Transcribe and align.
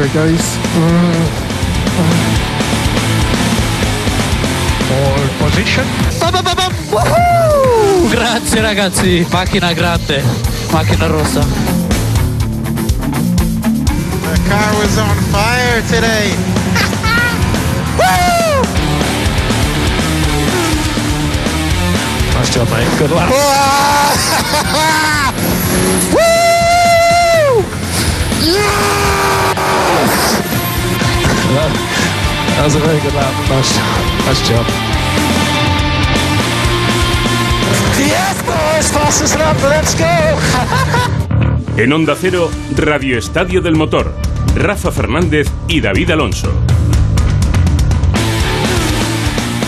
There 0.00 0.08
it 0.08 0.14
goes. 0.14 0.56
Pole 4.88 5.28
position. 5.38 5.84
Grazie 8.08 8.60
ragazzi, 8.62 9.26
macchina 9.30 9.74
grande, 9.74 10.22
macchina 10.72 11.06
rossa. 11.06 11.40
The 14.22 14.40
car 14.48 14.74
was 14.78 14.96
on 14.96 15.16
fire 15.32 15.82
today. 15.82 16.34
Nice 22.34 22.50
job, 22.54 22.68
mate. 22.70 22.88
Good 22.98 23.10
luck. 23.10 23.28
That 31.50 32.62
was 32.64 32.76
a 32.76 32.78
very 32.78 33.00
good 33.00 33.14
lap. 33.14 33.34
Nice, 33.50 33.74
nice 34.24 34.40
job. 34.48 34.64
Yes, 37.98 38.42
boys, 38.46 38.90
fastest 38.92 39.36
lap. 39.36 39.56
Let's 39.62 39.94
go. 39.94 40.06
En 41.76 41.92
Onda 41.94 42.14
Cero, 42.14 42.50
Radio 42.76 43.16
Estadio 43.16 43.62
del 43.62 43.74
Motor. 43.74 44.12
Rafa 44.54 44.90
Fernández 44.90 45.48
y 45.66 45.80
David 45.80 46.10
Alonso. 46.10 46.52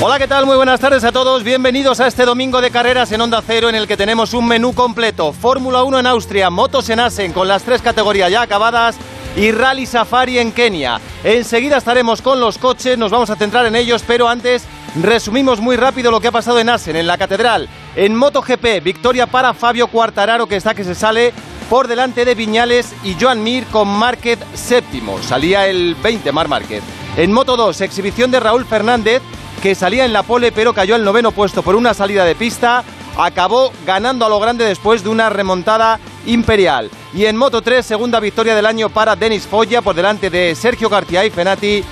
Hola, 0.01 0.19
¿qué 0.19 0.29
tal? 0.29 0.45
Muy 0.45 0.57
buenas 0.57 0.81
tardes 0.81 1.05
a 1.05 1.13
todos. 1.13 1.43
Bienvenidos 1.43 2.01
a 2.01 2.09
este 2.09 2.25
domingo 2.25 2.61
de 2.61 2.71
carreras 2.71 3.13
en 3.13 3.21
Onda 3.21 3.41
Cero 3.47 3.69
en 3.69 3.77
el 3.77 3.87
que 3.87 3.97
tenemos 3.97 4.35
un 4.35 4.47
menú 4.47 4.75
completo. 4.75 5.33
Fórmula 5.33 5.85
1 5.85 6.01
en 6.01 6.07
Austria, 6.07 6.51
motos 6.51 6.91
en 6.91 7.01
Asen 7.01 7.33
con 7.33 7.49
las 7.49 7.63
tres 7.63 7.81
categorías 7.81 8.31
ya 8.31 8.43
acabadas 8.43 8.99
y 9.37 9.51
Rally 9.51 9.87
Safari 9.87 10.39
en 10.39 10.53
Kenia. 10.53 11.01
Enseguida 11.25 11.79
estaremos 11.79 12.23
con 12.23 12.41
los 12.41 12.59
coches, 12.59 12.99
nos 12.99 13.11
vamos 13.11 13.31
a 13.31 13.37
centrar 13.37 13.67
en 13.67 13.77
ellos, 13.77 14.05
pero 14.07 14.29
antes 14.29 14.65
resumimos 15.01 15.61
muy 15.61 15.77
rápido 15.77 16.11
lo 16.11 16.21
que 16.21 16.29
ha 16.29 16.33
pasado 16.33 16.59
en 16.59 16.69
Asen, 16.69 16.97
en 16.97 17.07
la 17.07 17.19
Catedral. 17.19 17.69
En 17.97 18.15
MotoGP, 18.15 18.83
victoria 18.83 19.27
para 19.27 19.55
Fabio 19.55 19.87
Quartararo 19.89 20.47
que 20.47 20.57
está 20.57 20.75
que 20.75 20.85
se 20.85 20.95
sale 20.95 21.33
por 21.71 21.89
delante 21.89 22.25
de 22.25 22.35
Viñales 22.35 22.95
y 23.03 23.17
Joan 23.19 23.43
Mir 23.43 23.65
con 23.67 23.89
Márquez 23.89 24.39
séptimo. 24.55 25.23
Salía 25.23 25.67
el 25.67 25.95
20 25.95 26.33
Mar 26.33 26.49
Márquez. 26.49 26.83
En 27.17 27.33
Moto 27.33 27.57
2, 27.57 27.81
exhibición 27.81 28.31
de 28.31 28.41
Raúl 28.41 28.65
Fernández 28.65 29.23
que 29.63 29.75
salía 29.77 30.05
en 30.05 30.13
la 30.13 30.25
pole 30.25 30.51
pero 30.51 30.75
cayó 30.75 30.97
al 30.97 31.05
noveno 31.05 31.31
puesto 31.31 31.63
por 31.63 31.77
una 31.77 31.95
salida 31.95 32.25
de 32.25 32.35
pista, 32.35 32.83
acabó 33.17 33.73
ganando 33.87 34.27
a 34.27 34.29
lo 34.29 34.41
grande 34.41 34.65
después 34.65 35.05
de 35.05 35.09
una 35.09 35.31
remontada 35.31 36.01
imperial. 36.27 36.91
Y 37.15 37.27
en 37.27 37.37
Moto 37.37 37.61
3, 37.61 37.85
segunda 37.85 38.21
victoria 38.21 38.55
del 38.55 38.65
año 38.65 38.89
para 38.89 39.17
Denis 39.17 39.47
Foya 39.47 39.83
por 39.83 39.95
delante 39.95 40.31
de 40.31 40.55
Sergio 40.55 40.89
García 40.89 41.27
y 41.27 41.31
Fenati 41.31 41.85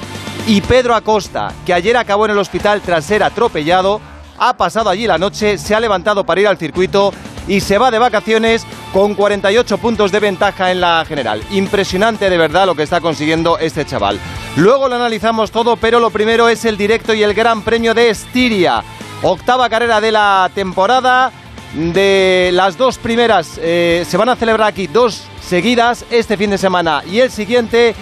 y 0.47 0.61
Pedro 0.63 0.95
Acosta, 0.95 1.53
que 1.67 1.75
ayer 1.75 1.97
acabó 1.97 2.25
en 2.25 2.31
el 2.31 2.39
hospital 2.39 2.81
tras 2.81 3.05
ser 3.05 3.23
atropellado, 3.23 4.01
ha 4.39 4.57
pasado 4.57 4.89
allí 4.89 5.07
la 5.07 5.19
noche, 5.19 5.59
se 5.59 5.75
ha 5.75 5.81
levantado 5.81 6.25
para 6.25 6.41
ir 6.41 6.49
al 6.49 6.57
circuito 6.57 7.13
y 7.47 7.61
se 7.61 7.77
va 7.77 7.91
de 7.91 7.99
vacaciones 7.99 8.65
con 8.95 9.15
48 9.15 9.77
puntos 9.77 10.11
de 10.11 10.21
ventaja 10.21 10.73
en 10.73 10.81
la 10.81 11.05
general. 11.07 11.43
Impresionante 11.51 12.31
de 12.31 12.39
verdad 12.39 12.65
lo 12.65 12.75
que 12.75 12.85
está 12.85 13.03
consiguiendo 13.03 13.59
este 13.59 13.85
chaval. 13.85 14.19
Luego 14.57 14.89
lo 14.89 14.97
analizamos 14.97 15.51
todo, 15.51 15.77
pero 15.77 16.01
lo 16.01 16.09
primero 16.11 16.49
es 16.49 16.65
el 16.65 16.79
directo 16.79 17.13
y 17.13 17.23
el 17.23 17.35
Gran 17.35 17.61
Premio 17.61 17.93
de 17.93 18.09
Estiria. 18.09 18.83
Octava 19.23 19.69
carrera 19.69 20.01
de 20.01 20.13
la 20.13 20.51
temporada. 20.55 21.31
De 21.75 22.51
las 22.53 22.77
dos 22.77 22.99
primeras 22.99 23.59
eh, 23.63 24.05
se 24.09 24.17
van 24.17 24.29
a 24.29 24.37
celebrar 24.37 24.69
aquí 24.69 24.89
dos 24.89 25.23
seguidas 25.41 26.05
este 26.11 26.37
fin 26.37 26.51
de 26.51 26.59
semana 26.59 27.03
y 27.09 27.21
el 27.21 27.31
siguiente. 27.31 27.95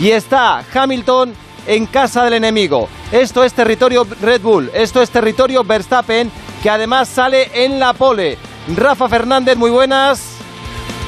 Y 0.00 0.10
está 0.10 0.62
Hamilton 0.72 1.34
en 1.66 1.86
casa 1.86 2.24
del 2.24 2.34
enemigo. 2.34 2.88
Esto 3.10 3.42
es 3.42 3.52
territorio 3.52 4.06
Red 4.20 4.42
Bull, 4.42 4.70
esto 4.74 5.02
es 5.02 5.10
territorio 5.10 5.64
Verstappen, 5.64 6.30
que 6.62 6.70
además 6.70 7.08
sale 7.08 7.50
en 7.52 7.80
la 7.80 7.94
pole. 7.94 8.38
Rafa 8.76 9.08
Fernández, 9.08 9.56
muy 9.56 9.70
buenas. 9.70 10.36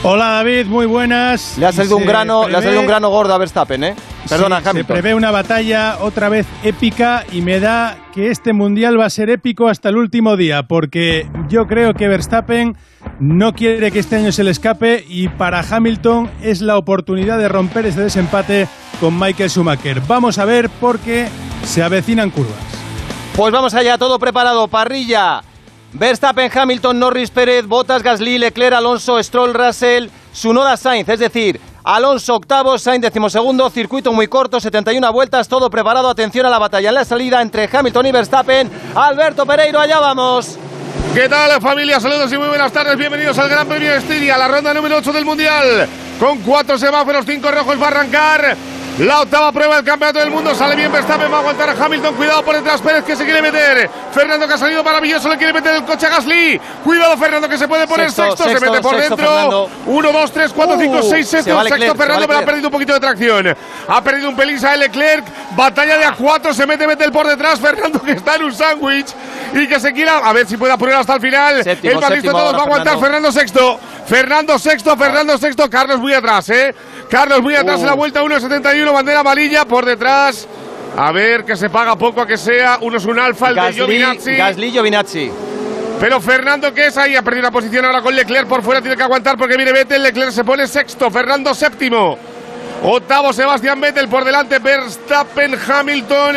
Hola 0.02 0.28
David, 0.30 0.66
muy 0.66 0.86
buenas. 0.86 1.58
Le 1.58 1.66
ha 1.66 1.72
salido 1.72 1.96
un 1.96 2.06
grano, 2.06 2.48
le 2.48 2.56
ha 2.56 2.62
salido 2.62 2.80
un 2.80 2.86
grano 2.86 3.10
gordo 3.10 3.34
a 3.34 3.38
Verstappen, 3.38 3.84
¿eh? 3.84 3.94
Perdona, 4.28 4.60
Sí, 4.60 4.78
Se 4.78 4.84
prevé 4.84 5.14
una 5.14 5.30
batalla 5.30 5.98
otra 6.00 6.28
vez 6.28 6.46
épica 6.62 7.24
y 7.32 7.40
me 7.40 7.60
da 7.60 7.96
que 8.12 8.30
este 8.30 8.52
mundial 8.52 8.98
va 9.00 9.06
a 9.06 9.10
ser 9.10 9.30
épico 9.30 9.68
hasta 9.68 9.88
el 9.88 9.96
último 9.96 10.36
día, 10.36 10.64
porque 10.64 11.28
yo 11.48 11.66
creo 11.66 11.94
que 11.94 12.08
Verstappen 12.08 12.76
no 13.20 13.54
quiere 13.54 13.90
que 13.90 13.98
este 13.98 14.16
año 14.16 14.32
se 14.32 14.44
le 14.44 14.50
escape 14.50 15.04
y 15.08 15.28
para 15.28 15.60
Hamilton 15.60 16.30
es 16.42 16.60
la 16.60 16.76
oportunidad 16.76 17.38
de 17.38 17.48
romper 17.48 17.86
ese 17.86 18.02
desempate 18.02 18.68
con 19.00 19.18
Michael 19.18 19.50
Schumacher. 19.50 20.02
Vamos 20.06 20.38
a 20.38 20.44
ver 20.44 20.68
porque 20.80 21.28
se 21.64 21.82
avecinan 21.82 22.30
curvas. 22.30 22.56
Pues 23.34 23.52
vamos 23.52 23.72
allá, 23.74 23.98
todo 23.98 24.18
preparado, 24.18 24.68
parrilla. 24.68 25.42
Verstappen, 25.92 26.50
Hamilton, 26.52 26.98
Norris, 26.98 27.30
Pérez, 27.30 27.66
Bottas, 27.66 28.02
Gasly, 28.02 28.38
Leclerc, 28.38 28.74
Alonso, 28.74 29.22
Stroll, 29.22 29.54
Russell, 29.54 30.08
Sunoda, 30.32 30.76
Sainz, 30.76 31.08
es 31.08 31.18
decir, 31.18 31.60
Alonso 31.88 32.34
octavo, 32.34 32.76
Sainz 32.76 33.00
decimosegundo, 33.00 33.70
circuito 33.70 34.12
muy 34.12 34.28
corto, 34.28 34.60
71 34.60 35.10
vueltas, 35.10 35.48
todo 35.48 35.70
preparado, 35.70 36.10
atención 36.10 36.44
a 36.44 36.50
la 36.50 36.58
batalla 36.58 36.90
en 36.90 36.94
la 36.94 37.04
salida 37.06 37.40
entre 37.40 37.66
Hamilton 37.72 38.04
y 38.04 38.12
Verstappen. 38.12 38.70
Alberto 38.94 39.46
Pereiro, 39.46 39.80
allá 39.80 39.98
vamos. 39.98 40.58
¿Qué 41.14 41.30
tal 41.30 41.58
familia? 41.62 41.98
Saludos 41.98 42.30
y 42.30 42.36
muy 42.36 42.48
buenas 42.48 42.70
tardes. 42.72 42.94
Bienvenidos 42.98 43.38
al 43.38 43.48
Gran 43.48 43.66
Premio 43.66 43.90
de 43.90 43.96
Estiria, 43.96 44.36
la 44.36 44.48
ronda 44.48 44.74
número 44.74 44.98
8 44.98 45.12
del 45.14 45.24
Mundial. 45.24 45.88
Con 46.20 46.40
cuatro 46.40 46.76
semáforos, 46.76 47.24
cinco 47.24 47.50
rojos 47.50 47.80
va 47.80 47.86
a 47.86 47.88
arrancar. 47.88 48.56
La 48.98 49.20
octava 49.20 49.52
prueba 49.52 49.76
del 49.76 49.84
Campeonato 49.84 50.18
del 50.18 50.30
Mundo. 50.30 50.52
Sale 50.56 50.74
bien 50.74 50.90
Verstappen, 50.90 51.30
va 51.32 51.36
a 51.36 51.40
aguantar 51.40 51.70
a 51.70 51.84
Hamilton. 51.84 52.14
Cuidado 52.16 52.42
por 52.44 52.56
detrás 52.56 52.80
Pérez 52.80 53.04
que 53.04 53.14
se 53.14 53.24
quiere 53.24 53.40
meter. 53.40 53.88
Fernando 54.12 54.48
que 54.48 54.54
ha 54.54 54.58
salido 54.58 54.82
maravilloso, 54.82 55.28
le 55.28 55.36
quiere 55.36 55.52
meter 55.52 55.76
el 55.76 55.84
coche 55.84 56.06
a 56.06 56.10
Gasly. 56.10 56.60
Cuidado 56.82 57.16
Fernando 57.16 57.48
que 57.48 57.56
se 57.58 57.68
puede 57.68 57.86
poner 57.86 58.10
Sexto, 58.10 58.24
sexto. 58.36 58.44
se 58.44 58.50
sexto, 58.50 58.70
mete 58.70 58.82
por 58.82 58.96
sexto, 58.96 59.16
dentro. 59.16 59.32
Fernando. 59.34 59.70
1, 59.86 60.12
2, 60.12 60.32
3, 60.32 60.52
4, 60.52 60.74
Uh, 60.76 60.80
5, 60.80 61.02
6, 61.02 61.28
se 61.28 61.42
7. 61.42 61.52
va 61.52 61.62
Sexto 61.62 61.74
Leclerc, 61.76 61.92
se 61.92 61.98
va 61.98 62.04
Fernando, 62.04 62.26
pero 62.26 62.38
ha 62.40 62.44
perdido 62.44 62.66
un 62.68 62.72
poquito 62.72 62.92
de 62.94 63.00
tracción. 63.00 63.56
Ha 63.86 64.02
perdido 64.02 64.28
un 64.30 64.36
pelín 64.36 64.66
a 64.66 64.76
Leclerc. 64.76 65.24
Batalla 65.54 65.96
de 65.98 66.06
A4, 66.08 66.52
se 66.52 66.66
mete 66.66 66.84
Vettel 66.86 67.12
por 67.12 67.26
detrás. 67.28 67.60
Fernando 67.60 68.02
que 68.02 68.12
está 68.12 68.34
en 68.34 68.42
un 68.42 68.52
sándwich 68.52 69.14
y 69.54 69.68
que 69.68 69.78
se 69.78 69.92
quiera. 69.92 70.18
A 70.18 70.32
ver 70.32 70.46
si 70.48 70.56
puede 70.56 70.72
apurar 70.72 70.96
hasta 71.00 71.14
el 71.14 71.20
final. 71.20 71.62
Séptimo, 71.62 72.00
el 72.00 72.04
séptimo 72.04 72.32
todos 72.32 72.54
va 72.54 72.58
a 72.58 72.62
aguantar 72.62 72.98
Fernando. 72.98 73.30
Fernando 73.30 73.32
sexto. 73.32 73.80
Fernando 74.06 74.58
sexto, 74.58 74.96
Fernando 74.96 75.38
sexto. 75.38 75.70
Carlos 75.70 75.98
muy 76.00 76.14
atrás, 76.14 76.48
¿eh? 76.50 76.74
Carlos 77.10 77.40
muy 77.42 77.54
atrás 77.54 77.76
Uh. 77.78 77.80
en 77.80 77.86
la 77.86 77.92
vuelta 77.94 78.22
1.71, 78.22 78.87
bandera 78.92 79.20
amarilla 79.20 79.64
por 79.64 79.84
detrás. 79.84 80.46
A 80.96 81.12
ver, 81.12 81.44
que 81.44 81.56
se 81.56 81.70
paga 81.70 81.96
poco 81.96 82.20
a 82.20 82.26
que 82.26 82.36
sea. 82.36 82.78
Uno 82.80 82.96
es 82.96 83.04
un 83.04 83.18
alfa, 83.18 83.48
el 83.48 83.54
de 83.54 83.60
Gasly, 83.60 83.76
Giovinazzi. 83.76 84.36
Gasly, 84.36 84.70
Giovinazzi. 84.70 85.30
Pero 86.00 86.20
Fernando, 86.20 86.72
que 86.72 86.86
es 86.86 86.96
ahí, 86.96 87.16
ha 87.16 87.22
perdido 87.22 87.42
la 87.42 87.50
posición 87.50 87.84
ahora 87.84 88.00
con 88.00 88.14
Leclerc 88.14 88.46
por 88.46 88.62
fuera, 88.62 88.80
tiene 88.80 88.96
que 88.96 89.02
aguantar 89.02 89.36
porque 89.36 89.56
viene 89.56 89.72
Vettel. 89.72 90.02
Leclerc 90.02 90.30
se 90.30 90.44
pone 90.44 90.66
sexto, 90.66 91.10
Fernando 91.10 91.54
séptimo. 91.54 92.16
Octavo, 92.84 93.32
Sebastián 93.32 93.80
Vettel 93.80 94.08
por 94.08 94.24
delante, 94.24 94.60
Verstappen, 94.60 95.56
Hamilton, 95.68 96.36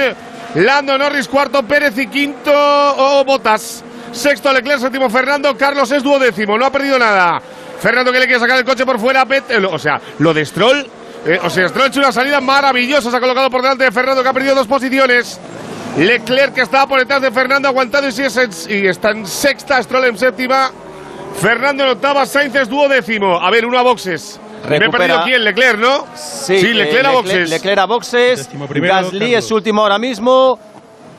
Lando 0.55 0.97
Norris, 0.97 1.27
cuarto, 1.27 1.61
Pérez 1.63 1.95
y 1.99 2.07
quinto, 2.07 2.51
o 2.51 3.23
Botas. 3.23 3.83
Sexto, 4.11 4.51
Leclerc, 4.51 4.79
séptimo, 4.79 5.09
Fernando, 5.09 5.55
Carlos 5.55 5.91
es 5.91 6.01
duodécimo, 6.01 6.57
no 6.57 6.65
ha 6.65 6.71
perdido 6.71 6.97
nada. 6.97 7.39
Fernando 7.79 8.11
que 8.11 8.19
le 8.19 8.25
quiere 8.25 8.39
sacar 8.39 8.57
el 8.57 8.65
coche 8.65 8.85
por 8.85 8.99
fuera, 8.99 9.25
Vettel, 9.25 9.65
o 9.65 9.77
sea, 9.77 10.01
lo 10.17 10.33
de 10.33 10.43
Stroll. 10.43 10.87
Eh, 11.25 11.39
o 11.43 11.49
sea, 11.49 11.67
Stroll 11.67 11.85
ha 11.85 11.87
hecho 11.87 11.99
una 11.99 12.11
salida 12.11 12.41
maravillosa, 12.41 13.11
se 13.11 13.17
ha 13.17 13.19
colocado 13.19 13.49
por 13.49 13.61
delante 13.61 13.83
de 13.83 13.91
Fernando 13.91 14.23
que 14.23 14.29
ha 14.29 14.33
perdido 14.33 14.55
dos 14.55 14.67
posiciones. 14.67 15.39
Leclerc 15.97 16.53
que 16.53 16.61
estaba 16.61 16.87
por 16.87 16.99
detrás 16.99 17.21
de 17.21 17.31
Fernando 17.31 17.67
aguantado 17.67 18.07
y, 18.07 18.11
sí 18.11 18.23
es 18.23 18.37
en- 18.37 18.49
y 18.69 18.87
está 18.87 19.11
en 19.11 19.25
sexta, 19.27 19.81
Stroll 19.83 20.05
en 20.05 20.17
séptima. 20.17 20.71
Fernando 21.39 21.83
en 21.83 21.89
octava, 21.91 22.25
Sainz 22.25 22.55
es 22.55 22.69
duodécimo. 22.69 23.39
A 23.39 23.49
ver, 23.51 23.65
uno 23.65 23.77
a 23.77 23.81
boxes. 23.81 24.39
Me 24.69 24.77
he 24.77 24.89
perdido 24.89 25.21
quién, 25.23 25.43
Leclerc, 25.43 25.79
¿no? 25.79 26.05
Sí, 26.15 26.61
Leclerc 26.73 27.05
eh, 27.05 27.07
a 27.07 27.11
boxes. 27.11 27.49
Leclerc 27.49 27.77
a 27.79 27.85
boxes. 27.85 28.49
Primero, 28.69 28.93
Gasly 28.93 29.19
Carlos. 29.19 29.45
es 29.45 29.51
último 29.51 29.81
ahora 29.81 29.97
mismo. 29.97 30.59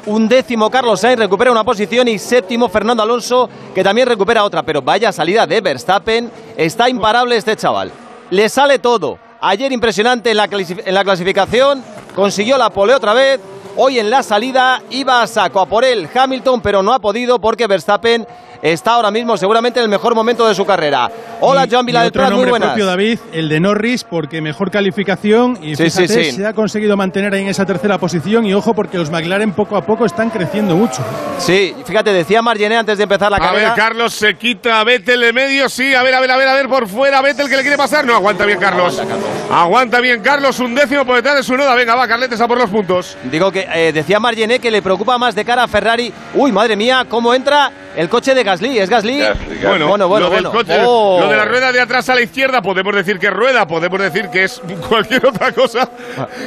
Un 0.06 0.28
décimo 0.28 0.68
Carlos 0.70 1.00
Sainz 1.00 1.18
recupera 1.18 1.50
una 1.52 1.62
posición 1.64 2.08
y 2.08 2.18
séptimo 2.18 2.68
Fernando 2.68 3.02
Alonso 3.04 3.48
que 3.74 3.84
también 3.84 4.08
recupera 4.08 4.42
otra. 4.44 4.62
Pero 4.62 4.82
vaya 4.82 5.12
salida 5.12 5.46
de 5.46 5.60
Verstappen. 5.60 6.30
Está 6.56 6.88
imparable 6.88 7.36
este 7.36 7.56
chaval. 7.56 7.90
Le 8.30 8.48
sale 8.48 8.78
todo. 8.78 9.18
Ayer 9.44 9.72
impresionante 9.72 10.30
en 10.30 10.36
la, 10.36 10.46
clasificación. 10.46 11.82
Consiguió 12.14 12.56
la 12.56 12.70
pole 12.70 12.94
otra 12.94 13.12
vez. 13.12 13.40
Hoy 13.74 13.98
en 13.98 14.08
la 14.08 14.22
salida 14.22 14.80
iba 14.90 15.20
a 15.20 15.26
saco 15.26 15.58
a 15.58 15.66
por 15.66 15.84
él 15.84 16.08
Hamilton, 16.14 16.60
pero 16.60 16.80
no 16.80 16.92
ha 16.92 17.00
podido 17.00 17.40
porque 17.40 17.66
Verstappen 17.66 18.24
está 18.62 18.92
ahora 18.92 19.10
mismo 19.10 19.36
seguramente 19.36 19.80
en 19.80 19.84
el 19.84 19.90
mejor 19.90 20.14
momento 20.14 20.46
de 20.48 20.54
su 20.54 20.64
carrera. 20.64 21.10
Hola, 21.40 21.66
Y- 21.66 21.70
Joan 21.70 21.84
Vila 21.84 22.00
del 22.00 22.08
otro 22.08 22.22
Prat, 22.22 22.32
muy 22.34 22.46
buenas. 22.48 22.68
propio, 22.70 22.86
David, 22.86 23.18
el 23.32 23.48
de 23.48 23.58
Norris, 23.60 24.04
porque 24.04 24.40
mejor 24.40 24.70
calificación 24.70 25.58
y 25.60 25.74
Sí, 25.74 25.84
fíjate, 25.90 26.08
sí. 26.24 26.32
se 26.32 26.46
ha 26.46 26.52
conseguido 26.52 26.96
mantener 26.96 27.34
ahí 27.34 27.42
en 27.42 27.48
esa 27.48 27.66
tercera 27.66 27.98
posición 27.98 28.46
y 28.46 28.54
ojo 28.54 28.72
porque 28.74 28.96
los 28.98 29.10
McLaren 29.10 29.52
poco 29.52 29.76
a 29.76 29.82
poco 29.82 30.06
están 30.06 30.30
creciendo 30.30 30.76
mucho. 30.76 31.02
Sí, 31.38 31.74
fíjate, 31.84 32.12
decía 32.12 32.40
Margené 32.42 32.76
antes 32.76 32.96
de 32.98 33.02
empezar 33.02 33.30
la 33.30 33.38
A 33.38 33.40
carrera. 33.40 33.68
ver, 33.70 33.76
Carlos 33.76 34.14
se 34.14 34.34
quita 34.36 34.78
a 34.80 34.84
Vettel 34.84 35.20
de 35.20 35.32
medio. 35.32 35.68
Sí, 35.68 35.94
a 35.94 36.02
ver, 36.04 36.14
a 36.14 36.20
ver, 36.20 36.30
a 36.30 36.36
ver, 36.36 36.48
a 36.48 36.54
ver, 36.54 36.68
por 36.68 36.86
fuera. 36.86 37.20
Vettel 37.20 37.48
que 37.48 37.56
le 37.56 37.62
quiere 37.62 37.76
pasar. 37.76 38.04
No, 38.06 38.14
aguanta 38.14 38.46
bien, 38.46 38.58
Carlos. 38.60 39.02
Aguanta 39.50 40.00
bien, 40.00 40.22
Carlos. 40.22 40.60
Un 40.60 40.74
décimo 40.74 41.04
por 41.04 41.16
detrás 41.16 41.36
de 41.36 41.42
su 41.42 41.56
noda. 41.56 41.74
Venga, 41.74 41.94
va, 41.96 42.06
Carletes 42.06 42.40
a 42.40 42.46
por 42.46 42.58
los 42.58 42.70
puntos. 42.70 43.16
Digo 43.24 43.50
que 43.50 43.66
eh, 43.74 43.92
decía 43.92 44.20
Margené 44.20 44.58
que 44.60 44.70
le 44.70 44.82
preocupa 44.82 45.18
más 45.18 45.34
de 45.34 45.44
cara 45.44 45.64
a 45.64 45.68
Ferrari. 45.68 46.12
Uy, 46.34 46.52
madre 46.52 46.76
mía, 46.76 47.04
cómo 47.08 47.34
entra 47.34 47.70
el 47.96 48.08
coche 48.08 48.34
de 48.34 48.44
Gasly. 48.52 48.78
¿Es 48.78 48.90
Gasly? 48.90 49.22
Bueno, 49.62 49.88
bueno, 49.88 50.08
bueno. 50.08 50.26
lo, 50.26 50.30
bueno. 50.30 50.52
coche- 50.52 50.78
Oh. 50.84 51.20
lo 51.20 51.28
de 51.28 51.36
la 51.36 51.44
rueda 51.44 51.72
de 51.72 51.80
atrás 51.80 52.08
a 52.08 52.14
la 52.14 52.20
izquierda, 52.22 52.60
podemos 52.62 52.94
decir 52.94 53.18
que 53.18 53.26
es 53.28 53.32
rueda, 53.32 53.66
podemos 53.66 53.98
decir 54.00 54.28
que 54.28 54.44
es 54.44 54.60
cualquier 54.88 55.26
otra 55.26 55.52
cosa 55.52 55.88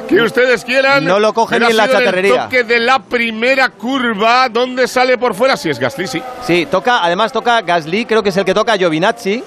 que 0.07 0.21
ustedes 0.21 0.63
quieran. 0.63 1.03
No 1.05 1.19
lo 1.19 1.33
coge 1.33 1.55
Pero 1.55 1.65
ni 1.65 1.71
en 1.71 1.77
la 1.77 1.85
sido 1.85 1.97
el 1.99 2.05
chatarrería. 2.05 2.43
toque 2.43 2.63
de 2.63 2.79
la 2.79 2.99
primera 2.99 3.69
curva, 3.69 4.49
donde 4.49 4.87
sale 4.87 5.17
por 5.17 5.33
fuera. 5.33 5.57
Si 5.57 5.69
es 5.69 5.79
Gasly, 5.79 6.07
sí. 6.07 6.21
Sí, 6.45 6.67
toca, 6.69 7.03
además 7.03 7.31
toca 7.31 7.61
Gasly, 7.61 8.05
creo 8.05 8.21
que 8.21 8.29
es 8.29 8.37
el 8.37 8.45
que 8.45 8.53
toca 8.53 8.77
Giovinazzi. 8.77 9.43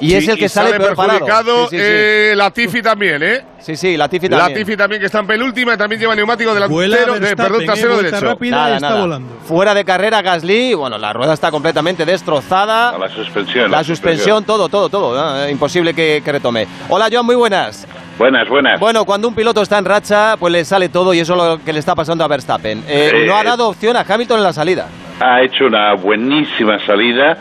Y 0.00 0.12
es 0.14 0.24
Sí, 0.26 0.30
el 0.30 0.38
que 0.38 0.48
sale, 0.48 0.78
parado. 0.78 0.94
perjudicado. 0.96 1.68
Sí, 1.68 1.76
sí, 1.76 1.76
sí. 1.76 1.82
eh, 1.82 2.32
Latifi 2.36 2.82
también, 2.82 3.22
¿eh? 3.22 3.44
sí, 3.58 3.76
sí, 3.76 3.96
Latifi 3.96 4.28
también. 4.28 4.52
Latifi 4.52 4.76
también, 4.76 5.00
que 5.00 5.06
está 5.06 5.20
en 5.20 5.26
penúltima 5.26 5.72
y 5.74 5.76
también 5.78 6.00
lleva 6.00 6.14
neumático 6.14 6.52
delantero, 6.52 7.14
de, 7.18 7.34
perdón, 7.34 7.62
eh, 7.62 7.66
trasero 7.66 7.96
derecho. 7.96 8.20
rápida 8.20 8.56
Nada, 8.56 8.70
y 8.70 8.74
está 8.74 8.88
nada. 8.90 9.00
volando. 9.00 9.32
Fuera 9.46 9.74
de 9.74 9.84
carrera 9.86 10.20
Gasly, 10.20 10.74
bueno, 10.74 10.98
la 10.98 11.12
rueda 11.14 11.32
está 11.32 11.50
completamente 11.50 12.04
destrozada. 12.04 12.98
La 12.98 13.08
suspensión. 13.08 13.70
La 13.70 13.82
suspensión, 13.84 14.44
todo, 14.44 14.68
todo, 14.68 14.88
todo. 14.90 15.44
¿eh? 15.46 15.50
Imposible 15.50 15.94
que, 15.94 16.20
que 16.24 16.32
retome. 16.32 16.66
Hola, 16.90 17.08
Joan, 17.10 17.24
muy 17.24 17.34
buenas. 17.36 17.86
Buenas, 18.18 18.48
buenas. 18.48 18.78
Bueno, 18.80 19.04
cuando 19.04 19.28
un 19.28 19.34
piloto 19.34 19.62
está 19.62 19.78
en 19.78 19.84
racha, 19.86 20.36
pues 20.38 20.52
le 20.52 20.64
sale 20.64 20.88
todo 20.88 21.12
y 21.14 21.20
eso 21.20 21.32
es 21.34 21.38
lo 21.38 21.64
que 21.64 21.72
le 21.72 21.78
está 21.78 21.94
pasando 21.94 22.24
a 22.24 22.28
Verstappen. 22.28 22.78
Eh, 22.88 23.10
Eh, 23.14 23.24
no 23.26 23.36
ha 23.36 23.44
dado 23.44 23.68
opción 23.68 23.96
a 23.96 24.04
Hamilton 24.08 24.38
en 24.38 24.42
la 24.44 24.52
salida. 24.52 24.88
Ha 25.20 25.42
hecho 25.42 25.66
una 25.66 25.94
buenísima 25.94 26.78
salida 26.86 27.36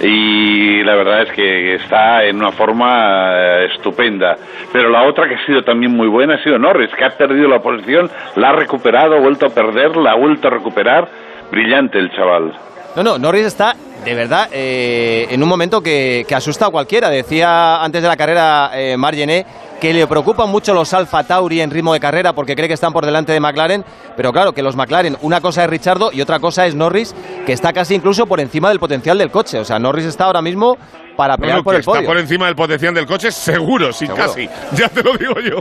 y 0.00 0.82
la 0.82 0.94
verdad 0.94 1.22
es 1.22 1.32
que 1.32 1.74
está 1.74 2.24
en 2.24 2.36
una 2.36 2.52
forma 2.52 3.32
eh, 3.34 3.68
estupenda. 3.74 4.36
Pero 4.72 4.88
la 4.88 5.02
otra 5.02 5.28
que 5.28 5.34
ha 5.34 5.46
sido 5.46 5.62
también 5.62 5.92
muy 5.92 6.08
buena 6.08 6.34
ha 6.34 6.42
sido 6.42 6.58
Norris, 6.58 6.90
que 6.96 7.04
ha 7.04 7.10
perdido 7.10 7.48
la 7.48 7.60
posición, 7.60 8.10
la 8.36 8.50
ha 8.50 8.52
recuperado, 8.52 9.16
ha 9.16 9.20
vuelto 9.20 9.46
a 9.46 9.50
perder, 9.50 9.96
la 9.96 10.12
ha 10.12 10.16
vuelto 10.16 10.48
a 10.48 10.50
recuperar. 10.50 11.08
Brillante 11.50 11.98
el 11.98 12.10
chaval. 12.12 12.69
No, 12.96 13.02
no, 13.02 13.18
Norris 13.18 13.46
está 13.46 13.74
de 14.04 14.14
verdad 14.14 14.48
eh, 14.52 15.26
en 15.30 15.42
un 15.42 15.48
momento 15.48 15.80
que, 15.80 16.24
que 16.26 16.34
asusta 16.34 16.66
a 16.66 16.70
cualquiera. 16.70 17.08
Decía 17.10 17.82
antes 17.82 18.02
de 18.02 18.08
la 18.08 18.16
carrera 18.16 18.70
eh, 18.74 18.96
Margené 18.96 19.46
que 19.80 19.94
le 19.94 20.06
preocupan 20.06 20.50
mucho 20.50 20.74
los 20.74 20.92
Alfa 20.92 21.22
Tauri 21.24 21.60
en 21.60 21.70
ritmo 21.70 21.92
de 21.94 22.00
carrera 22.00 22.32
porque 22.34 22.54
cree 22.54 22.68
que 22.68 22.74
están 22.74 22.92
por 22.92 23.06
delante 23.06 23.32
de 23.32 23.40
McLaren, 23.40 23.82
pero 24.14 24.30
claro 24.30 24.52
que 24.52 24.62
los 24.62 24.76
McLaren, 24.76 25.16
una 25.22 25.40
cosa 25.40 25.64
es 25.64 25.70
Richardo 25.70 26.10
y 26.12 26.20
otra 26.20 26.38
cosa 26.38 26.66
es 26.66 26.74
Norris, 26.74 27.14
que 27.46 27.52
está 27.54 27.72
casi 27.72 27.94
incluso 27.94 28.26
por 28.26 28.40
encima 28.40 28.68
del 28.68 28.78
potencial 28.78 29.16
del 29.16 29.30
coche. 29.30 29.58
O 29.58 29.64
sea, 29.64 29.78
Norris 29.78 30.04
está 30.04 30.24
ahora 30.24 30.42
mismo 30.42 30.76
para 31.16 31.36
pelear 31.38 31.58
no, 31.58 31.64
por 31.64 31.74
el 31.76 31.82
podio. 31.82 32.00
está 32.00 32.10
por 32.12 32.18
encima 32.18 32.44
del 32.46 32.56
potencial 32.56 32.92
del 32.92 33.06
coche, 33.06 33.30
seguro, 33.32 33.90
sí, 33.92 34.06
Seguro. 34.06 34.24
casi. 34.26 34.48
Ya 34.72 34.88
te 34.88 35.02
lo 35.02 35.14
digo 35.14 35.34
yo. 35.40 35.56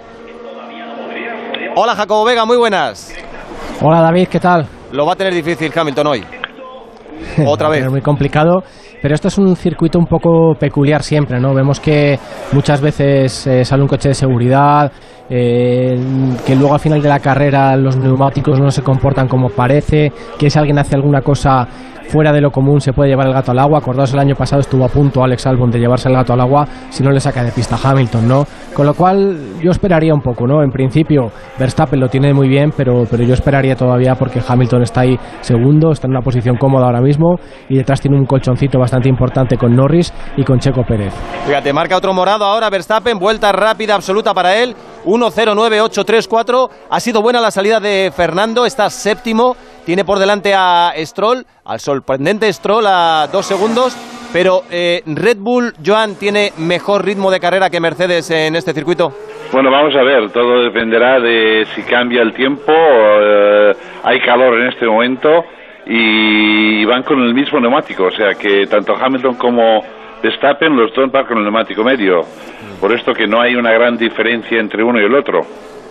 Hola 1.75 1.95
Jacobo 1.95 2.25
Vega, 2.25 2.43
muy 2.43 2.57
buenas. 2.57 3.13
Hola 3.81 4.01
David, 4.01 4.27
¿qué 4.27 4.39
tal? 4.41 4.67
Lo 4.91 5.05
va 5.05 5.13
a 5.13 5.15
tener 5.15 5.33
difícil 5.33 5.71
Hamilton 5.73 6.07
hoy. 6.07 6.25
Otra 7.45 7.69
vez. 7.69 7.81
ser 7.81 7.89
muy 7.89 8.01
complicado, 8.01 8.63
pero 9.01 9.15
esto 9.15 9.27
es 9.27 9.37
un 9.37 9.55
circuito 9.55 9.99
un 9.99 10.05
poco 10.05 10.55
peculiar 10.59 11.03
siempre, 11.03 11.39
¿no? 11.39 11.53
Vemos 11.53 11.79
que 11.79 12.19
muchas 12.51 12.81
veces 12.81 13.47
eh, 13.47 13.63
sale 13.65 13.81
un 13.81 13.87
coche 13.87 14.09
de 14.09 14.15
seguridad, 14.15 14.91
eh, 15.29 15.99
que 16.45 16.55
luego 16.55 16.73
al 16.73 16.79
final 16.79 17.01
de 17.01 17.09
la 17.09 17.19
carrera 17.19 17.75
los 17.75 17.97
neumáticos 17.97 18.59
no 18.59 18.71
se 18.71 18.81
comportan 18.81 19.27
como 19.27 19.49
parece, 19.49 20.11
que 20.37 20.49
si 20.49 20.57
alguien 20.57 20.79
hace 20.79 20.95
alguna 20.95 21.21
cosa 21.21 21.67
fuera 22.09 22.31
de 22.33 22.41
lo 22.41 22.49
común 22.49 22.81
se 22.81 22.91
puede 22.91 23.11
llevar 23.11 23.27
el 23.27 23.33
gato 23.33 23.51
al 23.51 23.59
agua. 23.59 23.79
Acordaos, 23.79 24.13
el 24.13 24.19
año 24.19 24.35
pasado 24.35 24.61
estuvo 24.61 24.83
a 24.83 24.89
punto 24.89 25.23
Alex 25.23 25.45
Albon 25.45 25.69
de 25.69 25.79
llevarse 25.79 26.09
el 26.09 26.15
gato 26.15 26.33
al 26.33 26.41
agua 26.41 26.67
si 26.89 27.03
no 27.03 27.11
le 27.11 27.19
saca 27.19 27.43
de 27.43 27.51
pista 27.51 27.77
Hamilton, 27.81 28.27
¿no? 28.27 28.45
Con 28.73 28.85
lo 28.85 28.93
cual 28.93 29.59
yo 29.61 29.71
esperaría 29.71 30.13
un 30.13 30.21
poco, 30.21 30.47
¿no? 30.47 30.63
En 30.63 30.71
principio 30.71 31.31
Verstappen 31.57 31.99
lo 31.99 32.09
tiene 32.09 32.33
muy 32.33 32.47
bien, 32.47 32.73
pero, 32.75 33.03
pero 33.09 33.23
yo 33.23 33.33
esperaría 33.33 33.75
todavía 33.75 34.15
porque 34.15 34.41
Hamilton 34.45 34.81
está 34.81 35.01
ahí 35.01 35.17
segundo, 35.41 35.91
está 35.91 36.07
en 36.07 36.11
una 36.11 36.21
posición 36.21 36.57
cómoda 36.57 36.87
ahora 36.87 37.01
mismo 37.01 37.35
y 37.69 37.77
detrás 37.77 38.01
tiene 38.01 38.17
un 38.17 38.25
colchoncito 38.25 38.79
bastante 38.79 39.07
importante 39.07 39.57
con 39.57 39.75
Norris 39.75 40.11
y 40.35 40.43
con 40.43 40.59
Checo 40.59 40.83
Pérez. 40.83 41.13
Fíjate, 41.45 41.71
marca 41.73 41.95
otro 41.95 42.13
morado 42.13 42.43
ahora 42.43 42.69
Verstappen, 42.69 43.19
vuelta 43.19 43.51
rápida 43.51 43.95
absoluta 43.95 44.33
para 44.33 44.57
él. 44.57 44.75
1-0-9-8-3-4. 45.05 46.69
Ha 46.89 46.99
sido 46.99 47.21
buena 47.21 47.39
la 47.39 47.51
salida 47.51 47.79
de 47.79 48.11
Fernando, 48.15 48.65
está 48.65 48.89
séptimo. 48.89 49.55
Tiene 49.85 50.05
por 50.05 50.19
delante 50.19 50.53
a 50.55 50.93
Stroll, 50.97 51.45
al 51.65 51.79
sorprendente 51.79 52.51
Stroll 52.51 52.85
a 52.87 53.27
dos 53.31 53.45
segundos. 53.45 53.97
Pero 54.31 54.61
eh, 54.69 55.01
Red 55.07 55.37
Bull, 55.37 55.73
Joan, 55.83 56.13
tiene 56.13 56.53
mejor 56.57 57.03
ritmo 57.03 57.31
de 57.31 57.39
carrera 57.39 57.71
que 57.71 57.79
Mercedes 57.79 58.29
en 58.29 58.55
este 58.55 58.73
circuito. 58.73 59.11
Bueno, 59.51 59.71
vamos 59.71 59.95
a 59.95 60.03
ver, 60.03 60.29
todo 60.29 60.61
dependerá 60.61 61.19
de 61.19 61.65
si 61.73 61.81
cambia 61.81 62.21
el 62.21 62.33
tiempo, 62.33 62.71
eh, 62.71 63.73
hay 64.03 64.19
calor 64.19 64.59
en 64.59 64.67
este 64.67 64.85
momento 64.85 65.43
y 65.87 66.85
van 66.85 67.01
con 67.01 67.19
el 67.19 67.33
mismo 67.33 67.59
neumático, 67.59 68.03
o 68.03 68.11
sea 68.11 68.35
que 68.35 68.67
tanto 68.67 68.95
Hamilton 68.95 69.33
como 69.35 69.83
Verstappen 70.21 70.75
los 70.75 70.93
dos 70.93 71.11
van 71.11 71.25
con 71.25 71.39
el 71.39 71.43
neumático 71.43 71.83
medio, 71.83 72.21
por 72.79 72.93
esto 72.93 73.11
que 73.11 73.25
no 73.25 73.41
hay 73.41 73.55
una 73.55 73.71
gran 73.71 73.97
diferencia 73.97 74.59
entre 74.59 74.83
uno 74.83 75.01
y 75.01 75.05
el 75.05 75.15
otro. 75.15 75.41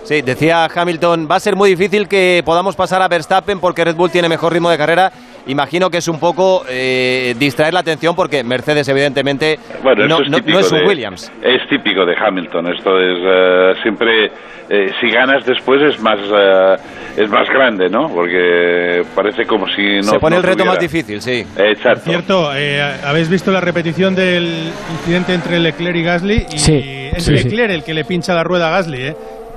Sí, 0.09 0.23
decía 0.23 0.67
Hamilton, 0.75 1.29
va 1.31 1.37
a 1.37 1.41
ser 1.41 1.55
muy 1.55 1.69
difícil 1.69 2.09
que 2.09 2.41
podamos 2.43 2.75
pasar 2.75 3.03
a 3.03 3.09
Verstappen 3.09 3.61
porque 3.61 3.85
Red 3.85 3.95
Bull 3.95 4.11
tiene 4.11 4.27
mejor 4.31 4.55
ritmo 4.55 4.71
de 4.71 4.79
carrera. 4.79 5.13
Imagino 5.49 5.91
que 5.91 5.99
es 5.99 6.09
un 6.09 6.19
poco 6.19 6.65
eh, 6.67 7.35
distraer 7.39 7.75
la 7.75 7.81
atención 7.81 8.17
porque 8.17 8.43
Mercedes 8.43 8.89
evidentemente 8.89 9.59
Bueno, 9.83 10.07
no, 10.07 10.23
es 10.23 10.31
no- 10.31 10.39
no 10.39 10.59
es 10.61 10.73
un 10.73 10.79
de- 10.79 10.85
Williams. 10.87 11.31
Es 11.43 11.61
típico 11.69 12.07
de 12.07 12.15
Hamilton. 12.17 12.73
Esto 12.75 12.99
es 12.99 13.19
eh, 13.23 13.73
siempre, 13.83 14.31
eh, 14.71 14.93
si 14.99 15.11
ganas 15.11 15.45
después 15.45 15.83
es 15.83 16.01
más 16.01 16.19
eh, 16.21 16.77
es 17.19 17.29
más 17.29 17.47
grande, 17.51 17.91
¿no? 17.91 18.09
Porque 18.09 19.03
parece 19.15 19.45
como 19.45 19.67
si 19.69 19.97
no. 19.99 20.05
Se 20.05 20.19
pone 20.19 20.37
no 20.37 20.41
el 20.41 20.43
reto 20.43 20.57
tuviera. 20.65 20.71
más 20.73 20.81
difícil, 20.81 21.21
sí. 21.21 21.45
Exacto. 21.59 22.05
Cierto, 22.09 22.51
eh, 22.57 22.81
habéis 23.05 23.29
visto 23.29 23.51
la 23.53 23.61
repetición 23.61 24.15
del 24.15 24.71
incidente 24.91 25.35
entre 25.35 25.59
Leclerc 25.59 25.97
y 25.97 26.03
Gasly 26.03 26.47
y 26.51 26.59
Sí, 26.59 27.11
es 27.13 27.25
sí, 27.25 27.37
sí. 27.37 27.45
Leclerc 27.45 27.71
el 27.73 27.85
que 27.85 27.93
le 27.93 28.05
pincha 28.07 28.33
la 28.35 28.43
rueda 28.43 28.69
a 28.69 28.71
Gasly, 28.71 29.03
¿eh? 29.09 29.17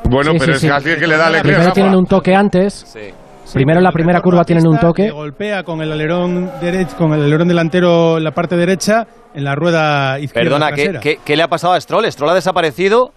Bueno, 0.09 0.31
Sí, 0.31 0.37
pero 0.39 0.53
sí, 0.53 0.55
es 0.57 0.61
sí. 0.61 0.67
Gasly 0.67 0.91
el 0.91 0.99
que 0.99 1.07
le 1.07 1.17
da 1.17 1.29
Leclerc. 1.29 1.43
Primero 1.55 1.73
tienen 1.73 1.95
un 1.95 2.05
toque 2.05 2.35
antes, 2.35 2.73
Sí. 2.73 3.53
primero 3.53 3.79
en 3.79 3.83
la 3.83 3.91
primera 3.91 4.21
curva 4.21 4.43
tienen 4.43 4.67
un 4.67 4.77
toque. 4.79 5.09
golpea 5.11 5.63
con 5.63 5.81
el 5.81 5.91
alerón 5.91 6.51
derecho, 6.61 6.95
con 6.97 7.13
el 7.13 7.23
alerón 7.23 7.47
delantero 7.47 8.17
en 8.17 8.23
la 8.23 8.31
parte 8.31 8.55
derecha 8.55 9.05
en 9.33 9.43
la 9.45 9.55
rueda 9.55 10.19
izquierda 10.19 10.49
Perdona, 10.49 10.69
¿qué, 10.71 10.83
trasera. 10.83 10.99
qué, 10.99 11.19
qué 11.23 11.35
le 11.37 11.43
ha 11.43 11.47
pasado 11.47 11.73
a 11.73 11.79
Stroll? 11.81 12.11
Stroll 12.11 12.31
ha 12.31 12.33
desaparecido, 12.33 13.11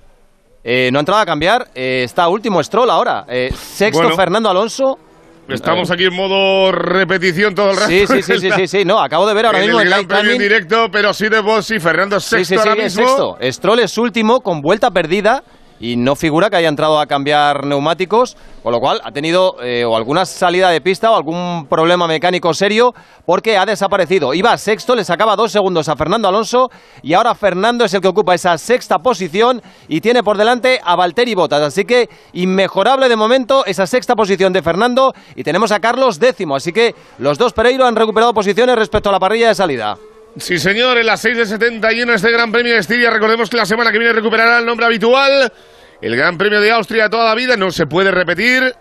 eh, 0.63 0.91
no 0.93 0.99
ha 0.99 1.01
entrado 1.01 1.21
a 1.21 1.27
cambiar, 1.27 1.67
eh, 1.75 2.03
está 2.05 2.29
último 2.29 2.63
Stroll 2.63 2.91
ahora. 2.91 3.25
Eh, 3.29 3.51
sexto 3.53 4.01
Bueno. 4.03 4.17
Fernando 4.17 4.49
Alonso. 4.51 4.99
Estamos 5.49 5.91
aquí 5.91 6.05
en 6.05 6.15
modo 6.17 6.73
repetición 6.73 7.55
todo 7.55 7.71
el 7.73 7.77
rato. 7.77 7.89
Sí, 7.89 8.07
sí, 8.07 8.23
sí, 8.23 8.39
sí, 8.39 8.51
sí, 8.51 8.67
sí, 8.67 8.85
no, 8.87 8.99
acabo 8.99 9.27
de 9.27 9.35
ver 9.35 9.45
ahora 9.47 9.59
en 9.59 9.67
mismo 9.67 9.81
el 9.81 9.87
el 9.89 9.93
Gran 9.93 10.07
Premio 10.07 10.33
en 10.33 10.39
directo, 10.39 10.87
pero 10.91 11.13
sí 11.13 11.29
de 11.29 11.41
vos 11.41 11.71
y 11.71 11.79
Fernando 11.81 12.19
Sí, 12.19 12.37
sexto 12.45 12.55
sí, 12.55 12.61
sí, 12.63 12.69
ahora 12.69 12.83
es 12.83 12.97
mismo. 12.97 13.37
sexto. 13.37 13.53
Stroll 13.53 13.81
es 13.81 13.99
último 13.99 14.41
con 14.41 14.63
vuelta 14.63 14.91
perdida 14.91 15.43
y 15.85 15.97
no 15.97 16.17
figura 16.17 16.49
que 16.49 16.57
haya 16.57 16.69
entrado 16.69 16.99
a 16.99 17.07
cambiar 17.07 17.67
neumáticos, 17.67 18.39
con 18.63 18.73
lo 18.73 18.81
cual 18.81 19.03
ha 19.05 19.13
tenido 19.13 19.57
eh, 19.63 19.85
o 19.85 19.95
alguna 19.95 20.25
salida 20.25 20.71
de 20.71 20.81
pista 20.81 21.11
o 21.11 21.15
algún 21.15 21.67
problema 21.69 22.09
mecánico 22.09 22.55
serio 22.55 22.95
porque 23.27 23.59
ha 23.59 23.67
desaparecido. 23.67 24.33
Iba 24.33 24.57
sexto, 24.57 24.95
le 24.95 25.05
sacaba 25.05 25.37
dos 25.37 25.53
segundos 25.53 25.91
a 25.91 25.97
Fernando 25.97 26.27
Alonso 26.27 26.71
y 27.03 27.13
ahora 27.13 27.35
Fernando 27.35 27.85
es 27.85 27.93
el 27.93 28.01
que 28.01 28.09
ocupa 28.09 28.35
esa 28.35 28.57
sexta 28.57 29.01
posición 29.01 29.61
y 29.87 30.01
tiene 30.01 30.23
por 30.23 30.39
delante 30.39 30.81
a 30.83 30.97
Valtteri 30.97 31.35
Bottas. 31.35 31.61
Así 31.61 31.85
que 31.85 32.09
inmejorable 32.33 33.11
de 33.11 33.17
momento 33.17 33.67
esa 33.67 33.87
sexta 33.87 34.17
posición 34.17 34.55
de 34.55 34.63
Fernando 34.63 35.13
y 35.37 35.43
tenemos 35.43 35.71
a 35.71 35.81
Carlos 35.81 36.19
décimo. 36.19 36.57
Así 36.57 36.73
que 36.73 36.95
los 37.19 37.37
dos 37.37 37.53
Pereiro 37.53 37.85
han 37.85 37.95
recuperado 37.95 38.33
posiciones 38.33 38.77
respecto 38.77 39.11
a 39.11 39.13
la 39.13 39.21
parrilla 39.21 39.49
de 39.49 39.55
salida. 39.55 39.99
Sí, 40.37 40.59
señor, 40.59 40.99
en 40.99 41.07
las 41.07 41.21
6 41.21 41.37
de 41.37 41.47
71 41.47 42.13
este 42.13 42.31
Gran 42.33 42.51
Premio 42.51 42.73
de 42.73 42.81
Estiria. 42.81 43.11
Recordemos 43.11 43.49
que 43.49 43.57
la 43.57 43.67
semana 43.67 43.93
que 43.93 43.99
viene 43.99 44.13
recuperará 44.13 44.59
el 44.59 44.67
nombre 44.67 44.87
habitual. 44.87 45.53
El 46.05 46.17
Gran 46.17 46.37
Premio 46.37 46.61
de 46.61 46.71
Austria 46.71 47.09
toda 47.09 47.25
la 47.25 47.35
vida 47.35 47.57
no 47.57 47.71
se 47.71 47.87
puede 47.87 48.11
repetir. 48.11 48.75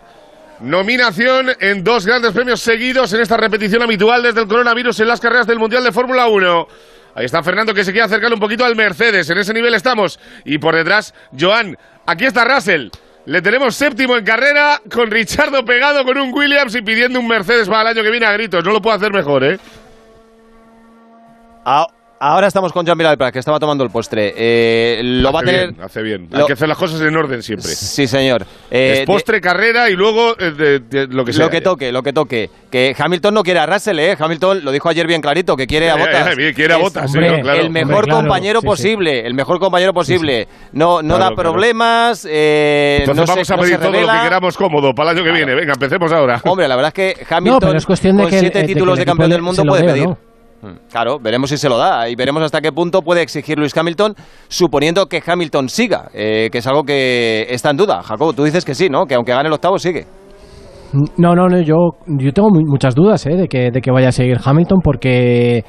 Nominación 0.60 1.54
en 1.62 1.82
dos 1.82 2.06
grandes 2.06 2.34
premios 2.34 2.60
seguidos 2.60 3.14
en 3.14 3.22
esta 3.22 3.38
repetición 3.38 3.82
habitual 3.82 4.24
desde 4.24 4.42
el 4.42 4.48
coronavirus 4.50 5.00
en 5.00 5.08
las 5.08 5.22
carreras 5.22 5.48
del 5.48 5.58
Mundial 5.58 5.86
de 5.86 5.94
Fórmula 5.94 6.28
1. 6.28 6.68
Ahí 7.16 7.24
está 7.24 7.42
Fernando 7.42 7.74
que 7.74 7.86
se 7.86 7.94
quiere 7.94 8.08
acercar 8.08 8.34
un 8.34 8.42
poquito 8.42 8.66
al 8.66 8.76
Mercedes. 8.76 9.30
En 9.30 9.38
ese 9.38 9.54
nivel 9.54 9.74
estamos. 9.74 10.20
Y 10.44 10.58
por 10.58 10.76
detrás, 10.76 11.14
Joan. 11.40 11.78
Aquí 12.06 12.26
está 12.26 12.44
Russell. 12.44 12.90
Le 13.26 13.42
tenemos 13.42 13.74
séptimo 13.74 14.18
en 14.18 14.26
carrera, 14.26 14.82
con 14.94 15.10
Richardo 15.10 15.64
pegado 15.64 16.04
con 16.04 16.18
un 16.18 16.34
Williams 16.34 16.76
y 16.76 16.82
pidiendo 16.82 17.22
un 17.22 17.28
Mercedes 17.30 17.70
para 17.70 17.84
el 17.84 17.96
año 17.96 18.04
que 18.04 18.12
viene 18.12 18.26
a 18.26 18.34
gritos. 18.34 18.66
No 18.66 18.74
lo 18.74 18.82
puedo 18.82 18.98
hacer 18.98 19.14
mejor, 19.14 19.46
¿eh? 19.46 19.60
Ah, 21.64 21.88
Ahora 22.26 22.48
estamos 22.48 22.72
con 22.72 22.86
Jean 22.86 22.98
Prat, 22.98 23.34
que 23.34 23.40
estaba 23.40 23.60
tomando 23.60 23.84
el 23.84 23.90
postre. 23.90 24.34
Eh, 24.38 25.02
lo 25.04 25.28
hace 25.28 25.34
va 25.36 25.40
a 25.42 25.44
tener. 25.44 25.72
Bien, 25.74 25.82
hace 25.84 26.02
bien. 26.02 26.28
lo- 26.32 26.38
Hay 26.40 26.46
que 26.46 26.54
hacer 26.54 26.70
las 26.70 26.78
cosas 26.78 27.02
en 27.02 27.14
orden 27.18 27.44
siempre. 27.44 27.68
Sí, 27.68 28.08
señor. 28.08 28.46
Eh, 28.72 29.00
es 29.00 29.06
postre, 29.06 29.42
carrera 29.42 29.90
y 29.90 29.94
luego 29.94 30.34
eh, 30.40 30.52
de- 30.52 30.80
de 30.80 31.08
lo 31.08 31.26
que 31.26 31.34
sea. 31.34 31.44
lo 31.44 31.52
que 31.52 31.60
toque, 31.60 31.92
lo 31.92 32.02
que 32.02 32.14
toque. 32.14 32.50
Que 32.72 32.96
Hamilton 32.98 33.34
no 33.34 33.44
quiere 33.44 33.60
a 33.60 33.66
Russell, 33.66 34.00
¿eh? 34.00 34.16
Hamilton 34.18 34.64
lo 34.64 34.72
dijo 34.72 34.88
ayer 34.88 35.06
bien 35.06 35.20
clarito, 35.22 35.58
que 35.58 35.68
quiere 35.68 35.90
a 35.90 35.96
Botas. 35.98 36.34
quiere 36.56 36.74
a 36.74 36.78
sí, 36.78 37.18
no, 37.20 37.42
claro. 37.42 37.60
el 37.60 37.70
mejor 37.70 37.94
Hombre, 37.96 38.06
claro, 38.08 38.20
compañero 38.22 38.60
sí, 38.62 38.64
sí. 38.64 38.68
posible, 38.68 39.28
el 39.28 39.34
mejor 39.34 39.60
compañero 39.60 39.94
posible. 39.94 40.48
No, 40.72 41.02
no 41.02 41.16
Claro, 41.18 41.24
da 41.32 41.36
claro. 41.36 41.52
problemas. 41.52 42.26
eh, 42.30 43.00
Entonces 43.02 43.20
no 43.20 43.26
se- 43.28 43.32
vamos 43.34 43.52
a 43.52 43.58
pedir 43.58 43.78
todo 43.80 43.92
lo 43.92 43.98
que 44.08 44.24
queramos 44.24 44.56
cómodo 44.56 44.96
para 44.96 45.12
el 45.12 45.18
año 45.18 45.26
que 45.26 45.32
viene. 45.34 45.56
Venga, 45.56 45.74
empecemos 45.74 46.10
ahora. 46.14 46.40
Hombre, 46.46 46.70
la 46.70 46.78
verdad 46.78 46.94
es 46.98 47.16
que 47.18 47.26
Hamilton 47.36 47.60
pero 47.60 47.78
es 47.78 47.86
cuestión 47.86 48.16
de 48.16 48.24
con 48.24 48.32
que 48.32 48.40
siete 48.40 48.64
títulos 48.64 48.98
de 48.98 49.04
campeón 49.06 49.30
del 49.30 49.42
mundo 49.42 49.62
se 49.62 49.66
lo 49.66 49.72
puede 49.74 49.84
pedir. 49.84 50.08
Mm, 50.64 50.90
Claro, 50.90 51.20
veremos 51.20 51.50
si 51.50 51.58
se 51.58 51.68
lo 51.68 51.78
da 51.78 52.08
y 52.10 52.16
veremos 52.16 52.42
hasta 52.42 52.62
qué 52.62 52.72
punto 52.72 53.02
puede 53.02 53.22
exigir 53.22 53.58
Luis 53.60 53.76
Hamilton, 53.78 54.16
suponiendo 54.48 55.08
que 55.08 55.22
Hamilton 55.26 55.68
siga, 55.70 56.10
eh, 56.14 56.50
que 56.52 56.60
es 56.60 56.68
algo 56.68 56.84
que 56.84 57.46
está 57.50 57.70
en 57.70 57.78
duda. 57.78 58.02
Jacobo, 58.02 58.32
tú 58.34 58.44
dices 58.46 58.64
que 58.64 58.74
sí, 58.74 58.88
¿no? 58.90 59.06
Que 59.06 59.16
aunque 59.16 59.34
gane 59.34 59.48
el 59.48 59.54
octavo, 59.54 59.78
sigue. 59.78 60.06
No, 61.18 61.34
no, 61.36 61.48
no, 61.48 61.60
yo, 61.62 61.76
yo 62.06 62.32
tengo 62.32 62.50
mu- 62.50 62.66
muchas 62.68 62.94
dudas 62.96 63.26
¿eh? 63.26 63.36
de, 63.36 63.48
que, 63.48 63.72
de 63.72 63.82
que 63.82 63.92
vaya 63.92 64.10
a 64.10 64.12
seguir 64.12 64.38
Hamilton 64.44 64.80
porque 64.84 65.64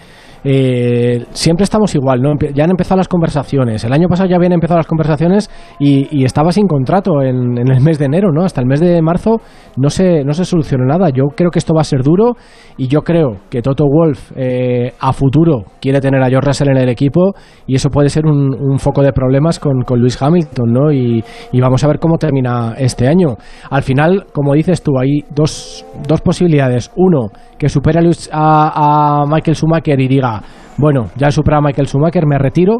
eh, 0.46 1.24
siempre 1.30 1.64
estamos 1.64 1.94
igual, 1.94 2.20
¿no? 2.20 2.34
Ya 2.54 2.64
han 2.64 2.70
empezado 2.70 2.98
las 2.98 3.08
conversaciones. 3.08 3.82
El 3.84 3.92
año 3.94 4.08
pasado 4.08 4.28
ya 4.28 4.36
habían 4.36 4.52
empezado 4.52 4.76
las 4.76 4.86
conversaciones 4.86 5.50
y, 5.78 6.06
y 6.10 6.24
estaba 6.24 6.52
sin 6.52 6.66
contrato 6.66 7.22
en, 7.22 7.56
el 7.56 7.80
mes 7.80 7.98
de 7.98 8.04
enero, 8.04 8.30
¿no? 8.30 8.44
Hasta 8.44 8.60
el 8.60 8.66
mes 8.66 8.80
de 8.80 9.00
marzo 9.00 9.40
no 9.78 9.88
se, 9.88 10.22
no 10.22 10.34
se 10.34 10.44
solucionó 10.44 10.84
nada. 10.84 11.08
Yo 11.08 11.24
creo 11.34 11.50
que 11.50 11.58
esto 11.58 11.72
va 11.74 11.80
a 11.80 11.84
ser 11.84 12.02
duro 12.02 12.36
y 12.76 12.88
yo 12.88 13.00
creo 13.00 13.38
que 13.48 13.62
Toto 13.62 13.86
Wolf 13.86 14.32
eh, 14.36 14.92
a 15.00 15.12
futuro 15.14 15.64
quiere 15.80 16.00
tener 16.00 16.22
a 16.22 16.28
George 16.28 16.48
Russell 16.48 16.68
en 16.68 16.76
el 16.76 16.90
equipo 16.90 17.34
y 17.66 17.76
eso 17.76 17.88
puede 17.88 18.10
ser 18.10 18.26
un, 18.26 18.78
foco 18.78 19.02
de 19.02 19.12
problemas 19.12 19.58
con, 19.58 19.84
Lewis 19.96 20.20
Hamilton, 20.20 20.72
¿no? 20.72 20.92
Y, 20.92 21.24
vamos 21.58 21.82
a 21.84 21.86
ver 21.86 21.98
cómo 21.98 22.18
termina 22.18 22.74
este 22.76 23.08
año. 23.08 23.36
Al 23.70 23.82
final, 23.82 24.26
como 24.32 24.52
dices 24.52 24.82
tú, 24.82 24.98
hay 24.98 25.24
dos, 25.34 25.86
dos 26.06 26.20
posibilidades. 26.20 26.90
Uno, 26.96 27.28
que 27.56 27.70
supere 27.70 28.00
a, 28.00 28.02
a, 28.32 29.22
a 29.22 29.26
Michael 29.26 29.56
Schumacher 29.56 29.98
y 29.98 30.08
diga, 30.08 30.33
bueno, 30.76 31.06
ya 31.16 31.28
he 31.28 31.32
superado 31.32 31.60
a 31.64 31.66
Michael 31.68 31.86
Schumacher, 31.88 32.26
me 32.26 32.38
retiro. 32.38 32.78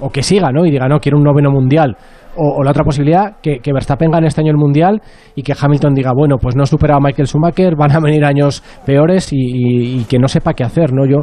O 0.00 0.10
que 0.10 0.24
siga, 0.24 0.50
¿no? 0.50 0.66
Y 0.66 0.72
diga, 0.72 0.88
no, 0.88 0.98
quiero 0.98 1.18
un 1.18 1.22
noveno 1.24 1.50
mundial. 1.52 1.96
O, 2.36 2.56
o 2.58 2.64
la 2.64 2.72
otra 2.72 2.82
posibilidad, 2.82 3.36
que, 3.40 3.60
que 3.60 3.72
Verstappen 3.72 4.10
gane 4.10 4.26
este 4.26 4.40
año 4.40 4.50
el 4.50 4.56
mundial 4.56 5.00
y 5.36 5.42
que 5.44 5.54
Hamilton 5.58 5.94
diga, 5.94 6.10
bueno, 6.12 6.36
pues 6.36 6.56
no 6.56 6.64
he 6.64 6.66
superado 6.66 6.98
a 6.98 7.00
Michael 7.00 7.28
Schumacher, 7.28 7.76
van 7.76 7.92
a 7.92 8.00
venir 8.00 8.24
años 8.24 8.60
peores 8.84 9.32
y, 9.32 9.36
y- 9.38 10.00
y 10.00 10.04
que 10.04 10.18
no 10.18 10.26
sepa 10.26 10.52
qué 10.52 10.64
hacer, 10.64 10.92
¿no? 10.92 11.06
Yo, 11.06 11.18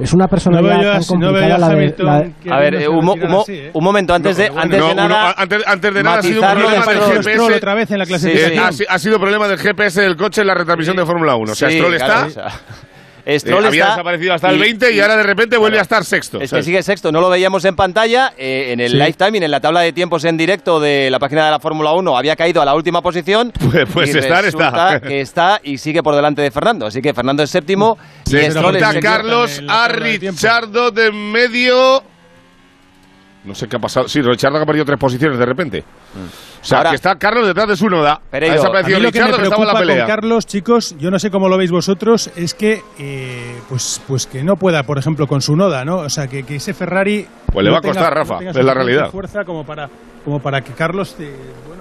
es 0.00 0.12
una 0.12 0.24
No 0.24 0.28
personalidad 0.28 0.98
tan 1.06 1.20
no 1.20 1.28
complicada 1.28 1.54
a 1.54 1.58
la 1.58 1.68
de... 1.68 1.74
Hamilton 1.74 2.06
la- 2.06 2.18
queriéndose 2.22 2.52
A 2.52 2.58
ver, 2.58 2.74
eh, 2.74 2.88
un, 2.88 3.08
un 3.08 3.44
¿eh? 3.48 3.70
un 3.72 3.84
momento, 3.84 4.12
antes 4.12 4.36
de, 4.38 4.46
antes 4.56 4.80
no, 4.80 4.86
de 4.88 4.92
uno- 4.94 5.08
nada. 5.08 5.34
antes, 5.36 5.62
antes 5.64 5.94
de 5.94 6.02
nada 6.02 6.18
ha 6.18 6.22
sido 6.22 6.42
un 6.42 6.48
problema 6.50 6.84
del 6.86 7.00
GPS. 7.22 7.54
otra 7.54 7.74
vez 7.76 7.90
en 7.92 7.98
la 8.00 8.04
Sí, 8.06 8.10
clasificación. 8.10 8.64
Ha, 8.64 8.72
si- 8.72 8.84
ha 8.88 8.98
sido 8.98 9.20
problema 9.20 9.46
del 9.46 9.58
GPS 9.58 10.02
del 10.02 10.16
coche 10.16 10.40
en 10.40 10.48
la 10.48 10.54
retransmisión 10.54 10.96
de 10.96 11.06
Fórmula 11.06 11.36
1. 11.36 11.52
O 11.52 11.54
sea, 11.54 11.70
Sí, 11.70 11.76
Stroll 11.78 11.94
claro, 11.96 12.26
está. 12.26 12.48
Sea, 13.26 13.34
eh, 13.34 13.40
Stroll 13.40 13.66
había 13.66 13.82
está 13.82 13.94
desaparecido 13.96 14.34
hasta 14.34 14.50
el 14.50 14.56
y- 14.56 14.60
20 14.60 14.92
y, 14.92 15.00
ahora 15.00 15.16
de 15.16 15.22
repente 15.24 15.56
vuelve 15.56 15.78
a 15.78 15.82
estar 15.82 16.04
sexto. 16.04 16.40
Es 16.40 16.50
que 16.52 16.62
sigue 16.62 16.82
sexto, 16.82 17.10
no 17.12 17.20
lo 17.20 17.28
veíamos 17.28 17.64
en 17.64 17.74
pantalla. 17.76 18.32
eh, 18.38 18.72
en 18.72 18.80
el 18.80 18.92
Sí. 18.92 18.96
live 18.96 19.12
timing, 19.14 19.42
en 19.42 19.50
la 19.50 19.60
tabla 19.60 19.80
de 19.80 19.92
tiempos 19.92 20.24
en 20.24 20.36
directo 20.36 20.78
de 20.80 21.10
la 21.10 21.18
página 21.18 21.44
de 21.44 21.50
la 21.50 21.58
Fórmula 21.60 21.92
1, 21.92 22.16
había 22.16 22.36
caído 22.36 22.62
a 22.62 22.64
la 22.64 22.74
última 22.74 23.02
posición. 23.02 23.52
Pues- 23.72 23.88
pues 23.92 24.14
y 24.14 24.18
estar 24.18 24.44
está. 24.44 25.00
que 25.00 25.20
está 25.20 25.60
y 25.62 25.78
sigue 25.78 26.02
por 26.02 26.14
delante 26.14 26.42
de 26.42 26.50
Fernando. 26.50 26.86
Así 26.86 27.02
que 27.02 27.12
Fernando 27.14 27.42
es 27.42 27.50
séptimo. 27.50 27.98
y 28.26 28.30
Se 28.30 28.50
Stroll 28.50 28.76
es 28.76 28.82
quita 28.82 28.92
sexto. 28.92 29.10
Carlos 29.10 29.62
a. 29.68 29.88
Richardo 29.88 30.90
de 30.90 31.10
medio. 31.12 32.02
No 33.46 33.54
sé 33.54 33.68
qué 33.68 33.76
ha 33.76 33.78
pasado. 33.78 34.08
Sí, 34.08 34.20
Richardo 34.20 34.58
que 34.58 34.62
ha 34.64 34.66
perdido 34.66 34.84
tres 34.84 34.98
posiciones 34.98 35.38
de 35.38 35.46
repente. 35.46 35.84
O 36.60 36.64
sea, 36.64 36.78
Ahora- 36.78 36.90
que 36.90 36.96
está 36.96 37.14
Carlos 37.16 37.46
detrás 37.46 37.68
de 37.68 37.76
su 37.76 37.88
noda. 37.88 38.20
Pereiro, 38.30 38.54
ha 38.54 38.56
A 38.56 38.58
desaparecido 38.58 38.98
mí 38.98 39.04
lo 39.04 39.12
que 39.12 39.18
me 39.20 39.24
Richardo 39.26 39.36
que 39.38 39.42
estaba 39.44 39.62
en 39.62 39.66
preocupa 39.66 39.66
la 39.66 39.72
con 39.72 39.88
pelea. 39.88 40.06
Carlos, 40.06 40.46
chicos, 40.46 40.96
yo 40.98 41.10
no 41.12 41.18
sé 41.20 41.30
cómo 41.30 41.48
lo 41.48 41.56
veis 41.56 41.70
vosotros, 41.70 42.30
es 42.34 42.54
que 42.54 42.82
eh, 42.98 43.60
pues 43.68 44.02
pues 44.08 44.26
que 44.26 44.42
no 44.42 44.56
pueda, 44.56 44.82
por 44.82 44.98
ejemplo, 44.98 45.26
con 45.28 45.40
su 45.42 45.54
noda, 45.54 45.84
¿no? 45.84 45.98
O 45.98 46.10
sea, 46.10 46.26
que, 46.26 46.42
que 46.42 46.56
ese 46.56 46.74
Ferrari 46.74 47.26
Pues 47.52 47.62
le 47.64 47.70
no 47.70 47.74
va 47.74 47.78
a 47.78 47.82
tenga- 47.82 47.94
costar, 47.94 48.12
no 48.14 48.20
Rafa, 48.20 48.38
tenga 48.38 48.50
es 48.50 48.64
la 48.64 48.74
realidad. 48.74 49.10
fuerza 49.10 49.44
como 49.44 49.64
para 49.64 49.88
como 50.24 50.40
para 50.40 50.60
que 50.60 50.72
Carlos 50.72 51.14
bueno, 51.68 51.75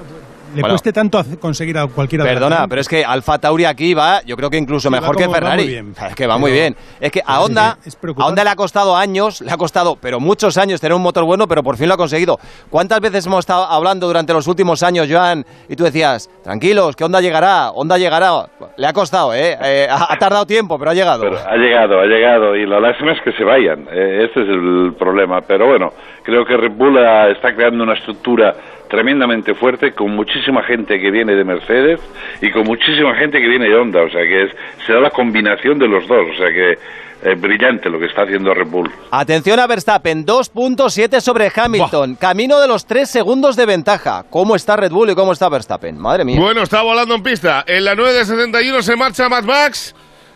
le 0.55 0.61
Bueno. 0.61 0.73
cueste 0.73 0.91
tanto 0.93 1.21
conseguir 1.39 1.77
a 1.77 1.85
cualquiera 1.87 2.23
de 2.25 2.31
Perdona, 2.33 2.67
pero 2.67 2.81
es 2.81 2.87
que 2.87 3.03
Alfa 3.05 3.37
Tauri 3.39 3.65
aquí 3.65 3.93
va, 3.93 4.21
yo 4.23 4.35
creo 4.35 4.49
que 4.49 4.57
incluso 4.57 4.89
Sí, 4.89 4.91
mejor 4.93 5.15
que 5.15 5.23
como- 5.25 5.33
va 5.33 5.39
Ferrari. 5.39 5.63
muy 5.63 5.71
bien. 5.71 5.93
Es 6.09 6.15
que 6.15 6.27
va 6.27 6.37
muy 6.37 6.51
Pero- 6.51 6.61
bien. 6.61 6.75
Es 6.99 7.11
que 7.11 7.21
a 7.25 7.41
Honda, 7.41 7.77
que 7.83 7.89
es 7.89 7.95
a. 7.95 8.25
Honda 8.25 8.43
le 8.43 8.49
ha 8.49 8.55
costado 8.55 8.95
años, 8.95 9.41
le 9.41 9.51
ha 9.51 9.57
costado, 9.57 9.97
pero 10.01 10.19
muchos 10.19 10.57
años 10.57 10.79
tener 10.81 10.95
un 10.95 11.01
motor 11.03 11.23
bueno, 11.25 11.47
pero 11.47 11.61
por 11.63 11.77
fin 11.77 11.87
lo 11.87 11.93
ha 11.93 11.97
conseguido. 11.97 12.39
¿Cuántas 12.69 12.99
veces 13.01 13.25
hemos 13.27 13.39
estado 13.39 13.65
hablando 13.65 14.07
durante 14.07 14.33
los 14.33 14.47
últimos 14.47 14.81
años, 14.83 15.07
Joan? 15.11 15.45
Y 15.69 15.75
tú 15.75 15.83
decías, 15.83 16.29
tranquilos, 16.43 16.95
que 16.95 17.03
Honda 17.03 17.21
llegará, 17.21 17.71
Honda 17.71 17.97
llegará. 17.97 18.45
Le 18.77 18.87
ha 18.87 18.93
costado, 18.93 19.33
¿eh? 19.33 19.57
Eh, 19.61 19.87
ha, 19.89 20.13
ha 20.13 20.17
tardado 20.17 20.45
tiempo, 20.45 20.77
pero 20.79 20.91
ha 20.91 20.93
llegado. 20.93 21.23
Pero 21.23 21.37
ha 21.37 21.55
llegado, 21.57 21.99
ha 21.99 22.05
llegado 22.05 22.55
y 22.55 22.65
la 22.65 22.79
lástima 22.79 23.11
es 23.13 23.21
que 23.21 23.31
se 23.33 23.43
vayan. 23.43 23.87
Eh, 23.91 24.25
este 24.25 24.41
es 24.43 24.49
el 24.49 24.93
problema. 24.97 25.41
Pero 25.41 25.67
bueno, 25.67 25.91
creo 26.23 26.45
que 26.45 26.55
Red 26.57 26.71
Bull 26.71 26.97
está 27.31 27.53
creando 27.55 27.83
una 27.83 27.93
estructura 27.93 28.53
tremendamente 28.89 29.53
fuerte 29.55 29.93
con 29.93 30.15
muchísima 30.15 30.63
gente 30.63 30.99
que 30.99 31.11
viene 31.11 31.35
de 31.35 31.43
Mercedes 31.43 31.99
y 32.41 32.51
con 32.51 32.63
muchísima 32.63 33.15
gente 33.15 33.39
que 33.39 33.47
viene 33.47 33.67
de 33.67 33.75
Honda. 33.75 34.01
O 34.03 34.09
sea 34.09 34.21
que 34.21 34.43
es, 34.43 34.51
será 34.85 34.99
la 34.99 35.09
combinación 35.09 35.79
de 35.79 35.87
los 35.87 36.07
dos. 36.07 36.27
O 36.31 36.37
sea 36.37 36.49
que 36.51 36.77
es 37.23 37.41
brillante 37.41 37.89
lo 37.89 37.99
que 37.99 38.05
está 38.05 38.23
haciendo 38.23 38.53
Red 38.53 38.67
Bull. 38.67 38.91
Atención 39.11 39.59
a 39.59 39.67
Verstappen, 39.67 40.25
2.7 40.25 41.19
sobre 41.21 41.51
Hamilton, 41.53 42.15
camino 42.15 42.59
de 42.59 42.67
los 42.67 42.85
3 42.85 43.09
segundos 43.09 43.55
de 43.55 43.65
ventaja. 43.65 44.25
¿Cómo 44.29 44.55
está 44.55 44.75
Red 44.75 44.91
Bull 44.91 45.09
y 45.09 45.15
cómo 45.15 45.31
está 45.31 45.49
Verstappen? 45.49 45.97
Madre 45.97 46.23
mía. 46.23 46.39
Bueno, 46.39 46.61
está 46.61 46.81
volando 46.83 47.15
en 47.15 47.23
pista. 47.23 47.63
En 47.67 47.85
la 47.85 47.95
9 47.95 48.13
de 48.13 48.25
71 48.25 48.81
se 48.83 48.95
marcha 48.95 49.27
Mad 49.27 49.43
Max, 49.43 49.95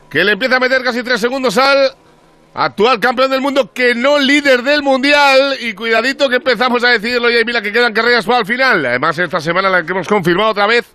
que 0.10 0.24
le 0.24 0.32
empieza 0.32 0.56
a 0.56 0.60
meter 0.60 0.82
casi 0.82 1.04
tres 1.04 1.22
segundos 1.22 1.58
al 1.58 1.92
actual 2.54 3.00
campeón 3.00 3.32
del 3.32 3.42
mundo, 3.42 3.72
que 3.74 3.94
no 3.96 4.20
líder 4.20 4.64
del 4.64 4.84
mundial. 4.84 5.56
Y 5.60 5.74
cuidadito 5.74 6.30
que 6.30 6.38
empezamos 6.38 6.84
a 6.84 6.90
decirlo, 6.90 7.30
y 7.30 7.36
ahí 7.36 7.44
mira 7.46 7.62
que 7.62 7.72
quedan 7.72 7.94
carreras 7.94 8.26
para 8.26 8.40
el 8.40 8.46
final. 8.46 8.86
Además, 8.86 9.18
esta 9.20 9.40
semana 9.40 9.70
la 9.70 9.84
que 9.84 9.92
hemos 9.92 10.08
confirmado 10.08 10.52
otra 10.52 10.68
vez 10.68 10.94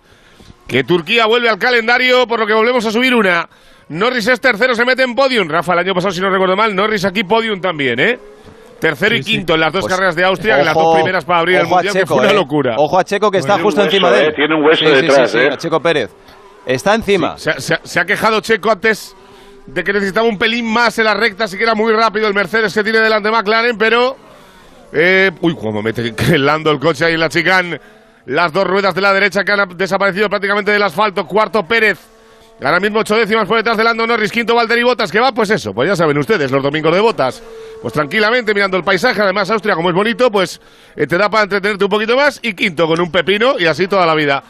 que 0.67 0.83
Turquía 0.83 1.25
vuelve 1.27 1.49
al 1.49 1.59
calendario, 1.59 2.25
por 2.27 2.39
lo 2.39 2.47
que 2.47 2.53
volvemos 2.53 2.85
a 2.85 2.91
subir 2.91 3.13
una. 3.13 3.47
Norris 3.89 4.27
es 4.27 4.41
tercero, 4.41 4.73
se 4.73 4.83
mete 4.83 5.03
en 5.03 5.13
podium. 5.13 5.47
Rafa, 5.47 5.73
el 5.73 5.79
año 5.79 5.93
pasado, 5.93 6.11
si 6.11 6.21
no 6.21 6.29
recuerdo 6.29 6.55
mal, 6.55 6.75
Norris 6.75 7.05
aquí 7.05 7.23
podium 7.23 7.61
también, 7.61 7.99
¿eh? 7.99 8.19
Tercero 8.79 9.15
y 9.15 9.21
quinto 9.21 9.53
en 9.53 9.61
las 9.61 9.71
dos 9.71 9.83
Pues, 9.83 9.93
carreras 9.93 10.15
de 10.15 10.25
Austria, 10.25 10.59
en 10.59 10.65
las 10.65 10.73
dos 10.73 10.95
primeras 10.95 11.23
para 11.23 11.39
abrir 11.39 11.57
el 11.59 11.67
mundial, 11.67 11.93
que 11.93 12.05
fue 12.05 12.17
una 12.17 12.31
eh. 12.31 12.35
locura. 12.35 12.75
Ojo 12.77 12.99
a 12.99 13.03
Checo 13.03 13.31
que 13.31 13.37
está 13.37 13.53
Tiene 13.53 13.61
un 13.61 13.65
justo 13.67 13.81
hueso, 13.81 13.95
encima 13.95 14.11
de 14.11 14.21
eh, 14.21 14.27
él. 14.27 14.33
tiene 14.35 14.55
un 14.55 14.65
hueso 14.65 14.85
Sí, 14.85 14.85
sí, 14.85 14.95
sí, 14.95 15.01
detrás, 15.01 15.31
sí, 15.31 15.37
eh. 15.37 15.49
a 15.51 15.57
Checo 15.57 15.79
Pérez. 15.79 16.11
Está 16.65 16.95
encima. 16.95 17.37
Se, 17.37 17.53
se 17.59 17.99
ha 17.99 18.05
quejado 18.05 18.41
Checo 18.41 18.71
antes 18.71 19.15
de 19.67 19.83
que 19.83 19.93
necesitaba 19.93 20.27
un 20.27 20.37
pelín 20.37 20.65
más 20.65 20.97
en 20.99 21.05
la 21.05 21.13
recta, 21.13 21.45
así 21.45 21.57
que 21.57 21.63
era 21.63 21.75
muy 21.75 21.91
rápido 21.93 22.27
el 22.27 22.33
Mercedes 22.33 22.73
que 22.73 22.83
tiene 22.83 22.99
delante 22.99 23.31
McLaren, 23.31 23.77
pero. 23.77 24.17
eh, 24.93 25.31
uy, 25.41 25.53
cuando 25.55 25.81
mete 25.81 26.13
Lando 26.37 26.71
el 26.71 26.79
coche 26.79 27.05
ahí 27.05 27.13
en 27.13 27.19
la 27.19 27.29
chicane, 27.29 27.79
las 28.27 28.51
dos 28.53 28.65
ruedas 28.65 28.93
de 28.95 29.01
la 29.01 29.13
derecha 29.13 29.43
que 29.43 29.51
han 29.51 29.77
desaparecido 29.77 30.29
prácticamente 30.29 30.71
del 30.71 30.83
asfalto. 30.83 31.25
Cuarto 31.25 31.65
Pérez. 31.67 31.99
Ahora 32.61 32.79
mismo 32.79 32.99
ocho 32.99 33.17
décimas 33.17 33.47
por 33.49 33.57
detrás 33.57 33.75
de 33.75 33.83
Lando 33.83 34.07
Norris, 34.07 34.31
quinto 34.31 34.55
Valtteri 34.55 34.81
Botas, 34.81 35.11
que 35.11 35.19
va, 35.19 35.33
pues 35.33 35.49
eso, 35.49 35.73
pues 35.73 35.89
ya 35.89 35.95
saben 35.97 36.17
ustedes, 36.17 36.49
los 36.51 36.63
domingos 36.63 36.93
de 36.93 37.01
Botas, 37.01 37.43
pues 37.81 37.93
tranquilamente 37.93 38.53
mirando 38.53 38.77
el 38.77 38.83
paisaje, 38.83 39.21
además 39.21 39.49
Austria 39.51 39.75
como 39.75 39.89
es 39.89 39.95
bonito, 39.95 40.31
pues 40.31 40.61
eh, 40.95 41.05
te 41.05 41.17
da 41.17 41.29
para 41.29 41.43
entretenerte 41.43 41.83
un 41.83 41.89
poquito 41.89 42.15
más, 42.15 42.39
y 42.41 42.53
quinto 42.53 42.87
con 42.87 43.01
un 43.01 43.11
pepino 43.11 43.59
y 43.59 43.65
así 43.65 43.87
toda 43.89 44.05
la 44.05 44.15
vida. 44.15 44.41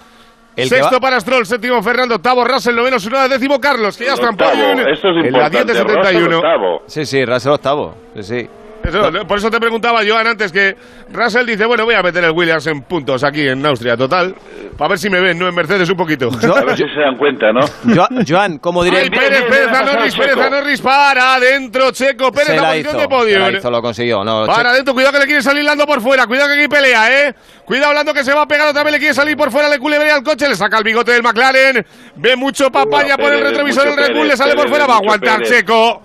El 0.56 0.70
Sexto 0.70 0.96
va- 0.96 1.00
para 1.00 1.20
Stroll, 1.20 1.46
séptimo 1.46 1.82
Fernando, 1.84 2.16
octavo 2.16 2.46
Russell, 2.46 2.76
noveno 2.76 3.00
Sunoda, 3.00 3.28
décimo 3.28 3.60
Carlos, 3.60 3.98
que 3.98 4.06
ya 4.06 4.14
está 4.14 4.28
en 4.28 4.34
Octavo, 4.34 4.52
podium. 4.52 4.80
Esto 4.88 5.10
es 5.10 5.26
en 5.26 5.32
la 5.34 5.50
10 5.50 5.62
importante. 5.62 5.74
de 5.74 5.84
Russell 5.84 6.04
71. 6.04 6.38
octavo. 6.38 6.82
Sí, 6.88 7.06
sí, 7.06 7.26
Russell 7.26 7.52
octavo. 7.52 7.96
Sí, 8.16 8.24
sí. 8.24 8.50
Eso, 8.88 9.28
por 9.28 9.38
eso 9.38 9.50
te 9.52 9.60
preguntaba 9.60 10.02
Joan 10.08 10.28
antes 10.28 10.52
que 10.52 10.76
Russell 11.12 11.46
dice, 11.46 11.66
bueno, 11.66 11.86
voy 11.86 11.96
a 11.96 12.04
meter 12.04 12.24
el 12.24 12.32
Williams 12.32 12.68
en 12.68 12.82
puntos 12.84 13.24
aquí 13.24 13.48
en 13.48 13.66
Austria, 13.66 13.96
total, 13.98 14.36
para 14.78 14.90
ver 14.90 15.00
si 15.00 15.10
me 15.10 15.20
ven, 15.20 15.38
no 15.40 15.48
en 15.48 15.56
Mercedes 15.56 15.90
un 15.90 15.98
poquito. 15.98 16.30
A 16.56 16.62
ver 16.64 16.78
si 16.78 16.84
se 16.84 17.00
dan 17.02 17.18
cuenta, 17.18 17.52
¿no? 17.52 17.62
Jo- 17.62 18.08
Joan, 18.28 18.58
como 18.60 18.84
diré. 18.84 18.98
Ay, 19.00 19.10
Pérez, 19.10 19.44
Pérez 19.44 19.68
a 19.68 19.84
Norris, 19.84 20.14
Checo. 20.14 20.26
Pérez 20.28 20.46
a 20.46 20.50
Norris, 20.50 20.82
para 20.82 21.36
adentro, 21.36 21.92
Checo, 21.92 22.32
Pérez 22.32 22.48
se 22.50 22.56
la 22.58 22.62
la 22.62 22.78
hizo, 22.78 22.98
de 22.98 23.08
podio. 23.08 23.34
se 23.46 23.52
la 23.52 23.58
hizo, 23.58 23.72
lo 23.72 23.82
consiguió. 23.82 24.24
No, 24.24 24.46
Para 24.46 24.70
adentro, 24.72 24.94
cuidado 24.94 25.14
que 25.14 25.20
le 25.20 25.26
quiere 25.26 25.42
salir 25.42 25.64
Lando 25.64 25.86
por 25.86 26.02
fuera, 26.02 26.28
cuidado 26.28 26.50
que 26.54 26.60
aquí 26.60 26.68
pelea, 26.68 27.28
¿eh? 27.28 27.36
Cuidado 27.66 27.94
Lando 27.94 28.14
que 28.14 28.24
se 28.24 28.34
va 28.34 28.46
pegado, 28.48 28.74
también 28.74 28.94
le 28.94 29.00
quiere 29.00 29.14
salir 29.14 29.36
por 29.36 29.52
fuera, 29.52 29.68
le 29.70 29.80
culebrea 29.80 30.16
al 30.16 30.24
coche, 30.24 30.48
le 30.48 30.56
saca 30.56 30.78
el 30.78 30.84
bigote 30.84 31.12
del 31.12 31.24
McLaren, 31.24 31.86
ve 32.16 32.36
mucho 32.36 32.72
papaya 32.72 33.16
Uy, 33.18 33.24
por 33.24 33.34
el 33.34 33.40
Pérez, 33.40 33.52
retrovisor 33.52 33.86
mucho 33.88 34.00
el 34.00 34.06
Red 34.08 34.14
Bull, 34.16 34.28
Pérez, 34.28 34.32
le 34.32 34.38
sale 34.38 34.52
por 34.56 34.64
Pérez, 34.66 34.70
fuera, 34.72 34.86
va 34.88 34.94
a 34.94 34.98
aguantar 34.98 35.38
Pérez. 35.40 35.50
Checo, 35.50 36.02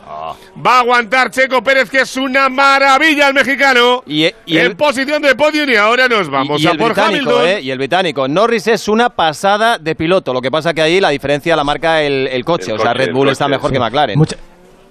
va 0.67 0.77
a 0.77 0.81
aguantar 0.81 1.31
Checo 1.31 1.63
Pérez 1.63 1.91
que 1.91 2.01
es 2.01 2.17
una 2.17 2.49
maravilla 2.79 3.29
el 3.29 3.35
mexicano. 3.35 4.03
Y, 4.07 4.27
y 4.47 4.59
en 4.59 4.67
el, 4.67 4.77
posición 4.77 5.23
de 5.23 5.35
podio 5.35 5.65
y 5.71 5.77
ahora 5.77 6.07
nos 6.09 6.29
vamos 6.31 6.63
y 6.63 6.67
a 6.67 6.71
el 6.73 6.79
por 6.79 6.89
británico, 6.95 7.31
Hamilton. 7.31 7.49
¿eh? 7.49 7.61
Y 7.63 7.71
el 7.71 7.79
británico. 7.79 8.29
Norris 8.29 8.67
es 8.69 8.89
una 8.89 9.11
pasada 9.11 9.79
de 9.79 9.95
piloto. 9.95 10.33
Lo 10.33 10.41
que 10.41 10.51
pasa 10.51 10.73
que 10.73 10.83
ahí 10.83 11.01
la 11.01 11.11
diferencia 11.11 11.57
la 11.57 11.65
marca 11.65 12.03
el, 12.03 12.27
el 12.29 12.45
coche. 12.45 12.71
El 12.73 12.79
o 12.79 12.81
sea, 12.81 12.93
coche, 12.93 13.07
Red 13.07 13.15
Bull 13.15 13.29
está 13.29 13.49
mejor 13.49 13.71
sí. 13.71 13.75
que 13.75 13.81
McLaren. 13.81 14.19
Mucha- 14.19 14.37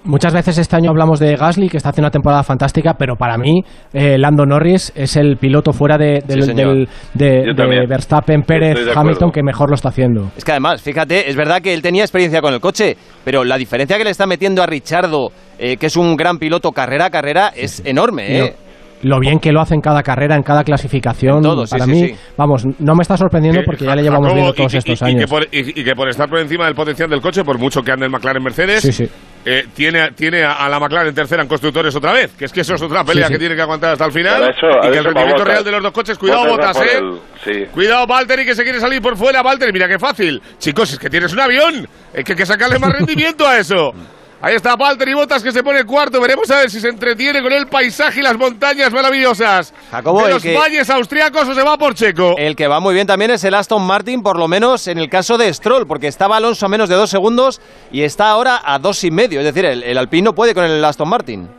muchas 0.03 0.33
veces 0.33 0.57
este 0.57 0.75
año 0.77 0.89
hablamos 0.91 1.19
de 1.19 1.36
Gasly, 1.36 1.67
que 1.69 1.77
está 1.77 1.89
haciendo 1.89 2.05
una 2.07 2.12
temporada 2.12 2.41
fantástica, 2.43 2.93
pero 2.98 3.15
para 3.15 3.38
mí 3.38 3.62
eh, 3.93 4.17
Lando 4.17 4.45
Norris 4.45 4.91
es 4.95 5.15
el 5.17 5.36
piloto 5.38 5.74
fuera 5.74 5.98
de, 5.98 6.21
del, 6.25 6.41
Sí, 6.43 6.48
señor. 6.50 6.74
del- 6.75 6.88
de, 7.13 7.53
de. 7.53 7.86
Verstappen, 7.88 8.43
Pérez, 8.43 8.77
Hamilton, 8.95 9.31
que 9.31 9.43
mejor 9.43 9.69
lo 9.69 9.75
está 9.75 9.89
haciendo. 9.89 10.31
Es 10.38 10.43
que 10.45 10.51
además, 10.51 10.81
fíjate, 10.81 11.29
es 11.29 11.36
verdad 11.36 11.62
que 11.62 11.74
él 11.74 11.81
tenía 11.81 12.03
experiencia 12.03 12.41
con 12.41 12.53
el 12.53 12.59
coche, 12.59 12.95
pero 13.25 13.43
la 13.43 13.57
diferencia 13.57 13.98
que 13.98 14.03
le 14.05 14.09
está 14.12 14.25
metiendo 14.25 14.63
a 14.63 14.65
Richardo, 14.65 15.31
eh, 15.59 15.77
que 15.77 15.85
es 15.87 15.95
un 15.97 16.15
gran 16.15 16.37
piloto 16.39 16.71
carrera 16.71 17.05
a 17.05 17.09
carrera, 17.09 17.51
es 17.55 17.81
enorme. 17.85 18.39
¿eh? 18.39 18.55
Lo 19.01 19.17
bien 19.19 19.39
que 19.39 19.53
lo 19.53 19.61
hace 19.61 19.75
en 19.75 19.79
cada 19.81 20.03
carrera, 20.03 20.35
en 20.35 20.43
cada 20.43 20.61
clasificación, 20.65 21.37
En 21.37 21.43
todo, 21.43 21.65
sí, 21.65 21.71
para 21.71 21.85
sí, 21.85 21.91
mí, 21.91 22.07
sí. 22.09 22.15
vamos, 22.35 22.65
no 22.79 22.95
me 22.95 23.01
está 23.01 23.15
sorprendiendo 23.15 23.61
Que 23.61 23.65
porque 23.65 23.85
ya 23.85 23.95
le 23.95 24.01
llevamos 24.01 24.27
Jacobo, 24.27 24.35
viendo 24.35 24.53
y 24.53 24.57
todos 24.57 24.71
que- 24.73 24.77
estos 24.79 25.01
y- 25.01 25.05
y 25.05 25.07
años. 25.07 25.21
que 25.23 25.27
por, 25.29 25.43
y- 25.43 25.79
y 25.79 25.83
que 25.85 25.95
por 25.95 26.09
estar 26.09 26.27
por 26.27 26.39
encima 26.39 26.65
del 26.65 26.75
potencial 26.75 27.09
del 27.09 27.21
coche, 27.21 27.45
por 27.45 27.57
mucho 27.57 27.81
que 27.81 27.93
ande 27.93 28.07
el 28.07 28.11
McLaren 28.11 28.43
Mercedes, 28.43 28.81
Sí, 28.81 28.91
sí. 28.91 29.09
eh, 29.45 29.67
tiene, 29.73 30.11
tiene 30.11 30.43
a, 30.43 30.51
a 30.65 30.67
la 30.67 30.81
McLaren 30.81 31.15
tercera 31.15 31.41
en 31.41 31.47
constructores 31.47 31.95
otra 31.95 32.11
vez. 32.11 32.33
Que 32.37 32.43
es 32.43 32.51
que 32.51 32.59
eso 32.59 32.73
es 32.75 32.81
otra 32.81 33.05
pelea 33.05 33.27
sí. 33.27 33.33
que 33.33 33.39
tiene 33.39 33.55
que 33.55 33.61
aguantar 33.61 33.93
hasta 33.93 34.03
el 34.05 34.11
final. 34.11 34.41
Eso- 34.49 34.67
y 34.85 34.91
que 34.91 34.97
el 34.97 35.03
rendimiento 35.05 35.45
real 35.45 35.63
de 35.63 35.71
los 35.71 35.81
dos 35.83 35.91
coches, 35.93 36.17
cuidado, 36.17 36.45
Botas, 36.49 36.75
¿eh? 36.81 36.97
el- 36.97 37.19
sí. 37.41 37.65
Cuidado, 37.71 38.05
Valtteri, 38.05 38.43
que 38.43 38.53
se 38.53 38.63
quiere 38.63 38.81
salir 38.81 39.01
por 39.01 39.15
fuera. 39.15 39.41
Valtteri, 39.41 39.71
mira 39.71 39.87
qué 39.87 39.97
fácil. 39.97 40.41
Chicos, 40.57 40.91
es 40.91 40.99
que 40.99 41.09
tienes 41.09 41.31
un 41.31 41.39
avión. 41.39 41.87
Es 42.13 42.25
que 42.25 42.33
hay 42.33 42.37
que 42.37 42.45
sacarle 42.45 42.77
más 42.79 42.91
rendimiento 42.99 43.47
a 43.47 43.59
eso. 43.59 43.93
Ahí 44.41 44.55
está 44.55 44.77
Valtteri 44.77 45.13
Botas 45.13 45.43
que 45.43 45.51
se 45.51 45.62
pone 45.63 45.84
cuarto. 45.84 46.22
Veremos 46.22 46.50
a 46.50 46.58
ver 46.60 46.69
si 46.69 46.79
se 46.79 46.88
entretiene 46.88 47.41
con 47.41 47.51
el 47.51 47.67
paisaje 47.67 48.22
y 48.22 48.24
las 48.24 48.38
montañas 48.38 48.91
maravillosas 48.93 49.74
Jacobo, 49.91 50.24
de 50.25 50.34
los 50.34 50.41
que- 50.43 50.55
valles 50.55 50.89
austriacos 50.89 51.50
o 51.50 51.53
se 51.53 51.62
va 51.62 51.77
por 51.77 51.93
Checo. 51.93 52.36
El 52.38 52.55
que 52.55 52.67
va 52.67 52.79
muy 52.79 52.93
bien 52.93 53.05
también 53.05 53.31
es 53.31 53.43
el 53.43 53.53
Aston 53.53 53.86
Martin, 53.86 54.24
por 54.24 54.38
lo 54.39 54.48
menos 54.48 54.88
en 54.88 54.98
el 54.98 55.10
caso 55.10 55.38
de 55.38 55.53
Stroll, 55.53 55.86
porque 55.88 56.08
estaba 56.08 56.38
Alonso 56.38 56.65
a 56.65 56.69
menos 56.69 56.88
de 56.88 56.96
dos 56.96 57.10
segundos 57.10 57.60
y 57.91 58.03
está 58.03 58.29
ahora 58.29 58.62
a 58.63 58.79
dos 58.79 59.03
y 59.03 59.12
medio. 59.12 59.39
Es 59.41 59.46
decir, 59.46 59.65
el, 59.65 59.84
el 59.84 59.98
Alpino 59.98 60.34
puede 60.34 60.53
con 60.53 60.63
el 60.63 60.84
Aston 60.86 61.10
Martin. 61.10 61.50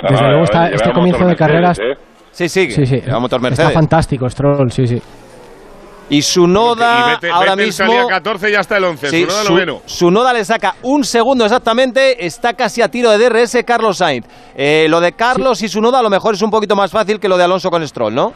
Desde 0.00 0.16
Ah, 0.24 0.28
luego 0.28 0.44
está- 0.44 0.68
este 0.70 0.92
comienzo 0.92 1.26
de 1.26 1.36
carreras- 1.36 1.78
¿eh? 1.78 1.98
Sí, 2.32 2.48
sí, 2.48 2.70
Sí, 2.70 3.02
Está 3.64 3.70
fantástico, 3.70 4.30
Stroll, 4.30 4.70
sí, 4.72 4.86
sí. 4.86 5.02
Y 6.10 6.22
su 6.22 6.46
Noda 6.46 7.16
y 7.20 7.26
Vettel- 7.26 7.32
ahora 7.32 7.56
mismo... 7.56 7.86
salía 7.86 8.06
14 8.06 8.48
y 8.48 8.52
ya 8.52 8.60
está 8.60 8.76
el 8.76 8.84
11. 8.84 9.10
Sí, 9.10 9.20
su 9.22 9.26
noda 9.28 9.42
su, 9.86 10.10
noveno. 10.10 10.32
le 10.32 10.44
saca 10.44 10.74
un 10.82 11.04
segundo 11.04 11.44
exactamente, 11.44 12.26
está 12.26 12.52
casi 12.54 12.82
a 12.82 12.88
tiro 12.90 13.10
de 13.10 13.18
DRS 13.18 13.58
Carlos 13.64 13.98
Sainz. 13.98 14.26
Eh, 14.56 14.86
lo 14.90 15.00
de 15.00 15.12
Carlos 15.12 15.62
y 15.62 15.68
su 15.68 15.80
Noda 15.80 16.00
a 16.00 16.02
lo 16.02 16.10
mejor 16.10 16.34
es 16.34 16.42
un 16.42 16.50
poquito 16.50 16.76
más 16.76 16.90
fácil 16.90 17.18
que 17.20 17.28
lo 17.28 17.36
de 17.38 17.44
Alonso 17.44 17.70
con 17.70 17.86
Stroll, 17.86 18.14
¿no? 18.14 18.34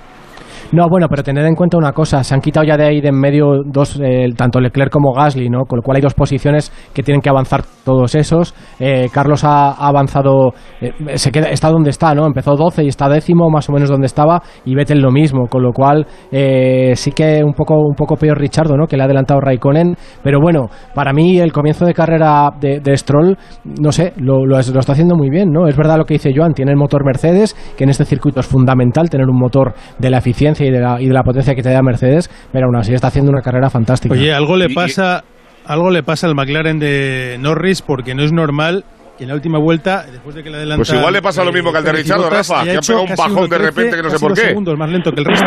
No, 0.74 0.88
bueno, 0.88 1.06
pero 1.08 1.22
tened 1.22 1.46
en 1.46 1.54
cuenta 1.54 1.78
una 1.78 1.92
cosa, 1.92 2.24
se 2.24 2.34
han 2.34 2.40
quitado 2.40 2.66
ya 2.66 2.76
de 2.76 2.84
ahí 2.84 3.00
de 3.00 3.10
en 3.10 3.20
medio 3.20 3.62
dos, 3.64 3.96
eh, 4.02 4.26
tanto 4.36 4.58
Leclerc 4.58 4.90
como 4.90 5.12
Gasly, 5.12 5.48
¿no? 5.48 5.66
Con 5.66 5.76
lo 5.76 5.82
cual 5.84 5.98
hay 5.98 6.02
dos 6.02 6.14
posiciones 6.14 6.72
que 6.92 7.04
tienen 7.04 7.20
que 7.20 7.28
avanzar 7.28 7.62
todos 7.84 8.16
esos. 8.16 8.56
Eh, 8.80 9.08
Carlos 9.12 9.44
ha, 9.44 9.70
avanzado, 9.70 10.52
eh, 10.80 10.90
se 11.16 11.30
queda, 11.30 11.50
está 11.50 11.70
donde 11.70 11.90
está, 11.90 12.12
¿no? 12.12 12.26
Empezó 12.26 12.56
12 12.56 12.82
y 12.82 12.88
está 12.88 13.08
décimo, 13.08 13.50
más 13.50 13.68
o 13.68 13.72
menos 13.72 13.88
donde 13.88 14.06
estaba, 14.06 14.42
y 14.64 14.74
Vettel 14.74 14.98
lo 14.98 15.12
mismo, 15.12 15.46
con 15.46 15.62
lo 15.62 15.70
cual 15.72 16.08
eh, 16.32 16.96
sí 16.96 17.12
que 17.12 17.44
un 17.44 17.52
poco, 17.52 17.76
un 17.76 17.94
poco 17.94 18.16
peor 18.16 18.36
Richardo, 18.36 18.76
¿no? 18.76 18.88
Que 18.88 18.96
le 18.96 19.04
ha 19.04 19.06
adelantado 19.06 19.40
Raikkonen, 19.40 19.94
pero 20.24 20.40
bueno, 20.40 20.70
para 20.92 21.12
mí 21.12 21.38
el 21.38 21.52
comienzo 21.52 21.84
de 21.84 21.94
carrera 21.94 22.50
de, 22.60 22.80
de 22.80 22.96
Stroll, 22.96 23.38
no 23.80 23.92
sé, 23.92 24.12
lo, 24.16 24.44
lo, 24.44 24.56
lo 24.56 24.80
está 24.80 24.92
haciendo 24.92 25.14
muy 25.14 25.30
bien, 25.30 25.52
¿no? 25.52 25.68
Es 25.68 25.76
verdad 25.76 25.98
lo 25.98 26.04
que 26.04 26.14
dice 26.14 26.32
Joan, 26.34 26.52
tiene 26.52 26.72
el 26.72 26.76
motor 26.76 27.04
Mercedes, 27.04 27.54
que 27.76 27.84
en 27.84 27.90
este 27.90 28.04
circuito 28.04 28.40
es 28.40 28.46
fundamental 28.46 29.08
tener 29.08 29.28
un 29.28 29.38
motor 29.38 29.74
de 30.00 30.10
la 30.10 30.18
eficiencia 30.18 30.63
y 30.66 30.70
de 30.70 30.80
la, 30.80 31.00
y 31.00 31.06
de 31.06 31.12
la 31.12 31.22
potencia 31.22 31.54
que 31.54 31.62
te 31.62 31.70
da 31.70 31.82
Mercedes, 31.82 32.30
pero 32.52 32.66
aún 32.66 32.76
así 32.76 32.92
está 32.92 33.08
haciendo 33.08 33.30
una 33.30 33.42
carrera 33.42 33.70
fantástica. 33.70 34.14
Oye, 34.14 34.32
algo 34.32 34.56
le 34.56 34.70
pasa, 34.70 35.24
algo 35.66 35.90
le 35.90 36.02
pasa 36.02 36.26
al 36.26 36.34
McLaren 36.34 36.78
de 36.78 37.36
Norris 37.40 37.82
porque 37.82 38.14
no 38.14 38.22
es 38.22 38.32
normal 38.32 38.84
que 39.16 39.24
en 39.24 39.28
la 39.28 39.36
última 39.36 39.58
vuelta, 39.58 40.04
después 40.10 40.34
de 40.34 40.42
que 40.42 40.50
le 40.50 40.56
adelanta... 40.56 40.78
Pues 40.78 40.92
igual 40.92 41.12
le 41.12 41.22
pasa 41.22 41.44
lo 41.44 41.52
mismo 41.52 41.70
que 41.70 41.78
al 41.78 41.84
de 41.84 41.92
Richardo, 41.92 42.28
Rafa, 42.28 42.64
que 42.64 42.70
ha 42.70 42.74
hecho 42.74 42.94
pegado 42.94 43.10
un 43.10 43.16
bajón 43.16 43.48
de 43.48 43.56
1.13, 43.56 43.60
repente 43.60 43.96
que 43.96 44.02
no 44.02 44.10
sé 44.10 44.18
por 44.18 44.34
qué. 44.34 44.40
segundos 44.40 44.74
más 44.76 44.90
lento 44.90 45.12
que 45.12 45.20
el 45.20 45.26
resto. 45.26 45.46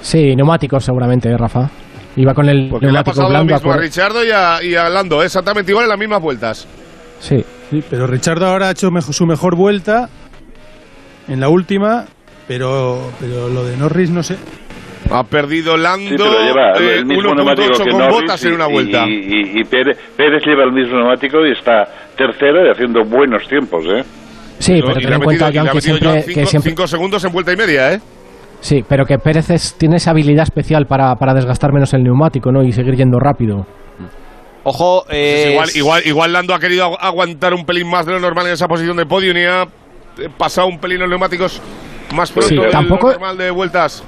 Sí, 0.00 0.36
neumáticos 0.36 0.84
seguramente, 0.84 1.30
¿eh, 1.30 1.36
Rafa. 1.38 1.70
Iba 2.16 2.34
con 2.34 2.48
el 2.48 2.68
Porque 2.68 2.86
le 2.86 2.90
ha 2.90 2.92
neumático 2.92 3.16
pasado 3.16 3.32
lo 3.32 3.44
mismo 3.44 3.72
a 3.72 3.76
Richardo 3.76 4.24
y 4.24 4.30
a, 4.30 4.62
y 4.62 4.74
a 4.74 4.88
Lando, 4.90 5.22
¿eh? 5.22 5.26
exactamente 5.26 5.72
igual 5.72 5.84
en 5.84 5.90
las 5.90 5.98
mismas 5.98 6.20
vueltas. 6.20 6.68
Sí, 7.18 7.42
Sí, 7.70 7.82
pero 7.90 8.06
Richardo 8.06 8.46
ahora 8.46 8.68
ha 8.68 8.70
hecho 8.70 8.90
su 9.00 9.26
mejor 9.26 9.56
vuelta 9.56 10.08
en 11.26 11.40
la 11.40 11.48
última, 11.48 12.04
pero, 12.48 13.10
pero 13.20 13.48
lo 13.48 13.64
de 13.64 13.76
Norris 13.76 14.10
no 14.10 14.22
sé. 14.22 14.36
Ha 15.10 15.22
perdido 15.22 15.76
Lando 15.76 16.08
Sí, 16.08 16.16
pero 16.18 16.42
lleva 16.44 16.72
eh, 16.80 16.96
el 16.98 17.06
mismo 17.06 17.32
neumático 17.34 17.68
1.8 17.74 17.84
que 17.84 17.90
con 17.90 17.98
Norris 18.00 18.14
botas 18.22 18.44
y, 18.44 18.48
en 18.48 18.54
una 18.54 18.66
vuelta. 18.66 19.04
y, 19.06 19.12
y- 19.12 19.60
y 19.60 19.64
Pérez, 19.64 19.96
Pérez 20.16 20.42
lleva 20.44 20.64
el 20.64 20.72
mismo 20.72 20.96
neumático 20.96 21.46
y 21.46 21.52
está 21.52 21.84
tercero 22.16 22.66
y 22.66 22.70
haciendo 22.70 23.04
buenos 23.04 23.46
tiempos, 23.48 23.84
¿eh? 23.86 24.02
sí, 24.58 24.80
pero 24.80 24.94
ten 24.94 25.12
en 25.12 25.20
cuenta, 25.20 25.52
que 25.52 25.60
metido 25.60 25.80
siempre, 25.80 26.12
que 26.14 26.22
cinco- 26.32 26.46
siempre, 26.46 26.70
cinco 26.72 26.86
segundos 26.88 27.24
en 27.24 27.32
vuelta 27.32 27.52
y 27.52 27.56
media, 27.56 27.92
¿eh? 27.92 28.00
sí, 28.60 28.82
pero 28.88 29.04
que 29.04 29.18
Pérez 29.18 29.48
es- 29.50 29.76
tiene 29.78 29.96
esa 29.96 30.10
habilidad 30.10 30.42
especial 30.42 30.86
para, 30.86 31.14
para 31.14 31.34
desgastar 31.34 31.72
menos 31.72 31.94
el 31.94 32.02
neumático, 32.02 32.50
¿no? 32.50 32.64
Y 32.64 32.72
seguir 32.72 32.96
yendo 32.96 33.20
rápido. 33.20 33.64
Ojo, 34.64 35.04
Pues 35.06 35.16
eh, 35.16 35.50
igual, 35.52 35.68
igual, 35.76 36.02
igual 36.06 36.32
Lando 36.32 36.52
ha 36.52 36.58
querido 36.58 36.86
agu- 36.90 36.96
aguantar 36.98 37.54
un 37.54 37.64
pelín 37.64 37.88
más 37.88 38.04
de 38.06 38.12
lo 38.12 38.18
normal 38.18 38.46
en 38.48 38.54
esa 38.54 38.66
posición 38.66 38.96
de 38.96 39.06
podio 39.06 39.30
y 39.38 39.44
ha 39.44 39.62
eh, 39.62 40.28
pasado 40.36 40.66
un 40.66 40.80
pelín 40.80 40.98
los 40.98 41.08
neumáticos 41.08 41.62
más 42.14 42.30
pronto 42.32 42.48
Sí, 42.48 42.56
tampoco- 42.70 43.10
normal 43.12 43.36
de 43.38 43.50
vueltas. 43.50 44.04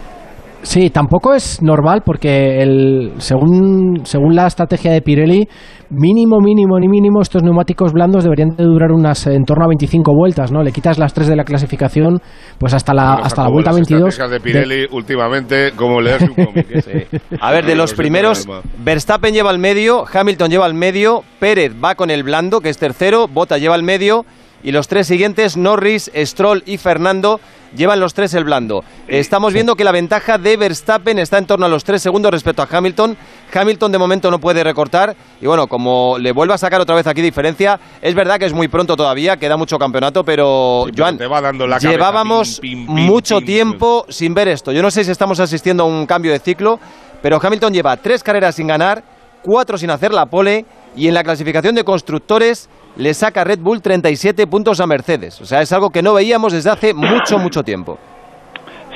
Sí, 0.60 0.90
tampoco 0.90 1.34
es 1.34 1.62
normal 1.62 2.02
porque 2.04 2.60
el, 2.60 3.12
según, 3.18 4.00
según 4.02 4.34
la 4.34 4.48
estrategia 4.48 4.90
de 4.90 5.00
Pirelli, 5.00 5.46
mínimo, 5.88 6.40
mínimo, 6.40 6.80
ni 6.80 6.88
mínimo, 6.88 7.22
estos 7.22 7.44
neumáticos 7.44 7.92
blandos 7.92 8.24
deberían 8.24 8.56
de 8.56 8.64
durar 8.64 8.90
unas 8.90 9.24
en 9.28 9.44
torno 9.44 9.64
a 9.64 9.68
25 9.68 10.12
vueltas, 10.12 10.50
¿no? 10.50 10.64
Le 10.64 10.72
quitas 10.72 10.98
las 10.98 11.14
3 11.14 11.28
de 11.28 11.36
la 11.36 11.44
clasificación, 11.44 12.18
pues 12.58 12.74
hasta 12.74 12.92
la, 12.92 13.12
Bueno, 13.12 13.24
hasta 13.26 13.42
la 13.44 13.50
vuelta 13.50 13.70
las 13.70 13.76
22. 13.76 14.08
estrategias 14.08 14.30
de 14.32 14.40
Pirelli 14.40 14.86
últimamente, 14.90 15.72
como 15.76 16.00
leerse 16.00 16.28
un 16.36 16.44
cómic. 16.44 16.66
¿eh? 16.88 17.06
A 17.40 17.52
ver, 17.52 17.64
de 17.64 17.76
los 17.76 17.94
primeros. 17.94 18.44
Verstappen 18.82 19.32
lleva 19.32 19.52
el 19.52 19.60
medio, 19.60 20.04
Hamilton 20.12 20.50
lleva 20.50 20.66
el 20.66 20.74
medio, 20.74 21.22
Pérez 21.38 21.72
va 21.82 21.94
con 21.94 22.10
el 22.10 22.24
blando, 22.24 22.60
que 22.60 22.70
es 22.70 22.78
tercero, 22.78 23.28
Bota 23.28 23.58
lleva 23.58 23.76
el 23.76 23.84
medio, 23.84 24.24
y 24.64 24.72
los 24.72 24.88
tres 24.88 25.06
siguientes, 25.06 25.56
Norris, 25.56 26.10
Stroll 26.16 26.64
y 26.66 26.78
Fernando, 26.78 27.38
llevan 27.74 28.00
los 28.00 28.14
tres 28.14 28.34
el 28.34 28.44
blando. 28.44 28.82
Estamos 29.06 29.52
viendo 29.52 29.74
que 29.74 29.84
la 29.84 29.92
ventaja 29.92 30.38
de 30.38 30.56
Verstappen 30.56 31.18
está 31.18 31.38
en 31.38 31.46
torno 31.46 31.66
a 31.66 31.68
los 31.68 31.84
tres 31.84 32.02
segundos 32.02 32.30
respecto 32.30 32.62
a 32.62 32.68
Hamilton. 32.70 33.16
Hamilton 33.52 33.92
de 33.92 33.98
momento 33.98 34.30
no 34.30 34.38
puede 34.38 34.62
recortar, 34.62 35.16
y 35.40 35.46
bueno, 35.46 35.66
como 35.66 36.18
le 36.18 36.32
vuelva 36.32 36.54
a 36.54 36.58
sacar 36.58 36.80
otra 36.80 36.94
vez 36.94 37.06
aquí 37.06 37.22
diferencia, 37.22 37.78
es 38.02 38.14
verdad 38.14 38.38
que 38.38 38.46
es 38.46 38.52
muy 38.52 38.68
pronto 38.68 38.96
todavía, 38.96 39.36
queda 39.36 39.56
mucho 39.56 39.78
campeonato, 39.78 40.22
pero, 40.24 40.82
Sí, 40.86 40.92
pero 40.92 41.04
Joan, 41.04 41.18
te 41.18 41.26
va 41.26 41.40
dando 41.40 41.66
la 41.66 41.78
llevábamos 41.78 42.60
pim, 42.60 42.86
pim, 42.86 42.94
pim, 42.94 43.06
mucho 43.06 43.40
tiempo 43.40 44.04
sin 44.08 44.34
ver 44.34 44.48
esto. 44.48 44.72
Yo 44.72 44.82
no 44.82 44.90
sé 44.90 45.04
si 45.04 45.10
estamos 45.10 45.40
asistiendo 45.40 45.84
a 45.84 45.86
un 45.86 46.06
cambio 46.06 46.32
de 46.32 46.38
ciclo, 46.38 46.78
pero 47.22 47.38
Hamilton 47.42 47.72
lleva 47.72 47.96
tres 47.96 48.22
carreras 48.22 48.54
sin 48.54 48.66
ganar, 48.66 49.02
cuatro 49.42 49.78
sin 49.78 49.90
hacer 49.90 50.12
la 50.12 50.26
pole 50.26 50.64
y 50.96 51.08
en 51.08 51.14
la 51.14 51.22
clasificación 51.22 51.74
de 51.74 51.84
constructores 51.84 52.68
le 52.98 53.14
saca 53.14 53.44
Red 53.44 53.60
Bull 53.60 53.80
37 53.80 54.46
puntos 54.46 54.80
a 54.80 54.86
Mercedes. 54.86 55.40
O 55.40 55.46
sea, 55.46 55.62
es 55.62 55.72
algo 55.72 55.90
que 55.90 56.02
no 56.02 56.14
veíamos 56.14 56.52
desde 56.52 56.70
hace 56.70 56.92
mucho, 56.92 57.38
mucho 57.38 57.62
tiempo. 57.62 57.98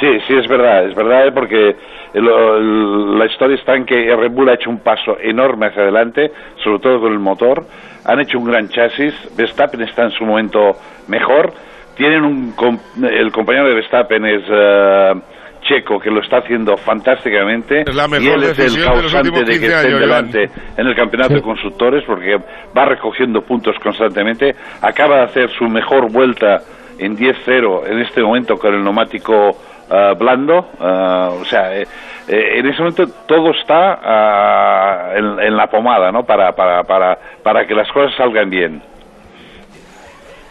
Sí, 0.00 0.08
sí, 0.26 0.34
es 0.34 0.48
verdad, 0.48 0.88
es 0.88 0.94
verdad, 0.94 1.28
¿eh? 1.28 1.32
porque 1.32 1.76
la 2.14 3.24
historia 3.26 3.56
está 3.56 3.76
en 3.76 3.86
que 3.86 4.14
Red 4.14 4.32
Bull 4.32 4.48
ha 4.48 4.54
hecho 4.54 4.68
un 4.68 4.80
paso 4.80 5.16
enorme 5.20 5.66
hacia 5.66 5.82
adelante, 5.82 6.32
sobre 6.62 6.80
todo 6.80 7.00
con 7.00 7.12
el 7.12 7.20
motor, 7.20 7.64
han 8.04 8.20
hecho 8.20 8.38
un 8.38 8.46
gran 8.46 8.68
chasis, 8.68 9.14
Verstappen 9.36 9.80
está 9.82 10.04
en 10.04 10.10
su 10.10 10.24
momento 10.24 10.76
mejor, 11.06 11.54
tienen 11.96 12.24
un, 12.24 12.54
el 13.08 13.30
compañero 13.30 13.68
de 13.68 13.74
Verstappen 13.74 14.26
es 14.26 14.42
eh, 14.48 15.14
Checo, 15.72 15.98
que 15.98 16.10
lo 16.10 16.20
está 16.20 16.38
haciendo 16.38 16.76
fantásticamente, 16.76 17.82
Es 17.86 17.94
la 17.94 18.06
mejor 18.08 18.24
y 18.24 18.28
él 18.30 18.42
es 18.44 18.58
el 18.58 18.74
de 18.74 18.84
causante 18.84 19.30
de 19.30 19.44
que 19.44 19.50
15 19.52 19.66
estén 19.66 19.86
años, 19.86 20.00
delante 20.00 20.50
en 20.76 20.86
el 20.86 20.94
campeonato 20.94 21.28
Sí. 21.30 21.34
de 21.36 21.42
constructores, 21.42 22.04
porque 22.06 22.36
va 22.76 22.84
recogiendo 22.84 23.40
puntos 23.42 23.76
constantemente, 23.82 24.54
acaba 24.82 25.16
de 25.18 25.22
hacer 25.24 25.50
su 25.50 25.64
mejor 25.64 26.12
vuelta 26.12 26.58
en 26.98 27.16
10-0 27.16 27.86
en 27.86 28.00
este 28.00 28.22
momento 28.22 28.56
con 28.56 28.74
el 28.74 28.82
neumático 28.84 29.50
ah, 29.90 30.12
blando, 30.18 30.66
ah, 30.80 31.30
o 31.40 31.44
sea, 31.44 31.74
eh, 31.76 31.86
eh, 32.28 32.58
en 32.58 32.66
ese 32.66 32.78
momento 32.82 33.04
todo 33.26 33.50
está 33.50 33.98
ah, 34.02 35.12
en, 35.16 35.40
en 35.40 35.56
la 35.56 35.66
pomada, 35.68 36.10
¿no? 36.12 36.22
Para, 36.24 36.52
para, 36.52 36.82
para, 36.84 37.16
para 37.42 37.66
que 37.66 37.74
las 37.74 37.90
cosas 37.92 38.14
salgan 38.16 38.50
bien. 38.50 38.82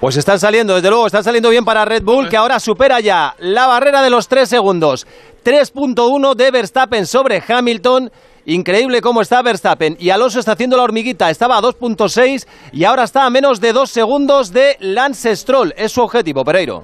Pues 0.01 0.17
están 0.17 0.39
saliendo, 0.39 0.73
desde 0.73 0.89
luego, 0.89 1.05
están 1.05 1.23
saliendo 1.23 1.51
bien 1.51 1.63
para 1.63 1.85
Red 1.85 2.01
Bull, 2.01 2.27
que 2.27 2.35
ahora 2.35 2.59
supera 2.59 2.99
ya 3.01 3.35
la 3.37 3.67
barrera 3.67 4.01
de 4.01 4.09
los 4.09 4.27
tres 4.27 4.49
segundos. 4.49 5.05
3.1 5.45 6.33
de 6.33 6.49
Verstappen 6.49 7.05
sobre 7.05 7.43
Hamilton. 7.47 8.11
Increíble 8.47 8.99
cómo 8.99 9.21
está 9.21 9.43
Verstappen. 9.43 9.95
Y 9.99 10.09
Alonso 10.09 10.39
está 10.39 10.53
haciendo 10.53 10.75
la 10.75 10.81
hormiguita. 10.81 11.29
Estaba 11.29 11.55
a 11.55 11.61
2.6 11.61 12.47
y 12.71 12.83
ahora 12.83 13.03
está 13.03 13.27
a 13.27 13.29
menos 13.29 13.61
de 13.61 13.73
dos 13.73 13.91
segundos 13.91 14.51
de 14.51 14.75
Lance 14.79 15.35
Stroll. 15.35 15.71
Es 15.77 15.91
su 15.91 16.01
objetivo, 16.01 16.43
Pereiro. 16.43 16.83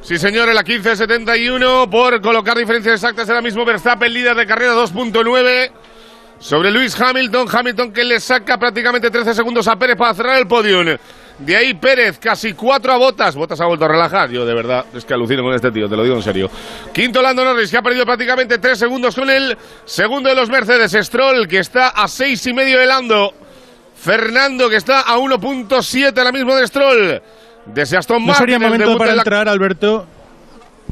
Sí, 0.00 0.16
señor, 0.16 0.48
en 0.48 0.54
la 0.54 0.62
15.71 0.62 1.90
por 1.90 2.20
colocar 2.20 2.56
diferencias 2.56 2.94
exactas 2.94 3.28
ahora 3.28 3.42
mismo 3.42 3.64
Verstappen, 3.64 4.14
líder 4.14 4.36
de 4.36 4.46
carrera 4.46 4.74
2.9 4.74 5.68
sobre 6.38 6.70
Luis 6.70 6.94
Hamilton. 7.00 7.48
Hamilton 7.52 7.92
que 7.92 8.04
le 8.04 8.20
saca 8.20 8.56
prácticamente 8.56 9.10
13 9.10 9.34
segundos 9.34 9.66
a 9.66 9.74
Pérez 9.74 9.96
para 9.96 10.14
cerrar 10.14 10.38
el 10.38 10.46
podium. 10.46 10.96
De 11.38 11.56
ahí 11.56 11.74
Pérez, 11.74 12.18
casi 12.18 12.52
cuatro 12.52 12.92
a 12.92 12.96
Botas. 12.96 13.34
Botas 13.34 13.60
ha 13.60 13.66
vuelto 13.66 13.84
a 13.84 13.88
relajar. 13.88 14.30
Yo, 14.30 14.44
de 14.46 14.54
verdad, 14.54 14.84
es 14.94 15.04
que 15.04 15.14
alucino 15.14 15.42
con 15.42 15.52
este 15.54 15.70
tío, 15.72 15.88
te 15.88 15.96
lo 15.96 16.04
digo 16.04 16.14
en 16.16 16.22
serio. 16.22 16.50
Quinto 16.92 17.20
Lando 17.20 17.44
Norris, 17.44 17.70
que 17.70 17.76
ha 17.78 17.82
perdido 17.82 18.04
prácticamente 18.06 18.58
tres 18.58 18.78
segundos 18.78 19.14
con 19.14 19.28
el 19.28 19.56
segundo 19.84 20.28
de 20.28 20.34
los 20.36 20.48
Mercedes. 20.48 20.92
Stroll, 21.04 21.48
que 21.48 21.58
está 21.58 21.88
a 21.88 22.06
seis 22.06 22.46
y 22.46 22.52
medio 22.52 22.78
de 22.78 22.86
Lando. 22.86 23.34
Fernando, 23.96 24.68
que 24.68 24.76
está 24.76 25.00
a 25.02 25.16
1.7 25.16 26.16
ahora 26.18 26.32
mismo 26.32 26.54
de 26.56 26.66
Stroll. 26.66 27.22
Desde 27.66 27.96
Aston 27.96 28.26
¿No 28.26 28.34
sería 28.34 28.58
Martin, 28.58 28.80
momento 28.80 28.98
para 28.98 29.12
la- 29.14 29.22
entrar, 29.22 29.48
Alberto? 29.48 30.06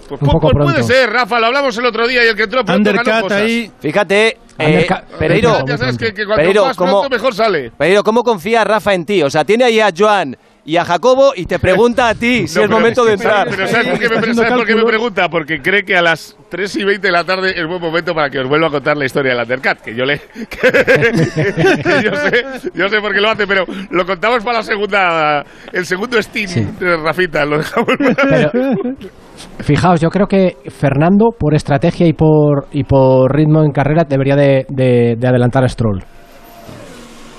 Pues 0.08 0.20
Un 0.22 0.28
poco 0.28 0.50
pues 0.50 0.64
puede 0.64 0.82
ser, 0.82 1.10
Rafa, 1.10 1.38
lo 1.38 1.46
hablamos 1.46 1.76
el 1.78 1.84
otro 1.86 2.06
día 2.08 2.24
y 2.24 2.28
el 2.28 2.36
que 2.36 2.44
entró 2.44 2.64
pronto 2.64 2.90
ganó 2.90 3.00
Undercut 3.00 3.22
cosas. 3.22 3.42
ahí. 3.42 3.70
Fíjate, 3.80 4.38
eh, 4.58 4.88
Pereiro, 5.18 5.64
Ya 5.66 5.78
sabes 5.78 5.96
que, 5.98 6.12
que 6.12 6.24
cuanto 6.26 6.36
Pereiro, 6.40 6.64
más 6.66 6.76
¿cómo- 6.76 7.00
pronto 7.00 7.10
mejor 7.16 7.34
sale. 7.34 7.70
Pereiro, 7.76 8.02
¿cómo 8.02 8.24
confía 8.24 8.64
Rafa 8.64 8.94
en 8.94 9.04
ti? 9.06 9.22
O 9.22 9.30
sea, 9.30 9.44
tiene 9.44 9.64
ahí 9.64 9.78
a 9.80 9.90
Joan 9.96 10.36
y 10.70 10.76
a 10.76 10.84
Jacobo 10.84 11.32
y 11.34 11.46
te 11.46 11.58
pregunta 11.58 12.08
a 12.08 12.14
ti 12.14 12.46
si 12.48 12.58
No, 12.58 12.64
es 12.64 12.70
momento 12.70 13.04
de 13.04 13.14
entrar. 13.14 13.48
Pero 13.50 13.66
¿sabes 13.66 13.88
por 13.88 13.98
qué 13.98 14.08
me, 14.08 14.14
Está 14.14 14.18
haciendo 14.20 14.42
¿sabes 14.42 14.56
por 14.58 14.66
qué 14.66 14.74
me 14.74 14.80
cálculos. 14.80 14.84
pregunta? 14.90 15.28
Porque 15.28 15.60
cree 15.60 15.82
que 15.82 15.96
a 15.96 16.02
las 16.02 16.36
3 16.48 16.76
y 16.76 16.84
20 16.84 17.06
de 17.08 17.12
la 17.12 17.24
tarde 17.24 17.52
es 17.56 17.66
buen 17.66 17.80
momento 17.80 18.14
para 18.14 18.30
que 18.30 18.38
os 18.38 18.48
vuelva 18.48 18.68
a 18.68 18.70
contar 18.70 18.96
la 18.96 19.04
historia 19.04 19.32
del 19.32 19.42
Undercat, 19.42 19.80
que 19.80 19.94
yo 19.96 20.04
le... 20.04 20.18
que, 20.18 20.46
que 21.82 22.02
yo, 22.04 22.14
sé, 22.14 22.70
yo 22.74 22.88
sé 22.88 23.00
por 23.00 23.12
qué 23.12 23.20
lo 23.20 23.30
hace, 23.30 23.46
pero 23.46 23.64
lo 23.90 24.04
contamos 24.06 24.44
para 24.44 24.58
la 24.58 24.62
segunda... 24.62 25.44
El 25.72 25.84
segundo 25.86 26.20
Steam 26.22 26.48
Sí. 26.48 26.66
Rafita, 26.80 27.44
lo 27.44 27.58
dejamos... 27.58 27.88
Pero, 27.98 28.50
fijaos, 29.60 30.00
yo 30.00 30.08
creo 30.10 30.26
que 30.26 30.56
Fernando, 30.70 31.30
por 31.38 31.54
estrategia 31.54 32.06
y 32.06 32.12
por, 32.12 32.66
y 32.72 32.84
por 32.84 33.34
ritmo 33.34 33.62
en 33.62 33.72
carrera, 33.72 34.04
debería 34.08 34.36
de, 34.36 34.66
de- 34.68 35.14
de 35.18 35.28
adelantar 35.28 35.64
a 35.64 35.68
Stroll. 35.68 36.02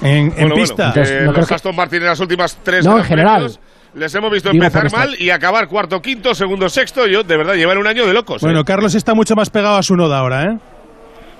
En, 0.01 0.09
en 0.09 0.29
Bueno, 0.29 0.35
bueno, 0.39 0.55
pista. 0.55 0.87
Entonces, 0.87 1.11
eh, 1.11 1.15
no 1.25 1.31
creo 1.31 1.41
los 1.41 1.47
que- 1.49 1.55
Aston 1.55 1.75
Martin 1.75 1.99
en 2.01 2.05
las 2.07 2.19
últimas 2.19 2.57
tres 2.63 2.85
No, 2.85 2.97
en 2.97 3.03
general. 3.03 3.35
Premios 3.35 3.59
Les 3.93 4.15
hemos 4.15 4.31
visto 4.31 4.49
Digo 4.51 4.63
empezar 4.63 4.89
mal 4.97 5.15
y 5.19 5.29
acabar 5.31 5.67
cuarto, 5.67 5.99
quinto, 6.01 6.33
segundo, 6.33 6.69
sexto. 6.69 7.07
Yo, 7.07 7.23
de 7.23 7.35
verdad, 7.37 7.55
llevar 7.55 7.77
un 7.77 7.87
año 7.87 8.05
de 8.07 8.13
locos. 8.13 8.41
¿eh? 8.41 8.45
Bueno, 8.45 8.63
Carlos 8.63 8.95
está 8.95 9.13
mucho 9.13 9.35
más 9.35 9.49
pegado 9.49 9.75
a 9.77 9.83
su 9.83 9.95
noda 9.95 10.19
ahora, 10.19 10.43
¿eh? 10.43 10.57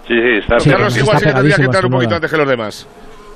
Sí, 0.08 0.14
sí, 0.16 0.38
está 0.42 0.60
Sí, 0.60 0.70
Carlos 0.70 0.98
igual 0.98 1.18
sí 1.20 1.26
que 1.26 1.32
tendría 1.34 1.56
que 1.56 1.64
entrar 1.64 1.86
un 1.86 1.92
poquito 1.92 2.16
antes 2.16 2.30
que 2.30 2.38
los 2.38 2.50
demás. 2.50 2.88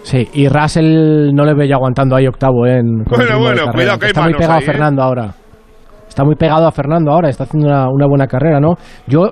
Sí, 0.04 0.28
y 0.34 0.48
Russell 0.50 1.32
no 1.34 1.46
le 1.46 1.54
veo 1.56 1.66
ya 1.66 1.76
aguantando 1.76 2.16
ahí 2.16 2.28
octavo, 2.28 2.68
¿eh? 2.68 2.80
en- 2.80 3.04
Bueno, 3.06 3.40
bueno, 3.40 3.72
cuidado 3.72 3.98
que 4.00 4.06
hay 4.06 4.10
Está 4.12 4.22
muy 4.22 4.34
manos 4.34 4.40
pegado 4.42 4.60
ahí, 4.60 4.60
a 4.60 4.64
¿eh? 4.64 4.72
Fernando 4.72 5.02
ahora. 5.02 5.34
Está 6.16 6.24
muy 6.24 6.36
pegado 6.36 6.66
a 6.66 6.72
Fernando 6.72 7.12
ahora, 7.12 7.28
está 7.28 7.44
haciendo 7.44 7.68
una, 7.68 7.90
una 7.90 8.08
buena 8.08 8.26
carrera, 8.26 8.62
¿no? 8.62 8.76
Yo 9.06 9.26
eh, 9.26 9.32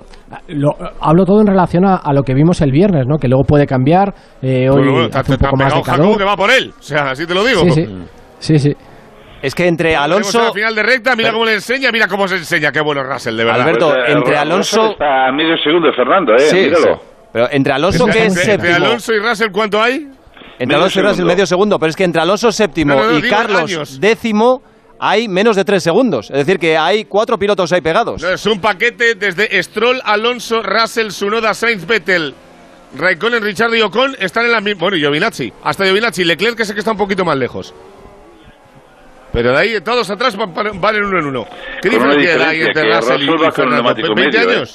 lo- 0.50 0.76
hablo 1.00 1.24
todo 1.24 1.40
en 1.40 1.48
relación 1.48 1.86
a, 1.86 1.96
a 1.96 2.12
lo 2.12 2.24
que 2.24 2.34
vimos 2.34 2.60
el 2.60 2.74
viernes, 2.74 3.06
¿no? 3.08 3.18
Que 3.18 3.30
luego 3.30 3.46
puede 3.46 3.66
cambiar. 3.66 4.14
eh, 4.42 4.68
hoy 4.70 4.90
Bueno, 4.90 5.08
hace 5.14 5.32
un 5.32 5.38
poco 5.38 5.56
más 5.56 5.68
pegado 5.72 5.78
de 5.78 5.84
Jacobo 5.90 6.04
calor. 6.04 6.18
que 6.18 6.24
va 6.26 6.36
por 6.36 6.52
él. 6.52 6.74
O 6.78 6.82
sea, 6.84 7.12
así 7.12 7.26
te 7.26 7.34
lo 7.34 7.46
digo. 7.46 7.62
Sí, 7.62 7.72
sí. 7.72 7.88
Sí, 8.40 8.60
sí. 8.60 8.74
Es 9.42 9.56
que 9.56 9.66
entre 9.68 9.96
Alonso, 9.96 10.52
final 10.52 10.76
de 10.76 10.84
recta, 10.84 11.16
mira 11.16 11.32
cómo 11.32 11.46
le 11.46 11.54
enseña, 11.54 11.90
mira 11.90 12.08
cómo 12.10 12.28
se 12.28 12.36
enseña. 12.36 12.70
Qué 12.74 12.82
bueno 12.82 13.02
Russell, 13.02 13.38
de 13.38 13.46
verdad. 13.46 13.62
Alberto, 13.62 13.88
Pues, 13.88 14.10
eh, 14.10 14.12
entre 14.18 14.38
Alonso- 14.38 14.92
Está 14.92 15.28
a 15.30 15.32
medio 15.32 15.56
segundo 15.64 15.88
de 15.88 15.94
Fernando, 15.94 16.34
¿eh? 16.34 16.40
sí, 16.40 16.56
Míralo. 16.58 16.96
sí. 16.96 17.02
pero 17.32 17.48
entre 17.50 17.72
Alonso 17.74 18.06
que 18.08 18.26
es 18.26 18.38
entre 18.38 18.44
séptimo, 18.44 18.76
Alonso 18.76 19.14
y 19.14 19.20
Russell, 19.20 19.52
¿cuánto 19.54 19.82
hay? 19.82 19.94
entre 20.60 20.66
medio 20.68 20.78
Alonso 20.80 21.00
y 21.00 21.04
Russell 21.04 21.26
medio 21.26 21.46
segundo, 21.46 21.80
pero 21.80 21.90
es 21.92 21.96
que 21.96 22.04
entre 22.04 22.22
Alonso 22.22 22.52
séptimo 22.52 22.94
No, 22.94 23.04
no, 23.06 23.12
no, 23.14 23.18
y 23.20 23.30
Carlos 23.30 23.62
años. 23.62 24.00
décimo 24.02 24.62
hay 25.06 25.28
menos 25.28 25.58
de 25.58 25.66
tres 25.66 25.84
segundos. 25.84 26.30
Es 26.30 26.38
decir, 26.38 26.58
que 26.58 26.78
hay 26.78 27.04
cuatro 27.04 27.38
pilotos 27.38 27.74
ahí 27.74 27.82
pegados. 27.82 28.22
No, 28.22 28.30
es 28.30 28.46
un 28.46 28.62
paquete 28.62 29.16
desde 29.16 29.62
Stroll, 29.62 30.00
Alonso, 30.06 30.64
Russell, 30.64 31.10
Sunoda, 31.10 31.54
Sainz, 31.54 31.86
Vettel, 31.86 32.34
Raikkonen, 32.98 33.44
Richard 33.44 33.76
y 33.76 33.82
Ocon 33.82 34.16
están 34.18 34.46
en 34.46 34.54
la 34.54 34.62
misma. 34.62 34.80
Bueno, 34.80 34.96
y 34.96 35.02
Giovinazzi. 35.02 35.52
Hasta 35.62 35.84
Giovinazzi. 35.84 36.24
Leclerc, 36.24 36.56
que 36.56 36.64
sé 36.64 36.74
que 36.74 36.80
está 36.80 36.92
un 36.92 36.98
poquito 36.98 37.26
más 37.26 37.38
lejos. 37.38 37.76
Pero 39.34 39.52
de 39.52 39.58
ahí, 39.58 39.82
todos 39.82 40.10
atrás 40.10 40.38
van, 40.38 40.96
en 40.96 41.04
uno 41.04 41.20
en 41.20 41.26
uno. 41.26 41.48
¿Qué 41.82 41.90
diferencia 41.90 42.48
hay 42.48 42.62
entre 42.62 42.96
Russell 42.96 43.24
y, 43.24 43.52
Fernando? 43.52 43.76
neumático 43.76 44.08
¿20 44.10 44.16
medio, 44.16 44.64
¿eh? 44.64 44.68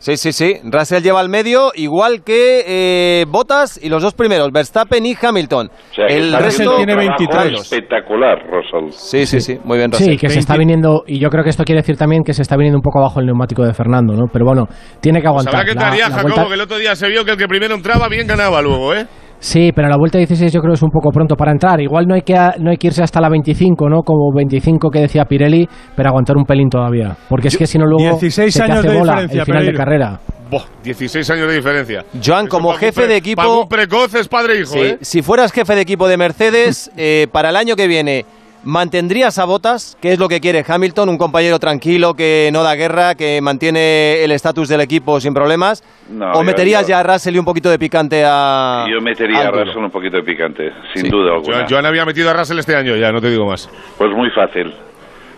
Sí, 0.00 0.16
sí, 0.16 0.32
sí. 0.32 0.54
Russell 0.64 1.02
lleva 1.02 1.20
al 1.20 1.28
medio, 1.28 1.72
igual 1.74 2.22
que 2.24 2.64
eh, 2.66 3.26
Bottas 3.28 3.78
y 3.82 3.90
los 3.90 4.02
dos 4.02 4.14
primeros, 4.14 4.50
Verstappen 4.50 5.04
y 5.04 5.14
Hamilton. 5.20 5.66
O 5.68 5.94
sea, 5.94 6.06
el 6.06 6.34
un 6.34 6.76
tiene 6.76 6.94
trabajo 6.94 7.16
23. 7.18 7.60
Espectacular, 7.60 8.38
Russell. 8.50 8.90
Sí, 8.92 9.26
sí, 9.26 9.40
sí, 9.42 9.58
muy 9.62 9.76
bien 9.76 9.92
Russell. 9.92 10.06
Sí, 10.12 10.16
que 10.16 10.28
se 10.28 10.36
20. 10.36 10.40
está 10.40 10.56
viniendo, 10.56 11.02
y 11.06 11.20
yo 11.20 11.28
creo 11.28 11.44
que 11.44 11.50
esto 11.50 11.64
quiere 11.64 11.82
decir 11.82 11.98
también 11.98 12.22
que 12.24 12.32
se 12.32 12.40
está 12.40 12.56
viniendo 12.56 12.78
un 12.78 12.82
poco 12.82 12.98
abajo 12.98 13.20
el 13.20 13.26
neumático 13.26 13.62
de 13.62 13.74
Fernando, 13.74 14.14
¿no? 14.14 14.24
Pero 14.32 14.46
bueno, 14.46 14.64
tiene 15.00 15.20
que 15.20 15.28
Pues 15.28 15.46
aguantar. 15.46 15.66
que 15.66 15.74
La- 15.74 15.82
estaría 15.82 16.08
la 16.08 16.14
Jacobo, 16.14 16.32
vuelta- 16.34 16.48
que 16.48 16.54
el 16.54 16.60
otro 16.62 16.78
día 16.78 16.96
se 16.96 17.08
vio 17.08 17.24
que 17.26 17.32
el 17.32 17.36
que 17.36 17.46
primero 17.46 17.74
entraba 17.74 18.08
bien 18.08 18.26
ganaba 18.26 18.62
luego, 18.62 18.94
¿eh? 18.94 19.06
Sí, 19.42 19.72
pero 19.74 19.88
la 19.88 19.96
vuelta 19.96 20.18
16 20.18 20.52
yo 20.52 20.60
creo 20.60 20.72
que 20.72 20.76
es 20.76 20.82
un 20.82 20.90
poco 20.90 21.10
pronto 21.10 21.34
para 21.34 21.50
entrar. 21.50 21.80
Igual 21.80 22.04
no 22.06 22.14
hay 22.14 22.20
que 22.22 22.34
no 22.58 22.70
hay 22.70 22.76
que 22.76 22.88
irse 22.88 23.02
hasta 23.02 23.20
la 23.20 23.28
25, 23.30 23.88
¿no? 23.88 24.02
Como 24.02 24.30
25 24.34 24.90
que 24.90 25.00
decía 25.00 25.24
Pirelli, 25.24 25.66
pero 25.96 26.10
aguantar 26.10 26.36
un 26.36 26.44
pelín 26.44 26.68
todavía. 26.68 27.16
Porque 27.28 27.48
es 27.48 27.56
que 27.56 27.66
si 27.66 27.78
no 27.78 27.86
luego 27.86 28.10
16 28.18 28.52
se 28.52 28.58
te 28.60 28.64
años 28.64 28.78
hace 28.80 28.88
de 28.90 28.98
bola 28.98 29.12
diferencia, 29.12 29.40
el 29.40 29.44
final 29.46 29.66
de 29.66 29.72
carrera. 29.72 30.20
Boh, 30.50 30.62
16 30.84 31.30
años 31.30 31.48
de 31.48 31.54
diferencia. 31.54 32.04
Joan, 32.24 32.46
Eso 32.46 32.50
como 32.56 32.72
jefe 32.74 33.06
de 33.06 33.16
equipo- 33.16 33.36
para 33.36 33.48
un 33.48 33.68
precoz 33.68 34.14
es 34.16 34.28
padre 34.28 34.54
e 34.54 34.60
hijo, 34.60 34.72
Sí, 34.72 34.78
¿eh? 34.80 34.98
Si 35.00 35.22
fueras 35.22 35.52
jefe 35.52 35.74
de 35.74 35.80
equipo 35.80 36.06
de 36.06 36.16
Mercedes, 36.18 36.90
eh, 36.96 37.26
para 37.32 37.48
el 37.50 37.56
año 37.56 37.76
que 37.76 37.86
viene, 37.86 38.26
¿mantendrías 38.64 39.38
a 39.38 39.44
Bottas, 39.44 39.96
que 40.00 40.12
es 40.12 40.18
lo 40.18 40.28
que 40.28 40.40
quiere 40.40 40.64
Hamilton, 40.66 41.08
un 41.08 41.18
compañero 41.18 41.58
tranquilo, 41.58 42.14
que 42.14 42.50
no 42.52 42.62
da 42.62 42.74
guerra, 42.74 43.14
que 43.14 43.40
mantiene 43.40 44.22
el 44.24 44.32
estatus 44.32 44.68
del 44.68 44.80
equipo 44.80 45.20
sin 45.20 45.32
problemas? 45.34 45.82
No, 46.08 46.30
¿O 46.30 46.34
yo- 46.34 46.42
meterías 46.42 46.82
yo- 46.82 46.88
ya 46.88 47.00
a 47.00 47.02
Russell 47.02 47.34
y 47.36 47.38
un 47.38 47.44
poquito 47.44 47.70
de 47.70 47.78
picante 47.78 48.22
a... 48.26 48.86
Yo 48.90 49.00
metería 49.00 49.48
a? 49.48 49.50
Russell 49.50 49.78
un 49.84 49.90
poquito 49.90 50.16
de 50.16 50.22
picante, 50.22 50.70
sin 50.94 51.02
Sí. 51.04 51.08
duda 51.08 51.30
Joan, 51.30 51.36
alguna. 51.54 51.66
Joan 51.68 51.86
había 51.86 52.04
metido 52.04 52.30
a 52.30 52.32
Russell 52.34 52.58
este 52.58 52.76
año, 52.76 52.96
ya, 52.96 53.10
no 53.12 53.20
te 53.20 53.30
digo 53.30 53.46
más. 53.46 53.68
Pues 53.98 54.10
muy 54.12 54.30
fácil. 54.30 54.74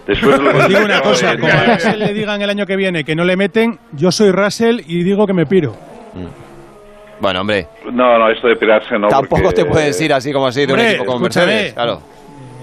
Después 0.07 0.37
de 0.39 0.43
lo 0.43 0.53
que- 0.59 0.69
digo 0.69 0.85
una 0.85 1.01
cosa, 1.01 1.37
como 1.39 1.53
a 1.53 1.65
Russell 1.75 1.99
le 1.99 2.13
digan 2.15 2.43
el 2.43 2.51
año 2.51 2.67
que 2.67 2.77
viene 2.77 3.05
que 3.05 3.15
no 3.15 3.25
le 3.25 3.37
meten, 3.37 3.79
yo 3.93 4.11
soy 4.11 4.33
Russell 4.33 4.81
y 4.87 5.03
digo 5.05 5.27
que 5.27 5.33
me 5.33 5.47
piro. 5.47 5.77
Bueno, 7.21 7.43
hombre, 7.43 7.69
No, 7.93 8.19
no, 8.19 8.29
esto 8.31 8.49
de 8.49 8.57
pirarse 8.57 8.99
no. 8.99 9.07
tampoco 9.07 9.43
porque- 9.45 9.63
te 9.63 9.65
puedes 9.65 10.01
ir 10.01 10.13
así 10.13 10.33
como 10.33 10.49
así 10.49 10.67
de 10.67 10.73
un 10.73 10.79
Hombre, 10.81 10.89
equipo 10.95 11.05
como 11.05 11.27
escúchame. 11.27 11.47
Mercedes, 11.47 11.73
claro. 11.75 12.01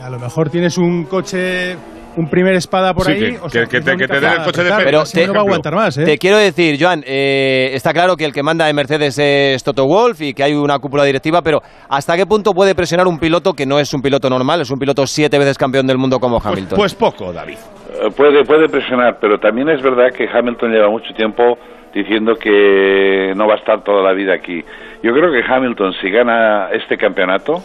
A 0.10 0.12
lo 0.14 0.18
mejor 0.18 0.50
tienes 0.50 0.76
un 0.80 1.04
coche, 1.06 1.76
un 2.18 2.28
primer 2.32 2.56
espada 2.56 2.96
por 2.96 3.06
Sí, 3.06 3.12
ahí. 3.12 3.20
que- 3.20 3.38
o 3.44 3.48
sea, 3.48 3.66
que- 3.68 3.80
te- 3.80 3.96
que 3.96 4.08
te 4.08 4.14
única 4.18 4.20
den 4.20 4.40
el 4.40 4.44
coche 4.44 4.64
de 4.64 4.72
Pero 4.84 5.04
te- 5.04 5.28
no 5.28 5.34
va 5.34 5.40
a 5.40 5.44
aguantar 5.44 5.76
más, 5.76 5.98
¿eh? 6.00 6.04
Te 6.04 6.18
quiero 6.18 6.38
decir, 6.38 6.78
Joan, 6.82 7.04
eh, 7.06 7.70
está 7.74 7.94
claro 7.94 8.16
que 8.16 8.26
el 8.26 8.34
que 8.34 8.42
manda 8.42 8.68
en 8.68 8.76
Mercedes 8.76 9.20
es 9.20 9.64
Toto 9.64 9.86
Wolf 9.86 10.20
y 10.22 10.34
que 10.34 10.42
hay 10.42 10.54
una 10.56 10.80
cúpula 10.80 11.04
directiva, 11.04 11.44
pero 11.44 11.60
¿hasta 11.90 12.18
qué 12.18 12.26
punto 12.26 12.54
puede 12.54 12.74
presionar 12.74 13.06
un 13.08 13.20
piloto 13.20 13.54
que 13.54 13.68
no 13.68 13.78
es 13.78 13.94
un 13.94 14.02
piloto 14.02 14.32
normal, 14.32 14.62
es 14.62 14.72
un 14.72 14.80
piloto 14.80 15.06
siete 15.06 15.38
veces 15.38 15.60
campeón 15.60 15.86
del 15.86 16.00
mundo 16.00 16.18
como 16.18 16.40
Pues, 16.40 16.48
Hamilton? 16.48 16.76
pues 16.80 16.96
poco, 16.96 17.32
David. 17.32 17.58
Eh, 18.02 18.10
Puede, 18.18 18.44
puede 18.46 18.68
presionar, 18.68 19.20
pero 19.22 19.38
también 19.38 19.70
es 19.70 19.84
verdad 19.84 20.08
que 20.12 20.26
Hamilton 20.28 20.72
lleva 20.72 20.90
mucho 20.90 21.14
tiempo 21.16 21.56
diciendo 21.94 22.34
que 22.34 23.32
no 23.36 23.46
va 23.48 23.54
a 23.54 23.58
estar 23.58 23.84
toda 23.84 24.02
la 24.02 24.14
vida 24.14 24.34
aquí. 24.34 24.64
Yo 25.04 25.12
creo 25.14 25.32
que 25.32 25.44
Hamilton, 25.48 25.94
si 26.02 26.10
gana 26.10 26.70
este 26.74 26.98
campeonato, 26.98 27.62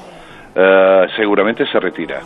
eh, 0.55 1.07
seguramente 1.17 1.65
se 1.71 1.79
retira. 1.81 2.21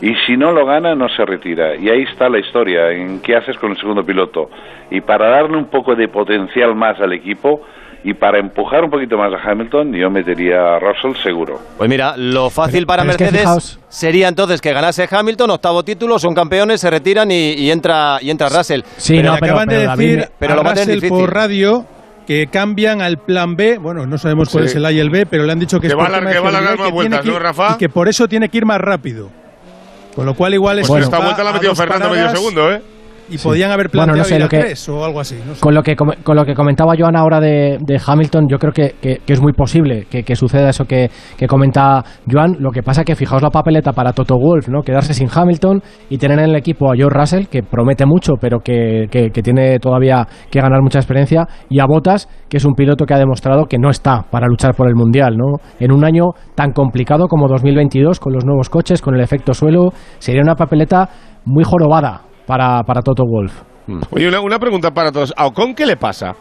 Y 0.00 0.14
si 0.26 0.36
no 0.36 0.52
lo 0.52 0.64
gana, 0.64 0.94
no 0.94 1.08
se 1.08 1.24
retira. 1.24 1.74
Y 1.76 1.88
ahí 1.88 2.02
está 2.02 2.28
la 2.28 2.38
historia, 2.38 2.90
en 2.92 3.20
qué 3.20 3.34
haces 3.36 3.58
con 3.58 3.72
el 3.72 3.78
segundo 3.78 4.04
piloto. 4.04 4.48
Y 4.90 5.00
para 5.00 5.28
darle 5.28 5.56
un 5.56 5.66
poco 5.70 5.94
de 5.96 6.06
potencial 6.08 6.74
más 6.76 7.00
al 7.00 7.12
equipo 7.12 7.62
y 8.04 8.14
para 8.14 8.38
empujar 8.38 8.84
un 8.84 8.90
poquito 8.90 9.18
más 9.18 9.32
a 9.34 9.50
Hamilton, 9.50 9.92
yo 9.92 10.08
metería 10.08 10.76
a 10.76 10.78
Russell 10.78 11.20
seguro. 11.20 11.58
Pues 11.76 11.90
mira, 11.90 12.14
lo 12.16 12.48
fácil 12.48 12.86
Pero- 12.86 12.86
para 12.86 13.02
pero 13.02 13.10
es 13.10 13.16
que 13.16 13.24
Mercedes 13.24 13.80
sería 13.88 14.28
entonces 14.28 14.60
que 14.60 14.72
ganase 14.72 15.08
Hamilton, 15.10 15.50
octavo 15.50 15.82
título, 15.82 16.16
son 16.20 16.32
campeones, 16.32 16.80
se 16.80 16.90
retiran 16.90 17.28
y, 17.32 17.54
y 17.54 17.72
entra 17.72 18.18
y 18.20 18.30
entra 18.30 18.48
Russell. 18.50 18.82
Sí, 18.98 19.16
Pero 19.16 19.30
no, 19.30 19.34
le 19.34 19.40
pero, 19.40 19.52
acaban 19.52 19.68
pero 19.68 19.80
de 19.80 19.86
David, 19.86 20.16
decir 20.18 20.28
pero 20.38 20.52
a 20.52 20.56
lo 20.56 20.62
Russell 20.62 20.86
difícil. 20.94 21.08
por 21.08 21.34
radio 21.34 21.84
que 22.28 22.46
cambian 22.48 23.00
al 23.00 23.16
plan 23.16 23.56
B. 23.56 23.78
Bueno, 23.78 24.04
no 24.04 24.18
sabemos 24.18 24.50
cuál 24.50 24.64
Sí. 24.64 24.68
es 24.72 24.76
el 24.76 24.84
A 24.84 24.92
y 24.92 25.00
el 25.00 25.08
B, 25.08 25.24
pero 25.24 25.44
le 25.46 25.52
han 25.52 25.58
dicho 25.58 25.80
que, 25.80 25.86
Que 25.88 25.94
es 25.94 25.98
va 25.98 26.04
a 26.04 26.08
que 26.08 26.38
va 26.38 26.50
y 26.50 26.76
más 26.76 26.90
vueltas, 26.92 27.22
que 27.22 27.28
¿no, 27.30 27.38
Rafa? 27.38 27.72
Y 27.72 27.78
que 27.78 27.88
por 27.88 28.06
eso 28.06 28.28
tiene 28.28 28.50
que 28.50 28.58
ir 28.58 28.66
más 28.66 28.78
rápido. 28.78 29.30
Con 30.14 30.26
lo 30.26 30.34
cual 30.34 30.52
igual 30.52 30.76
Pues 30.76 30.90
esto 30.90 30.98
esta 30.98 31.20
vuelta 31.20 31.42
la 31.42 31.48
ha 31.48 31.52
metido 31.54 31.74
Fernando 31.74 32.10
medio 32.10 32.28
segundo, 32.28 32.70
¿eh? 32.70 32.82
Y 33.30 33.38
podían 33.38 33.70
haber 33.70 33.88
Bueno, 33.88 34.12
planteado 34.12 34.18
no 34.18 34.24
sé, 34.24 34.34
ir 34.34 34.40
lo 34.40 34.46
a 34.46 34.48
que- 34.48 34.58
tres 34.60 34.88
o 34.88 35.04
algo 35.04 35.20
así. 35.20 35.36
no 35.46 35.54
sé. 35.54 35.60
Con 35.60 35.74
lo 35.74 35.82
que, 35.82 35.96
con 35.96 36.36
lo 36.36 36.44
que 36.44 36.54
comentaba 36.54 36.94
Joan 36.98 37.16
ahora 37.16 37.40
de, 37.40 37.78
de 37.80 38.00
Hamilton, 38.04 38.46
yo 38.48 38.58
creo 38.58 38.72
que, 38.72 38.94
que- 39.00 39.20
que 39.24 39.32
es 39.32 39.40
muy 39.40 39.52
posible 39.52 40.06
que, 40.10 40.22
que 40.22 40.34
suceda 40.36 40.68
eso 40.70 40.84
que, 40.84 41.10
que 41.36 41.46
comenta 41.46 42.04
Joan. 42.30 42.56
Lo 42.60 42.70
que 42.70 42.82
pasa 42.82 43.04
que 43.04 43.14
fijaos 43.14 43.42
la 43.42 43.50
papeleta 43.50 43.92
para 43.92 44.12
Toto 44.12 44.36
Wolf, 44.38 44.68
¿no? 44.68 44.82
Quedarse 44.82 45.14
sin 45.14 45.28
Hamilton 45.32 45.82
y 46.10 46.18
tener 46.18 46.38
en 46.38 46.46
el 46.50 46.56
equipo 46.56 46.90
a 46.92 46.96
George 46.96 47.18
Russell, 47.18 47.46
que 47.46 47.62
promete 47.62 48.06
mucho, 48.06 48.34
pero 48.40 48.60
que 48.60 49.08
tiene 49.42 49.78
todavía 49.78 50.26
que 50.50 50.60
ganar 50.60 50.80
mucha 50.82 50.98
experiencia, 50.98 51.46
y 51.68 51.80
a 51.80 51.86
Bottas, 51.86 52.28
que 52.48 52.56
es 52.56 52.64
un 52.64 52.74
piloto 52.74 53.04
que 53.04 53.14
ha 53.14 53.18
demostrado 53.18 53.64
que 53.66 53.78
no 53.78 53.90
está 53.90 54.22
para 54.30 54.46
luchar 54.46 54.74
por 54.74 54.88
el 54.88 54.94
Mundial, 54.94 55.36
¿no? 55.36 55.58
En 55.78 55.92
un 55.92 56.04
año 56.04 56.24
tan 56.54 56.72
complicado 56.72 57.26
como 57.28 57.48
2022, 57.48 58.20
con 58.20 58.32
los 58.32 58.44
nuevos 58.44 58.68
coches, 58.70 59.02
con 59.02 59.14
el 59.14 59.20
efecto 59.20 59.54
suelo, 59.54 59.90
sería 60.18 60.42
una 60.42 60.54
papeleta 60.54 61.08
muy 61.44 61.64
jorobada 61.64 62.22
para, 62.48 62.82
para 62.82 63.02
Toto 63.02 63.24
Wolf. 63.24 63.52
Oye, 64.10 64.26
una, 64.26 64.40
una 64.40 64.58
pregunta 64.58 64.90
para 64.90 65.12
todos. 65.12 65.32
¿A 65.36 65.46
Ocon 65.46 65.74
qué 65.74 65.86
le 65.86 65.96
pasa? 65.96 66.34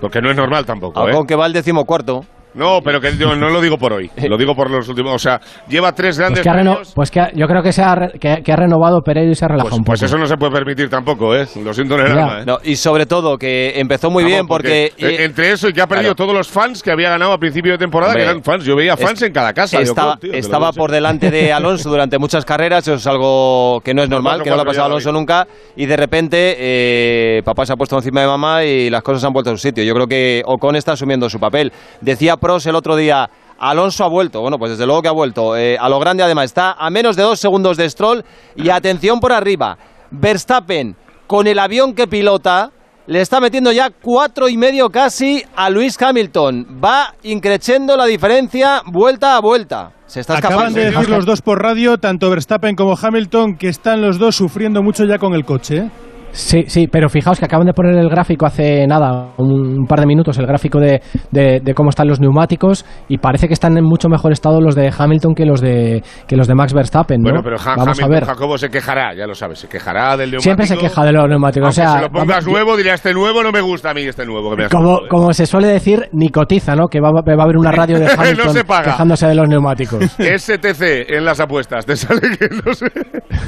Porque 0.00 0.20
no 0.20 0.30
es 0.30 0.36
normal 0.36 0.66
tampoco, 0.66 1.00
¿eh? 1.08 1.12
Ocon 1.12 1.26
que 1.26 1.34
va 1.34 1.46
al 1.46 1.52
decimocuarto. 1.52 2.20
No, 2.56 2.80
pero 2.82 3.00
que 3.00 3.16
yo 3.16 3.36
no 3.36 3.50
lo 3.50 3.60
digo 3.60 3.76
por 3.76 3.92
hoy, 3.92 4.10
lo 4.28 4.36
digo 4.36 4.54
por 4.54 4.70
los 4.70 4.88
últimos. 4.88 5.14
O 5.14 5.18
sea, 5.18 5.40
lleva 5.68 5.92
tres 5.92 6.16
Pues, 6.16 6.18
grandes 6.18 6.42
que 6.42 6.48
ha 6.48 6.54
reno- 6.54 6.78
pues 6.94 7.10
que 7.10 7.20
yo 7.34 7.46
creo 7.46 7.62
que, 7.62 7.72
se 7.72 7.82
ha, 7.82 7.94
que, 8.18 8.42
que 8.42 8.52
ha 8.52 8.56
renovado 8.56 9.00
Pereiro 9.02 9.30
y 9.30 9.34
se 9.34 9.44
ha 9.44 9.48
relajado 9.48 9.68
Pues, 9.70 9.78
un 9.78 9.84
poco. 9.84 9.92
pues 9.92 10.02
eso 10.02 10.16
no 10.18 10.26
se 10.26 10.36
puede 10.36 10.52
permitir 10.52 10.88
tampoco, 10.88 11.34
¿eh? 11.36 11.46
Lo 11.62 11.72
siento 11.74 11.94
en 11.96 12.06
el 12.06 12.12
alma, 12.12 12.40
¿eh? 12.40 12.44
No, 12.46 12.58
y 12.64 12.76
sobre 12.76 13.06
todo 13.06 13.36
que 13.36 13.78
empezó 13.78 14.10
muy 14.10 14.24
Vamos, 14.24 14.34
bien 14.34 14.46
porque... 14.46 14.92
eh, 14.98 15.16
y- 15.20 15.22
entre 15.22 15.52
eso 15.52 15.68
y 15.68 15.72
que 15.72 15.80
ha 15.82 15.86
perdido 15.86 16.14
Claro. 16.14 16.26
todos 16.26 16.34
los 16.34 16.48
fans 16.48 16.82
que 16.82 16.90
había 16.90 17.10
ganado 17.10 17.32
a 17.32 17.38
principio 17.38 17.72
de 17.72 17.78
temporada, 17.78 18.12
Hombre, 18.12 18.24
que 18.24 18.30
eran 18.30 18.42
fans. 18.42 18.64
Yo 18.64 18.74
veía 18.74 18.96
fans 18.96 19.20
es- 19.20 19.28
en 19.28 19.32
cada 19.32 19.52
casa. 19.52 19.80
Estaba, 19.80 20.16
tío, 20.16 20.32
lo 20.32 20.38
estaba 20.38 20.72
por 20.72 20.90
delante 20.90 21.30
de 21.30 21.52
Alonso 21.52 21.90
durante 21.90 22.18
muchas 22.18 22.44
carreras, 22.44 22.86
eso 22.88 22.94
es 22.94 23.06
algo 23.06 23.80
que 23.84 23.92
no 23.92 24.02
es 24.02 24.08
normal, 24.08 24.42
que 24.42 24.50
no 24.50 24.56
le 24.56 24.62
ha 24.62 24.64
pasado 24.64 24.84
a 24.84 24.86
Alonso 24.86 25.12
lo 25.12 25.18
nunca, 25.18 25.46
y 25.76 25.84
de 25.86 25.96
repente 25.96 26.56
eh, 26.58 27.42
papá 27.44 27.66
se 27.66 27.72
ha 27.72 27.76
puesto 27.76 27.96
encima 27.96 28.20
de 28.22 28.26
mamá 28.26 28.64
y 28.64 28.88
las 28.90 29.02
cosas 29.02 29.24
han 29.24 29.32
vuelto 29.32 29.50
a 29.50 29.54
su 29.54 29.58
sitio. 29.58 29.84
Yo 29.84 29.92
creo 29.94 30.06
que 30.06 30.42
Ocon 30.46 30.76
está 30.76 30.92
asumiendo 30.92 31.28
su 31.28 31.38
papel. 31.38 31.72
Decía 32.00 32.36
Pros 32.46 32.64
el 32.66 32.76
otro 32.76 32.94
día, 32.94 33.28
Alonso 33.58 34.04
ha 34.04 34.08
vuelto, 34.08 34.40
bueno, 34.40 34.56
pues 34.56 34.70
desde 34.70 34.86
luego 34.86 35.02
que 35.02 35.08
ha 35.08 35.12
vuelto, 35.12 35.56
eh, 35.56 35.76
a 35.76 35.88
lo 35.88 35.98
grande 35.98 36.22
además, 36.22 36.44
está 36.44 36.76
a 36.78 36.90
menos 36.90 37.16
de 37.16 37.24
dos 37.24 37.40
segundos 37.40 37.76
de 37.76 37.90
Stroll, 37.90 38.24
y 38.54 38.70
atención 38.70 39.18
por 39.18 39.32
arriba, 39.32 39.76
Verstappen, 40.12 40.94
con 41.26 41.48
el 41.48 41.58
avión 41.58 41.92
que 41.92 42.06
pilota, 42.06 42.70
le 43.08 43.20
está 43.20 43.40
metiendo 43.40 43.72
ya 43.72 43.90
cuatro 43.90 44.48
y 44.48 44.56
medio 44.56 44.90
casi 44.90 45.42
a 45.56 45.70
Luis 45.70 46.00
Hamilton. 46.00 46.78
Va 46.84 47.14
increciendo 47.24 47.96
la 47.96 48.04
diferencia 48.04 48.80
vuelta 48.86 49.36
a 49.36 49.40
vuelta. 49.40 49.90
Se 50.06 50.20
está 50.20 50.38
Acaban 50.38 50.68
escapando. 50.68 50.78
de 50.78 50.90
decir 50.92 51.08
los 51.08 51.26
dos 51.26 51.42
por 51.42 51.60
radio, 51.60 51.98
tanto 51.98 52.30
Verstappen 52.30 52.76
como 52.76 52.94
Hamilton, 52.96 53.56
que 53.56 53.68
están 53.68 54.02
los 54.02 54.20
dos 54.20 54.36
sufriendo 54.36 54.84
mucho 54.84 55.04
ya 55.04 55.18
con 55.18 55.34
el 55.34 55.44
coche. 55.44 55.90
Sí, 56.30 56.64
sí, 56.66 56.86
pero 56.86 57.08
fijaos 57.08 57.38
que 57.38 57.44
acaban 57.46 57.66
de 57.66 57.72
poner 57.72 57.96
el 57.96 58.08
gráfico 58.10 58.44
hace 58.46 58.86
nada, 58.86 59.28
un 59.38 59.86
par 59.88 60.00
de 60.00 60.06
minutos, 60.06 60.38
el 60.38 60.46
gráfico 60.46 60.78
de, 60.78 61.00
de- 61.30 61.60
de 61.60 61.74
cómo 61.74 61.88
están 61.90 62.08
los 62.08 62.20
neumáticos 62.20 62.84
y 63.08 63.18
parece 63.18 63.46
que 63.48 63.54
están 63.54 63.76
en 63.78 63.84
mucho 63.84 64.08
mejor 64.08 64.32
estado 64.32 64.60
los 64.60 64.74
de 64.74 64.92
Hamilton 64.96 65.34
que 65.34 65.46
los 65.46 65.60
de 65.60 66.02
que 66.28 66.36
los 66.36 66.46
de 66.46 66.54
Max 66.54 66.74
Verstappen, 66.74 67.20
¿no? 67.22 67.30
Bueno, 67.30 67.42
pero 67.42 67.56
Ha- 67.56 67.76
Vamos 67.76 67.98
a 68.00 68.04
Hamilton, 68.04 68.10
ver. 68.10 68.24
Jacobo 68.26 68.58
se 68.58 68.68
quejará, 68.68 69.14
ya 69.14 69.26
lo 69.26 69.34
sabes, 69.34 69.58
se 69.60 69.68
quejará 69.68 70.16
del 70.16 70.30
neumático. 70.32 70.42
Siempre 70.42 70.66
se 70.66 70.76
queja 70.76 71.04
de 71.04 71.12
los 71.12 71.28
neumáticos, 71.28 71.68
o 71.68 71.72
sea, 71.72 71.88
se 71.92 72.00
lo 72.02 72.10
pongas 72.10 72.44
vamos- 72.44 72.46
nuevo, 72.48 72.76
dirá 72.76 72.94
este 72.94 73.14
nuevo 73.14 73.42
no 73.42 73.50
me 73.50 73.60
gusta 73.62 73.90
a 73.90 73.94
mí 73.94 74.02
este 74.02 74.26
nuevo 74.26 74.50
que 74.50 74.64
me 74.64 74.68
como, 74.68 75.00
como 75.08 75.32
se 75.32 75.46
suele 75.46 75.68
decir, 75.68 76.08
ni 76.12 76.28
cotiza, 76.28 76.76
¿no? 76.76 76.88
Que 76.88 77.00
va, 77.00 77.10
va 77.12 77.20
a 77.24 77.42
haber 77.44 77.56
una 77.56 77.72
radio 77.72 77.98
de 77.98 78.04
No 78.16 78.22
Hamilton 78.22 78.56
paga. 78.66 78.84
quejándose 78.92 79.26
de 79.26 79.34
los 79.34 79.48
neumáticos. 79.48 80.04
STC 80.18 81.10
en 81.16 81.24
las 81.24 81.40
apuestas, 81.40 81.86
te 81.86 81.96
sale 81.96 82.20
que 82.38 82.48
no 82.64 82.72
sé. 82.74 82.86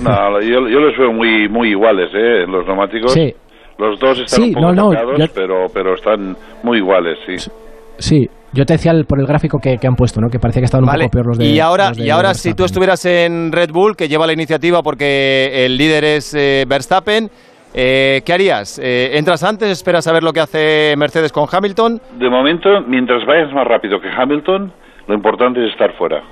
No, 0.03 0.41
yo, 0.41 0.69
yo 0.69 0.81
los 0.81 0.97
veo 0.99 1.12
muy 1.12 1.49
muy 1.51 1.71
iguales, 1.71 2.09
¿eh? 2.14 2.41
Los 2.47 2.64
neumáticos. 2.67 2.78
Sí. 3.09 3.35
Los 3.79 3.99
dos 4.01 4.19
están 4.19 4.43
Sí, 4.43 4.49
un 4.49 4.55
poco 4.55 4.67
no, 4.67 4.73
no, 4.75 4.91
tocados, 4.91 5.19
yo- 5.19 5.27
pero, 5.35 5.67
pero 5.73 5.95
están 5.95 6.37
muy 6.64 6.79
iguales, 6.79 7.17
sí. 7.27 7.51
Sí, 7.99 8.27
yo 8.53 8.64
te 8.64 8.75
decía 8.75 8.91
el- 8.93 9.05
por 9.05 9.21
el 9.21 9.27
gráfico 9.27 9.59
que, 9.62 9.77
que 9.79 9.87
han 9.87 9.95
puesto, 9.95 10.21
¿no? 10.21 10.29
Que 10.29 10.38
parecía 10.38 10.61
que 10.61 10.64
estaban 10.67 10.85
un 10.85 10.88
Vale, 10.91 11.05
poco 11.05 11.12
peor 11.12 11.27
los 11.29 11.38
de 11.38 11.45
y 11.47 11.61
ahora, 11.61 11.91
de 11.93 12.05
y 12.05 12.11
ahora 12.11 12.35
si 12.35 12.55
tú 12.55 12.64
estuvieras 12.64 13.05
en 13.05 13.53
Red 13.53 13.71
Bull, 13.71 13.97
que 13.97 14.09
lleva 14.09 14.27
la 14.27 14.33
iniciativa 14.33 14.83
porque 14.83 15.64
el 15.64 15.77
líder 15.77 16.05
es 16.05 16.35
eh, 16.35 16.64
Verstappen, 16.69 17.29
eh, 17.75 18.23
¿qué 18.25 18.33
harías? 18.33 18.81
Eh, 18.83 19.17
¿Entras 19.19 19.45
antes, 19.45 19.69
esperas 19.71 20.07
a 20.09 20.12
ver 20.12 20.23
lo 20.25 20.33
que 20.33 20.41
hace 20.41 20.95
Mercedes 20.97 21.31
con 21.33 21.47
Hamilton? 21.51 22.01
De 22.19 22.29
momento, 22.31 22.69
mientras 22.87 23.25
vayas 23.27 23.53
más 23.53 23.67
rápido 23.67 24.01
que 24.01 24.09
Hamilton, 24.09 24.73
lo 25.07 25.14
importante 25.14 25.64
es 25.64 25.71
estar 25.73 25.93
fuera. 25.97 26.23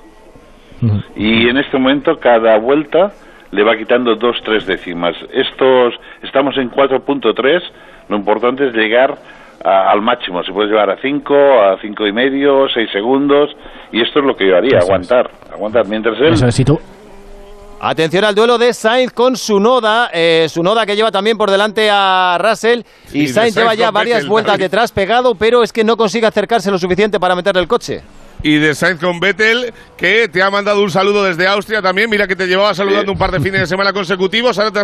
Y 1.17 1.49
en 1.49 1.57
este 1.59 1.79
momento, 1.79 2.17
cada 2.21 2.59
vuelta 2.59 3.13
le 3.51 3.63
va 3.63 3.77
quitando 3.77 4.15
dos, 4.17 4.37
tres 4.45 4.67
décimas. 4.67 5.15
Estos, 5.33 5.95
estamos 6.23 6.57
en 6.59 6.71
4.3, 6.71 7.63
lo 8.09 8.17
importante 8.17 8.69
es 8.69 8.75
llegar 8.75 9.17
a- 9.65 9.91
al 9.91 10.03
máximo. 10.03 10.43
Se 10.45 10.53
puede 10.53 10.69
llevar 10.69 10.91
a 10.91 10.97
5, 11.01 11.35
a 11.63 11.79
cinco 11.81 12.07
y 12.07 12.13
medio, 12.13 12.69
6 12.69 12.91
segundos, 12.93 13.51
y 13.93 14.01
esto 14.03 14.19
es 14.21 14.25
lo 14.25 14.37
que 14.37 14.47
yo 14.49 14.57
haría, 14.57 14.79
Eso 14.79 14.79
es. 14.79 14.85
aguantar, 14.85 15.31
aguantar. 15.53 15.87
Mientras 15.89 16.19
él... 16.19 16.33
Eso 16.35 16.47
es, 16.47 16.55
si 16.55 16.65
tú, 16.65 16.79
Atención 17.79 18.25
al 18.25 18.35
duelo 18.35 18.57
de 18.57 18.73
Sainz 18.73 19.13
con 19.13 19.37
Sunoda, 19.37 20.09
eh, 20.11 20.47
Sunoda 20.49 20.87
que 20.87 20.97
lleva 20.97 21.11
también 21.13 21.37
por 21.37 21.51
delante 21.51 21.91
a 21.93 22.39
Russell 22.41 22.81
y 23.13 23.29
Sainz 23.29 23.35
Sainz 23.35 23.57
lleva 23.57 23.75
ya 23.75 23.91
varias 23.91 24.27
vueltas 24.27 24.57
detrás 24.59 24.91
pegado, 24.93 25.35
pero 25.35 25.63
es 25.63 25.75
que 25.75 25.85
no 25.85 25.95
consigue 25.95 26.27
acercarse 26.27 26.71
lo 26.71 26.79
suficiente 26.79 27.21
para 27.21 27.37
meterle 27.37 27.61
el 27.61 27.69
coche. 27.69 28.01
Y 28.43 28.59
de 28.59 28.75
Sainz 28.75 29.01
con 29.01 29.19
Vettel, 29.19 29.73
que 29.97 30.29
te 30.29 30.43
ha 30.43 30.51
mandado 30.51 30.83
un 30.83 30.91
saludo 30.91 31.25
desde 31.25 31.47
Austria 31.49 31.81
también. 31.83 32.09
Mira 32.11 32.27
que 32.29 32.37
te 32.37 32.47
llevaba 32.47 32.75
saludando 32.75 33.07
Sí. 33.07 33.11
un 33.11 33.19
par 33.19 33.31
de 33.33 33.41
fines 33.41 33.61
de 33.61 33.67
semana 33.67 33.93
consecutivos. 33.93 34.59
Ahora 34.59 34.71
te, 34.71 34.81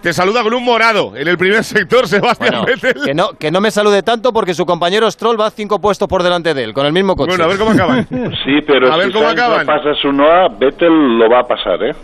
te 0.00 0.12
saluda 0.12 0.42
con 0.42 0.54
un 0.54 0.64
morado. 0.64 1.14
En 1.16 1.28
el 1.28 1.36
primer 1.38 1.62
sector, 1.64 2.08
Sebastián 2.08 2.62
Bueno, 2.62 2.66
Vettel. 2.66 3.02
que 3.04 3.14
no, 3.14 3.30
que 3.38 3.50
no 3.50 3.60
me 3.60 3.70
salude 3.70 4.02
tanto 4.02 4.32
porque 4.32 4.54
su 4.54 4.64
compañero 4.66 5.08
Stroll 5.10 5.38
va 5.40 5.50
cinco 5.50 5.80
puestos 5.80 6.08
por 6.08 6.22
delante 6.22 6.54
de 6.54 6.64
él, 6.64 6.72
con 6.74 6.86
el 6.86 6.92
mismo 6.92 7.14
coche. 7.14 7.30
Bueno, 7.36 7.44
a 7.44 7.48
ver 7.48 7.58
cómo 7.58 7.70
acaban. 7.72 8.06
Sí, 8.44 8.60
pero 8.66 8.92
A 8.92 8.96
ver 8.96 9.06
si 9.08 9.12
cómo 9.12 9.26
Sainz 9.26 9.38
acaban. 9.40 9.66
no 9.66 9.72
pasa 9.72 9.94
su 10.00 10.12
Noah, 10.12 10.48
Vettel 10.58 11.18
lo 11.18 11.28
va 11.30 11.40
a 11.40 11.46
pasar, 11.46 11.82
¿eh? 11.82 11.94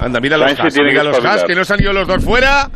Anda, 0.00 0.20
mira 0.20 0.36
los 0.36 0.50
Sainz 0.52 0.74
tiene 0.74 0.90
mira 0.90 1.02
que 1.02 1.08
los 1.08 1.16
espabilar. 1.18 1.46
que 1.46 1.54
no 1.54 1.64
se 1.64 1.74
han 1.74 1.80
ido 1.80 1.92
los 1.92 2.06
dos 2.08 2.24
fuera. 2.24 2.68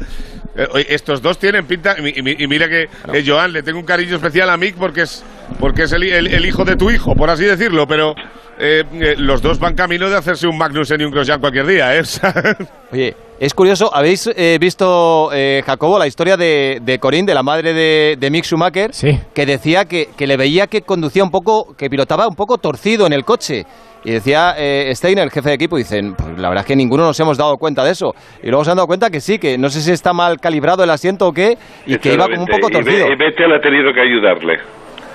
Eh, 0.57 0.87
estos 0.89 1.23
dos 1.23 1.39
tienen 1.39 1.67
pinta. 1.67 1.97
Y, 1.99 2.23
mi- 2.23 2.37
y 2.39 2.47
mira 2.47 2.69
que, 2.69 2.83
eh, 2.83 3.25
Joan, 3.27 3.53
le 3.53 3.63
tengo 3.63 3.79
un 3.79 3.87
cariño 3.87 4.17
especial 4.17 4.51
a 4.51 4.57
Mick 4.57 4.77
porque 4.77 5.03
es, 5.03 5.25
porque 5.59 5.85
es 5.85 5.93
el, 5.93 6.03
el- 6.05 6.27
el 6.27 6.47
hijo 6.47 6.65
de 6.65 6.77
tu 6.77 6.91
hijo, 6.91 7.15
por 7.15 7.31
así 7.31 7.45
decirlo. 7.45 7.87
Pero 7.87 8.15
eh, 8.59 8.83
eh, 8.93 9.15
los 9.17 9.41
dos 9.43 9.59
van 9.59 9.75
camino 9.75 10.11
de 10.11 10.17
hacerse 10.17 10.47
un 10.47 10.59
Magnussen 10.59 11.01
y 11.01 11.05
un 11.05 11.11
Grosjean 11.11 11.41
cualquier 11.41 11.67
día, 11.67 11.97
¿eh? 11.97 12.03
Oye, 12.93 13.17
es 13.41 13.55
curioso, 13.55 13.91
¿habéis 13.95 14.29
eh, 14.37 14.59
visto, 14.61 15.31
eh, 15.33 15.63
Jacobo, 15.65 15.99
la 15.99 16.07
historia 16.07 16.37
de, 16.37 16.79
de 16.83 16.99
Corinne, 16.99 17.27
de 17.27 17.35
la 17.35 17.43
madre 17.43 17.73
de, 17.73 18.17
de 18.21 18.31
Mick 18.31 18.45
Schumacher? 18.45 18.93
Sí. 18.93 19.19
Que 19.35 19.47
decía 19.47 19.87
que, 19.87 20.11
que 20.17 20.27
le 20.27 20.37
veía 20.37 20.67
que 20.67 20.83
conducía 20.83 21.25
un 21.25 21.31
poco, 21.31 21.75
que 21.77 21.89
pilotaba 21.89 22.29
un 22.29 22.37
poco 22.37 22.59
torcido 22.59 23.07
en 23.07 23.15
el 23.15 23.25
coche. 23.25 23.65
Y 24.05 24.13
decía 24.13 24.55
eh, 24.59 24.93
Steiner, 24.95 25.25
el 25.25 25.31
jefe 25.31 25.51
de 25.51 25.55
equipo, 25.55 25.77
dicen, 25.77 26.15
pues 26.15 26.39
la 26.39 26.49
verdad 26.49 26.65
es 26.65 26.67
que 26.67 26.77
ninguno 26.77 27.05
nos 27.05 27.19
hemos 27.21 27.39
dado 27.39 27.57
cuenta 27.57 27.85
de 27.85 27.93
eso. 27.93 28.15
Y 28.43 28.49
luego 28.49 28.65
se 28.65 28.71
han 28.71 28.77
dado 28.77 28.87
cuenta 28.87 29.11
que 29.11 29.21
sí, 29.21 29.39
que 29.39 29.57
no 29.57 29.69
sé 29.69 29.81
si 29.81 29.93
está 29.93 30.13
mal 30.13 30.39
calibrado 30.41 30.83
el 30.83 30.91
asiento 30.91 31.29
o 31.29 31.33
qué, 31.33 31.57
y 31.87 31.97
que 31.99 32.15
iba 32.15 32.27
como 32.27 32.43
un 32.43 32.49
poco 32.49 32.69
torcido. 32.69 33.07
Y 33.07 33.17
Vettel 33.17 33.53
ha 33.53 33.61
tenido 33.61 33.93
que 33.93 34.01
ayudarle. 34.01 34.59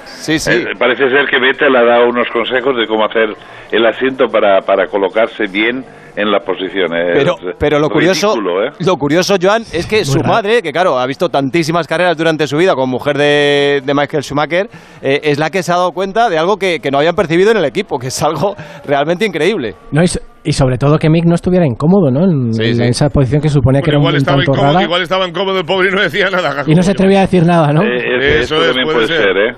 Sí, 0.06 0.40
sí. 0.40 0.52
Eh, 0.52 0.66
parece 0.80 1.10
ser 1.10 1.28
que 1.28 1.40
Vettel 1.40 1.76
ha 1.76 1.84
dado 1.84 2.08
unos 2.08 2.28
consejos 2.30 2.78
de 2.78 2.88
cómo 2.88 3.06
hacer 3.06 3.36
el 3.72 3.86
asiento 3.86 4.28
para, 4.28 4.62
para 4.62 4.88
colocarse 4.88 5.46
bien 5.52 5.84
en 6.18 6.32
la 6.32 6.40
posición. 6.40 6.94
eh. 6.96 7.12
Pero, 7.14 7.36
pero 7.60 7.80
lo 7.80 7.90
curioso, 7.90 8.34
¿eh? 8.36 8.72
lo 8.80 8.96
curioso, 8.98 9.36
Joan, 9.42 9.62
es 9.72 9.86
que 9.86 10.04
su 10.04 10.20
madre, 10.22 10.62
que 10.62 10.72
claro, 10.72 10.98
ha 11.00 11.06
visto 11.06 11.30
tantísimas 11.30 11.88
carreras 11.88 12.18
durante 12.18 12.48
su 12.48 12.58
vida 12.58 12.74
como 12.74 12.88
mujer 12.88 13.18
de, 13.18 13.82
de 13.86 13.94
Michael 13.94 14.24
Schumacher, 14.24 14.68
eh, 15.02 15.20
es 15.24 15.38
la 15.38 15.50
que 15.52 15.62
se 15.64 15.72
ha 15.72 15.76
dado 15.76 15.92
cuenta 15.92 16.30
de 16.30 16.38
algo 16.40 16.58
que, 16.58 16.80
que 16.80 16.90
no 16.92 16.98
habían 16.98 17.16
percibido 17.16 17.52
en 17.52 17.58
el 17.58 17.66
equipo, 17.66 18.00
que 18.00 18.08
es 18.08 18.24
algo 18.24 18.56
realmente 18.86 19.26
increíble. 19.26 19.76
No, 19.92 20.02
y, 20.04 20.08
so- 20.08 20.20
y 20.44 20.54
sobre 20.54 20.78
todo 20.78 20.98
que 20.98 21.10
Mick 21.10 21.26
no 21.26 21.36
estuviera 21.36 21.66
incómodo, 21.68 22.10
¿no? 22.10 22.24
En, 22.24 22.52
Sí, 22.54 22.64
en 22.64 22.76
sí. 22.76 22.84
esa 22.84 23.10
posición 23.10 23.42
que 23.42 23.50
suponía 23.50 23.82
que 23.82 23.92
bueno, 23.92 23.92
era 23.92 23.98
un, 24.00 24.04
igual, 24.04 24.14
un 24.14 24.18
estaba 24.18 24.38
tanto 24.38 24.52
incómodo, 24.54 24.74
rara. 24.74 24.84
igual 24.84 25.02
estaba 25.04 25.28
incómodo 25.28 25.60
el 25.60 25.66
pobre 25.66 25.90
y 25.90 25.92
no 25.94 26.02
decía 26.02 26.30
nada. 26.32 26.64
Y 26.66 26.74
no 26.74 26.82
se 26.82 26.92
atrevía 26.92 27.20
a 27.20 27.22
decir 27.22 27.46
nada, 27.46 27.72
¿no? 27.74 27.84
Eh, 27.84 27.88
eh, 27.96 28.40
Eso 28.40 28.56
esto 28.56 28.62
es, 28.62 28.68
también 28.68 28.86
puede 28.86 29.06
puede 29.06 29.08
ser. 29.08 29.18
ser, 29.24 29.38
¿eh? 29.38 29.56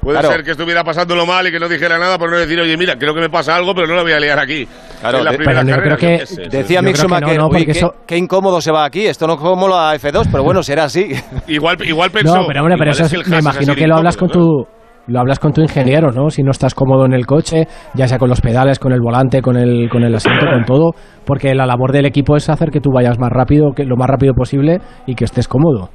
Puede 0.00 0.20
Claro. 0.20 0.32
ser 0.34 0.44
que 0.44 0.52
estuviera 0.52 0.84
pasándolo 0.84 1.26
mal 1.26 1.46
y 1.46 1.50
que 1.50 1.58
no 1.58 1.68
dijera 1.68 1.98
nada 1.98 2.18
por 2.18 2.30
no 2.30 2.38
decir, 2.38 2.58
oye, 2.60 2.76
mira, 2.76 2.94
creo 2.96 3.14
que 3.14 3.20
me 3.20 3.28
pasa 3.28 3.56
algo, 3.56 3.74
pero 3.74 3.86
no 3.88 3.94
lo 3.96 4.02
voy 4.02 4.12
a 4.12 4.20
liar 4.20 4.38
aquí. 4.38 4.66
Claro, 5.00 5.18
En 5.18 5.24
la 5.24 5.30
de- 5.32 5.36
primera 5.38 5.62
pero 5.62 5.76
carrera, 5.76 5.96
creo 5.96 6.18
que-. 6.18 6.48
Decía 6.56 6.80
Mick 6.82 6.96
no, 6.96 7.02
Schumacher, 7.02 7.36
no, 7.38 7.44
"Uy, 7.46 7.50
porque 7.50 7.64
qué, 7.66 7.70
eso- 7.72 7.94
qué 8.06 8.16
incómodo 8.16 8.60
se 8.60 8.70
va 8.72 8.84
aquí, 8.84 9.06
esto 9.06 9.26
no 9.26 9.34
es 9.34 9.40
como 9.40 9.68
la 9.68 9.94
F2, 9.96 10.28
pero 10.30 10.42
bueno, 10.44 10.62
será 10.62 10.84
así. 10.84 11.08
Igual, 11.48 11.76
igual 11.86 12.10
pensó. 12.10 12.36
No, 12.36 12.46
pero 12.46 12.60
hombre, 12.62 12.76
pero 12.78 12.92
eso 12.92 13.04
es 13.04 13.12
es- 13.12 13.28
me 13.28 13.38
imagino 13.38 13.74
que 13.74 13.86
lo 13.86 13.96
hablas 13.96 14.16
con 14.16 14.28
tu 14.28 14.66
lo 15.10 15.20
hablas 15.20 15.38
con 15.38 15.52
tu 15.54 15.62
ingeniero, 15.62 16.12
¿no? 16.12 16.28
Si 16.28 16.42
no 16.42 16.50
estás 16.50 16.74
cómodo 16.74 17.06
en 17.06 17.14
el 17.14 17.24
coche, 17.24 17.66
ya 17.94 18.06
sea 18.06 18.18
con 18.18 18.28
los 18.28 18.42
pedales, 18.42 18.78
con 18.78 18.92
el 18.92 19.00
volante, 19.00 19.40
con 19.40 19.56
el 19.56 19.88
con 19.88 20.04
el 20.04 20.14
asiento, 20.14 20.44
con 20.44 20.64
todo, 20.66 20.90
porque 21.24 21.54
la 21.54 21.64
labor 21.64 21.92
del 21.92 22.04
equipo 22.04 22.36
es 22.36 22.48
hacer 22.50 22.68
que 22.70 22.80
tú 22.80 22.90
vayas 22.92 23.18
más 23.18 23.30
rápido, 23.32 23.72
que 23.74 23.84
lo 23.84 23.96
más 23.96 24.06
rápido 24.06 24.34
posible 24.34 24.80
y 25.06 25.14
que 25.14 25.24
estés 25.24 25.48
cómodo. 25.48 25.88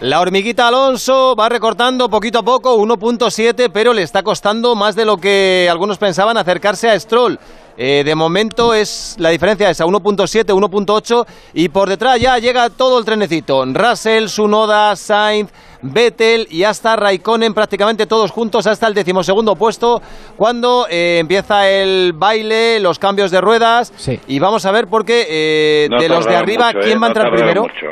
La 0.00 0.20
hormiguita 0.20 0.68
Alonso 0.68 1.34
va 1.34 1.48
recortando 1.48 2.08
poquito 2.08 2.38
a 2.38 2.42
poco, 2.44 2.76
1.7, 2.78 3.68
pero 3.72 3.92
le 3.92 4.02
está 4.02 4.22
costando 4.22 4.76
más 4.76 4.94
de 4.94 5.04
lo 5.04 5.16
que 5.16 5.66
algunos 5.68 5.98
pensaban 5.98 6.36
acercarse 6.36 6.88
a 6.88 6.98
Stroll. 7.00 7.36
Eh, 7.76 8.02
de 8.04 8.14
momento 8.14 8.74
es 8.74 9.16
la 9.18 9.30
diferencia 9.30 9.70
es 9.70 9.80
a 9.80 9.86
1.7, 9.86 10.46
1.8 10.46 11.26
y 11.54 11.68
por 11.68 11.88
detrás 11.88 12.20
ya 12.20 12.38
llega 12.38 12.70
todo 12.70 12.98
el 13.00 13.04
trenecito. 13.04 13.64
Russell, 13.66 14.28
Sunoda, 14.28 14.94
Sainz, 14.94 15.50
Vettel 15.82 16.46
y 16.50 16.62
hasta 16.62 16.94
Raikkonen 16.94 17.52
prácticamente 17.54 18.06
todos 18.06 18.30
juntos 18.30 18.68
hasta 18.68 18.86
el 18.86 18.94
decimosegundo 18.94 19.56
puesto 19.56 20.00
cuando 20.36 20.86
eh, 20.88 21.18
empieza 21.20 21.68
el 21.68 22.12
baile, 22.14 22.78
los 22.78 23.00
cambios 23.00 23.32
de 23.32 23.40
ruedas 23.40 23.92
Sí. 23.96 24.20
y 24.28 24.38
vamos 24.38 24.64
a 24.64 24.70
ver 24.72 24.86
porque 24.86 25.26
eh, 25.28 25.88
No 25.90 26.00
de 26.00 26.08
los 26.08 26.24
de 26.24 26.36
arriba, 26.36 26.66
mucho, 26.68 26.78
¿eh? 26.78 26.82
¿quién 26.84 27.00
va 27.02 27.06
a 27.06 27.08
entrar 27.08 27.30
primero? 27.32 27.62
mucho. 27.62 27.86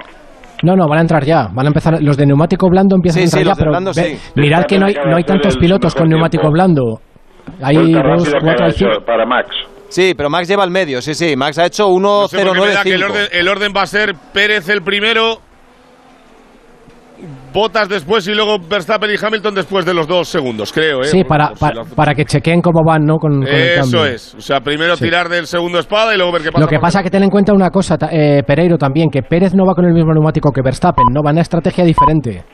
No, 0.63 0.75
no, 0.75 0.87
van 0.89 0.99
a 0.99 1.01
entrar 1.03 1.25
ya, 1.25 1.49
van 1.53 1.67
a 1.67 1.69
empezar 1.69 1.99
los 2.03 2.17
de 2.17 2.27
neumático 2.27 2.69
blando 2.71 2.97
empiezan 2.97 3.21
Sí, 3.29 3.37
a 3.37 3.41
entrar 3.41 3.43
sí, 3.43 3.49
ya, 3.49 3.55
pero 3.57 3.71
blando, 3.71 3.91
ve- 3.95 4.03
sí. 4.17 4.31
mirad 4.37 4.65
que 4.65 4.79
no 4.79 4.87
hay, 4.87 4.95
no 4.95 5.17
hay 5.17 5.25
tantos 5.25 5.57
pilotos 5.57 5.95
con 5.95 6.09
neumático 6.09 6.51
blando. 6.51 7.01
Hay 7.63 7.93
dos, 7.93 8.35
cuatro, 8.43 8.71
cinco. 8.73 8.91
para 9.07 9.25
Max. 9.27 9.49
Sí, 9.89 10.15
pero 10.17 10.29
Max 10.29 10.49
lleva 10.49 10.65
el 10.65 10.71
medio, 10.71 11.01
sí, 11.01 11.15
sí. 11.15 11.37
Max 11.37 11.59
ha 11.59 11.67
hecho 11.67 11.87
No 12.01 12.27
sé 12.27 12.45
por 12.45 12.55
qué 12.55 12.61
me 12.61 12.73
da 12.73 12.83
que 12.83 12.93
el 12.95 13.01
1.095. 13.03 13.11
orden, 13.11 13.27
el 13.33 13.49
orden 13.49 13.73
va 13.77 13.83
a 13.83 13.87
ser 13.87 14.15
Pérez 14.33 14.69
el 14.69 14.83
primero, 14.83 15.39
Botas 17.57 17.89
después 17.89 18.29
y 18.29 18.35
luego 18.35 18.59
Verstappen 18.59 19.11
y 19.11 19.15
Hamilton 19.25 19.55
después 19.55 19.87
de 19.87 19.95
los 19.95 20.07
dos 20.07 20.29
segundos, 20.29 20.71
creo. 20.75 21.01
¿eh? 21.01 21.05
Sí, 21.05 21.25
para, 21.25 21.53
para, 21.97 22.15
que 22.15 22.27
chequeen 22.27 22.61
cómo 22.61 22.83
van, 22.85 23.07
¿no? 23.07 23.17
Con, 23.17 23.41
con 23.41 23.49
el 23.49 23.77
cambio. 23.77 24.05
Eso 24.05 24.07
es. 24.07 24.35
O 24.35 24.41
sea, 24.43 24.61
primero 24.61 24.95
Sí. 24.95 25.05
tirar 25.05 25.31
del 25.31 25.47
segundo 25.47 25.79
espada 25.79 26.13
y 26.15 26.19
luego 26.19 26.33
ver 26.33 26.43
qué 26.43 26.53
pasa. 26.53 26.61
Lo 26.63 26.69
que 26.69 26.79
pasa 26.79 26.99
el- 26.99 27.05
que 27.05 27.11
ten 27.11 27.23
en 27.23 27.31
cuenta 27.31 27.55
una 27.55 27.71
cosa, 27.71 27.97
eh, 28.13 28.43
Pereiro 28.47 28.77
también, 28.77 29.09
que 29.09 29.23
Pérez 29.23 29.55
no 29.55 29.65
va 29.65 29.73
con 29.75 29.87
el 29.87 29.95
mismo 29.95 30.13
neumático 30.13 30.53
que 30.53 30.61
Verstappen, 30.61 31.07
no 31.11 31.23
va 31.23 31.31
en 31.31 31.37
una 31.37 31.41
estrategia 31.43 31.83
diferente. 31.83 32.45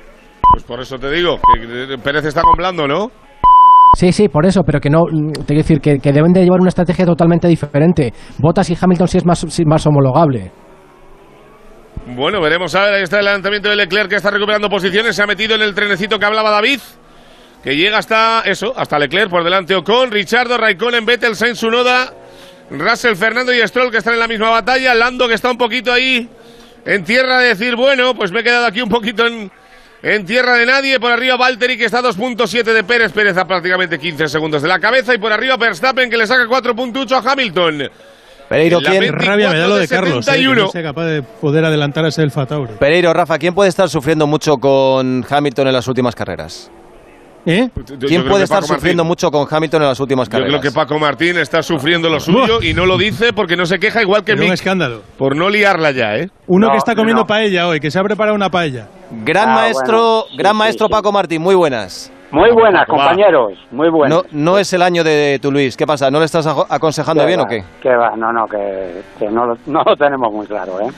Pues 0.52 0.62
por 0.62 0.80
eso 0.80 0.96
te 0.98 1.10
digo, 1.10 1.36
que 1.88 1.98
Pérez 1.98 2.24
está 2.24 2.42
con 2.42 2.54
blando, 2.56 2.86
¿no? 2.86 3.10
Sí, 3.98 4.12
sí, 4.12 4.28
por 4.28 4.46
eso, 4.46 4.62
pero 4.62 4.80
que 4.80 4.88
no, 4.88 5.00
mm, 5.10 5.32
te 5.32 5.44
quiero 5.46 5.62
decir 5.62 5.80
que, 5.80 5.98
que 5.98 6.12
deben 6.12 6.32
de 6.32 6.44
llevar 6.44 6.60
una 6.60 6.68
estrategia 6.68 7.04
totalmente 7.04 7.48
diferente. 7.48 8.12
Bottas 8.38 8.70
y 8.70 8.76
Hamilton 8.80 9.08
sí 9.08 9.18
es 9.18 9.26
más, 9.26 9.40
sí, 9.48 9.64
más 9.64 9.84
homologable. 9.86 10.50
Bueno, 12.06 12.40
veremos 12.40 12.74
a 12.74 12.84
ver. 12.84 12.94
Ahí 12.94 13.02
está 13.02 13.20
el 13.20 13.26
lanzamiento 13.26 13.68
de 13.68 13.76
Leclerc 13.76 14.08
que 14.08 14.16
está 14.16 14.30
recuperando 14.30 14.68
posiciones. 14.68 15.14
Se 15.14 15.22
ha 15.22 15.26
metido 15.26 15.54
en 15.54 15.62
el 15.62 15.74
trenecito 15.74 16.18
que 16.18 16.24
hablaba 16.24 16.50
David. 16.50 16.80
Que 17.62 17.76
llega 17.76 17.98
hasta 17.98 18.42
eso, 18.44 18.74
hasta 18.76 18.98
Leclerc 18.98 19.30
por 19.30 19.44
delante 19.44 19.76
Ocon, 19.76 20.10
Richardo, 20.10 20.58
Raikkonen, 20.58 21.06
Vettel, 21.06 21.36
Sainz, 21.36 21.60
Sunoda, 21.60 22.12
Russell, 22.70 23.14
Fernando 23.14 23.54
y 23.54 23.60
Stroll 23.68 23.92
que 23.92 23.98
están 23.98 24.14
en 24.14 24.18
la 24.18 24.26
misma 24.26 24.50
batalla. 24.50 24.94
Lando 24.94 25.28
que 25.28 25.34
está 25.34 25.50
un 25.50 25.58
poquito 25.58 25.92
ahí 25.92 26.28
en 26.84 27.04
tierra 27.04 27.38
de 27.38 27.48
decir, 27.48 27.76
bueno, 27.76 28.16
pues 28.16 28.32
me 28.32 28.40
he 28.40 28.42
quedado 28.42 28.66
aquí 28.66 28.82
un 28.82 28.88
poquito 28.88 29.24
en, 29.28 29.52
en 30.02 30.26
tierra 30.26 30.54
de 30.54 30.66
nadie. 30.66 30.98
Por 30.98 31.12
arriba 31.12 31.36
Valtteri 31.36 31.78
que 31.78 31.84
está 31.84 31.98
a 31.98 32.02
2.7 32.02 32.64
de 32.64 32.82
Pérez, 32.82 33.12
Pérez 33.12 33.36
a 33.36 33.46
prácticamente 33.46 34.00
15 34.00 34.26
segundos 34.26 34.60
de 34.60 34.66
la 34.66 34.80
cabeza. 34.80 35.14
Y 35.14 35.18
por 35.18 35.32
arriba 35.32 35.56
Verstappen 35.56 36.10
que 36.10 36.16
le 36.16 36.26
saca 36.26 36.46
4.8 36.46 37.12
a 37.12 37.30
Hamilton. 37.30 37.90
Pereiro, 38.52 38.78
¿quién? 38.80 39.00
24 39.00 39.26
Rabia 39.30 39.50
me 39.50 39.58
da 39.58 39.66
lo 39.66 39.76
de 39.76 39.88
Carlos, 39.88 40.12
eh, 40.12 40.18
que 40.18 40.22
71. 40.24 40.62
no 40.62 40.68
sea 40.68 40.82
capaz 40.82 41.04
de 41.06 41.22
poder 41.22 41.64
adelantar 41.64 42.04
a 42.04 42.08
ese 42.08 42.22
Alfa 42.22 42.44
Tauri. 42.46 42.74
Pereiro, 42.78 43.12
Rafa, 43.12 43.38
¿quién 43.38 43.54
puede 43.54 43.70
estar 43.70 43.88
sufriendo 43.88 44.26
mucho 44.26 44.56
con 44.58 45.24
Hamilton 45.28 45.68
en 45.68 45.72
las 45.72 45.88
últimas 45.88 46.14
carreras? 46.14 46.70
¿Eh? 47.44 47.70
Yo- 47.74 47.82
yo 47.96 48.06
¿Quién 48.06 48.20
creo 48.20 48.30
puede 48.30 48.42
que 48.42 48.44
estar 48.44 48.60
Paco 48.60 48.68
Martín- 48.68 48.76
sufriendo 48.76 49.04
mucho 49.04 49.30
con 49.32 49.48
Hamilton 49.50 49.82
en 49.82 49.88
las 49.88 49.98
últimas 49.98 50.28
Yo 50.28 50.32
carreras? 50.32 50.60
creo 50.60 50.60
que 50.60 50.70
Paco 50.74 50.98
Martín 51.00 51.38
está 51.38 51.60
sufriendo 51.62 52.08
lo 52.08 52.20
suyo 52.20 52.62
y 52.62 52.72
no 52.72 52.86
lo 52.86 52.96
dice 52.96 53.32
porque 53.32 53.56
no 53.56 53.66
se 53.66 53.80
queja 53.80 54.00
igual 54.02 54.20
que 54.22 54.32
Pero 54.34 54.42
un 54.42 54.50
Mick 54.50 54.54
escándalo. 54.54 55.02
por 55.18 55.34
no 55.34 55.48
liarla 55.50 55.90
ya, 55.90 56.14
¿eh? 56.18 56.28
Uno 56.46 56.66
No, 56.68 56.72
que 56.72 56.78
está 56.78 56.94
comiendo 56.94 57.22
no. 57.22 57.26
paella 57.26 57.66
hoy, 57.66 57.80
que 57.80 57.90
se 57.90 57.98
ha 57.98 58.02
preparado 58.04 58.36
una 58.36 58.48
paella. 58.50 58.86
Gran 59.24 59.48
Ah, 59.48 59.54
maestro, 59.54 59.98
bueno, 59.98 60.24
sí, 60.30 60.36
gran 60.36 60.52
sí, 60.52 60.58
maestro 60.58 60.86
sí. 60.86 60.92
Paco 60.92 61.10
Martín, 61.10 61.42
muy 61.42 61.56
buenas. 61.56 62.12
Muy 62.32 62.50
buenas, 62.52 62.86
compañeros, 62.86 63.52
muy 63.70 63.90
buenas. 63.90 64.24
No, 64.32 64.52
no 64.52 64.58
es 64.58 64.72
el 64.72 64.82
año 64.82 65.04
de 65.04 65.38
tu 65.40 65.52
Luis. 65.52 65.76
¿Qué 65.76 65.86
pasa? 65.86 66.10
¿No 66.10 66.18
le 66.18 66.24
estás 66.24 66.46
aconsejando 66.46 67.22
¿Qué 67.22 67.26
bien 67.26 67.40
va? 67.40 67.44
o 67.44 67.46
qué? 67.46 67.62
¿Qué 67.80 67.94
va? 67.94 68.16
No, 68.16 68.32
no, 68.32 68.46
que, 68.46 69.02
que 69.18 69.26
no, 69.28 69.46
lo, 69.46 69.54
no 69.66 69.82
lo 69.84 69.96
tenemos 69.96 70.32
muy 70.32 70.46
claro, 70.46 70.80
¿eh? 70.80 70.88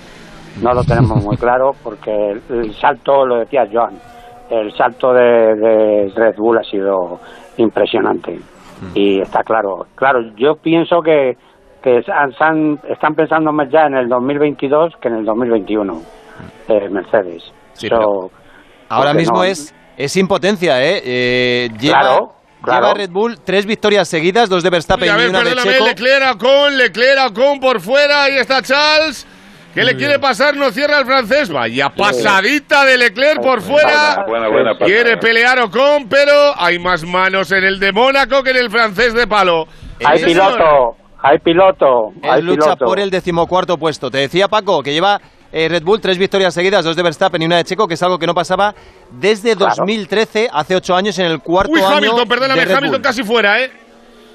No 0.62 0.72
lo 0.72 0.84
tenemos 0.84 1.22
muy 1.24 1.36
claro 1.36 1.72
porque 1.82 2.12
el, 2.12 2.42
el 2.50 2.74
salto, 2.74 3.26
lo 3.26 3.38
decía 3.40 3.66
Joan, 3.72 3.98
el 4.50 4.72
salto 4.76 5.12
de, 5.12 5.56
de 5.56 6.12
Red 6.14 6.36
Bull 6.36 6.58
ha 6.58 6.62
sido 6.64 7.18
impresionante. 7.56 8.38
Y 8.94 9.20
está 9.20 9.42
claro. 9.42 9.86
Claro, 9.94 10.20
yo 10.36 10.56
pienso 10.56 11.00
que, 11.00 11.36
que 11.82 12.02
han- 12.12 12.78
están 12.88 13.14
pensando 13.14 13.50
más 13.52 13.68
ya 13.70 13.86
en 13.86 13.94
el 13.94 14.08
2022 14.08 14.94
que 15.00 15.08
en 15.08 15.14
el 15.16 15.24
2021, 15.24 16.00
eh, 16.68 16.88
Mercedes. 16.90 17.42
Sí, 17.72 17.88
Ahora 18.88 19.14
mismo 19.14 19.38
no- 19.38 19.44
es, 19.44 19.74
es 19.96 20.16
impotencia, 20.16 20.82
¿eh? 20.84 21.02
Eh, 21.04 21.70
lleva, 21.78 22.00
Claro, 22.00 22.34
claro. 22.62 22.86
lleva 22.86 22.94
Red 22.94 23.10
Bull 23.10 23.38
tres 23.44 23.66
victorias 23.66 24.08
seguidas, 24.08 24.48
dos 24.48 24.62
de 24.62 24.70
Verstappen 24.70 25.08
y 25.12 25.16
ver, 25.16 25.28
una 25.30 25.42
de 25.42 25.54
Checo. 25.56 25.84
Leclerc 25.86 26.22
a 26.22 26.32
Ocon, 26.32 26.76
Leclerc 26.76 27.18
a 27.18 27.26
Ocon 27.28 27.60
por 27.60 27.80
fuera, 27.80 28.24
ahí 28.24 28.36
está 28.36 28.62
Charles. 28.62 29.26
Que 29.74 29.82
le 29.82 29.96
quiere 29.96 30.20
pasar, 30.20 30.54
no 30.54 30.70
cierra 30.70 31.00
el 31.00 31.04
francés. 31.04 31.50
Vaya 31.50 31.90
pasadita 31.90 32.84
de 32.84 32.96
Leclerc 32.96 33.42
por 33.42 33.60
fuera. 33.60 34.24
Buena, 34.28 34.46
buena. 34.46 34.78
Quiere 34.78 35.16
pelear 35.16 35.58
Ocon, 35.58 36.08
pero 36.08 36.54
hay 36.56 36.78
más 36.78 37.02
manos 37.04 37.50
en 37.50 37.64
el 37.64 37.80
de 37.80 37.90
Mónaco 37.90 38.44
que 38.44 38.50
en 38.50 38.58
el 38.58 38.70
francés 38.70 39.14
de 39.14 39.26
palo. 39.26 39.66
Hay 40.04 40.22
piloto, 40.24 40.96
hay 41.20 41.38
piloto, 41.40 42.12
hay 42.22 42.38
Él 42.38 42.46
lucha 42.46 42.62
piloto. 42.74 42.84
por 42.84 43.00
el 43.00 43.10
decimocuarto 43.10 43.76
puesto. 43.76 44.12
Te 44.12 44.18
decía 44.18 44.46
Paco 44.46 44.80
que 44.80 44.92
lleva 44.92 45.20
eh, 45.54 45.68
Red 45.68 45.84
Bull 45.84 46.00
tres 46.00 46.18
victorias 46.18 46.52
seguidas, 46.52 46.84
dos 46.84 46.96
de 46.96 47.02
Verstappen 47.04 47.40
y 47.40 47.46
una 47.46 47.58
de 47.58 47.64
Checo, 47.64 47.86
que 47.86 47.94
es 47.94 48.02
algo 48.02 48.18
que 48.18 48.26
no 48.26 48.34
pasaba 48.34 48.74
desde 49.12 49.54
Claro. 49.56 49.72
2013, 49.78 50.48
hace 50.52 50.74
ocho 50.74 50.96
años, 50.96 51.16
en 51.20 51.26
el 51.26 51.38
cuarto 51.38 51.70
Uy, 51.72 51.80
año 51.80 51.96
Hamilton, 51.96 52.28
perdóname, 52.28 52.60
de 52.60 52.66
Red 52.66 52.74
Hamilton 52.74 53.00
Bull. 53.00 53.02
casi 53.02 53.22
fuera, 53.22 53.62
¿eh? 53.62 53.70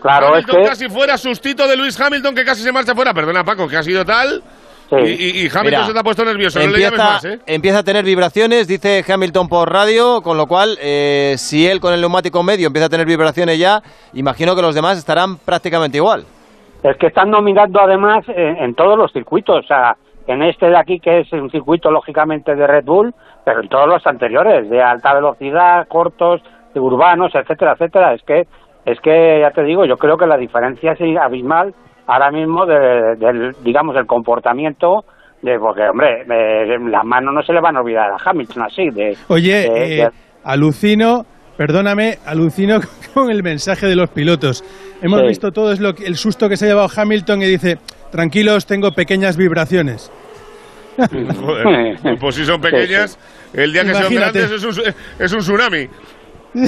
Claro, 0.01 0.27
es 0.27 0.31
Hamilton 0.45 0.55
que 0.63 0.69
casi 0.69 0.87
fuera, 0.89 1.17
sustito 1.17 1.67
de 1.67 1.75
Luis 1.75 1.99
Hamilton 1.99 2.33
que 2.33 2.45
casi 2.45 2.63
se 2.63 2.71
marcha 2.71 2.95
fuera. 2.95 3.13
Perdona, 3.13 3.43
Paco, 3.43 3.67
que 3.67 3.75
ha 3.75 3.83
sido 3.83 4.05
tal. 4.05 4.41
Sí. 4.89 4.95
Y, 4.95 5.41
Hamilton 5.41 5.63
Mira, 5.65 5.85
se 5.85 5.93
te 5.93 5.99
ha 5.99 6.03
puesto 6.03 6.25
nervioso. 6.25 6.57
No 6.59 6.65
le 6.65 6.71
Empieza, 6.71 6.95
llames 6.95 7.13
más, 7.13 7.25
¿eh? 7.25 7.39
empieza 7.45 7.77
a 7.79 7.83
tener 7.83 8.03
vibraciones, 8.05 8.67
dice 8.67 9.03
Hamilton 9.07 9.47
por 9.47 9.71
radio, 9.71 10.21
con 10.23 10.35
lo 10.35 10.47
cual, 10.47 10.79
eh, 10.81 11.35
si 11.37 11.67
él 11.67 11.79
con 11.79 11.93
el 11.93 12.01
neumático 12.01 12.41
medio 12.41 12.65
empieza 12.67 12.87
a 12.87 12.89
tener 12.89 13.05
vibraciones 13.05 13.59
ya, 13.59 13.83
imagino 14.13 14.55
que 14.55 14.63
los 14.63 14.73
demás 14.73 14.97
estarán 14.97 15.37
prácticamente 15.37 15.97
igual. 15.97 16.25
es 16.81 16.97
que 16.97 17.05
están 17.07 17.29
nominando 17.29 17.79
además 17.79 18.23
en, 18.29 18.55
en 18.63 18.73
todos 18.73 18.97
los 18.97 19.11
circuitos, 19.13 19.63
o 19.63 19.67
sea, 19.67 19.95
en 20.33 20.43
este 20.43 20.67
de 20.67 20.77
aquí 20.77 20.99
que 20.99 21.21
es 21.21 21.31
un 21.33 21.49
circuito 21.49 21.91
lógicamente 21.91 22.55
de 22.55 22.67
Red 22.67 22.85
Bull, 22.85 23.13
pero 23.45 23.61
en 23.61 23.69
todos 23.69 23.87
los 23.87 24.05
anteriores, 24.05 24.69
de 24.69 24.81
alta 24.81 25.13
velocidad, 25.13 25.87
cortos, 25.87 26.41
de 26.73 26.79
urbanos, 26.79 27.33
etcétera, 27.33 27.73
etcétera. 27.73 28.13
Es 28.13 28.21
que, 28.23 28.47
es 28.85 28.99
que 29.01 29.39
ya 29.41 29.51
te 29.51 29.63
digo, 29.63 29.85
yo 29.85 29.97
creo 29.97 30.17
que 30.17 30.27
la 30.27 30.37
diferencia 30.37 30.91
es 30.93 31.17
abismal 31.17 31.73
ahora 32.07 32.31
mismo 32.31 32.65
de- 32.65 33.15
del, 33.17 33.55
digamos, 33.63 33.95
el 33.95 34.05
comportamiento 34.05 35.03
de, 35.41 35.57
porque 35.57 35.83
hombre, 35.87 36.23
eh, 36.29 36.77
las 36.89 37.05
manos 37.05 37.33
no 37.33 37.41
se 37.41 37.53
le 37.53 37.61
van 37.61 37.77
a 37.77 37.81
olvidar 37.81 38.11
a 38.11 38.17
Hamilton 38.23 38.63
así, 38.63 38.89
de, 38.89 39.15
Oye, 39.29 39.53
de- 39.69 40.01
eh, 40.03 40.09
alucino, 40.43 41.25
perdóname, 41.57 42.15
alucino 42.25 42.79
con 43.13 43.31
el 43.31 43.41
mensaje 43.43 43.87
de 43.87 43.95
los 43.95 44.09
pilotos. 44.09 44.63
Hemos 45.01 45.21
Sí. 45.21 45.27
visto 45.27 45.51
todo 45.51 45.71
es 45.71 45.79
lo 45.79 45.93
que- 45.93 46.05
el 46.05 46.15
susto 46.15 46.49
que 46.49 46.57
se 46.57 46.65
ha 46.65 46.69
llevado 46.69 46.89
Hamilton 46.95 47.41
y 47.41 47.45
dice, 47.45 47.77
tranquilos, 48.11 48.65
tengo 48.65 48.91
pequeñas 48.91 49.37
vibraciones. 49.37 50.11
Joder, 50.97 51.97
pues 52.19 52.35
si 52.35 52.45
son 52.45 52.59
pequeñas, 52.59 53.17
el 53.53 53.71
día 53.71 53.83
que 53.83 53.93
sean 53.93 54.11
Imagínate. 54.11 54.39
grandes 54.39 54.63
es 54.63 54.77
un, 54.77 54.93
es 55.19 55.33
un 55.33 55.39
tsunami. 55.39 55.87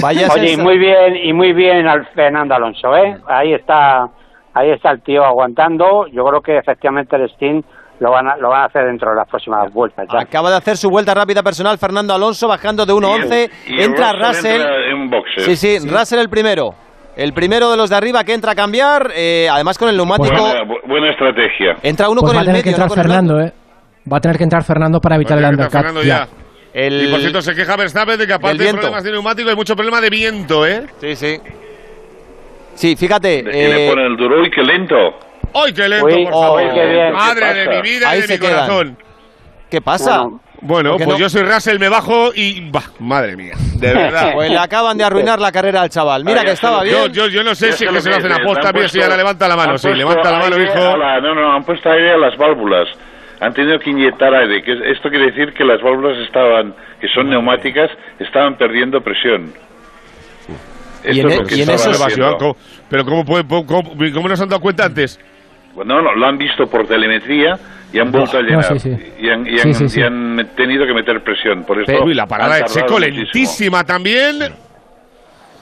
Vaya 0.00 0.28
Oye, 0.32 0.52
y 0.52 0.56
muy 0.56 0.78
bien, 0.78 1.16
y 1.16 1.32
muy 1.32 1.52
bien 1.52 1.86
al 1.86 2.06
Fernando 2.14 2.54
Alonso, 2.54 2.96
¿eh? 2.96 3.16
Ahí 3.26 3.52
está, 3.52 4.04
ahí 4.54 4.70
está 4.70 4.90
el 4.92 5.02
tío 5.02 5.24
aguantando. 5.24 6.06
Yo 6.06 6.24
creo 6.24 6.40
que 6.40 6.56
efectivamente 6.58 7.16
el 7.16 7.28
Steam 7.30 7.62
lo 7.98 8.10
van 8.12 8.28
a, 8.28 8.36
lo 8.36 8.48
van 8.48 8.62
a 8.62 8.64
hacer 8.66 8.86
dentro 8.86 9.10
de 9.10 9.16
las 9.16 9.28
próximas 9.28 9.72
vueltas. 9.72 10.06
Ya. 10.12 10.20
Acaba 10.20 10.50
de 10.50 10.56
hacer 10.56 10.76
su 10.76 10.88
vuelta 10.88 11.14
rápida 11.14 11.42
personal 11.42 11.76
Fernando 11.78 12.14
Alonso, 12.14 12.46
bajando 12.48 12.86
de 12.86 12.92
1.11. 12.92 13.50
Y 13.66 13.82
Entra 13.82 14.12
Russell. 14.12 14.60
entra 14.60 14.90
en 14.90 15.10
boxes. 15.10 15.44
Sí, 15.44 15.56
sí, 15.56 15.78
Russell 15.88 16.20
el 16.20 16.28
primero. 16.30 16.74
El 17.16 17.32
primero 17.34 17.70
de 17.70 17.76
los 17.76 17.90
de 17.90 17.96
arriba 17.96 18.24
que 18.24 18.32
entra 18.32 18.52
a 18.52 18.54
cambiar, 18.54 19.10
eh, 19.14 19.48
además 19.50 19.76
con 19.78 19.88
el 19.88 19.96
neumático. 19.96 20.34
Buena, 20.34 20.62
bu- 20.64 20.80
buena 20.88 21.10
estrategia. 21.10 21.76
Entra 21.82 22.08
uno 22.08 22.20
Pues 22.22 22.30
con 22.32 22.36
va 22.36 22.40
a 22.40 22.42
el 22.42 22.46
tener 22.46 22.62
que 22.62 22.70
medio, 22.70 22.78
no 22.78 22.84
entrar 22.84 22.98
el 22.98 23.10
Fernando. 23.10 23.40
¿eh? 23.40 23.52
Va 24.10 24.16
a 24.16 24.20
tener 24.20 24.36
que 24.38 24.44
entrar 24.44 24.64
Fernando 24.64 25.00
para 25.00 25.16
evitar 25.16 25.36
el 25.38 25.44
que 25.44 25.50
undercut. 25.50 25.72
Fernando 25.72 26.02
ya. 26.02 26.26
El- 26.72 27.06
Y 27.06 27.10
por 27.10 27.20
cierto, 27.20 27.42
se 27.42 27.54
queja 27.54 27.76
Verstappen 27.76 28.18
de 28.18 28.26
que 28.26 28.32
aparte 28.32 28.56
viento. 28.58 28.78
problemas 28.80 29.04
de 29.04 29.12
neumático 29.12 29.50
hay 29.50 29.56
mucho 29.56 29.76
problema 29.76 30.00
de 30.00 30.08
viento, 30.10 30.66
¿eh? 30.66 30.86
Sí, 31.00 31.14
sí. 31.16 31.38
Sí, 32.74 32.96
fíjate. 32.96 33.44
Que 33.44 33.50
le 33.52 33.86
eh, 33.86 33.90
ponen 33.90 34.06
el 34.06 34.16
duro 34.16 34.44
y 34.46 34.50
qué 34.50 34.62
lento. 34.62 34.96
¡Ay, 35.54 35.72
qué 35.74 35.86
lento, 35.88 36.06
Uy, 36.06 36.24
por 36.24 36.32
oh, 36.34 36.40
favor! 36.40 36.74
qué 36.74 36.86
bien. 36.86 37.12
Madre 37.12 37.40
¿Qué 37.52 37.54
de 37.60 37.68
mi 37.76 37.82
vida 37.82 38.08
Ahí 38.08 38.18
y 38.18 38.22
de 38.22 38.26
se 38.26 38.32
mi 38.34 38.38
quedan. 38.40 38.54
corazón. 38.66 38.96
¿Qué 39.70 39.80
pasa? 39.82 40.22
Bueno, 40.22 40.40
Bueno, 40.64 40.90
¿Por 40.90 40.98
qué 40.98 41.04
pues 41.06 41.16
no? 41.18 41.22
yo 41.24 41.28
soy 41.28 41.42
Russell, 41.42 41.78
me 41.80 41.88
bajo 41.88 42.30
y... 42.34 42.70
Bah, 42.70 42.84
madre 43.00 43.36
mía, 43.36 43.54
de 43.74 43.94
verdad. 43.94 44.32
Pues 44.34 44.48
le 44.48 44.58
acaban 44.58 44.96
de 44.96 45.02
arruinar 45.04 45.40
la 45.40 45.50
carrera 45.50 45.82
al 45.82 45.90
chaval. 45.90 46.24
Mira 46.24 46.40
Ay, 46.40 46.46
que 46.46 46.52
estaba 46.52 46.82
se 46.82 46.90
yo, 46.90 47.00
bien. 47.00 47.12
yo, 47.12 47.26
yo 47.26 47.42
no 47.42 47.54
sé 47.56 47.72
si 47.72 47.84
es 47.84 47.90
que 47.90 48.00
se 48.00 48.08
lo 48.10 48.16
hacen 48.16 48.30
es, 48.30 48.38
aposta, 48.38 48.72
mira 48.72 48.88
si 48.88 48.98
ya 49.00 49.08
la 49.08 49.16
levanta 49.16 49.48
la 49.48 49.56
mano. 49.56 49.76
Sí, 49.76 49.88
levanta 49.92 50.30
la 50.30 50.38
mano, 50.38 50.62
hijo. 50.62 50.96
la- 50.96 51.20
no, 51.20 51.34
no, 51.34 51.52
han 51.52 51.64
puesto 51.64 51.90
aire 51.90 52.12
a 52.12 52.16
las 52.16 52.36
válvulas. 52.38 52.88
Han 53.40 53.52
tenido 53.54 53.76
que 53.80 53.90
inyectar 53.90 54.32
aire. 54.32 54.62
Que 54.62 54.72
es- 54.72 54.96
esto 54.96 55.08
quiere 55.10 55.32
decir 55.32 55.52
que 55.52 55.64
las 55.64 55.82
válvulas 55.82 56.16
estaban, 56.18 56.72
que 57.00 57.08
son 57.08 57.28
neumáticas, 57.28 57.90
estaban 58.20 58.56
perdiendo 58.56 59.00
presión. 59.00 59.52
Y 61.04 61.18
Esto 61.18 61.26
en 61.26 61.28
es 61.28 61.34
e- 61.34 61.42
lo 61.42 61.46
que 61.48 61.54
y 61.56 61.62
en 61.62 61.70
estaban 61.70 61.94
esos- 61.94 62.06
haciendo. 62.06 62.36
¿Cómo- 62.38 62.56
Pero 62.88 63.04
¿cómo, 63.04 63.24
puede- 63.24 63.44
cómo, 63.48 63.66
cómo 64.14 64.28
no 64.28 64.36
se 64.36 64.42
han 64.44 64.48
dado 64.48 64.60
cuenta 64.62 64.84
antes? 64.84 65.18
No, 65.74 66.00
no, 66.00 66.14
lo 66.14 66.26
han 66.26 66.38
visto 66.38 66.66
por 66.68 66.86
telemetría 66.86 67.58
y 67.92 67.98
han 67.98 68.10
vuelto 68.10 68.38
a 68.38 68.42
no, 68.42 68.48
llenar. 68.48 68.64
sí, 68.64 68.78
sí. 68.78 68.96
Y, 69.20 69.28
han, 69.28 69.46
y 69.46 69.58
Sí, 69.58 69.68
han- 69.68 69.74
sí, 69.74 69.88
sí. 69.88 70.00
y 70.00 70.02
han 70.02 70.50
tenido 70.56 70.86
que 70.86 70.94
meter 70.94 71.22
presión. 71.22 71.64
Por 71.64 71.78
esto 71.80 71.92
Pero- 71.92 72.04
Uy, 72.04 72.14
la 72.14 72.26
parada 72.26 72.56
de 72.56 72.64
Checo 72.64 72.98
lentísima 72.98 73.84
también. 73.84 74.38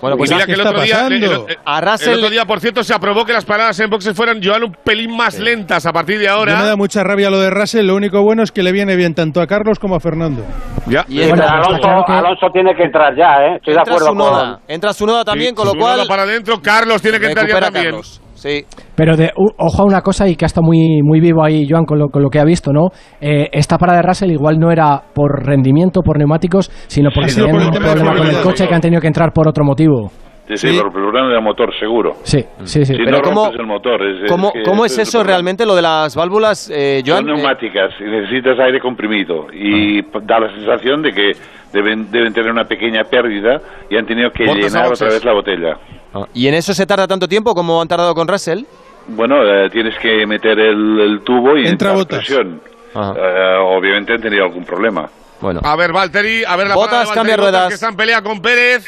Bueno, 0.00 0.16
pues 0.16 0.30
y 0.30 0.32
mira 0.34 0.46
¿qué 0.46 0.54
que 0.54 0.60
el 0.62 0.66
otro, 0.66 0.80
día, 0.80 1.06
el, 1.08 1.12
el- 1.24 1.58
A 1.66 1.78
el 2.00 2.14
otro 2.14 2.30
día, 2.30 2.46
por 2.46 2.58
cierto, 2.58 2.82
se 2.82 2.94
aprobó 2.94 3.26
que 3.26 3.34
las 3.34 3.44
paradas 3.44 3.78
en 3.80 3.90
boxes 3.90 4.16
fueran 4.16 4.40
Joan 4.42 4.64
un 4.64 4.72
pelín 4.72 5.14
más 5.14 5.38
lentas 5.38 5.84
a 5.84 5.92
partir 5.92 6.16
de 6.18 6.24
Ya 6.24 6.36
me 6.38 6.46
da 6.52 6.58
ahora. 6.62 6.76
mucha 6.76 7.04
rabia 7.04 7.28
lo 7.28 7.38
de 7.38 7.50
Russell, 7.50 7.84
lo 7.86 7.94
único 7.96 8.22
bueno 8.22 8.42
es 8.42 8.50
que 8.50 8.62
le 8.62 8.72
viene 8.72 8.96
bien 8.96 9.14
tanto 9.14 9.42
a 9.42 9.46
Carlos 9.46 9.78
como 9.78 9.96
a 9.96 10.00
Fernando. 10.00 10.42
Ya. 10.86 11.04
Y 11.06 11.20
entra, 11.20 11.44
está 11.44 11.56
Alonso, 11.58 11.80
claro 11.82 12.04
que- 12.06 12.12
Alonso 12.14 12.46
tiene 12.50 12.74
que 12.74 12.82
entrar 12.84 13.14
ya, 13.14 13.44
¿eh? 13.44 13.56
Estoy 13.56 13.74
de 13.74 13.80
entra 13.80 13.92
acuerdo 13.94 14.06
su 14.06 14.14
noda. 14.14 14.52
con... 14.64 14.74
Entra 14.74 14.92
su 14.94 15.04
noda 15.06 15.22
también, 15.22 15.50
Sí, 15.50 15.54
con 15.56 15.66
lo 15.66 15.74
cual 15.74 16.06
para 16.08 16.22
adentro, 16.22 16.62
Carlos 16.62 17.02
tiene 17.02 17.20
que 17.20 17.26
entrar 17.26 17.46
ya 17.46 17.60
también. 17.60 17.84
Carlos. 17.84 18.22
Sí. 18.40 18.64
Pero 18.96 19.18
de, 19.18 19.30
ojo 19.36 19.82
a 19.82 19.84
una 19.84 20.00
cosa 20.00 20.26
y 20.26 20.34
que 20.34 20.46
ha 20.46 20.46
estado 20.46 20.64
muy, 20.66 21.02
muy 21.02 21.20
vivo 21.20 21.44
ahí, 21.44 21.66
Joan, 21.68 21.84
con 21.84 21.98
lo, 21.98 22.08
con 22.08 22.22
lo 22.22 22.30
que 22.30 22.40
ha 22.40 22.44
visto, 22.44 22.72
¿no? 22.72 22.88
Eh, 23.20 23.48
esta 23.52 23.76
parada 23.76 23.98
de 23.98 24.08
Russell 24.08 24.30
igual 24.30 24.58
no 24.58 24.72
era 24.72 25.02
por 25.12 25.44
rendimiento, 25.44 26.00
por 26.00 26.16
neumáticos, 26.16 26.70
sino 26.86 27.10
porque 27.14 27.34
tenían 27.34 27.52
por 27.52 27.60
el 27.60 27.68
un 27.68 27.74
problema 27.74 28.16
con 28.16 28.26
el 28.26 28.40
coche 28.40 28.66
que 28.66 28.74
han 28.74 28.80
tenido 28.80 29.02
que 29.02 29.08
entrar 29.08 29.34
por 29.34 29.46
otro 29.46 29.62
motivo. 29.62 30.10
Sí, 30.56 30.68
sí, 30.68 30.68
Sí. 30.74 30.76
por 30.78 30.86
el 30.86 30.92
problema 30.92 31.28
del 31.28 31.40
motor, 31.42 31.72
seguro. 31.78 32.16
Sí, 32.24 32.44
sí, 32.64 32.84
sí. 32.84 32.94
Si 32.94 33.04
Pero 33.04 33.18
no 33.18 33.22
¿cómo- 33.22 33.42
rompes 33.44 33.60
el 33.60 33.66
motor. 33.66 34.02
Es, 34.06 34.28
¿Cómo, 34.30 34.52
que 34.52 34.62
cómo 34.62 34.84
es 34.84 34.98
eso 34.98 35.12
problema. 35.18 35.28
realmente, 35.28 35.66
lo 35.66 35.74
de 35.76 35.82
las 35.82 36.14
válvulas, 36.16 36.70
eh, 36.74 37.02
Joan? 37.06 37.24
Son 37.24 37.30
Eh, 37.30 37.32
neumáticas 37.34 37.90
y 38.00 38.04
necesitas 38.04 38.58
aire 38.58 38.80
comprimido 38.80 39.46
y 39.52 40.02
p- 40.02 40.18
da 40.22 40.40
la 40.40 40.50
sensación 40.54 41.02
de 41.02 41.12
que 41.12 41.32
deben, 41.72 42.10
deben 42.10 42.32
tener 42.32 42.50
una 42.50 42.64
pequeña 42.64 43.04
pérdida 43.04 43.60
y 43.88 43.96
han 43.96 44.06
tenido 44.06 44.30
que 44.32 44.44
Botas 44.46 44.74
a 44.74 44.78
llenar 44.78 44.92
otra 44.92 45.08
vez 45.08 45.24
la 45.24 45.32
botella. 45.32 45.78
ah, 46.14 46.24
¿Y 46.34 46.48
en 46.48 46.54
eso 46.54 46.74
se 46.74 46.86
tarda 46.86 47.06
tanto 47.06 47.28
tiempo 47.28 47.54
como 47.54 47.80
han 47.80 47.88
tardado 47.88 48.14
con 48.14 48.26
Russell? 48.26 48.64
Bueno, 49.08 49.42
eh, 49.44 49.70
tienes 49.70 49.96
que 49.98 50.26
meter 50.26 50.58
el, 50.58 51.00
el 51.00 51.20
tubo 51.22 51.56
y 51.56 51.60
Entra 51.66 51.70
entrar 51.72 51.94
botas. 51.96 52.18
presión. 52.18 52.60
Eh, 52.94 53.56
obviamente 53.64 54.12
han 54.14 54.20
tenido 54.20 54.44
algún 54.44 54.64
problema. 54.64 55.08
Bueno. 55.40 55.60
A 55.64 55.74
ver, 55.76 55.92
Valtteri, 55.92 56.44
a 56.44 56.54
ver 56.56 56.66
la 56.68 56.74
parada 56.74 56.90
de 57.00 57.06
Valtteri 57.06 57.14
cambia 57.14 57.36
Bottas, 57.36 57.50
ruedas. 57.52 57.68
que 57.68 57.74
está 57.74 57.88
en 57.88 57.96
pelea 57.96 58.20
con 58.22 58.42
Pérez, 58.42 58.84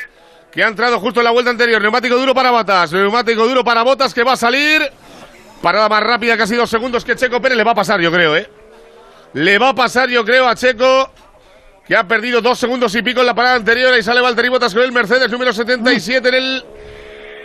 que 0.52 0.62
ha 0.62 0.68
entrado 0.68 1.00
justo 1.00 1.20
en 1.20 1.24
la 1.24 1.30
vuelta 1.30 1.50
anterior. 1.50 1.80
Neumático 1.80 2.16
duro 2.16 2.34
para 2.34 2.50
Botas, 2.50 2.92
neumático 2.92 3.48
duro 3.48 3.64
para 3.64 3.82
Botas 3.82 4.12
que 4.12 4.22
va 4.22 4.32
a 4.34 4.36
salir. 4.36 4.82
Parada 5.62 5.88
más 5.88 6.02
rápida, 6.02 6.36
casi 6.36 6.56
dos 6.56 6.68
segundos 6.68 7.04
que 7.04 7.16
Checo 7.16 7.40
Pérez 7.40 7.56
le 7.56 7.64
va 7.64 7.70
a 7.70 7.74
pasar, 7.74 8.00
yo 8.00 8.10
creo, 8.12 8.36
¿eh? 8.36 8.48
Le 9.32 9.58
va 9.58 9.70
a 9.70 9.74
pasar, 9.74 10.08
yo 10.10 10.24
creo, 10.24 10.46
a 10.46 10.54
Checo, 10.54 11.10
que 11.86 11.96
ha 11.96 12.06
perdido 12.06 12.42
dos 12.42 12.58
segundos 12.58 12.94
y 12.94 13.02
pico 13.02 13.20
en 13.20 13.26
la 13.26 13.34
parada 13.34 13.56
anterior. 13.56 13.92
Ahí 13.92 14.02
sale 14.02 14.20
Valtteri 14.20 14.48
Bottas 14.48 14.74
con 14.74 14.82
el 14.82 14.92
Mercedes 14.92 15.30
número 15.30 15.52
77 15.52 16.28
en 16.28 16.34
el. 16.34 16.64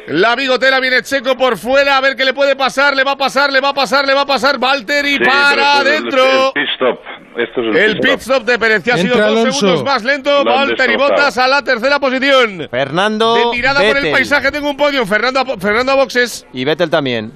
La 0.07 0.35
bigotera 0.35 0.79
viene 0.79 1.01
Checo 1.01 1.35
por 1.35 1.57
fuera, 1.57 1.97
a 1.97 2.01
ver 2.01 2.15
qué 2.15 2.23
le 2.23 2.33
puede 2.33 2.55
pasar, 2.55 2.95
le 2.95 3.03
va 3.03 3.11
a 3.11 3.17
pasar, 3.17 3.51
le 3.51 3.59
va 3.59 3.69
a 3.69 3.73
pasar, 3.73 4.07
le 4.07 4.13
va 4.13 4.21
a 4.21 4.25
pasar. 4.25 4.57
Valtteri 4.57 5.15
Sí, 5.15 5.19
para 5.19 5.81
el- 5.81 5.87
adentro. 5.87 6.23
El, 6.23 6.51
pit 6.53 6.69
stop. 6.75 6.99
Esto 7.37 7.61
es 7.61 7.67
el, 7.67 7.77
El 7.77 7.99
pit 7.99 8.19
stop 8.21 8.43
de 8.45 8.57
Pérez, 8.57 8.83
que 8.83 8.91
ha 8.93 8.97
sido 8.97 9.17
dos 9.17 9.25
Alonso. 9.25 9.59
segundos 9.59 9.83
más 9.83 10.03
lento. 10.05 10.43
Valtteri. 10.45 10.95
Bottas 10.95 11.37
a 11.37 11.47
la 11.49 11.61
tercera 11.61 11.99
posición. 11.99 12.67
Fernando 12.71 13.35
De 13.35 13.41
tirada 13.57 13.81
por 13.81 13.97
el 13.97 14.11
paisaje 14.11 14.49
tengo 14.51 14.69
un 14.69 14.77
podio. 14.77 15.05
Fernando, 15.05 15.41
a- 15.41 15.57
Fernando 15.57 15.91
a 15.91 15.95
boxes. 15.95 16.47
Y 16.53 16.63
Vettel 16.63 16.89
también. 16.89 17.33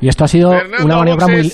Y 0.00 0.08
esto 0.08 0.24
ha 0.24 0.28
sido 0.28 0.50
Fernando 0.50 0.84
una 0.84 0.96
maniobra 0.96 1.28
muy, 1.28 1.52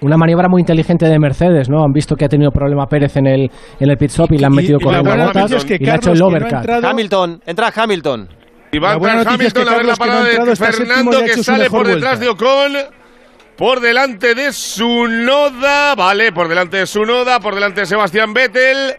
una 0.00 0.16
maniobra 0.16 0.48
muy 0.48 0.60
inteligente 0.60 1.04
de 1.06 1.18
Mercedes, 1.18 1.68
¿no? 1.68 1.84
Han 1.84 1.92
visto 1.92 2.16
que 2.16 2.24
ha 2.24 2.28
tenido 2.28 2.50
problema 2.50 2.86
Pérez 2.86 3.14
en 3.18 3.26
el, 3.26 3.50
en 3.78 3.90
el 3.90 3.96
pit 3.98 4.08
stop 4.10 4.32
y 4.32 4.38
le 4.38 4.46
han 4.46 4.52
Y- 4.54 4.56
metido 4.56 4.78
y 4.78 4.80
la 4.80 4.84
corriendo 4.84 5.10
a 5.10 5.14
buena 5.14 5.26
botas 5.26 5.42
noticia 5.50 5.58
es 5.58 5.64
que 5.66 5.74
y 5.74 5.84
le 5.86 5.92
ha 5.92 5.94
hecho 5.96 6.10
Carlos, 6.12 6.14
el 6.14 6.16
que 6.16 6.20
no 6.20 6.24
ha 6.24 6.38
overcut. 6.38 6.58
entrado- 6.70 6.88
Hamilton, 6.88 7.42
entra 7.44 7.72
Hamilton. 7.76 8.28
Y 8.74 8.78
va 8.78 8.88
a 8.88 8.92
La 8.92 8.96
buena 8.98 9.14
entrar 9.18 9.32
noticia 9.38 9.48
es 9.48 9.52
que 9.54 9.60
Hamilton 9.60 9.74
a 9.74 9.76
ver 9.76 9.86
la 9.86 9.92
no 9.92 9.98
parada 9.98 10.24
de 10.24 10.56
Fernando 10.56 11.24
que 11.24 11.42
sale 11.42 11.70
por 11.70 11.86
detrás 11.86 12.20
de 12.20 12.28
Ocon. 12.28 12.72
Por 13.56 13.78
delante 13.80 14.34
de 14.34 14.52
su 14.52 15.06
noda, 15.06 15.94
vale, 15.94 16.32
por 16.32 16.48
delante 16.48 16.78
de 16.78 16.86
su 16.86 17.04
noda, 17.04 17.38
por 17.38 17.54
delante 17.54 17.82
de 17.82 17.86
Sebastián 17.86 18.34
Vettel 18.34 18.96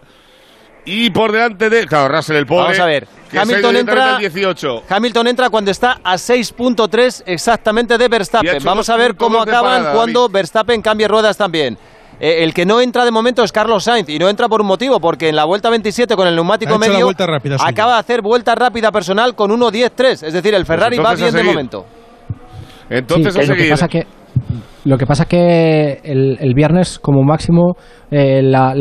y 0.86 1.10
por 1.10 1.34
delante 1.34 1.70
de. 1.70 1.86
Claro, 1.86 2.08
Russell 2.16 2.38
el 2.38 2.46
pobre. 2.46 2.64
Vamos 2.64 2.80
a 2.80 2.86
ver. 2.86 3.08
Hamilton 3.38 3.76
entra- 3.76 4.14
al 4.16 4.20
18. 4.20 4.84
Hamilton 4.88 5.28
entra 5.28 5.50
cuando 5.50 5.72
está 5.72 6.00
a 6.02 6.16
6.3 6.18 7.24
exactamente 7.26 7.98
de 7.98 8.08
Verstappen. 8.08 8.64
Vamos 8.64 8.88
a 8.90 8.96
ver 8.96 9.16
cómo 9.16 9.42
acaban 9.42 9.80
parada, 9.82 9.94
cuando 9.94 10.30
Verstappen 10.30 10.82
cambie 10.82 11.08
ruedas 11.10 11.36
también. 11.36 11.78
Eh, 12.20 12.44
el 12.44 12.54
que 12.54 12.66
no 12.66 12.80
entra 12.82 13.04
de 13.06 13.12
momento 13.12 13.44
es 13.44 13.52
Carlos 13.52 13.84
Sainz 13.84 14.08
y 14.10 14.18
no 14.20 14.30
entra 14.30 14.48
por 14.48 14.62
un 14.62 14.68
motivo, 14.68 15.00
porque 15.00 15.30
en 15.30 15.36
la 15.36 15.44
vuelta 15.46 15.70
27 15.70 16.16
con 16.16 16.28
el 16.28 16.36
neumático 16.36 16.78
medio 16.78 17.06
vuelta 17.06 17.26
rápida 17.26 17.58
suya. 17.58 17.70
acaba 17.70 17.94
de 17.96 18.00
hacer 18.00 18.22
vuelta 18.22 18.56
rápida 18.56 18.92
personal 18.92 19.36
con 19.36 19.52
1.10.3. 19.52 20.24
Es 20.28 20.34
decir, 20.34 20.54
el 20.54 20.66
Ferrari 20.66 20.98
va 20.98 21.14
bien 21.16 21.34
de 21.34 21.44
momento. 21.44 21.86
Entonces 22.90 23.34
Sí, 23.34 23.40
a 23.40 23.44
lo 23.44 23.48
que 23.50 23.56
seguir. 23.58 23.72
pasa 23.72 23.88
que 23.88 24.08
lo 24.86 24.98
que 24.98 25.06
pasa 25.06 25.26
que 25.26 26.00
el, 26.04 26.38
el 26.40 26.54
viernes 26.54 27.00
como 27.00 27.24
máximo 27.24 27.76
eh, 28.12 28.42
la, 28.44 28.74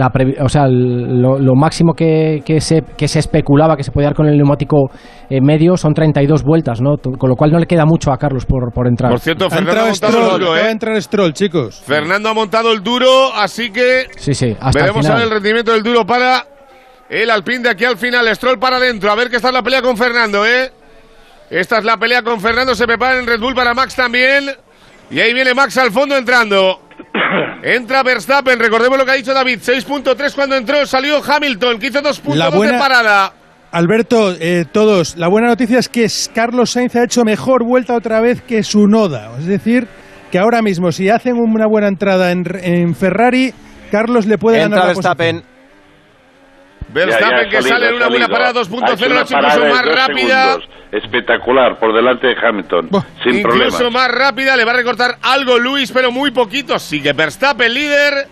o 0.43 0.49
sea 0.49 0.64
el- 0.64 1.20
lo, 1.20 1.39
lo 1.39 1.55
máximo 1.55 1.95
que, 1.95 2.43
que 2.45 2.61
se 2.61 2.83
que 2.97 3.09
se 3.09 3.18
especulaba 3.20 3.77
que 3.77 3.83
se 3.83 3.91
podía 3.91 4.09
dar 4.09 4.14
con 4.14 4.27
el 4.27 4.37
neumático 4.37 4.91
eh, 5.31 5.41
medio 5.41 5.77
son 5.77 5.95
32 5.95 6.43
vueltas 6.43 6.81
no 6.83 6.97
con 7.18 7.31
lo 7.31 7.37
cual 7.37 7.51
no 7.53 7.59
le 7.59 7.66
queda 7.66 7.85
mucho 7.87 8.12
a 8.12 8.18
Carlos 8.18 8.45
por, 8.47 8.72
por 8.72 8.87
entrar 8.87 9.11
Por 9.11 9.20
cierto, 9.20 9.49
Fernando 9.51 9.70
ha 9.70 9.89
entrado 9.89 9.89
montado 9.91 10.12
el 10.12 10.14
Stroll, 10.25 10.41
duro, 10.41 10.51
acaba 10.53 10.62
de 10.62 10.68
¿eh? 10.68 10.72
entrar 10.72 11.03
Stroll, 11.03 11.33
chicos. 11.33 11.83
Fernando 11.85 12.29
ha 12.29 12.35
montado 12.35 12.72
el 12.72 12.83
duro, 12.83 13.33
así 13.35 13.70
que 13.70 14.07
sí 14.16 14.35
sí 14.35 14.57
hasta 14.61 14.79
el 14.81 14.93
veremos 14.93 15.07
el 15.09 15.31
rendimiento 15.31 15.72
del 15.72 15.83
duro 15.83 16.05
para 16.05 16.45
el 17.09 17.31
Alpine 17.31 17.61
de 17.61 17.68
aquí 17.70 17.85
al 17.85 17.97
final. 17.97 18.27
Stroll 18.35 18.59
para 18.59 18.77
adentro, 18.77 19.11
a 19.11 19.14
ver 19.14 19.31
que 19.31 19.37
está 19.37 19.51
la 19.53 19.62
pelea 19.62 19.83
con 19.83 19.97
Fernando, 19.97 20.45
¿eh? 20.47 20.70
Esta 21.51 21.79
es 21.79 21.85
la 21.85 21.97
pelea 21.99 22.22
con 22.22 22.41
Fernando, 22.41 22.75
se 22.75 22.87
prepara 22.87 23.18
en 23.18 23.27
Red 23.27 23.39
Bull 23.39 23.55
para 23.55 23.75
Max 23.75 23.95
también. 23.95 24.47
Y 25.11 25.21
ahí 25.21 25.33
viene 25.33 25.55
Max 25.55 25.77
al 25.79 25.93
fondo 25.93 26.17
entrando. 26.17 26.81
Entra 27.63 28.03
Verstappen, 28.03 28.59
recordemos 28.59 28.99
lo 28.99 29.05
que 29.05 29.11
ha 29.13 29.15
dicho 29.15 29.33
David, 29.33 29.59
6.3 29.61 30.35
cuando 30.35 30.57
entró, 30.57 30.87
salió 30.87 31.21
Hamilton, 31.25 31.79
que 31.79 31.87
hizo 31.89 32.01
2.2 32.01 32.35
La 32.35 32.51
de 32.51 32.79
parada. 32.79 33.33
Alberto, 33.73 34.33
eh, 34.39 34.65
todos, 34.71 35.17
la 35.17 35.29
buena 35.29 35.49
noticia 35.49 35.79
es 35.79 35.89
que 35.89 36.07
Carlos 36.33 36.71
Sainz 36.71 36.95
ha 36.95 37.05
hecho 37.05 37.25
mejor 37.25 37.65
vuelta 37.65 37.95
otra 37.95 38.21
vez 38.21 38.41
que 38.43 38.63
su 38.63 38.87
Noda. 38.87 39.33
Es 39.39 39.47
decir, 39.47 39.89
que 40.31 40.39
ahora 40.39 40.63
mismo, 40.63 40.93
si 40.93 41.09
hacen 41.09 41.35
una 41.37 41.67
buena 41.67 41.89
entrada 41.89 42.31
en, 42.31 42.45
en 42.63 42.95
Ferrari, 42.95 43.53
Carlos 43.91 44.27
le 44.27 44.39
puede 44.39 44.63
Entra 44.63 44.79
ganar 44.79 44.89
la 44.89 44.95
Verstappen. 44.95 45.37
posición. 45.37 45.54
Verstappen 46.95 47.49
que 47.51 47.62
sale 47.62 47.88
en 47.88 47.95
una 47.95 48.09
buena 48.09 48.28
parada 48.28 48.61
Ha 48.61 48.64
2.0, 48.64 48.92
hecho 48.95 49.07
lo 49.09 49.11
una 49.11 49.20
ha 49.20 49.22
hecho 49.24 49.34
incluso 49.34 49.61
parada 49.61 49.64
de 49.66 49.72
más 49.72 49.84
rápida. 49.84 50.45
segundos. 50.53 50.70
Espectacular, 50.92 51.78
por 51.80 51.92
delante 51.95 52.26
de 52.28 52.34
Hamilton. 52.40 52.88
Buah. 52.90 53.03
sin 53.24 53.34
Incluso 53.38 53.59
problemas. 53.78 53.92
más 53.92 54.11
rápida, 54.12 54.57
le 54.57 54.64
va 54.64 54.70
a 54.72 54.76
recortar 54.76 55.18
algo 55.22 55.59
Luis, 55.59 55.90
pero 55.90 56.12
muy 56.12 56.30
poquito. 56.30 56.78
Sigue 56.78 57.12
Verstappen 57.12 57.72
líder. 57.74 58.28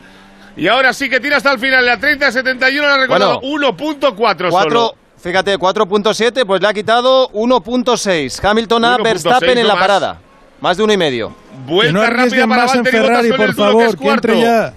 Y 0.56 0.68
ahora 0.68 0.92
sí 0.92 1.08
que 1.10 1.18
tira 1.18 1.38
hasta 1.38 1.50
el 1.52 1.58
final. 1.58 1.84
La 1.84 1.98
30-71 1.98 2.70
le 2.72 2.86
ha 2.86 2.96
recortado 2.98 3.40
1.4 3.40 4.14
Cuatro, 4.14 4.50
solo. 4.50 4.94
fíjate, 5.18 5.58
4.7, 5.58 6.46
pues 6.46 6.60
le 6.62 6.68
ha 6.68 6.72
quitado 6.74 7.30
1.6. 7.30 8.44
Hamilton 8.48 8.84
a 8.84 8.96
1.6 8.98 9.02
Verstappen 9.02 9.58
en 9.58 9.66
la 9.66 9.74
más. 9.74 9.80
parada. 9.82 10.20
Más 10.60 10.76
de 10.76 10.84
uno 10.84 10.92
y 10.92 10.96
medio. 10.96 11.34
Vuelta 11.66 11.92
no 11.92 12.06
rápida 12.06 12.46
para 12.46 12.62
más 12.66 12.74
en 12.76 12.84
Ferrari, 12.84 13.28
por 13.30 13.38
duro, 13.38 13.46
que 13.48 13.54
favor, 13.54 13.82
es 13.86 13.96
que 13.96 14.08
entre 14.08 14.40
ya. 14.40 14.72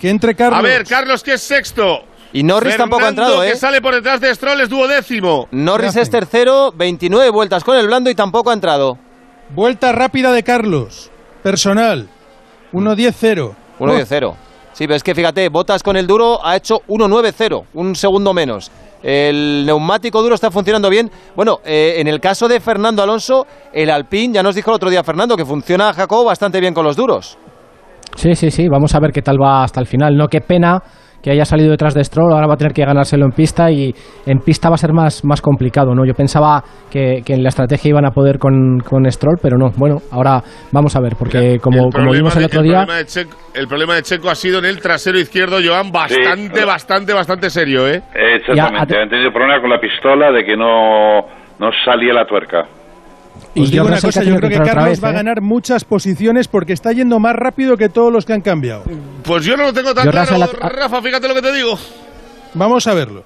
Que 0.00 0.08
entre 0.08 0.34
Carlos. 0.34 0.58
A 0.58 0.62
ver, 0.62 0.84
Carlos 0.86 1.22
que 1.22 1.34
es 1.34 1.42
sexto. 1.42 2.04
Y 2.32 2.42
Norris 2.42 2.72
Fernando, 2.72 2.96
tampoco 2.96 3.04
ha 3.04 3.08
entrado, 3.08 3.44
¿eh? 3.44 3.50
que 3.52 3.56
sale 3.56 3.80
por 3.80 3.94
detrás 3.94 4.20
de 4.20 4.34
Stroll 4.34 4.60
es 4.60 4.68
duodécimo. 4.68 5.48
Norris 5.50 5.94
¿Qué 5.94 6.00
es 6.00 6.10
tercero, 6.10 6.72
29 6.76 7.30
vueltas 7.30 7.64
con 7.64 7.76
el 7.76 7.86
blando 7.86 8.08
y 8.10 8.14
tampoco 8.14 8.50
ha 8.50 8.54
entrado. 8.54 8.98
Vuelta 9.54 9.92
rápida 9.92 10.32
de 10.32 10.42
Carlos. 10.44 11.10
Personal. 11.42 12.08
1-10-0. 12.72 13.54
1.10.0. 13.80 14.34
Sí, 14.72 14.86
pero 14.86 14.94
es 14.94 15.02
que 15.02 15.14
fíjate, 15.14 15.48
Botas 15.48 15.82
con 15.82 15.96
el 15.96 16.06
duro 16.06 16.44
ha 16.44 16.56
hecho 16.56 16.76
1.9.0, 16.88 17.64
un 17.74 17.94
segundo 17.96 18.32
menos. 18.32 18.70
El 19.02 19.64
neumático 19.66 20.22
duro 20.22 20.34
está 20.34 20.50
funcionando 20.50 20.88
bien. 20.90 21.10
Bueno, 21.34 21.58
eh, 21.64 21.94
en 21.96 22.06
el 22.06 22.20
caso 22.20 22.46
de 22.46 22.60
Fernando 22.60 23.02
Alonso, 23.02 23.46
el 23.72 23.90
Alpine, 23.90 24.34
ya 24.34 24.42
nos 24.42 24.54
dijo 24.54 24.70
el 24.70 24.76
otro 24.76 24.90
día 24.90 25.02
Fernando, 25.02 25.36
que 25.36 25.44
funciona 25.44 25.92
Jacob 25.92 26.26
bastante 26.26 26.60
bien 26.60 26.74
con 26.74 26.84
los 26.84 26.96
duros. 26.96 27.38
Sí, 28.16 28.34
sí, 28.34 28.50
sí, 28.50 28.68
vamos 28.68 28.94
a 28.94 29.00
ver 29.00 29.12
qué 29.12 29.22
tal 29.22 29.36
va 29.42 29.64
hasta 29.64 29.80
el 29.80 29.86
final. 29.86 30.16
No, 30.16 30.28
qué 30.28 30.40
pena 30.40 30.82
que 31.22 31.30
haya 31.30 31.44
salido 31.44 31.70
detrás 31.70 31.94
de 31.94 32.02
Stroll, 32.04 32.32
ahora 32.32 32.46
va 32.46 32.54
a 32.54 32.56
tener 32.56 32.72
que 32.72 32.84
ganárselo 32.84 33.24
en 33.26 33.32
pista 33.32 33.70
y 33.70 33.94
en 34.26 34.38
pista 34.38 34.68
va 34.68 34.74
a 34.74 34.78
ser 34.78 34.92
más, 34.92 35.24
más 35.24 35.40
complicado, 35.42 35.94
¿no? 35.94 36.04
Yo 36.06 36.14
pensaba 36.14 36.62
que, 36.90 37.22
que 37.24 37.34
en 37.34 37.42
la 37.42 37.48
estrategia 37.50 37.90
iban 37.90 38.06
a 38.06 38.10
poder 38.10 38.38
con, 38.38 38.78
con 38.80 39.10
Stroll, 39.10 39.36
pero 39.42 39.56
no. 39.58 39.70
Bueno, 39.76 39.96
ahora 40.12 40.42
vamos 40.72 40.96
a 40.96 41.00
ver, 41.00 41.14
porque 41.18 41.58
como, 41.60 41.76
El 41.76 41.82
como 41.82 41.90
problema 41.90 42.12
vimos 42.16 42.36
el 42.36 42.40
de- 42.40 42.46
otro 42.46 42.60
el 42.60 42.66
día... 42.66 42.76
Problema 42.84 42.98
de 42.98 43.06
Checo, 43.06 43.36
el 43.54 43.66
problema 43.68 43.94
de 43.96 44.02
Checo 44.02 44.30
ha 44.30 44.34
sido 44.34 44.58
en 44.60 44.64
el 44.64 44.80
trasero 44.80 45.18
izquierdo, 45.18 45.58
Joan, 45.64 45.92
bastante, 45.92 46.60
Sí. 46.60 46.66
bastante, 46.66 47.12
bastante 47.12 47.50
serio, 47.50 47.86
¿eh? 47.88 48.00
Exactamente. 48.14 48.96
Han 48.98 49.08
tenido 49.10 49.30
problema 49.32 49.60
con 49.60 49.70
la 49.70 49.78
pistola 49.80 50.30
de 50.32 50.44
que 50.44 50.56
no, 50.56 51.20
no 51.58 51.70
salía 51.84 52.14
la 52.14 52.24
tuerca. 52.26 52.66
Y 53.54 53.62
Os 53.62 53.70
digo 53.70 53.84
George 53.84 53.92
una 53.92 54.00
cosa, 54.00 54.22
yo 54.22 54.36
creo 54.36 54.50
que 54.50 54.56
Carlos 54.58 54.84
vez, 54.84 55.02
va 55.04 55.08
a 55.08 55.10
¿eh? 55.10 55.14
ganar 55.14 55.40
muchas 55.40 55.84
posiciones 55.84 56.46
porque 56.48 56.72
está 56.72 56.92
yendo 56.92 57.18
más 57.18 57.34
rápido 57.34 57.76
que 57.76 57.88
todos 57.88 58.12
los 58.12 58.24
que 58.24 58.32
han 58.32 58.42
cambiado. 58.42 58.84
Pues 59.24 59.44
yo 59.44 59.56
no 59.56 59.64
lo 59.64 59.72
tengo 59.72 59.92
tan 59.94 60.04
Yo, 60.04 60.10
claro, 60.12 60.46
Rafa, 60.60 61.02
fíjate 61.02 61.26
lo 61.28 61.34
que 61.34 61.42
te 61.42 61.52
digo. 61.52 61.78
Vamos 62.54 62.86
a 62.86 62.94
verlo. 62.94 63.24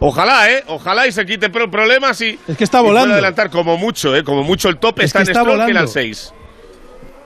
Ojalá, 0.00 0.50
¿eh? 0.50 0.64
Ojalá 0.66 1.06
y 1.06 1.12
se 1.12 1.24
quite 1.24 1.48
pro- 1.48 1.70
problemas 1.70 2.20
y... 2.20 2.38
Es 2.48 2.56
que 2.56 2.64
está 2.64 2.80
volando. 2.80 3.12
adelantar 3.14 3.50
como 3.50 3.76
mucho, 3.78 4.14
¿eh? 4.16 4.24
Como 4.24 4.42
mucho 4.42 4.68
el 4.68 4.78
top 4.78 4.98
Es 4.98 5.04
está 5.06 5.20
que 5.20 5.22
en 5.24 5.28
está 5.30 5.40
Stroll 5.42 5.58
volando. 5.58 5.80
el 5.80 5.88
6. 5.88 6.34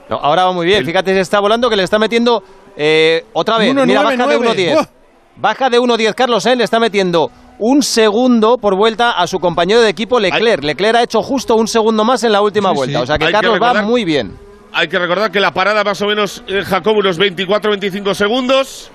No, 0.09 0.15
ahora 0.17 0.45
va 0.45 0.51
muy 0.53 0.65
bien. 0.67 0.85
Fíjate, 0.85 1.13
se 1.13 1.19
está 1.21 1.39
volando 1.39 1.69
que 1.69 1.75
le 1.75 1.83
está 1.83 1.97
metiendo 1.97 2.43
eh, 2.77 3.25
otra 3.33 3.57
vez. 3.57 3.73
1.9.9. 3.73 3.85
Mira, 3.87 4.03
baja 4.03 4.27
de 4.27 4.37
1.10. 4.39 4.73
¡Buah! 4.73 4.85
Baja 5.37 5.69
de 5.71 5.79
1.10. 5.79 6.13
Carlos 6.13 6.43
Sainz 6.43 6.57
le 6.59 6.63
está 6.63 6.79
metiendo 6.79 7.31
un 7.59 7.81
segundo 7.81 8.57
por 8.57 8.75
vuelta 8.75 9.11
a 9.11 9.25
su 9.27 9.39
compañero 9.39 9.81
de 9.81 9.89
equipo 9.89 10.19
Leclerc. 10.19 10.63
Leclerc 10.63 10.95
ha 10.97 11.03
hecho 11.03 11.21
justo 11.21 11.55
un 11.55 11.67
segundo 11.67 12.03
más 12.03 12.23
en 12.23 12.31
la 12.31 12.41
última 12.41 12.69
Sí, 12.71 12.75
vuelta. 12.75 12.99
sí. 12.99 13.03
O 13.03 13.05
sea 13.07 13.17
que 13.17 13.25
Hay 13.25 13.31
que 13.31 13.39
Carlos 13.39 13.59
va 13.61 13.81
muy 13.81 14.05
bien. 14.05 14.33
Hay 14.73 14.87
que 14.87 14.99
recordar 14.99 15.31
que 15.31 15.39
la 15.39 15.51
parada 15.51 15.83
más 15.83 16.01
o 16.01 16.05
menos, 16.07 16.43
eh, 16.47 16.61
Jacob, 16.63 16.95
unos 16.97 17.17
24-25 17.19 18.13
segundos. 18.13 18.91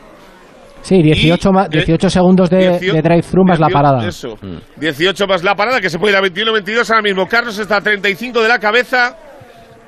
Sí, 0.82 1.00
18, 1.02 1.48
Y, 1.48 1.52
ma- 1.52 1.64
eh, 1.66 1.68
18 1.70 2.10
segundos 2.10 2.50
de, 2.50 2.58
18 2.78 2.92
de 2.94 3.02
drive-thru 3.02 3.44
más 3.44 3.58
la 3.60 3.66
18 3.68 3.72
parada. 3.82 4.06
Eso. 4.08 4.38
18 4.76 5.26
más 5.26 5.42
la 5.44 5.54
parada, 5.54 5.80
que 5.80 5.88
se 5.90 5.98
puede 5.98 6.12
ir 6.12 6.18
a 6.18 6.20
21-22 6.22 6.90
ahora 6.90 7.02
mismo. 7.02 7.26
Carlos 7.26 7.58
está 7.58 7.76
a 7.76 7.80
35 7.80 8.40
de 8.42 8.48
la 8.48 8.58
cabeza. 8.58 9.16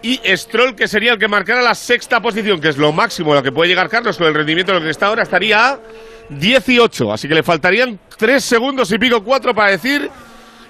y 0.02 0.20
Stroll, 0.36 0.74
que 0.74 0.86
sería 0.86 1.12
el 1.12 1.18
que 1.18 1.28
marcara 1.28 1.62
la 1.62 1.74
sexta 1.74 2.20
posición, 2.20 2.60
que 2.60 2.68
es 2.68 2.76
lo 2.76 2.92
máximo 2.92 3.32
a 3.32 3.36
lo 3.36 3.42
que 3.42 3.52
puede 3.52 3.70
llegar 3.70 3.88
Carlos 3.88 4.18
con 4.18 4.26
el 4.26 4.34
rendimiento 4.34 4.72
de 4.72 4.78
lo 4.80 4.84
que 4.84 4.90
está 4.90 5.06
ahora, 5.06 5.22
estaría 5.22 5.66
a 5.70 5.78
18. 6.38 7.12
Así 7.12 7.28
que 7.28 7.34
le 7.34 7.42
faltarían 7.42 7.98
3 8.18 8.42
segundos 8.44 8.90
y 8.92 8.98
pico, 8.98 9.22
4 9.24 9.54
para 9.54 9.70
decir 9.70 10.10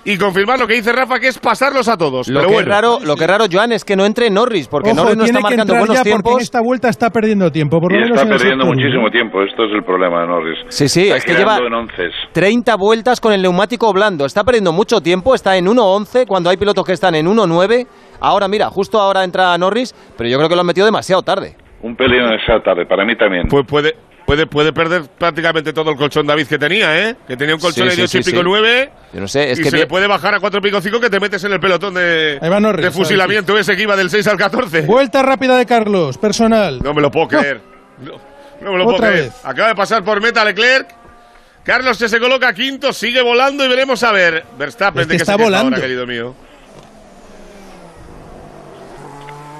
y 0.07 0.19
confirmar 0.19 0.59
lo 0.59 0.67
que 0.67 0.75
dice 0.75 0.93
Rafa, 0.93 1.19
que 1.19 1.29
es 1.29 1.39
pasarlos 1.39 1.89
a 1.89 1.97
todos. 1.97 2.29
Lo 2.29 2.41
Pero 2.41 2.49
que, 2.49 2.55
bueno. 2.57 2.69
es 2.69 2.75
raro, 2.75 2.99
lo 3.07 3.17
que 3.17 3.25
es 3.25 3.31
raro, 3.31 3.47
Joan, 3.51 3.73
es 3.73 3.87
que 3.87 3.97
no 3.97 4.05
entre 4.05 4.29
Norris, 4.29 4.69
porque 4.69 4.91
Ojo, 4.91 5.01
Norris 5.01 5.17
no 5.17 5.25
tiene 5.25 5.39
está 5.39 5.49
que 5.49 5.57
marcando 5.57 5.73
entrar 5.73 5.79
buenos 5.79 5.97
ya 5.97 6.03
porque 6.03 6.11
en 6.17 6.23
tiempos. 6.23 6.43
esta 6.43 6.61
vuelta 6.61 6.89
está 6.91 7.09
perdiendo 7.09 7.51
tiempo. 7.51 7.81
Por 7.81 7.91
lo 7.91 7.99
Y 7.99 8.03
menos 8.03 8.21
está 8.21 8.37
perdiendo 8.37 8.67
muchísimo 8.67 9.11
tiempo. 9.11 9.43
Esto 9.43 9.65
es 9.65 9.73
el 9.73 9.83
problema 9.83 10.21
de 10.21 10.27
Norris. 10.27 10.59
Sí, 10.69 10.89
sí, 10.89 11.05
Está 11.05 11.17
es 11.17 11.25
que 11.25 11.33
lleva 11.35 11.57
en 11.57 11.73
onces. 11.73 12.13
30 12.33 12.77
vueltas 12.77 13.19
con 13.19 13.33
el 13.33 13.41
neumático 13.41 13.91
blando. 13.95 14.27
Está 14.27 14.45
perdiendo 14.45 14.73
mucho 14.75 15.01
tiempo, 15.01 15.35
está 15.35 15.57
en 15.57 15.65
1.11 15.67 16.27
cuando 16.27 16.51
hay 16.51 16.59
pilotos 16.59 16.85
que 16.85 16.93
están 16.93 17.15
en 17.15 17.25
1.9. 17.27 17.87
Ahora, 18.21 18.47
mira, 18.47 18.69
justo 18.69 19.01
ahora 19.01 19.25
entra 19.25 19.57
Norris, 19.57 19.95
pero 20.19 20.29
yo 20.29 20.37
creo 20.37 20.51
que 20.51 20.55
lo 20.55 20.61
han 20.61 20.67
metido 20.67 20.85
demasiado 20.85 21.23
tarde. 21.23 21.57
Un 21.81 21.97
pelín 21.97 22.21
esa 22.25 22.61
tarde, 22.63 22.85
para 22.85 23.07
mí 23.07 23.17
también. 23.17 23.45
Pues 23.49 23.65
puede, 23.67 23.95
puede, 24.27 24.47
puede 24.47 24.73
perder 24.73 25.03
prácticamente 25.19 25.73
todo 25.73 25.91
el 25.91 25.97
colchón 25.97 26.27
David 26.27 26.47
que 26.47 26.59
tenía, 26.59 27.09
¿eh? 27.09 27.17
Que 27.27 27.37
tenía 27.37 27.55
un 27.55 27.61
colchón 27.61 27.91
Sí, 27.91 27.97
de 28.01 28.09
sí, 28.09 28.19
8 28.19 28.29
y 28.29 28.31
pico 28.33 28.43
sí. 28.43 28.45
9. 28.45 28.93
Yo 29.13 29.21
no 29.21 29.29
sé, 29.29 29.51
es 29.53 29.59
y 29.59 29.63
que 29.63 29.71
se 29.71 29.77
le 29.79 29.87
puede 29.87 30.07
bajar 30.07 30.35
a 30.35 30.41
4 30.41 30.59
y 30.59 30.63
pico 30.63 30.81
5 30.81 31.01
que 31.01 31.11
te 31.11 31.21
metes 31.21 31.43
en 31.45 31.53
el 31.53 31.61
pelotón 31.61 31.95
de, 31.95 32.39
Norris, 32.61 32.85
de 32.85 32.91
fusilamiento 32.91 33.57
ese 33.59 33.77
que 33.77 33.83
iba 33.83 33.97
del 33.97 34.11
6 34.11 34.27
al 34.29 34.37
14. 34.37 34.83
Vuelta 34.83 35.23
rápida 35.23 35.57
de 35.57 35.67
Carlos, 35.67 36.19
personal. 36.19 36.81
No 36.83 36.95
me 36.95 37.01
lo 37.03 37.11
puedo 37.11 37.29
creer. 37.29 37.61
No, 38.01 38.13
no 38.61 38.73
me 38.73 38.79
lo 38.79 38.85
puedo 38.85 38.97
Otra 38.97 39.11
creer. 39.11 39.25
vez. 39.27 39.35
Acaba 39.45 39.69
de 39.69 39.75
pasar 39.75 40.03
por 40.05 40.21
meta 40.21 40.45
Leclerc. 40.45 40.89
Carlos 41.65 41.97
que 41.99 42.09
se 42.11 42.21
coloca 42.21 42.53
quinto, 42.53 42.93
sigue 42.93 43.23
volando 43.23 43.65
y 43.65 43.69
veremos 43.69 44.03
a 44.03 44.13
ver. 44.13 44.45
Verstappen, 44.59 45.01
Es 45.03 45.07
que 45.07 45.13
¿de 45.15 45.17
qué 45.19 45.23
está 45.23 45.37
se 45.37 45.43
volando. 45.43 45.69
ahora, 45.77 45.81
querido 45.81 46.07
mío? 46.07 46.35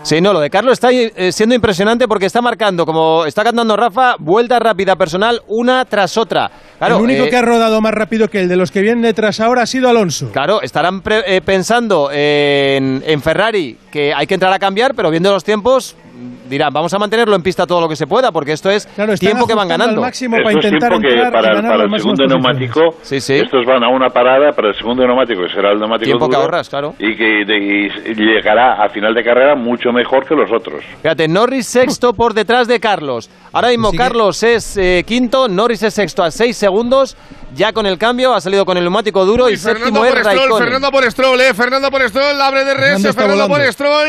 Sí, 0.05 0.21
no, 0.21 0.35
lo 0.35 0.41
de 0.41 0.51
Carlos 0.51 0.75
está 0.75 0.93
eh, 0.93 1.33
siendo 1.33 1.55
impresionante 1.55 2.07
porque 2.07 2.27
está 2.27 2.43
marcando, 2.43 2.85
como 2.85 3.25
está 3.25 3.43
cantando 3.43 3.75
Rafa, 3.75 4.17
vuelta 4.19 4.59
rápida 4.59 4.97
personal 4.97 5.41
una 5.49 5.83
tras 5.87 6.19
otra. 6.19 6.51
Claro, 6.77 6.97
el 6.99 7.03
único 7.05 7.25
eh, 7.25 7.31
que 7.31 7.37
ha 7.39 7.43
rodado 7.43 7.81
más 7.81 7.95
rápido 7.95 8.29
que 8.29 8.41
el 8.41 8.49
de 8.51 8.57
los 8.57 8.71
que 8.71 8.83
vienen 8.83 9.01
detrás 9.01 9.41
ahora 9.41 9.63
ha 9.63 9.67
sido 9.67 9.89
Alonso. 9.89 10.31
Claro, 10.31 10.61
estarán 10.61 11.01
pre- 11.01 11.25
eh, 11.37 11.41
pensando 11.41 12.11
en, 12.13 13.03
en 13.07 13.23
Ferrari 13.23 13.79
que 13.91 14.13
hay 14.13 14.27
que 14.27 14.35
entrar 14.35 14.53
a 14.53 14.59
cambiar, 14.59 14.95
pero 14.95 15.09
viendo 15.11 15.31
los 15.33 15.43
tiempos 15.43 15.97
dirán, 16.45 16.71
vamos 16.73 16.93
a 16.95 16.99
mantenerlo 16.99 17.35
en 17.37 17.43
pista 17.43 17.67
todo 17.67 17.81
lo 17.81 17.89
que 17.89 17.97
se 17.97 18.07
pueda, 18.07 18.31
porque 18.33 18.53
esto 18.53 18.71
es 18.71 18.87
Claro, 18.87 19.15
tiempo 19.15 19.47
que 19.47 19.55
van 19.55 19.69
ganando. 19.69 20.01
máximo 20.01 20.37
Esto 20.37 20.45
para 20.49 20.59
es 20.59 20.61
tiempo 20.61 20.79
que 21.01 21.09
entrar 21.09 21.29
y 21.29 21.33
para, 21.33 21.55
ganar 21.55 21.63
para 21.73 21.85
las 21.85 21.93
el 21.93 21.99
segundo 22.01 22.25
posiciones. 22.25 22.45
neumático, 22.45 22.81
Sí, 23.03 23.21
sí. 23.21 23.35
estos 23.35 23.65
van 23.67 23.85
a 23.85 23.89
una 23.89 24.11
parada 24.11 24.53
para 24.53 24.69
el 24.69 24.75
segundo 24.75 25.07
neumático, 25.07 25.43
que 25.43 25.49
será 25.55 25.73
el 25.73 25.79
neumático 25.79 26.05
Tiempo 26.07 26.29
que 26.29 26.37
duro, 26.37 26.45
ahorras, 26.45 26.69
claro. 26.69 26.95
Y 26.99 27.17
que 27.17 27.45
de- 27.47 28.11
y 28.11 28.15
llegará 28.15 28.85
a 28.85 28.89
final 28.89 29.15
de 29.15 29.23
carrera 29.25 29.55
mucho 29.55 29.91
mejor 29.93 30.27
que 30.27 30.35
los 30.35 30.51
otros. 30.53 30.85
Fíjate, 31.03 31.29
Norris 31.29 31.67
sexto 31.67 32.13
por 32.13 32.35
detrás 32.35 32.69
de 32.69 32.79
Carlos. 32.81 33.31
Ahora 33.53 33.69
mismo 33.69 33.91
Sigue. 33.91 34.03
Carlos 34.03 34.43
es 34.43 34.77
eh, 34.77 35.05
quinto, 35.07 35.49
Norris 35.49 35.83
es 35.83 35.95
sexto 35.95 36.23
a 36.23 36.31
seis 36.31 36.57
segundos. 36.57 37.17
Ya 37.55 37.73
con 37.73 37.87
el 37.87 37.99
cambio 37.99 38.35
ha 38.35 38.41
salido 38.41 38.65
con 38.65 38.77
el 38.77 38.83
neumático 38.83 39.25
duro 39.25 39.49
y, 39.49 39.53
Y 39.53 39.57
Fernando 39.57 39.85
séptimo 39.87 40.01
por 40.01 40.09
es 40.09 40.15
Stroll, 40.19 40.37
Raikkonen. 40.39 40.65
Fernando 40.65 40.91
por 40.91 41.05
Stroll, 41.11 41.41
eh. 41.41 41.55
Fernando 41.55 41.91
por 41.91 42.09
Stroll, 42.09 42.41
abre 42.43 42.65
de 42.65 42.73
RS, 42.75 43.03
Fernando 43.03 43.13
Fernando, 43.15 43.49
por. 43.49 43.73
Stroll. 43.73 44.09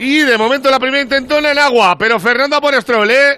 Y 0.00 0.18
de 0.20 0.38
momento 0.38 0.70
la 0.70 0.78
primera 0.80 1.02
intentona 1.02 1.52
en 1.52 1.58
agua, 1.58 1.96
pero 1.98 2.18
Fernando 2.18 2.60
por 2.60 2.74
Stroll, 2.80 3.10
eh. 3.10 3.36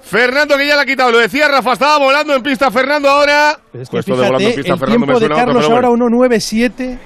Fernando 0.00 0.56
que 0.56 0.66
ya 0.66 0.74
la 0.76 0.82
ha 0.82 0.86
quitado, 0.86 1.12
lo 1.12 1.18
decía 1.18 1.48
Rafa, 1.48 1.72
estaba 1.74 1.98
volando 1.98 2.34
en 2.34 2.42
pista 2.42 2.70
Fernando 2.70 3.10
ahora. 3.10 3.58
Pero 3.70 3.82
es 3.82 3.90
que 3.90 3.98
esto 3.98 4.16
de 4.16 4.26
volando 4.26 4.48
en 4.48 4.54
pista, 4.54 4.72
el 4.72 4.78
Fernando, 4.78 5.04
tiempo 5.06 5.20
de 5.20 5.26
otro, 5.26 5.36
Carlos 5.36 5.64
pero 5.66 5.76
ahora 5.76 5.88
bueno. 5.90 6.04
1.97 6.06 6.98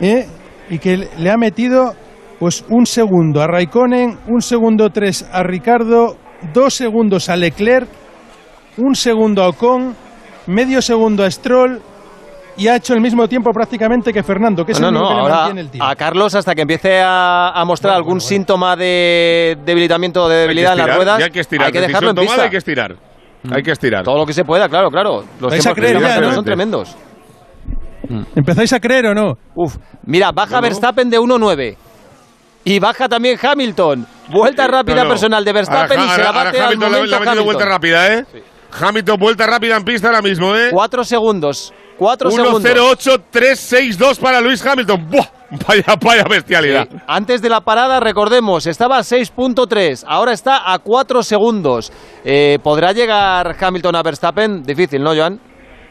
¿eh? 0.00 0.26
y 0.70 0.78
que 0.78 0.96
le- 0.98 1.08
le 1.18 1.30
ha 1.30 1.36
metido 1.36 1.94
pues 2.38 2.64
un 2.68 2.86
segundo 2.86 3.42
a 3.42 3.46
Raikkonen, 3.48 4.18
un 4.28 4.40
segundo 4.40 4.90
tres 4.90 5.26
a 5.32 5.42
Ricardo, 5.42 6.16
dos 6.52 6.74
segundos 6.74 7.28
a 7.28 7.36
Leclerc, 7.36 7.88
un 8.76 8.94
segundo 8.94 9.42
a 9.42 9.48
Ocon, 9.48 9.96
medio 10.46 10.80
segundo 10.82 11.24
a 11.24 11.30
Stroll 11.30 11.80
y 12.56 12.68
ha 12.68 12.76
hecho 12.76 12.94
el 12.94 13.00
mismo 13.00 13.26
tiempo 13.28 13.50
prácticamente 13.52 14.12
que 14.12 14.22
Fernando, 14.22 14.64
que 14.64 14.72
es 14.72 14.80
No, 14.80 14.88
el 14.88 14.94
no, 14.94 15.00
que 15.00 15.14
ahora 15.14 15.34
mantiene 15.36 15.60
el 15.62 15.70
tiempo. 15.70 15.86
a 15.86 15.94
Carlos 15.96 16.34
hasta 16.34 16.54
que 16.54 16.62
empiece 16.62 17.00
a, 17.00 17.50
a 17.50 17.64
mostrar 17.64 17.94
algún 17.94 18.20
síntoma 18.20 18.76
de 18.76 19.56
debilitamiento, 19.64 20.28
de 20.28 20.34
Hay 20.34 20.38
que 20.40 20.42
debilidad 20.42 20.72
en 20.72 20.78
las 20.86 20.96
ruedas, 20.96 21.22
hay 21.22 21.30
que 21.30 21.40
estirar, 21.40 21.66
dejarlo 21.72 21.86
decisión 21.88 22.08
en 22.10 22.14
tomada, 22.14 22.32
pista. 22.32 22.42
hay 22.44 22.50
que 22.50 22.56
estirar. 22.58 22.96
Hay 23.50 23.62
que 23.62 23.70
estirar. 23.72 24.04
Todo 24.04 24.18
lo 24.18 24.26
que 24.26 24.32
se 24.32 24.44
pueda, 24.44 24.68
claro, 24.68 24.88
claro. 24.90 25.24
Los 25.40 25.50
¿Vais 25.50 25.66
a 25.66 25.72
tiempos 25.72 25.74
que 25.74 25.80
creer 25.80 26.00
ya, 26.00 26.20
no? 26.20 26.32
son 26.32 26.44
tremendos. 26.44 26.96
¿Empezáis 28.36 28.72
a 28.72 28.80
creer 28.80 29.06
o 29.06 29.14
no? 29.14 29.34
Uf, 29.54 29.76
mira, 30.04 30.30
baja 30.32 30.60
Verstappen 30.60 31.08
de 31.08 31.18
1.9. 31.18 31.76
Y 32.64 32.78
baja 32.78 33.08
también 33.08 33.38
Hamilton. 33.42 34.06
Vuelta 34.28 34.66
rápida 34.68 34.96
No, 34.96 35.04
no. 35.04 35.08
personal 35.10 35.44
de 35.44 35.52
Verstappen 35.52 35.98
Ahora- 35.98 36.12
y 36.12 36.16
se 36.16 36.22
la 36.22 36.30
bate 36.32 36.48
ahora 36.48 36.58
al 36.58 36.64
Hamilton 36.66 36.80
le- 36.92 36.96
momento 36.98 37.06
le 37.10 37.16
ha 37.16 37.18
metido 37.18 37.30
Hamilton. 37.32 37.44
vuelta 37.44 37.64
rápida, 37.64 38.14
¿eh? 38.14 38.24
Hamilton, 38.80 39.16
vuelta 39.18 39.46
rápida 39.46 39.76
en 39.76 39.84
pista 39.84 40.06
ahora 40.08 40.22
mismo, 40.22 40.54
¿eh? 40.54 40.68
Cuatro 40.70 41.04
segundos. 41.04 41.72
Cuatro 41.98 42.30
segundos. 42.30 42.64
1-0-8-3-6-2 42.64 44.18
para 44.20 44.40
Luis 44.40 44.64
Hamilton. 44.64 45.08
¡Buah! 45.08 45.42
Vaya, 45.68 45.84
vaya 46.02 46.24
bestialidad. 46.24 46.88
Sí. 46.90 46.96
Antes 47.06 47.42
de 47.42 47.50
la 47.50 47.60
parada, 47.60 48.00
recordemos, 48.00 48.66
estaba 48.66 48.96
a 48.96 49.00
6.3, 49.00 50.04
ahora 50.08 50.32
está 50.32 50.72
a 50.72 50.78
4 50.78 51.22
segundos. 51.22 51.92
Eh, 52.24 52.58
¿Podrá 52.62 52.92
llegar 52.92 53.54
Hamilton 53.60 53.96
a 53.96 54.02
Verstappen? 54.02 54.62
Difícil, 54.62 55.02
¿no, 55.02 55.14
Joan? 55.14 55.38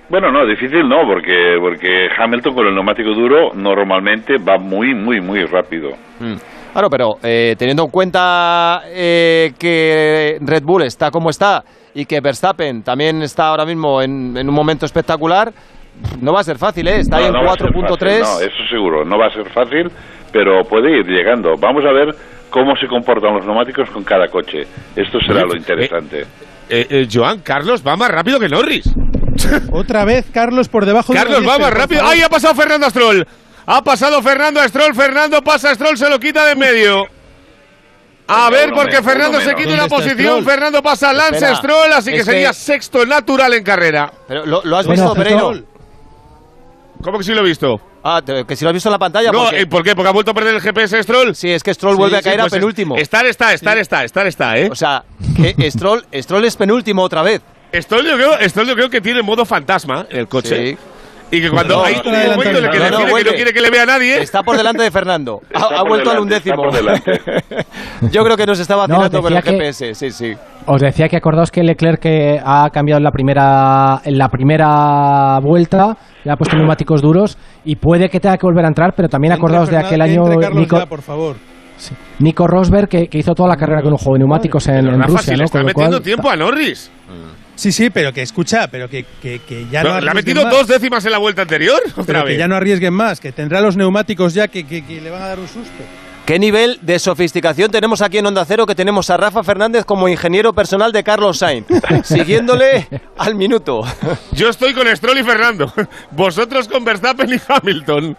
Bueno, 0.10 0.32
no, 0.32 0.46
difícil 0.46 0.90
no, 0.90 1.06
porque, 1.08 1.58
porque 1.62 2.08
Hamilton 2.18 2.56
con 2.56 2.68
el 2.68 2.74
neumático 2.74 3.12
duro 3.12 3.54
normalmente 3.54 4.38
va 4.38 4.58
muy, 4.58 4.96
muy, 4.96 5.22
muy 5.22 5.46
rápido. 5.46 5.92
Mm. 6.20 6.36
Claro, 6.74 6.90
pero 6.90 7.16
eh, 7.22 7.56
teniendo 7.58 7.84
en 7.84 7.90
cuenta 7.92 8.82
eh, 8.88 9.52
que 9.60 10.38
Red 10.42 10.64
Bull 10.64 10.84
está 10.84 11.12
como 11.12 11.30
está 11.30 11.64
y 11.94 12.06
que 12.06 12.20
Verstappen 12.22 12.82
también 12.82 13.22
está 13.22 13.48
ahora 13.48 13.66
mismo 13.66 14.02
en, 14.02 14.36
en 14.38 14.50
un 14.50 14.56
momento 14.56 14.86
espectacular, 14.86 15.52
no 16.22 16.34
va 16.34 16.42
a 16.42 16.44
ser 16.44 16.58
fácil, 16.58 16.88
¿eh? 16.88 17.00
Está 17.00 17.18
ahí 17.18 17.26
en 17.26 17.34
No, 17.34 17.42
no 17.42 17.48
va 17.48 17.54
a 17.54 17.58
ser 17.58 17.68
fácil, 17.74 17.84
4.3. 17.98 18.20
No, 18.22 18.40
eso 18.42 18.64
seguro, 18.70 19.06
no 19.06 19.18
va 19.18 19.28
a 19.28 19.34
ser 19.34 19.50
fácil, 19.52 19.92
pero 20.32 20.64
puede 20.64 21.00
ir 21.00 21.06
llegando. 21.06 21.56
Vamos 21.58 21.84
a 21.86 21.92
ver 21.92 22.16
cómo 22.50 22.76
se 22.76 22.88
comportan 22.88 23.34
los 23.36 23.46
neumáticos 23.46 23.90
con 23.90 24.04
cada 24.04 24.28
coche. 24.28 24.68
Esto 24.96 25.20
será 25.26 25.42
lo 25.42 25.56
interesante. 25.56 26.22
Eh, 26.70 26.88
eh, 26.90 27.08
Joan, 27.12 27.40
Carlos 27.40 27.84
va 27.86 27.96
más 27.98 28.10
rápido 28.10 28.40
que 28.40 28.48
Norris. 28.48 28.90
Otra 29.72 30.06
vez 30.06 30.26
Carlos 30.34 30.70
por 30.70 30.86
debajo 30.86 31.14
de 31.14 31.20
Carlos 31.20 31.40
los 31.42 31.50
va 31.50 31.58
10, 31.58 31.68
más 31.70 31.74
rápido. 31.78 32.02
¡Ay, 32.06 32.22
ha 32.22 32.30
pasado 32.30 32.54
Fernando 32.56 32.88
a 32.88 32.90
Stroll! 32.90 33.28
Ha 33.66 33.84
pasado 33.84 34.22
Fernando 34.22 34.60
a 34.60 34.68
Stroll. 34.68 34.94
Fernando 34.96 35.42
pasa 35.42 35.72
a 35.72 35.76
Stroll, 35.76 35.98
se 35.98 36.10
lo 36.10 36.20
quita 36.20 36.46
de 36.46 36.52
en 36.54 36.60
medio. 36.60 37.06
A 38.28 38.50
ver, 38.50 38.68
uno 38.68 38.76
porque 38.78 38.92
menos, 39.02 39.06
Fernando 39.06 39.40
se 39.42 39.56
quita 39.56 39.70
una 39.74 39.82
¿Dónde 39.82 39.84
está 39.84 39.96
posición. 39.98 40.18
Stroll? 40.40 40.46
Fernando 40.46 40.82
pasa 40.84 41.10
a 41.10 41.14
Lance 41.14 41.36
Espera, 41.36 41.56
Stroll, 41.56 41.94
así 41.94 42.12
que 42.12 42.18
es 42.18 42.26
que- 42.26 42.32
sería 42.32 42.54
sexto 42.54 43.06
natural 43.06 43.54
en 43.54 43.64
carrera. 43.64 44.12
Pero, 44.28 44.46
¿lo, 44.46 44.62
lo 44.64 44.78
has 44.78 44.86
Bueno, 44.88 45.04
visto, 45.04 45.16
Pereiro? 45.18 45.54
¿Cómo 47.04 47.18
que 47.18 47.24
sí 47.24 47.34
lo 47.34 47.42
he 47.42 47.44
visto? 47.44 47.82
Ah, 48.04 48.22
que 48.48 48.56
si 48.56 48.64
lo 48.64 48.70
has 48.70 48.74
visto 48.74 48.90
en 48.90 48.94
la 48.94 49.00
pantalla. 49.00 49.32
No, 49.32 49.44
porque- 49.44 49.62
eh, 49.62 49.66
¿por 49.68 49.84
qué? 49.84 49.96
Porque 49.96 50.10
ha 50.10 50.12
vuelto 50.12 50.32
a 50.32 50.34
perder 50.34 50.56
el 50.56 50.62
GPS 50.62 51.02
Stroll. 51.04 51.36
Sí, 51.36 51.50
es 51.52 51.64
que 51.64 51.74
Stroll 51.74 51.96
vuelve 51.96 52.18
a 52.18 52.20
Sí, 52.20 52.26
caer 52.26 52.40
pues 52.42 52.54
a 52.54 52.56
penúltimo. 52.56 52.96
Estar 52.98 53.26
está, 53.26 53.54
estar 53.54 53.78
está, 53.78 54.04
estar 54.04 54.28
está, 54.28 54.58
¿eh? 54.58 54.70
O 54.72 54.76
sea, 54.76 55.04
que 55.36 55.54
Stroll, 55.72 56.06
Stroll 56.14 56.46
es 56.46 56.56
penúltimo 56.56 57.04
otra 57.04 57.22
vez. 57.22 57.42
Stroll 57.74 58.06
yo 58.06 58.16
creo, 58.16 58.50
Stroll 58.50 58.68
yo 58.68 58.76
creo 58.76 58.90
que 58.90 59.00
tiene 59.02 59.22
modo 59.22 59.46
fantasma 59.46 60.06
en 60.10 60.20
el 60.20 60.28
coche. 60.28 60.72
Sí. 60.72 60.78
Y 61.32 61.42
que 61.42 61.50
cuando 61.50 61.78
No, 61.78 61.84
hay 61.86 61.96
un 61.96 62.32
momento 62.32 62.58
en 62.60 62.66
el 62.66 62.70
que 62.70 62.80
no, 62.80 62.98
que 62.98 63.24
no 63.24 63.32
quiere 63.32 63.54
que 63.54 63.62
le 63.62 63.70
vea 63.70 63.84
a 63.84 63.86
nadie. 63.86 64.22
Está 64.22 64.44
por 64.44 64.58
delante 64.58 64.84
de 64.84 64.92
Fernando. 64.92 65.40
Ha, 65.54 65.84
vuelto 65.84 66.12
al 66.12 66.26
delante, 66.26 66.50
undécimo. 66.52 66.70
está 66.70 67.02
por 68.02 68.12
Yo 68.12 68.24
creo 68.24 68.38
que 68.38 68.46
nos 68.46 68.60
está 68.60 68.76
vacilando 68.76 69.22
con 69.22 69.34
el 69.34 69.42
que- 69.44 69.52
GPS. 69.52 69.96
Sí, 69.96 70.12
sí. 70.12 70.34
Os 70.66 70.82
decía 70.82 71.08
que 71.08 71.18
acordaos 71.18 71.50
que 71.50 71.64
Leclerc 71.64 72.00
que 72.00 72.40
ha 72.44 72.70
cambiado 72.72 72.98
en 72.98 73.04
la 73.04 73.12
primera 73.12 74.02
en 74.04 74.18
la 74.18 74.28
primera 74.30 75.40
vuelta, 75.42 75.98
le 76.24 76.32
ha 76.32 76.36
puesto 76.36 76.56
neumáticos 76.58 77.02
duros 77.02 77.38
y 77.66 77.76
puede 77.78 78.10
que 78.10 78.20
tenga 78.20 78.38
que 78.38 78.46
volver 78.46 78.66
a 78.66 78.68
entrar, 78.68 78.94
pero 78.96 79.08
también 79.08 79.34
acordaos 79.34 79.70
de 79.70 79.78
aquel 79.78 79.98
que 79.98 80.04
año 80.04 80.24
Nico, 80.54 80.78
ya, 80.78 80.86
por 80.86 81.02
favor. 81.02 81.36
Nico 82.20 82.46
Rosberg 82.46 82.88
que, 82.88 83.08
que 83.08 83.18
hizo 83.18 83.34
toda 83.34 83.50
la 83.50 83.58
carrera 83.58 83.82
con 83.82 83.92
un 83.94 83.98
juego 83.98 84.14
de 84.14 84.20
neumáticos 84.20 84.68
en, 84.68 84.76
Pero 84.76 84.94
en 84.94 85.02
Rafa, 85.02 85.12
Rusia, 85.14 85.34
si 85.34 85.38
le 85.38 85.46
está 85.46 85.64
metiendo 85.64 85.98
cual, 85.98 86.04
tiempo 86.04 86.30
a 86.30 86.36
Norris. 86.36 86.92
Sí, 87.56 87.72
sí, 87.72 87.90
pero 87.90 88.12
que 88.14 88.22
escucha, 88.22 88.68
pero 88.70 88.90
que, 88.90 89.06
que, 89.22 89.40
que 89.40 89.68
ya 89.72 89.84
No, 89.84 89.94
no 89.96 90.02
le 90.02 90.10
ha 90.10 90.14
metido 90.14 90.44
más. 90.44 90.52
dos 90.52 90.68
décimas 90.68 91.06
en 91.06 91.12
la 91.12 91.18
vuelta 91.20 91.44
anterior. 91.44 91.80
Otra 91.92 92.04
Pero 92.06 92.20
que 92.24 92.30
vez. 92.30 92.38
ya 92.40 92.48
no 92.48 92.56
arriesguen 92.56 92.94
más, 92.94 93.20
que 93.20 93.32
tendrá 93.32 93.62
los 93.62 93.78
neumáticos 93.78 94.34
ya 94.34 94.48
que, 94.48 94.66
que- 94.66 94.84
que 94.86 95.00
le 95.02 95.10
van 95.12 95.22
a 95.22 95.28
dar 95.28 95.40
un 95.40 95.48
susto. 95.48 95.84
¿Qué 96.32 96.40
nivel 96.40 96.80
de 96.82 96.98
sofisticación 96.98 97.72
tenemos 97.72 98.02
aquí 98.02 98.20
en 98.20 98.26
Onda 98.26 98.46
Cero 98.46 98.66
que 98.66 98.74
tenemos 98.74 99.10
a 99.10 99.18
Rafa 99.18 99.44
Fernández 99.44 99.84
como 99.84 100.08
ingeniero 100.08 100.54
personal 100.54 100.94
de 100.94 101.04
Carlos 101.04 101.40
Sainz, 101.40 101.68
siguiéndole 102.06 102.88
al 103.18 103.36
minuto? 103.36 103.82
Yo 104.32 104.48
estoy 104.48 104.74
con 104.74 104.88
Stroll 104.96 105.18
y 105.18 105.24
Fernando. 105.26 105.74
Vosotros 106.12 106.70
con 106.70 106.86
Verstappen 106.86 107.34
y 107.34 107.38
Hamilton. 107.46 108.16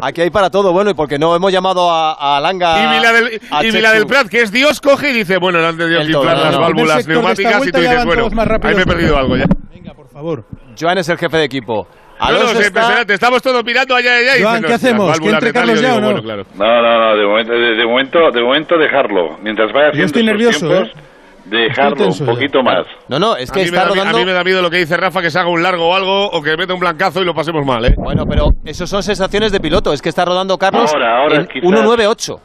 Aquí 0.00 0.20
hay 0.20 0.30
para 0.30 0.48
todo, 0.48 0.72
bueno, 0.72 0.90
y 0.90 0.94
porque 0.94 1.18
no 1.18 1.34
hemos 1.34 1.52
llamado 1.52 1.90
a, 1.90 2.36
a 2.36 2.40
Langa. 2.40 2.84
y 2.84 2.96
Vila 2.96 3.12
del, 3.12 3.40
a 3.50 3.64
y 3.64 3.70
Vila 3.72 3.92
del 3.94 4.06
Prat, 4.06 4.28
que 4.28 4.42
es 4.42 4.52
Dios, 4.52 4.80
coge 4.80 5.10
y 5.10 5.14
dice, 5.14 5.38
bueno, 5.38 5.60
no 5.60 5.66
han 5.66 5.76
de 5.76 5.88
Dios 5.88 6.06
El 6.06 6.12
todo, 6.12 6.22
inflar 6.22 6.38
las 6.38 6.54
no. 6.54 6.60
válvulas 6.60 7.08
neumáticas 7.08 7.66
y 7.66 7.72
tú 7.72 7.80
dices, 7.80 8.04
bueno, 8.04 8.28
ahí 8.62 8.74
me 8.76 8.82
he 8.82 8.84
que 8.84 8.86
perdido 8.86 9.18
algo 9.18 9.36
ya. 9.36 9.46
Venga, 9.72 9.92
por 9.92 10.08
favor. 10.08 10.44
Joan 10.80 10.98
es 10.98 11.08
el 11.08 11.18
jefe 11.18 11.36
de 11.36 11.44
equipo. 11.46 11.88
No, 12.20 12.30
no, 12.32 12.36
es 12.44 12.50
está- 12.52 12.66
impresionante. 12.66 13.14
Estamos 13.14 13.42
todos 13.42 13.64
mirando 13.64 13.94
allá, 13.94 14.16
allá. 14.16 14.36
y 14.38 14.42
Joan, 14.42 14.54
dicen, 14.56 14.68
¿qué 14.68 14.74
"Hostia, 14.74 14.88
hacemos? 14.90 15.20
¿Que 15.20 15.28
entre 15.28 15.46
de 15.48 15.52
tal", 15.52 15.64
y 15.64 15.66
Carlos 15.68 15.80
yo 15.80 15.88
ya 15.88 15.94
o 15.94 16.00
no? 16.00 16.06
bueno, 16.06 16.22
claro. 16.22 16.46
No, 16.54 16.82
no, 16.82 16.98
no, 17.10 17.16
de 17.16 17.26
momento, 17.26 17.52
de, 17.52 17.74
de 17.76 17.86
momento, 17.86 18.18
de 18.32 18.42
momento 18.42 18.78
dejarlo. 18.78 19.38
Mientras 19.42 19.72
vaya 19.72 19.88
haciendo 19.88 20.06
estoy 20.06 20.22
estos 20.22 20.24
nervioso, 20.24 20.68
tiempos, 20.68 20.88
¿eh? 20.88 21.02
dejarlo 21.46 22.04
un 22.06 22.12
ya. 22.12 22.26
poquito 22.26 22.62
más. 22.62 22.86
No, 23.08 23.18
no, 23.18 23.36
es 23.36 23.50
que 23.50 23.60
a, 23.60 23.62
está 23.62 23.82
da, 23.84 23.88
rodando. 23.88 24.16
a 24.16 24.20
mí 24.20 24.26
me 24.26 24.32
da 24.32 24.44
miedo 24.44 24.60
lo 24.62 24.70
que 24.70 24.78
dice 24.78 24.96
Rafa, 24.96 25.22
que 25.22 25.30
se 25.30 25.38
haga 25.38 25.48
un 25.48 25.62
largo 25.62 25.88
o 25.88 25.94
algo, 25.94 26.26
o 26.30 26.42
que 26.42 26.56
meta 26.56 26.74
un 26.74 26.80
blancazo 26.80 27.22
y 27.22 27.24
lo 27.24 27.34
pasemos 27.34 27.64
mal, 27.64 27.84
¿eh? 27.86 27.94
Bueno, 27.96 28.24
pero 28.28 28.48
eso 28.64 28.86
son 28.86 29.02
sensaciones 29.02 29.52
de 29.52 29.60
piloto. 29.60 29.92
Es 29.92 30.02
que 30.02 30.08
está 30.10 30.24
rodando 30.24 30.58
Carlos 30.58 30.92
Ahora, 30.92 31.18
ahora, 31.18 31.36
en 31.36 31.46
quizás. 31.46 31.62
1.98. 31.70 32.40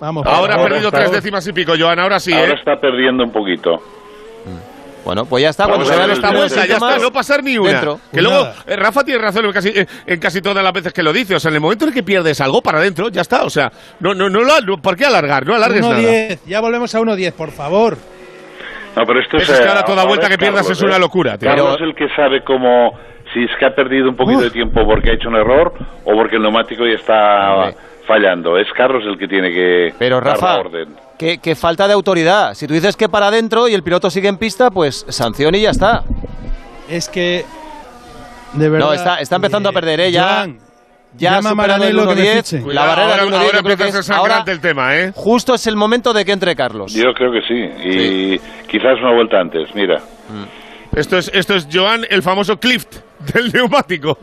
Vamos. 0.00 0.26
Ahora 0.26 0.54
ha 0.56 0.62
perdido 0.62 0.88
está- 0.88 0.98
tres 0.98 1.12
décimas 1.12 1.46
y 1.46 1.52
pico, 1.52 1.74
Joan, 1.78 2.00
ahora 2.00 2.18
sí, 2.18 2.32
Ahora 2.32 2.52
¿eh? 2.52 2.56
está 2.58 2.80
perdiendo 2.80 3.22
un 3.22 3.30
poquito. 3.30 3.80
Bueno, 5.04 5.24
pues 5.24 5.42
ya 5.42 5.50
está. 5.50 5.64
Cuando 5.64 5.84
Vamos 5.84 5.88
se 5.88 5.94
vean 5.96 6.08
ver 6.08 6.18
los 6.18 6.44
esta 6.52 6.66
ya 6.66 6.74
está, 6.74 6.98
no 6.98 7.12
pasar 7.12 7.42
ni 7.42 7.58
una. 7.58 7.70
dentro. 7.70 8.00
Que 8.12 8.22
luego, 8.22 8.48
eh, 8.66 8.76
Rafa 8.76 9.02
tiene 9.04 9.20
razón 9.20 9.44
en 9.46 9.52
casi, 9.52 9.68
eh, 9.70 9.86
en 10.06 10.20
casi 10.20 10.40
todas 10.40 10.62
las 10.62 10.72
veces 10.72 10.92
que 10.92 11.02
lo 11.02 11.12
dice. 11.12 11.34
O 11.34 11.40
sea, 11.40 11.48
en 11.48 11.56
el 11.56 11.60
momento 11.60 11.84
en 11.84 11.88
el 11.88 11.94
que 11.94 12.02
pierdes 12.02 12.40
algo 12.40 12.62
para 12.62 12.78
adentro, 12.78 13.08
ya 13.08 13.22
está. 13.22 13.42
O 13.44 13.50
sea, 13.50 13.72
no, 14.00 14.14
no, 14.14 14.30
no, 14.30 14.42
lo- 14.42 14.60
no- 14.60 14.80
¿por 14.80 14.96
qué 14.96 15.04
alargar? 15.04 15.44
No 15.46 15.54
alargues 15.54 15.80
nada. 15.82 15.98
1-10, 15.98 16.38
ya 16.46 16.60
volvemos 16.60 16.94
a 16.94 17.00
1-10, 17.00 17.32
por 17.32 17.50
favor. 17.50 17.96
No, 18.94 19.04
pero 19.06 19.20
esto 19.20 19.38
Eso 19.38 19.54
es 19.54 19.60
que 19.60 19.68
ahora 19.68 19.80
eh, 19.80 19.84
toda 19.86 20.04
vuelta 20.04 20.28
que 20.28 20.36
pierdas 20.38 20.62
Carlos, 20.62 20.78
es 20.78 20.82
una 20.84 20.96
¿eh? 20.96 21.00
locura, 21.00 21.38
tío. 21.38 21.48
Carlos 21.48 21.74
es 21.76 21.80
el 21.80 21.94
que 21.94 22.08
sabe 22.14 22.44
cómo, 22.44 22.92
si 23.32 23.42
es 23.44 23.50
que 23.58 23.64
ha 23.64 23.74
perdido 23.74 24.08
un 24.10 24.16
poquito 24.16 24.42
de 24.42 24.50
tiempo 24.50 24.84
porque 24.84 25.10
ha 25.10 25.14
hecho 25.14 25.28
un 25.30 25.36
error 25.36 25.72
o 26.04 26.12
porque 26.14 26.36
el 26.36 26.42
neumático 26.42 26.84
ya 26.86 26.94
está. 26.94 27.72
Fallando. 28.06 28.58
Es 28.58 28.66
Carlos 28.76 29.02
el 29.06 29.18
que 29.18 29.28
tiene 29.28 29.50
que 29.50 29.94
Pero 29.98 30.16
dar 30.16 30.26
la 30.26 30.32
Rafa, 30.34 30.58
orden. 30.60 30.96
que, 31.18 31.38
que 31.38 31.54
falta 31.54 31.86
de 31.86 31.94
autoridad. 31.94 32.54
Si 32.54 32.66
tú 32.66 32.74
dices 32.74 32.96
que 32.96 33.08
para 33.08 33.28
adentro 33.28 33.68
y 33.68 33.74
el 33.74 33.82
piloto 33.82 34.10
sigue 34.10 34.28
en 34.28 34.36
pista, 34.38 34.70
pues 34.70 35.04
sanción 35.08 35.54
y 35.54 35.62
ya 35.62 35.70
está. 35.70 36.02
Es 36.88 37.08
que. 37.08 37.44
De 38.54 38.68
verdad. 38.68 38.86
No, 38.86 38.92
está, 38.92 39.20
está 39.20 39.36
empezando 39.36 39.68
a 39.68 39.72
perder, 39.72 40.00
¿eh? 40.00 40.12
Ya, 40.12 40.22
Joan, 40.44 40.58
ya 41.16 41.30
ha 41.30 41.34
llama 41.36 41.50
superado 41.50 41.84
el 41.84 41.94
Maranello 41.94 42.08
que 42.08 42.22
me 42.22 42.22
1.10. 42.22 42.36
fiche. 42.36 42.56
La 42.58 42.62
Cuidado, 42.64 42.86
barrera 42.88 43.12
ahora, 43.12 43.24
del 43.24 43.32
1.10 43.32 43.36
ahora 43.46 43.62
creo 43.62 43.76
que 43.76 43.98
es 43.98 44.10
ahora 44.10 44.44
el 44.46 44.60
tema, 44.60 44.96
¿eh? 44.96 45.12
justo 45.14 45.54
es 45.54 45.66
el 45.66 45.76
momento 45.76 46.12
de 46.12 46.24
que 46.24 46.32
entre 46.32 46.54
Carlos. 46.56 46.92
Yo 46.92 47.12
creo 47.14 47.32
que 47.32 47.40
sí. 47.42 47.54
Y 47.54 48.38
quizás 48.68 48.98
una 49.00 49.12
vuelta 49.14 49.40
antes, 49.40 49.74
mira. 49.74 50.00
Esto 50.94 51.16
es, 51.16 51.30
esto 51.32 51.54
es 51.54 51.66
Joan, 51.72 52.04
el 52.10 52.22
famoso 52.22 52.58
Clift 52.58 52.96
del 53.32 53.50
neumático. 53.52 54.18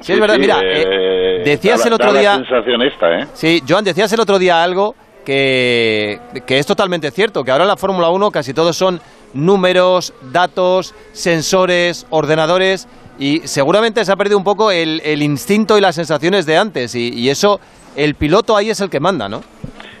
Sí, 0.00 0.12
es 0.12 0.20
verdad. 0.20 0.34
sí, 0.36 0.40
Mira, 0.40 0.60
eh, 0.62 0.84
eh, 0.86 1.42
decías 1.44 1.80
da 1.80 1.86
el 1.88 1.92
otro 1.94 2.12
da 2.12 2.20
día... 2.20 2.30
La 2.38 2.44
sensación 2.44 2.82
esta, 2.82 3.18
¿eh? 3.18 3.26
Sí, 3.34 3.62
Joan, 3.68 3.84
decías 3.84 4.12
el 4.12 4.20
otro 4.20 4.38
día 4.38 4.62
algo 4.62 4.94
que, 5.24 6.18
que 6.46 6.58
es 6.58 6.66
totalmente 6.66 7.10
cierto, 7.10 7.44
que 7.44 7.50
ahora 7.50 7.64
en 7.64 7.68
la 7.68 7.76
Fórmula 7.76 8.08
1 8.10 8.30
casi 8.30 8.54
todos 8.54 8.76
son 8.76 9.00
números, 9.34 10.14
datos, 10.32 10.94
sensores, 11.12 12.06
ordenadores, 12.10 12.88
y 13.18 13.40
seguramente 13.40 14.04
se 14.04 14.12
ha 14.12 14.16
perdido 14.16 14.38
un 14.38 14.44
poco 14.44 14.70
el, 14.70 15.02
el 15.04 15.22
instinto 15.22 15.76
y 15.76 15.80
las 15.80 15.96
sensaciones 15.96 16.46
de 16.46 16.56
antes, 16.56 16.94
y, 16.94 17.08
y 17.12 17.28
eso, 17.28 17.60
el 17.96 18.14
piloto 18.14 18.56
ahí 18.56 18.70
es 18.70 18.80
el 18.80 18.88
que 18.88 19.00
manda, 19.00 19.28
¿no? 19.28 19.42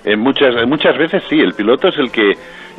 En 0.04 0.20
muchas, 0.20 0.54
en 0.56 0.68
muchas 0.68 0.96
veces 0.96 1.22
sí, 1.28 1.38
el 1.40 1.52
piloto 1.52 1.88
es 1.88 1.98
el 1.98 2.10
que 2.10 2.32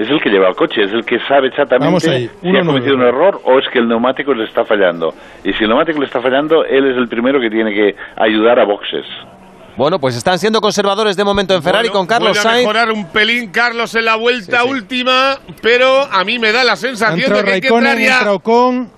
es 0.04 0.10
el 0.10 0.22
que 0.22 0.30
lleva 0.30 0.48
el 0.50 0.56
coche, 0.56 0.84
es 0.84 0.92
el 0.92 1.04
que 1.06 1.20
sabe 1.28 1.48
exactamente 1.50 2.10
ahí, 2.10 2.30
si 2.42 2.58
ha 2.58 2.62
cometido 2.66 2.96
un 2.96 3.02
error 3.04 3.42
o 3.44 3.60
es 3.60 3.66
que 3.72 3.80
el 3.80 3.88
neumático 3.88 4.34
le 4.34 4.46
está 4.46 4.64
fallando. 4.66 5.14
Y 5.44 5.54
si 5.54 5.64
el 5.64 5.70
neumático 5.70 6.00
le 6.00 6.06
está 6.06 6.22
fallando, 6.22 6.64
él 6.66 6.92
es 6.92 6.98
el 6.98 7.08
primero 7.08 7.40
que 7.40 7.50
tiene 7.50 7.74
que 7.74 7.96
ayudar 8.18 8.60
a 8.60 8.66
boxes. 8.66 9.06
Bueno, 9.78 9.98
pues 10.00 10.16
están 10.18 10.38
siendo 10.40 10.60
conservadores 10.60 11.16
de 11.16 11.24
momento 11.24 11.54
en 11.56 11.64
Ferrari 11.64 11.88
Bueno, 11.88 12.00
con 12.00 12.08
Carlos 12.08 12.30
vuelve 12.32 12.40
a 12.40 12.44
Sainz. 12.44 12.62
mejorar 12.68 12.92
un 12.92 13.06
pelín 13.12 13.50
Carlos 13.52 13.96
en 13.96 14.06
la 14.06 14.16
vuelta 14.18 14.58
Sí, 14.62 14.64
sí. 14.68 14.70
última, 14.74 15.38
pero 15.62 16.02
a 16.12 16.24
mí 16.26 16.38
me 16.38 16.52
da 16.52 16.64
la 16.66 16.76
sensación 16.76 17.32
de 17.34 17.44
que 17.44 17.52
hay 17.52 17.62
que 17.62 17.68
entrar 17.70 17.98
ya. 17.98 18.18
entra 18.18 18.34
Ocon, 18.34 18.90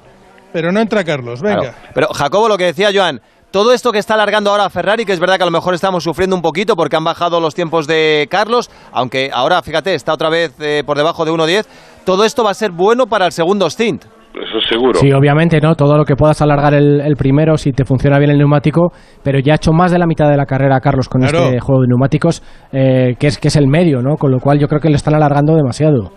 pero 0.52 0.72
no 0.72 0.80
entra 0.80 1.04
Carlos. 1.04 1.42
Venga. 1.42 1.60
Claro. 1.62 1.76
Pero 1.94 2.08
Jacobo, 2.08 2.48
lo 2.48 2.58
que 2.58 2.66
decía 2.66 2.90
Joan, 2.94 3.22
todo 3.52 3.74
esto 3.74 3.92
que 3.92 4.00
está 4.00 4.14
alargando 4.16 4.50
ahora 4.50 4.70
Ferrari, 4.70 5.06
que 5.06 5.14
es 5.14 5.20
verdad 5.20 5.38
que 5.38 5.44
a 5.44 5.46
lo 5.46 5.52
mejor 5.52 5.74
estamos 5.74 6.04
sufriendo 6.04 6.36
un 6.36 6.42
poquito 6.42 6.76
porque 6.76 6.96
han 6.96 7.04
bajado 7.04 7.40
los 7.40 7.54
tiempos 7.54 7.86
de 7.88 8.28
Carlos, 8.32 8.70
aunque 8.92 9.30
ahora, 9.34 9.62
fíjate, 9.62 9.94
está 9.94 10.14
otra 10.14 10.30
vez 10.30 10.54
eh, 10.60 10.84
por 10.86 10.98
debajo 10.98 11.26
de 11.26 11.32
1.10, 11.32 11.66
todo 12.06 12.24
esto 12.24 12.44
va 12.44 12.52
a 12.52 12.56
ser 12.56 12.72
bueno 12.72 13.08
para 13.08 13.26
el 13.26 13.32
segundo 13.32 13.70
stint. 13.70 14.06
Eso 14.34 14.62
seguro. 14.70 14.98
Sí, 14.98 15.12
obviamente, 15.12 15.60
¿no? 15.60 15.76
Todo 15.76 15.98
lo 15.98 16.06
que 16.06 16.16
puedas 16.16 16.42
alargar 16.42 16.74
el, 16.74 17.02
el 17.02 17.18
primero 17.18 17.58
si 17.58 17.74
te 17.74 17.84
funciona 17.84 18.18
bien 18.18 18.32
el 18.32 18.38
neumático, 18.38 18.94
pero 19.22 19.40
ya 19.40 19.54
ha 19.54 19.56
hecho 19.58 19.74
más 19.74 19.92
de 19.92 20.00
la 20.00 20.08
mitad 20.08 20.30
de 20.30 20.38
la 20.38 20.46
carrera 20.46 20.80
Carlos 20.80 21.10
con 21.10 21.20
Claro. 21.22 21.40
este 21.48 21.60
juego 21.60 21.82
de 21.82 21.88
neumáticos, 21.90 22.42
eh, 22.72 23.16
que, 23.20 23.28
es, 23.28 23.38
que 23.38 23.50
es 23.50 23.56
el 23.58 23.68
medio, 23.68 24.02
¿no? 24.02 24.16
Con 24.16 24.32
lo 24.32 24.40
cual 24.40 24.58
yo 24.58 24.70
creo 24.70 24.80
que 24.80 24.90
le 24.90 24.96
están 24.96 25.16
alargando 25.16 25.54
demasiado. 25.56 26.12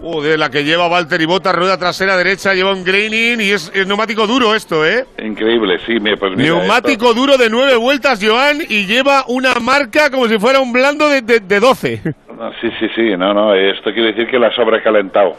Joder, 0.00 0.38
la 0.38 0.50
que 0.50 0.62
lleva 0.62 0.88
Valtteri 0.88 1.24
Bottas, 1.24 1.54
rueda 1.54 1.78
trasera 1.78 2.16
derecha, 2.16 2.54
lleva 2.54 2.72
un 2.72 2.84
graining 2.84 3.40
y 3.40 3.50
es, 3.50 3.72
es 3.74 3.86
neumático 3.86 4.26
duro 4.26 4.54
esto, 4.54 4.86
¿eh? 4.86 5.04
Increíble, 5.22 5.78
sí. 5.84 5.98
mira, 6.00 6.16
Pues 6.16 6.36
neumático 6.36 7.12
duro 7.14 7.36
de 7.36 7.50
nueve 7.50 7.76
vueltas, 7.76 8.20
Joan, 8.22 8.58
y 8.68 8.86
lleva 8.86 9.24
una 9.28 9.54
marca 9.54 10.10
como 10.10 10.28
si 10.28 10.38
fuera 10.38 10.60
un 10.60 10.72
blando 10.72 11.08
de, 11.08 11.22
de, 11.22 11.40
de 11.40 11.60
12. 11.60 11.92
esto- 11.94 12.10
no, 12.38 12.50
sí, 12.60 12.68
sí, 12.78 12.86
sí. 12.94 13.16
No, 13.16 13.32
no. 13.32 13.54
Esto 13.54 13.90
quiere 13.92 14.12
decir 14.12 14.26
que 14.30 14.38
la 14.38 14.48
ha 14.48 14.52
sobrecalentado. 14.54 15.34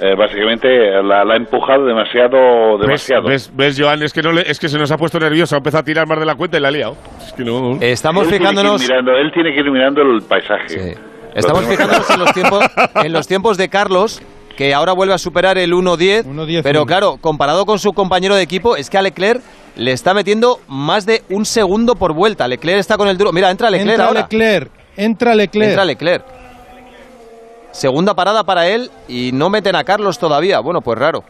Eh, 0.00 0.14
básicamente 0.16 0.68
la, 1.02 1.24
la 1.24 1.34
ha 1.34 1.36
empujado 1.36 1.84
demasiado, 1.84 2.78
¿Ves, 2.78 2.86
demasiado. 2.86 3.28
ves, 3.28 3.50
ves, 3.54 3.76
Joan? 3.78 4.02
Es 4.02 4.12
que, 4.14 4.22
no 4.22 4.32
le- 4.32 4.48
es 4.50 4.58
que 4.58 4.68
se 4.68 4.78
nos 4.78 4.90
ha 4.92 4.96
puesto 4.96 5.18
nervioso, 5.18 5.56
ha 5.56 5.58
empezado 5.58 5.80
a 5.82 5.84
tirar 5.84 6.06
más 6.06 6.18
de 6.20 6.24
la 6.24 6.36
cuenta 6.36 6.56
y 6.56 6.60
la 6.60 6.68
ha 6.68 6.70
liado. 6.70 6.96
Es 7.26 7.32
que 7.34 7.44
no... 7.44 7.76
Estamos 7.82 8.22
Él 8.22 8.28
tiene 8.30 8.38
que 8.46 8.50
ir 8.50 8.50
fijándonos... 8.56 8.80
mirando- 8.80 9.12
él 9.18 9.30
tiene 9.34 9.52
que 9.52 9.60
ir 9.60 9.70
mirando 9.70 10.00
el 10.02 10.22
paisaje. 10.22 10.68
Sí. 10.68 10.94
Estamos 11.34 11.64
fijándonos 11.64 12.10
en 12.10 12.20
los, 12.20 12.32
tiempos, 12.32 12.64
en 12.94 13.12
los 13.12 13.26
tiempos 13.26 13.56
de 13.56 13.68
Carlos, 13.68 14.22
que 14.56 14.74
ahora 14.74 14.92
vuelve 14.92 15.14
a 15.14 15.18
superar 15.18 15.58
el 15.58 15.72
1.10. 15.72 16.24
1.10, 16.24 16.62
Pero 16.62 16.84
claro, 16.84 17.16
comparado 17.20 17.64
con 17.66 17.78
su 17.78 17.92
compañero 17.92 18.34
de 18.34 18.42
equipo, 18.42 18.76
es 18.76 18.90
que 18.90 18.98
a 18.98 19.02
Leclerc 19.02 19.42
le 19.76 19.92
está 19.92 20.14
metiendo 20.14 20.58
más 20.68 21.06
de 21.06 21.22
un 21.30 21.44
segundo 21.44 21.94
por 21.94 22.14
vuelta. 22.14 22.48
Leclerc 22.48 22.78
está 22.78 22.96
con 22.96 23.08
el 23.08 23.16
duro. 23.16 23.32
Mira, 23.32 23.50
entra 23.50 23.70
Leclerc 23.70 23.90
entra 23.90 24.06
ahora. 24.06 24.20
Leclerc. 24.22 24.70
Entra 24.96 25.34
Leclerc. 25.34 25.68
Entra 25.70 25.84
Leclerc. 25.84 26.24
Segunda 27.70 28.14
parada 28.14 28.42
para 28.42 28.66
él 28.66 28.90
y 29.08 29.30
no 29.32 29.48
meten 29.48 29.76
a 29.76 29.84
Carlos 29.84 30.18
todavía. 30.18 30.60
Bueno, 30.60 30.80
pues 30.80 30.98
raro. 30.98 31.20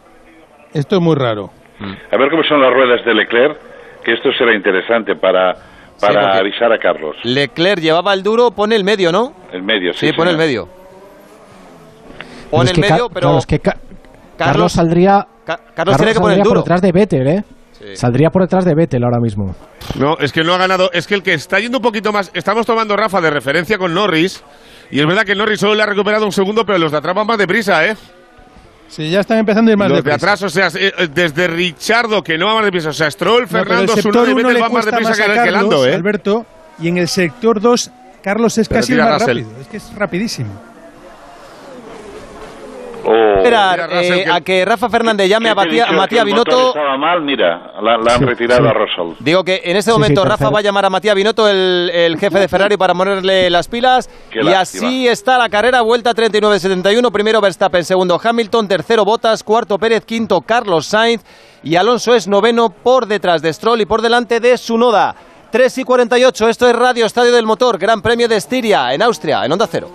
Esto 0.72 0.96
es 0.96 1.02
muy 1.02 1.14
raro. 1.14 1.50
A 1.80 2.16
ver 2.16 2.30
cómo 2.30 2.42
son 2.44 2.60
las 2.60 2.72
ruedas 2.72 3.04
de 3.04 3.14
Leclerc, 3.14 3.58
que 4.04 4.12
esto 4.12 4.30
será 4.32 4.54
interesante 4.54 5.14
para, 5.16 5.54
para 6.00 6.38
avisar 6.38 6.72
a 6.72 6.78
Carlos. 6.78 7.16
Leclerc 7.24 7.80
llevaba 7.80 8.12
el 8.14 8.22
duro, 8.22 8.50
pone 8.50 8.76
el 8.76 8.84
medio, 8.84 9.12
¿no? 9.12 9.32
El 9.52 9.62
medio, 9.62 9.92
sí. 9.92 10.06
Sí, 10.08 10.12
pone 10.12 10.30
el 10.30 10.36
medio. 10.36 10.68
Pone 12.50 12.70
el 12.70 12.80
medio, 12.80 13.08
pero 13.08 13.20
claro, 13.28 13.38
es 13.38 13.46
que 13.46 13.58
Ca- 13.60 13.72
Carlos, 13.72 14.36
Carlos, 14.38 14.72
saldría... 14.72 15.26
Ca- 15.44 15.60
Carlos 15.74 15.96
tiene 15.96 16.12
que 16.12 16.20
poner 16.20 16.38
el 16.38 16.44
por 16.44 16.58
detrás 16.58 16.80
de 16.82 16.92
Vettel, 16.92 17.26
¿eh? 17.28 17.44
Saldría 17.94 18.28
por 18.30 18.42
detrás 18.42 18.64
de 18.64 18.74
Vettel 18.74 19.02
ahora 19.04 19.18
mismo. 19.20 19.54
No, 19.98 20.16
es 20.18 20.32
que 20.32 20.42
no 20.42 20.52
ha 20.52 20.58
ganado. 20.58 20.90
Es 20.92 21.06
que 21.06 21.14
el 21.14 21.22
que 21.22 21.32
está 21.32 21.58
yendo 21.60 21.78
un 21.78 21.82
poquito 21.82 22.12
más. 22.12 22.30
Estamos 22.34 22.66
tomando 22.66 22.94
Rafa 22.94 23.20
de 23.22 23.30
referencia 23.30 23.78
con 23.78 23.94
Norris. 23.94 24.44
Y 24.90 25.00
es 25.00 25.06
verdad 25.06 25.22
que 25.24 25.34
Norris 25.34 25.60
solo 25.60 25.74
le 25.74 25.82
ha 25.82 25.86
recuperado 25.86 26.26
un 26.26 26.32
segundo, 26.32 26.64
pero 26.66 26.78
los 26.78 26.92
de 26.92 26.98
atrás 26.98 27.14
van 27.14 27.26
más 27.26 27.38
deprisa, 27.38 27.86
¿eh? 27.86 27.94
Sí, 28.90 29.08
ya 29.08 29.20
están 29.20 29.38
empezando 29.38 29.70
a 29.70 29.72
ir 29.72 29.78
más 29.78 29.88
los 29.88 30.02
de 30.02 30.12
atrás, 30.12 30.42
o 30.42 30.48
sea, 30.48 30.68
eh, 30.74 30.92
desde 31.14 31.46
Richardo, 31.46 32.22
que 32.22 32.36
no 32.36 32.46
va 32.46 32.56
más 32.56 32.64
deprisa. 32.64 32.88
O 32.90 32.92
sea, 32.92 33.10
Stroll, 33.10 33.42
No, 33.42 33.48
Fernando, 33.48 33.94
sector 33.94 34.12
Sunoda 34.12 34.30
y 34.30 34.32
1 34.32 34.36
Vettel 34.36 34.54
le 34.54 34.60
van 34.60 34.72
más 34.72 34.84
deprisa 34.84 35.12
que, 35.12 35.22
Carlos, 35.22 35.52
Lando, 35.52 35.86
¿eh? 35.86 35.94
Alberto, 35.94 36.46
y 36.80 36.88
en 36.88 36.98
el 36.98 37.08
sector 37.08 37.60
2 37.60 37.90
Carlos 38.22 38.58
es 38.58 38.68
Pero 38.68 38.80
casi 38.80 38.92
el 38.92 38.98
más 38.98 39.22
rápido. 39.22 39.50
Es 39.60 39.68
que 39.68 39.76
es 39.76 39.94
rapidísimo. 39.94 40.69
Oh, 43.04 43.36
Esperar 43.38 43.88
Mira, 43.88 44.00
Russell, 44.00 44.18
eh, 44.18 44.24
que- 44.24 44.30
a 44.30 44.40
que 44.42 44.64
Rafa 44.64 44.88
Fernández 44.90 45.28
llame 45.28 45.48
a 45.50 45.54
¿qué 45.54 45.68
te 45.70 45.76
he 45.78 45.92
Matías, 45.96 46.24
Binotto. 46.24 46.68
Estaba 46.68 46.96
mal, 46.98 47.22
mira, 47.22 47.72
la, 47.82 47.96
la 47.96 48.12
han 48.14 48.18
Sí, 48.20 48.24
retirado 48.26 48.62
sí. 48.62 48.68
a 48.68 48.72
Russell. 48.72 49.16
Digo 49.24 49.42
que 49.44 49.60
en 49.64 49.76
este 49.76 49.90
momento 49.92 50.22
sí, 50.22 50.28
Rafa 50.28 50.50
va 50.50 50.58
a 50.58 50.62
llamar 50.62 50.84
a 50.84 50.90
Matías 50.90 51.14
Binotto, 51.14 51.48
el, 51.48 51.90
el 51.94 52.18
jefe 52.18 52.38
de 52.38 52.48
Ferrari, 52.48 52.76
para 52.76 52.94
ponerle 52.94 53.48
las 53.50 53.68
pilas. 53.68 54.08
Qué 54.30 54.40
y 54.40 54.44
lástima. 54.44 54.86
así 54.88 55.08
está 55.08 55.38
la 55.38 55.48
carrera, 55.48 55.80
vuelta 55.82 56.12
39-71. 56.14 57.10
Primero 57.10 57.40
Verstappen, 57.40 57.84
segundo 57.84 58.20
Hamilton, 58.22 58.68
tercero 58.68 59.04
Bottas, 59.04 59.42
cuarto 59.42 59.78
Pérez, 59.78 60.04
quinto 60.04 60.40
Carlos 60.42 60.86
Sainz. 60.86 61.22
Y 61.62 61.76
Alonso 61.76 62.14
es 62.14 62.26
noveno 62.28 62.70
por 62.70 63.06
detrás 63.06 63.42
de 63.42 63.52
Stroll 63.52 63.80
y 63.80 63.86
por 63.86 64.02
delante 64.02 64.40
de 64.40 64.56
Sunoda. 64.58 65.14
3 65.50 65.78
y 65.78 65.84
48, 65.84 66.48
esto 66.48 66.68
es 66.68 66.76
Radio 66.76 67.04
Estadio 67.06 67.32
del 67.32 67.44
Motor, 67.44 67.76
Gran 67.76 68.02
Premio 68.02 68.28
de 68.28 68.36
Estiria, 68.36 68.94
en 68.94 69.02
Austria, 69.02 69.44
en 69.44 69.50
Onda 69.52 69.66
Cero. 69.68 69.88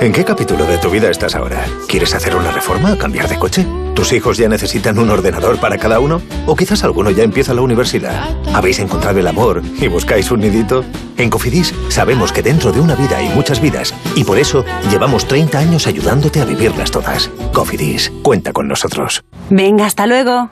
¿En 0.00 0.12
qué 0.12 0.24
capítulo 0.24 0.64
de 0.64 0.78
tu 0.78 0.88
vida 0.88 1.10
estás 1.10 1.34
ahora? 1.34 1.62
¿Quieres 1.86 2.14
hacer 2.14 2.34
una 2.34 2.50
reforma 2.50 2.94
o 2.94 2.96
cambiar 2.96 3.28
de 3.28 3.38
coche? 3.38 3.66
¿Tus 3.94 4.14
hijos 4.14 4.38
ya 4.38 4.48
necesitan 4.48 4.98
un 4.98 5.10
ordenador 5.10 5.60
para 5.60 5.76
cada 5.76 6.00
uno? 6.00 6.22
¿O 6.46 6.56
quizás 6.56 6.82
alguno 6.84 7.10
ya 7.10 7.22
empieza 7.22 7.52
la 7.52 7.60
universidad? 7.60 8.24
¿Habéis 8.54 8.78
encontrado 8.78 9.18
el 9.18 9.26
amor 9.26 9.62
y 9.78 9.88
buscáis 9.88 10.30
un 10.30 10.40
nidito? 10.40 10.86
En 11.18 11.28
Cofidis 11.28 11.74
sabemos 11.90 12.32
que 12.32 12.42
dentro 12.42 12.72
de 12.72 12.80
una 12.80 12.94
vida 12.94 13.18
hay 13.18 13.28
muchas 13.28 13.60
vidas 13.60 13.92
y 14.16 14.24
por 14.24 14.38
eso 14.38 14.64
llevamos 14.90 15.28
30 15.28 15.58
años 15.58 15.86
ayudándote 15.86 16.40
a 16.40 16.46
vivirlas 16.46 16.90
todas. 16.90 17.28
Cofidis, 17.52 18.10
cuenta 18.22 18.54
con 18.54 18.68
nosotros. 18.68 19.22
Venga, 19.50 19.84
hasta 19.84 20.06
luego. 20.06 20.50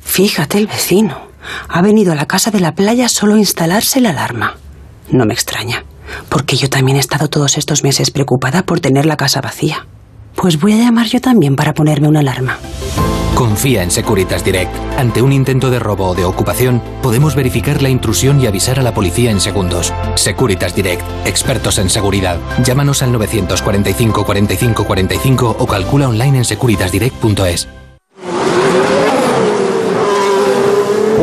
Fíjate 0.00 0.58
el 0.58 0.66
vecino. 0.66 1.28
Ha 1.68 1.80
venido 1.80 2.12
a 2.12 2.14
la 2.14 2.26
casa 2.26 2.50
de 2.50 2.60
la 2.60 2.74
playa 2.74 3.08
solo 3.08 3.36
a 3.36 3.38
instalarse 3.38 4.02
la 4.02 4.10
alarma. 4.10 4.58
No 5.08 5.24
me 5.24 5.32
extraña, 5.32 5.82
porque 6.28 6.56
yo 6.56 6.68
también 6.68 6.96
he 6.96 7.00
estado 7.00 7.28
todos 7.28 7.58
estos 7.58 7.82
meses 7.82 8.10
preocupada 8.10 8.62
por 8.64 8.80
tener 8.80 9.06
la 9.06 9.16
casa 9.16 9.40
vacía. 9.40 9.86
Pues 10.34 10.60
voy 10.60 10.74
a 10.74 10.76
llamar 10.76 11.06
yo 11.06 11.20
también 11.20 11.56
para 11.56 11.74
ponerme 11.74 12.08
una 12.08 12.20
alarma. 12.20 12.58
Confía 13.34 13.82
en 13.82 13.90
Securitas 13.90 14.42
Direct. 14.42 14.74
Ante 14.96 15.20
un 15.20 15.30
intento 15.30 15.68
de 15.68 15.78
robo 15.78 16.08
o 16.08 16.14
de 16.14 16.24
ocupación, 16.24 16.82
podemos 17.02 17.34
verificar 17.34 17.82
la 17.82 17.90
intrusión 17.90 18.40
y 18.40 18.46
avisar 18.46 18.78
a 18.78 18.82
la 18.82 18.94
policía 18.94 19.30
en 19.30 19.40
segundos. 19.40 19.92
Securitas 20.14 20.74
Direct, 20.74 21.02
expertos 21.26 21.78
en 21.78 21.90
seguridad. 21.90 22.38
Llámanos 22.64 23.02
al 23.02 23.12
945 23.12 24.24
45 24.24 24.84
45 24.84 25.56
o 25.58 25.66
calcula 25.66 26.08
online 26.08 26.38
en 26.38 26.44
securitasdirect.es. 26.46 27.68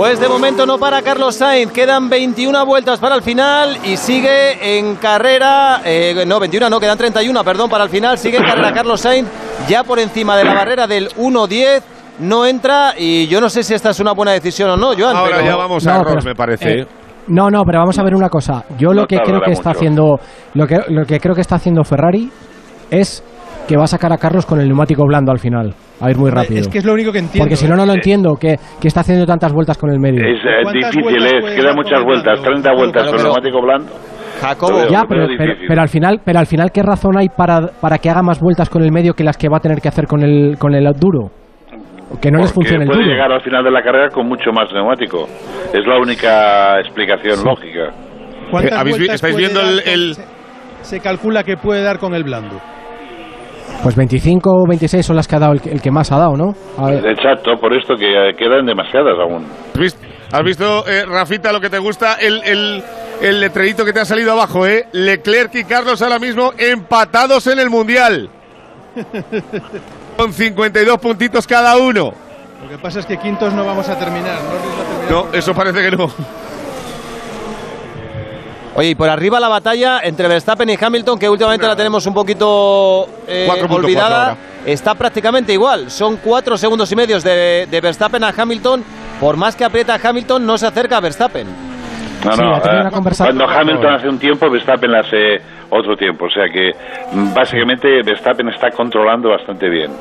Pues 0.04 0.20
de 0.20 0.28
momento 0.28 0.66
no 0.66 0.78
para 0.78 1.02
Carlos 1.02 1.38
Sainz, 1.38 1.72
quedan 1.72 2.10
21 2.10 2.66
vueltas 2.66 3.00
para 3.00 3.16
el 3.16 3.22
final 3.22 3.78
y 3.86 3.96
sigue 3.96 4.78
en 4.78 4.96
carrera, 4.98 5.80
eh, 5.86 6.26
no 6.28 6.42
21 6.42 6.70
no, 6.70 6.78
quedan 6.78 6.98
31, 6.98 7.42
perdón, 7.46 7.70
para 7.70 7.86
el 7.86 7.90
final, 7.90 8.18
sigue 8.18 8.36
en 8.36 8.44
carrera 8.44 8.74
Carlos 8.74 9.00
Sainz 9.00 9.30
ya 9.70 9.86
por 9.86 10.00
encima 10.00 10.36
de 10.36 10.44
la 10.44 10.56
barrera 10.56 10.88
del 10.88 11.08
1.10, 11.16 11.84
no 12.20 12.46
entra 12.46 12.96
y 12.98 13.28
yo 13.28 13.40
no 13.40 13.50
sé 13.50 13.64
si 13.64 13.74
esta 13.76 13.92
es 13.92 14.00
una 14.02 14.12
buena 14.12 14.34
decisión 14.34 14.72
o 14.72 14.76
no, 14.76 14.88
Joan. 14.88 15.16
Ahora 15.16 15.38
pero- 15.38 15.48
ya 15.48 15.56
vamos 15.56 15.88
a 15.88 15.98
No, 16.00 16.04
pero- 16.04 16.22
me 16.22 16.36
parece. 16.36 16.82
eh, 16.82 16.88
No, 17.28 17.50
no, 17.50 17.64
pero 17.66 17.80
vamos 17.80 17.98
a 17.98 18.04
ver 18.04 18.14
una 18.14 18.28
cosa. 18.28 18.66
Yo 18.78 18.90
lo 18.90 19.04
No 19.04 19.08
que 19.08 19.16
creo 19.20 19.40
que 19.40 19.52
está 19.54 19.70
mucho. 19.70 19.80
haciendo, 19.80 20.20
lo 20.56 20.68
que, 20.68 20.80
lo 20.90 21.06
que 21.06 21.22
creo 21.22 21.34
que 21.34 21.40
está 21.40 21.56
haciendo 21.56 21.82
Ferrari 21.86 22.30
es 22.92 23.24
que 23.70 23.78
va 23.78 23.86
a 23.86 23.88
sacar 23.88 24.12
a 24.12 24.18
Carlos 24.18 24.46
con 24.46 24.60
el 24.60 24.68
neumático 24.68 25.06
blando 25.08 25.32
al 25.32 25.40
final. 25.40 25.74
A 26.06 26.12
ir 26.12 26.18
muy 26.18 26.30
rápido. 26.32 26.60
Es 26.60 26.68
que 26.68 26.80
es 26.80 26.86
lo 26.86 26.94
único 26.94 27.12
que 27.12 27.20
entiendo. 27.20 27.44
Porque 27.46 27.56
si 27.56 27.68
no, 27.68 27.76
no 27.76 27.86
lo 27.86 27.94
entiendo. 27.94 28.36
Que, 28.36 28.56
que 28.82 28.88
está 28.88 29.02
haciendo 29.02 29.26
tantas 29.26 29.54
vueltas 29.54 29.78
con 29.78 29.90
el 29.90 30.00
medio. 30.00 30.20
Es 30.26 30.40
eh, 30.44 30.72
difícil, 30.74 31.26
es, 31.26 31.56
quedan 31.56 31.76
muchas 31.76 32.04
vueltas, 32.04 32.42
30 32.42 32.74
vueltas 32.74 33.08
con 33.10 33.16
el 33.20 33.24
neumático 33.24 33.62
blando. 33.62 33.92
Jacobo, 34.42 34.88
Ya, 34.90 35.04
pero, 35.08 35.28
pero, 35.38 35.54
pero 35.68 35.82
al 35.82 35.88
final, 35.88 36.20
pero 36.26 36.40
al 36.40 36.46
final, 36.48 36.72
¿qué 36.74 36.82
razón 36.84 37.18
hay 37.18 37.30
para, 37.30 37.68
para 37.80 37.98
que 38.00 38.10
haga 38.10 38.22
más 38.22 38.40
vueltas 38.42 38.70
con 38.70 38.84
el 38.84 38.92
medio 38.92 39.14
que 39.14 39.24
las 39.24 39.38
que 39.38 39.48
va 39.48 39.58
a 39.58 39.60
tener 39.62 39.80
que 39.80 39.88
hacer 39.88 40.06
con 40.08 40.22
el, 40.24 40.58
con 40.58 40.74
el 40.76 40.84
duro? 41.00 41.30
Que 42.22 42.30
no 42.30 42.40
les 42.40 42.52
Porque 42.52 42.68
funcione 42.70 42.84
el 42.84 42.90
puede 42.90 43.04
duro. 43.04 43.14
llegar 43.14 43.32
al 43.32 43.42
final 43.42 43.64
de 43.64 43.72
la 43.72 43.82
carrera 43.82 44.10
con 44.10 44.28
mucho 44.28 44.52
más 44.52 44.72
neumático. 44.74 45.28
Es 45.74 45.88
la 45.88 45.98
única 46.00 46.80
explicación 46.82 47.44
lógica. 47.46 47.92
¿Cuántas 48.52 48.74
Eh, 48.74 48.76
¿habéis 48.78 48.98
vi- 48.98 49.00
vueltas 49.08 49.16
estáis 49.16 49.34
puede 49.36 49.48
viendo 49.48 49.62
dar 49.62 49.72
el- 49.88 50.02
el- 50.10 50.14
Se, 50.16 50.26
se 50.82 51.00
calcula 51.00 51.44
que 51.44 51.56
puede 51.56 51.82
dar 51.82 51.98
con 51.98 52.14
el 52.14 52.24
blando. 52.24 52.60
Pues 53.84 53.96
25 53.96 54.50
o 54.50 54.68
26 54.68 55.06
son 55.06 55.16
las 55.18 55.28
que 55.28 55.36
ha 55.36 55.40
dado 55.40 55.54
el, 55.54 55.62
que- 55.62 55.72
el 55.72 55.82
que 55.82 55.92
más 55.92 56.12
ha 56.12 56.18
dado, 56.18 56.38
¿no? 56.38 56.54
A 56.78 56.86
ver. 56.90 57.06
Exacto, 57.06 57.52
por 57.60 57.74
esto 57.76 57.96
que 57.96 58.06
eh, 58.30 58.34
quedan 58.38 58.66
demasiadas 58.66 59.18
aún. 59.20 59.46
¿Has 59.74 59.80
visto, 59.80 60.00
has 60.32 60.44
visto, 60.44 60.88
eh, 60.88 61.06
Rafita, 61.06 61.52
lo 61.52 61.60
que 61.60 61.70
te 61.70 61.80
gusta? 61.80 62.14
El, 62.16 62.42
el, 62.46 62.84
el 63.22 63.40
letrerito 63.42 63.84
que 63.84 63.92
te 63.92 64.00
ha 64.00 64.06
salido 64.06 64.32
abajo, 64.32 64.66
¿eh? 64.66 64.86
Leclerc 64.94 65.54
y 65.56 65.64
Carlos 65.66 66.02
ahora 66.02 66.18
mismo 66.20 66.54
empatados 66.58 67.46
en 67.48 67.60
el 67.60 67.70
Mundial. 67.70 68.30
Con 70.18 70.32
52 70.32 70.98
puntitos 71.00 71.48
cada 71.48 71.76
uno. 71.78 72.12
Lo 72.64 72.70
que 72.70 72.78
pasa 72.78 73.00
es 73.00 73.06
que 73.06 73.18
quintos 73.18 73.54
no 73.54 73.66
vamos 73.66 73.90
a 73.90 73.98
terminar. 73.98 74.38
No, 75.10 75.24
por- 75.26 75.36
eso 75.36 75.54
parece 75.54 75.82
que 75.90 75.96
no. 75.98 76.08
Oye, 78.76 78.90
y 78.90 78.96
por 78.96 79.08
arriba 79.10 79.40
la 79.40 79.50
batalla 79.50 80.00
entre 80.04 80.28
Verstappen 80.28 80.68
y 80.70 80.78
Hamilton, 80.80 81.20
que 81.20 81.30
últimamente 81.30 81.68
la 81.68 81.76
tenemos 81.76 82.06
un 82.08 82.14
poquito 82.14 83.08
eh, 83.28 83.48
4.4 83.50 83.72
olvidada, 83.76 84.38
está 84.66 84.96
prácticamente 84.96 85.54
igual. 85.54 85.92
Son 85.92 86.18
cuatro 86.18 86.58
segundos 86.58 86.92
y 86.92 86.96
medios 86.96 87.24
de, 87.24 87.68
de 87.70 87.82
Verstappen 87.82 88.24
a 88.24 88.34
Hamilton. 88.36 88.84
Por 89.20 89.38
más 89.38 89.56
que 89.56 89.64
aprieta 89.64 89.94
a 89.96 90.00
Hamilton, 90.10 90.46
no 90.46 90.58
se 90.58 90.66
acerca 90.66 90.98
a 90.98 91.02
Verstappen. 91.02 91.48
No, 92.26 92.32
Sí, 92.32 92.42
no, 92.42 92.56
eh, 92.56 92.62
una 92.82 92.90
conversación- 92.92 93.38
cuando 93.38 93.54
Hamilton 93.54 93.94
hace 93.94 94.08
un 94.10 94.18
tiempo, 94.18 94.50
Verstappen 94.50 94.96
hace 94.96 95.42
otro 95.78 95.96
tiempo. 95.96 96.26
O 96.26 96.30
sea 96.30 96.46
que 96.52 96.72
mm, 97.16 97.34
básicamente 97.34 97.88
Verstappen 98.06 98.48
está 98.50 98.70
controlando 98.72 99.30
bastante 99.30 99.70
bien. 99.70 99.92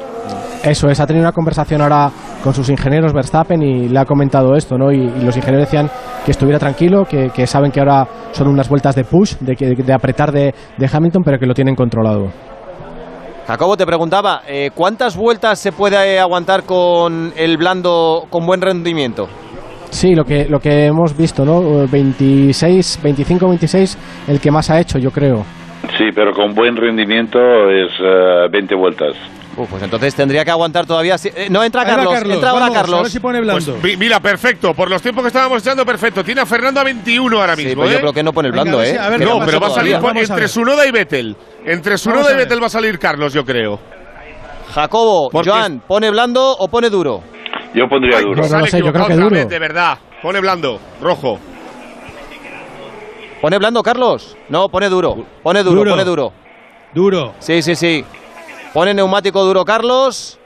Eso 0.64 0.88
es, 0.88 1.00
ha 1.00 1.06
tenido 1.06 1.24
una 1.24 1.32
conversación 1.32 1.80
ahora 1.82 2.08
con 2.44 2.54
sus 2.54 2.68
ingenieros 2.68 3.12
Verstappen 3.12 3.60
y 3.62 3.88
le 3.88 3.98
ha 3.98 4.04
comentado 4.04 4.54
esto, 4.54 4.76
¿no? 4.78 4.92
Y, 4.92 4.96
y 4.98 5.24
los 5.24 5.36
ingenieros 5.36 5.66
decían 5.66 5.90
que 6.24 6.30
estuviera 6.30 6.58
tranquilo, 6.58 7.04
que, 7.04 7.30
que 7.30 7.46
saben 7.46 7.72
que 7.72 7.80
ahora 7.80 8.06
son 8.30 8.46
unas 8.48 8.68
vueltas 8.68 8.94
de 8.94 9.02
push, 9.04 9.36
de, 9.40 9.56
que- 9.56 9.74
de 9.74 9.92
apretar 9.92 10.30
de, 10.30 10.54
de 10.76 10.90
Hamilton, 10.92 11.22
pero 11.24 11.38
que 11.38 11.46
lo 11.46 11.54
tienen 11.54 11.74
controlado. 11.74 12.28
Jacobo 13.46 13.76
te 13.76 13.84
preguntaba, 13.84 14.42
eh, 14.46 14.70
¿cuántas 14.72 15.16
vueltas 15.16 15.58
se 15.58 15.72
puede 15.72 16.18
aguantar 16.20 16.62
con 16.62 17.32
el 17.36 17.56
blando 17.56 18.24
con 18.30 18.46
buen 18.46 18.60
rendimiento? 18.60 19.28
Sí, 19.90 20.14
lo 20.14 20.24
que, 20.24 20.46
lo 20.48 20.58
que 20.60 20.86
hemos 20.86 21.16
visto, 21.16 21.44
¿no? 21.44 21.86
26, 21.88 23.00
25, 23.02 23.48
26, 23.48 23.98
el 24.28 24.40
que 24.40 24.50
más 24.50 24.70
ha 24.70 24.78
hecho, 24.80 24.98
yo 24.98 25.10
creo. 25.10 25.44
Sí, 25.98 26.04
pero 26.14 26.32
con 26.32 26.54
buen 26.54 26.76
rendimiento 26.76 27.38
es 27.70 27.90
eh, 28.00 28.48
20 28.50 28.74
vueltas. 28.74 29.14
Uh, 29.54 29.66
pues 29.66 29.82
entonces 29.82 30.14
tendría 30.14 30.44
que 30.46 30.50
aguantar 30.50 30.86
todavía. 30.86 31.18
si- 31.18 31.28
eh, 31.28 31.48
no 31.50 31.62
entra 31.62 31.84
Carlos, 31.84 32.14
Carlos, 32.14 32.34
entra 32.36 32.50
ahora 32.50 32.60
vamos, 32.66 32.76
Carlos. 32.78 32.98
a 33.00 33.02
ver 33.02 33.10
si 33.10 33.20
pone 33.20 33.40
blando. 33.40 33.74
Pues, 33.74 33.82
mi- 33.84 33.96
mira, 33.98 34.18
perfecto. 34.20 34.72
Por 34.72 34.88
los 34.88 35.02
tiempos 35.02 35.22
que 35.24 35.28
estábamos 35.28 35.60
echando, 35.60 35.84
perfecto. 35.84 36.24
Tiene 36.24 36.40
a 36.40 36.46
Fernando 36.46 36.80
a 36.80 36.84
21 36.84 37.38
ahora 37.38 37.54
Sí, 37.56 37.66
mismo. 37.66 37.82
pero 37.82 37.92
yo 37.92 37.98
¿eh? 37.98 38.00
creo 38.00 38.12
que 38.14 38.22
no 38.22 38.32
pone 38.32 38.48
el 38.48 38.52
blando, 38.52 38.82
¿eh? 38.82 38.98
a 38.98 39.10
ver 39.10 39.20
No, 39.20 39.40
pero 39.44 39.60
va 39.60 39.66
a 39.66 39.70
salir 39.70 39.98
por- 39.98 40.16
entre. 40.16 40.48
Sunoda 40.48 40.86
y 40.86 40.90
Vettel. 40.90 41.36
Entre 41.66 41.98
Sunoda 41.98 42.32
y. 42.32 42.36
Vettel 42.36 42.62
va 42.62 42.66
a 42.66 42.70
salir 42.70 42.98
Carlos, 42.98 43.34
yo 43.34 43.44
creo. 43.44 43.78
Jacobo, 44.74 45.28
Porque- 45.30 45.50
Joan, 45.50 45.82
¿pone 45.86 46.10
blando 46.10 46.56
o 46.56 46.68
pone 46.68 46.88
duro? 46.88 47.22
Yo 47.74 47.86
pondría 47.88 48.18
Ay, 48.18 48.24
duro. 48.24 48.42
no, 48.48 48.58
no 48.58 48.66
sé, 48.66 48.78
yo 48.80 48.92
creo 48.92 49.06
que 49.06 49.14
duro. 49.16 49.44
de 49.46 49.58
verdad. 49.58 49.98
Pone 50.22 50.40
blando, 50.40 50.78
rojo. 51.02 51.38
¿Pone 53.42 53.58
blando, 53.58 53.82
Carlos? 53.82 54.36
No, 54.48 54.68
pone 54.70 54.88
duro. 54.88 55.16
Pone 55.42 55.62
duro, 55.62 55.76
Duro. 55.80 55.90
pone 55.90 56.04
duro. 56.04 56.32
Duro. 56.94 57.34
Sí, 57.40 57.60
sí, 57.60 57.74
sí. 57.74 58.04
Pone 58.72 58.94
neumático 58.94 59.42
duro, 59.44 59.64
Carlos. 59.64 60.38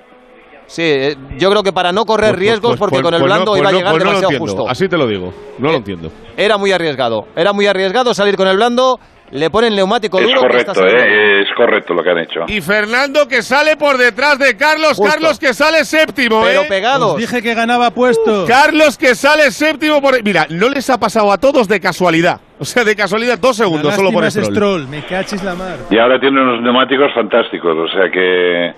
Sí, 0.67 0.83
eh, 0.83 1.17
yo 1.39 1.49
creo 1.51 1.63
que 1.63 1.73
para 1.73 1.93
no 1.93 2.05
correr 2.05 2.31
Pues- 2.31 2.41
riesgos, 2.41 2.71
pues- 2.71 2.79
porque 2.81 2.95
pues- 2.95 3.03
con 3.05 3.15
el 3.15 3.21
no- 3.21 3.27
blando 3.27 3.57
iba 3.57 3.69
a 3.69 3.73
no- 3.73 3.79
llegar 3.79 3.93
no 3.93 3.99
demasiado 3.99 4.33
entiendo. 4.33 4.53
justo. 4.57 4.69
Así 4.69 4.89
te 4.89 4.97
lo 4.97 5.07
digo. 5.07 5.33
No 5.59 5.69
Eh, 5.69 5.73
lo 5.73 5.77
entiendo. 5.77 6.11
Era 6.37 6.57
muy 6.57 6.73
arriesgado. 6.73 7.29
Era 7.37 7.53
muy 7.53 7.67
arriesgado 7.67 8.15
salir 8.15 8.37
con 8.37 8.49
el 8.49 8.57
blando. 8.57 8.99
Le 9.33 9.51
ponen 9.51 9.75
neumático 9.75 10.19
Es 10.21 10.27
duro. 10.27 10.41
que 10.49 10.59
está 10.59 10.73
correcto, 10.73 10.99
eh, 11.05 11.43
es 11.43 11.49
correcto 11.57 11.95
lo 11.95 12.03
que 12.03 12.11
han 12.11 12.19
hecho. 12.19 12.41
Y 12.47 12.61
Fernando 12.61 13.27
que 13.27 13.43
sale 13.43 13.77
por 13.77 13.99
detrás 13.99 14.39
de 14.39 14.57
Carlos. 14.57 14.97
Justo. 14.97 15.05
Carlos 15.13 15.39
que 15.39 15.53
sale 15.53 15.85
séptimo, 15.85 16.43
Pero 16.45 16.63
¿eh? 16.63 16.67
pegados. 16.69 17.15
Os 17.15 17.19
dije 17.19 17.43
que 17.43 17.55
ganaba 17.55 17.91
puestos. 17.91 18.49
Carlos 18.49 18.97
que 18.97 19.15
sale 19.17 19.51
séptimo 19.51 20.01
por... 20.01 20.23
Mira, 20.23 20.47
no 20.51 20.69
les 20.69 20.89
ha 20.91 20.99
pasado 20.99 21.33
a 21.33 21.39
todos 21.39 21.67
de 21.67 21.81
casualidad. 21.81 22.41
O 22.59 22.65
sea, 22.65 22.85
de 22.85 22.95
casualidad, 22.95 23.39
dos 23.39 23.57
segundos 23.57 23.95
solo 23.95 24.13
por 24.13 24.25
es 24.25 24.35
Stroll. 24.35 24.55
Stroll. 24.55 24.89
Me 24.89 25.03
cachis 25.03 25.43
la 25.43 25.55
mar. 25.55 25.77
Y 25.91 25.99
ahora 25.99 26.19
tiene 26.21 26.41
unos 26.41 26.63
neumáticos 26.63 27.13
fantásticos, 27.15 27.77
o 27.77 27.89
sea 27.89 28.09
que 28.11 28.73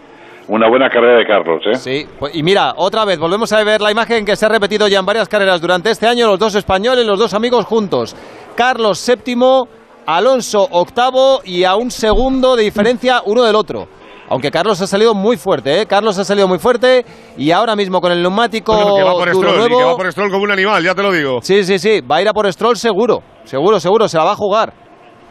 una 0.49 0.67
buena 0.69 0.89
carrera 0.89 1.19
de 1.19 1.27
Carlos, 1.27 1.63
¿eh? 1.67 1.75
Sí, 1.77 2.07
pues- 2.19 2.35
y 2.35 2.43
mira, 2.43 2.73
otra 2.77 3.05
vez, 3.05 3.19
volvemos 3.19 3.53
a 3.53 3.63
ver 3.63 3.81
la 3.83 3.91
imagen 3.93 4.25
que 4.25 4.35
se 4.35 4.47
ha 4.47 4.49
repetido 4.49 4.89
ya 4.89 4.99
en 4.99 5.07
varias 5.07 5.29
carreras 5.29 5.61
durante 5.61 5.91
este 5.91 6.07
año, 6.07 6.27
los 6.27 6.39
dos 6.39 6.55
españoles, 6.55 7.05
los 7.05 7.19
dos 7.19 7.35
amigos 7.35 7.67
juntos. 7.67 8.17
Carlos 8.57 8.99
séptimo, 8.99 9.69
Alonso 10.09 10.67
octavo 10.71 11.43
y 11.45 11.65
a 11.65 11.77
un 11.77 11.91
segundo 11.91 12.57
de 12.57 12.63
diferencia 12.63 13.21
uno 13.27 13.45
del 13.45 13.55
otro. 13.55 13.87
Aunque 14.31 14.51
Carlos 14.51 14.81
ha 14.81 14.87
salido 14.87 15.13
muy 15.13 15.37
fuerte, 15.37 15.83
¿eh? 15.83 15.87
Carlos 15.87 16.19
ha 16.19 16.25
salido 16.25 16.49
muy 16.49 16.59
fuerte 16.59 17.05
y 17.37 17.51
ahora 17.51 17.77
mismo 17.77 18.01
con 18.01 18.13
el 18.13 18.23
neumático 18.23 18.73
Bueno, 18.73 18.95
que 18.95 19.03
va 19.03 19.13
por 19.13 19.29
Stroll, 19.29 19.71
y 19.71 19.77
que 19.77 19.85
va 19.85 19.97
por 19.97 20.11
Stroll 20.11 20.31
como 20.31 20.45
un 20.45 20.51
animal, 20.51 20.83
ya 20.83 20.95
te 20.95 21.03
lo 21.03 21.13
digo. 21.13 21.41
Sí, 21.43 21.63
sí, 21.63 21.79
sí, 21.79 22.01
va 22.01 22.17
a 22.17 22.23
ir 22.23 22.29
a 22.29 22.33
por 22.33 22.51
Stroll 22.51 22.79
seguro, 22.79 23.23
seguro, 23.45 23.79
seguro, 23.81 24.09
se 24.09 24.17
la 24.17 24.25
va 24.25 24.33
a 24.33 24.37
jugar. 24.37 24.73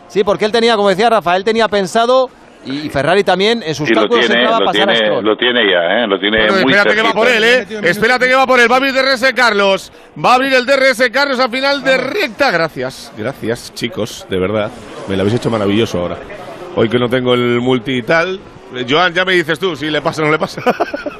Sí, 0.09 0.23
porque 0.23 0.45
él 0.45 0.51
tenía, 0.51 0.75
como 0.75 0.89
decía 0.89 1.09
Rafael, 1.09 1.43
tenía 1.43 1.67
pensado, 1.67 2.29
y 2.69 2.89
Ferrari 2.89 3.23
también, 3.23 3.63
en 3.65 3.73
sus 3.75 3.89
Y 3.89 3.93
lo 3.93 4.01
cálculos 4.01 4.25
tiene, 4.25 4.41
entraba 4.41 4.57
a 4.57 4.59
lo 4.59 4.65
pasar 4.65 4.89
a 4.89 4.93
tiene, 4.93 5.07
Stroll. 5.07 5.25
lo 5.25 5.37
tiene 5.37 5.71
ya, 5.71 6.03
¿eh? 6.03 6.07
Lo 6.07 6.19
tiene 6.19 6.37
Bueno, 6.47 6.53
muy 6.63 6.71
espérate 6.73 6.95
que 6.95 7.01
va 7.01 7.07
cerquita. 7.13 7.19
por 7.19 7.27
él, 7.29 7.43
¿eh? 7.43 7.67
Espérate 7.89 8.27
que 8.27 8.35
va 8.35 8.47
por 8.47 8.59
él. 8.59 8.71
Va 8.71 8.75
a 8.75 8.77
abrir 8.77 8.93
DRS 8.93 9.33
Carlos. 9.33 9.91
Va 10.23 10.31
a 10.31 10.35
abrir 10.35 10.53
el 10.53 10.65
DRS 10.65 11.09
Carlos 11.11 11.39
al 11.39 11.49
final 11.49 11.83
de 11.83 11.97
recta. 11.97 12.51
Gracias, 12.51 13.11
gracias, 13.17 13.73
chicos, 13.73 14.25
de 14.29 14.39
verdad. 14.39 14.71
Me 15.07 15.15
lo 15.15 15.21
habéis 15.21 15.35
hecho 15.37 15.49
maravilloso 15.49 15.99
ahora. 15.99 16.17
Hoy 16.75 16.89
que 16.89 16.99
no 16.99 17.09
tengo 17.09 17.33
el 17.33 17.59
multi 17.61 17.97
y 17.97 18.01
tal. 18.03 18.39
Joan, 18.87 19.13
ya 19.13 19.23
me 19.23 19.33
dices 19.33 19.57
tú 19.59 19.75
si 19.75 19.89
le 19.89 20.01
pasa 20.01 20.21
o 20.21 20.25
no 20.25 20.31
le 20.31 20.37
pasa. 20.37 20.61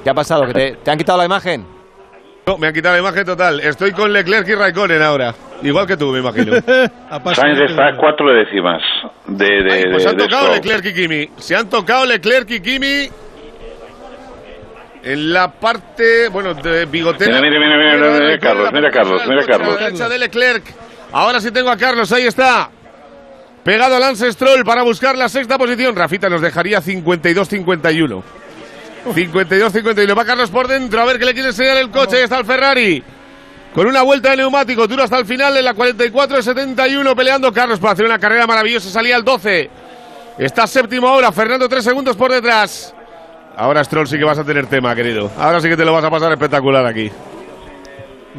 ¿Qué 0.04 0.10
ha 0.10 0.14
pasado? 0.14 0.45
¿Que 0.48 0.54
te, 0.54 0.72
te 0.84 0.91
han 0.91 0.98
quitado 0.98 1.18
la 1.18 1.26
imagen? 1.26 1.76
No, 2.48 2.58
me 2.58 2.68
han 2.68 2.74
quitado 2.74 2.95
la 2.95 3.02
imagen 3.02 3.26
total. 3.26 3.60
Estoy 3.60 3.91
con 3.91 4.12
Leclerc 4.14 4.48
y 4.48 4.56
Raikkonen 4.56 5.02
ahora. 5.02 5.36
Igual 5.62 5.86
que 5.86 5.98
tú, 5.98 6.12
me 6.12 6.20
imagino. 6.20 6.54
Sainz 7.36 7.60
está 7.60 7.88
a 7.88 7.95
cuatro 7.98 8.32
décimas 8.34 8.82
de, 9.28 9.45
de, 9.64 9.74
Ay, 9.74 9.84
pues 9.91 10.04
de- 10.04 10.10
han 10.10 10.18
de 10.18 10.24
tocado. 10.24 10.54
Leclerc 10.54 10.86
y 10.86 10.93
Kimi. 10.93 11.30
Se 11.38 11.56
han 11.56 11.70
tocado 11.70 12.06
Leclerc 12.06 12.50
y 12.52 12.62
Kimi. 12.62 13.10
En 15.04 15.34
la 15.34 15.52
parte, 15.52 16.28
bueno, 16.30 16.54
de 16.54 16.86
bigotera. 16.86 17.39
Mira, 17.39 17.60
mira, 17.60 17.60
mira, 17.60 17.78
mira, 17.78 17.95
mira, 18.12 18.20
mira, 18.26 18.39
Carlos, 18.39 18.70
mira, 18.74 18.91
Carlos, 18.91 19.22
mira, 19.28 19.45
Carlos. 19.45 19.80
derecha 19.80 20.10
de 20.10 20.18
Leclerc. 20.18 20.64
Ahora 21.12 21.39
sí 21.39 21.52
tengo 21.52 21.70
a 21.70 21.78
Carlos, 21.78 22.12
ahí 22.12 22.26
está. 22.26 22.70
Pegado 23.64 23.95
a 23.95 24.00
Lance 24.00 24.32
Stroll 24.32 24.64
para 24.64 24.84
buscar 24.84 25.18
la 25.18 25.30
sexta 25.30 25.58
posición. 25.58 25.95
Rafita 25.95 26.30
nos 26.30 26.41
dejaría 26.41 26.82
52-51. 26.82 28.24
52-51. 29.06 30.18
Va 30.18 30.26
Carlos 30.26 30.50
por 30.50 30.68
dentro. 30.68 31.02
A 31.02 31.06
ver 31.06 31.20
qué 31.20 31.26
le 31.26 31.34
quiere 31.34 31.50
enseñar 31.50 31.78
el 31.78 31.89
coche. 31.89 32.18
Ahí 32.18 32.24
está 32.24 32.39
el 32.39 32.45
Ferrari. 32.45 33.04
Con 33.74 33.88
una 33.88 34.02
vuelta 34.02 34.32
de 34.32 34.38
neumático. 34.38 34.88
Duro 34.88 35.04
hasta 35.04 35.18
el 35.18 35.26
final 35.26 35.56
en 35.58 35.66
la 35.66 35.74
44-71. 35.74 37.16
Peleando 37.16 37.52
Carlos 37.52 37.80
para 37.80 37.93
hacer 37.93 38.06
una 38.06 38.20
carrera 38.20 38.48
maravillosa. 38.48 38.89
Salía 38.89 39.16
el 39.16 39.24
12. 39.24 39.70
Está 40.38 40.68
séptimo 40.68 41.08
ahora. 41.08 41.32
Fernando 41.32 41.68
tres 41.68 41.84
segundos 41.84 42.16
por 42.16 42.32
detrás. 42.32 42.93
ahora 43.56 43.84
Stroll 43.84 44.08
sí 44.08 44.18
que 44.18 44.26
vas 44.26 44.38
a 44.38 44.43
tener 44.43 44.68
tema, 44.68 44.95
querido. 44.95 45.32
Ahora 45.38 45.60
sí 45.62 45.70
que 45.70 45.78
te 45.78 45.86
lo 45.86 45.93
vas 45.93 46.04
a 46.04 46.10
pasar 46.10 46.32
espectacular 46.32 46.86
aquí. 46.86 47.12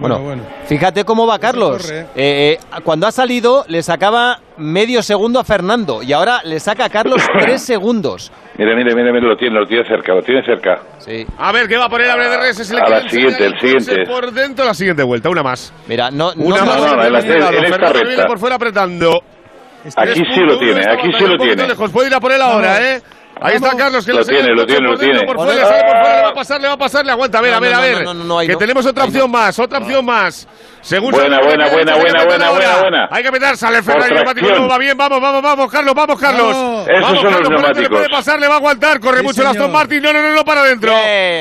Bueno, 0.00 0.42
fíjate 0.66 1.04
cómo 1.04 1.26
va 1.26 1.38
Carlos. 1.38 1.90
Eh, 1.90 2.06
eh, 2.14 2.58
cuando 2.84 3.06
ha 3.06 3.12
salido 3.12 3.64
le 3.68 3.82
sacaba 3.82 4.38
medio 4.56 5.02
segundo 5.02 5.40
a 5.40 5.44
Fernando 5.44 6.02
y 6.02 6.12
ahora 6.12 6.40
le 6.44 6.60
saca 6.60 6.84
a 6.86 6.88
Carlos 6.88 7.22
tres 7.40 7.62
segundos. 7.62 8.30
Mire, 8.56 8.74
mire, 8.76 8.94
mire, 8.94 9.12
mire, 9.12 9.26
lo 9.26 9.36
tiene, 9.36 9.58
lo 9.58 9.66
tiene 9.66 9.84
cerca, 9.86 10.14
lo 10.14 10.22
tiene 10.22 10.44
cerca. 10.44 10.80
Sí. 10.98 11.26
A 11.38 11.52
ver, 11.52 11.68
¿qué 11.68 11.76
va 11.76 11.84
a 11.84 11.88
poner 11.88 12.10
a 12.10 12.16
BDRS? 12.16 12.66
Si 12.66 12.74
le 12.74 12.80
A 12.80 12.88
la 12.88 13.08
siguiente, 13.08 13.44
el 13.46 13.58
siguiente. 13.60 14.04
Por 14.06 14.32
dentro, 14.32 14.64
la 14.64 14.74
siguiente 14.74 15.02
vuelta, 15.02 15.30
una 15.30 15.42
más. 15.42 15.72
Mira, 15.86 16.10
no, 16.10 16.32
Una 16.36 16.58
no, 16.58 16.66
más. 16.66 16.76
no, 16.80 16.96
no, 16.96 17.04
en 17.04 17.12
la- 17.12 17.18
en 17.20 17.26
esta 17.26 17.48
Fernando 17.52 17.92
recta. 17.92 18.08
viene 18.08 18.24
por 18.24 18.38
fuera 18.38 18.56
apretando. 18.56 19.20
Aquí 19.96 20.22
sí 20.34 20.40
lo 20.40 20.58
tiene, 20.58 20.80
aquí 20.90 21.10
sí 21.16 21.24
lo 21.24 21.36
tiene. 21.38 21.68
lejos, 21.68 21.90
puede 21.92 22.08
ir 22.08 22.14
a 22.14 22.20
por 22.20 22.32
él 22.32 22.42
ahora, 22.42 22.94
¿eh? 22.94 23.00
Ahí 23.40 23.54
está 23.56 23.76
Carlos, 23.76 24.04
que 24.04 24.12
Lo 24.12 24.24
tiene, 24.24 24.48
lo 24.54 24.66
tiene, 24.66 24.88
por 24.88 24.90
lo 24.92 24.98
tiene. 24.98 25.24
Por 25.26 25.36
fuera, 25.36 25.66
sale 25.66 25.82
por 25.84 25.90
fuera, 26.00 26.16
le 26.16 26.22
va 26.22 26.28
a 26.28 26.34
pasar, 26.34 26.60
le 26.60 26.68
va 26.68 26.74
a 26.74 26.78
pasar, 26.78 27.06
le 27.06 27.12
aguanta. 27.12 27.38
A 27.38 27.42
ver, 27.42 27.52
a 27.54 27.56
No, 27.56 27.60
ver, 27.60 27.74
a 27.74 27.80
ver, 27.80 27.90
no, 27.92 27.96
a 27.96 27.98
ver. 27.98 28.04
no, 28.06 28.14
no, 28.14 28.24
no, 28.24 28.38
ahí 28.38 28.46
que 28.46 28.52
no. 28.54 28.58
tenemos 28.58 28.86
otra 28.86 29.04
opción 29.04 29.30
más, 29.30 29.58
otra 29.58 29.78
opción 29.78 30.04
más. 30.04 30.48
Según 30.88 31.10
Buena, 31.10 31.38
buena, 31.40 31.68
buena, 31.68 31.96
buena, 31.96 32.24
buena, 32.24 32.50
buena, 32.50 32.76
buena. 32.80 33.08
Hay 33.10 33.22
que 33.22 33.30
meter, 33.30 33.58
sale 33.58 33.78
el 33.78 33.84
Por 33.84 33.92
Ferrari 33.92 34.14
neumático 34.14 34.48
nuevo, 34.48 34.68
va 34.68 34.78
bien, 34.78 34.96
vamos, 34.96 35.20
vamos, 35.20 35.42
vamos, 35.42 35.70
Carlos, 35.70 35.94
vamos, 35.94 36.18
Carlos. 36.18 36.56
Esos 36.88 37.02
vamos, 37.02 37.04
son 37.04 37.14
los 37.14 37.22
Carlos, 37.24 37.42
le 37.50 37.56
neumáticos. 37.56 37.88
puede 37.90 38.08
pasar, 38.08 38.40
le 38.40 38.48
va 38.48 38.54
a 38.54 38.56
aguantar, 38.56 38.98
corre 38.98 39.18
Sí, 39.18 39.24
mucho 39.24 39.42
el 39.42 39.48
Aston. 39.48 39.70
Martin, 39.70 40.02
no, 40.02 40.14
no, 40.14 40.22
no, 40.22 40.32
no, 40.34 40.44
para 40.46 40.62
adentro. 40.62 40.90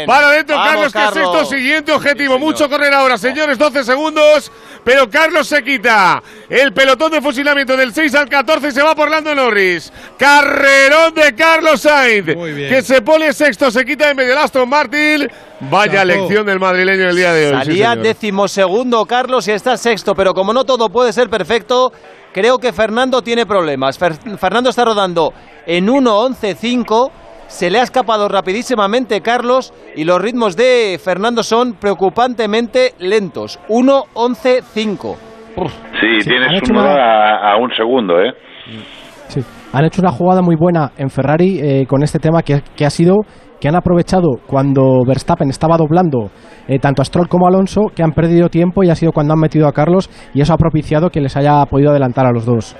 Para 0.05 0.27
adentro, 0.27 0.57
Vamos, 0.57 0.69
Carlos, 0.73 0.93
que 0.93 0.99
Carlos. 0.99 1.13
sexto, 1.39 1.55
siguiente 1.55 1.91
objetivo, 1.93 2.37
mucho 2.37 2.69
correr 2.69 2.93
ahora, 2.93 3.17
señores, 3.17 3.57
12 3.57 3.85
segundos, 3.85 4.51
pero 4.83 5.09
Carlos 5.09 5.47
se 5.47 5.63
quita 5.63 6.21
el 6.49 6.73
pelotón 6.73 7.13
de 7.13 7.21
fusilamiento 7.21 7.77
del 7.77 7.93
6 7.93 8.15
al 8.15 8.27
14 8.27 8.67
y 8.67 8.71
se 8.71 8.83
va 8.83 8.95
por 8.95 9.09
Lando 9.09 9.33
Norris. 9.33 9.93
Carrerón 10.17 11.13
de 11.13 11.33
Carlos 11.35 11.81
Sainz, 11.83 12.35
Muy 12.35 12.51
bien. 12.51 12.69
que 12.69 12.81
se 12.81 13.01
pone 13.01 13.31
sexto, 13.31 13.71
se 13.71 13.85
quita 13.85 14.09
en 14.09 14.17
medio 14.17 14.33
el 14.33 14.39
Aston 14.39 14.67
Martin. 14.67 15.29
Vaya 15.59 16.05
lección 16.05 16.45
del 16.45 16.59
madrileño 16.59 17.09
el 17.09 17.15
día 17.15 17.33
de 17.33 17.47
hoy. 17.47 17.59
sí, 17.61 17.65
Salía 17.65 17.95
decimosegundo 17.95 19.05
Carlos 19.05 19.47
y 19.47 19.51
está 19.51 19.75
sexto, 19.77 20.13
pero 20.13 20.33
como 20.33 20.53
no 20.53 20.63
todo 20.65 20.89
puede 20.89 21.11
ser 21.13 21.29
perfecto, 21.29 21.91
creo 22.33 22.59
que 22.59 22.71
Fernando 22.73 23.21
tiene 23.21 23.45
problemas. 23.45 23.99
Fer- 23.99 24.37
Fernando 24.37 24.69
está 24.69 24.85
rodando 24.85 25.33
en 25.65 25.87
1.11.5, 25.87 27.09
se 27.47 27.69
le 27.71 27.79
ha 27.79 27.83
escapado 27.83 28.27
rapidísimamente 28.27 29.21
Carlos 29.21 29.73
y 29.95 30.03
los 30.03 30.21
ritmos 30.21 30.55
de 30.55 30.99
Fernando 31.03 31.41
son 31.43 31.73
preocupantemente 31.73 32.93
lentos. 32.99 33.59
1.11.5. 33.69 35.15
Sí, 35.99 36.21
Sí, 36.21 36.29
tienes 36.29 36.61
un 36.69 36.77
una- 36.77 36.93
a, 36.93 37.53
a 37.53 37.57
un 37.57 37.71
segundo, 37.75 38.19
¿eh? 38.21 38.31
Sí. 39.29 39.39
Han 39.73 39.85
hecho 39.85 40.01
una 40.01 40.11
jugada 40.11 40.41
muy 40.41 40.55
buena 40.55 40.91
en 40.97 41.09
Ferrari 41.09 41.59
eh, 41.59 41.85
con 41.87 42.03
este 42.03 42.19
tema 42.19 42.41
que, 42.43 42.61
que 42.75 42.85
ha 42.85 42.89
sido 42.89 43.15
que 43.59 43.67
han 43.67 43.75
aprovechado 43.75 44.37
cuando 44.45 45.03
Verstappen 45.05 45.49
estaba 45.49 45.77
doblando 45.77 46.29
eh, 46.67 46.79
tanto 46.79 47.01
a 47.01 47.05
Stroll 47.05 47.27
como 47.27 47.45
a 47.45 47.49
Alonso, 47.49 47.87
que 47.95 48.03
han 48.03 48.11
perdido 48.11 48.49
tiempo 48.49 48.83
y 48.83 48.89
ha 48.89 48.95
sido 48.95 49.11
cuando 49.11 49.33
han 49.33 49.39
metido 49.39 49.67
a 49.67 49.73
Carlos 49.73 50.09
y 50.33 50.41
eso 50.41 50.53
ha 50.53 50.57
propiciado 50.57 51.09
que 51.09 51.21
les 51.21 51.35
haya 51.37 51.65
podido 51.65 51.91
adelantar 51.91 52.25
a 52.25 52.31
los 52.31 52.45
dos. 52.45 52.75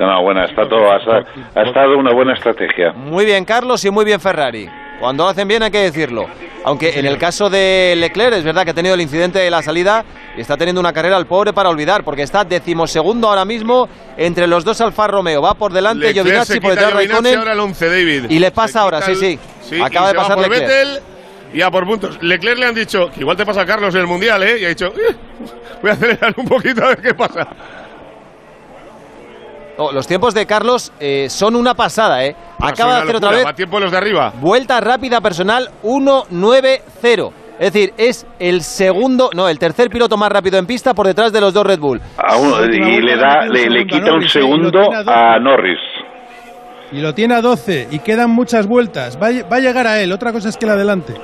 No, 0.00 0.06
no, 0.06 0.22
bueno, 0.22 0.42
está 0.42 0.68
todo, 0.68 0.90
ha, 0.90 0.96
ha 0.96 1.62
estado 1.62 1.96
una 1.96 2.12
buena 2.12 2.32
estrategia. 2.32 2.92
Muy 2.92 3.24
bien 3.24 3.44
Carlos 3.44 3.84
y 3.84 3.90
muy 3.90 4.04
bien 4.04 4.18
Ferrari. 4.18 4.68
Cuando 5.04 5.28
hacen 5.28 5.46
bien 5.46 5.62
hay 5.62 5.70
que 5.70 5.80
decirlo. 5.80 6.24
Aunque 6.64 6.98
en 6.98 7.04
el 7.04 7.18
caso 7.18 7.50
de 7.50 7.92
Leclerc 7.94 8.36
es 8.38 8.42
verdad 8.42 8.64
que 8.64 8.70
ha 8.70 8.74
tenido 8.74 8.94
el 8.94 9.02
incidente 9.02 9.38
de 9.38 9.50
la 9.50 9.60
salida 9.60 10.02
y 10.34 10.40
está 10.40 10.56
teniendo 10.56 10.80
una 10.80 10.94
carrera 10.94 11.18
al 11.18 11.26
pobre 11.26 11.52
para 11.52 11.68
olvidar, 11.68 12.02
porque 12.04 12.22
está 12.22 12.42
decimosegundo 12.42 13.28
ahora 13.28 13.44
mismo 13.44 13.86
entre 14.16 14.46
los 14.46 14.64
dos 14.64 14.80
Alfa 14.80 15.06
Romeo. 15.06 15.42
Va 15.42 15.52
por 15.52 15.74
delante 15.74 16.06
Leclerc 16.06 16.24
Giovinazzi 16.26 16.58
por 16.60 16.70
detrás 16.70 16.94
Raikkonen. 16.94 17.38
ahora 17.38 17.52
el 17.52 17.60
11, 17.60 17.86
David. 17.86 18.30
Y 18.30 18.38
le 18.38 18.50
pasa 18.50 18.80
ahora, 18.80 19.00
quita 19.00 19.14
sí, 19.14 19.26
el- 19.26 19.38
sí. 19.68 19.82
Acaba 19.82 20.08
de 20.08 20.14
pasar 20.14 20.38
Leclerc. 20.38 20.62
Vettel 20.62 21.00
y 21.52 21.60
a 21.60 21.70
por 21.70 21.84
puntos. 21.84 22.16
Leclerc 22.22 22.58
le 22.58 22.64
han 22.64 22.74
dicho 22.74 23.10
que 23.12 23.20
igual 23.20 23.36
te 23.36 23.44
pasa 23.44 23.60
a 23.60 23.66
Carlos 23.66 23.94
en 23.94 24.00
el 24.00 24.06
Mundial, 24.06 24.42
¿eh? 24.42 24.56
Y 24.58 24.64
ha 24.64 24.68
dicho, 24.70 24.86
"Eh, 24.86 25.14
voy 25.82 25.90
a 25.90 25.92
acelerar 25.92 26.32
un 26.38 26.46
poquito 26.46 26.82
a 26.82 26.88
ver 26.88 27.02
qué 27.02 27.12
pasa. 27.12 27.46
Oh, 29.76 29.90
los 29.92 30.06
tiempos 30.06 30.34
de 30.34 30.46
Carlos 30.46 30.92
eh, 31.00 31.26
son 31.28 31.56
una 31.56 31.74
pasada, 31.74 32.24
¿eh? 32.24 32.36
Va 32.62 32.68
a 32.68 32.70
Acaba 32.70 32.94
de 32.96 33.02
hacer 33.02 33.16
otra 33.16 33.30
vez 33.30 33.44
Va 33.44 33.50
a 33.50 33.54
tiempo 33.54 33.80
los 33.80 33.90
de 33.90 33.96
arriba. 33.98 34.32
vuelta 34.40 34.80
rápida 34.80 35.20
personal 35.20 35.68
1.90. 35.82 37.32
Es 37.58 37.72
decir, 37.72 37.92
es 37.96 38.26
el 38.40 38.62
segundo, 38.62 39.30
no, 39.34 39.48
el 39.48 39.58
tercer 39.58 39.88
piloto 39.88 40.16
más 40.16 40.30
rápido 40.30 40.58
en 40.58 40.66
pista 40.66 40.92
por 40.92 41.06
detrás 41.06 41.32
de 41.32 41.40
los 41.40 41.52
dos 41.54 41.64
Red 41.64 41.78
Bull. 41.78 42.00
A 42.18 42.36
uno- 42.36 42.64
y 42.64 43.00
le 43.00 43.16
da, 43.16 43.46
le, 43.46 43.86
quita 43.86 44.12
un 44.12 44.22
¿eh? 44.24 44.28
Segundo 44.28 44.80
a 45.06 45.38
Norris. 45.38 45.78
Y 46.92 47.00
lo 47.00 47.12
tiene 47.14 47.34
a 47.34 47.40
12 47.40 47.88
y 47.90 47.98
quedan 48.00 48.30
muchas 48.30 48.66
vueltas. 48.66 49.18
Va, 49.20 49.28
a- 49.28 49.48
va 49.48 49.56
a 49.56 49.60
llegar 49.60 49.86
a 49.86 50.00
él. 50.00 50.12
Otra 50.12 50.32
cosa 50.32 50.48
es 50.48 50.56
que 50.56 50.66
la 50.66 50.72
adelante. 50.74 51.14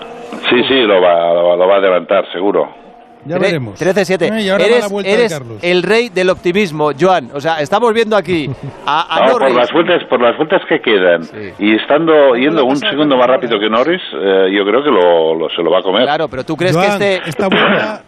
Sí, 0.49 0.63
sí, 0.69 0.81
lo 0.83 1.01
va, 1.01 1.35
lo 1.35 1.49
va, 1.49 1.57
lo 1.57 1.69
va 1.69 1.75
a 1.75 1.79
adelantar, 1.79 2.25
seguro. 2.33 2.69
Ya 3.25 3.37
Tre- 3.37 3.41
veremos. 3.41 3.79
13-7. 3.81 4.23
Eh, 4.39 4.43
y 4.43 4.49
ahora 4.49 4.65
va 4.65 4.71
Eres, 4.71 4.81
la 4.83 4.89
vuelta 4.89 5.11
de 5.11 5.15
eres 5.19 5.33
Carlos. 5.33 5.59
el 5.63 5.83
rey 5.83 6.09
del 6.09 6.31
optimismo, 6.31 6.91
Joan. 6.99 7.31
O 7.35 7.41
sea, 7.41 7.61
estamos 7.61 7.93
viendo 7.93 8.17
aquí 8.17 8.49
a, 8.87 9.17
a 9.17 9.27
No, 9.27 9.33
por 9.33 9.41
Norris. 9.43 9.57
las 9.57 9.73
vueltas, 9.73 10.05
por 10.09 10.21
las 10.23 10.37
vueltas 10.37 10.63
que 10.69 10.81
quedan 10.81 11.23
y 11.59 11.75
estando 11.77 12.35
yendo 12.35 12.65
un 12.65 12.77
segundo 12.77 13.17
más 13.17 13.27
rápido 13.27 13.59
que 13.61 13.69
Norris, 13.69 14.01
eh, 14.15 14.47
yo 14.57 14.65
creo 14.65 14.83
que 14.83 14.91
lo, 14.91 15.35
lo- 15.35 15.51
se 15.51 15.63
lo 15.63 15.71
va 15.71 15.81
a 15.81 15.83
comer. 15.83 16.03
Claro, 16.05 16.29
pero 16.29 16.45
tú 16.45 16.57
crees 16.57 16.75
Joan, 16.75 16.99
que 16.99 17.15
este, 17.17 17.29
esta 17.29 17.49
vuelta, 17.49 18.03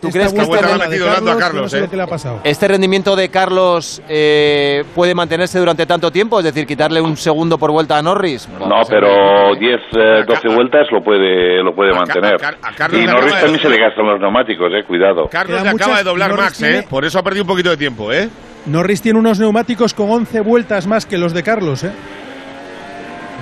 ¿tú 0.00 0.08
crees 0.10 0.32
que 0.32 0.40
este, 0.40 0.56
a 0.56 1.36
Carlos, 1.36 1.62
no 1.62 1.68
sé 1.68 1.78
eh. 1.78 1.80
lo 1.82 1.90
que 1.90 1.96
le 1.96 2.02
ha 2.02 2.06
pasado. 2.06 2.40
este 2.44 2.68
rendimiento 2.68 3.16
de 3.16 3.28
Carlos 3.28 4.02
eh, 4.08 4.84
puede 4.94 5.14
mantenerse 5.14 5.58
durante 5.58 5.86
tanto 5.86 6.10
tiempo? 6.10 6.38
Es 6.38 6.44
decir, 6.44 6.66
quitarle 6.66 7.00
un 7.00 7.16
segundo 7.16 7.58
por 7.58 7.70
vuelta 7.70 7.98
a 7.98 8.02
Norris. 8.02 8.48
No, 8.48 8.82
pero 8.88 9.54
10, 9.58 9.80
eh, 9.96 10.24
12 10.26 10.48
vueltas 10.54 10.86
lo 10.92 11.02
puede, 11.02 11.62
lo 11.62 11.74
puede 11.74 11.90
a 11.92 11.98
mantener. 12.00 12.36
a 12.42 12.48
a 12.48 12.96
Y 12.96 13.06
Norris 13.06 13.34
de- 13.34 13.40
también 13.40 13.60
se 13.60 13.68
le 13.68 13.78
gastan 13.78 14.06
los 14.06 14.20
neumáticos, 14.20 14.72
eh, 14.72 14.84
cuidado. 14.86 15.28
Carlos 15.30 15.62
le 15.62 15.68
acaba 15.68 15.98
de 15.98 16.04
doblar 16.04 16.30
Norris 16.30 16.44
Max, 16.44 16.62
¿eh? 16.62 16.86
Por 16.88 17.04
eso 17.04 17.18
ha 17.18 17.22
perdido 17.22 17.44
un 17.44 17.48
poquito 17.48 17.70
de 17.70 17.76
tiempo, 17.76 18.12
¿eh? 18.12 18.28
Norris 18.66 19.00
tiene 19.00 19.18
unos 19.18 19.38
neumáticos 19.38 19.94
con 19.94 20.10
11 20.10 20.40
vueltas 20.40 20.86
más 20.86 21.06
que 21.06 21.16
los 21.18 21.32
de 21.32 21.42
Carlos, 21.42 21.84
¿eh? 21.84 21.92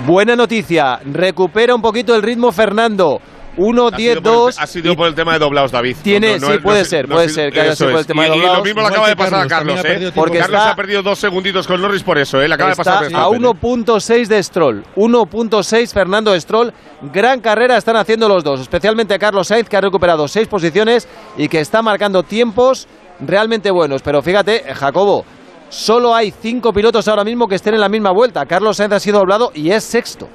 Buena 0.05 0.35
noticia. 0.35 0.99
Recupera 1.11 1.73
un 1.73 1.81
poquito 1.81 2.15
el 2.15 2.21
ritmo 2.21 2.51
Fernando. 2.51 3.19
Ha 3.57 3.97
sido 3.97 4.21
por 4.21 4.31
el- 4.31 4.37
1-10-2. 4.53 4.55
Ha 4.59 4.67
sido 4.67 4.95
por 4.95 5.07
el 5.07 5.15
tema 5.15 5.33
de 5.33 5.39
doblados, 5.39 5.71
David. 5.71 5.97
Tiene- 6.03 6.39
sí, 6.39 6.45
puede 6.61 6.85
ser, 6.85 7.07
puede 7.07 7.29
ser 7.29 7.51
que 7.51 7.61
haya 7.61 7.75
sido 7.75 7.89
por 7.91 7.99
el 7.99 8.05
tema 8.05 8.23
de 8.23 8.29
Y- 8.29 8.31
y 8.31 8.35
doblados. 8.35 8.57
lo 8.59 8.63
mismo 8.63 8.81
le 8.81 8.87
acaba 8.87 9.07
de 9.09 9.15
pasar 9.15 9.33
a 9.33 9.47
Carlos, 9.47 9.49
también 9.49 9.75
Carlos, 9.77 9.85
ha 9.85 9.87
¿eh? 9.87 9.91
perdido 9.93 10.11
Porque 10.13 10.37
Carlos 10.39 10.59
está- 10.59 10.71
ha 10.71 10.75
perdido 10.75 11.01
dos 11.03 11.19
segunditos 11.19 11.67
con 11.67 11.81
Norris 11.81 12.03
por 12.03 12.17
eso, 12.17 12.41
¿eh? 12.41 12.47
Le 12.47 12.53
acaba 12.53 12.69
de 12.69 12.75
pasar 12.75 12.93
Está 13.05 13.17
a 13.17 13.23
a 13.25 13.29
Verstappen, 13.29 13.45
¿eh? 13.45 13.47
1.6 13.47 14.29
de 14.29 14.43
Stroll. 14.43 14.83
1.6 14.95 15.93
Fernando 15.93 16.39
Stroll. 16.39 16.71
Gran 17.13 17.41
carrera 17.41 17.77
están 17.77 17.95
haciendo 17.95 18.27
los 18.29 18.43
dos, 18.43 18.59
especialmente 18.61 19.17
Carlos 19.19 19.47
Sainz, 19.47 19.67
que 19.69 19.77
ha 19.77 19.81
recuperado 19.81 20.27
seis 20.27 20.47
posiciones 20.47 21.07
y 21.37 21.47
que 21.47 21.59
está 21.59 21.81
marcando 21.81 22.23
tiempos 22.23 22.87
realmente 23.19 23.71
buenos. 23.71 24.01
Pero 24.01 24.21
fíjate, 24.21 24.63
Jacobo, 24.73 25.25
solo 25.69 26.15
hay 26.15 26.31
cinco 26.41 26.71
pilotos 26.73 27.07
ahora 27.07 27.23
mismo 27.23 27.47
que 27.47 27.55
estén 27.55 27.73
en 27.73 27.81
la 27.81 27.89
misma 27.89 28.11
vuelta. 28.11 28.45
Carlos 28.45 28.77
Sainz 28.77 28.93
ha 28.93 28.99
sido 28.99 29.19
doblado 29.19 29.51
y 29.53 29.71
es 29.71 29.83
sexto. 29.83 30.27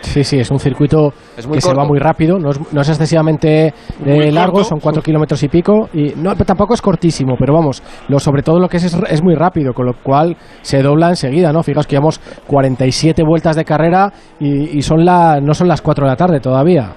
Sí, 0.00 0.24
sí, 0.24 0.38
es 0.38 0.50
un 0.50 0.58
circuito 0.58 1.12
Es 1.36 1.46
que 1.46 1.60
se 1.60 1.74
va 1.74 1.84
muy 1.84 1.98
rápido, 1.98 2.38
no 2.38 2.50
es, 2.50 2.72
no 2.72 2.80
es 2.80 2.88
excesivamente 2.88 3.72
eh, 4.06 4.32
largo, 4.32 4.52
corto. 4.52 4.68
son 4.68 4.80
cuatro 4.80 5.02
kilómetros 5.02 5.42
y 5.42 5.48
pico, 5.48 5.88
y 5.92 6.14
no, 6.16 6.32
pero 6.32 6.44
tampoco 6.44 6.74
es 6.74 6.82
cortísimo, 6.82 7.36
pero 7.38 7.54
vamos, 7.54 7.82
lo, 8.08 8.18
sobre 8.18 8.42
todo 8.42 8.58
lo 8.58 8.68
que 8.68 8.78
es, 8.78 8.84
es 8.84 8.98
es 9.10 9.22
muy 9.22 9.34
rápido, 9.34 9.72
con 9.72 9.86
lo 9.86 9.94
cual 9.94 10.36
se 10.62 10.82
dobla 10.82 11.08
enseguida, 11.08 11.52
¿no? 11.52 11.62
Fijaos 11.62 11.86
que 11.86 11.96
llevamos 11.96 12.18
47 12.46 13.22
vueltas 13.24 13.56
de 13.56 13.64
carrera 13.64 14.12
y, 14.38 14.78
y 14.78 14.82
son 14.82 15.04
la, 15.04 15.40
no 15.40 15.54
son 15.54 15.68
las 15.68 15.82
4 15.82 16.04
de 16.04 16.10
la 16.10 16.16
tarde 16.16 16.40
todavía. 16.40 16.92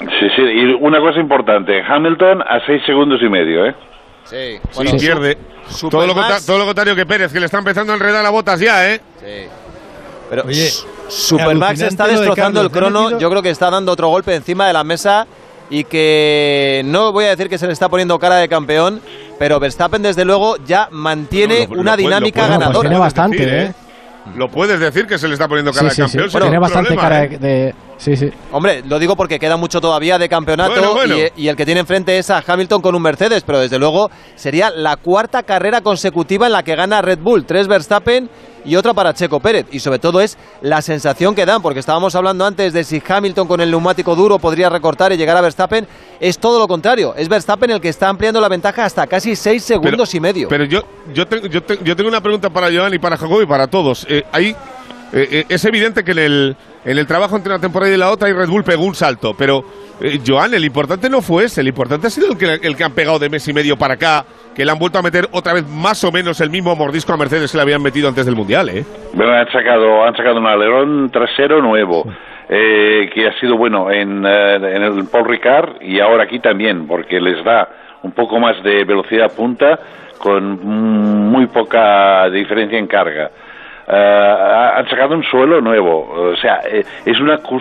Sí, 0.00 0.26
sí, 0.34 0.42
y 0.42 0.64
una 0.80 0.98
cosa 1.00 1.20
importante, 1.20 1.80
Hamilton 1.82 2.42
a 2.42 2.58
6 2.66 2.82
segundos 2.86 3.20
y 3.22 3.28
medio, 3.28 3.66
¿eh? 3.66 3.74
Sí, 4.24 4.58
Sí, 4.70 4.96
pierde. 4.98 5.36
Todo 5.90 6.06
lo, 6.06 6.14
todo 6.46 6.58
lo 6.58 6.64
contrario 6.64 6.94
que 6.94 7.06
Pérez, 7.06 7.32
que 7.32 7.38
le 7.38 7.46
está 7.46 7.58
empezando 7.58 7.92
a 7.92 7.96
enredar 7.96 8.24
a 8.24 8.30
botas 8.30 8.60
ya, 8.60 8.92
¿eh? 8.92 9.00
Sí. 9.16 9.48
Pero 10.32 10.44
Oye, 10.46 10.70
Supermax 11.08 11.78
está 11.82 12.04
de 12.06 12.12
destrozando 12.12 12.60
Carlos, 12.60 12.64
el 12.64 12.70
crono. 12.70 13.02
metido- 13.02 13.18
Yo 13.20 13.28
creo 13.28 13.42
que 13.42 13.50
está 13.50 13.68
dando 13.68 13.92
otro 13.92 14.08
golpe 14.08 14.34
encima 14.34 14.66
de 14.66 14.72
la 14.72 14.82
mesa 14.82 15.26
y 15.68 15.84
que 15.84 16.80
no 16.86 17.12
voy 17.12 17.26
a 17.26 17.30
decir 17.30 17.50
que 17.50 17.58
se 17.58 17.66
le 17.66 17.74
está 17.74 17.90
poniendo 17.90 18.18
cara 18.18 18.36
de 18.36 18.48
campeón, 18.48 19.02
pero 19.38 19.60
Verstappen 19.60 20.00
desde 20.00 20.24
luego 20.24 20.56
ya 20.64 20.88
mantiene 20.90 21.66
lo- 21.70 21.80
una 21.80 21.90
lo 21.90 21.96
dinámica 21.98 22.40
lo 22.42 22.46
puede- 22.46 22.48
Bueno, 22.48 22.60
ganadora. 22.60 22.88
tiene 22.88 22.98
bastante, 22.98 23.36
decir, 23.36 23.52
¿eh? 23.54 23.74
Lo 24.36 24.48
puedes 24.48 24.80
decir 24.80 25.06
que 25.06 25.18
se 25.18 25.28
le 25.28 25.34
está 25.34 25.48
poniendo 25.48 25.70
cara 25.70 25.90
Sí, 25.90 25.96
sí, 25.96 26.02
de 26.02 26.08
sí, 26.08 26.12
campeón. 26.16 26.30
sin 26.30 26.40
tiene 26.40 26.58
bastante 26.58 26.88
problema, 26.94 27.02
cara 27.02 27.24
¿eh? 27.24 27.28
de, 27.28 27.38
de- 27.38 27.74
Sí, 27.98 28.16
sí. 28.16 28.30
Hombre, 28.50 28.82
lo 28.86 28.98
digo 28.98 29.14
porque 29.16 29.38
queda 29.38 29.56
mucho 29.56 29.80
todavía 29.80 30.18
de 30.18 30.28
campeonato 30.28 30.72
Bueno, 30.72 30.92
bueno. 30.94 31.16
Y, 31.36 31.44
y 31.44 31.48
el 31.48 31.56
que 31.56 31.64
tiene 31.64 31.80
enfrente 31.80 32.18
es 32.18 32.30
a 32.30 32.42
Hamilton 32.44 32.82
con 32.82 32.94
un 32.94 33.02
Mercedes, 33.02 33.42
pero 33.46 33.60
desde 33.60 33.78
luego 33.78 34.10
sería 34.34 34.70
la 34.70 34.96
cuarta 34.96 35.42
carrera 35.44 35.80
consecutiva 35.82 36.46
en 36.46 36.52
la 36.52 36.62
que 36.62 36.74
gana 36.74 37.00
Red 37.02 37.20
Bull, 37.20 37.44
tres 37.44 37.68
Verstappen 37.68 38.28
y 38.64 38.76
otra 38.76 38.94
para 38.94 39.12
Checo 39.14 39.40
Pérez. 39.40 39.66
Y 39.72 39.78
sobre 39.80 39.98
todo 39.98 40.20
es 40.20 40.36
la 40.62 40.82
sensación 40.82 41.34
que 41.34 41.46
dan, 41.46 41.62
porque 41.62 41.80
estábamos 41.80 42.14
hablando 42.14 42.44
antes 42.44 42.72
de 42.72 42.84
si 42.84 43.02
Hamilton 43.06 43.46
con 43.46 43.60
el 43.60 43.70
neumático 43.70 44.14
duro 44.16 44.38
podría 44.38 44.68
recortar 44.68 45.12
y 45.12 45.16
llegar 45.16 45.36
a 45.36 45.40
Verstappen. 45.40 45.86
Es 46.20 46.38
todo 46.38 46.58
lo 46.58 46.66
contrario, 46.68 47.14
es 47.16 47.28
Verstappen 47.28 47.70
el 47.70 47.80
que 47.80 47.88
está 47.88 48.08
ampliando 48.08 48.40
la 48.40 48.48
ventaja 48.48 48.84
hasta 48.84 49.06
casi 49.06 49.34
seis 49.36 49.62
segundos 49.64 50.14
y 50.14 50.20
medio. 50.20 50.48
Pero 50.48 50.64
yo, 50.64 50.82
yo, 51.12 51.26
te- 51.26 51.48
yo, 51.48 51.62
te- 51.62 51.78
yo 51.82 51.94
tengo 51.96 52.08
una 52.08 52.20
pregunta 52.20 52.50
para 52.50 52.68
Joan 52.72 52.94
y 52.94 52.98
para 52.98 53.16
Jacobo 53.16 53.42
y 53.42 53.46
para 53.46 53.66
todos. 53.66 54.06
Eh, 54.08 54.22
hay 54.32 54.54
eh, 55.12 55.28
eh, 55.30 55.44
es 55.48 55.64
evidente 55.64 56.04
que 56.04 56.12
en 56.12 56.18
el, 56.18 56.56
en 56.84 56.98
el 56.98 57.06
trabajo 57.06 57.36
entre 57.36 57.52
una 57.52 57.60
temporada 57.60 57.92
y 57.92 57.98
la 57.98 58.10
otra 58.10 58.28
y 58.28 58.32
Red 58.32 58.48
Bull 58.48 58.64
pegó 58.64 58.84
un 58.84 58.94
salto, 58.94 59.34
pero 59.36 59.62
eh, 60.00 60.20
Joan, 60.26 60.54
el 60.54 60.64
importante 60.64 61.10
no 61.10 61.20
fue 61.20 61.44
ese, 61.44 61.60
el 61.60 61.68
importante 61.68 62.06
ha 62.06 62.10
sido 62.10 62.32
el 62.32 62.38
que, 62.38 62.66
el 62.66 62.76
que 62.76 62.84
han 62.84 62.92
pegado 62.92 63.18
de 63.18 63.28
mes 63.28 63.46
y 63.46 63.52
medio 63.52 63.76
para 63.76 63.94
acá, 63.94 64.24
que 64.54 64.64
le 64.64 64.72
han 64.72 64.78
vuelto 64.78 64.98
a 64.98 65.02
meter 65.02 65.28
otra 65.32 65.52
vez 65.52 65.68
más 65.68 66.02
o 66.04 66.10
menos 66.10 66.40
el 66.40 66.50
mismo 66.50 66.74
mordisco 66.74 67.12
a 67.12 67.16
Mercedes 67.16 67.52
que 67.52 67.58
le 67.58 67.62
habían 67.62 67.82
metido 67.82 68.08
antes 68.08 68.26
del 68.26 68.36
Mundial, 68.36 68.68
¿eh? 68.70 68.84
Bueno, 69.14 69.32
han 69.32 69.50
sacado, 69.52 70.04
han 70.04 70.16
sacado 70.16 70.38
un 70.38 70.46
alerón 70.46 71.10
trasero 71.10 71.60
nuevo, 71.60 72.04
eh, 72.48 73.08
que 73.14 73.28
ha 73.28 73.38
sido 73.38 73.56
bueno 73.56 73.90
en, 73.90 74.24
eh, 74.26 74.56
en 74.56 74.82
el 74.82 75.04
Paul 75.10 75.28
Ricard 75.28 75.80
y 75.82 76.00
ahora 76.00 76.24
aquí 76.24 76.40
también, 76.40 76.86
porque 76.86 77.20
les 77.20 77.42
da 77.44 77.68
un 78.02 78.12
poco 78.12 78.38
más 78.40 78.62
de 78.62 78.84
velocidad 78.84 79.32
punta 79.34 79.78
con 80.18 80.60
muy 81.30 81.46
poca 81.46 82.28
diferencia 82.30 82.78
en 82.78 82.86
carga. 82.86 83.30
Eh, 83.94 84.72
han 84.76 84.88
sacado 84.88 85.14
un 85.14 85.22
suelo 85.24 85.60
nuevo, 85.60 86.08
o 86.32 86.36
sea, 86.36 86.60
eh, 86.70 86.82
es 87.04 87.20
una, 87.20 87.36
cus- 87.38 87.60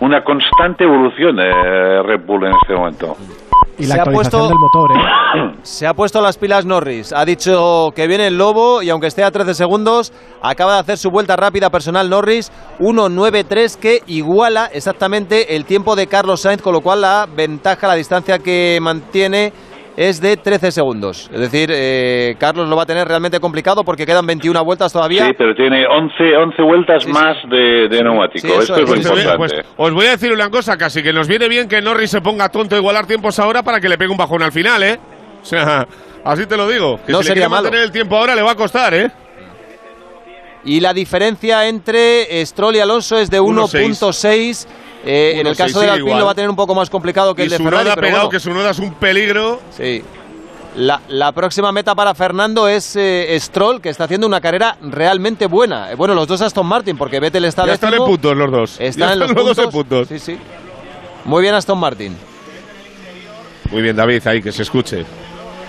una 0.00 0.22
constante 0.22 0.84
evolución 0.84 1.34
de 1.36 2.02
Red 2.04 2.20
Bull 2.24 2.44
en 2.46 2.52
este 2.62 2.74
momento. 2.74 3.16
Y 3.78 3.86
la 3.86 3.94
Se 3.96 4.00
ha 4.02 4.04
puesto- 4.04 4.46
del 4.48 4.58
motor, 4.58 4.92
¿eh? 4.96 5.54
Se 5.62 5.86
ha 5.86 5.94
puesto 5.94 6.20
las 6.20 6.36
pilas 6.38 6.66
Norris. 6.66 7.12
Ha 7.12 7.24
dicho 7.24 7.88
que 7.96 8.06
viene 8.06 8.26
el 8.28 8.36
lobo 8.38 8.82
y 8.82 8.90
aunque 8.90 9.06
esté 9.08 9.24
a 9.24 9.30
13 9.30 9.54
segundos, 9.54 10.12
acaba 10.42 10.74
de 10.74 10.80
hacer 10.80 10.98
su 10.98 11.10
vuelta 11.10 11.36
rápida 11.36 11.70
personal 11.70 12.08
Norris 12.10 12.52
1.93 12.78 13.76
que 13.80 14.00
iguala 14.06 14.66
exactamente 14.72 15.56
el 15.56 15.64
tiempo 15.64 15.96
de 15.96 16.06
Carlos 16.06 16.42
Sainz, 16.42 16.62
con 16.62 16.74
lo 16.74 16.80
cual 16.82 17.00
la 17.00 17.26
ventaja, 17.34 17.88
la 17.88 17.94
distancia 17.94 18.38
que 18.38 18.78
mantiene 18.80 19.52
es 19.96 20.20
de 20.20 20.36
13 20.36 20.72
segundos. 20.72 21.30
Es 21.32 21.40
decir, 21.40 21.70
eh, 21.72 22.34
Carlos 22.38 22.68
lo 22.68 22.76
va 22.76 22.84
a 22.84 22.86
tener 22.86 23.06
realmente 23.06 23.38
complicado 23.40 23.84
porque 23.84 24.06
quedan 24.06 24.26
21 24.26 24.64
vueltas 24.64 24.92
todavía. 24.92 25.26
Sí, 25.26 25.32
pero 25.36 25.54
tiene 25.54 25.86
11, 25.86 26.36
11 26.36 26.62
vueltas 26.62 27.06
más 27.08 27.36
de, 27.50 27.88
de 27.88 28.02
neumático. 28.02 28.46
Sí, 28.48 28.52
Esto 28.52 28.62
es, 28.62 28.68
lo 28.70 28.76
es. 28.76 28.84
Pues, 28.86 28.98
importante. 29.06 29.36
pues, 29.36 29.52
os 29.76 29.92
voy 29.92 30.06
a 30.06 30.10
decir 30.12 30.32
una 30.32 30.48
cosa, 30.50 30.76
casi 30.76 31.02
que 31.02 31.12
nos 31.12 31.28
viene 31.28 31.48
bien 31.48 31.68
que 31.68 31.80
Norris 31.82 32.10
se 32.10 32.20
ponga 32.20 32.48
tonto 32.48 32.74
a 32.74 32.78
igualar 32.78 33.06
tiempos 33.06 33.38
ahora 33.38 33.62
para 33.62 33.80
que 33.80 33.88
le 33.88 33.98
pegue 33.98 34.10
un 34.10 34.16
bajón 34.18 34.42
al 34.42 34.52
final, 34.52 34.82
¿eh? 34.82 34.98
O 35.42 35.44
sea, 35.44 35.86
así 36.24 36.46
te 36.46 36.56
lo 36.56 36.68
digo. 36.68 36.98
Que 37.04 37.12
No 37.12 37.18
si 37.18 37.24
le 37.24 37.28
sería 37.28 37.34
quiere 37.34 37.48
malo. 37.48 37.62
mantener 37.64 37.84
el 37.84 37.92
tiempo 37.92 38.16
ahora 38.16 38.34
le 38.34 38.42
va 38.42 38.52
a 38.52 38.56
costar, 38.56 38.94
¿eh? 38.94 39.10
Y 40.64 40.78
la 40.80 40.94
diferencia 40.94 41.66
entre 41.68 42.46
Stroll 42.46 42.76
y 42.76 42.78
Alonso 42.78 43.18
es 43.18 43.28
de 43.28 43.40
1.6. 43.40 44.66
Eh, 45.04 45.32
en 45.40 45.46
el 45.46 45.54
1.6, 45.54 45.56
caso 45.56 45.80
de 45.80 45.86
sí, 45.86 45.90
Alpine 45.92 46.18
lo 46.18 46.24
va 46.26 46.30
a 46.32 46.34
tener 46.34 46.48
un 46.50 46.56
poco 46.56 46.74
más 46.74 46.88
complicado 46.90 47.34
que 47.34 47.42
Y 47.42 47.44
el 47.46 47.50
de 47.50 47.56
su 47.56 47.64
Ferrari. 47.64 47.84
noda 47.84 47.94
pero 47.96 48.06
pegado, 48.06 48.22
bueno. 48.24 48.30
que 48.30 48.40
su 48.40 48.52
noda 48.54 48.70
es 48.70 48.78
un 48.78 48.94
peligro. 48.94 49.60
Sí. 49.76 50.02
La, 50.76 51.00
la 51.08 51.32
próxima 51.32 51.70
meta 51.72 51.94
para 51.94 52.14
Fernando 52.14 52.66
es 52.68 52.96
eh, 52.96 53.36
Stroll, 53.38 53.80
que 53.82 53.90
está 53.90 54.04
haciendo 54.04 54.26
una 54.26 54.40
carrera 54.40 54.76
realmente 54.80 55.46
buena. 55.46 55.90
Eh, 55.92 55.96
Bueno, 55.96 56.14
los 56.14 56.26
dos 56.26 56.40
Aston 56.40 56.66
Martin, 56.66 56.96
porque 56.96 57.20
Vettel 57.20 57.44
está 57.44 57.66
Ya 57.66 57.74
están 57.74 57.88
en 57.88 57.92
décimo. 57.98 58.06
puntos 58.06 58.36
los 58.36 58.50
dos. 58.50 58.76
Están 58.80 59.08
Ya 59.08 59.12
en 59.12 59.18
los 59.18 59.28
están 59.30 59.44
los 59.46 59.56
dos 59.56 59.64
en 59.66 59.70
puntos. 59.70 59.98
puntos. 60.06 60.08
Sí, 60.08 60.18
sí. 60.34 60.38
Muy 61.24 61.42
bien 61.42 61.54
Aston 61.54 61.78
Martin. 61.78 62.16
Muy 63.70 63.82
bien, 63.82 63.96
David, 63.96 64.26
ahí 64.26 64.42
que 64.42 64.52
se 64.52 64.62
escuche. 64.62 65.04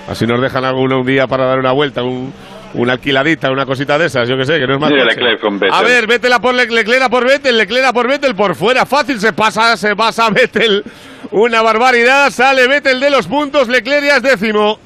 Así 0.07 0.25
nos 0.27 0.41
dejan 0.41 0.65
alguno 0.65 0.99
un 0.99 1.05
día 1.05 1.27
para 1.27 1.45
dar 1.45 1.59
una 1.59 1.71
vuelta, 1.71 2.03
un, 2.03 2.33
una 2.73 2.93
alquiladita, 2.93 3.51
una 3.51 3.65
cosita 3.65 3.97
de 3.97 4.07
esas, 4.07 4.27
yo 4.27 4.37
que 4.37 4.45
sé, 4.45 4.59
que 4.59 4.67
no 4.67 4.73
es 4.75 4.79
más. 4.79 4.89
Leclerc. 5.05 5.39
A 5.71 5.81
ver, 5.83 6.07
Vettel 6.07 6.33
a 6.33 6.39
por 6.39 6.53
Le- 6.55 6.65
Leclerc 6.67 7.01
a 7.03 7.09
por 7.09 7.25
Vettel, 7.25 7.57
Leclerc 7.57 7.85
a 7.85 7.93
por 7.93 8.07
Vettel 8.07 8.35
por 8.35 8.55
fuera, 8.55 8.85
fácil 8.85 9.19
se 9.19 9.33
pasa, 9.33 9.77
se 9.77 9.95
pasa 9.95 10.29
Vettel. 10.29 10.83
Una 11.31 11.61
barbaridad, 11.61 12.29
sale 12.31 12.67
Vettel 12.67 12.99
de 12.99 13.09
los 13.09 13.27
puntos, 13.27 13.67
Leclerc 13.67 14.03
ya 14.05 14.17
es 14.17 14.23
décimo. 14.23 14.79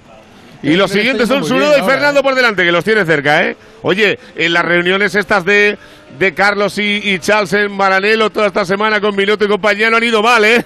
Y 0.63 0.71
los 0.75 0.89
Leclerc 0.89 0.91
siguientes 0.91 1.27
son 1.29 1.45
Sunoda 1.45 1.77
y 1.79 1.83
Fernando 1.83 2.23
por 2.23 2.33
delante, 2.35 2.63
que 2.65 2.71
los 2.71 2.83
tiene 2.83 3.05
cerca, 3.05 3.43
¿eh? 3.45 3.55
Oye, 3.83 4.17
en 4.35 4.53
las 4.53 4.65
reuniones 4.65 5.13
estas 5.15 5.45
de, 5.45 5.77
de 6.17 6.33
Carlos 6.33 6.77
y, 6.79 6.99
y 7.03 7.19
Charles 7.19 7.53
en 7.53 7.71
Maranello 7.71 8.29
toda 8.31 8.47
esta 8.47 8.65
semana 8.65 8.99
con 8.99 9.15
Minuto 9.15 9.45
y 9.45 9.47
compañía 9.47 9.89
no 9.89 9.97
han 9.97 10.03
ido 10.03 10.21
mal, 10.23 10.43
¿eh? 10.45 10.65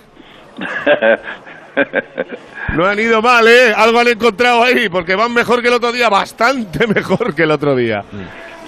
No 2.74 2.86
han 2.86 3.00
ido 3.00 3.22
mal, 3.22 3.48
¿eh? 3.48 3.74
Algo 3.76 4.00
han 4.00 4.08
encontrado 4.08 4.64
ahí, 4.64 4.88
porque 4.90 5.16
van 5.16 5.34
mejor 5.34 5.62
que 5.62 5.68
el 5.68 5.74
otro 5.74 5.92
día, 5.92 6.10
bastante 6.10 6.88
mejor 6.94 7.34
que 7.36 7.44
el 7.44 7.52
otro 7.52 7.76
día. 7.76 8.04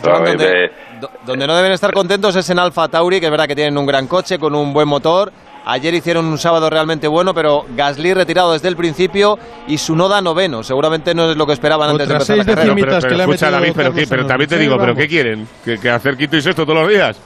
Joan, 0.03 0.25
donde, 0.25 0.71
do- 0.99 1.09
donde 1.25 1.47
no 1.47 1.55
deben 1.55 1.71
estar 1.71 1.93
contentos 1.93 2.35
es 2.35 2.49
en 2.49 2.59
Alfa 2.59 2.87
Tauri, 2.89 3.19
que 3.19 3.27
es 3.27 3.31
verdad 3.31 3.47
que 3.47 3.55
tienen 3.55 3.77
un 3.77 3.85
gran 3.85 4.07
coche 4.07 4.37
con 4.37 4.53
un 4.55 4.73
buen 4.73 4.87
motor. 4.87 5.31
Ayer 5.65 5.93
hicieron 5.93 6.25
un 6.25 6.37
sábado 6.37 6.69
realmente 6.69 7.07
bueno, 7.07 7.33
pero 7.33 7.65
Gasly 7.77 8.13
retirado 8.13 8.51
desde 8.51 8.67
el 8.67 8.75
principio 8.75 9.39
y 9.65 9.77
Sunoda 9.77 10.19
noveno. 10.21 10.61
Seguramente 10.61 11.15
no 11.15 11.31
es 11.31 11.37
lo 11.37 11.47
que 11.47 11.53
esperaban 11.53 11.91
antes 11.91 12.09
de 12.09 12.13
empezar 12.15 12.35
la 12.37 12.43
seis 12.43 12.55
carrera. 12.55 12.73
decimitas 12.75 13.05
que 13.05 13.11
le 13.15 13.23
ha 13.23 13.25
escucha, 13.25 13.45
metido 13.45 13.61
David, 13.61 13.73
pero, 13.73 13.93
pero 13.93 14.07
Sainz. 14.07 14.27
también 14.27 14.49
te 14.49 14.57
digo, 14.57 14.77
¿pero 14.77 14.93
qué 14.93 15.07
quieren? 15.07 15.47
¿Que, 15.63 15.77
que 15.77 15.89
hacer 15.89 16.17
quito 16.17 16.35
y 16.35 16.41
sexto 16.41 16.65
todos 16.65 16.79
los 16.79 16.89
días? 16.89 17.17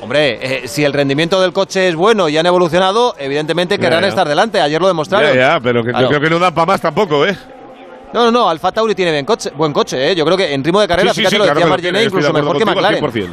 Hombre, 0.00 0.38
eh, 0.64 0.68
si 0.68 0.84
el 0.84 0.92
rendimiento 0.92 1.40
del 1.40 1.52
coche 1.52 1.88
es 1.88 1.94
bueno 1.96 2.28
y 2.28 2.36
han 2.36 2.44
evolucionado, 2.46 3.14
evidentemente 3.18 3.78
querrán 3.78 4.02
ya. 4.02 4.08
estar 4.08 4.28
delante. 4.28 4.60
Ayer 4.60 4.80
lo 4.80 4.88
demostraron. 4.88 5.30
Ya, 5.34 5.54
ya, 5.54 5.60
pero 5.60 5.82
que 5.82 5.90
Claro. 5.90 6.04
yo 6.04 6.08
creo 6.10 6.20
que 6.20 6.30
no 6.30 6.38
dan 6.38 6.54
para 6.54 6.66
más 6.66 6.80
tampoco, 6.80 7.24
¿eh? 7.26 7.36
No, 8.12 8.24
no, 8.26 8.30
no, 8.30 8.48
Alfa 8.48 8.72
Tauri 8.72 8.94
tiene 8.94 9.10
buen 9.10 9.24
coche, 9.24 9.50
buen 9.56 9.72
coche, 9.72 10.10
¿eh? 10.12 10.14
Yo 10.14 10.24
creo 10.24 10.36
que 10.36 10.52
en 10.54 10.62
ritmo 10.62 10.80
de 10.80 10.88
carrera, 10.88 11.10
Sí, 11.12 11.16
sí, 11.16 11.20
fíjate 11.22 11.34
sí, 11.34 11.38
lo 11.38 11.44
claro 11.44 11.58
decía 11.60 11.70
Margené, 11.70 12.04
incluso 12.04 12.32
mejor 12.32 12.58
que 12.58 12.64
McLaren. 12.64 13.00
100%. 13.04 13.28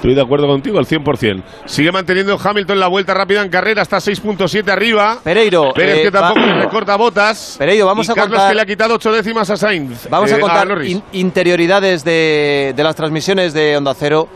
Estoy 0.00 0.14
de 0.14 0.22
acuerdo 0.22 0.46
contigo 0.46 0.78
al 0.78 0.86
100%. 0.86 1.42
Sigue 1.66 1.92
manteniendo 1.92 2.38
Hamilton 2.42 2.80
la 2.80 2.86
vuelta 2.88 3.12
rápida 3.12 3.42
en 3.42 3.50
carrera, 3.50 3.82
está 3.82 3.98
6.7 3.98 4.70
arriba. 4.70 5.18
Pereiro, 5.22 5.74
Pérez 5.74 5.98
eh, 5.98 6.02
que 6.04 6.10
tampoco 6.10 6.40
va- 6.40 6.54
recorta 6.54 6.96
botas. 6.96 7.56
Pereiro, 7.58 7.84
vamos 7.84 8.08
y 8.08 8.12
a 8.12 8.14
Carlos 8.14 8.30
contar- 8.32 8.48
que 8.48 8.54
le 8.54 8.60
ha 8.62 8.66
quitado 8.66 8.94
8 8.94 9.12
décimas 9.12 9.50
a 9.50 9.58
Sainz. 9.58 10.08
Vamos 10.08 10.30
Eh, 10.32 10.36
a 10.36 10.40
contar 10.40 10.66
Norris. 10.68 10.90
in- 10.92 11.02
interioridades 11.12 12.02
de, 12.02 12.72
de 12.74 12.82
las 12.82 12.96
transmisiones 12.96 13.52
de 13.52 13.76
Onda 13.76 13.92
Cero. 13.94 14.26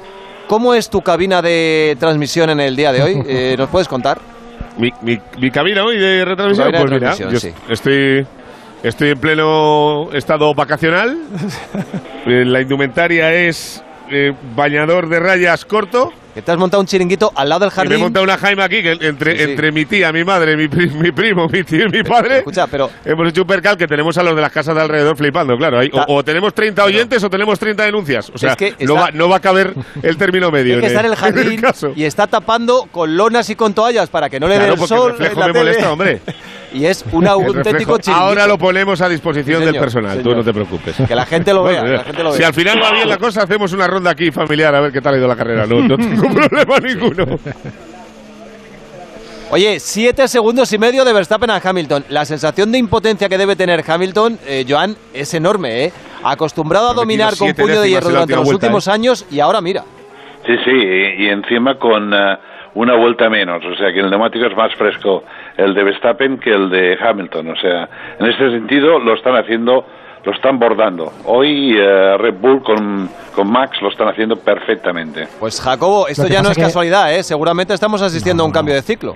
¿Cómo 0.49 0.75
es 0.75 0.91
tu 0.91 1.01
cabina 1.01 1.41
de 1.41 1.97
transmisión 1.99 2.51
en 2.51 2.61
el 2.61 2.77
día 2.77 2.93
de 2.93 3.03
hoy? 3.03 3.23
Eh, 3.27 3.55
¿Nos 3.57 3.71
puedes 3.71 3.89
contar? 3.89 4.21
Mi, 4.77 4.93
mi, 5.01 5.19
mi 5.39 5.51
cabina 5.51 5.83
hoy 5.85 5.97
de 5.97 6.25
retransmisión, 6.27 6.73
de 6.73 6.79
pues 6.79 6.91
mira, 6.91 7.15
yo 7.17 7.39
estoy, 7.71 8.27
estoy 8.83 9.11
en 9.11 9.19
pleno 9.19 10.11
estado 10.13 10.53
vacacional. 10.55 11.17
Eh, 12.27 12.43
la 12.47 12.63
indumentaria 12.63 13.35
es 13.35 13.84
eh, 14.11 14.33
bañador 14.55 15.09
de 15.09 15.21
rayas 15.21 15.65
corto. 15.65 16.13
Que 16.35 16.43
te 16.43 16.51
has 16.51 16.59
montado 16.59 16.81
un 16.81 16.87
chiringuito 16.89 17.31
al 17.37 17.49
lado 17.49 17.61
del 17.61 17.69
Y 17.69 17.77
me 17.77 17.83
he 17.83 17.87
jardín. 17.87 18.01
montado 18.01 18.25
una 18.25 18.37
jaima 18.37 18.65
aquí, 18.65 18.83
que 18.83 18.99
entre, 19.03 19.37
Sí, 19.39 19.45
sí. 19.45 19.51
entre 19.53 19.71
mi 19.71 19.85
tía, 19.85 20.13
mi 20.13 20.25
madre, 20.25 20.57
mi, 20.57 20.67
pri- 20.67 20.91
mi 20.91 21.13
primo, 21.13 21.49
mi 21.49 21.63
tío 21.63 21.87
y 21.87 21.91
mi 21.91 22.03
padre. 22.03 22.39
Escucha, 22.39 22.67
pero 22.67 22.91
Hemos 23.05 23.29
hecho 23.29 23.43
un 23.43 23.47
percal 23.47 23.77
que 23.77 23.87
tenemos 23.87 24.19
a 24.19 24.25
los 24.25 24.35
de 24.35 24.43
las 24.43 24.51
casas 24.51 24.75
de 24.75 24.81
alrededor 24.81 25.17
flipando, 25.17 25.57
claro. 25.57 25.79
Ahí, 25.79 25.91
o, 25.93 26.05
o 26.17 26.25
tenemos 26.25 26.53
30 26.53 26.83
oyentes 26.83 27.23
o 27.23 27.31
tenemos 27.31 27.57
30 27.61 27.85
denuncias. 27.85 28.31
O 28.35 28.39
sea, 28.39 28.51
Es 28.51 28.57
que 28.57 28.71
no, 28.85 28.95
está- 28.95 29.01
va, 29.07 29.11
no 29.13 29.29
va 29.29 29.37
a 29.37 29.41
caber 29.41 29.75
el 30.03 30.17
término 30.17 30.51
medio. 30.51 30.81
que 30.81 30.87
estar 30.87 31.05
en 31.05 31.13
el 31.13 31.17
jardín 31.17 31.61
caso. 31.61 31.93
y 31.95 32.03
está 32.03 32.27
tapando 32.27 32.89
con 32.91 33.17
lonas 33.17 33.49
y 33.51 33.55
con 33.55 33.73
toallas 33.73 34.09
para 34.09 34.29
que 34.29 34.41
no 34.41 34.49
le 34.49 34.55
dé 34.55 34.59
Claro, 34.61 34.73
el 34.73 34.79
porque 34.81 34.89
sol. 34.97 35.13
el 35.13 35.19
reflejo 35.19 35.35
en 35.35 35.41
la 35.41 35.47
me 35.47 35.53
tele. 35.53 35.65
molesta, 35.67 35.93
hombre. 35.93 36.21
Y 36.75 36.85
es 36.87 37.05
un 37.13 37.27
auténtico 37.29 37.97
chiringuito. 37.99 38.13
Ahora 38.13 38.47
lo 38.47 38.59
ponemos 38.59 39.01
a 39.01 39.09
disposición 39.09 39.61
Sí, 39.61 39.65
del 39.65 39.75
señor, 39.75 39.81
personal, 39.85 40.17
tú 40.19 40.23
señor. 40.25 40.37
no 40.39 40.45
te 40.45 40.53
preocupes. 40.53 40.97
Que 41.09 41.15
la 41.15 41.25
gente 41.25 41.55
lo 41.55 41.63
vea, 41.65 41.81
Bueno, 41.81 41.97
la 41.97 42.05
gente 42.05 42.23
lo 42.23 42.33
si 42.33 42.39
vea. 42.41 42.49
al 42.49 42.55
final 42.55 42.83
va 42.83 42.91
bien 42.93 43.09
la 43.09 43.17
cosa, 43.17 43.43
hacemos 43.45 43.73
una 43.73 43.87
ronda 43.87 44.11
aquí 44.11 44.31
familiar 44.31 44.75
a 44.75 44.81
ver 44.83 44.93
qué 44.93 45.01
tal 45.01 45.15
ha 45.15 45.19
ido 45.19 45.27
la 45.29 45.37
carrera. 45.37 45.65
No, 45.67 45.81
no 45.81 45.97
tengo 45.97 46.23
problema 46.35 46.79
ninguno. 46.79 47.37
Oye, 49.51 49.79
siete 49.79 50.27
segundos 50.27 50.73
y 50.73 50.79
medio 50.79 51.05
de 51.05 51.13
Verstappen 51.13 51.51
a 51.51 51.61
Hamilton. 51.63 52.05
La 52.09 52.25
sensación 52.25 52.73
de 52.73 52.79
impotencia 52.79 53.29
que 53.29 53.39
debe 53.39 53.55
tener 53.55 53.85
Hamilton, 53.87 54.39
eh, 54.47 54.65
Joan, 54.69 54.97
es 55.13 55.33
enorme, 55.35 55.85
¿eh? 55.85 55.93
Acostumbrado 56.25 56.91
a 56.91 56.95
dominar 56.95 57.37
con 57.39 57.53
puño 57.53 57.81
de 57.81 57.89
hierro 57.91 58.09
durante 58.09 58.35
los 58.35 58.45
vuelta, 58.47 58.67
últimos 58.67 58.89
¿eh? 58.89 58.91
años 58.91 59.27
y 59.31 59.39
ahora 59.41 59.61
mira. 59.61 59.85
Sí, 60.47 60.53
sí, 60.65 60.71
y, 60.73 61.25
y 61.25 61.29
encima 61.29 61.79
con 61.79 62.13
eh, 62.13 62.37
una 62.75 62.97
vuelta 62.97 63.29
menos, 63.31 63.63
o 63.65 63.77
sea 63.77 63.93
que 63.93 64.01
el 64.01 64.11
neumático 64.11 64.47
es 64.47 64.57
más 64.57 64.75
fresco 64.77 65.23
el 65.57 65.75
de 65.75 65.85
Verstappen 65.85 66.39
que 66.39 66.51
el 66.55 66.69
de 66.71 66.97
Hamilton, 67.01 67.51
o 67.51 67.57
sea, 67.57 67.89
en 68.19 68.27
este 68.27 68.51
sentido 68.51 68.99
lo 68.99 69.15
están 69.15 69.35
haciendo, 69.37 69.85
lo 70.25 70.33
están 70.33 70.59
bordando. 70.59 71.13
Hoy 71.27 71.77
eh, 71.79 72.17
Red 72.19 72.35
Bull 72.41 72.63
con, 72.63 73.09
con 73.35 73.51
Max 73.51 73.79
lo 73.83 73.89
están 73.91 74.09
haciendo 74.09 74.37
perfectamente. 74.37 75.29
Pues 75.39 75.61
Jacobo, 75.61 76.09
esto 76.09 76.27
ya 76.27 76.43
no 76.43 76.51
es 76.51 76.57
que- 76.57 76.63
casualidad, 76.63 77.15
¿eh? 77.15 77.23
Seguramente 77.23 77.75
estamos 77.75 78.03
asistiendo 78.03 78.43
a 78.43 78.47
un 78.47 78.53
cambio 78.53 78.75
de 78.75 78.83
ciclo. 78.83 79.15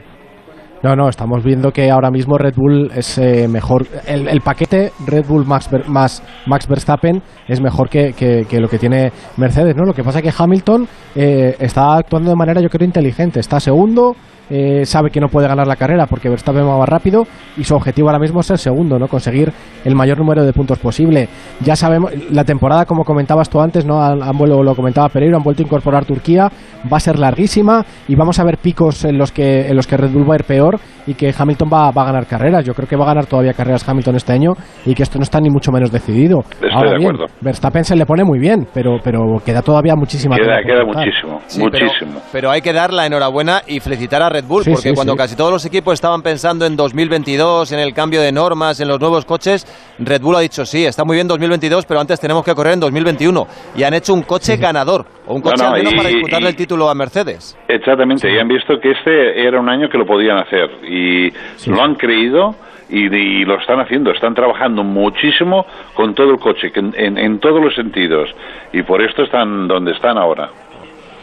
No, 0.80 0.94
no, 0.94 1.08
estamos 1.08 1.42
viendo 1.42 1.72
que 1.72 1.90
ahora 1.90 2.08
mismo 2.08 2.38
Red 2.38 2.54
Bull 2.54 2.92
es 2.94 3.18
eh, 3.18 3.48
mejor. 3.48 3.84
El, 4.06 4.28
el 4.28 4.40
paquete 4.42 4.92
Red 5.08 5.24
Bull 5.26 5.44
Max, 5.44 5.68
Ver- 5.72 5.88
más 5.88 6.22
Max 6.46 6.68
Verstappen 6.68 7.20
es 7.48 7.60
mejor 7.60 7.88
que, 7.88 8.12
que- 8.12 8.46
que 8.48 8.60
lo 8.60 8.68
que 8.68 8.78
tiene 8.78 9.10
Mercedes, 9.38 9.74
¿no? 9.74 9.84
Lo 9.84 9.92
que 9.92 10.04
pasa 10.04 10.20
es 10.20 10.24
que 10.24 10.32
Hamilton 10.40 10.86
eh, 11.16 11.56
está 11.58 11.96
actuando 11.96 12.30
de 12.30 12.36
manera, 12.36 12.60
yo 12.60 12.68
creo, 12.68 12.86
inteligente. 12.86 13.40
Está 13.40 13.58
segundo, 13.58 14.14
eh, 14.50 14.84
sabe 14.86 15.10
que 15.10 15.20
no 15.20 15.28
puede 15.28 15.48
ganar 15.48 15.66
la 15.66 15.76
carrera 15.76 16.06
porque 16.06 16.28
Verstappen 16.28 16.66
va 16.66 16.78
más 16.78 16.88
rápido 16.88 17.26
y 17.56 17.64
su 17.64 17.74
objetivo 17.74 18.08
ahora 18.08 18.18
mismo 18.18 18.40
es 18.40 18.50
el 18.50 18.58
segundo, 18.58 18.98
¿no? 18.98 19.08
Conseguir 19.08 19.52
el 19.84 19.94
mayor 19.94 20.18
número 20.18 20.44
de 20.44 20.52
puntos 20.52 20.78
posible. 20.78 21.28
Ya 21.60 21.76
sabemos, 21.76 22.12
la 22.30 22.44
temporada, 22.44 22.84
como 22.84 23.04
comentabas 23.04 23.48
tú 23.50 23.60
antes, 23.60 23.84
¿no? 23.84 24.02
Han, 24.02 24.22
han 24.22 24.36
vuelto- 24.36 24.62
lo 24.62 24.74
comentaba 24.74 25.08
Pereiro, 25.08 25.36
han 25.36 25.42
vuelto 25.42 25.62
a 25.62 25.66
incorporar 25.66 26.04
Turquía, 26.04 26.50
va 26.92 26.96
a 26.96 27.00
ser 27.00 27.18
larguísima 27.18 27.84
y 28.08 28.14
vamos 28.14 28.38
a 28.38 28.44
ver 28.44 28.58
picos 28.58 29.04
en 29.04 29.18
los 29.18 29.32
que, 29.32 29.68
en 29.68 29.76
los 29.76 29.86
que 29.86 29.96
Red 29.96 30.10
Bull 30.10 30.28
va 30.28 30.34
a 30.34 30.36
ir 30.38 30.44
peor 30.44 30.78
y 31.06 31.14
que 31.14 31.34
Hamilton 31.36 31.68
va, 31.72 31.90
va 31.90 32.02
a 32.02 32.06
ganar 32.06 32.26
carreras. 32.26 32.64
Yo 32.64 32.74
creo 32.74 32.88
que 32.88 32.96
va 32.96 33.04
a 33.04 33.08
ganar 33.08 33.26
todavía 33.26 33.52
carreras 33.52 33.88
Hamilton 33.88 34.16
este 34.16 34.32
año 34.32 34.52
y 34.84 34.94
que 34.94 35.02
esto 35.02 35.18
no 35.18 35.22
está 35.22 35.40
ni 35.40 35.50
mucho 35.50 35.70
menos 35.72 35.90
decidido. 35.90 36.40
Estoy 36.50 36.70
ahora 36.72 36.90
de 36.92 36.98
bien, 36.98 37.10
acuerdo. 37.14 37.34
Verstappen 37.40 37.84
se 37.84 37.96
le 37.96 38.04
pone 38.06 38.24
muy 38.24 38.38
bien, 38.38 38.66
pero, 38.74 38.98
pero 39.02 39.20
queda 39.44 39.62
todavía 39.62 39.94
muchísima 39.96 40.36
Queda, 40.36 40.58
queda 40.62 40.84
muchísimo, 40.84 41.40
Sí, 41.46 41.62
pero- 41.70 41.86
muchísimo. 41.86 42.20
Pero, 42.32 42.50
hay 42.50 42.60
que 42.60 42.72
dar 42.72 42.92
la 42.92 43.06
enhorabuena 43.06 43.62
y 43.66 43.80
felicitar 43.80 44.22
a 44.22 44.28
Red 44.28 44.37
Bull, 44.44 44.64
Sí, 44.64 44.70
porque 44.70 44.88
sí, 44.90 44.94
cuando 44.94 45.12
sí. 45.14 45.16
casi 45.18 45.36
todos 45.36 45.50
los 45.52 45.64
equipos 45.64 45.94
estaban 45.94 46.22
pensando 46.22 46.66
en 46.66 46.76
2022, 46.76 47.72
en 47.72 47.78
el 47.78 47.94
cambio 47.94 48.20
de 48.20 48.32
normas, 48.32 48.80
en 48.80 48.88
los 48.88 49.00
nuevos 49.00 49.24
coches, 49.24 49.66
Red 49.98 50.20
Bull 50.20 50.36
ha 50.36 50.40
dicho 50.40 50.64
sí, 50.66 50.84
está 50.84 51.04
muy 51.04 51.16
bien 51.16 51.28
2022, 51.28 51.86
pero 51.86 52.00
antes 52.00 52.20
tenemos 52.20 52.44
que 52.44 52.54
correr 52.54 52.74
en 52.74 52.80
2021. 52.80 53.46
Y 53.76 53.82
han 53.82 53.94
hecho 53.94 54.14
un 54.14 54.22
coche 54.22 54.56
ganador, 54.56 55.04
o 55.26 55.34
un 55.34 55.40
coche 55.42 55.56
No, 55.62 55.70
no, 55.70 55.74
al 55.74 55.78
menos 55.78 55.92
y- 55.92 55.96
para 55.96 56.08
disputarle 56.08 56.46
y- 56.46 56.50
el 56.50 56.56
título 56.56 56.88
a 56.88 56.94
Mercedes. 56.94 57.56
Exactamente, 57.68 58.32
y 58.32 58.38
han 58.38 58.48
visto 58.48 58.78
que 58.80 58.92
este 58.92 59.46
era 59.46 59.60
un 59.60 59.68
año 59.68 59.88
que 59.88 59.98
lo 59.98 60.06
podían 60.06 60.38
hacer 60.38 60.70
y 60.88 61.32
lo 61.66 61.82
han 61.82 61.94
creído 61.94 62.54
y, 62.90 63.04
y 63.14 63.44
lo 63.44 63.58
están 63.60 63.80
haciendo, 63.80 64.10
están 64.12 64.34
trabajando 64.34 64.82
muchísimo 64.82 65.66
con 65.94 66.14
todo 66.14 66.30
el 66.30 66.38
coche, 66.38 66.70
que 66.72 66.80
en, 66.80 66.94
en- 66.96 67.18
en 67.18 67.38
todos 67.38 67.62
los 67.62 67.74
sentidos 67.74 68.30
y 68.72 68.82
por 68.82 69.02
esto 69.02 69.24
están 69.24 69.68
donde 69.68 69.92
están 69.92 70.16
ahora. 70.16 70.48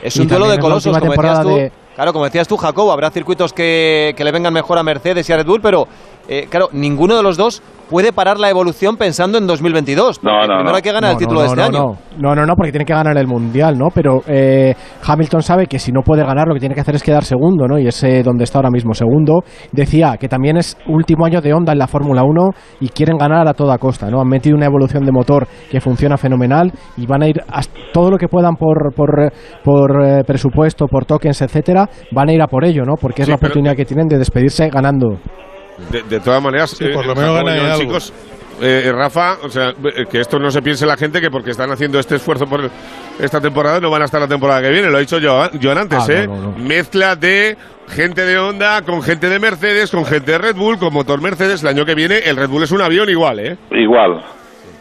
Es 0.03 0.15
un 0.17 0.27
duelo 0.27 0.47
de 0.47 0.59
colosos, 0.59 0.95
como 0.97 1.11
decías 1.11 1.41
tú. 1.41 1.47
temporada 1.47 1.63
de- 1.63 1.71
Claro, 1.95 2.11
como 2.11 2.25
decías 2.25 2.47
tú, 2.47 2.57
Jacobo, 2.57 2.91
habrá 2.91 3.09
circuitos 3.09 3.53
que, 3.53 4.13
que 4.17 4.23
le 4.25 4.31
vengan 4.33 4.53
mejor 4.53 4.77
a 4.77 4.83
Mercedes 4.83 5.29
y 5.29 5.33
a 5.33 5.37
Red 5.37 5.45
Bull, 5.45 5.61
pero 5.61 5.87
eh, 6.27 6.47
claro, 6.49 6.69
ninguno 6.71 7.15
de 7.15 7.23
los 7.23 7.37
dos 7.37 7.61
puede 7.89 8.11
parar 8.11 8.39
la 8.39 8.49
evolución 8.49 8.97
pensando 8.97 9.37
en 9.37 9.45
2022. 9.45 10.17
porque 10.17 10.35
No, 10.35 10.41
no, 10.41 10.47
primero 10.47 10.69
no. 10.71 10.75
hay 10.75 10.81
que 10.81 10.91
ganar 10.91 11.11
el 11.11 11.15
No, 11.15 11.19
título 11.19 11.35
no, 11.35 11.41
de 11.41 11.47
este 11.47 11.59
no, 11.59 11.65
año. 11.65 11.79
No, 12.17 12.29
no, 12.29 12.35
no, 12.35 12.45
no, 12.47 12.55
porque 12.55 12.71
tiene 12.71 12.83
que 12.85 12.93
ganar 12.93 13.15
el 13.15 13.27
Mundial, 13.27 13.77
¿no? 13.77 13.89
Pero 13.93 14.21
eh, 14.25 14.73
Hamilton 15.05 15.43
sabe 15.43 15.67
que 15.67 15.77
si 15.77 15.91
no 15.91 16.01
puede 16.01 16.23
ganar, 16.23 16.47
lo 16.47 16.55
que 16.55 16.59
tiene 16.59 16.73
que 16.73 16.81
hacer 16.81 16.95
es 16.95 17.03
quedar 17.03 17.23
segundo, 17.23 17.67
¿no? 17.67 17.77
Y 17.77 17.85
es 17.87 18.03
eh, 18.03 18.23
donde 18.23 18.43
está 18.43 18.57
ahora 18.57 18.71
mismo, 18.71 18.95
segundo. 18.95 19.43
Decía 19.71 20.17
que 20.19 20.27
también 20.27 20.57
es 20.57 20.75
último 20.87 21.25
año 21.27 21.41
de 21.41 21.53
Honda 21.53 21.73
en 21.73 21.77
la 21.77 21.87
Fórmula 21.87 22.23
1 22.23 22.49
y 22.79 22.89
quieren 22.89 23.17
ganar 23.17 23.47
a 23.47 23.53
toda 23.53 23.77
costa, 23.77 24.09
¿no? 24.09 24.19
Han 24.19 24.29
metido 24.29 24.55
una 24.55 24.65
evolución 24.65 25.05
de 25.05 25.11
motor 25.11 25.47
que 25.69 25.79
funciona 25.79 26.17
fenomenal 26.17 26.71
y 26.97 27.05
van 27.05 27.21
a 27.21 27.27
ir 27.27 27.39
hasta 27.47 27.75
todo 27.93 28.09
lo 28.09 28.17
que 28.17 28.27
puedan 28.27 28.55
por, 28.55 28.95
por, 28.95 29.31
por 29.63 30.03
eh, 30.03 30.23
presupuesto, 30.25 30.87
por 30.87 31.05
tokens, 31.05 31.39
etcétera, 31.43 31.87
van 32.11 32.29
a 32.29 32.33
ir 32.33 32.41
a 32.41 32.47
por 32.47 32.65
ello, 32.65 32.83
¿no? 32.83 32.95
Porque 32.99 33.21
es 33.21 33.27
Sí, 33.27 33.31
la 33.31 33.37
pero- 33.37 33.49
oportunidad 33.49 33.75
que 33.75 33.85
tienen 33.85 34.07
de 34.07 34.17
despedirse 34.17 34.69
ganando. 34.69 35.19
De, 35.91 36.03
de 36.03 36.19
todas 36.19 36.41
maneras, 36.41 36.69
Sí, 36.71 36.85
por 36.93 37.05
lo 37.05 37.15
menos 37.15 37.41
en 37.41 37.47
algo. 37.65 37.79
chicos, 37.81 38.13
eh, 38.61 38.89
Rafa, 38.95 39.37
o 39.43 39.49
sea, 39.49 39.69
eh, 39.71 40.05
que 40.09 40.21
esto 40.21 40.39
no 40.39 40.49
se 40.49 40.61
piense 40.61 40.85
la 40.85 40.95
gente 40.95 41.19
que 41.19 41.29
porque 41.29 41.51
están 41.51 41.69
haciendo 41.71 41.99
este 41.99 42.15
esfuerzo 42.15 42.45
por 42.47 42.69
esta 43.19 43.41
temporada 43.41 43.81
no 43.81 43.89
van 43.89 44.01
a 44.01 44.05
estar 44.05 44.21
la 44.21 44.27
temporada 44.27 44.61
que 44.61 44.69
viene. 44.69 44.89
Lo 44.89 44.97
ha 44.97 45.01
dicho 45.01 45.17
yo, 45.19 45.43
Joan 45.61 45.77
antes, 45.77 45.99
Ah, 45.99 46.05
no, 46.07 46.13
¿eh? 46.13 46.27
no, 46.27 46.35
no. 46.37 46.51
Mezcla 46.57 47.15
de 47.17 47.57
gente 47.89 48.21
de 48.25 48.39
Honda 48.39 48.81
con 48.83 49.01
gente 49.03 49.27
de 49.27 49.39
Mercedes, 49.39 49.91
con 49.91 50.05
gente 50.05 50.31
de 50.31 50.37
Red 50.37 50.55
Bull, 50.55 50.77
con 50.79 50.93
motor 50.93 51.21
Mercedes. 51.21 51.61
El 51.63 51.67
año 51.69 51.85
que 51.85 51.95
viene 51.95 52.19
el 52.19 52.37
Red 52.37 52.47
Bull 52.49 52.63
es 52.63 52.71
un 52.71 52.81
avión 52.81 53.09
igual, 53.09 53.39
¿eh? 53.39 53.57
Igual, 53.71 54.23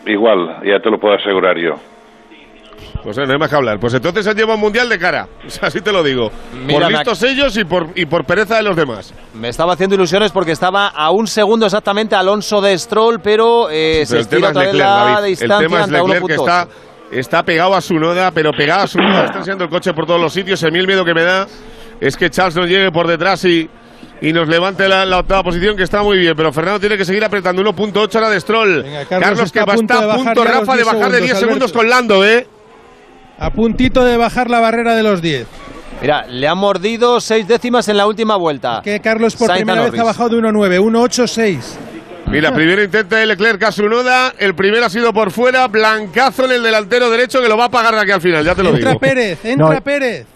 igual, 0.07 0.61
ya 0.65 0.79
te 0.81 0.91
lo 0.91 0.99
puedo 1.01 1.15
asegurar 1.17 1.57
yo. 1.59 1.75
Pues 3.03 3.19
eh, 3.19 3.23
no 3.27 3.33
hay 3.33 3.39
más 3.39 3.51
que 3.51 3.57
hablar. 3.57 3.79
Pues 3.79 3.93
entonces 3.95 4.27
han 4.27 4.35
llevado 4.37 4.55
un 4.55 4.61
mundial 4.61 4.89
de 4.89 4.99
cara. 4.99 5.29
O 5.47 5.51
sea, 5.51 5.69
así 5.69 5.81
te 5.81 5.93
lo 5.93 6.03
digo. 6.03 6.31
Mira, 6.67 6.81
por 6.81 6.93
me 6.93 6.99
listos 6.99 7.23
ellos 7.23 7.57
y 7.57 7.65
por, 7.65 7.89
y 7.95 8.07
por 8.07 8.25
pereza 8.25 8.57
de 8.57 8.63
los 8.63 8.75
demás. 8.75 9.13
Me 9.35 9.49
estaba 9.51 9.75
haciendo 9.75 9.95
ilusiones 9.95 10.33
porque 10.33 10.53
estaba 10.53 10.89
a 10.89 11.11
un 11.11 11.27
segundo 11.27 11.67
exactamente 11.67 12.17
Alonso 12.17 12.61
de 12.61 12.77
Stroll, 12.79 13.21
pero 13.23 13.69
eh, 13.71 14.05
se 14.07 14.15
Pero 14.15 14.19
el 14.19 14.23
estira 14.23 14.41
tema 14.41 14.49
es 14.49 14.51
otra 14.51 14.63
vez 14.63 14.75
la 14.75 14.87
David. 14.87 15.19
El 15.19 15.31
distancia 15.31 15.59
tema 15.59 15.81
es 15.81 15.85
a 15.85 15.87
Leclerc 15.91 16.27
que 16.27 16.37
1.8. 16.37 16.41
está, 16.41 16.69
está 17.13 17.43
pegado 17.43 17.75
a 17.75 17.81
su 17.81 17.95
noda, 17.95 18.31
pero 18.31 18.53
pegado 18.53 18.85
a 18.85 18.87
su 18.87 18.99
noda. 18.99 19.27
Está 19.27 19.39
enseñando 19.39 19.65
el 19.65 19.71
coche 19.71 19.93
por 19.93 20.07
todos 20.07 20.21
los 20.21 20.33
sitios. 20.33 20.65
A 20.65 20.71
mí 20.71 20.79
el 20.79 20.87
miedo 20.87 21.05
que 21.05 21.15
me 21.15 21.23
da 21.23 21.47
es 22.01 22.17
que 22.17 22.31
Charles 22.31 22.57
no 22.57 22.65
llegue 22.65 22.91
por 22.91 23.07
detrás 23.07 23.45
y, 23.45 23.69
y 24.23 24.33
nos 24.33 24.49
levante 24.49 24.89
la, 24.89 25.05
la 25.05 25.19
octava 25.19 25.43
posición, 25.43 25.77
que 25.77 25.83
está 25.83 26.03
muy 26.03 26.19
bien. 26.19 26.35
Pero 26.37 26.53
Fernando 26.53 26.81
tiene 26.81 26.97
que 26.97 27.05
seguir 27.05 27.23
apretando 27.23 27.63
1.8 27.63 28.15
ahora 28.15 28.31
de 28.31 28.41
Stroll. 28.41 28.83
Venga, 28.83 29.05
Carlos, 29.05 29.29
Carlos 29.29 29.53
que 29.53 29.59
está 29.59 29.65
va 29.65 29.73
a 29.75 30.07
de 30.07 30.13
a 30.13 30.17
punto, 30.17 30.45
Rafa, 30.45 30.73
de 30.73 30.83
10 30.83 30.87
bajar 30.87 31.13
de 31.13 31.21
10 31.21 31.39
segundos, 31.39 31.73
con 31.73 31.89
Lando, 31.89 32.25
¿eh? 32.25 32.47
A 33.39 33.51
puntito 33.51 34.05
de 34.05 34.17
bajar 34.17 34.49
la 34.51 34.61
barrera 34.61 34.95
de 34.95 35.03
los 35.03 35.21
10. 35.23 35.47
Mira, 36.01 36.27
le 36.29 36.47
ha 36.49 36.55
mordido 36.55 37.21
seis 37.21 37.47
décimas 37.49 37.89
en 37.89 37.97
la 37.97 38.07
última 38.07 38.37
vuelta. 38.37 38.81
Que 38.83 39.01
Carlos 39.01 39.37
por 39.37 39.53
primera 39.53 39.89
vez 39.89 39.99
ha 39.99 40.05
bajado 40.05 40.31
de 40.31 40.37
1.9, 40.37 40.81
1.86. 40.81 41.59
Mira, 42.27 42.53
primero 42.55 42.83
intenta 42.83 43.17
de 43.17 43.27
Leclerc 43.27 43.63
a 43.65 43.73
su 43.73 43.89
noda. 43.89 44.33
El 44.39 44.55
primero 44.55 44.85
ha 44.87 44.91
sido 44.91 45.13
por 45.13 45.31
fuera. 45.31 45.67
Blancazo 45.69 46.45
en 46.47 46.53
el 46.53 46.63
delantero 46.63 47.11
derecho 47.11 47.41
que 47.41 47.49
lo 47.49 47.57
va 47.57 47.67
a 47.67 47.71
pagar 47.71 47.95
de 47.95 48.01
aquí 48.03 48.11
al 48.11 48.21
final, 48.21 48.45
ya 48.45 48.55
te 48.55 48.63
lo 48.63 48.71
Entra 48.71 48.91
digo. 48.91 49.01
Pérez, 49.01 49.45
entra 49.45 49.75
No, 49.75 49.81
Pérez. 49.83 50.27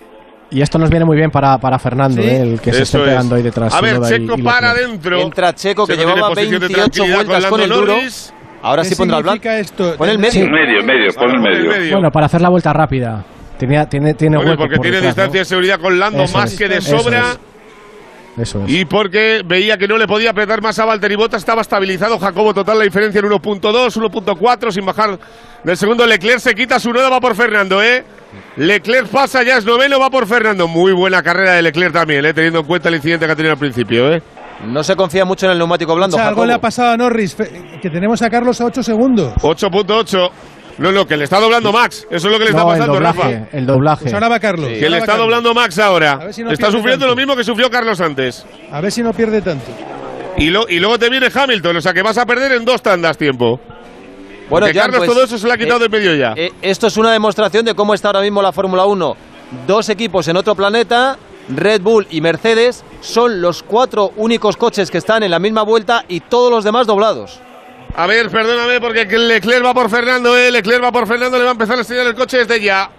Y 0.51 0.63
esto 0.63 0.79
nos 0.79 0.89
viene 0.89 1.05
muy 1.05 1.17
bien 1.17 1.31
para, 1.31 1.59
para 1.59 1.79
Fernando, 1.79 2.23
Sí. 2.23 2.27
¿eh? 2.29 2.41
el 2.41 2.61
que 2.61 2.73
se 2.73 2.83
Eso 2.83 2.99
esté 2.99 2.99
es. 2.99 3.05
pegando 3.05 3.35
ahí 3.35 3.43
detrás. 3.43 3.75
A 3.75 3.81
ver, 3.83 4.01
Checo 4.01 4.35
y 4.39 4.43
para 4.43 4.71
adentro. 4.71 5.21
Entra 5.21 5.55
Checo, 5.55 5.87
que 5.87 5.95
Checo 5.97 6.09
llevaba 6.09 6.29
posición 6.31 6.53
de 6.53 6.69
28 6.69 6.91
tranquilidad 6.91 7.17
vueltas 7.17 7.47
con 7.51 7.61
el 7.61 7.69
duro. 7.69 7.87
Norris. 7.97 8.33
Ahora 8.63 8.83
¿Qué 8.83 8.89
sí 8.89 8.95
pondrá 8.97 9.19
el 9.19 9.23
blanco. 9.23 9.49
esto? 9.49 9.95
Pon 9.97 10.09
el 10.09 10.19
medio. 10.19 10.49
Medio, 10.49 10.83
medio, 10.85 11.13
pon 11.15 11.31
el 11.31 11.41
medio. 11.41 11.93
Bueno, 11.93 12.11
para 12.11 12.27
hacer 12.27 12.41
la 12.41 12.49
vuelta 12.49 12.73
rápida. 12.73 13.25
Tenía, 13.59 13.87
tiene 13.87 14.15
tiene 14.15 14.39
hueco 14.39 14.57
porque 14.57 14.77
por 14.77 14.83
tiene 14.83 14.99
detrás, 14.99 15.17
¿no? 15.17 15.23
distancia 15.23 15.41
de 15.41 15.45
seguridad 15.45 15.81
con 15.81 15.99
Lando 15.99 16.23
Eso 16.23 16.39
más 16.39 16.53
es, 16.53 16.59
que 16.59 16.69
de 16.69 16.77
eso 16.79 16.99
sobra. 16.99 17.33
es. 17.33 17.39
Eso 18.41 18.65
es. 18.65 18.71
Y 18.73 18.85
porque 18.85 19.43
veía 19.45 19.77
que 19.77 19.89
no 19.89 19.99
le 19.99 20.07
podía 20.07 20.31
apretar 20.31 20.63
más 20.63 20.79
a 20.79 20.85
Valtteri 20.85 21.17
Bottas, 21.17 21.43
estaba 21.43 21.63
estabilizado 21.63 22.19
Jacobo 22.21 22.55
total 22.55 22.79
la 22.79 22.85
diferencia 22.85 23.19
en 23.19 23.27
1.2, 23.27 23.61
1.4 23.97 24.71
sin 24.71 24.87
bajar 24.87 25.19
del 25.65 25.77
segundo. 25.77 26.07
Leclerc 26.07 26.39
se 26.39 26.55
quita 26.55 26.79
su 26.79 26.93
noda, 26.93 27.09
va 27.11 27.21
por 27.21 27.35
Fernando, 27.35 27.83
¿eh? 27.83 28.05
Leclerc 28.57 29.09
pasa, 29.09 29.43
ya 29.43 29.57
es 29.59 29.65
noveno, 29.65 29.99
va 29.99 30.09
por 30.09 30.27
Fernando. 30.29 30.69
Muy 30.69 30.93
buena 30.93 31.21
carrera 31.23 31.55
de 31.55 31.63
Leclerc 31.63 31.93
también, 31.93 32.25
¿eh? 32.27 32.33
Teniendo 32.33 32.61
en 32.61 32.67
cuenta 32.67 32.89
el 32.91 32.95
incidente 32.95 33.27
que 33.27 33.33
ha 33.33 33.37
tenido 33.37 33.55
al 33.55 33.59
principio, 33.59 34.13
¿eh? 34.13 34.23
No 34.67 34.83
se 34.83 34.97
confía 34.97 35.25
mucho 35.25 35.47
en 35.47 35.53
el 35.53 35.59
neumático 35.59 35.95
blando. 35.95 36.17
O 36.17 36.19
sea, 36.19 36.29
algo 36.29 36.45
le 36.45 36.53
ha 36.55 36.59
pasado 36.61 36.91
a 36.93 36.97
Norris, 36.97 37.35
que 37.35 37.91
tenemos 37.91 38.21
a 38.23 38.29
Carlos 38.31 38.61
a 38.61 38.65
8 38.67 38.83
segundos. 38.83 39.33
8.8. 39.37 40.31
No, 40.79 40.93
no, 40.93 41.07
que 41.07 41.17
le 41.17 41.25
está 41.25 41.41
doblando 41.41 41.73
Max. 41.73 42.07
Eso 42.11 42.29
es 42.29 42.33
lo 42.33 42.39
que 42.39 42.45
le 42.45 42.51
está 42.51 42.63
No, 42.63 42.73
el 42.73 42.79
pasando, 42.79 42.95
doblaje, 42.95 43.23
Rafa. 43.23 43.57
el 43.57 43.67
doblaje. 43.67 44.03
Pues 44.03 44.15
ahora 44.15 44.29
va 44.29 44.39
Carlos. 44.39 44.69
Que 44.69 44.75
ahora 44.77 44.89
le 44.91 44.97
está 44.99 45.07
Carlos. 45.07 45.25
doblando 45.27 45.55
Max 45.55 45.79
ahora. 45.79 46.13
A 46.13 46.17
ver 46.27 46.35
si 46.35 46.43
no 46.45 46.51
está 46.53 46.67
sufriendo 46.67 47.05
tanto. 47.05 47.07
lo 47.09 47.17
mismo 47.17 47.35
que 47.37 47.43
sufrió 47.45 47.69
Carlos 47.71 48.01
antes. 48.01 48.47
A 48.71 48.81
ver 48.81 48.93
si 48.93 49.03
no 49.03 49.13
pierde 49.13 49.43
tanto. 49.43 49.67
Y, 50.37 50.51
lo- 50.51 50.69
y 50.69 50.79
luego 50.79 50.97
te 50.99 51.09
viene 51.11 51.29
Hamilton, 51.35 51.77
o 51.79 51.81
sea 51.81 51.93
que 51.93 52.03
vas 52.03 52.17
a 52.19 52.25
perder 52.27 52.53
en 52.53 52.65
dos 52.65 52.81
tandas 52.81 53.19
tiempo. 53.19 53.59
Bueno, 54.49 54.67
Porque 54.67 54.73
Jan, 54.79 54.83
Carlos 54.91 54.99
pues, 54.99 55.11
todo 55.11 55.25
eso 55.25 55.37
se 55.37 55.47
lo 55.49 55.53
ha 55.53 55.57
quitado 55.59 55.79
eh, 55.79 55.89
del 55.89 55.91
medio 55.91 56.15
ya. 56.15 56.33
eh, 56.37 56.53
esto 56.63 56.87
es 56.87 56.97
una 56.97 57.11
demostración 57.11 57.65
de 57.65 57.75
cómo 57.75 57.93
está 57.93 58.09
ahora 58.09 58.21
mismo 58.21 58.41
la 58.41 58.53
Fórmula 58.53 58.85
1. 58.87 59.17
Dos 59.67 59.89
equipos 59.89 60.29
en 60.29 60.37
otro 60.37 60.55
planeta, 60.55 61.19
Red 61.49 61.81
Bull 61.83 62.07
y 62.11 62.21
Mercedes, 62.21 62.85
son 63.01 63.41
los 63.41 63.63
cuatro 63.63 64.13
únicos 64.17 64.57
coches 64.57 64.91
que 64.91 64.99
están 64.99 65.23
en 65.23 65.31
la 65.31 65.39
misma 65.39 65.63
vuelta 65.63 66.05
y 66.09 66.21
todos 66.21 66.51
los 66.51 66.65
demás 66.65 66.87
doblados. 66.87 67.41
A 67.97 68.07
ver, 68.07 68.29
perdóname, 68.31 68.81
porque 68.81 69.07
Leclerc 69.07 69.65
va 69.65 69.75
por 69.75 69.89
Fernando, 69.91 70.37
¿eh? 70.37 70.51
Leclerc 70.53 70.85
va 70.85 70.93
por 70.93 71.07
Fernando, 71.09 71.39
le 71.39 71.45
va 71.45 71.51
a 71.51 71.53
empezar 71.53 71.77
a 71.77 71.81
enseñar 71.81 72.07
el 72.07 72.15
coche 72.15 72.39
desde 72.39 72.61
ya. 72.61 72.91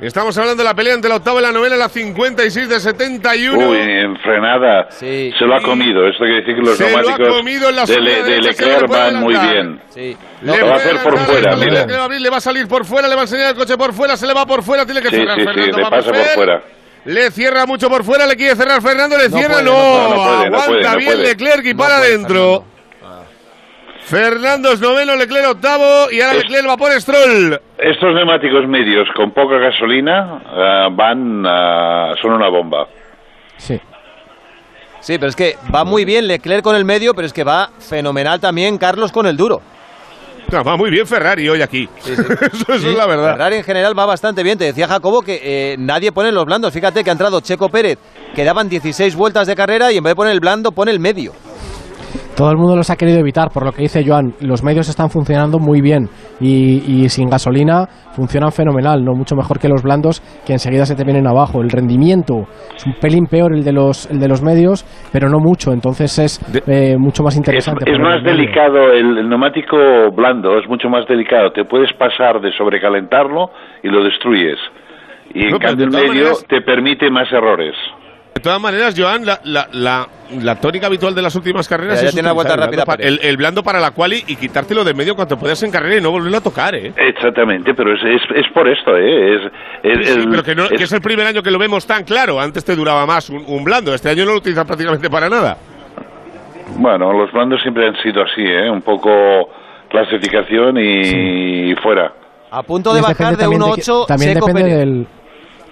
Estamos 0.00 0.36
hablando 0.36 0.60
de 0.62 0.68
la 0.68 0.74
pelea 0.74 0.94
entre 0.94 1.08
la 1.08 1.16
octava 1.16 1.38
y 1.38 1.42
la 1.42 1.52
novena, 1.52 1.76
la 1.76 1.88
56 1.88 2.68
de 2.68 2.80
71. 2.80 3.68
Uy, 3.70 3.76
en 3.78 4.16
frenada 4.18 4.88
Sí. 4.90 5.32
se 5.38 5.44
lo 5.44 5.54
ha 5.54 5.60
comido. 5.62 6.06
Esto 6.08 6.24
quiere 6.24 6.40
decir 6.40 6.56
que 6.56 6.60
los 6.62 6.76
Se 6.76 6.90
lo 6.90 6.98
ha 6.98 7.02
neumáticos 7.02 7.36
comido 7.36 7.68
en 7.68 7.76
la 7.76 7.84
de, 7.84 8.00
Le- 8.00 8.22
de 8.24 8.30
le 8.30 8.42
Leclerc 8.42 8.88
van 8.88 9.16
muy 9.20 9.34
bien. 9.36 9.80
Sí. 9.90 10.16
Le 10.40 10.58
Lo 10.58 10.66
va 10.66 10.72
a 10.72 10.76
hacer 10.76 10.96
por 11.04 11.18
fuera, 11.18 11.54
mira. 11.56 11.70
Leclerc 11.72 11.92
va 11.98 12.00
a 12.00 12.04
abrir, 12.06 12.20
Le 12.20 12.30
va 12.30 12.36
a 12.38 12.40
salir 12.40 12.66
por 12.66 12.84
fuera, 12.84 13.06
le 13.06 13.14
va 13.14 13.20
a 13.20 13.24
enseñar 13.24 13.50
el 13.50 13.54
coche 13.56 13.76
por 13.76 13.92
fuera, 13.92 14.16
se 14.16 14.26
le 14.26 14.34
va 14.34 14.44
por 14.44 14.62
fuera, 14.64 14.84
tiene 14.84 15.02
que 15.02 15.10
Sí, 15.10 15.16
cerrar 15.16 15.34
sí, 15.36 15.40
sí, 15.42 15.46
Fernando. 15.46 15.76
le 15.76 15.82
vamos, 15.84 15.98
pasa 16.04 16.10
por 16.18 16.26
fuera. 16.34 16.62
Le 17.04 17.30
cierra 17.32 17.66
mucho 17.66 17.88
por 17.88 18.04
fuera, 18.04 18.26
le 18.26 18.36
quiere 18.36 18.54
cerrar 18.54 18.80
Fernando, 18.80 19.16
le 19.18 19.28
No 19.28 19.36
cierra, 19.36 19.54
puede, 19.54 19.64
no, 19.64 19.72
no 19.72 19.80
puede, 19.80 20.08
no 20.08 20.14
puede, 20.14 20.50
no 20.50 20.58
aguanta 20.58 20.92
puede, 20.92 20.96
bien. 20.98 21.22
Leclerc 21.22 21.64
y 21.66 21.74
No 21.74 21.78
para 21.78 21.96
adentro. 21.96 22.64
Fernando 24.04 24.72
es 24.72 24.80
noveno, 24.80 25.14
Leclerc 25.16 25.48
octavo 25.48 26.10
y 26.10 26.20
ahora 26.20 26.36
Es- 26.38 26.42
Leclerc 26.44 26.68
va 26.68 26.76
por 26.76 26.92
Stroll. 27.00 27.60
Estos 27.78 28.14
neumáticos 28.14 28.66
medios 28.68 29.08
con 29.16 29.30
poca 29.32 29.56
gasolina 29.58 30.42
ah, 30.46 30.88
van, 30.92 31.44
ah, 31.46 32.12
son 32.20 32.32
una 32.32 32.48
bomba. 32.48 32.86
Sí. 33.56 33.80
Sí, 35.00 35.18
pero 35.18 35.28
es 35.30 35.36
que 35.36 35.56
va 35.74 35.84
muy 35.84 36.04
bien 36.04 36.26
Leclerc 36.28 36.62
con 36.62 36.76
el 36.76 36.84
medio, 36.84 37.14
pero 37.14 37.26
es 37.26 37.32
que 37.32 37.42
va 37.44 37.70
fenomenal 37.78 38.38
también 38.40 38.78
Carlos 38.78 39.10
con 39.12 39.26
el 39.26 39.36
duro. 39.36 39.60
No, 40.52 40.62
va 40.62 40.76
muy 40.76 40.90
bien 40.90 41.06
Ferrari 41.06 41.48
hoy 41.48 41.62
aquí. 41.62 41.88
eso 42.04 42.12
eso 42.72 42.72
es 42.74 42.82
la 42.84 43.06
verdad. 43.06 43.32
Ferrari 43.32 43.56
en 43.56 43.64
general 43.64 43.98
va 43.98 44.04
bastante 44.04 44.42
bien. 44.42 44.58
Te 44.58 44.64
decía 44.64 44.86
Jacobo 44.86 45.22
que 45.22 45.40
eh, 45.42 45.76
nadie 45.78 46.12
pone 46.12 46.30
los 46.30 46.44
blandos. 46.44 46.74
Fíjate 46.74 47.02
que 47.02 47.08
ha 47.08 47.12
entrado 47.12 47.40
Checo 47.40 47.70
Pérez, 47.70 47.98
que 48.34 48.44
daban 48.44 48.68
16 48.68 49.16
vueltas 49.16 49.46
de 49.46 49.56
carrera 49.56 49.90
y 49.92 49.96
en 49.96 50.04
vez 50.04 50.10
de 50.10 50.16
poner 50.16 50.34
el 50.34 50.40
blando 50.40 50.70
pone 50.70 50.90
el 50.90 51.00
medio. 51.00 51.32
Todo 52.36 52.50
el 52.50 52.56
mundo 52.56 52.76
los 52.76 52.90
ha 52.90 52.96
querido 52.96 53.18
evitar, 53.18 53.48
por 53.52 53.64
lo 53.64 53.72
que 53.72 53.82
dice 53.82 54.02
Joan. 54.06 54.32
Los 54.40 54.62
medios 54.62 54.88
están 54.88 55.10
funcionando 55.10 55.58
muy 55.58 55.80
bien 55.80 56.08
y, 56.40 56.82
y, 56.86 57.08
sin 57.08 57.28
gasolina 57.28 57.86
funcionan 58.12 58.52
fenomenal, 58.52 59.04
no 59.04 59.12
mucho 59.12 59.34
mejor 59.36 59.58
que 59.58 59.68
los 59.68 59.82
blandos 59.82 60.20
que 60.46 60.52
enseguida 60.52 60.84
se 60.86 60.94
te 60.94 61.04
vienen 61.04 61.26
abajo. 61.26 61.62
El 61.62 61.70
rendimiento 61.70 62.44
es 62.74 62.86
un 62.86 62.94
pelín 62.94 63.26
peor 63.26 63.54
el 63.54 63.64
de 63.64 63.72
los, 63.72 64.10
el 64.10 64.18
de 64.18 64.28
los 64.28 64.42
medios, 64.42 64.84
pero 65.12 65.28
no 65.28 65.38
mucho, 65.38 65.72
entonces 65.72 66.18
es 66.18 66.40
eh, 66.66 66.96
mucho 66.98 67.22
más 67.22 67.36
interesante. 67.36 67.84
Es, 67.86 67.96
es 67.96 68.00
más 68.00 68.22
delicado, 68.22 68.92
el, 68.92 69.18
el, 69.18 69.28
neumático 69.28 69.76
blando 70.14 70.58
es 70.58 70.68
mucho 70.68 70.88
más 70.88 71.06
delicado. 71.06 71.52
Te 71.52 71.64
puedes 71.64 71.92
pasar 71.94 72.40
de 72.40 72.52
sobrecalentarlo 72.52 73.50
y 73.82 73.88
lo 73.88 74.04
destruyes. 74.04 74.58
Y 75.34 75.46
en 75.46 75.58
cambio 75.58 75.86
el 75.86 75.90
medio 75.90 76.08
maneras... 76.08 76.46
te 76.48 76.60
permite 76.60 77.10
más 77.10 77.30
errores. 77.32 77.74
De 78.34 78.40
todas 78.40 78.60
maneras, 78.60 78.94
Joan, 78.96 79.24
la, 79.24 79.38
la, 79.44 79.68
la, 79.72 80.08
la, 80.40 80.56
tónica 80.56 80.86
habitual 80.86 81.14
de 81.14 81.22
las 81.22 81.36
últimas 81.36 81.68
carreras 81.68 81.96
ya, 81.96 82.04
ya 82.04 82.08
es 82.08 82.14
tiene 82.14 82.32
vuelta 82.32 82.54
el, 82.54 82.60
rápida 82.60 82.84
blando 82.84 83.04
el, 83.04 83.20
el, 83.22 83.36
blando 83.36 83.62
para 83.62 83.78
la 83.78 83.90
quali 83.90 84.24
y 84.26 84.36
quitártelo 84.36 84.84
de 84.84 84.94
medio 84.94 85.14
cuanto 85.14 85.36
puedas 85.36 85.62
en 85.62 85.70
carrera 85.70 85.98
y 85.98 86.00
no 86.00 86.10
volverlo 86.10 86.38
a 86.38 86.40
tocar, 86.40 86.74
¿eh? 86.74 86.92
Exactamente, 86.96 87.74
pero 87.74 87.94
es, 87.94 88.00
es, 88.02 88.22
es 88.34 88.52
por 88.52 88.66
esto, 88.68 88.96
¿eh? 88.96 89.36
Es, 89.36 89.42
es, 89.82 90.08
sí, 90.08 90.20
sí, 90.22 90.26
pero 90.30 90.42
que, 90.42 90.54
no, 90.54 90.68
que, 90.68 90.82
es, 90.82 90.92
el 90.92 91.02
primer 91.02 91.26
año 91.26 91.42
que 91.42 91.50
lo 91.50 91.58
vemos 91.58 91.86
tan 91.86 92.04
claro. 92.04 92.40
Antes 92.40 92.64
te 92.64 92.74
duraba 92.74 93.06
más 93.06 93.28
un, 93.30 93.44
un 93.46 93.62
blando, 93.62 93.94
este 93.94 94.08
año 94.08 94.24
no 94.24 94.32
lo 94.32 94.38
utilizas 94.38 94.64
prácticamente 94.64 95.10
para 95.10 95.28
nada. 95.28 95.56
Bueno, 96.78 97.12
los 97.12 97.30
blandos 97.32 97.60
siempre 97.62 97.86
han 97.86 97.96
sido 98.02 98.22
así, 98.22 98.42
¿eh? 98.42 98.70
Un 98.70 98.82
poco 98.82 99.10
clasificación 99.90 100.78
y 100.78 101.04
sí. 101.04 101.74
fuera. 101.82 102.12
A 102.50 102.62
punto 102.62 102.92
de 102.94 103.00
bajar 103.00 103.36
de 103.36 103.46
1.8 103.46 104.06
También 104.06 104.34
Seco 104.34 104.46
depende 104.46 104.70
Pérez. 104.70 104.78
del 104.78 105.06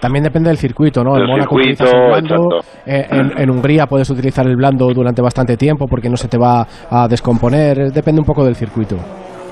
también 0.00 0.24
depende 0.24 0.48
del 0.48 0.58
circuito, 0.58 1.04
¿no? 1.04 1.14
Del 1.14 1.24
en 1.24 1.30
Mónaco 1.30 1.56
circuito, 1.56 1.84
utilizas 1.84 1.92
el 1.92 2.08
blando, 2.08 2.60
eh, 2.86 3.06
en, 3.10 3.38
en, 3.38 3.50
Hungría 3.50 3.86
puedes 3.86 4.08
utilizar 4.10 4.46
el 4.46 4.56
blando 4.56 4.86
durante 4.92 5.22
bastante 5.22 5.56
tiempo 5.56 5.86
porque 5.86 6.08
no 6.08 6.16
se 6.16 6.28
te 6.28 6.38
va 6.38 6.66
a 6.90 7.06
descomponer, 7.08 7.92
depende 7.92 8.20
un 8.20 8.26
poco 8.26 8.44
del 8.44 8.56
circuito. 8.56 8.96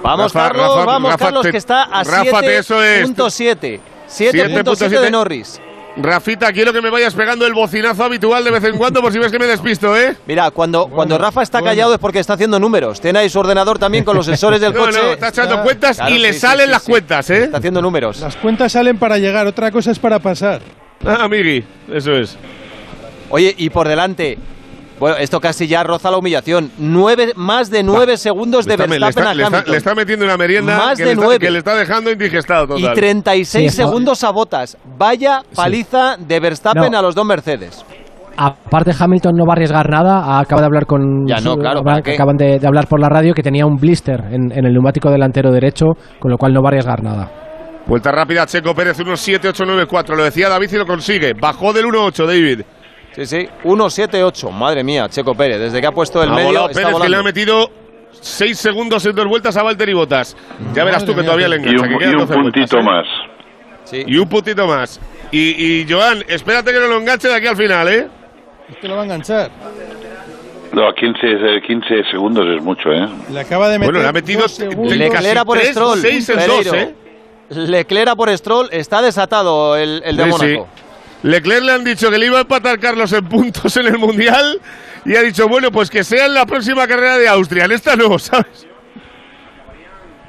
Vamos, 0.02 0.32
Rafa, 0.32 0.48
Carlos, 0.48 0.76
Rafa, 0.76 0.86
vamos, 0.86 1.10
Rafa, 1.12 1.24
Carlos, 1.26 1.42
te, 1.42 1.50
que 1.50 1.56
está 1.58 1.82
a 1.84 2.02
7.7. 2.02 3.80
7.7 4.08 5.00
de 5.00 5.10
Norris. 5.10 5.60
Rafita, 6.00 6.52
quiero 6.52 6.72
que 6.72 6.80
me 6.80 6.90
vayas 6.90 7.14
pegando 7.14 7.44
el 7.44 7.54
bocinazo 7.54 8.04
habitual 8.04 8.44
de 8.44 8.52
vez 8.52 8.62
en 8.64 8.78
cuando 8.78 9.00
por 9.02 9.12
si 9.12 9.18
ves 9.18 9.32
que 9.32 9.38
me 9.38 9.46
despisto, 9.46 9.96
¿eh? 9.96 10.16
Mira, 10.26 10.50
cuando, 10.52 10.82
bueno, 10.82 10.94
cuando 10.94 11.18
Rafa 11.18 11.42
está 11.42 11.58
bueno. 11.58 11.72
callado 11.72 11.94
es 11.94 11.98
porque 11.98 12.20
está 12.20 12.34
haciendo 12.34 12.60
números. 12.60 13.00
Tiene 13.00 13.18
ahí 13.18 13.28
su 13.28 13.40
ordenador 13.40 13.78
también 13.78 14.04
con 14.04 14.16
los 14.16 14.26
sensores 14.26 14.60
del 14.60 14.72
no, 14.72 14.80
coche. 14.80 14.98
No, 15.02 15.12
está 15.12 15.28
echando 15.28 15.62
cuentas 15.62 15.96
claro, 15.96 16.14
y 16.14 16.18
le 16.18 16.32
sí, 16.32 16.38
salen 16.38 16.66
sí, 16.66 16.72
las 16.72 16.82
sí, 16.82 16.90
cuentas, 16.92 17.30
¿eh? 17.30 17.44
Está 17.44 17.58
haciendo 17.58 17.82
números. 17.82 18.20
Las 18.20 18.36
cuentas 18.36 18.72
salen 18.72 18.98
para 18.98 19.18
llegar, 19.18 19.46
otra 19.46 19.72
cosa 19.72 19.90
es 19.90 19.98
para 19.98 20.20
pasar. 20.20 20.60
Ah, 21.04 21.26
Migui, 21.28 21.64
eso 21.92 22.12
es. 22.12 22.36
Oye, 23.30 23.54
y 23.58 23.68
por 23.70 23.88
delante, 23.88 24.38
bueno, 24.98 25.16
esto 25.16 25.40
casi 25.40 25.66
ya 25.66 25.82
roza 25.82 26.10
la 26.10 26.18
humillación. 26.18 26.70
Nueve, 26.78 27.32
más 27.36 27.70
de 27.70 27.82
nueve 27.82 28.16
segundos 28.16 28.66
de 28.66 28.76
Verstappen 28.76 29.00
le 29.00 29.08
está, 29.08 29.22
a 29.22 29.30
Hamilton. 29.30 29.52
Le 29.52 29.58
está, 29.58 29.70
le 29.70 29.76
está, 29.78 29.94
metiendo 29.94 30.24
una 30.24 30.36
merienda 30.36 30.76
más 30.76 30.96
que, 30.96 31.04
de 31.04 31.10
le 31.10 31.14
nueve. 31.16 31.34
Está, 31.34 31.46
que 31.46 31.50
le 31.50 31.58
está 31.58 31.74
dejando 31.74 32.10
indigestado 32.10 32.66
total. 32.66 32.92
Y 32.92 32.94
36 32.94 33.70
sí, 33.70 33.76
segundos 33.76 34.24
a 34.24 34.30
botas. 34.30 34.76
Vaya 34.96 35.42
paliza 35.54 36.16
sí. 36.16 36.24
de 36.26 36.40
Verstappen 36.40 36.92
no. 36.92 36.98
a 36.98 37.02
los 37.02 37.14
dos 37.14 37.26
Mercedes. 37.26 37.84
Aparte 38.36 38.92
Hamilton 38.96 39.34
no 39.34 39.44
va 39.46 39.54
a 39.54 39.56
arriesgar 39.56 39.90
nada, 39.90 40.38
acaba 40.38 40.60
de 40.60 40.66
hablar 40.66 40.86
con 40.86 41.26
ya 41.26 41.40
no, 41.40 41.56
claro, 41.56 41.80
acaban 41.80 42.36
de, 42.36 42.60
de, 42.60 42.66
hablar 42.68 42.86
por 42.86 43.00
la 43.00 43.08
radio 43.08 43.34
que 43.34 43.42
tenía 43.42 43.66
un 43.66 43.74
blister 43.74 44.20
en, 44.30 44.52
en, 44.52 44.64
el 44.64 44.72
neumático 44.72 45.10
delantero 45.10 45.50
derecho, 45.50 45.86
con 46.20 46.30
lo 46.30 46.38
cual 46.38 46.52
no 46.52 46.62
va 46.62 46.68
a 46.68 46.70
arriesgar 46.70 47.02
nada. 47.02 47.28
Vuelta 47.88 48.12
rápida, 48.12 48.46
Checo 48.46 48.74
Pérez 48.74 49.00
1.7894, 49.00 50.14
lo 50.14 50.22
decía 50.22 50.48
David 50.48 50.70
y 50.72 50.76
lo 50.76 50.86
consigue. 50.86 51.32
Bajó 51.32 51.72
del 51.72 51.86
1.8, 51.86 52.26
David. 52.26 52.60
Sí, 53.18 53.26
sí, 53.26 53.48
1.78, 53.64 54.52
madre 54.52 54.84
mía, 54.84 55.08
Checo 55.08 55.34
Pérez, 55.34 55.58
desde 55.58 55.80
que 55.80 55.86
ha 55.88 55.90
puesto 55.90 56.22
el 56.22 56.28
ha 56.30 56.34
medio. 56.34 56.46
Volado 56.48 56.68
Pérez 56.68 56.94
que 57.02 57.08
le 57.08 57.16
ha 57.16 57.22
metido 57.24 57.68
6 58.12 58.56
segundos 58.56 59.04
en 59.06 59.16
dos 59.16 59.26
vueltas 59.26 59.56
a 59.56 59.64
Valtteri 59.64 59.92
Bottas. 59.92 60.36
Ya 60.72 60.84
verás 60.84 61.04
tú 61.04 61.16
que 61.16 61.24
todavía 61.24 61.48
le 61.48 61.56
engancha. 61.56 61.84
Y 61.88 61.94
un, 61.94 61.98
que 61.98 62.04
y 62.04 62.14
un 62.14 62.28
puntito 62.28 62.76
vueltas, 62.76 62.80
¿eh? 62.80 62.82
más. 62.82 63.06
Sí. 63.82 64.04
Y 64.06 64.18
un 64.18 64.28
puntito 64.28 64.68
más. 64.68 65.00
Y, 65.32 65.80
y 65.80 65.86
Joan, 65.90 66.22
espérate 66.28 66.72
que 66.72 66.78
no 66.78 66.86
lo 66.86 66.98
enganche 66.98 67.26
de 67.26 67.34
aquí 67.34 67.48
al 67.48 67.56
final, 67.56 67.88
¿eh? 67.88 68.06
Este 68.70 68.86
lo 68.86 68.94
va 68.94 69.00
a 69.00 69.04
enganchar. 69.04 69.50
No, 70.72 70.92
15, 70.94 71.60
15 71.66 72.04
segundos 72.12 72.46
es 72.46 72.62
mucho, 72.62 72.92
¿eh? 72.92 73.08
Le 73.32 73.40
acaba 73.40 73.68
de 73.68 73.80
meter 73.80 73.94
Bueno, 73.94 74.02
le 74.04 74.08
ha 74.10 74.12
metido 74.12 74.46
Leclerc 74.46 75.44
por 75.44 75.58
Stroll. 75.58 75.98
6 75.98 76.28
en 76.28 76.46
2, 76.46 76.72
¿eh? 76.72 76.94
Leclerc 77.50 78.14
por 78.14 78.38
Stroll 78.38 78.68
está 78.70 79.02
desatado 79.02 79.76
el, 79.76 80.02
el 80.04 80.16
de 80.16 80.22
sí, 80.22 80.30
Mónaco. 80.30 80.68
Sí. 80.72 80.88
Leclerc 81.22 81.64
le 81.64 81.72
han 81.72 81.84
dicho 81.84 82.10
que 82.10 82.18
le 82.18 82.26
iba 82.26 82.38
a 82.38 82.42
empatar 82.42 82.78
Carlos 82.78 83.12
en 83.12 83.24
puntos 83.28 83.76
en 83.76 83.86
el 83.86 83.98
Mundial 83.98 84.60
y 85.04 85.16
ha 85.16 85.22
dicho, 85.22 85.48
bueno, 85.48 85.70
pues 85.72 85.90
que 85.90 86.04
sea 86.04 86.26
en 86.26 86.34
la 86.34 86.46
próxima 86.46 86.86
carrera 86.86 87.18
de 87.18 87.28
Austria. 87.28 87.64
En 87.64 87.72
esta 87.72 87.96
no, 87.96 88.18
¿sabes? 88.18 88.66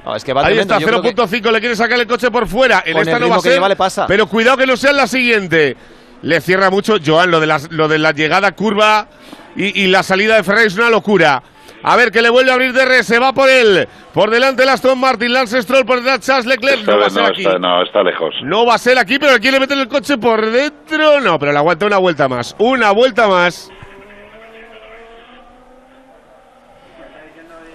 No, 0.06 0.16
es 0.16 0.24
que 0.24 0.34
va 0.34 0.46
Ahí 0.46 0.58
está, 0.58 0.80
0.5, 0.80 1.42
que... 1.42 1.52
le 1.52 1.60
quiere 1.60 1.76
sacar 1.76 2.00
el 2.00 2.08
coche 2.08 2.32
por 2.32 2.48
fuera. 2.48 2.82
En 2.86 2.98
esta 2.98 3.20
no 3.20 3.30
va 3.30 3.36
a 3.36 3.40
ser, 3.40 3.54
lleva, 3.54 3.76
pasa. 3.76 4.08
pero 4.08 4.28
cuidado 4.28 4.58
que 4.58 4.66
no 4.66 4.78
sea 4.78 4.92
en 4.92 4.98
la 4.98 5.08
siguiente. 5.08 5.76
Le 6.22 6.42
cierra 6.42 6.70
mucho, 6.70 6.98
Joan, 7.06 7.32
lo 7.32 7.40
de, 7.40 7.48
las, 7.48 7.72
lo 7.72 7.88
de 7.88 7.98
la 8.00 8.12
llegada 8.12 8.52
curva 8.54 9.08
y, 9.56 9.84
y 9.84 9.88
la 9.88 10.04
salida 10.04 10.36
de 10.36 10.44
Ferrari 10.44 10.68
es 10.68 10.76
una 10.76 10.90
locura. 10.90 11.44
A 11.82 11.96
ver, 11.96 12.12
que 12.12 12.22
le 12.22 12.30
vuelve 12.30 12.52
a 12.52 12.56
abrir 12.56 12.74
DRS, 12.74 13.06
se 13.06 13.20
va 13.20 13.34
por 13.34 13.50
él. 13.50 13.88
Por 14.14 14.30
delante 14.30 14.64
el 14.64 14.70
Aston 14.70 15.00
Martin, 15.00 15.32
Lance 15.32 15.62
Stroll 15.62 15.86
por 15.86 15.98
detrás 15.98 16.20
Charles 16.20 16.46
Leclerc. 16.46 16.80
Está, 16.80 16.92
no 16.92 17.00
va 17.00 17.06
a 17.06 17.10
ser 17.10 17.22
no, 17.22 17.28
aquí. 17.30 17.42
Está, 17.42 17.60
no, 17.60 17.84
está 17.84 18.04
lejos. 18.04 18.36
No 18.44 18.66
va 18.66 18.76
a 18.76 18.78
ser 18.78 18.98
aquí, 18.98 19.18
pero 19.18 19.40
quiere 19.40 19.60
meter 19.60 19.78
el 19.78 19.88
coche 19.88 20.18
por 20.18 20.46
dentro. 20.46 21.22
No, 21.22 21.40
pero 21.40 21.52
le 21.52 21.58
aguanta 21.58 21.86
una 21.86 21.98
vuelta 21.98 22.28
más. 22.28 22.56
Una 22.60 22.92
vuelta 22.92 23.28
más. 23.28 23.72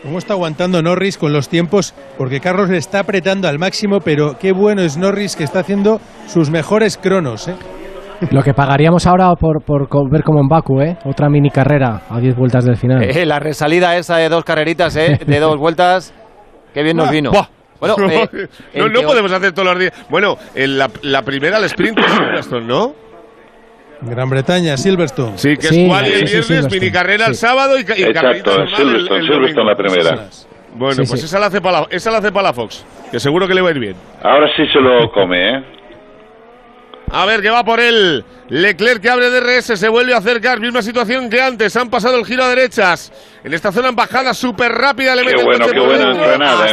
¿Cómo 0.03 0.19
está 0.19 0.35
aguantando 0.35 0.83
Norris 0.83 1.17
con 1.17 1.33
los 1.33 1.49
tiempos? 1.49 1.95
Porque 2.19 2.41
Carlos 2.41 2.69
le 2.69 2.77
está 2.77 2.99
apretando 2.99 3.49
al 3.49 3.59
máximo, 3.59 4.01
pero 4.01 4.39
qué 4.39 4.53
bueno 4.53 4.83
es 4.83 4.99
Norris 4.99 5.35
que 5.35 5.45
está 5.45 5.61
haciendo 5.61 5.99
sus 6.27 6.51
mejores 6.51 6.99
cronos, 6.99 7.49
¿eh? 7.49 7.55
Lo 8.31 8.43
que 8.43 8.55
pagaríamos 8.55 9.07
ahora 9.07 9.33
por, 9.35 9.65
por, 9.65 9.89
ver 10.11 10.23
como 10.23 10.41
en 10.41 10.49
Baku, 10.49 10.81
¿eh? 10.81 10.97
Otra 11.05 11.29
mini 11.29 11.51
carrera 11.51 12.03
a 12.09 12.21
10 12.21 12.37
vueltas 12.37 12.65
del 12.65 12.77
final. 12.77 13.03
Eh, 13.03 13.27
la 13.27 13.39
resalida 13.39 13.97
esa 13.97 14.17
de 14.17 14.29
dos 14.29 14.45
carreritas, 14.45 14.97
¿eh? 14.97 15.19
De 15.27 15.41
dos 15.41 15.57
vueltas. 15.57 16.15
Qué 16.73 16.83
bien 16.83 16.97
nos 16.97 17.11
vino. 17.11 17.31
Buah. 17.31 17.47
Bueno, 17.81 17.97
eh, 18.11 18.29
no, 18.77 18.89
no 18.89 19.03
podemos 19.03 19.31
hacer 19.33 19.53
todos 19.53 19.69
los 19.69 19.79
días. 19.79 20.07
Bueno, 20.09 20.37
en 20.55 20.79
la, 20.79 20.89
la 21.03 21.23
primera, 21.23 21.59
el 21.59 21.65
sprint 21.65 21.99
es 21.99 22.07
Silverstone, 22.13 22.67
¿no? 22.67 22.95
Gran 24.01 24.29
Bretaña, 24.29 24.77
Silverstone. 24.77 25.39
Sí, 25.39 25.57
que 25.57 25.69
sí, 25.69 25.83
es 25.83 25.89
cual 25.89 26.05
el 26.07 26.25
viernes, 26.25 26.47
sí, 26.47 26.79
mini 26.79 26.91
carrera 26.91 27.27
el 27.27 27.35
sábado 27.35 27.79
y, 27.79 27.83
y 27.83 28.03
Exacto, 28.05 28.61
en 28.61 28.69
Silverstone, 28.69 29.19
el, 29.19 29.25
el 29.25 29.33
Silverstone 29.33 29.67
la 29.67 29.77
primera. 29.77 30.29
Bueno, 30.77 30.97
pues 31.09 31.23
Esa, 31.23 31.39
la 31.39 31.47
hace 31.47 31.61
para 31.61 31.81
la, 31.81 31.87
esa 31.91 32.11
la 32.11 32.19
hace 32.19 32.33
para 32.33 32.49
la 32.49 32.53
Fox, 32.53 32.85
que 33.11 33.21
seguro 33.21 33.47
que 33.47 33.55
le 33.55 33.63
va 33.63 33.69
a 33.69 33.71
ir 33.71 33.79
bien. 33.79 33.95
Ahora 34.23 34.49
sí 34.57 34.67
se 34.73 34.81
lo 34.81 35.09
come, 35.13 35.57
¿eh? 35.57 35.63
A 37.11 37.27
ver, 37.27 37.43
que 37.43 37.51
va 37.51 37.65
por 37.65 37.81
él. 37.81 38.25
Leclerc 38.49 39.01
que 39.01 39.11
abre 39.11 39.31
DRS, 39.31 39.79
se 39.79 39.89
vuelve 39.89 40.15
a 40.15 40.19
acercar. 40.19 40.61
Misma 40.61 40.83
situación 40.83 41.31
que 41.31 41.41
antes. 41.41 41.77
Han 41.77 41.91
pasado 41.91 42.19
el 42.19 42.27
giro 42.27 42.45
a 42.45 42.49
derechas. 42.49 43.13
En 43.43 43.55
esta 43.55 43.73
zona 43.73 43.89
en 43.89 43.97
bajada 43.97 44.35
súper 44.35 44.73
rápida. 44.73 45.15
Le 45.15 45.23
qué 45.23 45.29
mete 45.29 45.45
bueno, 45.45 45.65
el 45.67 45.73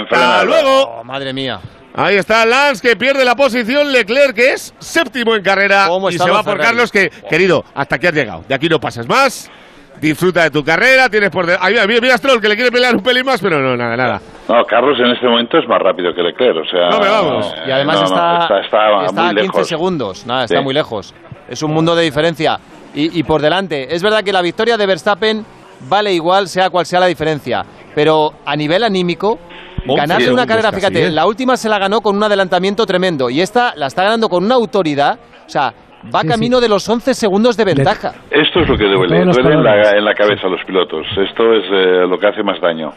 qué 0.08 0.45
luego. 0.45 0.84
Oh, 0.84 1.03
madre 1.03 1.34
mía. 1.34 1.60
Ahí 1.94 2.16
está 2.16 2.45
Lance 2.45 2.82
que 2.82 2.95
pierde 2.95 3.26
la 3.26 3.36
posición. 3.36 3.91
Leclerc 3.91 4.36
que 4.36 4.53
es 4.53 4.74
séptimo 4.80 5.36
en 5.36 5.44
carrera. 5.44 5.90
Y 6.10 6.18
se 6.18 6.30
va 6.30 6.44
por 6.44 6.53
Ferrari? 6.53 6.62
Carlos 6.62 6.91
que, 6.91 7.10
querido, 7.30 7.66
hasta 7.74 7.95
aquí 7.95 8.08
has 8.08 8.14
llegado. 8.14 8.44
De 8.48 8.56
aquí 8.56 8.70
no 8.70 8.80
pasas 8.80 9.08
más. 9.08 9.52
Disfruta 9.99 10.43
de 10.43 10.51
tu 10.51 10.63
carrera. 10.63 11.09
Tienes 11.09 11.30
por. 11.30 11.45
De... 11.45 11.57
Ahí, 11.59 11.76
mira, 11.88 12.01
mira 12.01 12.18
Stroll 12.18 12.41
que 12.41 12.47
le 12.49 12.55
quiere 12.55 12.72
pelear 12.72 12.95
un 12.95 13.03
pelín 13.03 13.26
más, 13.26 13.39
pero 13.41 13.59
no, 13.61 13.76
nada, 13.77 13.95
nada. 13.95 14.22
No, 14.47 14.63
Carlos 14.65 14.97
en 14.99 15.11
este 15.11 15.27
momento 15.27 15.57
es 15.59 15.68
más 15.68 15.80
rápido 15.80 16.13
que 16.13 16.22
Leclerc, 16.23 16.57
o 16.57 16.65
sea... 16.65 16.89
No 16.89 16.99
me 16.99 17.07
vamos. 17.07 17.53
Y 17.68 17.72
además 17.72 17.97
no, 17.99 18.05
está, 18.05 18.34
no, 18.38 18.41
está, 18.41 18.59
está, 18.61 19.05
está 19.05 19.22
muy 19.22 19.26
a 19.26 19.30
15 19.30 19.41
lejos. 19.43 19.68
segundos. 19.68 20.26
Nada, 20.26 20.43
está 20.45 20.57
Sí. 20.57 20.63
muy 20.63 20.73
lejos. 20.73 21.13
Es 21.47 21.61
un 21.63 21.72
mundo 21.73 21.95
de 21.95 22.03
diferencia. 22.03 22.59
Y, 22.93 23.18
y 23.19 23.23
por 23.23 23.41
delante, 23.41 23.93
es 23.95 24.01
verdad 24.03 24.23
que 24.23 24.34
la 24.34 24.41
victoria 24.41 24.76
de 24.77 24.85
Verstappen 24.85 25.45
vale 25.88 26.11
igual, 26.13 26.47
sea 26.47 26.69
cual 26.69 26.85
sea 26.85 26.99
la 26.99 27.05
diferencia. 27.05 27.63
Pero 27.95 28.34
a 28.45 28.55
nivel 28.55 28.84
anímico, 28.84 29.39
ganarse 29.85 30.31
una 30.31 30.45
carrera, 30.47 30.72
fíjate, 30.72 31.11
la 31.11 31.26
última 31.26 31.55
se 31.55 31.69
la 31.69 31.77
ganó 31.80 32.01
con 32.01 32.15
un 32.18 32.23
adelantamiento 32.23 32.85
tremendo. 32.85 33.30
Y 33.30 33.39
esta 33.41 33.73
la 33.76 33.88
está 33.88 34.03
ganando 34.03 34.27
con 34.27 34.43
una 34.43 34.55
autoridad. 34.55 35.18
O 35.45 35.49
sea, 35.49 35.73
va 36.14 36.22
Sí, 36.22 36.28
camino 36.28 36.60
de 36.61 36.69
los 36.69 36.88
11 36.88 37.14
segundos 37.14 37.56
de 37.57 37.65
ventaja. 37.65 38.14
Esto 38.30 38.60
es 38.61 38.69
lo 38.69 38.78
que 38.78 38.86
duele, 38.86 39.23
duele 39.26 39.53
en 39.53 39.64
la, 39.64 39.91
en 39.98 40.06
la 40.06 40.14
cabeza 40.14 40.48
a 40.48 40.49
los 40.49 40.64
pilotos. 40.65 41.06
Esto 41.18 41.53
es 41.53 41.64
eh, 41.72 42.07
lo 42.07 42.18
que 42.18 42.28
hace 42.28 42.44
más 42.44 42.60
daño. 42.61 42.91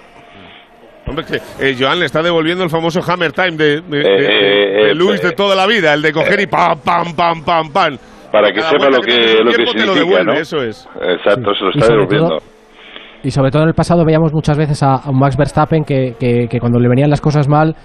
Hombre, 1.07 1.25
que 1.27 1.37
eh, 1.61 1.77
Joan 1.79 1.99
le 2.01 2.07
está 2.07 2.23
devolviendo 2.23 2.65
el 2.65 2.71
famoso 2.71 3.01
Hammer 3.07 3.33
Time 3.33 3.53
de, 3.59 3.81
de, 3.83 3.99
de- 3.99 4.01
Eh, 4.01 4.85
de 4.87 4.91
eh, 4.91 4.95
Luis 4.95 5.21
de 5.21 5.29
eh, 5.29 5.33
toda 5.33 5.55
la 5.55 5.67
vida, 5.67 5.93
el 5.93 6.01
de 6.01 6.13
coger 6.13 6.41
y 6.41 6.47
pam, 6.47 6.79
pam, 6.83 7.15
pam, 7.15 7.45
pam, 7.45 7.71
pam. 7.71 7.99
Para 8.33 8.51
que 8.51 8.61
sepa 8.63 8.89
lo 8.91 9.01
que, 9.01 9.37
un 9.39 9.45
lo 9.45 9.51
que 9.53 9.57
te 9.59 9.63
lo 9.65 9.71
significa, 9.71 9.95
devuelve, 9.95 10.25
¿no? 10.25 10.33
Eso 10.33 10.63
es. 10.63 10.89
Exacto, 11.01 11.55
se 11.55 11.65
lo 11.65 11.71
está 11.71 11.87
devolviendo. 11.93 12.29
todo- 12.29 12.43
Y 13.23 13.31
sobre 13.31 13.51
todo 13.51 13.63
en 13.63 13.69
el 13.69 13.75
pasado 13.75 14.05
veíamos 14.05 14.33
muchas 14.33 14.57
veces 14.59 14.83
a, 14.83 15.03
Max 15.13 15.37
Verstappen 15.37 15.85
que, 15.85 16.15
que- 16.19 16.49
que 16.49 16.59
cuando 16.59 16.79
le 16.81 16.89
venían 16.89 17.11
las 17.11 17.21
cosas 17.21 17.49
mal 17.49 17.77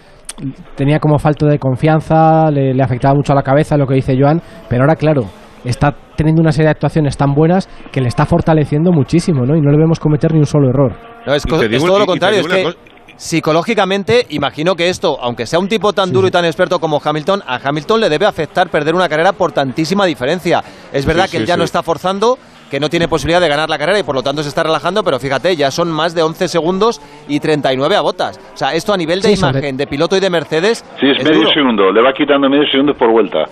tenía 0.75 0.99
como 0.99 1.19
falta 1.19 1.45
de 1.45 1.59
confianza, 1.59 2.49
le, 2.51 2.73
le 2.73 2.83
afectaba 2.83 3.13
mucho 3.13 3.33
a 3.33 3.35
la 3.35 3.43
cabeza 3.43 3.77
lo 3.77 3.87
que 3.87 3.95
dice 3.95 4.15
Joan, 4.19 4.41
pero 4.67 4.83
ahora 4.83 4.95
claro, 4.95 5.25
está 5.63 5.93
teniendo 6.15 6.41
una 6.41 6.51
serie 6.51 6.65
de 6.65 6.71
actuaciones 6.71 7.17
tan 7.17 7.33
buenas 7.33 7.69
que 7.91 8.01
le 8.01 8.07
está 8.07 8.25
fortaleciendo 8.25 8.91
muchísimo, 8.91 9.45
¿no? 9.45 9.55
Y 9.55 9.61
no 9.61 9.71
le 9.71 9.77
vemos 9.77 9.99
cometer 9.99 10.33
ni 10.33 10.39
un 10.39 10.45
solo 10.45 10.69
error. 10.69 10.93
No, 11.25 11.33
es, 11.33 11.43
todo 11.43 11.99
lo 11.99 12.05
contrario, 12.05 12.39
es 12.39 12.47
que 12.47 12.73
psicológicamente 13.15 14.25
imagino 14.29 14.75
que 14.75 14.89
esto, 14.89 15.17
aunque 15.21 15.45
sea 15.45 15.59
un 15.59 15.67
tipo 15.67 15.91
tan 15.91 16.11
duro 16.11 16.27
y 16.27 16.31
tan 16.31 16.45
experto 16.45 16.79
como 16.79 17.01
Hamilton, 17.03 17.43
a 17.45 17.59
Hamilton 17.61 17.99
le 17.99 18.09
debe 18.09 18.25
afectar 18.25 18.69
perder 18.69 18.95
una 18.95 19.09
carrera 19.09 19.33
por 19.33 19.51
tantísima 19.51 20.05
diferencia. 20.05 20.63
Es 20.93 21.05
verdad 21.05 21.25
Sí, 21.25 21.31
que 21.31 21.37
él 21.37 21.43
sí, 21.43 21.47
ya 21.49 21.57
no 21.57 21.65
está 21.65 21.83
forzando, 21.83 22.37
que 22.69 22.79
no 22.79 22.89
tiene 22.89 23.07
posibilidad 23.07 23.41
de 23.41 23.47
ganar 23.49 23.69
la 23.69 23.77
carrera 23.77 23.99
y 23.99 24.03
por 24.03 24.15
lo 24.15 24.21
tanto 24.23 24.43
se 24.43 24.49
está 24.49 24.63
relajando, 24.63 25.03
pero 25.03 25.19
fíjate, 25.19 25.55
ya 25.55 25.71
son 25.71 25.91
más 25.91 26.13
de 26.13 26.21
11 26.23 26.47
segundos 26.47 27.01
y 27.27 27.39
39 27.39 27.95
a 27.95 28.01
botas. 28.01 28.39
O 28.53 28.57
sea, 28.57 28.73
esto 28.73 28.93
a 28.93 28.97
nivel 28.97 29.21
de 29.21 29.29
Sí, 29.29 29.35
sobre- 29.37 29.59
imagen 29.59 29.77
de 29.77 29.87
piloto 29.87 30.15
y 30.15 30.19
de 30.19 30.29
Mercedes 30.29 30.85
Sí, 30.99 31.09
es, 31.09 31.23
medio 31.23 31.39
duro. 31.39 31.51
segundo, 31.53 31.91
le 31.91 32.01
va 32.01 32.13
quitando 32.13 32.49
medio 32.49 32.67
segundo 32.69 32.93
por 32.93 33.09
vuelta. 33.11 33.45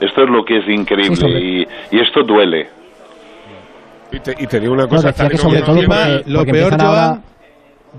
Esto 0.00 0.24
es 0.24 0.28
lo 0.30 0.44
que 0.44 0.58
es 0.58 0.68
increíble 0.68 1.16
Sí, 1.16 1.26
y, 1.92 1.96
y 1.96 2.00
esto 2.00 2.22
duele. 2.24 2.68
Y 4.12 4.20
te, 4.20 4.34
y 4.38 4.46
te 4.46 4.60
digo 4.60 4.72
una 4.74 4.84
No, 4.84 4.88
cosa. 4.88 5.12
tal 5.12 5.26
y 5.26 5.30
que 5.30 5.38
sobre 5.38 5.60
lo 5.60 5.66
todo 5.66 5.76
porque- 5.76 6.22
lo 6.26 6.38
porque 6.38 6.52
peor, 6.52 6.72
empiezan 6.72 6.80
ahora- 6.80 7.06
Joan, 7.06 7.22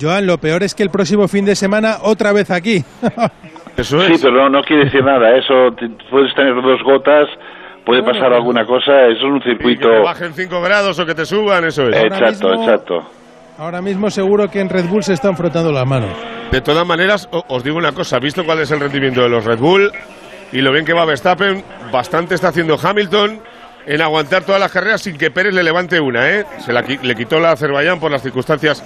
Joan, 0.01 0.27
lo 0.27 0.37
peor 0.37 0.63
es 0.63 0.75
que 0.75 0.83
el 0.83 0.89
próximo 0.89 1.27
fin 1.27 1.45
de 1.45 1.55
semana 1.55 1.97
otra 2.01 2.33
vez 2.33 2.51
aquí. 2.51 2.83
Eso 3.77 3.99
Sí, 4.01 4.13
es. 4.13 4.21
pero 4.23 4.33
no, 4.43 4.49
no 4.49 4.61
quiere 4.63 4.85
decir 4.85 5.03
nada. 5.03 5.35
Eso 5.37 5.71
te- 5.77 5.89
puedes 6.09 6.33
tener 6.35 6.53
dos 6.61 6.81
gotas, 6.83 7.27
puede 7.85 8.03
pasar 8.03 8.33
alguna 8.33 8.65
cosa. 8.65 8.91
Eso 9.07 9.17
es 9.17 9.23
un 9.23 9.37
Y 9.37 9.41
que 9.41 9.49
circuito. 9.51 9.89
te 9.89 9.99
bajen 9.99 10.33
5 10.33 10.61
grados 10.61 10.97
o 10.99 11.05
que 11.05 11.15
te 11.15 11.25
suban, 11.25 11.65
eso 11.65 11.87
es. 11.87 11.95
Ahora 11.95 12.07
Exacto, 12.17 12.49
mismo- 12.49 12.63
exacto. 12.63 13.09
Ahora 13.57 13.81
mismo 13.81 14.09
seguro 14.09 14.49
que 14.49 14.59
en 14.59 14.67
Red 14.69 14.85
Bull 14.89 15.03
se 15.03 15.13
están 15.13 15.37
frotando 15.37 15.71
las 15.71 15.85
manos. 15.87 16.09
De 16.51 16.59
todas 16.61 16.85
maneras, 16.85 17.29
os 17.31 17.63
digo 17.63 17.77
una 17.77 17.93
cosa, 17.93 18.19
visto 18.19 18.43
cuál 18.45 18.59
es 18.59 18.71
el 18.71 18.79
rendimiento 18.81 19.21
de 19.21 19.29
los 19.29 19.45
Red 19.45 19.59
Bull 19.59 19.91
y 20.51 20.59
lo 20.61 20.71
bien 20.73 20.83
que 20.85 20.93
va 20.93 21.05
Verstappen, 21.05 21.63
bastante 21.91 22.35
está 22.35 22.49
haciendo 22.49 22.77
Hamilton 22.81 23.39
en 23.85 24.01
aguantar 24.01 24.43
todas 24.43 24.59
las 24.59 24.71
carreras 24.71 25.01
sin 25.01 25.17
que 25.17 25.31
Pérez 25.31 25.53
le 25.53 25.63
levante 25.63 25.99
una, 25.99 26.29
¿eh? 26.29 26.45
Se 26.59 26.73
la 26.73 26.81
le 26.81 27.15
quitó 27.15 27.39
la 27.39 27.51
Azerbaiyán 27.51 27.99
por 27.99 28.11
las 28.11 28.21
circunstancias 28.23 28.83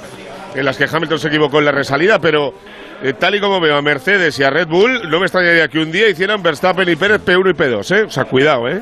en 0.55 0.65
las 0.65 0.77
que 0.77 0.85
Hamilton 0.85 1.17
se 1.19 1.27
equivocó 1.29 1.59
en 1.59 1.65
la 1.65 1.71
resalida, 1.71 2.19
pero 2.19 2.53
eh, 3.03 3.13
tal 3.13 3.35
y 3.35 3.39
como 3.39 3.59
veo 3.59 3.75
a 3.77 3.81
Mercedes 3.81 4.37
y 4.39 4.43
a 4.43 4.49
Red 4.49 4.67
Bull, 4.67 5.09
no 5.09 5.19
me 5.19 5.25
extrañaría 5.25 5.67
que 5.67 5.79
un 5.79 5.91
día 5.91 6.09
hicieran 6.09 6.41
Verstappen 6.43 6.87
y 6.89 6.95
Pérez 6.95 7.21
P1 7.25 7.49
y 7.51 7.53
P2, 7.53 7.97
¿eh? 7.97 8.03
O 8.03 8.09
sea, 8.09 8.25
cuidado, 8.25 8.67
¿eh? 8.67 8.81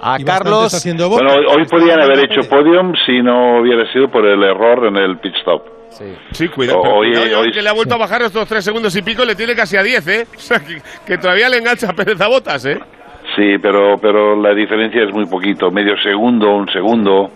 A 0.00 0.18
Carlos, 0.24 0.72
haciendo. 0.74 1.08
Bueno, 1.08 1.30
hoy, 1.50 1.64
podían 1.70 2.00
haber 2.02 2.18
hecho 2.30 2.46
podium 2.48 2.92
si 3.06 3.20
no 3.22 3.60
hubiera 3.60 3.90
sido 3.92 4.08
por 4.08 4.26
el 4.26 4.42
error 4.42 4.86
en 4.86 4.96
el 4.96 5.18
pit 5.18 5.34
stop. 5.40 5.62
Sí, 6.32 6.48
cuidado. 6.48 6.80
O- 6.80 6.82
pero 6.82 6.96
oye, 6.98 7.12
cuidado, 7.22 7.40
hoy- 7.40 7.52
que 7.52 7.62
le 7.62 7.68
ha 7.70 7.72
vuelto 7.72 7.94
a 7.94 7.98
bajar 7.98 8.20
estos 8.22 8.46
tres 8.46 8.62
segundos 8.64 8.94
y 8.94 9.02
pico, 9.02 9.24
le 9.24 9.34
tiene 9.34 9.54
casi 9.54 9.76
a 9.78 9.82
10, 9.82 10.06
¿eh? 10.08 10.26
O 10.36 10.38
sea, 10.38 10.58
que, 10.60 10.76
que 11.06 11.16
todavía 11.18 11.48
le 11.48 11.56
engancha 11.58 11.88
a 11.90 11.94
Pérez 11.94 12.20
a 12.20 12.28
botas, 12.28 12.66
¿eh? 12.66 12.78
Sí, 13.34 13.56
pero, 13.60 13.96
pero 14.00 14.40
la 14.40 14.54
diferencia 14.54 15.02
es 15.02 15.12
muy 15.14 15.24
poquito. 15.26 15.70
Medio 15.70 15.94
segundo, 16.02 16.54
un 16.54 16.68
segundo. 16.70 17.30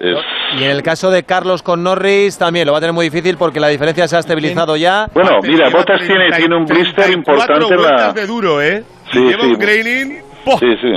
Es... 0.00 0.16
y 0.60 0.64
en 0.64 0.70
el 0.70 0.82
caso 0.82 1.10
de 1.10 1.24
Carlos 1.24 1.62
con 1.62 1.82
Norris 1.82 2.38
también 2.38 2.66
lo 2.66 2.72
va 2.72 2.78
a 2.78 2.80
tener 2.80 2.94
muy 2.94 3.06
difícil 3.06 3.36
porque 3.36 3.58
la 3.58 3.68
diferencia 3.68 4.06
se 4.06 4.16
ha 4.16 4.20
estabilizado 4.20 4.76
ya. 4.76 5.06
Bueno, 5.12 5.40
mira, 5.42 5.68
Bottas 5.70 6.00
tiene, 6.00 6.28
30 6.28 6.36
tiene 6.36 6.56
un 6.56 6.64
blister 6.64 7.04
34 7.04 7.54
importante 7.54 7.74
la... 7.74 7.76
vueltas 7.82 8.14
de 8.14 8.26
duro, 8.26 8.62
¿eh? 8.62 8.84
Sí, 9.12 9.18
lleva 9.18 9.42
sí. 9.42 9.46
un 9.48 9.58
graining. 9.58 10.18
¡poh! 10.44 10.58
Sí, 10.58 10.66
sí. 10.80 10.92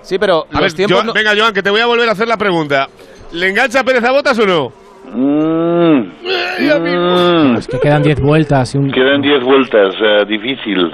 Sí, 0.00 0.18
pero 0.18 0.46
A 0.50 0.60
los 0.60 0.60
ver, 0.60 0.72
tiempos 0.72 0.96
Joan, 0.96 1.06
no- 1.08 1.12
venga, 1.12 1.32
Joan, 1.36 1.52
que 1.52 1.62
te 1.62 1.70
voy 1.70 1.80
a 1.80 1.86
volver 1.86 2.08
a 2.08 2.12
hacer 2.12 2.26
la 2.28 2.36
pregunta. 2.38 2.86
¿Le 3.32 3.48
engancha 3.50 3.80
a 3.80 3.84
Pérez 3.84 4.02
a 4.04 4.10
botas 4.12 4.38
o 4.38 4.46
no? 4.46 4.72
Mm, 5.12 6.00
mm. 6.58 7.56
Es 7.58 7.66
que 7.66 7.78
quedan 7.78 8.02
10 8.02 8.20
vueltas 8.20 8.74
y 8.74 8.78
un... 8.78 8.90
Quedan 8.90 9.20
10 9.20 9.42
vueltas, 9.44 9.94
eh, 10.02 10.24
difícil. 10.26 10.90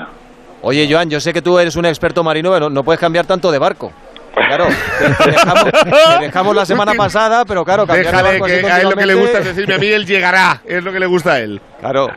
Oye, 0.62 0.88
Joan, 0.90 1.10
yo 1.10 1.20
sé 1.20 1.32
que 1.32 1.42
tú 1.42 1.58
eres 1.58 1.76
un 1.76 1.84
experto 1.84 2.24
marino, 2.24 2.50
pero 2.52 2.70
no 2.70 2.82
puedes 2.82 3.00
cambiar 3.00 3.26
tanto 3.26 3.52
de 3.52 3.58
barco. 3.58 3.92
Claro, 4.34 4.66
te, 4.98 5.30
dejamos, 5.30 5.64
te 5.64 6.24
dejamos 6.24 6.56
la 6.56 6.66
semana 6.66 6.94
pasada, 6.94 7.44
pero 7.44 7.64
claro, 7.64 7.86
cambiar 7.86 8.06
de 8.06 8.32
Déjale 8.32 8.40
que 8.40 8.70
a 8.70 8.80
él 8.80 8.88
lo 8.88 8.96
que 8.96 9.06
le 9.06 9.14
gusta 9.14 9.38
es 9.38 9.44
decirme 9.44 9.74
a 9.74 9.78
mí, 9.78 9.86
él 9.86 10.06
llegará. 10.06 10.60
Es 10.64 10.82
lo 10.82 10.92
que 10.92 11.00
le 11.00 11.06
gusta 11.06 11.34
a 11.34 11.40
él. 11.40 11.60
Claro. 11.80 12.08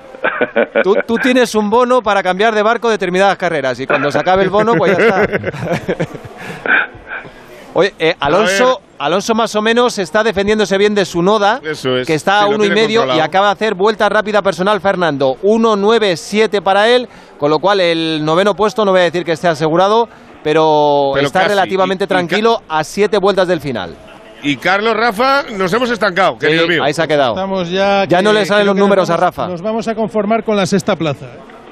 Tú, 0.83 0.95
tú 1.05 1.15
tienes 1.17 1.53
un 1.55 1.69
bono 1.69 2.01
para 2.01 2.21
cambiar 2.23 2.53
de 2.53 2.61
barco 2.61 2.89
determinadas 2.89 3.37
carreras 3.37 3.79
y 3.79 3.87
cuando 3.87 4.11
se 4.11 4.19
acabe 4.19 4.43
el 4.43 4.49
bono, 4.49 4.75
pues 4.75 4.97
ya 4.97 5.03
está. 5.03 5.27
Oye, 7.73 7.93
eh, 7.99 8.15
Alonso, 8.19 8.81
Alonso 8.97 9.35
más 9.35 9.53
o 9.55 9.61
menos 9.61 9.99
está 9.99 10.23
defendiéndose 10.23 10.75
bien 10.79 10.95
de 10.95 11.05
su 11.05 11.21
noda, 11.21 11.61
Eso 11.63 11.97
es. 11.97 12.07
que 12.07 12.15
está 12.15 12.41
a 12.41 12.47
uno 12.47 12.65
y 12.65 12.69
medio 12.69 13.01
y 13.01 13.05
controlado. 13.05 13.21
acaba 13.21 13.45
de 13.47 13.51
hacer 13.51 13.75
vuelta 13.75 14.09
rápida 14.09 14.41
personal 14.41 14.81
Fernando. 14.81 15.37
1.97 15.43 16.63
para 16.63 16.89
él, 16.89 17.07
con 17.37 17.51
lo 17.51 17.59
cual 17.59 17.79
el 17.79 18.25
noveno 18.25 18.55
puesto, 18.55 18.83
no 18.83 18.91
voy 18.91 19.01
a 19.01 19.03
decir 19.03 19.23
que 19.23 19.33
esté 19.33 19.47
asegurado, 19.47 20.09
pero, 20.47 21.11
Pero 21.13 21.27
está 21.27 21.39
casi. 21.41 21.49
relativamente 21.49 22.03
Y- 22.03 22.05
y 22.05 22.07
ca- 22.07 22.15
tranquilo 22.15 22.61
a 22.69 22.81
siete 22.85 23.17
vueltas 23.17 23.49
del 23.49 23.59
final. 23.59 23.97
Y 24.41 24.55
Carlos, 24.55 24.95
Rafa, 24.95 25.43
nos 25.57 25.73
hemos 25.73 25.91
estancado, 25.91 26.37
querido 26.37 26.63
Sí, 26.63 26.69
mío. 26.69 26.83
ahí 26.85 26.93
se 26.93 27.03
ha 27.03 27.07
quedado. 27.07 27.33
Estamos 27.33 27.69
ya. 27.69 28.05
Ya 28.05 28.19
que- 28.19 28.23
no 28.23 28.31
le 28.31 28.45
salen 28.45 28.65
los 28.65 28.77
números 28.77 29.09
a 29.09 29.17
Rafa. 29.17 29.45
Nos 29.49 29.61
vamos 29.61 29.89
a 29.89 29.93
conformar 29.95 30.45
con 30.45 30.55
la 30.55 30.65
sexta 30.65 30.95
plaza. 30.95 31.25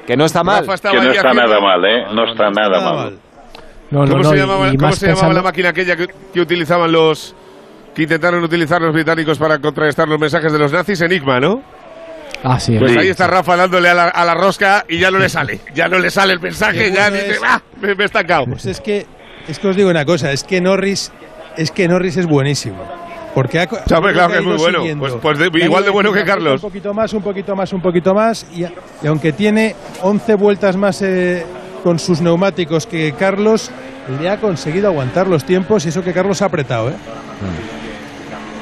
Que 0.06 0.18
no 0.18 0.26
está 0.26 0.44
mal. 0.44 0.66
Que 0.66 0.98
no 0.98 1.10
está 1.10 1.34
nada 1.34 1.62
mal, 1.62 1.86
¿eh? 1.86 2.04
No 2.14 2.30
está 2.30 2.50
nada 2.50 2.82
mal. 2.82 2.96
mal. 2.96 3.18
No, 3.92 4.00
no, 4.02 4.12
¿Cómo 4.12 4.24
no, 4.24 4.30
se 4.30 4.36
llamaba, 4.36 4.70
cómo 4.78 4.92
se 4.92 5.34
la 5.34 5.42
máquina 5.42 5.70
aquella 5.70 5.96
que, 5.96 6.08
que 6.34 6.42
utilizaban 6.42 6.92
los... 6.92 7.34
que 7.96 8.02
intentaron 8.04 8.44
utilizar 8.44 8.82
los 8.82 8.92
británicos 8.92 9.38
para 9.38 9.58
contrarrestar 9.60 10.10
los 10.10 10.20
mensajes 10.20 10.52
de 10.52 10.60
los 10.60 10.74
nazis? 10.74 11.00
Enigma, 11.00 11.40
¿no? 11.40 11.62
Ah, 12.44 12.60
sí. 12.60 12.78
Pues 12.78 12.92
Sí. 12.92 13.00
ahí 13.00 13.08
está 13.10 13.28
Rafa 13.28 13.56
dándole 13.56 13.90
a 13.90 13.94
la, 13.94 14.04
a 14.10 14.24
la 14.26 14.34
rosca 14.36 14.86
y 14.88 15.00
ya 15.00 15.10
no 15.10 15.18
le 15.18 15.30
sale. 15.30 15.60
Ya 15.74 15.88
no 15.88 15.98
le 15.98 16.12
sale 16.12 16.34
el 16.34 16.40
mensaje, 16.40 16.92
ya 16.92 17.10
dice, 17.10 17.32
es. 17.32 17.42
¡ah! 17.44 17.62
Me, 17.82 17.96
me 17.96 18.04
he 18.04 18.06
estancado. 18.06 18.46
Pues 18.46 18.66
es 18.68 18.80
que, 18.82 19.06
es 19.48 19.58
que 19.60 19.68
os 19.68 19.76
digo 19.76 19.90
una 19.90 20.06
cosa, 20.06 20.32
es 20.32 20.44
que 20.44 20.62
Norris, 20.62 21.12
es 21.58 21.72
que 21.72 21.88
Norris 21.88 22.18
es 22.18 22.26
buenísimo. 22.28 22.84
Porque 23.34 23.60
ha, 23.60 23.64
hombre, 23.98 24.14
claro 24.14 24.30
que 24.30 24.36
ha 24.36 24.40
es 24.40 24.46
muy 24.46 24.58
bueno. 24.58 24.84
Pues- 25.00 25.14
pues 25.22 25.40
de- 25.40 25.50
igual 25.60 25.84
de 25.84 25.90
bueno 25.90 26.14
que 26.14 26.24
Carlos. 26.24 26.64
Un 26.64 26.70
poquito 26.70 26.94
más, 26.94 27.12
un 27.14 27.22
poquito 27.24 27.56
más, 27.56 27.74
un 27.74 27.82
poquito 27.82 28.14
más. 28.14 28.46
Y, 28.54 28.64
y 28.64 29.08
aunque 29.08 29.34
tiene 29.34 29.76
11 30.02 30.36
vueltas 30.36 30.78
más 30.78 31.02
eh, 31.02 31.46
con 31.84 32.00
sus 32.00 32.22
neumáticos 32.22 32.86
que 32.88 33.14
Carlos, 33.14 33.72
le 34.22 34.30
ha 34.30 34.38
conseguido 34.40 34.88
aguantar 34.88 35.28
los 35.28 35.44
tiempos 35.44 35.86
y 35.86 35.90
eso 35.90 36.04
que 36.04 36.14
Carlos 36.14 36.42
ha 36.44 36.46
apretado, 36.46 36.90
¿eh? 36.90 36.94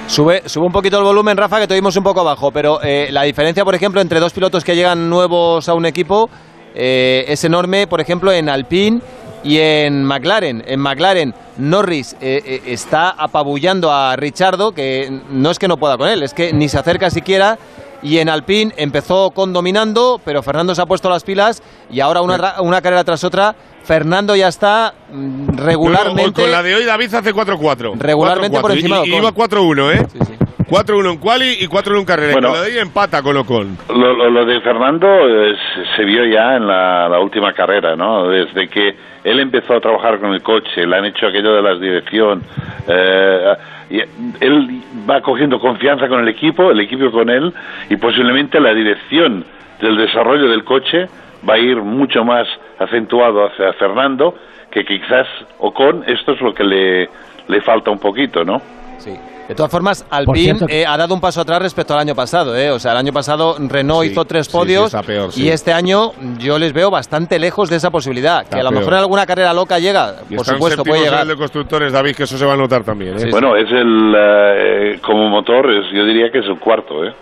Sube, 0.08 0.48
sube 0.48 0.66
un 0.66 0.72
poquito 0.72 0.98
el 0.98 1.04
volumen, 1.04 1.38
Rafa, 1.38 1.60
que 1.60 1.68
te 1.68 1.74
oímos 1.74 1.96
un 1.96 2.04
poco 2.04 2.24
bajo, 2.24 2.52
pero 2.52 2.80
eh, 2.84 3.08
la 3.12 3.24
diferencia, 3.24 3.64
por 3.64 3.74
ejemplo, 3.74 4.00
entre 4.00 4.20
dos 4.20 4.34
pilotos 4.34 4.64
que 4.64 4.76
llegan 4.76 5.10
nuevos 5.10 5.68
a 5.68 5.74
un 5.74 5.86
equipo 5.86 6.30
eh, 6.76 7.26
es 7.28 7.44
enorme, 7.44 7.88
por 7.88 8.02
ejemplo, 8.02 8.32
en 8.32 8.50
Alpine 8.50 9.00
y 9.44 9.58
en 9.60 10.04
McLaren. 10.04 10.64
En 10.66 10.80
McLaren, 10.80 11.34
Norris 11.58 12.16
eh, 12.22 12.42
eh, 12.46 12.62
está 12.68 13.10
apabullando 13.10 13.92
a 13.92 14.16
Richardo, 14.16 14.72
que 14.72 15.10
no 15.30 15.52
es 15.52 15.60
que 15.60 15.68
no 15.68 15.78
pueda 15.78 15.98
con 15.98 16.08
él, 16.08 16.24
es 16.24 16.34
que 16.34 16.54
ni 16.54 16.70
se 16.70 16.80
acerca 16.80 17.10
siquiera. 17.10 17.58
Y 18.04 18.18
en 18.18 18.30
Alpine 18.30 18.74
empezó 18.78 19.32
con 19.32 19.54
dominando, 19.54 20.20
pero 20.24 20.44
Fernando 20.44 20.76
se 20.76 20.82
ha 20.82 20.86
puesto 20.86 21.10
las 21.10 21.24
pilas 21.24 21.64
y 21.90 22.02
ahora 22.02 22.22
una, 22.22 22.62
una 22.62 22.82
carrera 22.82 23.04
tras 23.04 23.24
otra, 23.24 23.56
Fernando 23.84 24.36
ya 24.36 24.50
está 24.50 24.94
mm, 25.12 25.46
No, 25.46 25.54
no, 25.54 25.64
regularmente... 25.64 26.42
con 26.42 26.52
la 26.52 26.62
de 26.62 26.76
hoy 26.76 26.86
David 26.86 27.14
hace 27.14 27.34
4-4. 27.34 27.96
Regularmente 27.98 28.58
4-4. 28.58 28.62
por 28.62 28.72
encima 28.72 29.02
Y, 29.06 29.12
y 29.12 29.16
iba 29.16 29.32
4-1, 29.34 29.96
¿eh? 29.96 30.08
Sí, 30.12 30.20
sí. 30.26 30.43
4-1 30.74 31.12
en 31.12 31.18
quali 31.20 31.46
y 31.60 31.68
4-1 31.68 32.00
en 32.00 32.06
carrera. 32.06 32.34
Bueno. 32.34 32.54
y 32.68 32.72
de 32.74 32.80
empata 32.82 33.22
con 33.22 33.38
Ocon. 33.38 33.78
Lo, 33.90 34.14
lo- 34.14 34.30
lo 34.30 34.46
de 34.46 34.60
Fernando 34.62 35.08
eh, 35.08 35.56
se- 35.76 35.96
se 35.96 36.04
vio 36.04 36.26
ya 36.26 36.56
en 36.56 36.68
la, 36.68 37.08
la 37.10 37.20
última 37.20 37.54
carrera, 37.54 37.96
¿no? 37.96 38.28
Desde 38.30 38.68
que 38.68 38.96
él 39.24 39.40
empezó 39.40 39.76
a 39.76 39.80
trabajar 39.80 40.20
con 40.20 40.34
el 40.34 40.42
coche, 40.42 40.86
le 40.86 40.96
han 40.98 41.06
hecho 41.06 41.28
aquello 41.28 41.54
de 41.56 41.62
la 41.62 41.76
dirección. 41.76 42.42
eh, 42.88 43.54
y 43.90 44.00
él 44.44 44.82
va 45.08 45.22
cogiendo 45.22 45.60
confianza 45.60 46.08
con 46.08 46.22
el 46.22 46.28
equipo, 46.28 46.72
el 46.72 46.80
equipo 46.80 47.12
con 47.12 47.30
él, 47.30 47.54
y 47.90 47.96
posiblemente 47.98 48.60
la 48.60 48.74
dirección 48.74 49.46
del 49.82 49.98
desarrollo 49.98 50.50
del 50.50 50.64
coche 50.64 51.08
va 51.48 51.56
a 51.56 51.58
ir 51.60 51.78
mucho 51.78 52.24
más 52.24 52.48
acentuado 52.80 53.46
hacia 53.46 53.74
Fernando, 53.74 54.36
que 54.72 54.84
quizás 54.86 55.28
Ocon, 55.60 56.04
esto 56.08 56.32
es 56.32 56.42
lo 56.42 56.54
que 56.56 56.64
le, 56.64 57.10
le 57.48 57.62
falta 57.62 57.92
un 57.92 58.00
poquito, 58.00 58.44
¿no? 58.44 58.62
Sí. 58.98 59.12
De 59.48 59.56
todas 59.56 59.70
formas, 59.72 60.06
Alpine 60.10 60.56
cierto- 60.56 60.66
eh, 60.70 60.86
ha 60.86 60.96
dado 60.96 61.14
un 61.14 61.20
paso 61.20 61.42
atrás 61.42 61.62
respecto 61.62 61.94
al 61.94 62.00
año 62.00 62.16
pasado. 62.16 62.56
¿eh? 62.56 62.72
O 62.72 62.80
sea, 62.80 62.92
el 62.94 62.98
año 62.98 63.12
pasado 63.12 63.58
Renault 63.60 64.06
Sí, 64.06 64.12
hizo 64.12 64.26
tres 64.26 64.46
sí, 64.46 64.52
sí, 64.52 64.58
podios 64.58 64.86
está 64.86 65.04
peor, 65.04 65.32
sí. 65.34 65.44
y 65.44 65.50
este 65.50 65.74
año 65.74 66.14
yo 66.40 66.58
les 66.58 66.72
veo 66.72 66.90
bastante 66.90 67.38
lejos 67.40 67.70
de 67.70 67.76
esa 67.76 67.92
posibilidad. 67.92 68.44
Está 68.44 68.56
que 68.58 68.62
a 68.62 68.64
lo 68.64 68.70
peor. 68.70 68.80
mejor 68.82 68.94
en 68.94 69.00
alguna 69.00 69.26
carrera 69.26 69.54
loca 69.54 69.80
llega, 69.80 70.16
Y 70.30 70.36
por 70.36 70.46
supuesto, 70.46 70.84
puede 70.84 71.04
llegar. 71.04 71.24
el 71.24 71.28
de 71.28 71.36
constructores, 71.36 71.92
David, 71.92 72.16
que 72.16 72.24
eso 72.24 72.38
se 72.38 72.46
va 72.46 72.54
a 72.54 72.58
notar 72.58 72.84
también. 72.84 73.16
¿eh? 73.16 73.20
Sí, 73.20 73.30
Bueno, 73.32 73.56
es 73.58 73.70
el, 73.70 74.14
eh, 74.18 75.00
como 75.06 75.28
motor, 75.30 75.66
es, 75.72 75.86
yo 75.94 76.06
diría 76.06 76.32
que 76.32 76.40
es 76.40 76.46
el 76.46 76.60
cuarto, 76.60 77.04
¿eh? 77.06 77.14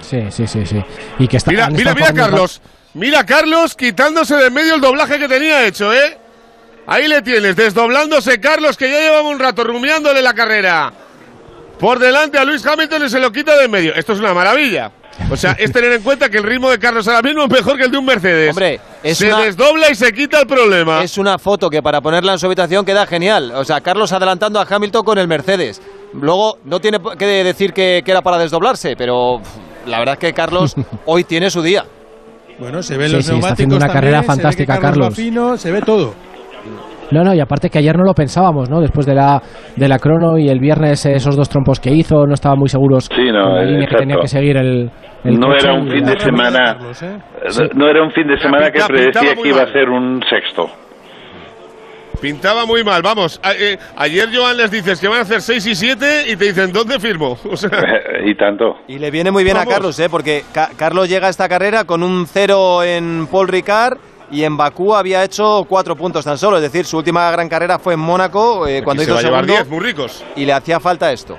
Sí, 0.00 0.24
sí, 0.30 0.46
sí, 0.46 0.66
sí. 0.66 0.82
Y 1.18 1.28
que 1.28 1.36
está, 1.36 1.50
Mira, 1.50 1.68
mira, 1.70 1.94
mira, 1.94 2.12
Carlos. 2.12 2.60
Mira, 2.94 3.24
Carlos, 3.24 3.76
quitándose 3.76 4.34
de 4.36 4.46
en 4.48 4.54
medio 4.54 4.74
el 4.74 4.80
doblaje 4.80 5.18
que 5.18 5.28
tenía 5.28 5.64
hecho, 5.66 5.92
¿eh? 5.92 6.18
Ahí 6.86 7.06
le 7.06 7.22
tienes, 7.22 7.54
desdoblándose 7.54 8.40
Carlos, 8.40 8.76
que 8.76 8.90
ya 8.90 8.98
llevaba 8.98 9.28
un 9.28 9.38
rato 9.38 9.62
rumiándole 9.62 10.20
la 10.22 10.34
carrera. 10.34 10.92
Por 11.80 11.98
delante 11.98 12.38
a 12.38 12.44
Luis 12.44 12.64
Hamilton 12.66 13.06
y 13.06 13.08
se 13.08 13.18
lo 13.18 13.32
quita 13.32 13.56
de 13.56 13.64
en 13.64 13.70
medio. 13.70 13.94
Esto 13.94 14.12
es 14.12 14.18
una 14.20 14.34
maravilla. 14.34 14.92
O 15.30 15.36
sea, 15.36 15.52
es 15.52 15.72
tener 15.72 15.92
en 15.92 16.02
cuenta 16.02 16.28
que 16.28 16.38
el 16.38 16.44
ritmo 16.44 16.70
de 16.70 16.78
Carlos 16.78 17.06
ahora 17.08 17.22
mismo 17.22 17.44
es 17.44 17.50
mejor 17.50 17.76
que 17.76 17.84
el 17.84 17.90
de 17.90 17.98
un 17.98 18.04
Mercedes. 18.04 18.50
Hombre, 18.50 18.80
es 19.02 19.18
se 19.18 19.28
una- 19.28 19.40
desdobla 19.40 19.90
y 19.90 19.94
se 19.94 20.12
quita 20.12 20.40
el 20.40 20.46
problema. 20.46 21.02
Es 21.02 21.18
una 21.18 21.38
foto 21.38 21.68
que 21.68 21.82
para 21.82 22.00
ponerla 22.00 22.32
en 22.32 22.38
su 22.38 22.46
habitación 22.46 22.84
queda 22.84 23.06
genial. 23.06 23.52
O 23.54 23.64
sea, 23.64 23.80
Carlos 23.80 24.12
adelantando 24.12 24.60
a 24.60 24.66
Hamilton 24.68 25.04
con 25.04 25.18
el 25.18 25.26
Mercedes. 25.28 25.80
Luego, 26.14 26.58
no 26.64 26.80
tiene 26.80 26.98
que 27.18 27.26
decir 27.44 27.72
que, 27.72 28.02
que 28.04 28.10
era 28.10 28.22
para 28.22 28.38
desdoblarse, 28.38 28.94
pero 28.96 29.40
la 29.86 29.98
verdad 29.98 30.14
es 30.14 30.18
que 30.20 30.32
Carlos 30.32 30.74
hoy 31.06 31.24
tiene 31.24 31.50
su 31.50 31.62
día. 31.62 31.84
Bueno, 32.58 32.82
se 32.82 32.96
ven 32.96 33.08
Sí, 33.08 33.16
los 33.16 33.24
sí, 33.24 33.30
está 33.30 33.32
neumáticos 33.32 33.52
haciendo 33.52 33.76
una 33.76 33.86
también, 33.86 34.00
carrera 34.02 34.18
se 34.18 34.20
ve 34.20 34.26
que 34.26 34.26
fantástica, 34.42 34.72
Carlos. 34.74 34.90
Carlos. 34.90 35.08
va 35.10 35.14
fino, 35.16 35.56
se 35.58 35.70
ve 35.70 35.82
todo. 35.82 36.14
No, 37.10 37.22
no, 37.24 37.34
y 37.34 37.40
aparte 37.40 37.68
que 37.70 37.78
ayer 37.78 37.96
no 37.96 38.04
lo 38.04 38.14
pensábamos, 38.14 38.70
¿no? 38.70 38.80
Después 38.80 39.04
de 39.06 39.14
la, 39.14 39.42
de 39.76 39.88
la 39.88 39.98
crono 39.98 40.38
y 40.38 40.48
el 40.48 40.60
viernes 40.60 41.04
esos 41.06 41.36
dos 41.36 41.48
trompos 41.48 41.80
que 41.80 41.90
hizo, 41.90 42.26
no 42.26 42.34
estaban 42.34 42.58
muy 42.58 42.68
seguros 42.68 43.08
Sí, 43.14 43.30
no, 43.32 43.56
la 43.56 43.64
línea 43.64 43.86
que 43.88 43.96
tenía 43.96 44.16
que 44.20 44.28
seguir 44.28 44.56
el, 44.56 44.90
el 45.24 45.38
no 45.40 45.54
era 45.54 45.74
un 45.74 45.88
fin 45.90 46.04
la- 46.04 46.10
de 46.12 46.20
semana 46.20 46.76
Sí. 46.92 47.62
no 47.74 47.88
era 47.88 48.02
un 48.02 48.12
fin 48.12 48.26
de 48.28 48.38
semana 48.38 48.70
que 48.70 48.80
predecía 48.86 49.34
que 49.34 49.48
iba 49.48 49.62
a 49.62 49.72
ser 49.72 49.88
un 49.88 50.22
sexto 50.28 50.68
Pintaba 52.20 52.66
muy 52.66 52.84
mal, 52.84 53.00
vamos. 53.02 53.40
a- 53.42 53.52
eh, 53.54 53.78
ayer, 53.96 54.28
Joan, 54.34 54.56
les 54.58 54.70
dices 54.70 55.00
que 55.00 55.08
van 55.08 55.18
a 55.18 55.22
hacer 55.22 55.40
6 55.40 55.66
y 55.68 55.74
7 55.74 56.24
y 56.30 56.36
te 56.36 56.44
dicen, 56.46 56.70
¿dónde 56.70 56.98
firmo? 57.00 57.38
O 57.50 57.56
sea, 57.56 57.70
y 58.26 58.34
tanto 58.34 58.76
Y 58.88 58.98
le 58.98 59.10
viene 59.10 59.30
muy 59.30 59.42
bien 59.42 59.56
Vamos. 59.56 59.72
a 59.72 59.74
Carlos, 59.76 59.98
¿eh? 60.00 60.08
porque 60.10 60.42
Ca- 60.52 60.68
Carlos 60.76 61.08
llega 61.08 61.28
a 61.28 61.30
esta 61.30 61.48
carrera 61.48 61.84
con 61.84 62.02
un 62.02 62.26
cero 62.26 62.82
en 62.82 63.26
Paul 63.30 63.48
Ricard 63.48 63.96
y 64.30 64.44
en 64.44 64.56
Bakú 64.56 64.94
había 64.94 65.24
hecho 65.24 65.64
cuatro 65.68 65.96
puntos 65.96 66.24
tan 66.24 66.38
solo. 66.38 66.56
Es 66.56 66.62
decir, 66.62 66.84
su 66.84 66.98
última 66.98 67.30
gran 67.30 67.48
carrera 67.48 67.78
fue 67.78 67.94
en 67.94 68.00
Mónaco 68.00 68.66
eh, 68.66 68.82
cuando 68.82 69.02
se 69.02 69.08
hizo 69.10 69.14
va 69.14 69.20
a 69.20 69.22
llevar 69.22 69.44
segundo 69.44 69.64
10, 69.64 69.68
muy 69.68 69.80
ricos. 69.80 70.24
y 70.36 70.44
le 70.44 70.52
hacía 70.52 70.78
falta 70.80 71.12
esto. 71.12 71.36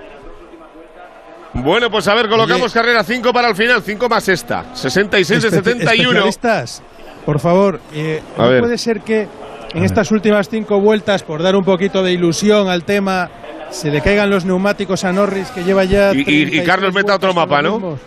Bueno, 1.53 1.89
pues 1.89 2.07
a 2.07 2.15
ver, 2.15 2.29
colocamos 2.29 2.73
carrera 2.73 3.03
5 3.03 3.33
para 3.33 3.49
el 3.49 3.55
final, 3.55 3.81
5 3.81 4.07
más 4.07 4.27
esta. 4.29 4.73
66 4.73 5.41
de 5.41 5.49
Espe- 5.49 5.51
71. 5.51 6.09
Especialistas, 6.09 6.81
por 7.25 7.39
favor, 7.39 7.79
eh, 7.93 8.21
A 8.37 8.43
¿no 8.43 8.49
ver. 8.49 8.59
puede 8.61 8.77
ser 8.77 9.01
que 9.01 9.27
en 9.73 9.83
estas 9.83 10.11
últimas 10.11 10.49
cinco 10.49 10.79
vueltas, 10.79 11.23
por 11.23 11.41
dar 11.43 11.55
un 11.55 11.63
poquito 11.63 12.03
de 12.03 12.13
ilusión 12.13 12.69
al 12.69 12.83
tema, 12.83 13.29
se 13.69 13.89
le 13.91 14.01
caigan 14.01 14.29
los 14.29 14.43
neumáticos 14.45 15.03
a 15.05 15.11
Norris, 15.13 15.49
que 15.51 15.63
lleva 15.63 15.83
ya. 15.83 16.13
Y- 16.13 16.17
y- 16.19 16.21
y 16.21 16.23
33 16.25 16.65
Carlos 16.67 16.93
meta 16.93 17.15
otro 17.15 17.33
mapa, 17.33 17.61
¿no? 17.61 17.97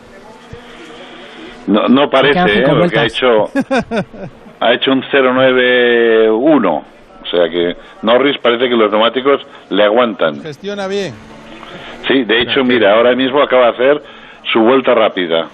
no, 1.66 1.88
no 1.88 2.10
parece 2.10 2.38
¿eh? 2.40 2.52
cinco 2.56 2.72
porque 2.78 2.98
ha 2.98 3.04
hecho 3.06 3.26
ha 4.66 4.72
hecho 4.74 4.90
un 4.92 5.00
091 5.00 6.70
o 6.76 7.26
sea 7.26 7.48
que 7.50 7.74
Norris 8.02 8.36
parece 8.42 8.68
que 8.68 8.76
los 8.76 8.90
neumáticos 8.90 9.40
le 9.70 9.84
aguantan 9.84 10.40
Gestiona 10.42 10.86
bien. 10.86 11.14
sí 12.08 12.24
de 12.24 12.42
hecho 12.42 12.62
mira 12.64 12.94
ahora 12.94 13.14
mismo 13.14 13.42
acaba 13.42 13.66
de 13.66 13.72
hacer 13.72 14.02
su 14.52 14.60
vuelta 14.60 14.94
rápida 14.94 15.48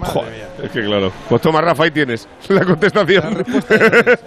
Joder, 0.00 0.48
es 0.62 0.70
que 0.72 0.80
claro. 0.80 1.12
Pues 1.28 1.42
toma, 1.42 1.60
Rafa, 1.60 1.84
ahí 1.84 1.90
tienes 1.90 2.26
la 2.48 2.64
contestación. 2.64 3.44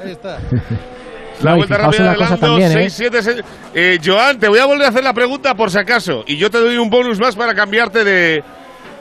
Ahí 0.02 0.12
está. 0.12 0.38
La 1.42 1.52
No, 1.52 1.58
vuelta 1.58 1.78
rápida 1.80 2.12
de 2.12 2.18
Lando, 2.18 2.38
también, 2.38 2.72
¿eh? 2.72 2.90
6, 2.90 2.94
7, 2.94 3.22
6. 3.24 3.44
Eh, 3.74 3.98
Joan, 4.02 4.40
te 4.40 4.48
voy 4.48 4.60
a 4.60 4.66
volver 4.68 4.86
a 4.86 4.90
hacer 4.90 5.04
la 5.04 5.12
pregunta 5.12 5.54
por 5.56 5.70
si 5.72 5.78
acaso. 5.80 6.24
Y 6.28 6.38
yo 6.38 6.50
te 6.50 6.60
doy 6.60 6.78
un 6.78 6.90
bonus 6.90 7.20
más 7.20 7.36
para 7.36 7.54
cambiarte 7.54 8.06
de, 8.06 8.42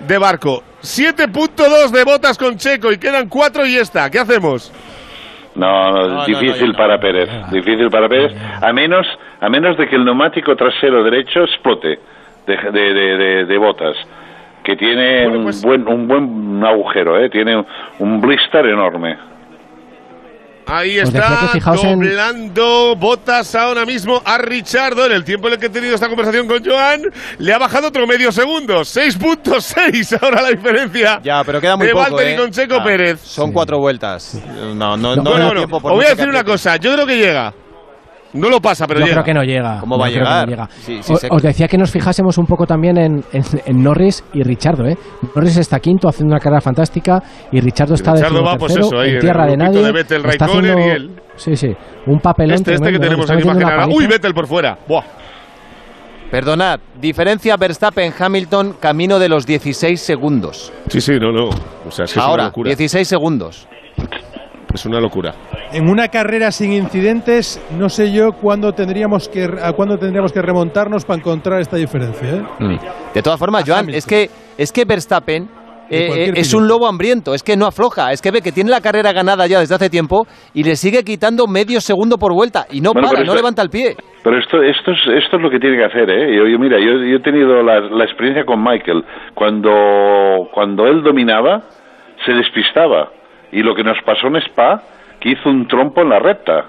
de 0.09 0.19
barco. 0.19 0.65
7.2 0.85 1.90
de 1.90 2.05
botas 2.05 2.39
con 2.39 2.56
Checo 2.56 2.93
y 2.93 2.98
quedan 2.98 3.28
4 3.28 3.66
y 3.66 3.77
esta. 3.77 4.11
¿Qué 4.11 4.19
hacemos? 4.19 4.73
No, 5.55 5.90
no, 5.93 6.09
No, 6.09 6.15
no, 6.19 6.24
difícil 6.27 6.73
no, 6.73 6.77
para 6.77 6.98
Pérez, 6.98 7.28
difícil 7.51 7.89
para 7.90 8.09
Pérez, 8.09 8.32
a 8.61 8.73
menos, 8.73 9.06
a 9.40 9.48
menos 9.48 9.77
de 9.78 9.89
que 9.89 9.94
el 9.97 10.05
neumático 10.05 10.56
trasero 10.56 11.05
derecho 11.05 11.44
explote 11.44 11.98
de, 12.47 12.56
de, 12.73 12.93
de, 12.94 13.16
de- 13.16 13.44
de 13.47 13.59
botas, 13.59 13.97
que 14.65 14.74
tiene 14.77 15.23
Bueno, 15.24 15.39
un 15.39 15.44
pues- 15.44 15.62
buen 15.62 15.86
un 15.89 16.09
buen 16.09 16.65
agujero, 16.65 17.19
¿eh? 17.23 17.31
tiene 17.31 17.56
un, 17.56 17.66
un 18.01 18.20
blister 18.20 18.66
enorme. 18.66 19.16
Ahí 20.66 20.99
está, 20.99 21.51
en- 21.55 21.99
doblando 22.01 22.97
botas 22.97 23.55
ahora 23.55 23.85
mismo 23.85 24.23
a 24.24 24.39
Richardo. 24.39 25.07
En 25.07 25.12
el 25.12 25.24
tiempo 25.24 25.49
en 25.49 25.55
el 25.55 25.59
que 25.61 25.66
he 25.66 25.70
tenido 25.70 25.95
esta 25.95 26.09
conversación 26.09 26.47
con 26.49 26.65
Joan, 26.65 27.03
le 27.39 27.53
ha 27.53 27.59
bajado 27.59 27.89
otro 27.89 28.07
medio 28.07 28.32
segundo. 28.32 28.81
6.6 28.81 30.19
ahora 30.23 30.43
la 30.43 30.49
diferencia. 30.51 31.20
Ya, 31.23 31.43
pero 31.45 31.61
queda 31.61 31.77
muy 31.77 31.86
de 31.86 31.93
poco. 31.93 32.05
Valtteri 32.05 32.32
¿eh? 32.32 32.36
con 32.36 32.51
Checo 32.51 32.77
Ah, 32.77 32.85
Pérez. 32.85 33.20
Son 33.23 33.53
cuatro 33.53 33.78
vueltas. 33.78 34.39
No, 34.74 34.97
no, 34.97 35.16
no, 35.16 35.16
No, 35.16 35.53
tiempo 35.53 35.81
por 35.81 35.93
os 35.93 35.99
voy 35.99 36.07
a 36.07 36.11
decir 36.11 36.28
una 36.28 36.45
cosa. 36.45 36.77
Yo 36.77 36.95
creo 36.95 37.07
que 37.07 37.16
llega. 37.16 37.53
No 38.35 38.48
lo 38.51 38.61
pasa, 38.61 38.86
pero 38.86 39.01
Yo 39.01 39.06
llega. 39.06 39.23
creo 39.23 39.24
que 39.24 39.35
no 39.35 39.43
llega. 39.44 39.81
¿Cómo 39.81 39.97
va 39.98 40.06
a 40.06 40.11
que 40.11 40.19
no 40.19 40.24
llegar? 40.24 40.48
llega. 40.48 40.69
Sí, 40.70 40.98
sí, 41.02 41.12
os 41.31 41.40
que- 41.40 41.48
decía 41.48 41.69
que 41.69 41.78
nos 41.78 41.90
fijásemos 41.90 42.36
un 42.36 42.47
poco 42.47 42.66
también 42.66 42.98
en, 42.98 43.24
en- 43.32 43.44
en 43.65 43.82
Norris 43.82 44.24
y 44.35 44.43
Richardo, 44.43 44.86
¿eh? 44.86 44.97
Norris 45.35 45.56
está 45.56 45.78
quinto 45.81 46.09
haciendo 46.09 46.32
una 46.35 46.40
carrera 46.40 46.61
fantástica 46.61 47.23
y 47.52 47.61
Richardo 47.61 47.94
está 47.94 48.12
Richardo 48.12 48.43
va, 48.44 48.56
pues 48.56 48.77
eso, 48.77 48.98
ahí, 48.98 49.12
en 49.12 49.20
tierra 49.20 49.47
de 49.47 49.56
nadie. 49.56 49.82
de 49.82 49.93
Vettel, 49.93 50.24
está 50.27 50.44
haciendo, 50.47 50.78
y 50.78 50.82
él. 50.82 51.11
Sí, 51.36 51.56
sí, 51.56 51.69
un 52.06 52.19
papelón 52.20 52.56
Este, 52.56 52.74
este 52.74 52.85
que 52.93 52.98
tremendo, 52.98 53.23
¿eh? 53.23 53.27
tenemos 53.27 53.31
en 53.31 53.40
imagen 53.40 53.62
ahora. 53.81 53.86
Uy, 53.94 54.06
Vettel 54.06 54.35
por 54.35 54.47
fuera. 54.47 54.78
Buah. 54.89 55.02
Perdonad, 56.31 56.81
diferencia 57.01 57.56
Verstappen-Hamilton 57.56 58.77
camino 58.81 59.19
de 59.20 59.28
los 59.28 59.47
16 59.47 60.01
segundos. 60.01 60.73
Sí, 60.89 61.01
sí, 61.01 61.12
no, 61.20 61.31
no. 61.31 61.51
O 61.86 61.90
sea, 61.90 62.06
es 62.06 62.12
que 62.12 62.19
es 62.19 62.24
una 62.24 62.24
Ahora, 62.24 62.44
locura. 62.47 62.69
16 62.69 63.06
segundos. 63.06 63.69
Es 64.74 64.84
una 64.86 65.01
locura. 65.01 65.32
En 65.72 65.88
una 65.88 66.09
carrera 66.09 66.51
sin 66.51 66.72
incidentes, 66.72 67.64
no 67.78 67.88
sé 67.88 68.12
yo 68.12 68.32
cuándo 68.32 68.72
tendríamos 68.72 69.28
que, 69.28 69.44
a 69.44 69.72
cuándo 69.72 69.96
tendríamos 69.98 70.32
que 70.32 70.42
remontarnos 70.42 71.05
para 71.05 71.18
encontrar 71.20 71.60
esta 71.60 71.76
diferencia. 71.76 72.28
¿eh? 72.60 72.78
De 73.14 73.22
todas 73.22 73.38
formas, 73.38 73.64
Joan, 73.66 73.88
es 73.90 74.05
que, 74.05 74.28
es 74.59 74.72
que 74.72 74.84
Verstappen 74.84 75.44
eh, 75.90 76.09
eh, 76.28 76.32
es 76.34 76.52
un 76.55 76.66
lobo 76.66 76.86
hambriento, 76.88 77.34
es 77.34 77.42
que 77.42 77.56
no 77.56 77.66
afloja, 77.66 78.10
es 78.10 78.20
que 78.22 78.30
ve 78.32 78.40
que 78.42 78.51
tiene 78.52 78.70
la 78.70 78.80
carrera 78.80 79.12
ganada 79.12 79.46
ya 79.46 79.60
desde 79.60 79.74
hace 79.74 79.90
tiempo 79.90 80.26
y 80.55 80.64
le 80.64 80.74
sigue 80.76 81.05
quitando 81.05 81.46
medio 81.46 81.80
segundo 81.80 82.16
por 82.18 82.32
vuelta 82.32 82.66
y 82.70 82.80
no 82.80 82.92
Bueno, 82.94 83.09
para, 83.09 83.20
no 83.20 83.24
esto- 83.26 83.36
levanta 83.36 83.62
el 83.62 83.70
pie. 83.70 83.94
Pero 84.24 84.38
esto, 84.38 84.62
esto, 84.62 84.90
es, 84.90 84.98
esto 85.24 85.36
es 85.36 85.42
lo 85.42 85.51
que 85.51 85.60
tiene 85.60 85.76
que 85.76 85.84
hacer, 85.84 86.09
¿eh? 86.10 86.36
Yo, 86.36 86.48
yo- 86.48 86.59
mira, 86.59 86.78
yo, 86.80 87.05
yo 87.05 87.16
he 87.16 87.20
tenido 87.20 87.62
la, 87.62 87.78
la 87.80 88.05
experiencia 88.05 88.44
con 88.46 88.60
Michael. 88.64 89.05
Cuando, 89.34 90.48
cuando 90.52 90.86
él 90.86 91.02
dominaba, 91.02 91.60
se 92.24 92.32
despistaba. 92.32 93.10
Y 93.55 93.62
lo 93.62 93.74
que 93.74 93.82
nos 93.85 93.97
pasó 94.05 94.26
en 94.26 94.36
Spa, 94.36 94.82
que 95.20 95.31
hizo 95.31 95.48
un 95.48 95.66
trompo 95.68 96.02
en 96.02 96.10
la 96.10 96.18
recta. 96.18 96.66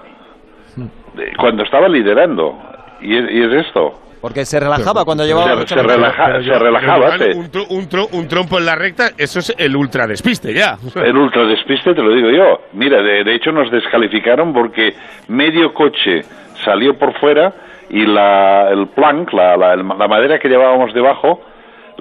De- 1.14 1.32
Cuando 1.38 1.62
estaba 1.64 1.88
liderando. 1.88 2.56
Y 3.00 3.16
es, 3.16 3.30
y 3.30 3.42
es 3.42 3.66
esto. 3.66 4.00
Porque 4.20 4.44
se 4.44 4.58
relajaba 4.58 5.04
cuando 5.04 5.24
llevaba 5.24 5.60
se, 5.60 5.66
se 5.68 5.82
relaja- 5.82 6.42
se 6.42 6.58
relajaba. 6.58 7.10
un, 7.36 7.50
tro- 7.52 7.66
un 7.68 7.88
tro- 7.88 8.08
un 8.12 8.26
trompo 8.28 8.58
en 8.58 8.66
la 8.66 8.74
recta, 8.74 9.10
eso 9.18 9.38
es 9.38 9.54
el 9.58 9.76
ultra 9.76 10.06
despiste 10.06 10.52
ya. 10.54 10.78
El 10.96 11.16
ultradespiste 11.16 11.94
te 11.94 12.02
lo 12.02 12.14
digo 12.14 12.30
yo. 12.30 12.60
Mira, 12.72 13.02
de, 13.02 13.22
de 13.24 13.34
hecho 13.34 13.52
nos 13.52 13.70
descalificaron 13.70 14.52
porque 14.52 14.94
medio 15.28 15.72
coche 15.74 16.22
salió 16.64 16.98
por 16.98 17.12
fuera 17.20 17.52
y 17.90 18.04
la, 18.06 18.70
el 18.70 18.88
plank, 18.88 19.32
la, 19.32 19.56
la, 19.56 19.76
la 19.76 20.08
madera 20.08 20.38
que 20.40 20.48
llevábamos 20.48 20.92
debajo, 20.94 21.42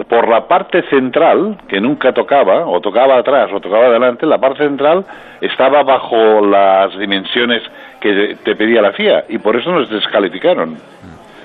por 0.04 0.28
la 0.28 0.48
parte 0.48 0.84
central, 0.90 1.58
que 1.68 1.80
nunca 1.80 2.14
tocaba, 2.14 2.66
o 2.66 2.82
tocaba 2.82 3.18
atrás 3.18 3.50
o 3.54 3.60
tocaba 3.60 3.86
adelante, 3.86 4.26
la 4.26 4.38
parte 4.38 4.64
central 4.64 5.06
estaba 5.42 5.84
bajo 5.84 6.42
las 6.46 6.98
dimensiones 6.98 7.62
que 8.02 8.38
te 8.44 8.56
pedía 8.56 8.82
la 8.82 8.92
FIA 8.92 9.26
y 9.30 9.38
por 9.38 9.56
eso 9.56 9.72
nos 9.72 9.90
descalificaron. 9.90 10.78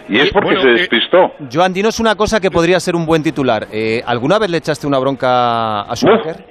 Y 0.09 0.19
es 0.19 0.33
porque 0.33 0.55
Bueno, 0.55 0.63
se 0.63 0.69
eh, 0.71 0.73
despistó. 0.73 1.33
Joan, 1.53 1.73
dinos 1.73 2.01
una 2.01 2.17
cosa 2.17 2.41
que 2.41 2.51
podría 2.51 2.81
ser 2.81 2.97
un 2.97 3.07
buen 3.07 3.23
titular. 3.23 3.69
Eh, 3.73 4.03
¿Alguna 4.05 4.41
vez 4.41 4.51
le 4.51 4.57
echaste 4.57 4.87
una 4.87 4.99
bronca 4.99 5.83
a 5.83 5.95
Schumacher? 5.95 6.45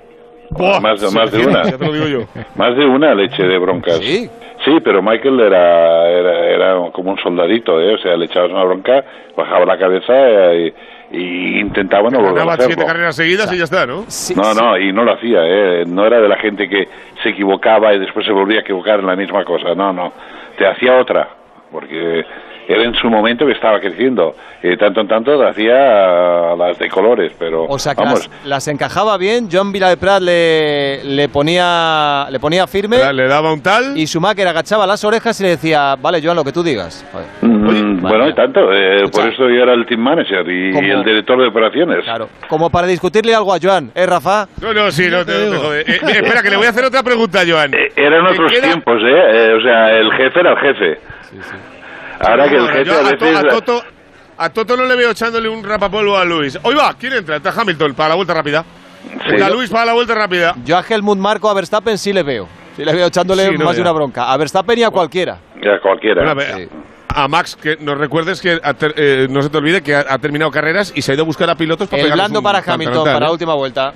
más, 0.81 1.01
de, 1.01 1.11
más 1.11 1.31
de 1.31 1.45
una. 1.45 1.63
Ya 1.63 1.77
te 1.77 1.85
lo 1.85 1.91
digo 1.91 2.07
yo. 2.07 2.41
Más 2.55 2.75
de 2.77 2.85
una 2.85 3.13
leche 3.13 3.43
de 3.43 3.57
broncas. 3.57 3.97
Sí. 3.97 4.29
Sí, 4.65 4.77
pero 4.83 5.01
Michael 5.01 5.39
era, 5.39 6.09
era, 6.09 6.45
era 6.47 6.91
como 6.91 7.11
un 7.11 7.17
soldadito, 7.17 7.79
¿eh? 7.81 7.95
O 7.95 7.97
sea, 7.97 8.17
le 8.17 8.25
echabas 8.25 8.51
una 8.51 8.63
bronca, 8.65 9.03
bajaba 9.35 9.65
la 9.65 9.77
cabeza 9.77 10.13
eh, 10.13 10.73
y, 11.11 11.17
y 11.17 11.59
intentaba 11.59 12.09
no 12.09 12.17
volver 12.19 12.31
a 12.31 12.33
Ganaba 12.33 12.53
hacerlo. 12.53 12.73
siete 12.75 12.85
carreras 12.85 13.15
seguidas 13.15 13.53
y 13.53 13.57
ya 13.57 13.63
está, 13.63 13.85
¿no? 13.85 14.05
no, 14.35 14.53
no, 14.53 14.77
y 14.77 14.91
no 14.91 15.03
lo 15.05 15.13
hacía, 15.13 15.39
¿eh? 15.45 15.85
No 15.87 16.05
era 16.05 16.19
de 16.19 16.27
la 16.27 16.37
gente 16.37 16.67
que 16.67 16.87
se 17.23 17.29
equivocaba 17.29 17.93
y 17.93 17.99
después 17.99 18.25
se 18.25 18.33
volvía 18.33 18.59
a 18.59 18.61
equivocar 18.61 18.99
en 18.99 19.07
la 19.07 19.15
misma 19.15 19.45
cosa. 19.45 19.73
No, 19.75 19.93
no. 19.93 20.11
Te 20.57 20.67
hacía 20.67 20.97
otra, 20.97 21.29
porque 21.71 22.25
era 22.69 22.83
en 22.83 22.93
su 22.93 23.09
momento 23.09 23.45
que 23.47 23.53
estaba 23.53 23.79
creciendo. 23.79 24.35
De 24.61 24.75
tanto 24.77 25.01
en 25.01 25.07
tanto 25.07 25.41
hacía 25.47 26.53
las 26.55 26.77
de 26.77 26.89
colores, 26.89 27.31
pero 27.39 27.63
O 27.63 27.79
sea, 27.79 27.95
que 27.95 28.03
vamos, 28.03 28.27
las, 28.41 28.45
las 28.45 28.67
encajaba 28.67 29.17
bien, 29.17 29.47
John 29.51 29.71
Viladeprat 29.71 30.21
le, 30.21 31.03
le, 31.03 31.29
ponía, 31.29 32.27
le 32.29 32.39
ponía 32.39 32.67
firme. 32.67 32.97
Le 33.13 33.27
daba 33.27 33.51
un 33.53 33.61
tal. 33.63 33.97
Y 33.97 34.05
Schumacher 34.05 34.47
agachaba 34.47 34.85
las 34.85 35.03
orejas 35.03 35.39
y 35.39 35.43
le 35.43 35.49
decía, 35.51 35.95
vale, 35.99 36.21
Joan, 36.21 36.35
lo 36.35 36.43
que 36.43 36.51
tú 36.51 36.61
digas. 36.61 37.05
Mm, 37.41 38.01
bueno, 38.01 38.27
y 38.27 38.33
tanto. 38.35 38.71
eh, 38.73 39.07
por 39.11 39.27
eso 39.27 39.43
yo 39.49 39.63
era 39.63 39.73
el 39.73 39.85
team 39.85 40.01
manager 40.01 40.47
y, 40.47 40.77
el 40.77 41.03
director 41.03 41.39
de 41.41 41.47
operaciones. 41.47 42.03
Claro. 42.03 42.29
Como 42.47 42.69
para 42.69 42.85
discutirle 42.85 43.33
algo 43.33 43.53
a 43.53 43.57
Joan, 43.61 43.91
¿eh, 43.95 44.05
Rafa? 44.05 44.47
No, 44.61 44.73
no, 44.73 44.91
sí, 44.91 45.07
no 45.09 45.25
te, 45.25 45.31
te 45.49 45.55
jode. 45.57 45.81
Eh, 45.81 45.85
eh, 45.87 45.97
espera, 46.03 46.41
que 46.43 46.49
le 46.49 46.57
voy 46.57 46.65
a 46.67 46.69
hacer 46.69 46.83
otra 46.85 47.01
pregunta, 47.01 47.39
Joan. 47.47 47.71
Eran 47.95 48.27
otros 48.27 48.51
queda- 48.51 48.63
tiempos, 48.63 49.01
¿eh? 49.01 49.23
Eh, 49.31 49.53
O 49.57 49.61
sea, 49.61 49.97
el 49.97 50.11
jefe 50.11 50.39
era 50.41 50.51
el 50.51 50.57
jefe. 50.57 50.99
Ahora 52.19 52.49
que 52.49 52.55
el 52.55 52.61
Bueno, 52.61 52.73
jefe 52.77 52.85
yo 52.89 52.93
a 52.93 52.99
a, 52.99 53.17
To- 53.17 53.25
veces... 53.25 53.37
a 53.37 53.41
Toto, 53.49 53.83
a 54.37 54.49
Toto 54.49 54.77
no 54.77 54.85
le 54.85 54.95
veo 54.95 55.11
echándole 55.11 55.47
un 55.49 55.63
rapapolvo 55.63 56.17
a 56.17 56.25
Luis. 56.25 56.57
Hoy 56.63 56.75
va, 56.75 56.93
¿quién 56.99 57.13
entra? 57.13 57.37
Está 57.37 57.51
Hamilton 57.55 57.93
para 57.93 58.09
la 58.09 58.15
vuelta 58.15 58.33
rápida. 58.33 58.65
La 59.37 59.49
Luis 59.49 59.69
para 59.69 59.85
la 59.85 59.93
vuelta 59.93 60.13
rápida. 60.15 60.55
Yo 60.65 60.77
a 60.77 60.83
Helmut 60.87 61.17
Marco 61.17 61.49
a 61.49 61.53
Verstappen 61.53 61.97
sí 61.97 62.11
le 62.13 62.23
veo. 62.23 62.47
Sí 62.75 62.83
le 62.83 62.93
veo 62.93 63.07
echándole 63.07 63.47
Sí, 63.49 63.57
no, 63.57 63.65
más 63.65 63.75
de 63.75 63.81
una 63.81 63.91
bronca. 63.91 64.31
A 64.31 64.37
Verstappen 64.37 64.77
y 64.79 64.83
a 64.83 64.89
cualquiera. 64.89 65.37
Ya 65.61 65.79
cualquiera. 65.81 66.23
Bueno, 66.23 66.31
a 66.31 66.33
ver, 66.33 66.69
A 67.07 67.27
Max, 67.27 67.55
que 67.55 67.77
nos 67.79 67.97
recuerdes 67.97 68.39
que 68.41 68.59
ter- 68.77 68.93
eh, 68.97 69.27
no 69.29 69.41
se 69.41 69.49
te 69.49 69.57
olvide 69.57 69.81
que 69.81 69.95
ha, 69.95 70.05
ha 70.09 70.17
terminado 70.19 70.51
carreras 70.51 70.91
y 70.95 71.01
se 71.01 71.11
ha 71.11 71.15
ido 71.15 71.23
a 71.23 71.25
buscar 71.25 71.49
a 71.49 71.55
pilotos 71.55 71.87
para 71.87 72.03
El 72.03 72.11
blando 72.11 72.41
para 72.43 72.59
Hamilton, 72.65 73.03
para 73.05 73.17
¿eh? 73.17 73.21
la 73.21 73.31
última 73.31 73.53
vuelta. 73.55 73.93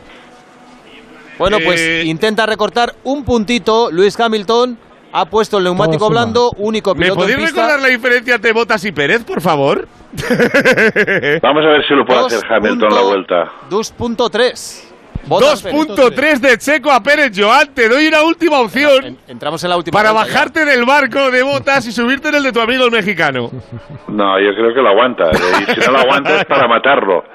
Bueno, 1.38 1.58
pues 1.64 1.80
Eh, 1.80 2.04
intenta 2.06 2.45
recortar 2.45 2.94
un 3.04 3.24
puntito. 3.24 3.90
Luis 3.91 4.20
Hamilton 4.20 4.78
ha 5.14 5.26
puesto 5.26 5.60
el 5.60 5.64
neumático 5.65 6.10
blando, 6.10 6.52
único 6.57 6.94
¿Me 6.95 7.03
piloto 7.03 7.22
en 7.22 7.26
podéis 7.27 7.38
pista. 7.49 7.61
recordar 7.61 7.80
la 7.81 7.88
diferencia 7.90 8.35
entre 8.35 8.52
Botas 8.52 8.84
y 8.85 8.91
Pérez, 8.91 9.23
por 9.23 9.41
favor? 9.41 9.88
Vamos 11.41 11.64
a 11.65 11.69
ver 11.69 11.88
si 11.88 11.94
lo 11.94 12.06
puede 12.06 12.26
hacer 12.26 12.41
Hamilton 12.52 12.80
la 12.90 13.02
punto- 13.02 13.07
vuelta. 13.07 13.52
2.3. 13.69 14.90
Bottas, 15.26 15.61
Pérez. 15.61 15.77
2.3 15.88 16.40
de 16.41 16.57
Checo 16.57 16.91
a 16.91 17.02
Pérez, 17.02 17.31
Joan. 17.34 17.73
Te 17.73 17.88
doy 17.88 18.07
una 18.07 18.23
última 18.23 18.60
opción 18.60 19.18
Entramos 19.26 19.64
en 19.64 19.69
la 19.69 19.77
última 19.77 19.98
para 19.98 20.11
vuelta 20.11 20.27
ya. 20.27 20.34
bajarte 20.34 20.65
del 20.65 20.84
barco 20.85 21.31
de 21.31 21.44
Botas 21.44 21.88
y 21.88 21.91
subirte 21.94 22.27
en 22.27 22.35
el 22.35 22.44
de 22.44 22.52
tu 22.52 22.60
amigo 22.60 22.84
el 22.85 22.91
mexicano. 22.91 23.49
No, 24.10 24.38
yo 24.40 24.53
creo 24.53 24.73
que 24.73 24.81
lo 24.81 24.90
aguanta. 24.90 25.23
eh, 25.31 25.65
Y 25.68 25.72
si 25.73 25.80
no 25.88 25.94
lo 25.94 25.99
aguanta 25.99 26.40
es 26.41 26.45
para 26.45 26.68
matarlo. 26.68 27.23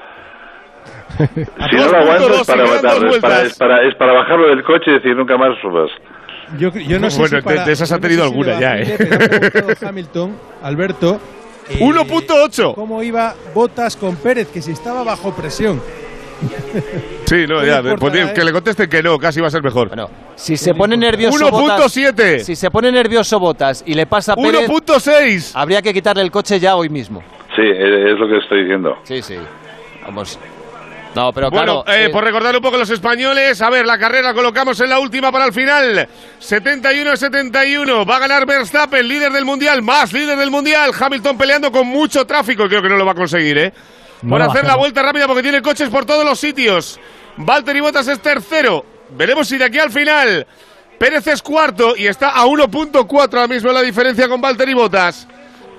Si 1.18 1.76
no 1.76 1.88
lo 1.88 1.96
aguanta 1.98 2.34
es 2.40 2.46
para 2.46 2.66
matarlo. 2.66 3.10
Es 3.10 3.18
para, 3.18 3.42
es, 3.42 3.56
para, 3.56 3.88
es 3.88 3.94
para 3.96 4.12
bajarlo 4.12 4.48
del 4.48 4.62
coche 4.62 4.90
y 4.90 4.94
decir 4.94 5.16
nunca 5.16 5.36
más 5.38 5.58
subas. 5.60 5.90
Yo, 6.58 6.70
yo 6.72 6.98
no 6.98 7.10
sé 7.10 7.18
Bueno, 7.18 7.38
si 7.38 7.42
para- 7.44 7.60
de- 7.62 7.66
de 7.66 7.72
esas 7.72 7.90
ha 7.92 7.96
yo 7.96 7.98
no 8.00 8.02
tenido 8.02 8.22
sé 8.24 8.28
si 8.28 8.32
alguna 8.34 8.54
le 8.54 8.60
ya, 8.60 8.76
¿eh? 8.76 9.50
Pero 9.52 9.66
Hamilton, 9.88 10.36
Alberto. 10.62 11.20
eh, 11.68 11.78
1.8. 11.80 12.74
¿Cómo 12.74 13.02
iba 13.02 13.34
Botas 13.54 13.96
con 13.96 14.16
Pérez? 14.16 14.48
Que 14.48 14.62
si 14.62 14.72
estaba 14.72 15.02
bajo 15.04 15.32
presión. 15.34 15.80
Sí, 17.26 17.46
no, 17.48 17.56
ya, 17.66 17.82
le 17.82 17.90
importará, 17.90 17.98
pues, 17.98 18.30
¿eh? 18.30 18.32
que 18.34 18.44
le 18.44 18.52
contesten 18.52 18.88
que 18.88 19.02
no, 19.02 19.18
casi 19.18 19.40
va 19.40 19.48
a 19.48 19.50
ser 19.50 19.62
mejor. 19.62 19.90
Si 20.36 20.56
se 20.56 20.72
pone 20.74 20.96
nervioso 20.96 21.48
1.7. 21.50 21.50
Botas, 21.50 21.92
si 22.46 22.54
se 22.56 22.70
pone 22.70 22.92
nervioso 22.92 23.38
Botas 23.40 23.82
y 23.84 23.94
le 23.94 24.06
pasa 24.06 24.34
a 24.34 24.36
Pérez, 24.36 24.68
1.6. 24.70 25.50
habría 25.54 25.82
que 25.82 25.92
quitarle 25.92 26.22
el 26.22 26.30
coche 26.30 26.60
ya 26.60 26.76
hoy 26.76 26.88
mismo. 26.88 27.22
Sí, 27.56 27.62
es 27.64 28.18
lo 28.18 28.28
que 28.28 28.38
estoy 28.38 28.60
diciendo. 28.60 28.96
Sí, 29.02 29.20
sí. 29.20 29.34
Vamos. 30.04 30.38
No, 31.18 31.32
pero 31.32 31.50
Bueno, 31.50 31.82
claro. 31.82 31.98
eh, 32.00 32.04
eh, 32.04 32.08
por 32.10 32.22
recordar 32.22 32.54
un 32.54 32.62
poco 32.62 32.76
los 32.76 32.88
españoles, 32.90 33.60
a 33.60 33.68
ver, 33.70 33.84
la 33.84 33.98
carrera 33.98 34.32
colocamos 34.32 34.78
en 34.78 34.88
la 34.88 35.00
última 35.00 35.32
para 35.32 35.46
el 35.46 35.52
final. 35.52 36.08
71-71, 36.40 38.08
va 38.08 38.16
a 38.16 38.18
ganar 38.20 38.46
Verstappen, 38.46 39.08
líder 39.08 39.32
del 39.32 39.44
Mundial, 39.44 39.82
más 39.82 40.12
líder 40.12 40.38
del 40.38 40.52
Mundial. 40.52 40.92
Hamilton 40.96 41.36
peleando 41.36 41.72
con 41.72 41.88
mucho 41.88 42.24
tráfico 42.24 42.66
y 42.66 42.68
creo 42.68 42.82
que 42.82 42.88
no 42.88 42.96
lo 42.96 43.04
va 43.04 43.12
a 43.12 43.16
conseguir, 43.16 43.58
¿eh? 43.58 43.72
No 44.22 44.30
por 44.30 44.38
lo 44.38 44.46
va 44.46 44.52
a 44.52 44.54
hacer 44.54 44.64
la 44.64 44.76
vuelta 44.76 45.02
rápida 45.02 45.26
porque 45.26 45.42
tiene 45.42 45.60
coches 45.60 45.88
por 45.88 46.04
todos 46.04 46.24
los 46.24 46.38
sitios. 46.38 47.00
Valtteri 47.36 47.80
Bottas 47.80 48.06
es 48.06 48.20
tercero. 48.20 48.84
Veremos 49.10 49.48
si 49.48 49.58
de 49.58 49.64
aquí 49.64 49.78
al 49.80 49.90
final 49.90 50.46
Pérez 50.98 51.26
es 51.26 51.42
cuarto 51.42 51.96
y 51.96 52.06
está 52.06 52.30
a 52.30 52.44
1.4 52.44 53.10
ahora 53.34 53.48
mismo 53.48 53.72
la 53.72 53.82
diferencia 53.82 54.28
con 54.28 54.40
Valtteri 54.40 54.74
Bottas. 54.74 55.26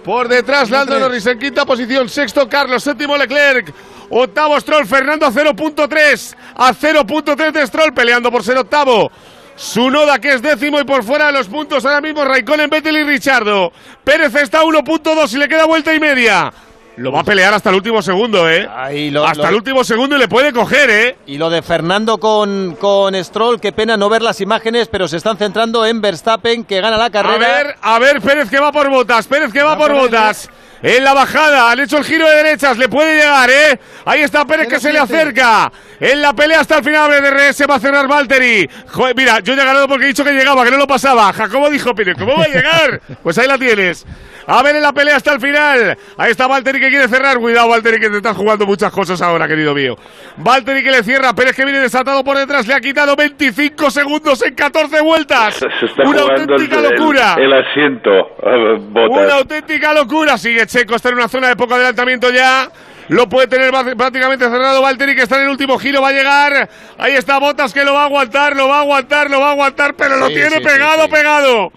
Por 0.04 0.28
detrás, 0.28 0.70
Lando 0.70 1.00
Norris 1.00 1.26
en 1.28 1.38
quinta 1.40 1.66
posición. 1.66 2.10
Sexto, 2.10 2.48
Carlos. 2.50 2.84
Séptimo, 2.84 3.18
Leclerc. 3.18 3.74
Octavo, 4.10 4.60
Stroll. 4.60 4.86
Fernando 4.86 5.26
a 5.26 5.32
0.3. 5.32 6.36
A 6.56 6.74
0.3 6.74 7.52
de 7.52 7.68
Stroll 7.68 7.94
peleando 7.94 8.32
por 8.32 8.44
ser 8.44 8.58
octavo. 8.58 9.12
Sunoda, 9.56 10.20
que 10.20 10.34
es 10.34 10.42
décimo 10.42 10.80
y 10.80 10.86
por 10.86 11.04
fuera 11.04 11.28
de 11.28 11.34
los 11.34 11.48
puntos 11.48 11.86
ahora 11.86 12.00
mismo 12.00 12.24
Raikkonen, 12.24 12.70
Vettel 12.70 12.96
y 12.96 13.04
Richardo. 13.04 13.72
Pérez 14.04 14.34
está 14.36 14.60
a 14.60 14.64
1.2 14.64 15.34
y 15.34 15.38
le 15.38 15.48
queda 15.50 15.66
vuelta 15.66 15.94
y 15.94 16.00
media. 16.00 16.52
Lo 16.96 17.12
va 17.14 17.22
a 17.22 17.24
pelear 17.24 17.54
hasta 17.54 17.70
el 17.70 17.76
último 17.78 18.02
segundo, 18.02 18.50
¿eh? 18.50 18.68
lo- 19.10 19.26
hasta 19.26 19.44
lo- 19.44 19.50
el 19.50 19.56
último 19.56 19.84
segundo 19.86 20.16
y 20.18 20.20
le 20.20 20.28
puede 20.28 20.52
coger, 20.52 20.90
¿eh? 20.90 21.18
Y 21.28 21.38
lo 21.38 21.50
de 21.50 21.62
Fernando 21.62 22.18
con, 22.20 22.76
con 22.80 23.16
Stroll, 23.24 23.60
qué 23.62 23.72
pena 23.72 23.96
no 23.96 24.10
ver 24.10 24.22
las 24.22 24.42
imágenes, 24.42 24.90
pero 24.90 25.08
se 25.08 25.16
están 25.18 25.38
centrando 25.38 25.86
en 25.86 26.02
Verstappen, 26.02 26.66
que 26.66 26.82
gana 26.82 26.98
la 26.98 27.10
carrera. 27.10 27.36
A 27.36 27.38
ver, 27.64 27.76
a 27.82 28.00
ver, 28.00 28.22
Pérez 28.22 28.50
que 28.50 28.60
va 28.60 28.72
por 28.74 28.90
botas, 28.90 29.28
Pérez 29.28 29.52
que 29.54 29.62
va 29.64 29.78
por 29.78 29.94
botas. 29.94 30.50
En 30.82 31.04
la 31.04 31.14
bajada, 31.14 31.72
han 31.72 31.80
hecho 31.80 31.98
el 31.98 32.04
giro 32.06 32.28
de 32.30 32.36
derechas, 32.38 32.78
le 32.78 32.88
puede 32.88 33.16
llegar, 33.18 33.50
¿eh? 33.50 33.80
Ahí 34.06 34.22
está 34.22 34.46
Pérez 34.46 34.68
que 34.68 34.80
se 34.80 34.94
le 34.94 35.00
acerca. 35.00 35.72
En 36.00 36.22
la 36.22 36.32
pelea 36.34 36.62
hasta 36.62 36.78
el 36.78 36.84
final, 36.86 37.10
BDRS 37.12 37.64
va 37.70 37.76
a 37.76 37.80
cerrar 37.80 38.08
Valtteri. 38.08 38.70
Joder, 38.88 39.14
mira, 39.16 39.40
yo 39.40 39.54
ya 39.56 39.64
he 39.64 39.66
ganado 39.66 39.88
porque 39.90 40.06
he 40.06 40.08
dicho 40.08 40.24
que 40.24 40.32
llegaba, 40.32 40.64
que 40.64 40.72
no 40.72 40.78
lo 40.78 40.88
pasaba. 40.88 41.34
Jacobo 41.34 41.70
dijo, 41.70 41.94
Pérez, 41.94 42.16
¿cómo 42.18 42.38
va 42.38 42.44
a 42.46 42.48
llegar? 42.48 43.02
Pues 43.24 43.38
ahí 43.38 43.48
la 43.48 43.58
tienes. 43.58 44.06
A 44.48 44.64
ver 44.64 44.78
en 44.78 44.82
la 44.82 44.94
pelea 44.94 45.18
hasta 45.18 45.34
el 45.34 45.42
final. 45.42 45.96
Ahí 46.18 46.32
está 46.32 46.48
Valtteri 46.48 46.80
que 46.80 46.90
quiere 46.90 47.08
cerrar. 47.08 47.38
Cuidado, 47.38 47.68
Valtteri, 47.68 48.00
que 48.00 48.10
te 48.10 48.18
están 48.18 48.34
jugando 48.34 48.66
muchas 48.66 48.92
cosas 48.92 49.22
ahora, 49.22 49.48
querido 49.48 49.76
mío. 49.76 49.96
Valtteri 50.38 50.82
que 50.84 50.90
le 50.90 51.04
cierra. 51.04 51.34
Pérez 51.36 51.56
que 51.56 51.66
viene 51.66 51.80
desatado 51.82 52.24
por 52.24 52.38
detrás. 52.38 52.66
Le 52.66 52.74
ha 52.74 52.80
quitado 52.80 53.16
25 53.16 53.92
segundos 53.92 54.42
en 54.44 54.56
14 54.56 55.02
vueltas. 55.02 55.56
Se 55.56 55.86
está 55.86 56.04
Una 56.04 56.22
el, 56.22 56.30
auténtica 56.32 56.82
locura. 56.82 57.36
el, 57.38 57.44
el 57.44 57.54
asiento. 57.54 58.10
eh, 58.42 58.78
Botas. 58.80 59.24
Una 59.26 59.34
auténtica 59.36 59.94
locura. 59.94 60.38
Sigue 60.38 60.62
Checo, 60.70 60.96
está 60.96 61.10
en 61.10 61.16
una 61.16 61.28
zona 61.28 61.48
de 61.48 61.56
poco 61.56 61.74
adelantamiento 61.74 62.30
ya. 62.30 62.72
Lo 63.08 63.28
puede 63.28 63.48
tener 63.48 63.72
prácticamente 63.72 64.46
cerrado 64.46 64.84
Valtteri, 64.84 65.16
que 65.16 65.24
está 65.24 65.38
en 65.38 65.44
el 65.44 65.50
último 65.50 65.80
giro, 65.80 66.00
va 66.00 66.10
a 66.10 66.12
llegar. 66.12 66.70
Ahí 67.00 67.14
está 67.14 67.40
Botas, 67.40 67.74
que 67.74 67.84
lo 67.84 67.94
va 67.94 68.04
a 68.04 68.06
aguantar, 68.06 68.56
lo 68.56 68.68
va 68.68 68.78
a 68.78 68.82
aguantar, 68.82 69.32
lo 69.32 69.40
va 69.40 69.48
a 69.48 69.52
aguantar, 69.54 69.96
pero 69.96 70.18
lo 70.18 70.28
tiene 70.28 70.58
sí, 70.58 70.64
pegado, 70.64 71.06
sí. 71.06 71.12
pegado. 71.12 71.72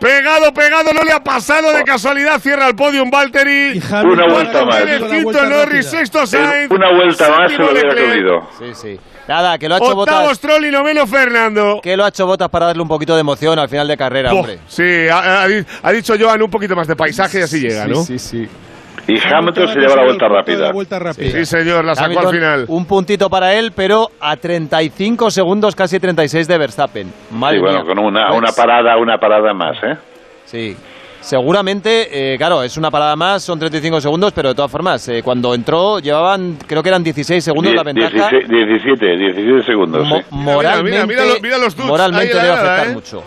Pegado, 0.00 0.52
pegado, 0.54 0.92
no 0.92 1.02
le 1.02 1.12
ha 1.12 1.22
pasado 1.22 1.72
de 1.72 1.82
casualidad. 1.82 2.40
Cierra 2.40 2.68
el 2.68 2.76
podium 2.76 3.10
Valtteri. 3.10 3.82
Una 4.04 4.26
vuelta 4.28 4.64
más. 4.64 4.82
Quinto 5.10 5.44
Norris, 5.46 5.86
sexto 5.86 6.26
Sainz. 6.26 6.70
Una 6.70 6.92
vuelta 6.94 7.28
más 7.30 7.50
se 7.50 7.58
lo 7.58 7.72
hubiera 7.72 7.94
cogido. 7.94 8.48
Sí, 8.58 8.64
sí. 8.74 9.00
Nada, 9.26 9.58
que 9.58 9.68
lo 9.68 9.74
ha 9.74 9.78
hecho 9.78 9.86
Octavo 9.98 10.20
Botas. 10.22 10.36
Stroll 10.38 10.64
y 10.66 10.70
noveno 10.70 11.06
Fernando. 11.06 11.80
Que 11.82 11.96
lo 11.96 12.04
ha 12.04 12.08
hecho 12.08 12.26
Botas 12.26 12.48
para 12.48 12.66
darle 12.66 12.80
un 12.82 12.88
poquito 12.88 13.14
de 13.14 13.20
emoción 13.20 13.58
al 13.58 13.68
final 13.68 13.86
de 13.88 13.96
carrera, 13.96 14.32
hombre. 14.32 14.60
Sí, 14.68 15.06
ha, 15.12 15.42
ha 15.42 15.48
di- 15.48 15.64
ha 15.82 15.92
dicho 15.92 16.14
Joan 16.18 16.40
un 16.42 16.50
poquito 16.50 16.74
más 16.76 16.86
de 16.86 16.96
paisaje 16.96 17.40
y 17.40 17.42
así 17.42 17.60
llega, 17.60 17.86
¿no? 17.86 18.02
Sí, 18.04 18.18
sí. 18.18 18.48
Y 19.08 19.18
Hamilton 19.18 19.68
se 19.68 19.80
lleva 19.80 19.96
la 19.96 20.04
vuelta 20.04 20.28
rápida. 20.28 20.58
La 20.66 20.72
vuelta 20.72 20.98
rápida. 20.98 21.30
Sí, 21.30 21.44
señor, 21.46 21.84
la 21.84 21.94
sacó 21.94 22.20
al 22.20 22.28
final. 22.30 22.64
Un 22.68 22.84
puntito 22.84 23.30
para 23.30 23.54
él, 23.54 23.72
pero 23.74 24.10
a 24.20 24.36
35 24.36 25.30
segundos, 25.30 25.74
casi 25.74 25.98
36 25.98 26.46
de 26.46 26.58
Verstappen. 26.58 27.12
Madre 27.30 27.56
Sí, 27.56 27.60
bueno, 27.62 27.78
mía. 27.82 27.86
con 27.94 27.98
una, 28.04 28.28
Pues, 28.28 28.38
una 28.38 28.52
parada, 28.52 28.96
una 28.98 29.16
parada 29.18 29.54
más, 29.54 29.76
¿eh? 29.82 29.96
Sí. 30.44 30.76
Seguramente, 31.20 32.34
eh, 32.34 32.38
claro, 32.38 32.62
es 32.62 32.76
una 32.76 32.90
parada 32.90 33.16
más, 33.16 33.42
son 33.42 33.58
35 33.58 34.00
segundos, 34.00 34.32
pero 34.32 34.50
de 34.50 34.54
todas 34.54 34.70
formas, 34.70 35.06
eh, 35.08 35.20
cuando 35.22 35.52
entró 35.54 35.98
llevaban, 35.98 36.56
creo 36.66 36.82
que 36.82 36.88
eran 36.88 37.02
16 37.02 37.42
segundos 37.42 37.74
la 37.74 37.82
Die- 37.82 37.92
ventaja. 37.92 38.28
16 38.30 38.48
17, 38.48 39.16
17 39.16 39.62
segundos, 39.66 40.06
Mo- 40.06 40.18
sí. 40.18 40.24
moralmente, 40.30 40.90
mira, 40.92 41.06
mira 41.06 41.24
los- 41.24 41.42
mira 41.42 41.58
los 41.58 41.74
dudes 41.76 41.88
moralmente 41.88 42.34
le 42.34 42.42
la 42.42 42.48
va 42.48 42.54
a 42.54 42.62
afectar 42.62 42.86
¿eh? 42.86 42.92
mucho. 42.94 43.24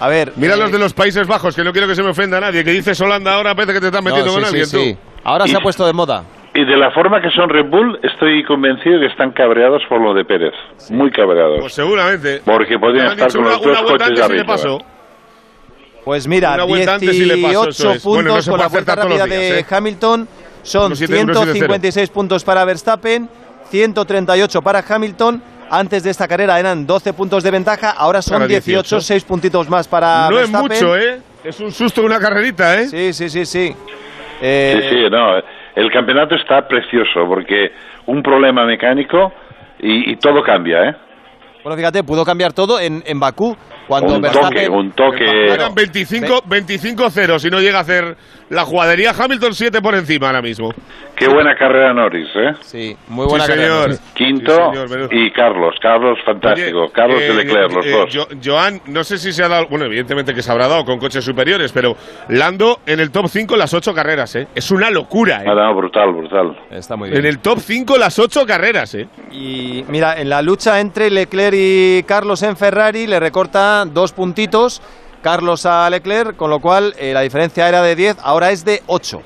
A 0.00 0.08
ver, 0.08 0.32
Mira 0.36 0.54
eh, 0.54 0.56
los 0.56 0.72
de 0.72 0.78
los 0.78 0.92
Países 0.94 1.26
Bajos, 1.28 1.54
que 1.54 1.62
no 1.62 1.70
quiero 1.72 1.86
que 1.86 1.94
se 1.94 2.02
me 2.02 2.10
ofenda 2.10 2.38
a 2.38 2.40
nadie. 2.40 2.64
Que 2.64 2.72
dices 2.72 3.00
Holanda 3.00 3.34
ahora, 3.34 3.54
parece 3.54 3.74
que 3.74 3.80
te 3.80 3.86
estás 3.86 4.02
no, 4.02 4.10
metiendo 4.10 4.30
sí, 4.30 4.34
con 4.34 4.42
sí, 4.42 4.48
alguien 4.48 4.66
sí. 4.66 4.94
tú. 4.94 5.13
Ahora 5.24 5.46
se 5.46 5.52
Y- 5.52 5.56
ha 5.56 5.60
puesto 5.60 5.86
de 5.86 5.92
moda. 5.92 6.24
Y 6.56 6.64
de 6.64 6.76
la 6.76 6.92
forma 6.92 7.20
que 7.20 7.30
son 7.30 7.48
Red 7.48 7.66
Bull, 7.68 7.98
estoy 8.02 8.44
convencido 8.44 9.00
que 9.00 9.06
están 9.06 9.32
cabreados 9.32 9.82
por 9.88 10.00
lo 10.00 10.14
de 10.14 10.24
Pérez. 10.24 10.52
Muy 10.90 11.10
cabreados. 11.10 11.58
Pues 11.60 11.72
seguramente. 11.72 12.42
Porque 12.44 12.78
podrían 12.78 13.08
estar 13.08 13.32
con 13.32 13.40
una, 13.40 13.50
los 13.50 13.62
dos 13.62 13.80
una 13.80 13.82
coches 13.90 14.20
arriba. 14.20 14.44
pasó. 14.44 14.78
Pues 16.04 16.28
mira, 16.28 16.54
Una 16.54 16.64
vuelta 16.64 16.94
antes 16.94 17.14
y 17.14 17.24
le 17.24 17.36
pasó, 17.38 17.64
18 17.64 17.70
eso 17.70 17.90
es. 17.92 18.02
puntos 18.02 18.22
Bueno, 18.22 18.36
no 18.36 18.42
se 18.42 18.50
con 18.50 18.60
la 18.60 18.68
vuelta 18.68 18.94
rápida 18.94 19.24
días, 19.24 19.28
de 19.40 19.58
¿eh? 19.60 19.66
Hamilton. 19.68 20.28
Son 20.62 20.92
1-7-1, 20.92 21.32
1-7-0. 21.32 21.44
156 21.44 22.10
puntos 22.10 22.44
para 22.44 22.64
Verstappen, 22.64 23.28
138 23.70 24.62
para 24.62 24.84
Hamilton. 24.86 25.42
Antes 25.70 26.02
de 26.04 26.10
esta 26.10 26.28
carrera 26.28 26.60
eran 26.60 26.86
12 26.86 27.14
puntos 27.14 27.42
de 27.42 27.50
ventaja, 27.50 27.90
ahora 27.90 28.22
son 28.22 28.34
Ahora 28.34 28.46
18, 28.46 28.80
18. 28.96 29.00
6 29.00 29.24
puntitos 29.24 29.68
más 29.68 29.88
para 29.88 30.28
No 30.30 30.38
es 30.38 30.42
Verstappen. 30.52 30.70
mucho, 30.72 30.96
¿eh? 30.96 31.20
Es 31.42 31.58
un 31.60 31.72
susto 31.72 32.02
una 32.02 32.18
carrerita, 32.20 32.80
¿eh? 32.80 32.86
Sí, 32.86 33.12
sí, 33.12 33.28
sí, 33.28 33.44
sí. 33.46 33.74
Sí, 34.40 34.46
Eh, 34.46 34.86
sí, 34.90 35.10
no. 35.10 35.36
El 35.74 35.90
campeonato 35.90 36.34
está 36.34 36.66
precioso 36.68 37.26
porque 37.28 37.72
un 38.06 38.22
problema 38.22 38.64
mecánico 38.64 39.32
y, 39.80 40.12
y 40.12 40.16
todo 40.16 40.42
cambia, 40.42 40.84
¿eh? 40.90 40.94
Bueno, 41.62 41.76
fíjate, 41.78 42.04
pudo 42.04 42.24
cambiar 42.24 42.52
todo 42.52 42.78
en, 42.78 43.02
en 43.06 43.18
Bakú. 43.18 43.56
Cuando 43.86 44.14
Un 44.16 44.22
Verstappen... 44.22 44.50
toque, 44.50 44.68
un 44.68 44.92
toque. 44.92 45.52
Eran 45.52 45.74
25 45.74 46.42
25-0 46.44 47.38
si 47.38 47.50
no 47.50 47.60
llega 47.60 47.78
a 47.78 47.82
hacer 47.82 48.16
la 48.50 48.64
jugadería. 48.64 49.12
Hamilton 49.18 49.54
7 49.54 49.80
por 49.82 49.94
encima 49.94 50.26
ahora 50.28 50.42
mismo. 50.42 50.72
Qué 51.16 51.28
buena 51.28 51.54
carrera 51.56 51.92
Norris, 51.94 52.28
¿eh? 52.34 52.52
Sí, 52.60 52.96
muy 53.08 53.26
buena 53.26 53.44
Sí, 53.44 53.52
carrera. 53.52 53.82
señor. 53.82 53.98
Quinto 54.14 54.52
Sí, 54.72 54.78
señor, 54.78 55.08
y 55.14 55.30
Carlos. 55.32 55.74
Carlos, 55.80 56.18
fantástico. 56.24 56.82
Oye, 56.84 56.92
Carlos 56.92 57.20
eh, 57.22 57.30
y 57.32 57.36
Leclerc, 57.36 57.72
los 57.72 57.86
eh, 57.86 57.90
dos. 57.90 58.10
Jo- 58.14 58.28
Joan, 58.44 58.80
no 58.86 59.04
sé 59.04 59.18
si 59.18 59.32
se 59.32 59.44
ha 59.44 59.48
dado, 59.48 59.66
bueno, 59.68 59.84
evidentemente 59.84 60.34
que 60.34 60.42
se 60.42 60.50
habrá 60.50 60.66
dado 60.66 60.84
con 60.84 60.98
coches 60.98 61.24
superiores, 61.24 61.70
pero 61.72 61.96
Lando 62.28 62.80
en 62.86 63.00
el 63.00 63.10
top 63.10 63.28
5 63.28 63.56
las 63.56 63.72
8 63.74 63.94
carreras, 63.94 64.34
¿eh? 64.34 64.48
Es 64.54 64.70
una 64.70 64.90
locura, 64.90 65.42
¿eh? 65.42 65.46
Ah, 65.48 65.54
no, 65.54 65.74
brutal, 65.74 66.12
brutal. 66.12 66.58
Está 66.70 66.96
muy 66.96 67.10
bien. 67.10 67.20
En 67.20 67.26
el 67.26 67.38
top 67.38 67.58
5 67.60 67.96
las 67.96 68.18
8 68.18 68.44
carreras, 68.46 68.94
¿eh? 68.94 69.06
Y 69.30 69.84
mira, 69.88 70.20
en 70.20 70.28
la 70.28 70.42
lucha 70.42 70.80
entre 70.80 71.10
Leclerc 71.10 71.54
y 71.56 72.02
Carlos 72.04 72.42
en 72.42 72.56
Ferrari 72.56 73.06
le 73.06 73.20
recorta 73.20 73.73
dos 73.84 74.12
puntitos 74.12 74.80
Carlos 75.22 75.64
a 75.64 75.88
Leclerc, 75.88 76.36
con 76.36 76.50
lo 76.50 76.60
cual 76.60 76.94
eh, 76.98 77.12
la 77.14 77.22
diferencia 77.22 77.68
era 77.68 77.82
de 77.82 77.96
10, 77.96 78.18
ahora 78.22 78.50
es 78.50 78.64
de 78.64 78.82
8. 78.86 79.22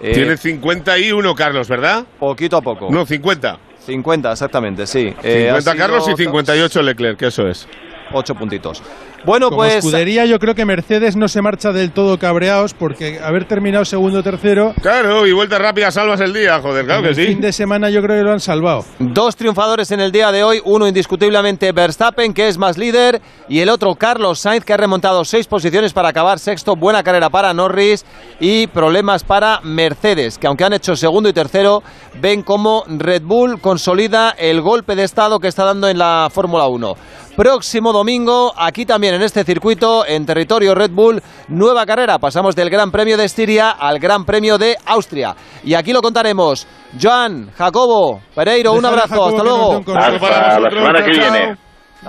Eh, 0.00 0.12
Tiene 0.14 0.36
51 0.36 1.34
Carlos, 1.34 1.68
¿verdad? 1.68 2.04
Poquito 2.18 2.56
a 2.56 2.62
poco. 2.62 2.88
No, 2.90 3.04
50. 3.04 3.58
50, 3.84 4.32
exactamente, 4.32 4.86
sí. 4.86 5.12
50 5.20 5.74
Carlos 5.74 6.08
y 6.08 6.16
58 6.16 6.82
Leclerc, 6.82 7.18
que 7.18 7.26
eso 7.26 7.48
es. 7.48 7.66
8 8.12 8.34
puntitos. 8.34 8.82
Bueno, 9.24 9.50
Como 9.50 9.58
pues. 9.62 9.76
escudería, 9.76 10.24
yo 10.24 10.38
creo 10.38 10.54
que 10.54 10.64
Mercedes 10.64 11.14
no 11.14 11.28
se 11.28 11.42
marcha 11.42 11.72
del 11.72 11.92
todo 11.92 12.18
cabreados 12.18 12.72
porque 12.72 13.20
haber 13.22 13.44
terminado 13.44 13.84
segundo 13.84 14.20
o 14.20 14.22
tercero. 14.22 14.72
Claro, 14.80 15.26
y 15.26 15.32
vuelta 15.32 15.58
rápida 15.58 15.90
salvas 15.90 16.20
el 16.20 16.32
día, 16.32 16.58
joder, 16.60 16.86
claro 16.86 17.02
que 17.02 17.08
el 17.08 17.14
sí. 17.14 17.26
fin 17.26 17.40
de 17.40 17.52
semana 17.52 17.90
yo 17.90 18.00
creo 18.00 18.16
que 18.16 18.24
lo 18.24 18.32
han 18.32 18.40
salvado. 18.40 18.84
Dos 18.98 19.36
triunfadores 19.36 19.90
en 19.90 20.00
el 20.00 20.10
día 20.10 20.32
de 20.32 20.42
hoy, 20.42 20.62
uno 20.64 20.88
indiscutiblemente 20.88 21.70
Verstappen, 21.72 22.32
que 22.32 22.48
es 22.48 22.56
más 22.56 22.78
líder, 22.78 23.20
y 23.48 23.60
el 23.60 23.68
otro 23.68 23.94
Carlos 23.94 24.38
Sainz, 24.40 24.64
que 24.64 24.72
ha 24.72 24.78
remontado 24.78 25.24
seis 25.24 25.46
posiciones 25.46 25.92
para 25.92 26.08
acabar 26.08 26.38
sexto. 26.38 26.74
Buena 26.74 27.02
carrera 27.02 27.28
para 27.28 27.52
Norris 27.52 28.06
y 28.40 28.68
problemas 28.68 29.22
para 29.22 29.60
Mercedes, 29.62 30.38
que 30.38 30.46
aunque 30.46 30.64
han 30.64 30.72
hecho 30.72 30.96
segundo 30.96 31.28
y 31.28 31.32
tercero, 31.34 31.82
ven 32.20 32.42
cómo 32.42 32.84
Red 32.88 33.22
Bull 33.22 33.60
consolida 33.60 34.30
el 34.30 34.62
golpe 34.62 34.96
de 34.96 35.04
estado 35.04 35.40
que 35.40 35.48
está 35.48 35.64
dando 35.64 35.88
en 35.88 35.98
la 35.98 36.28
Fórmula 36.32 36.66
1. 36.68 36.94
Próximo 37.36 37.92
domingo, 37.92 38.52
aquí 38.56 38.84
también 38.84 39.09
en 39.14 39.22
este 39.22 39.44
circuito, 39.44 40.06
en 40.06 40.26
territorio 40.26 40.74
Red 40.74 40.90
Bull, 40.90 41.22
nueva 41.48 41.86
carrera. 41.86 42.18
Pasamos 42.18 42.54
del 42.56 42.70
Gran 42.70 42.90
Premio 42.90 43.16
de 43.16 43.24
Estiria 43.24 43.70
al 43.70 43.98
Gran 43.98 44.24
Premio 44.24 44.58
de 44.58 44.76
Austria. 44.86 45.34
Y 45.64 45.74
aquí 45.74 45.92
lo 45.92 46.02
contaremos. 46.02 46.66
Joan, 47.00 47.50
Jacobo, 47.56 48.20
Pereiro, 48.34 48.72
un 48.72 48.84
abrazo, 48.84 49.08
Jacobo 49.08 49.28
hasta 49.28 49.42
luego. 49.42 49.82
Hasta 49.96 50.60
la 50.60 50.70
semana 50.70 51.04
que 51.04 51.10
viene. 51.10 51.56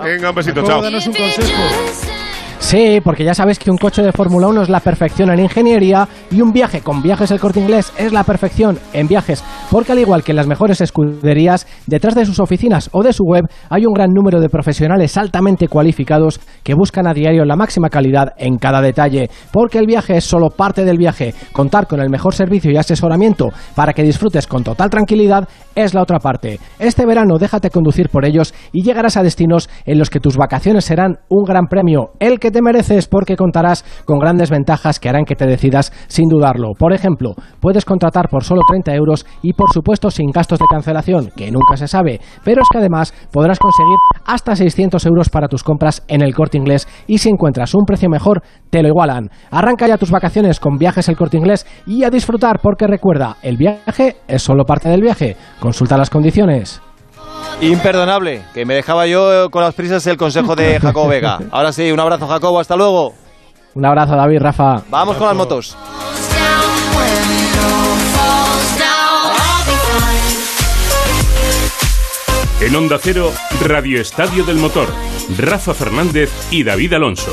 Venga, 0.02 0.30
un 0.30 0.34
besito, 0.34 0.62
chao. 0.62 0.80
danos 0.80 1.06
un 1.06 1.14
consejo. 1.14 2.21
Sí, 2.62 3.00
porque 3.02 3.24
ya 3.24 3.34
sabes 3.34 3.58
que 3.58 3.72
un 3.72 3.76
coche 3.76 4.02
de 4.02 4.12
Fórmula 4.12 4.46
1 4.46 4.62
es 4.62 4.68
la 4.70 4.78
perfección 4.80 5.30
en 5.30 5.40
ingeniería 5.40 6.08
y 6.30 6.40
un 6.40 6.52
viaje 6.52 6.80
con 6.80 7.02
viajes 7.02 7.30
el 7.32 7.40
corte 7.40 7.60
inglés 7.60 7.92
es 7.98 8.12
la 8.12 8.22
perfección 8.22 8.78
en 8.92 9.08
viajes, 9.08 9.44
porque 9.70 9.92
al 9.92 9.98
igual 9.98 10.22
que 10.22 10.30
en 10.30 10.36
las 10.36 10.46
mejores 10.46 10.80
escuderías, 10.80 11.66
detrás 11.86 12.14
de 12.14 12.24
sus 12.24 12.38
oficinas 12.38 12.88
o 12.92 13.02
de 13.02 13.12
su 13.12 13.24
web 13.24 13.44
hay 13.68 13.84
un 13.84 13.92
gran 13.92 14.10
número 14.14 14.40
de 14.40 14.48
profesionales 14.48 15.18
altamente 15.18 15.66
cualificados 15.66 16.40
que 16.62 16.74
buscan 16.74 17.06
a 17.08 17.12
diario 17.12 17.44
la 17.44 17.56
máxima 17.56 17.90
calidad 17.90 18.32
en 18.38 18.56
cada 18.58 18.80
detalle, 18.80 19.28
porque 19.52 19.78
el 19.78 19.86
viaje 19.86 20.16
es 20.16 20.24
solo 20.24 20.48
parte 20.48 20.84
del 20.84 20.98
viaje. 20.98 21.34
Contar 21.52 21.88
con 21.88 22.00
el 22.00 22.10
mejor 22.10 22.32
servicio 22.32 22.70
y 22.70 22.76
asesoramiento 22.76 23.48
para 23.74 23.92
que 23.92 24.04
disfrutes 24.04 24.46
con 24.46 24.62
total 24.62 24.88
tranquilidad 24.88 25.46
es 25.74 25.94
la 25.94 26.02
otra 26.02 26.20
parte. 26.20 26.60
Este 26.78 27.06
verano 27.06 27.38
déjate 27.38 27.70
conducir 27.70 28.08
por 28.08 28.24
ellos 28.24 28.54
y 28.72 28.82
llegarás 28.82 29.16
a 29.16 29.22
destinos 29.22 29.68
en 29.84 29.98
los 29.98 30.10
que 30.10 30.20
tus 30.20 30.36
vacaciones 30.36 30.84
serán 30.84 31.18
un 31.28 31.42
gran 31.44 31.66
premio, 31.66 32.12
el 32.20 32.38
que 32.38 32.51
te 32.52 32.62
mereces 32.62 33.08
porque 33.08 33.36
contarás 33.36 33.84
con 34.04 34.18
grandes 34.18 34.50
ventajas 34.50 35.00
que 35.00 35.08
harán 35.08 35.24
que 35.24 35.34
te 35.34 35.46
decidas 35.46 35.92
sin 36.06 36.28
dudarlo. 36.28 36.72
Por 36.78 36.92
ejemplo, 36.92 37.34
puedes 37.60 37.84
contratar 37.84 38.28
por 38.28 38.44
solo 38.44 38.62
30 38.68 38.94
euros 38.94 39.26
y 39.42 39.54
por 39.54 39.72
supuesto 39.72 40.10
sin 40.10 40.30
gastos 40.30 40.58
de 40.58 40.66
cancelación, 40.70 41.30
que 41.36 41.50
nunca 41.50 41.76
se 41.76 41.88
sabe, 41.88 42.20
pero 42.44 42.62
es 42.62 42.68
que 42.70 42.78
además 42.78 43.12
podrás 43.32 43.58
conseguir 43.58 43.96
hasta 44.26 44.54
600 44.54 45.04
euros 45.06 45.28
para 45.28 45.48
tus 45.48 45.64
compras 45.64 46.04
en 46.08 46.22
el 46.22 46.34
corte 46.34 46.58
inglés 46.58 46.86
y 47.06 47.18
si 47.18 47.28
encuentras 47.28 47.74
un 47.74 47.84
precio 47.84 48.08
mejor, 48.08 48.42
te 48.70 48.82
lo 48.82 48.88
igualan. 48.88 49.30
Arranca 49.50 49.86
ya 49.86 49.98
tus 49.98 50.10
vacaciones 50.10 50.60
con 50.60 50.76
viajes 50.76 51.08
el 51.08 51.16
corte 51.16 51.38
inglés 51.38 51.66
y 51.86 52.04
a 52.04 52.10
disfrutar 52.10 52.60
porque 52.62 52.86
recuerda, 52.86 53.36
el 53.42 53.56
viaje 53.56 54.16
es 54.28 54.42
solo 54.42 54.64
parte 54.64 54.88
del 54.88 55.02
viaje. 55.02 55.36
Consulta 55.60 55.96
las 55.96 56.10
condiciones. 56.10 56.80
Imperdonable, 57.62 58.42
que 58.52 58.64
me 58.64 58.74
dejaba 58.74 59.06
yo 59.06 59.48
con 59.50 59.62
las 59.62 59.72
prisas 59.74 60.04
el 60.08 60.16
consejo 60.16 60.56
de 60.56 60.80
Jacobo 60.80 61.08
Vega. 61.08 61.38
Ahora 61.52 61.72
sí, 61.72 61.92
un 61.92 62.00
abrazo 62.00 62.26
Jacobo, 62.26 62.58
hasta 62.58 62.74
luego. 62.74 63.14
Un 63.74 63.86
abrazo 63.86 64.16
David, 64.16 64.40
Rafa. 64.40 64.82
Vamos 64.90 65.16
con 65.16 65.28
las 65.28 65.36
motos. 65.36 65.76
En 72.60 72.76
Onda 72.76 72.98
Cero, 73.00 73.30
Radio 73.64 74.00
Estadio 74.00 74.44
del 74.44 74.56
Motor. 74.56 74.88
Rafa 75.38 75.72
Fernández 75.72 76.30
y 76.50 76.64
David 76.64 76.94
Alonso. 76.94 77.32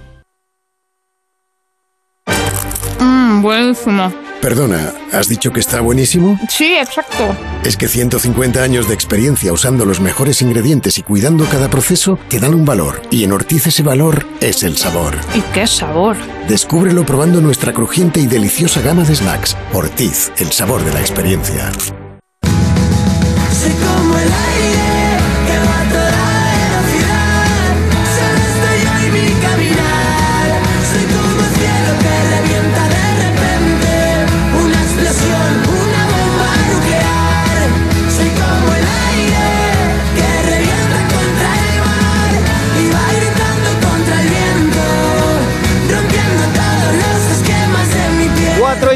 buenísimo. 3.41 4.11
Perdona, 4.41 4.91
¿has 5.11 5.27
dicho 5.27 5.51
que 5.53 5.59
está 5.59 5.81
buenísimo? 5.81 6.39
Sí, 6.49 6.73
exacto. 6.73 7.35
Es 7.63 7.77
que 7.77 7.87
150 7.87 8.63
años 8.63 8.87
de 8.87 8.95
experiencia 8.95 9.53
usando 9.53 9.85
los 9.85 10.01
mejores 10.01 10.41
ingredientes 10.41 10.97
y 10.97 11.03
cuidando 11.03 11.45
cada 11.45 11.69
proceso 11.69 12.17
te 12.27 12.39
dan 12.39 12.55
un 12.55 12.65
valor. 12.65 13.03
Y 13.11 13.23
en 13.23 13.33
Ortiz 13.33 13.67
ese 13.67 13.83
valor 13.83 14.25
es 14.39 14.63
el 14.63 14.77
sabor. 14.77 15.15
¿Y 15.35 15.41
qué 15.53 15.67
sabor? 15.67 16.17
Descúbrelo 16.47 17.05
probando 17.05 17.39
nuestra 17.39 17.71
crujiente 17.71 18.19
y 18.19 18.25
deliciosa 18.25 18.81
gama 18.81 19.03
de 19.03 19.15
snacks. 19.15 19.55
Ortiz, 19.73 20.31
el 20.37 20.51
sabor 20.51 20.83
de 20.83 20.93
la 20.93 21.01
experiencia. 21.01 21.71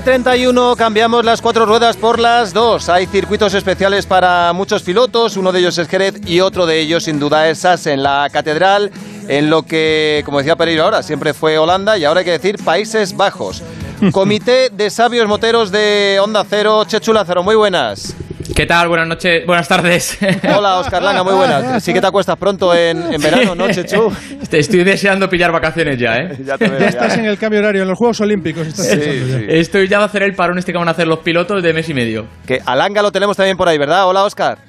31, 0.06 0.76
cambiamos 0.76 1.26
las 1.26 1.41
cuatro 1.41 1.65
ruedas 1.65 1.98
por 1.98 2.19
las 2.19 2.53
dos. 2.53 2.90
Hay 2.90 3.07
circuitos 3.07 3.56
especiales 3.56 4.06
para 4.06 4.53
muchos 4.53 4.84
pilotos, 4.84 5.36
uno 5.36 5.52
de 5.52 5.57
ellos 5.57 5.80
es 5.80 5.88
Jerez 5.88 6.22
y 6.27 6.41
otro 6.41 6.68
de 6.68 6.80
ellos 6.80 7.06
sin 7.06 7.19
duda 7.19 7.49
es 7.49 7.65
en 7.88 8.03
la 8.03 8.30
Catedral, 8.32 8.91
en 9.27 9.49
lo 9.49 9.64
que, 9.64 10.22
como 10.23 10.38
decía 10.38 10.56
Pereiro 10.56 10.84
ahora, 10.84 11.02
siempre 11.02 11.34
fue 11.34 11.57
Holanda 11.57 11.98
y 11.98 12.06
ahora 12.06 12.19
hay 12.19 12.26
que 12.26 12.34
decir 12.34 12.64
Países 12.64 13.18
Bajos. 13.18 13.64
Comité 14.11 14.69
de 14.69 14.91
Sabios 14.91 15.27
Moteros 15.27 15.72
de 15.72 16.19
Onda 16.22 16.45
Cero, 16.48 16.84
Chechu 16.86 17.11
Lázaro, 17.11 17.41
muy 17.41 17.56
buenas. 17.56 18.15
¿Qué 18.53 18.65
tal? 18.67 18.88
Buenas 18.88 19.07
noches, 19.07 19.43
buenas 19.45 19.67
tardes. 19.67 20.17
Hola, 20.55 20.76
Oscar 20.80 21.01
Langa, 21.01 21.23
muy 21.23 21.34
buenas. 21.34 21.84
Sí 21.84 21.93
que 21.93 21.99
te 22.01 22.05
acuestas 22.07 22.38
pronto 22.38 22.76
en, 22.76 23.01
en 23.11 23.19
verano, 23.22 23.55
¿no, 23.55 23.67
Chechu? 23.72 24.11
Te 24.49 24.59
estoy 24.59 24.84
deseando 24.84 25.27
pillar 25.30 25.51
vacaciones 25.51 25.97
ya, 25.97 26.17
¿eh? 26.17 26.38
Ya 26.45 26.57
te 26.57 26.67
veo, 26.69 26.77
Ya 26.80 26.85
ya. 26.85 26.89
estás 26.89 27.17
en 27.17 27.26
el 27.26 27.38
cambio 27.39 27.59
horario, 27.59 27.81
en 27.81 27.88
los 27.88 27.97
Juegos 27.97 28.22
Olímpicos. 28.22 28.67
Estás 28.67 28.85
Sí, 28.88 28.97
pensando 28.97 29.27
ya. 29.27 29.39
sí. 29.39 29.45
Estoy 29.49 29.88
ya 29.88 29.97
de 29.99 30.05
hacer 30.05 30.23
el 30.23 30.35
parón 30.35 30.59
este 30.59 30.72
que 30.72 30.77
van 30.77 30.88
a 30.88 30.91
hacer 30.91 31.07
los 31.07 31.19
pilotos 31.19 31.63
de 31.63 31.73
mes 31.73 31.89
y 31.89 31.93
medio. 31.95 32.27
Que 32.45 32.61
a 32.63 32.76
Langa 32.76 33.01
lo 33.01 33.11
tenemos 33.11 33.35
también 33.35 33.57
por 33.57 33.67
ahí, 33.67 33.80
¿verdad? 33.80 34.07
Hola, 34.07 34.23
Oscar. 34.23 34.59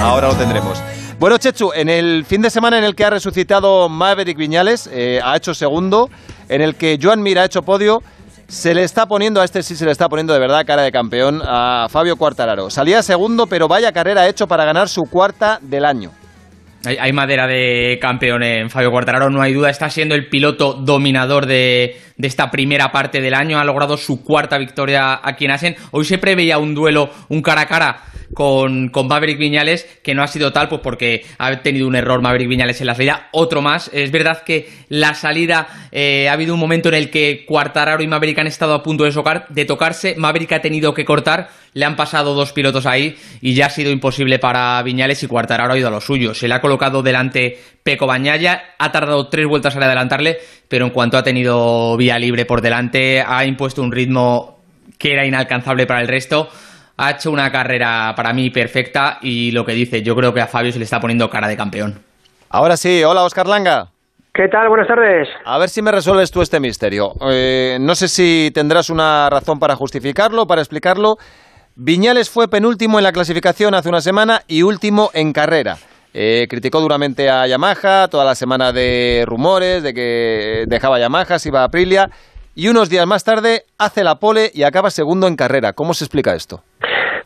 Ahora 0.00 0.28
lo 0.28 0.34
tendremos. 0.34 0.82
Bueno, 1.20 1.38
Chechu, 1.38 1.70
en 1.74 1.88
el 1.88 2.24
fin 2.26 2.42
de 2.42 2.50
semana 2.50 2.78
en 2.78 2.84
el 2.84 2.96
que 2.96 3.04
ha 3.04 3.10
resucitado 3.10 3.88
Maverick 3.88 4.36
Viñales, 4.36 4.90
eh, 4.92 5.20
ha 5.22 5.36
hecho 5.36 5.54
segundo, 5.54 6.10
en 6.48 6.60
el 6.60 6.74
que 6.74 6.98
Joan 7.00 7.22
Mir 7.22 7.38
ha 7.38 7.44
hecho 7.44 7.62
podio, 7.62 8.02
se 8.52 8.74
le 8.74 8.82
está 8.82 9.06
poniendo, 9.06 9.40
a 9.40 9.46
este 9.46 9.62
sí 9.62 9.74
se 9.74 9.86
le 9.86 9.92
está 9.92 10.10
poniendo 10.10 10.34
de 10.34 10.38
verdad 10.38 10.66
cara 10.66 10.82
de 10.82 10.92
campeón, 10.92 11.40
a 11.42 11.86
Fabio 11.88 12.16
Quartararo. 12.16 12.68
Salía 12.68 13.02
segundo, 13.02 13.46
pero 13.46 13.66
vaya 13.66 13.92
carrera 13.92 14.28
hecho 14.28 14.46
para 14.46 14.66
ganar 14.66 14.90
su 14.90 15.04
cuarta 15.04 15.58
del 15.62 15.86
año. 15.86 16.10
Hay, 16.84 16.98
hay 17.00 17.14
madera 17.14 17.46
de 17.46 17.98
campeón 17.98 18.42
en 18.42 18.68
Fabio 18.68 18.90
Quartararo, 18.90 19.30
no 19.30 19.40
hay 19.40 19.54
duda. 19.54 19.70
Está 19.70 19.88
siendo 19.88 20.14
el 20.14 20.28
piloto 20.28 20.74
dominador 20.74 21.46
de, 21.46 21.96
de 22.18 22.28
esta 22.28 22.50
primera 22.50 22.92
parte 22.92 23.22
del 23.22 23.32
año. 23.32 23.58
Ha 23.58 23.64
logrado 23.64 23.96
su 23.96 24.22
cuarta 24.22 24.58
victoria 24.58 25.18
aquí 25.22 25.46
en 25.46 25.52
Asen. 25.52 25.76
Hoy 25.90 26.04
se 26.04 26.18
preveía 26.18 26.58
un 26.58 26.74
duelo, 26.74 27.08
un 27.30 27.40
cara 27.40 27.62
a 27.62 27.66
cara 27.66 28.02
con, 28.34 28.90
Maverick 28.92 29.38
Viñales, 29.38 29.84
que 30.02 30.14
no 30.14 30.22
ha 30.22 30.26
sido 30.26 30.52
tal, 30.52 30.68
pues 30.68 30.80
porque 30.82 31.24
ha 31.38 31.62
tenido 31.62 31.86
un 31.86 31.94
error 31.94 32.22
Maverick 32.22 32.48
Viñales 32.48 32.80
en 32.80 32.86
la 32.86 32.94
salida. 32.94 33.28
Otro 33.32 33.62
más. 33.62 33.90
Es 33.92 34.10
verdad 34.10 34.42
que 34.42 34.68
la 34.88 35.14
salida 35.14 35.68
eh, 35.90 36.28
ha 36.28 36.32
habido 36.32 36.54
un 36.54 36.60
momento 36.60 36.88
en 36.88 36.94
el 36.94 37.10
que 37.10 37.44
Quartararo 37.46 38.02
y 38.02 38.06
Maverick 38.06 38.38
han 38.38 38.46
estado 38.46 38.74
a 38.74 38.82
punto 38.82 39.04
de, 39.04 39.42
de 39.48 39.64
tocarse. 39.64 40.14
Maverick 40.16 40.52
ha 40.52 40.60
tenido 40.60 40.94
que 40.94 41.04
cortar. 41.04 41.50
Le 41.74 41.86
han 41.86 41.96
pasado 41.96 42.34
dos 42.34 42.52
pilotos 42.52 42.84
ahí 42.84 43.16
y 43.40 43.54
ya 43.54 43.66
ha 43.66 43.70
sido 43.70 43.90
imposible 43.90 44.38
para 44.38 44.82
Viñales 44.82 45.22
y 45.22 45.26
Quartararo 45.26 45.72
ha 45.72 45.78
ido 45.78 45.88
a 45.88 45.90
lo 45.90 46.00
suyo. 46.00 46.34
Se 46.34 46.46
le 46.46 46.54
ha 46.54 46.60
colocado 46.60 47.02
delante 47.02 47.58
Peco 47.82 48.06
Bañaya, 48.06 48.74
ha 48.78 48.92
tardado 48.92 49.28
tres 49.28 49.46
vueltas 49.46 49.74
en 49.76 49.82
adelantarle, 49.82 50.38
pero 50.68 50.84
en 50.84 50.90
cuanto 50.90 51.16
ha 51.16 51.22
tenido 51.22 51.96
vía 51.96 52.18
libre 52.18 52.44
por 52.44 52.60
delante, 52.60 53.24
ha 53.26 53.44
impuesto 53.46 53.82
un 53.82 53.90
ritmo 53.90 54.60
que 54.98 55.12
era 55.12 55.26
inalcanzable 55.26 55.86
para 55.86 56.02
el 56.02 56.08
resto. 56.08 56.48
Ha 56.96 57.10
hecho 57.10 57.30
una 57.30 57.50
carrera 57.50 58.12
para 58.16 58.32
mí 58.32 58.50
perfecta 58.50 59.18
y 59.22 59.50
lo 59.52 59.64
que 59.64 59.72
dice, 59.72 60.02
yo 60.02 60.14
creo 60.14 60.32
que 60.32 60.40
a 60.40 60.46
Fabio 60.46 60.72
se 60.72 60.78
le 60.78 60.84
está 60.84 61.00
poniendo 61.00 61.28
cara 61.28 61.48
de 61.48 61.56
campeón. 61.56 62.00
Ahora 62.50 62.76
sí, 62.76 63.02
hola 63.04 63.24
Oscar 63.24 63.46
Langa. 63.46 63.88
¿Qué 64.34 64.48
tal? 64.48 64.68
Buenas 64.68 64.88
tardes. 64.88 65.28
A 65.44 65.58
ver 65.58 65.68
si 65.68 65.82
me 65.82 65.92
resuelves 65.92 66.30
tú 66.30 66.40
este 66.40 66.58
misterio. 66.58 67.12
Eh, 67.30 67.76
no 67.80 67.94
sé 67.94 68.08
si 68.08 68.50
tendrás 68.54 68.88
una 68.88 69.28
razón 69.28 69.58
para 69.58 69.76
justificarlo, 69.76 70.46
para 70.46 70.62
explicarlo. 70.62 71.16
Viñales 71.74 72.30
fue 72.30 72.48
penúltimo 72.48 72.98
en 72.98 73.04
la 73.04 73.12
clasificación 73.12 73.74
hace 73.74 73.90
una 73.90 74.00
semana 74.00 74.40
y 74.46 74.62
último 74.62 75.10
en 75.12 75.32
carrera. 75.32 75.76
Eh, 76.14 76.46
criticó 76.48 76.80
duramente 76.80 77.30
a 77.30 77.46
Yamaha, 77.46 78.08
toda 78.08 78.24
la 78.24 78.34
semana 78.34 78.72
de 78.72 79.24
rumores, 79.26 79.82
de 79.82 79.94
que 79.94 80.64
dejaba 80.66 80.98
Yamaha, 80.98 81.38
se 81.38 81.48
iba 81.48 81.60
a 81.60 81.64
Aprilia, 81.64 82.08
y 82.54 82.68
unos 82.68 82.88
días 82.88 83.06
más 83.06 83.24
tarde 83.24 83.64
hace 83.78 84.04
la 84.04 84.16
pole 84.16 84.50
y 84.54 84.64
acaba 84.64 84.90
segundo 84.90 85.26
en 85.26 85.36
carrera. 85.36 85.72
¿Cómo 85.72 85.94
se 85.94 86.04
explica 86.04 86.34
esto? 86.34 86.62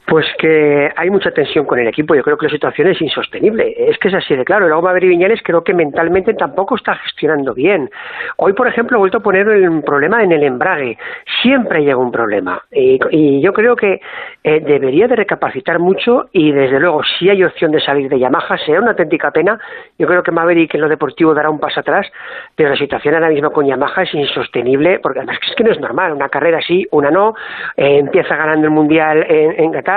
Pues 0.07 0.25
que 0.39 0.89
hay 0.95 1.11
mucha 1.11 1.33
tensión 1.33 1.67
con 1.67 1.81
el 1.81 1.89
equipo. 1.89 2.15
Yo 2.15 2.23
creo 2.23 2.39
que 2.39 2.47
la 2.47 2.53
situación 2.53 2.87
es 2.87 3.03
insostenible. 3.03 3.75
Es 3.77 3.99
que 3.99 4.07
es 4.07 4.15
así 4.15 4.37
de 4.37 4.45
claro. 4.45 4.69
Luego 4.69 4.83
Maverick 4.83 5.11
Viñales 5.11 5.41
creo 5.43 5.65
que 5.65 5.75
mentalmente 5.75 6.33
tampoco 6.35 6.77
está 6.77 6.95
gestionando 6.95 7.53
bien. 7.53 7.91
Hoy, 8.37 8.53
por 8.53 8.69
ejemplo, 8.69 8.97
he 8.97 9.01
vuelto 9.01 9.19
a 9.19 9.23
poner 9.23 9.49
el 9.49 9.83
problema 9.83 10.23
en 10.23 10.31
el 10.31 10.45
embrague. 10.45 10.97
Siempre 11.43 11.81
llega 11.83 11.97
un 11.97 12.13
problema. 12.13 12.63
Y, 12.71 13.41
yo 13.41 13.53
creo 13.53 13.75
que 13.75 14.01
eh, 14.45 14.61
debería 14.61 15.09
de 15.09 15.17
recapacitar 15.17 15.81
mucho 15.81 16.27
y, 16.33 16.53
desde 16.53 16.79
luego, 16.79 17.03
si 17.19 17.29
hay 17.29 17.43
opción 17.43 17.73
de 17.73 17.81
salir 17.81 18.09
de 18.09 18.21
Yamaha, 18.21 18.59
será 18.59 18.81
una 18.81 18.91
auténtica 18.91 19.33
pena. 19.33 19.59
Yo 19.99 20.07
creo 20.07 20.23
que 20.23 20.31
Maverick 20.31 20.73
en 20.75 20.83
lo 20.83 20.89
deportivo 20.89 21.35
dará 21.35 21.51
un 21.51 21.59
paso 21.59 21.81
atrás, 21.81 22.07
pero 22.55 22.71
la 22.71 22.77
situación 22.77 23.15
ahora 23.15 23.29
mismo 23.29 23.51
con 23.51 23.67
Yamaha 23.67 24.03
es 24.03 24.15
insostenible, 24.15 25.01
porque 25.01 25.19
además 25.19 25.39
es 25.49 25.55
que 25.57 25.65
no 25.65 25.73
es 25.73 25.81
normal. 25.81 26.13
Una 26.13 26.29
carrera 26.29 26.61
sí, 26.65 26.87
una 26.93 27.11
no. 27.11 27.35
Eh, 27.77 27.99
empieza 27.99 28.37
ganando 28.37 28.67
el 28.67 28.73
Mundial 28.73 29.27
en, 29.29 29.65
en 29.65 29.73
Qatar 29.73 29.96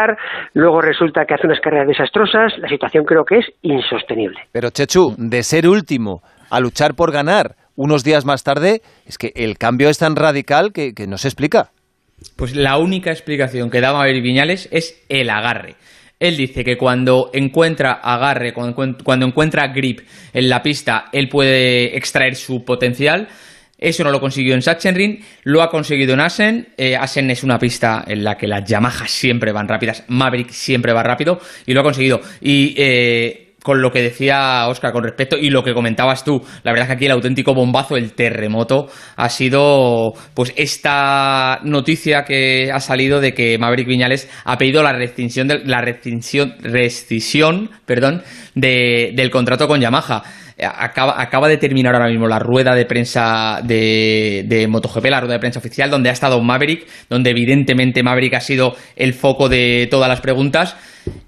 luego 0.53 0.81
resulta 0.81 1.25
que 1.25 1.33
hace 1.33 1.47
unas 1.47 1.59
carreras 1.59 1.87
desastrosas, 1.87 2.57
la 2.57 2.67
situación 2.67 3.05
creo 3.05 3.25
que 3.25 3.39
es 3.39 3.45
insostenible. 3.61 4.39
Pero 4.51 4.69
Chechu, 4.69 5.15
de 5.17 5.43
ser 5.43 5.67
último 5.67 6.21
a 6.49 6.59
luchar 6.59 6.95
por 6.95 7.11
ganar 7.11 7.55
unos 7.75 8.03
días 8.03 8.25
más 8.25 8.43
tarde, 8.43 8.81
es 9.05 9.17
que 9.17 9.31
el 9.35 9.57
cambio 9.57 9.89
es 9.89 9.99
tan 9.99 10.15
radical 10.15 10.71
que, 10.73 10.93
que 10.93 11.07
no 11.07 11.17
se 11.17 11.27
explica. 11.27 11.71
Pues 12.35 12.55
la 12.55 12.77
única 12.77 13.11
explicación 13.11 13.69
que 13.69 13.81
da 13.81 13.93
Maverick 13.93 14.23
Viñales 14.23 14.67
es 14.71 15.05
el 15.09 15.29
agarre. 15.29 15.75
Él 16.19 16.35
dice 16.35 16.65
que 16.65 16.77
cuando 16.77 17.29
encuentra 17.33 17.93
agarre, 17.93 18.53
cuando 18.53 19.25
encuentra 19.25 19.69
grip 19.69 20.01
en 20.33 20.49
la 20.49 20.61
pista, 20.61 21.05
él 21.13 21.29
puede 21.29 21.95
extraer 21.95 22.35
su 22.35 22.65
potencial. 22.65 23.29
Eso 23.79 24.03
no 24.03 24.11
lo 24.11 24.19
consiguió 24.19 24.53
en 24.55 24.61
Sachsenring, 24.61 25.23
lo 25.43 25.61
ha 25.61 25.69
conseguido 25.69 26.13
en 26.13 26.19
Assen. 26.19 26.67
Eh, 26.77 26.95
Assen 26.95 27.31
es 27.31 27.43
una 27.43 27.57
pista 27.57 28.03
en 28.05 28.23
la 28.23 28.35
que 28.35 28.47
las 28.47 28.69
Yamaha 28.69 29.07
siempre 29.07 29.51
van 29.51 29.67
rápidas, 29.67 30.03
Maverick 30.09 30.49
siempre 30.49 30.93
va 30.93 31.01
rápido 31.03 31.39
y 31.65 31.73
lo 31.73 31.79
ha 31.79 31.83
conseguido. 31.83 32.19
Y 32.41 32.75
eh, 32.77 33.45
con 33.63 33.81
lo 33.81 33.91
que 33.91 34.01
decía 34.01 34.67
Oscar 34.69 34.93
con 34.93 35.03
respecto 35.03 35.37
y 35.37 35.49
lo 35.49 35.63
que 35.63 35.73
comentabas 35.73 36.23
tú, 36.23 36.41
la 36.63 36.71
verdad 36.71 36.83
es 36.83 36.87
que 36.87 36.93
aquí 36.93 37.05
el 37.05 37.11
auténtico 37.11 37.53
bombazo, 37.53 37.97
el 37.97 38.13
terremoto, 38.13 38.87
ha 39.17 39.29
sido 39.29 40.13
pues 40.33 40.53
esta 40.55 41.59
noticia 41.63 42.23
que 42.23 42.71
ha 42.73 42.79
salido 42.79 43.19
de 43.19 43.33
que 43.33 43.57
Maverick 43.57 43.87
Viñales 43.87 44.29
ha 44.45 44.57
pedido 44.57 44.81
la 44.81 44.93
rescisión 44.93 45.47
de, 45.49 45.59
la 45.65 45.81
rescisión, 45.81 46.55
rescisión 46.61 47.69
perdón, 47.85 48.23
de- 48.55 49.11
del 49.15 49.29
contrato 49.29 49.67
con 49.67 49.81
Yamaha. 49.81 50.23
Acaba, 50.61 51.47
de 51.47 51.57
terminar 51.57 51.95
ahora 51.95 52.09
mismo 52.09 52.27
la 52.27 52.39
rueda 52.39 52.75
de 52.75 52.85
prensa 52.85 53.61
de, 53.63 54.43
de 54.47 54.67
MotoGP, 54.67 55.05
la 55.05 55.21
rueda 55.21 55.33
de 55.33 55.39
prensa 55.39 55.59
oficial, 55.59 55.89
donde 55.89 56.09
ha 56.09 56.13
estado 56.13 56.41
Maverick, 56.41 56.87
donde 57.09 57.29
evidentemente 57.29 58.03
Maverick 58.03 58.33
ha 58.33 58.41
sido 58.41 58.75
el 58.95 59.13
foco 59.13 59.49
de 59.49 59.87
todas 59.89 60.09
las 60.09 60.21
preguntas. 60.21 60.75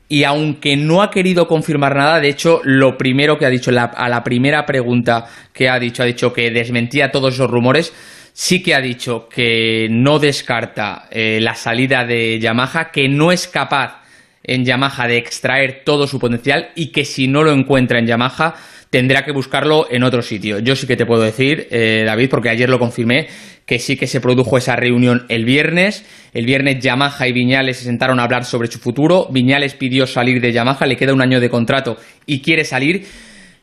Y 0.09 0.25
aunque 0.25 0.75
no 0.75 1.01
ha 1.01 1.09
querido 1.09 1.47
confirmar 1.47 1.95
nada, 1.95 2.19
de 2.19 2.27
hecho, 2.27 2.59
lo 2.65 2.97
primero 2.97 3.37
que 3.37 3.45
ha 3.45 3.49
dicho, 3.49 3.71
a 3.71 4.09
la 4.09 4.23
primera 4.23 4.65
pregunta 4.65 5.25
que 5.53 5.69
ha 5.69 5.79
dicho, 5.79 6.03
ha 6.03 6.05
dicho 6.05 6.33
que 6.33 6.51
desmentía 6.51 7.11
todos 7.11 7.33
esos 7.33 7.49
rumores, 7.49 7.93
sí 8.33 8.61
que 8.61 8.75
ha 8.75 8.81
dicho 8.81 9.27
que 9.29 9.87
no 9.89 10.19
descarta 10.19 11.07
eh, 11.11 11.39
la 11.41 11.55
salida 11.55 12.05
de 12.05 12.39
Yamaha, 12.39 12.91
que 12.91 13.07
no 13.07 13.31
es 13.31 13.47
capaz 13.47 14.01
en 14.43 14.65
Yamaha 14.65 15.07
de 15.07 15.17
extraer 15.17 15.83
todo 15.85 16.07
su 16.07 16.19
potencial 16.19 16.69
y 16.75 16.91
que 16.91 17.05
si 17.05 17.27
no 17.27 17.43
lo 17.43 17.51
encuentra 17.51 17.99
en 17.99 18.07
Yamaha 18.07 18.55
tendrá 18.91 19.23
que 19.23 19.31
buscarlo 19.31 19.87
en 19.89 20.03
otro 20.03 20.21
sitio. 20.21 20.59
Yo 20.59 20.75
sí 20.75 20.85
que 20.85 20.97
te 20.97 21.05
puedo 21.05 21.23
decir, 21.23 21.67
eh, 21.71 22.03
David, 22.05 22.29
porque 22.29 22.49
ayer 22.49 22.69
lo 22.69 22.77
confirmé, 22.77 23.27
que 23.65 23.79
sí 23.79 23.95
que 23.95 24.05
se 24.05 24.19
produjo 24.19 24.57
esa 24.57 24.75
reunión 24.75 25.25
el 25.29 25.45
viernes. 25.45 26.05
El 26.33 26.45
viernes 26.45 26.83
Yamaha 26.83 27.25
y 27.25 27.31
Viñales 27.31 27.77
se 27.77 27.85
sentaron 27.85 28.19
a 28.19 28.23
hablar 28.23 28.43
sobre 28.43 28.67
su 28.67 28.79
futuro. 28.79 29.27
Viñales 29.31 29.75
pidió 29.75 30.05
salir 30.05 30.41
de 30.41 30.51
Yamaha, 30.51 30.85
le 30.85 30.97
queda 30.97 31.13
un 31.13 31.21
año 31.21 31.39
de 31.39 31.49
contrato 31.49 31.97
y 32.25 32.41
quiere 32.41 32.65
salir. 32.65 33.05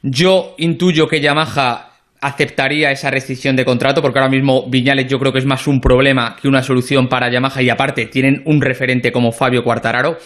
Yo 0.03 0.55
intuyo 0.57 1.07
que 1.09 1.21
Yamaha 1.21 1.91
aceptaría 2.23 2.91
esa 2.91 3.11
rescisión 3.11 3.55
de 3.55 3.67
contrato 3.67 4.01
porque 4.01 4.19
ahora 4.19 4.31
mismo 4.31 4.67
Viñales 4.69 5.09
yo 5.09 5.19
creo 5.19 5.33
que 5.33 5.41
es 5.41 5.47
más 5.47 5.67
un 5.67 5.81
problema 5.81 6.37
que 6.41 6.49
una 6.49 6.63
solución 6.63 7.07
para 7.07 7.31
Yamaha 7.31 7.61
y 7.61 7.69
aparte 7.69 8.07
tienen 8.07 8.43
un 8.47 8.63
referente 8.63 9.13
como 9.13 9.31
Fabio 9.31 9.63
Quartararo. 9.63 10.17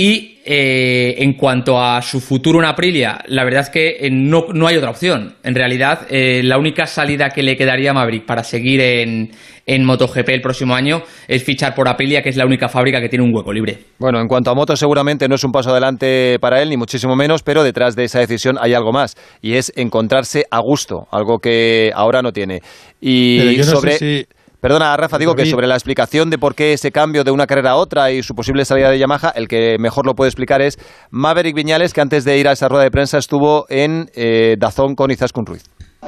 Y 0.00 0.38
eh, 0.44 1.16
en 1.18 1.32
cuanto 1.32 1.82
a 1.82 2.00
su 2.02 2.20
futuro 2.20 2.60
en 2.60 2.66
Aprilia, 2.66 3.18
la 3.26 3.42
verdad 3.42 3.62
es 3.62 3.68
que 3.70 3.96
eh, 3.98 4.10
no, 4.12 4.44
no 4.54 4.68
hay 4.68 4.76
otra 4.76 4.90
opción. 4.90 5.34
En 5.42 5.56
realidad, 5.56 6.06
eh, 6.08 6.40
la 6.44 6.56
única 6.56 6.86
salida 6.86 7.30
que 7.30 7.42
le 7.42 7.56
quedaría 7.56 7.90
a 7.90 7.94
Maverick 7.94 8.24
para 8.24 8.44
seguir 8.44 8.80
en, 8.80 9.32
en 9.66 9.84
MotoGP 9.84 10.28
el 10.28 10.40
próximo 10.40 10.76
año 10.76 11.02
es 11.26 11.42
fichar 11.42 11.74
por 11.74 11.88
Aprilia, 11.88 12.22
que 12.22 12.28
es 12.28 12.36
la 12.36 12.46
única 12.46 12.68
fábrica 12.68 13.00
que 13.00 13.08
tiene 13.08 13.24
un 13.24 13.34
hueco 13.34 13.52
libre. 13.52 13.76
Bueno, 13.98 14.20
en 14.20 14.28
cuanto 14.28 14.52
a 14.52 14.54
moto, 14.54 14.76
seguramente 14.76 15.26
no 15.26 15.34
es 15.34 15.42
un 15.42 15.50
paso 15.50 15.70
adelante 15.72 16.38
para 16.40 16.62
él, 16.62 16.70
ni 16.70 16.76
muchísimo 16.76 17.16
menos, 17.16 17.42
pero 17.42 17.64
detrás 17.64 17.96
de 17.96 18.04
esa 18.04 18.20
decisión 18.20 18.56
hay 18.60 18.74
algo 18.74 18.92
más, 18.92 19.16
y 19.42 19.54
es 19.54 19.72
encontrarse 19.74 20.44
a 20.52 20.60
gusto, 20.60 21.08
algo 21.10 21.40
que 21.40 21.90
ahora 21.92 22.22
no 22.22 22.30
tiene. 22.30 22.60
Y 23.00 23.38
Pero 23.38 23.50
yo 23.50 23.58
no 23.58 23.64
sé 23.64 23.70
sobre. 23.72 23.92
si- 23.98 24.26
Perdona, 24.60 24.96
Rafa, 24.96 25.18
digo 25.18 25.36
que 25.36 25.46
sobre 25.46 25.68
la 25.68 25.74
explicación 25.74 26.30
de 26.30 26.38
por 26.38 26.56
qué 26.56 26.72
ese 26.72 26.90
cambio 26.90 27.22
de 27.22 27.30
una 27.30 27.46
carrera 27.46 27.70
a 27.70 27.76
otra 27.76 28.10
y 28.10 28.24
su 28.24 28.34
posible 28.34 28.64
salida 28.64 28.90
de 28.90 28.98
Yamaha, 28.98 29.30
el 29.36 29.46
que 29.46 29.76
mejor 29.78 30.04
lo 30.04 30.14
puede 30.14 30.30
explicar 30.30 30.60
es 30.60 30.78
Maverick 31.10 31.54
Viñales, 31.54 31.94
que 31.94 32.00
antes 32.00 32.24
de 32.24 32.38
ir 32.38 32.48
a 32.48 32.52
esa 32.52 32.66
rueda 32.68 32.82
de 32.82 32.90
prensa 32.90 33.18
estuvo 33.18 33.66
en 33.68 34.10
eh, 34.16 34.56
Dazón 34.58 34.96
con 34.96 35.12
Izaskun 35.12 35.46
Ruiz. 35.46 35.62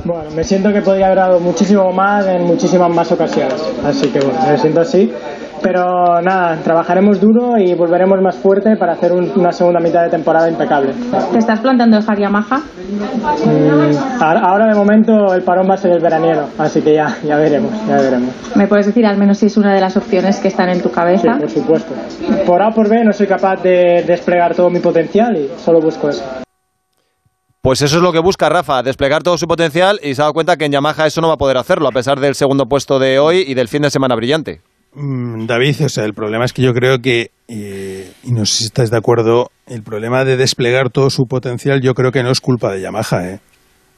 Bueno, 0.04 0.30
me 0.32 0.42
siento 0.42 0.72
que 0.72 0.82
podría 0.82 1.06
haber 1.06 1.18
dado 1.18 1.38
muchísimo 1.38 1.92
más 1.92 2.26
en 2.26 2.42
muchísimas 2.42 2.90
más 2.92 3.12
ocasiones. 3.12 3.62
Así 3.84 4.08
que 4.08 4.18
bueno, 4.18 4.40
me 4.44 4.58
siento 4.58 4.80
así. 4.80 5.12
Pero 5.62 6.20
nada, 6.22 6.56
trabajaremos 6.64 7.20
duro 7.20 7.58
y 7.58 7.74
volveremos 7.74 8.18
más 8.22 8.36
fuerte 8.36 8.76
para 8.76 8.92
hacer 8.94 9.12
un- 9.12 9.30
una 9.36 9.52
segunda 9.52 9.78
mitad 9.80 10.02
de 10.04 10.08
temporada 10.10 10.48
impecable. 10.48 10.92
¿Te 11.32 11.38
estás 11.38 11.60
planteando 11.60 11.96
dejar 11.98 12.18
Yamaha? 12.18 12.58
Mm, 12.58 14.22
ahora, 14.22 14.66
de 14.66 14.74
momento 14.74 15.34
el 15.34 15.42
parón 15.42 15.68
va 15.68 15.74
a 15.74 15.76
ser 15.76 15.92
el 15.92 16.00
veraniego, 16.00 16.48
así 16.58 16.80
que 16.82 16.94
ya, 16.94 17.16
ya 17.24 17.36
veremos, 17.36 17.72
ya 17.86 17.96
veremos. 17.96 18.30
¿Me 18.56 18.66
puedes 18.66 18.86
decir 18.86 19.06
al 19.06 19.16
menos 19.16 19.38
si 19.38 19.46
es 19.46 19.56
una 19.56 19.74
de 19.74 19.80
las 19.80 19.96
opciones 19.96 20.38
que 20.40 20.48
están 20.48 20.68
en 20.70 20.80
tu 20.80 20.88
Sí, 20.88 20.94
cabeza? 20.94 21.36
por 21.38 21.50
supuesto. 21.50 21.94
Por 22.46 22.62
A 22.62 22.68
o 22.68 22.72
por 22.72 22.88
B 22.88 23.04
no 23.04 23.12
soy 23.12 23.26
capaz 23.26 23.62
de 23.62 24.02
desplegar 24.06 24.54
todo 24.54 24.70
mi 24.70 24.80
potencial 24.80 25.36
y 25.36 25.48
solo 25.62 25.80
busco 25.80 26.08
eso. 26.08 26.24
Pues 27.62 27.82
eso 27.82 27.98
es 27.98 28.02
lo 28.02 28.10
que 28.10 28.20
busca 28.20 28.48
Rafa, 28.48 28.82
desplegar 28.82 29.22
todo 29.22 29.36
su 29.36 29.46
potencial 29.46 30.00
y 30.02 30.14
se 30.14 30.22
ha 30.22 30.24
dado 30.24 30.32
cuenta 30.32 30.56
que 30.56 30.64
en 30.64 30.72
Yamaha 30.72 31.06
eso 31.06 31.20
no 31.20 31.28
va 31.28 31.34
a 31.34 31.38
poder 31.38 31.58
hacerlo, 31.58 31.88
a 31.88 31.92
pesar 31.92 32.18
del 32.18 32.34
segundo 32.34 32.64
puesto 32.66 32.98
de 32.98 33.18
hoy 33.18 33.44
y 33.46 33.52
del 33.54 33.68
fin 33.68 33.82
de 33.82 33.90
semana 33.90 34.16
brillante. 34.16 34.62
Mm, 34.94 35.46
David, 35.46 35.84
o 35.84 35.88
sea, 35.88 36.04
el 36.04 36.14
problema 36.14 36.44
es 36.44 36.52
que 36.52 36.62
yo 36.62 36.72
creo 36.74 36.98
que, 36.98 37.30
eh, 37.48 38.10
y 38.24 38.32
no 38.32 38.44
sé 38.44 38.58
si 38.58 38.64
estás 38.64 38.90
de 38.90 38.96
acuerdo, 38.96 39.50
el 39.66 39.82
problema 39.82 40.24
de 40.24 40.36
desplegar 40.36 40.90
todo 40.90 41.10
su 41.10 41.26
potencial 41.26 41.80
yo 41.80 41.94
creo 41.94 42.10
que 42.10 42.22
no 42.24 42.30
es 42.32 42.40
culpa 42.40 42.72
de 42.72 42.80
Yamaha, 42.80 43.28
¿eh? 43.28 43.40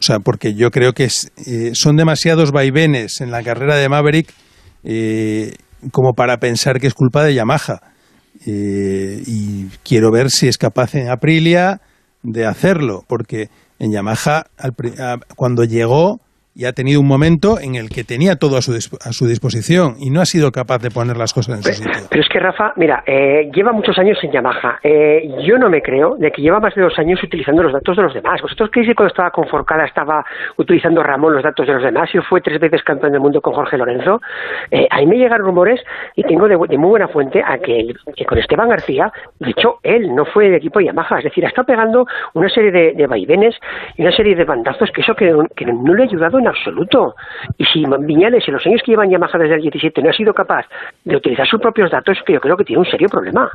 O 0.00 0.04
sea, 0.04 0.18
porque 0.18 0.54
yo 0.54 0.70
creo 0.70 0.92
que 0.92 1.04
eh, 1.46 1.70
son 1.74 1.96
demasiados 1.96 2.50
vaivenes 2.50 3.20
en 3.20 3.30
la 3.30 3.42
carrera 3.42 3.76
de 3.76 3.88
Maverick 3.88 4.32
eh, 4.84 5.54
como 5.92 6.12
para 6.12 6.38
pensar 6.38 6.78
que 6.80 6.88
es 6.88 6.94
culpa 6.94 7.22
de 7.24 7.34
Yamaha. 7.34 7.80
Y 8.44 9.66
quiero 9.84 10.10
ver 10.10 10.30
si 10.30 10.48
es 10.48 10.58
capaz 10.58 10.96
en 10.96 11.08
Aprilia 11.08 11.80
de 12.24 12.44
hacerlo, 12.46 13.04
porque 13.06 13.48
en 13.78 13.92
Yamaha 13.92 14.46
al 14.58 14.72
a- 14.98 15.18
cuando 15.36 15.62
llegó 15.64 16.20
y 16.54 16.66
ha 16.66 16.72
tenido 16.72 17.00
un 17.00 17.08
momento 17.08 17.58
en 17.58 17.76
el 17.76 17.88
que 17.88 18.04
tenía 18.04 18.36
todo 18.36 18.56
a 18.56 18.62
su, 18.62 18.72
a 18.72 19.12
su 19.12 19.26
disposición 19.26 19.94
y 19.98 20.10
no 20.10 20.20
ha 20.20 20.26
sido 20.26 20.52
capaz 20.52 20.78
de 20.78 20.90
poner 20.90 21.16
las 21.16 21.32
cosas 21.32 21.56
en 21.56 21.62
su 21.62 21.72
sitio. 21.72 21.92
Pero 22.10 22.22
es 22.22 22.28
que 22.28 22.38
Rafa, 22.38 22.72
mira, 22.76 23.02
eh, 23.06 23.50
lleva 23.54 23.72
muchos 23.72 23.98
años 23.98 24.18
en 24.22 24.32
Yamaha. 24.32 24.78
Eh, 24.82 25.30
yo 25.46 25.56
no 25.58 25.70
me 25.70 25.80
creo 25.80 26.16
de 26.16 26.30
que 26.30 26.42
lleva 26.42 26.60
más 26.60 26.74
de 26.74 26.82
dos 26.82 26.98
años 26.98 27.22
utilizando 27.22 27.62
los 27.62 27.72
datos 27.72 27.96
de 27.96 28.02
los 28.02 28.14
demás. 28.14 28.42
¿Vosotros 28.42 28.70
creéis 28.70 28.90
que 28.90 28.94
cuando 28.94 29.12
estaba 29.12 29.30
con 29.30 29.46
Forcada 29.48 29.84
estaba 29.84 30.24
utilizando 30.58 31.02
Ramón 31.02 31.34
los 31.34 31.42
datos 31.42 31.66
de 31.66 31.72
los 31.72 31.82
demás 31.82 32.10
y 32.14 32.18
fue 32.18 32.40
tres 32.40 32.60
veces 32.60 32.82
campeón 32.82 33.12
del 33.12 33.20
mundo 33.20 33.40
con 33.40 33.54
Jorge 33.54 33.78
Lorenzo? 33.78 34.20
Eh, 34.70 34.86
a 34.90 34.98
mí 34.98 35.06
me 35.06 35.16
llegan 35.16 35.40
rumores 35.40 35.80
y 36.16 36.22
tengo 36.22 36.48
de, 36.48 36.58
de 36.68 36.78
muy 36.78 36.90
buena 36.90 37.08
fuente 37.08 37.42
a 37.42 37.58
que, 37.58 37.94
con 38.26 38.38
Esteban 38.38 38.68
García, 38.68 39.10
de 39.38 39.50
hecho, 39.50 39.78
él 39.82 40.14
no 40.14 40.26
fue 40.26 40.44
del 40.44 40.54
equipo 40.54 40.78
de 40.78 40.86
Yamaha. 40.86 41.18
Es 41.18 41.24
decir, 41.24 41.44
ha 41.46 41.48
estado 41.48 41.66
pegando 41.66 42.06
una 42.34 42.48
serie 42.50 42.70
de, 42.70 42.92
de 42.92 43.06
vaivenes 43.06 43.54
y 43.96 44.02
una 44.02 44.12
serie 44.12 44.34
de 44.34 44.44
bandazos 44.44 44.90
que 44.90 45.00
eso 45.00 45.14
que, 45.14 45.34
que 45.56 45.64
no 45.64 45.94
le 45.94 46.02
ha 46.02 46.06
ayudado 46.06 46.41
en 46.42 46.48
absoluto. 46.48 47.14
Y 47.58 47.64
si 47.66 47.84
Viñales, 48.00 48.46
en 48.46 48.54
los 48.54 48.66
años 48.66 48.80
que 48.84 48.92
llevan 48.92 49.10
Yamaha 49.10 49.38
desde 49.38 49.54
el 49.56 49.62
17, 49.62 50.02
no 50.02 50.10
ha 50.10 50.12
sido 50.12 50.34
capaz 50.34 50.66
de 51.04 51.16
utilizar 51.16 51.46
sus 51.46 51.60
propios 51.60 51.90
datos, 51.90 52.18
que 52.26 52.34
yo 52.34 52.40
creo 52.40 52.56
que 52.56 52.64
tiene 52.64 52.80
un 52.80 52.86
serio 52.90 53.08
problema. 53.08 53.50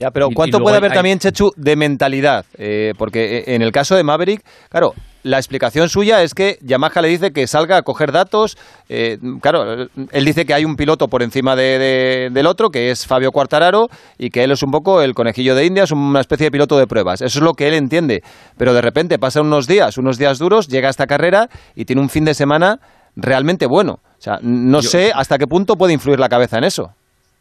Ya, 0.00 0.10
pero 0.12 0.28
¿cuánto 0.32 0.60
puede 0.60 0.76
hay- 0.76 0.78
haber 0.78 0.92
hay- 0.92 0.96
también, 0.96 1.18
Chechu, 1.18 1.50
de 1.56 1.74
mentalidad? 1.74 2.44
Eh, 2.56 2.92
porque 2.96 3.42
en 3.48 3.62
el 3.62 3.72
caso 3.72 3.96
de 3.96 4.04
Maverick, 4.04 4.42
claro, 4.70 4.92
la 5.28 5.36
explicación 5.38 5.88
suya 5.88 6.22
es 6.22 6.34
que 6.34 6.58
Yamaha 6.62 7.02
le 7.02 7.08
dice 7.08 7.30
que 7.32 7.46
salga 7.46 7.76
a 7.76 7.82
coger 7.82 8.12
datos. 8.12 8.56
eh, 8.88 9.18
claro, 9.42 9.86
él 10.12 10.24
dice 10.24 10.46
que 10.46 10.54
hay 10.54 10.64
un 10.64 10.74
piloto 10.76 11.08
por 11.08 11.22
encima 11.22 11.54
de- 11.54 11.78
de- 11.78 12.30
del 12.32 12.46
otro, 12.46 12.70
que 12.70 12.90
es 12.90 13.06
Fabio 13.06 13.30
Quartararo, 13.32 13.88
y 14.18 14.30
que 14.30 14.42
él 14.44 14.50
es 14.52 14.62
un 14.62 14.70
poco 14.70 15.02
el 15.02 15.12
conejillo 15.14 15.54
de 15.54 15.66
Indias, 15.66 15.90
una 15.92 16.20
especie 16.20 16.46
de 16.46 16.50
piloto 16.50 16.78
de 16.78 16.86
pruebas. 16.86 17.20
Eso 17.20 17.38
es 17.38 17.44
lo 17.44 17.52
que 17.52 17.68
él 17.68 17.74
entiende. 17.74 18.22
Pero 18.56 18.72
de 18.72 18.80
repente 18.80 19.18
pasan 19.18 19.46
unos 19.46 19.66
días, 19.66 19.98
unos 19.98 20.16
días 20.18 20.38
duros, 20.38 20.68
llega 20.68 20.88
a 20.88 20.90
esta 20.90 21.06
carrera 21.06 21.48
y 21.76 21.84
tiene 21.84 22.00
un 22.00 22.08
fin 22.08 22.24
de 22.24 22.32
semana 22.34 22.78
realmente 23.16 23.66
bueno. 23.66 24.00
O 24.02 24.20
sea, 24.20 24.38
no 24.42 24.80
sé 24.82 25.12
hasta 25.14 25.36
qué 25.38 25.46
punto 25.46 25.76
puede 25.76 25.92
influir 25.92 26.18
la 26.18 26.28
cabeza 26.28 26.56
en 26.58 26.64
eso. 26.64 26.90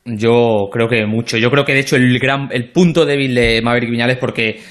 Yo 0.06 0.70
creo 0.72 0.88
que 0.88 1.06
mucho. 1.06 1.38
Yo 1.38 1.50
creo 1.50 1.66
que 1.66 1.74
de 1.74 1.80
hecho 1.82 1.96
el 1.96 2.18
gran 2.20 2.50
el 2.52 2.72
punto 2.72 3.06
débil 3.06 3.36
de 3.36 3.62
Maverick 3.62 3.90
Viñales 3.92 4.18
porque 4.18 4.62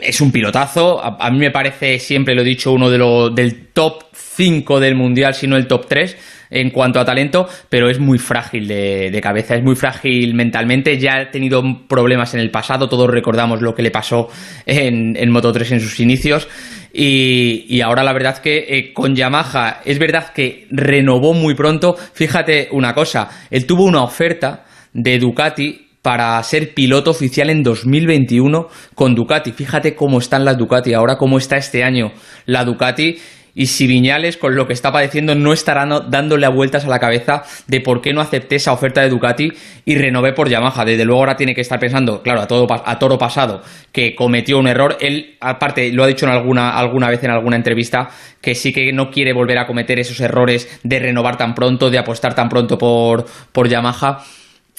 es 0.00 0.20
un 0.20 0.32
pilotazo. 0.32 1.02
A, 1.02 1.30
mí 1.30 1.38
me 1.38 1.50
parece, 1.50 1.98
siempre 1.98 2.34
lo 2.34 2.42
he 2.42 2.44
dicho, 2.44 2.72
uno 2.72 2.90
de 2.90 2.98
los 2.98 3.34
del 3.34 3.68
top 3.68 4.04
5 4.12 4.80
del 4.80 4.94
mundial, 4.94 5.34
si 5.34 5.46
no 5.46 5.56
el 5.56 5.66
top 5.66 5.86
3 5.86 6.16
en 6.50 6.70
cuanto 6.70 6.98
a 6.98 7.04
talento, 7.04 7.48
pero 7.68 7.88
es 7.88 8.00
muy 8.00 8.18
frágil 8.18 8.66
de, 8.66 9.20
cabeza, 9.22 9.54
es 9.54 9.62
muy 9.62 9.76
frágil 9.76 10.34
mentalmente. 10.34 10.98
Ya 10.98 11.18
ha 11.18 11.30
tenido 11.30 11.62
problemas 11.86 12.34
en 12.34 12.40
el 12.40 12.50
pasado, 12.50 12.88
todos 12.88 13.08
recordamos 13.08 13.62
lo 13.62 13.74
que 13.74 13.82
le 13.82 13.90
pasó 13.90 14.28
en, 14.66 15.16
en 15.16 15.30
Moto 15.30 15.52
3 15.52 15.72
en 15.72 15.80
sus 15.80 16.00
inicios. 16.00 16.48
Y, 16.92 17.66
y 17.68 17.82
ahora 17.82 18.02
la 18.02 18.12
verdad 18.12 18.38
que 18.38 18.66
eh, 18.68 18.92
con 18.92 19.14
Yamaha 19.14 19.80
es 19.84 19.98
verdad 20.00 20.32
que 20.32 20.66
renovó 20.70 21.34
muy 21.34 21.54
pronto. 21.54 21.94
Fíjate 21.94 22.68
una 22.72 22.94
cosa, 22.94 23.28
él 23.50 23.64
tuvo 23.64 23.84
una 23.84 24.02
oferta 24.02 24.64
de 24.92 25.18
Ducati 25.20 25.89
para 26.02 26.42
ser 26.42 26.74
piloto 26.74 27.10
oficial 27.10 27.50
en 27.50 27.62
2021 27.62 28.68
con 28.94 29.14
Ducati. 29.14 29.52
Fíjate 29.52 29.94
cómo 29.94 30.18
están 30.18 30.44
las 30.44 30.56
Ducati 30.56 30.94
ahora, 30.94 31.16
cómo 31.16 31.38
está 31.38 31.56
este 31.56 31.84
año 31.84 32.12
la 32.46 32.64
Ducati. 32.64 33.18
Y 33.52 33.66
si 33.66 33.86
Viñales, 33.86 34.36
con 34.36 34.54
lo 34.54 34.66
que 34.66 34.72
está 34.72 34.92
padeciendo, 34.92 35.34
no 35.34 35.52
estará 35.52 35.84
dándole 36.08 36.46
vueltas 36.48 36.84
a 36.84 36.88
la 36.88 37.00
cabeza 37.00 37.42
de 37.66 37.80
por 37.80 38.00
qué 38.00 38.12
no 38.12 38.20
acepté 38.20 38.56
esa 38.56 38.72
oferta 38.72 39.00
de 39.00 39.08
Ducati 39.08 39.52
y 39.84 39.96
renové 39.96 40.32
por 40.32 40.48
Yamaha. 40.48 40.84
Desde 40.84 41.04
luego 41.04 41.20
ahora 41.20 41.36
tiene 41.36 41.54
que 41.54 41.60
estar 41.60 41.80
pensando, 41.80 42.22
claro, 42.22 42.40
a, 42.40 42.46
todo, 42.46 42.66
a 42.70 42.98
toro 42.98 43.18
pasado, 43.18 43.62
que 43.92 44.14
cometió 44.14 44.58
un 44.58 44.68
error. 44.68 44.96
Él, 45.00 45.36
aparte, 45.40 45.92
lo 45.92 46.04
ha 46.04 46.06
dicho 46.06 46.26
en 46.26 46.32
alguna, 46.32 46.70
alguna 46.78 47.10
vez 47.10 47.22
en 47.24 47.30
alguna 47.30 47.56
entrevista, 47.56 48.08
que 48.40 48.54
sí 48.54 48.72
que 48.72 48.92
no 48.92 49.10
quiere 49.10 49.32
volver 49.32 49.58
a 49.58 49.66
cometer 49.66 49.98
esos 49.98 50.20
errores 50.20 50.78
de 50.84 51.00
renovar 51.00 51.36
tan 51.36 51.54
pronto, 51.54 51.90
de 51.90 51.98
apostar 51.98 52.34
tan 52.34 52.48
pronto 52.48 52.78
por, 52.78 53.26
por 53.52 53.68
Yamaha. 53.68 54.24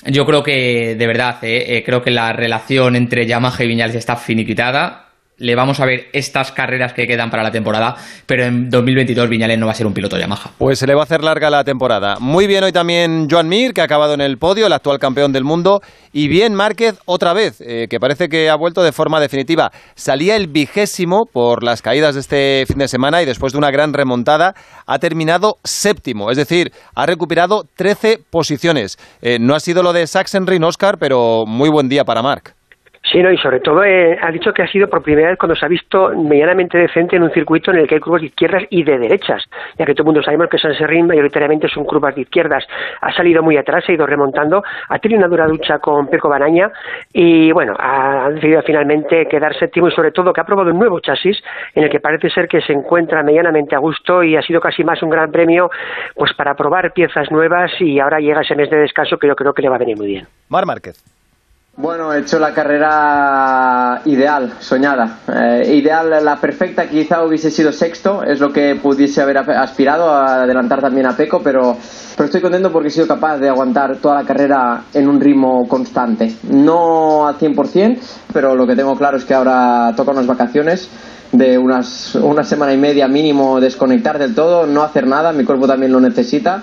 Yo 0.06 0.26
creo 0.26 0.42
que, 0.42 0.96
de 0.96 1.08
verdad, 1.08 1.44
eh, 1.44 1.78
eh, 1.78 1.84
creo 1.84 2.02
que 2.02 2.10
la 2.10 2.34
relación 2.34 2.96
entre 2.96 3.28
Yamaha 3.28 3.64
y 3.64 3.68
Viñales 3.68 3.96
está 3.96 4.16
finiquitada. 4.16 5.11
Le 5.42 5.56
vamos 5.56 5.80
a 5.80 5.86
ver 5.86 6.06
estas 6.14 6.52
carreras 6.52 6.94
que 6.94 7.08
quedan 7.08 7.32
para 7.32 7.42
la 7.42 7.50
temporada, 7.50 7.96
pero 8.28 8.46
en 8.46 8.70
2022 8.70 9.28
Viñales 9.28 9.58
no 9.58 9.66
va 9.66 9.72
a 9.72 9.76
ser 9.76 9.88
un 9.88 9.94
piloto 9.94 10.16
Yamaha. 10.16 10.52
Pues 10.60 10.78
se 10.78 10.86
le 10.86 10.94
va 10.94 11.02
a 11.02 11.06
hacer 11.06 11.24
larga 11.24 11.50
la 11.50 11.64
temporada. 11.64 12.18
Muy 12.20 12.46
bien 12.46 12.64
hoy 12.64 12.72
también 12.72 13.28
Joan 13.28 13.48
Mir, 13.48 13.74
que 13.74 13.82
ha 13.82 13.86
acabado 13.86 14.14
en 14.14 14.22
el 14.22 14.38
podio, 14.38 14.68
el 14.68 14.74
actual 14.74 15.00
campeón 15.00 15.32
del 15.34 15.44
mundo. 15.44 15.82
Y 16.14 16.28
bien 16.28 16.54
Márquez 16.54 17.00
otra 17.06 17.34
vez, 17.34 17.60
eh, 17.60 17.88
que 17.90 18.00
parece 18.00 18.30
que 18.30 18.52
ha 18.52 18.56
vuelto 18.56 18.84
de 18.84 18.92
forma 18.92 19.20
definitiva. 19.20 19.72
Salía 19.96 20.36
el 20.36 20.46
vigésimo 20.46 21.24
por 21.26 21.64
las 21.64 21.82
caídas 21.82 22.14
de 22.14 22.22
este 22.22 22.66
fin 22.68 22.78
de 22.78 22.88
semana 22.88 23.24
y 23.24 23.26
después 23.26 23.52
de 23.54 23.58
una 23.58 23.72
gran 23.72 23.94
remontada 23.94 24.54
ha 24.86 25.00
terminado 25.00 25.56
séptimo. 25.64 26.30
Es 26.30 26.38
decir, 26.38 26.72
ha 26.94 27.08
recuperado 27.08 27.64
13 27.78 28.20
posiciones. 28.30 29.00
Eh, 29.24 29.40
no 29.40 29.56
ha 29.56 29.60
sido 29.60 29.82
lo 29.82 29.92
de 29.92 30.06
Sachsenring, 30.06 30.64
Oscar, 30.64 30.98
pero 31.00 31.46
muy 31.48 31.70
buen 31.70 31.90
día 31.90 32.04
para 32.04 32.22
Marc. 32.22 32.61
Sí, 33.12 33.22
no, 33.22 33.30
y 33.30 33.38
sobre 33.38 33.60
todo 33.60 33.84
eh, 33.84 34.18
ha 34.22 34.32
dicho 34.32 34.54
que 34.54 34.64
ha 34.64 34.68
sido 34.68 34.88
por 34.88 35.04
primera 35.04 35.30
vez 35.30 35.38
cuando 35.38 35.54
se 35.54 35.66
ha 35.66 35.68
visto 35.68 36.12
medianamente 36.16 36.78
decente 36.78 37.18
en 37.18 37.24
un 37.24 37.32
circuito 37.32 37.72
en 37.72 37.80
el 37.80 37.88
que 37.88 37.96
hay 37.96 38.02
curvas 38.02 38.22
de 38.22 38.28
izquierdas 38.28 38.64
y 38.70 38.84
de 38.84 38.98
derechas, 38.98 39.44
ya 39.78 39.86
que 39.86 39.94
todo 39.94 40.04
el 40.04 40.14
mundo 40.14 40.24
sabemos 40.24 40.48
que 40.48 40.58
San 40.58 40.74
Serrín 40.76 41.08
mayoritariamente 41.08 41.68
son 41.68 41.84
curvas 41.84 42.16
de 42.16 42.22
izquierdas. 42.22 42.66
Ha 43.02 43.12
salido 43.12 43.44
muy 43.44 43.58
atrás, 43.58 43.84
ha 43.86 43.92
ido 43.92 44.06
remontando, 44.06 44.64
ha 44.88 45.00
tenido 45.00 45.20
una 45.20 45.28
dura 45.28 45.46
ducha 45.48 45.80
con 45.80 46.08
Peco 46.08 46.30
Baraña 46.30 46.72
y 47.12 47.52
bueno, 47.52 47.74
ha 47.78 48.30
decidido 48.30 48.62
finalmente 48.62 49.26
quedar 49.26 49.58
séptimo 49.58 49.90
y 49.90 49.92
sobre 49.92 50.12
todo 50.12 50.32
que 50.32 50.40
ha 50.40 50.46
probado 50.46 50.72
un 50.72 50.80
nuevo 50.80 51.02
chasis 51.02 51.38
en 51.76 51.84
el 51.84 51.90
que 51.90 52.00
parece 52.00 52.30
ser 52.30 52.48
que 52.48 52.62
se 52.62 52.72
encuentra 52.72 53.24
medianamente 53.24 53.76
a 53.76 53.80
gusto 53.80 54.24
y 54.24 54.38
ha 54.38 54.42
sido 54.42 54.62
casi 54.62 54.86
más 54.86 55.04
un 55.04 55.10
gran 55.10 55.32
premio 55.32 55.70
pues 56.16 56.34
para 56.34 56.56
probar 56.56 56.94
piezas 56.94 57.30
nuevas 57.30 57.72
y 57.82 58.00
ahora 58.00 58.20
llega 58.20 58.40
ese 58.40 58.56
mes 58.56 58.70
de 58.70 58.78
descanso 58.78 59.18
que 59.18 59.28
yo 59.28 59.36
creo 59.36 59.54
que 59.54 59.64
le 59.64 59.68
va 59.68 59.76
a 59.76 59.80
venir 59.80 59.98
muy 59.98 60.08
bien. 60.08 60.28
Mar 60.48 60.66
Márquez. 60.66 61.21
Bueno, 61.82 62.14
he 62.14 62.20
hecho 62.20 62.38
la 62.38 62.54
carrera 62.54 64.04
ideal, 64.06 64.54
soñada. 64.60 65.18
Eh, 65.28 65.78
ideal, 65.78 66.24
la 66.24 66.36
perfecta, 66.40 66.88
quizá 66.88 67.24
hubiese 67.24 67.50
sido 67.50 67.72
sexto, 67.72 68.22
es 68.22 68.40
lo 68.40 68.54
que 68.54 68.76
pudiese 68.76 69.20
haber 69.20 69.40
aspirado 69.40 70.12
a 70.12 70.44
adelantar 70.44 70.80
también 70.80 71.08
a 71.08 71.18
Peco, 71.18 71.42
pero, 71.44 71.76
pero 72.16 72.26
estoy 72.26 72.40
contento 72.40 72.72
porque 72.72 72.90
he 72.90 72.92
sido 72.92 73.08
capaz 73.08 73.40
de 73.40 73.50
aguantar 73.50 73.98
toda 73.98 74.22
la 74.22 74.28
carrera 74.28 74.84
en 74.94 75.08
un 75.08 75.20
ritmo 75.20 75.68
constante. 75.68 76.36
No 76.52 77.28
al 77.28 77.40
100%, 77.40 77.98
pero 78.32 78.54
lo 78.54 78.68
que 78.68 78.76
tengo 78.76 78.96
claro 78.96 79.18
es 79.18 79.26
que 79.26 79.34
ahora 79.34 79.92
toca 79.98 80.12
unas 80.12 80.28
vacaciones 80.28 80.88
de 81.32 81.58
unas, 81.58 82.14
una 82.14 82.44
semana 82.44 82.74
y 82.74 82.78
media 82.78 83.08
mínimo 83.08 83.60
desconectar 83.60 84.20
del 84.20 84.36
todo, 84.36 84.68
no 84.68 84.84
hacer 84.84 85.08
nada, 85.08 85.34
mi 85.34 85.46
cuerpo 85.46 85.66
también 85.66 85.92
lo 85.92 86.00
necesita 86.00 86.62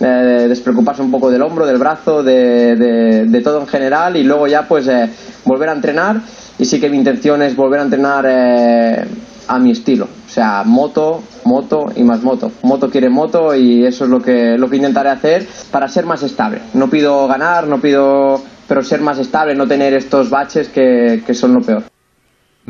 eh, 0.00 0.46
despreocuparse 0.48 1.02
un 1.02 1.10
poco 1.10 1.30
del 1.30 1.42
hombro, 1.42 1.66
del 1.66 1.78
brazo, 1.78 2.22
de, 2.22 2.76
de- 2.76 3.40
todo 3.40 3.60
en 3.60 3.66
general 3.66 4.16
y 4.16 4.24
luego 4.24 4.46
ya 4.46 4.66
pues 4.68 4.86
eh, 4.88 5.08
volver 5.44 5.68
a 5.68 5.72
entrenar 5.72 6.20
y 6.58 6.64
sí 6.64 6.80
que 6.80 6.88
mi 6.90 6.96
intención 6.98 7.40
es 7.42 7.54
volver 7.56 7.80
a 7.80 7.84
entrenar 7.84 8.24
eh, 8.28 9.04
a 9.48 9.58
mi 9.58 9.70
estilo, 9.70 10.04
o 10.04 10.28
sea, 10.30 10.62
moto, 10.64 11.22
moto 11.44 11.86
y 11.96 12.02
más 12.02 12.22
moto. 12.22 12.52
Moto 12.62 12.90
quiere 12.90 13.08
moto 13.08 13.54
y 13.54 13.84
eso 13.86 14.04
es 14.04 14.10
lo 14.10 14.20
que, 14.20 14.58
lo 14.58 14.68
que 14.68 14.76
intentaré 14.76 15.08
hacer 15.08 15.46
para 15.70 15.88
ser 15.88 16.04
más 16.04 16.22
estable. 16.22 16.60
No 16.74 16.90
pido 16.90 17.26
ganar, 17.26 17.66
no 17.66 17.80
pido, 17.80 18.42
pero 18.68 18.82
ser 18.82 19.00
más 19.00 19.18
estable, 19.18 19.54
no 19.54 19.66
tener 19.66 19.94
estos 19.94 20.28
baches 20.28 20.68
que, 20.68 21.22
que 21.26 21.32
son 21.32 21.54
lo 21.54 21.60
peor. 21.60 21.84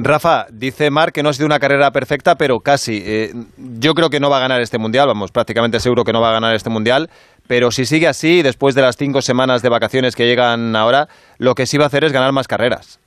Rafa, 0.01 0.47
dice 0.53 0.91
Marc 0.93 1.12
que 1.12 1.25
no 1.25 1.29
ha 1.29 1.33
sido 1.33 1.47
una 1.47 1.59
carrera 1.59 1.91
perfecta, 1.91 2.37
pero 2.37 2.61
casi. 2.61 3.03
Eh, 3.05 3.33
yo 3.57 3.95
creo 3.95 4.11
que 4.11 4.20
no 4.20 4.31
va 4.31 4.37
a 4.37 4.41
ganar 4.41 4.61
este 4.61 4.79
mundial, 4.79 5.09
vamos, 5.09 5.33
prácticamente 5.33 5.81
seguro 5.81 6.05
que 6.05 6.12
no 6.12 6.20
va 6.20 6.31
a 6.31 6.33
ganar 6.33 6.55
este 6.55 6.70
mundial. 6.70 7.11
Pero 7.49 7.73
si 7.73 7.85
sigue 7.85 8.07
así, 8.07 8.43
después 8.43 8.77
de 8.77 8.83
las 8.83 8.97
cinco 8.97 9.23
semanas 9.23 9.61
de 9.61 9.69
vacaciones 9.70 10.15
que 10.15 10.27
llegan 10.27 10.77
ahora, 10.77 11.09
lo 11.39 11.55
que 11.55 11.66
sí 11.66 11.79
va 11.79 11.85
a 11.85 11.87
hacer 11.89 12.05
es 12.05 12.12
ganar 12.12 12.33
más 12.33 12.47
carreras. 12.47 13.01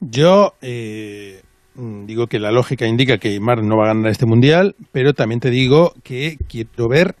Yo 0.00 0.52
eh, 0.60 1.42
mm, 1.74 2.04
digo 2.04 2.26
que 2.26 2.38
la 2.38 2.52
lógica 2.52 2.86
indica 2.86 3.16
que 3.16 3.40
Mar 3.40 3.62
no 3.62 3.78
va 3.78 3.84
a 3.84 3.94
ganar 3.94 4.10
este 4.10 4.26
mundial, 4.26 4.76
pero 4.92 5.14
también 5.14 5.40
te 5.40 5.48
digo 5.48 5.94
que 6.02 6.36
quiero 6.48 6.88
ver 6.88 7.16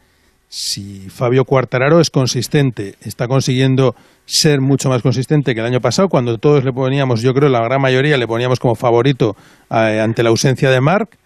si 0.48 1.08
Fabio 1.10 1.44
Quartararo 1.44 2.00
es 2.00 2.10
consistente, 2.10 2.94
está 3.02 3.28
consiguiendo 3.28 3.94
ser 4.24 4.60
mucho 4.60 4.88
más 4.88 5.02
consistente 5.02 5.54
que 5.54 5.60
el 5.60 5.66
año 5.66 5.80
pasado, 5.80 6.08
cuando 6.08 6.38
todos 6.38 6.64
le 6.64 6.72
poníamos, 6.72 7.22
yo 7.22 7.32
creo 7.34 7.48
la 7.48 7.62
gran 7.62 7.80
mayoría 7.80 8.16
le 8.16 8.26
poníamos 8.26 8.58
como 8.58 8.74
favorito 8.74 9.36
eh, 9.70 10.00
ante 10.00 10.22
la 10.22 10.30
ausencia 10.30 10.70
de 10.70 10.80
Marc. 10.80 11.16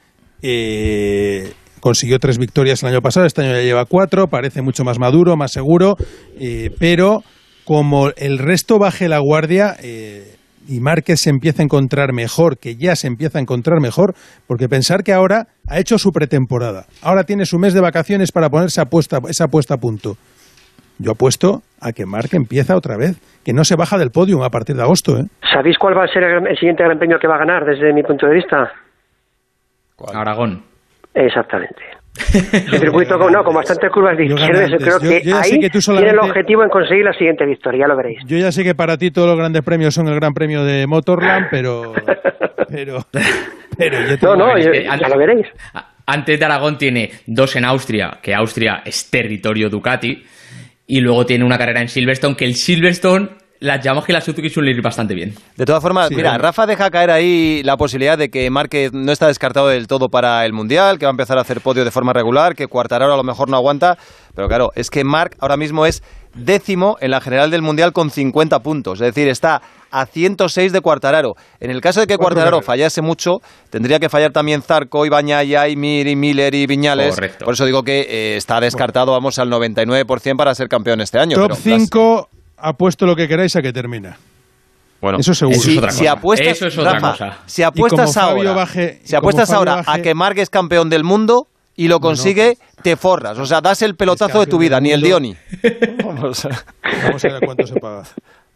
Eh, 0.42 1.52
consiguió 1.80 2.18
tres 2.18 2.38
victorias 2.38 2.82
el 2.82 2.90
año 2.90 3.02
pasado, 3.02 3.26
este 3.26 3.42
año 3.42 3.52
ya 3.52 3.62
lleva 3.62 3.84
cuatro, 3.84 4.28
parece 4.28 4.62
mucho 4.62 4.84
más 4.84 4.98
maduro, 4.98 5.36
más 5.36 5.52
seguro, 5.52 5.96
eh, 6.38 6.70
pero 6.78 7.22
como 7.64 8.10
el 8.16 8.38
resto 8.38 8.78
baje 8.78 9.08
la 9.08 9.18
guardia 9.18 9.76
eh, 9.82 10.36
y 10.68 10.80
Márquez 10.80 11.20
se 11.20 11.30
empieza 11.30 11.62
a 11.62 11.64
encontrar 11.64 12.12
mejor, 12.12 12.58
que 12.58 12.76
ya 12.76 12.96
se 12.96 13.06
empieza 13.06 13.38
a 13.38 13.42
encontrar 13.42 13.80
mejor, 13.80 14.14
porque 14.46 14.68
pensar 14.68 15.02
que 15.02 15.12
ahora 15.12 15.46
ha 15.68 15.78
hecho 15.78 15.98
su 15.98 16.12
pretemporada, 16.12 16.86
ahora 17.02 17.24
tiene 17.24 17.44
su 17.44 17.58
mes 17.58 17.74
de 17.74 17.80
vacaciones 17.80 18.32
para 18.32 18.48
ponerse 18.48 18.80
apuesta, 18.80 19.18
esa 19.28 19.44
apuesta 19.44 19.74
a 19.74 19.78
punto. 19.78 20.16
Yo 20.98 21.12
apuesto 21.12 21.62
a 21.80 21.92
que 21.92 22.06
Marc 22.06 22.34
empieza 22.34 22.76
otra 22.76 22.96
vez, 22.96 23.18
que 23.44 23.52
no 23.52 23.64
se 23.64 23.76
baja 23.76 23.98
del 23.98 24.10
podium 24.10 24.42
a 24.42 24.50
partir 24.50 24.76
de 24.76 24.82
agosto. 24.82 25.18
¿eh? 25.18 25.24
¿Sabéis 25.52 25.78
cuál 25.78 25.96
va 25.96 26.04
a 26.04 26.08
ser 26.08 26.22
el, 26.22 26.46
el 26.46 26.56
siguiente 26.56 26.84
gran 26.84 26.98
premio 26.98 27.18
que 27.18 27.26
va 27.26 27.36
a 27.36 27.38
ganar 27.38 27.64
desde 27.64 27.92
mi 27.92 28.02
punto 28.02 28.26
de 28.26 28.34
vista? 28.34 28.70
Aragón. 30.14 30.62
Exactamente. 31.14 32.01
Un 32.72 32.78
circuito 32.78 33.18
con, 33.18 33.32
no, 33.32 33.42
con 33.42 33.54
bastantes 33.54 33.90
curvas 33.90 34.16
de 34.16 34.28
Yo 34.28 34.34
izquierda. 34.36 34.66
Yo 34.68 34.76
creo. 34.78 35.00
Yo- 35.00 35.08
que 35.08 35.22
yo 35.24 35.36
ahí 35.38 35.58
que 35.58 35.70
tú 35.70 35.78
tiene 35.80 36.10
el 36.10 36.18
objetivo 36.18 36.62
en 36.62 36.68
conseguir 36.68 37.04
la 37.04 37.12
siguiente 37.14 37.46
victoria, 37.46 37.80
ya 37.80 37.86
lo 37.88 37.96
veréis. 37.96 38.18
Yo 38.26 38.36
ya 38.38 38.52
sé 38.52 38.62
que 38.64 38.74
para 38.74 38.98
ti 38.98 39.10
todos 39.10 39.28
los 39.28 39.36
grandes 39.38 39.62
premios 39.62 39.94
son 39.94 40.08
el 40.08 40.14
Gran 40.16 40.34
Premio 40.34 40.62
de 40.64 40.86
Motorland, 40.86 41.46
pero... 41.50 41.94
pero, 42.68 43.06
pero 43.78 44.00
yo 44.08 44.18
te 44.18 44.26
No, 44.26 44.36
no, 44.36 44.58
yo- 44.58 44.70
que 44.72 44.84
ya 44.84 45.08
lo 45.08 45.18
veréis. 45.18 45.46
Antes 46.04 46.38
de 46.38 46.44
Aragón 46.44 46.76
tiene 46.78 47.10
dos 47.26 47.56
en 47.56 47.64
Austria, 47.64 48.18
que 48.22 48.34
Austria 48.34 48.82
es 48.84 49.08
territorio 49.10 49.70
Ducati, 49.70 50.22
y 50.86 51.00
luego 51.00 51.24
tiene 51.24 51.44
una 51.44 51.56
carrera 51.56 51.80
en 51.80 51.88
Silverstone, 51.88 52.36
que 52.36 52.44
el 52.44 52.54
Silverstone 52.56 53.30
las 53.62 53.82
Yamaha 53.84 54.04
y 54.08 54.12
las 54.12 54.24
Suzuki 54.24 54.48
suelen 54.50 54.76
ir 54.76 54.82
bastante 54.82 55.14
bien. 55.14 55.34
De 55.56 55.64
todas 55.64 55.82
formas, 55.82 56.08
Sí, 56.08 56.14
mira. 56.16 56.36
Rafa 56.38 56.66
deja 56.66 56.90
caer 56.90 57.10
ahí 57.10 57.62
la 57.64 57.76
posibilidad 57.76 58.18
de 58.18 58.28
que 58.28 58.50
Márquez 58.50 58.92
no 58.92 59.12
está 59.12 59.28
descartado 59.28 59.68
del 59.68 59.86
todo 59.86 60.08
para 60.08 60.44
el 60.44 60.52
Mundial, 60.52 60.98
que 60.98 61.06
va 61.06 61.10
a 61.10 61.12
empezar 61.12 61.38
a 61.38 61.42
hacer 61.42 61.60
podio 61.60 61.84
de 61.84 61.90
forma 61.90 62.12
regular, 62.12 62.54
que 62.54 62.66
Cuartararo 62.66 63.14
a 63.14 63.16
lo 63.16 63.22
mejor 63.24 63.48
no 63.48 63.56
aguanta, 63.56 63.96
pero 64.34 64.48
claro, 64.48 64.70
es 64.74 64.90
que 64.90 65.04
Marc 65.04 65.36
ahora 65.40 65.56
mismo 65.56 65.86
es 65.86 66.02
décimo 66.34 66.96
en 67.00 67.10
la 67.10 67.20
general 67.20 67.50
del 67.50 67.62
Mundial 67.62 67.92
con 67.92 68.10
50 68.10 68.60
puntos, 68.60 69.00
es 69.00 69.14
decir, 69.14 69.28
está 69.28 69.60
a 69.90 70.06
106 70.06 70.72
de 70.72 70.80
Cuartararo. 70.80 71.34
En 71.60 71.70
el 71.70 71.80
caso 71.82 72.00
de 72.00 72.06
que 72.06 72.16
Cuartararo 72.16 72.62
fallase 72.62 73.02
mucho, 73.02 73.40
tendría 73.70 73.98
que 73.98 74.08
fallar 74.08 74.32
también 74.32 74.62
Zarco, 74.62 75.04
y 75.04 75.10
Bañaya, 75.10 75.68
y 75.68 75.76
Mir, 75.76 76.06
y 76.06 76.16
Miller, 76.16 76.54
y 76.54 76.66
Viñales. 76.66 77.14
Correcto. 77.14 77.44
Por 77.44 77.54
eso 77.54 77.66
digo 77.66 77.82
que 77.82 78.00
eh, 78.08 78.36
está 78.36 78.58
descartado, 78.60 79.12
vamos, 79.12 79.38
al 79.38 79.50
99% 79.50 80.36
para 80.36 80.54
ser 80.54 80.68
campeón 80.68 81.02
este 81.02 81.18
año. 81.18 81.36
Top 81.36 81.42
pero 81.42 81.54
las- 81.76 81.82
5, 81.82 82.28
apuesto 82.62 83.04
lo 83.06 83.14
que 83.16 83.26
queráis 83.28 83.54
a 83.56 83.62
que 83.62 83.72
termina. 83.72 84.16
Bueno, 85.00 85.18
Eso 85.18 85.34
seguro. 85.34 85.58
Si, 85.58 85.80
si 85.90 86.06
apuestas, 86.06 86.56
Eso 86.56 86.66
es 86.68 86.78
otra 86.78 86.92
Rafa, 86.92 87.10
cosa. 87.10 87.38
Si 87.46 87.62
apuestas 87.64 88.16
ahora, 88.16 88.52
baje- 88.54 89.00
si 89.04 89.16
apuestas 89.16 89.50
ahora 89.50 89.82
a 89.84 89.98
que 89.98 90.14
Marc 90.14 90.38
es 90.38 90.48
campeón 90.48 90.88
del 90.88 91.02
mundo 91.02 91.48
y 91.74 91.88
lo 91.88 91.98
consigue, 91.98 92.56
te 92.82 92.96
forras. 92.96 93.36
O 93.38 93.44
sea, 93.46 93.60
das 93.60 93.82
el 93.82 93.96
pelotazo 93.96 94.38
de 94.40 94.46
tu 94.46 94.58
vida, 94.58 94.80
ni 94.80 94.92
el 94.92 95.00
Dioni. 95.02 95.34
Vamos 96.04 96.44
a, 96.44 96.50
Vamos 97.04 97.24
a 97.24 97.28
ver 97.28 97.36
a 97.36 97.40
cuánto 97.44 97.66
se 97.66 97.74
paga. 97.80 98.04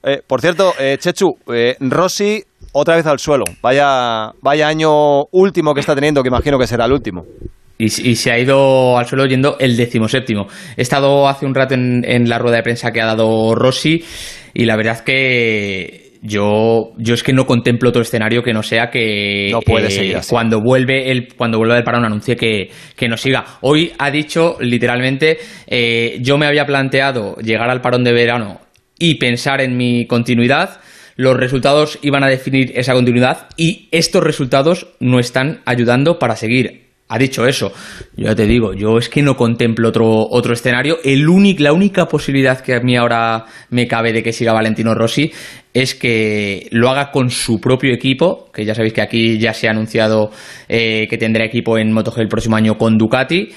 Eh, 0.04 0.22
por 0.24 0.40
cierto, 0.40 0.72
eh, 0.78 0.96
Chechu, 1.00 1.36
eh, 1.52 1.74
Rossi 1.80 2.44
otra 2.72 2.94
vez 2.94 3.06
al 3.06 3.18
suelo. 3.18 3.44
Vaya, 3.60 4.30
vaya 4.40 4.68
año 4.68 5.24
último 5.32 5.74
que 5.74 5.80
está 5.80 5.96
teniendo, 5.96 6.22
que 6.22 6.28
imagino 6.28 6.58
que 6.60 6.66
será 6.68 6.84
el 6.84 6.92
último. 6.92 7.24
Y, 7.78 7.84
y 7.86 8.14
se 8.16 8.30
ha 8.32 8.38
ido 8.38 8.96
al 8.96 9.06
suelo 9.06 9.26
yendo 9.26 9.56
el 9.58 9.76
decimoséptimo. 9.76 10.46
He 10.76 10.82
estado 10.82 11.28
hace 11.28 11.44
un 11.44 11.54
rato 11.54 11.74
en, 11.74 12.04
en 12.06 12.28
la 12.28 12.38
rueda 12.38 12.56
de 12.56 12.62
prensa 12.62 12.90
que 12.90 13.00
ha 13.02 13.06
dado 13.06 13.54
Rossi 13.54 14.02
y 14.54 14.64
la 14.64 14.76
verdad 14.76 15.00
que 15.04 16.06
yo, 16.22 16.92
yo 16.96 17.14
es 17.14 17.22
que 17.22 17.32
no 17.32 17.46
contemplo 17.46 17.90
otro 17.90 18.02
escenario 18.02 18.42
que 18.42 18.52
no 18.52 18.62
sea 18.62 18.90
que 18.90 19.50
No 19.52 19.60
puede 19.60 19.90
seguir 19.90 20.16
así. 20.16 20.30
cuando 20.30 20.60
vuelve 20.60 21.10
el 21.10 21.28
cuando 21.34 21.58
vuelva 21.58 21.74
del 21.74 21.84
parón 21.84 22.04
anuncie 22.04 22.36
que, 22.36 22.70
que 22.96 23.08
no 23.08 23.16
siga. 23.16 23.44
Hoy 23.60 23.92
ha 23.98 24.10
dicho 24.10 24.56
literalmente 24.60 25.38
eh, 25.66 26.18
yo 26.22 26.38
me 26.38 26.46
había 26.46 26.66
planteado 26.66 27.36
llegar 27.36 27.70
al 27.70 27.80
parón 27.80 28.04
de 28.04 28.12
verano 28.12 28.60
y 28.98 29.16
pensar 29.16 29.60
en 29.60 29.76
mi 29.76 30.06
continuidad. 30.06 30.80
Los 31.16 31.36
resultados 31.36 31.98
iban 32.02 32.24
a 32.24 32.28
definir 32.28 32.72
esa 32.74 32.92
continuidad 32.92 33.48
y 33.56 33.88
estos 33.90 34.22
resultados 34.22 34.88
no 35.00 35.18
están 35.18 35.60
ayudando 35.64 36.18
para 36.18 36.36
seguir. 36.36 36.85
Ha 37.08 37.18
dicho 37.18 37.46
eso. 37.46 37.72
Yo 38.16 38.34
te 38.34 38.46
digo, 38.46 38.74
yo 38.74 38.98
es 38.98 39.08
que 39.08 39.22
no 39.22 39.36
contemplo 39.36 39.90
otro, 39.90 40.26
otro 40.28 40.52
escenario. 40.52 40.98
El 41.04 41.28
únic- 41.28 41.60
la 41.60 41.72
única 41.72 42.06
posibilidad 42.06 42.60
que 42.60 42.74
a 42.74 42.80
mí 42.80 42.96
ahora 42.96 43.44
me 43.70 43.86
cabe 43.86 44.12
de 44.12 44.24
que 44.24 44.32
siga 44.32 44.52
Valentino 44.52 44.92
Rossi 44.92 45.30
es 45.72 45.94
que 45.94 46.66
lo 46.72 46.90
haga 46.90 47.12
con 47.12 47.30
su 47.30 47.60
propio 47.60 47.94
equipo, 47.94 48.50
que 48.52 48.64
ya 48.64 48.74
sabéis 48.74 48.92
que 48.92 49.02
aquí 49.02 49.38
ya 49.38 49.54
se 49.54 49.68
ha 49.68 49.70
anunciado 49.70 50.32
eh, 50.68 51.06
que 51.08 51.16
tendrá 51.16 51.44
equipo 51.44 51.78
en 51.78 51.92
MotoGP 51.92 52.18
el 52.22 52.28
próximo 52.28 52.56
año 52.56 52.76
con 52.76 52.98
Ducati. 52.98 53.50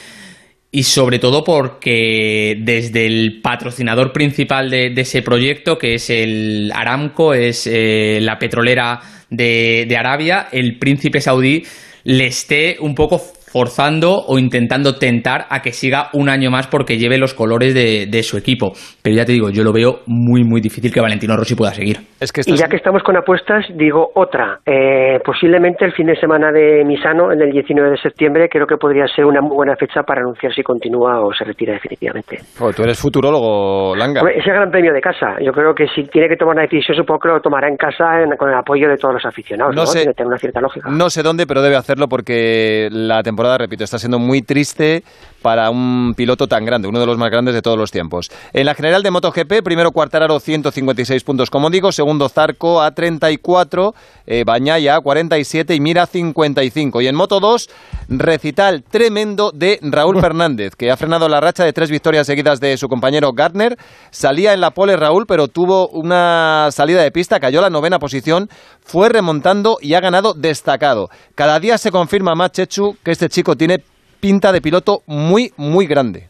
Y 0.72 0.84
sobre 0.84 1.18
todo 1.18 1.44
porque 1.44 2.56
desde 2.62 3.08
el 3.08 3.42
patrocinador 3.42 4.14
principal 4.14 4.70
de, 4.70 4.94
ese 4.96 5.24
proyecto, 5.24 5.80
que 5.80 5.96
es 5.96 6.12
el 6.12 6.72
Aramco, 6.72 7.34
es 7.34 7.66
eh, 7.66 8.20
la 8.22 8.38
petrolera 8.38 9.00
de 9.32 9.96
Arabia, 9.98 10.50
el 10.52 10.78
príncipe 10.78 11.20
saudí 11.20 11.64
le 12.04 12.28
esté 12.28 12.78
un 12.80 12.96
poco 12.96 13.22
forzando 13.52 14.24
o 14.28 14.38
intentando 14.40 14.96
tentar 14.96 15.46
a 15.50 15.62
que 15.62 15.72
siga 15.72 16.10
un 16.14 16.30
año 16.30 16.52
más 16.52 16.68
porque 16.68 16.98
lleve 16.98 17.18
los 17.18 17.34
colores 17.34 17.74
de, 17.74 18.08
de 18.10 18.24
su 18.24 18.38
equipo. 18.38 18.72
Pero 19.02 19.16
ya 19.16 19.26
te 19.26 19.32
digo, 19.34 19.50
yo 19.50 19.64
lo 19.64 19.74
veo 19.74 20.00
muy, 20.08 20.44
muy 20.44 20.62
difícil 20.62 20.94
que 20.94 21.02
Valentino 21.02 21.36
Rossi 21.36 21.56
pueda 21.56 21.74
seguir. 21.74 21.98
Es 22.20 22.32
que 22.32 22.42
Y 22.46 22.56
ya 22.56 22.68
que 22.68 22.76
estamos 22.78 23.04
con 23.04 23.18
apuestas, 23.18 23.66
digo 23.76 24.10
otra. 24.16 24.60
Eh, 24.66 25.20
posiblemente 25.26 25.86
el 25.86 25.94
fin 25.94 26.08
de 26.08 26.16
semana 26.16 26.52
de 26.52 26.84
Misano, 26.86 27.32
en 27.32 27.42
el 27.42 27.52
19 27.52 27.92
de 27.92 27.98
septiembre, 27.98 28.48
creo 28.50 28.68
que 28.68 28.78
podría 28.78 29.06
ser 29.08 29.26
una 29.26 29.42
muy 29.42 29.56
buena 29.56 29.76
fecha 29.76 30.04
para 30.04 30.22
anunciar 30.22 30.54
si 30.54 30.64
continúa 30.64 31.22
o 31.22 31.34
se 31.34 31.44
retira 31.46 31.74
definitivamente. 31.74 32.40
Tú 32.76 32.84
eres 32.84 33.00
futurólogo, 33.00 33.96
Langa. 33.96 34.22
Hombre, 34.22 34.38
es 34.40 34.46
el 34.48 34.54
gran 34.54 34.70
premio 34.72 34.94
de 34.94 35.02
casa. 35.02 35.36
Yo 35.44 35.52
creo 35.52 35.74
que 35.74 35.88
si 35.96 36.04
tiene 36.04 36.28
que 36.28 36.36
tomar 36.36 36.56
una 36.56 36.64
decisión, 36.64 36.96
supongo 36.98 37.20
que 37.20 37.28
lo 37.30 37.42
tomará 37.42 37.68
en 37.68 37.78
casa 37.78 38.22
en- 38.22 38.36
con 38.38 38.50
el 38.50 38.56
apoyo 38.56 38.88
de 38.88 38.98
todos 38.98 39.16
los 39.16 39.26
aficionados. 39.26 39.76
No 39.76 39.82
No, 39.82 39.86
sé. 39.88 40.00
Tiene 40.00 40.12
que 40.14 40.18
tener 40.18 40.28
una 40.28 40.38
cierta 40.38 40.62
lógica. 40.62 40.90
No 40.90 41.10
sé 41.10 41.24
dónde, 41.24 41.46
pero 41.48 41.62
debe 41.62 41.76
hacerlo 41.76 42.08
porque 42.08 42.90
la 42.92 43.22
temporada, 43.40 43.58
repito, 43.58 43.86
está 43.86 43.98
siendo 43.98 44.20
muy 44.20 44.42
triste 44.42 45.02
para 45.42 45.70
un 45.70 46.14
piloto 46.18 46.48
tan 46.48 46.66
grande, 46.66 46.90
uno 46.90 47.00
de 47.00 47.06
los 47.06 47.18
más 47.18 47.32
grandes 47.32 47.56
de 47.56 47.62
todos 47.62 47.78
los 47.78 47.90
tiempos. 47.90 48.30
En 48.52 48.66
la 48.66 48.76
general 48.76 49.02
de 49.02 49.12
MotoGP, 49.12 49.64
primero 49.64 49.92
Cuartararo 49.92 50.42
156 50.42 51.24
puntos, 51.24 51.50
como 51.50 51.70
digo, 51.70 51.94
segundo 51.94 52.28
Zarco 52.28 52.82
a 52.82 52.92
34, 52.92 53.94
eh, 54.28 54.44
Bañaya 54.46 54.98
a 54.98 55.00
47 55.00 55.74
y 55.74 55.80
Mira 55.80 56.06
55. 56.06 57.00
Y 57.00 57.08
en 57.08 57.16
Moto 57.16 57.40
2, 57.40 57.70
recital 58.10 58.84
tremendo 58.84 59.52
de 59.54 59.80
Raúl 59.84 60.20
Fernández, 60.22 60.76
que 60.76 60.92
ha 60.92 60.98
frenado 60.98 61.30
la 61.30 61.40
racha 61.40 61.64
de 61.64 61.72
tres 61.72 61.90
victorias 61.90 62.28
seguidas 62.28 62.60
de 62.60 62.76
su 62.76 62.90
compañero 62.90 63.32
Gardner. 63.32 63.78
Salía 64.12 64.54
en 64.54 64.60
la 64.60 64.72
pole 64.72 64.98
Raúl, 64.98 65.26
pero 65.26 65.48
tuvo 65.48 65.88
una 65.88 66.68
salida 66.72 67.02
de 67.02 67.12
pista, 67.12 67.40
cayó 67.40 67.60
a 67.60 67.64
la 67.64 67.70
novena 67.70 68.00
posición, 68.00 68.50
fue 68.82 69.08
remontando 69.08 69.78
y 69.80 69.94
ha 69.94 70.02
ganado 70.02 70.34
destacado. 70.34 71.08
Cada 71.36 71.58
día 71.62 71.78
se 71.78 71.92
confirma 71.92 72.36
más, 72.36 72.52
Chechu, 72.52 72.98
que 73.02 73.12
este 73.12 73.29
chico 73.30 73.56
tiene 73.56 73.80
pinta 74.20 74.52
de 74.52 74.62
piloto 74.62 75.04
muy, 75.08 75.52
muy 75.58 75.88
grande. 75.88 76.30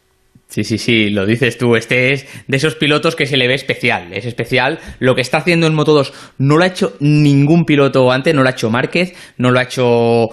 Sí, 0.50 0.64
sí, 0.64 0.80
sí, 0.80 1.12
lo 1.12 1.28
dices 1.28 1.60
tú. 1.60 1.76
Este 1.76 2.12
es 2.12 2.26
de 2.48 2.58
esos 2.58 2.74
pilotos 2.74 3.16
que 3.16 3.28
se 3.28 3.38
le 3.38 3.48
ve 3.48 3.54
especial. 3.54 4.12
Es 4.12 4.26
especial. 4.26 4.80
Lo 4.98 5.14
que 5.14 5.22
está 5.22 5.38
haciendo 5.38 5.68
en 5.68 5.76
Moto 5.76 5.94
2 5.94 6.12
no 6.40 6.58
lo 6.58 6.64
ha 6.64 6.68
hecho 6.68 6.96
ningún 7.00 7.66
piloto 7.66 8.12
antes. 8.12 8.34
No 8.34 8.42
lo 8.42 8.50
ha 8.50 8.54
hecho 8.54 8.72
Márquez, 8.72 9.14
no 9.38 9.52
lo 9.52 9.60
ha 9.60 9.64
hecho 9.64 10.30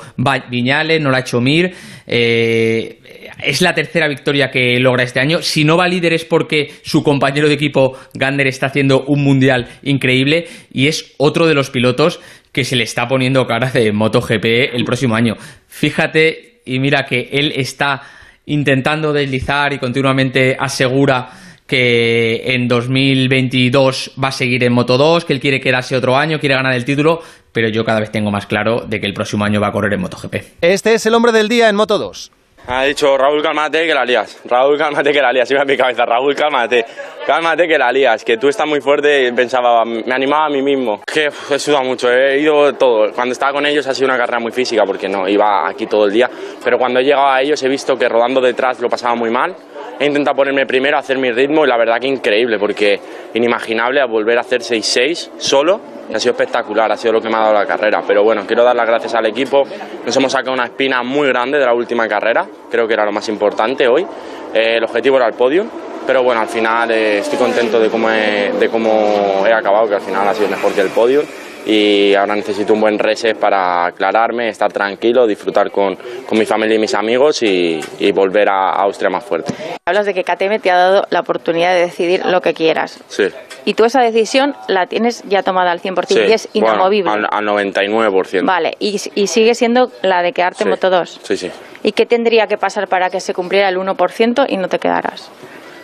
Viñales, 0.49 1.03
no 1.03 1.11
lo 1.11 1.17
ha 1.17 1.21
hecho 1.21 1.43
Mir. 1.43 1.75
Eh, 2.07 2.99
es 3.45 3.61
la 3.61 3.75
tercera 3.75 4.09
victoria 4.09 4.51
que 4.51 4.81
logra 4.81 5.03
este 5.03 5.21
año. 5.21 5.43
Si 5.43 5.65
no 5.65 5.77
va 5.77 5.87
líder 5.87 6.15
es 6.15 6.25
porque 6.25 6.71
su 6.83 7.03
compañero 7.03 7.49
de 7.49 7.55
equipo 7.55 7.99
Gander 8.15 8.47
está 8.47 8.69
haciendo 8.69 9.05
un 9.05 9.23
mundial 9.23 9.69
increíble 9.83 10.47
y 10.73 10.87
es 10.87 11.13
otro 11.19 11.47
de 11.47 11.53
los 11.53 11.69
pilotos 11.69 12.21
que 12.53 12.65
se 12.65 12.75
le 12.75 12.85
está 12.85 13.07
poniendo 13.07 13.47
cara 13.47 13.71
de 13.71 13.93
MotoGP 13.93 14.73
el 14.73 14.85
próximo 14.87 15.15
año. 15.15 15.37
Fíjate 15.69 16.56
y 16.67 16.79
mira 16.79 17.07
que 17.07 17.31
él 17.33 17.53
está 17.57 18.03
intentando 18.45 19.13
deslizar 19.13 19.73
y 19.73 19.79
continuamente 19.79 20.57
asegura 20.59 21.31
que 21.67 22.55
en 22.55 22.69
2022 22.69 24.13
va 24.23 24.29
a 24.29 24.33
seguir 24.33 24.63
en 24.63 24.73
Moto 24.73 24.97
2, 24.97 25.25
que 25.25 25.33
él 25.33 25.41
quiere 25.41 25.61
quedarse 25.61 25.97
otro 25.97 26.17
año, 26.17 26.39
quiere 26.39 26.55
ganar 26.55 26.75
el 26.75 26.85
título, 26.85 27.21
pero 27.51 27.69
yo 27.69 27.85
cada 27.85 28.01
vez 28.01 28.13
tengo 28.13 28.31
más 28.31 28.47
claro 28.47 28.85
de 28.87 29.01
que 29.01 29.07
el 29.07 29.15
próximo 29.15 29.45
año 29.45 29.61
va 29.61 29.69
a 29.69 29.73
correr 29.73 29.93
en 29.95 30.01
MotoGP. 30.01 30.35
Este 30.61 30.95
es 30.95 31.07
el 31.07 31.15
hombre 31.15 31.33
del 31.33 31.49
día 31.49 31.69
en 31.69 31.77
Moto 31.77 31.99
2. 31.99 32.31
Ha 32.69 32.83
dicho 32.83 33.17
Raúl, 33.17 33.43
cálmate 33.43 33.87
que 33.87 33.95
la 33.95 34.05
lías. 34.05 34.41
Raúl, 34.45 34.77
cálmate 34.77 35.13
que 35.13 35.23
la 35.23 35.33
lías. 35.33 35.49
Iba 35.53 35.63
en 35.63 35.69
mi 35.69 35.77
cabeza. 35.77 36.05
Raúl, 36.05 36.35
cálmate. 36.35 36.85
Cálmate 37.25 37.69
que 37.69 37.79
la 37.79 37.93
lías. 37.93 38.25
Que 38.25 38.39
tú 38.39 38.49
estás 38.49 38.67
muy 38.67 38.81
fuerte. 38.81 39.33
Pensaba, 39.33 39.85
me 39.85 40.13
animaba 40.13 40.47
a 40.47 40.49
mí 40.49 40.63
mismo. 40.63 41.01
Que 41.07 41.29
uf, 41.29 41.53
he 41.53 41.59
sudado 41.61 41.85
mucho. 41.85 42.11
He 42.11 42.41
ido 42.41 42.75
todo. 42.75 43.13
Cuando 43.13 43.33
estaba 43.33 43.53
con 43.53 43.67
ellos 43.67 43.87
ha 43.87 43.95
sido 43.95 44.07
una 44.07 44.19
carrera 44.19 44.41
muy 44.41 44.51
física 44.51 44.85
porque 44.85 45.09
no 45.09 45.29
iba 45.29 45.69
aquí 45.69 45.87
todo 45.87 46.07
el 46.07 46.13
día. 46.13 46.29
Pero 46.65 46.77
cuando 46.77 46.99
he 46.99 47.05
llegado 47.05 47.29
a 47.29 47.41
ellos 47.41 47.63
he 47.63 47.69
visto 47.69 47.97
que 47.97 48.09
rodando 48.09 48.41
detrás 48.41 48.81
lo 48.81 48.89
pasaba 48.89 49.15
muy 49.15 49.31
mal. 49.31 49.55
He 49.99 50.05
intentado 50.05 50.37
ponerme 50.37 50.67
primero, 50.67 50.99
hacer 50.99 51.17
mi 51.17 51.31
ritmo 51.33 51.65
y 51.65 51.69
la 51.69 51.79
verdad 51.79 51.99
que 51.99 52.07
increíble 52.07 52.59
porque 52.59 53.01
inimaginable 53.33 54.01
a 54.01 54.05
volver 54.05 54.37
a 54.37 54.43
hacer 54.43 54.61
6-6 54.61 55.31
solo. 55.39 55.81
Ha 56.13 56.21
sido 56.21 56.33
espectacular, 56.33 56.93
ha 56.93 56.97
sido 56.97 57.15
lo 57.15 57.21
que 57.21 57.29
me 57.29 57.37
ha 57.37 57.41
dado 57.41 57.55
la 57.55 57.67
carrera. 57.67 58.03
Pero 58.07 58.23
bueno, 58.23 58.45
quiero 58.47 58.63
dar 58.63 58.77
las 58.77 58.87
gracias 58.87 59.15
al 59.15 59.27
equipo. 59.27 59.65
Nos 60.05 60.15
hemos 60.15 60.31
sacado 60.31 60.53
una 60.53 60.67
espina 60.67 61.03
muy 61.03 61.29
grande 61.29 61.59
de 61.59 61.65
la 61.65 61.73
última 61.73 62.07
carrera. 62.07 62.47
Creo 62.71 62.87
que 62.87 62.93
era 62.93 63.07
lo 63.07 63.13
más 63.13 63.29
importante 63.31 63.89
hoy. 63.89 64.07
Eh, 64.55 64.77
el 64.77 64.85
objetivo 64.85 65.17
era 65.17 65.27
el 65.27 65.35
podio. 65.35 65.65
Pero 66.07 66.23
bueno, 66.23 66.43
al 66.43 66.49
final 66.49 66.91
eh, 66.91 67.19
estoy 67.19 67.39
contento 67.39 67.81
de 67.81 67.89
cómo, 67.89 68.11
he, 68.11 68.53
de 68.53 68.69
cómo 68.69 69.45
he 69.47 69.53
acabado, 69.53 69.89
que 69.89 69.95
al 69.97 70.03
final 70.03 70.29
ha 70.29 70.35
sido 70.35 70.49
mejor 70.49 70.73
que 70.73 70.83
el 70.83 70.91
podio. 70.91 71.23
Y 71.67 72.15
ahora 72.15 72.37
necesito 72.37 72.73
un 72.75 72.81
buen 72.81 72.99
reset 72.99 73.37
para 73.37 73.87
aclararme, 73.87 74.49
estar 74.49 74.73
tranquilo, 74.73 75.27
disfrutar 75.27 75.71
con, 75.73 75.97
con 76.29 76.39
mi 76.39 76.47
familia 76.47 76.77
y 76.77 76.79
mis 76.79 76.95
amigos 76.95 77.43
y, 77.43 77.81
y 77.99 78.13
volver 78.13 78.49
a 78.49 78.71
Austria 78.71 79.11
más 79.11 79.25
fuerte. 79.25 79.53
Hablas 79.85 80.07
de 80.07 80.15
que 80.15 80.23
KTM 80.23 80.61
te 80.61 80.71
ha 80.71 80.77
dado 80.77 81.07
la 81.11 81.21
oportunidad 81.21 81.75
de 81.75 81.81
decidir 81.81 82.25
lo 82.25 82.41
que 82.41 82.55
quieras. 82.55 83.01
Sí. 83.09 83.25
Y 83.65 83.75
tú 83.75 83.85
esa 83.85 84.01
decisión 84.01 84.55
la 84.69 84.87
tienes 84.87 85.25
ya 85.29 85.43
tomada 85.43 85.73
al 85.73 85.81
100% 85.81 86.07
sí. 86.07 86.19
y 86.29 86.33
es 86.33 86.49
Bueno, 86.55 86.69
inamovible. 86.75 87.11
al, 87.11 87.27
al 87.31 87.45
99%. 87.45 88.45
Vale, 88.45 88.75
y, 88.79 89.01
y 89.17 89.27
sigue 89.27 89.55
siendo 89.57 89.91
la 90.03 90.23
de 90.23 90.33
quedarte 90.33 90.63
en 90.63 90.69
Sí. 90.69 90.71
Moto 90.71 90.89
2. 90.89 91.21
Sí, 91.25 91.37
sí. 91.37 91.51
¿Y 91.83 91.91
qué 91.93 92.07
tendría 92.07 92.47
que 92.47 92.59
pasar 92.59 92.87
para 92.87 93.11
que 93.11 93.19
se 93.21 93.35
cumpliera 93.35 93.69
el 93.69 93.77
1% 93.77 94.47
y 94.49 94.57
no 94.57 94.69
te 94.69 94.79
quedaras? 94.79 95.31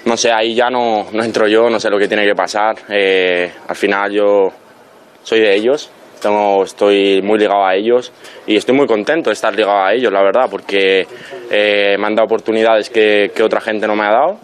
No 0.04 0.16
sé, 0.16 0.30
ahí 0.32 0.54
ya 0.54 0.68
no, 0.70 1.06
no 1.12 1.22
entro 1.24 1.46
yo, 1.48 1.68
no 1.70 1.78
sé 1.80 1.90
lo 1.90 1.98
que 1.98 2.06
tiene 2.08 2.24
que 2.24 2.34
pasar. 2.34 2.76
Eh, 2.88 3.52
al 3.68 3.76
final 3.76 4.12
yo 4.12 4.52
soy 5.22 5.40
de 5.40 5.54
ellos, 5.54 5.90
tengo, 6.20 6.64
estoy 6.64 7.20
muy 7.22 7.38
ligado 7.38 7.64
a 7.64 7.74
ellos 7.74 8.12
y 8.46 8.56
estoy 8.56 8.74
muy 8.74 8.86
contento 8.86 9.30
de 9.30 9.34
estar 9.34 9.54
ligado 9.54 9.82
a 9.84 9.92
ellos, 9.92 10.12
la 10.12 10.22
verdad, 10.22 10.48
porque 10.50 11.06
eh, 11.50 11.96
me 11.98 12.06
han 12.06 12.14
dado 12.14 12.26
oportunidades 12.26 12.90
que, 12.90 13.32
que 13.34 13.42
otra 13.42 13.60
gente 13.60 13.86
no 13.86 13.96
me 13.96 14.04
ha 14.04 14.12
dado 14.12 14.38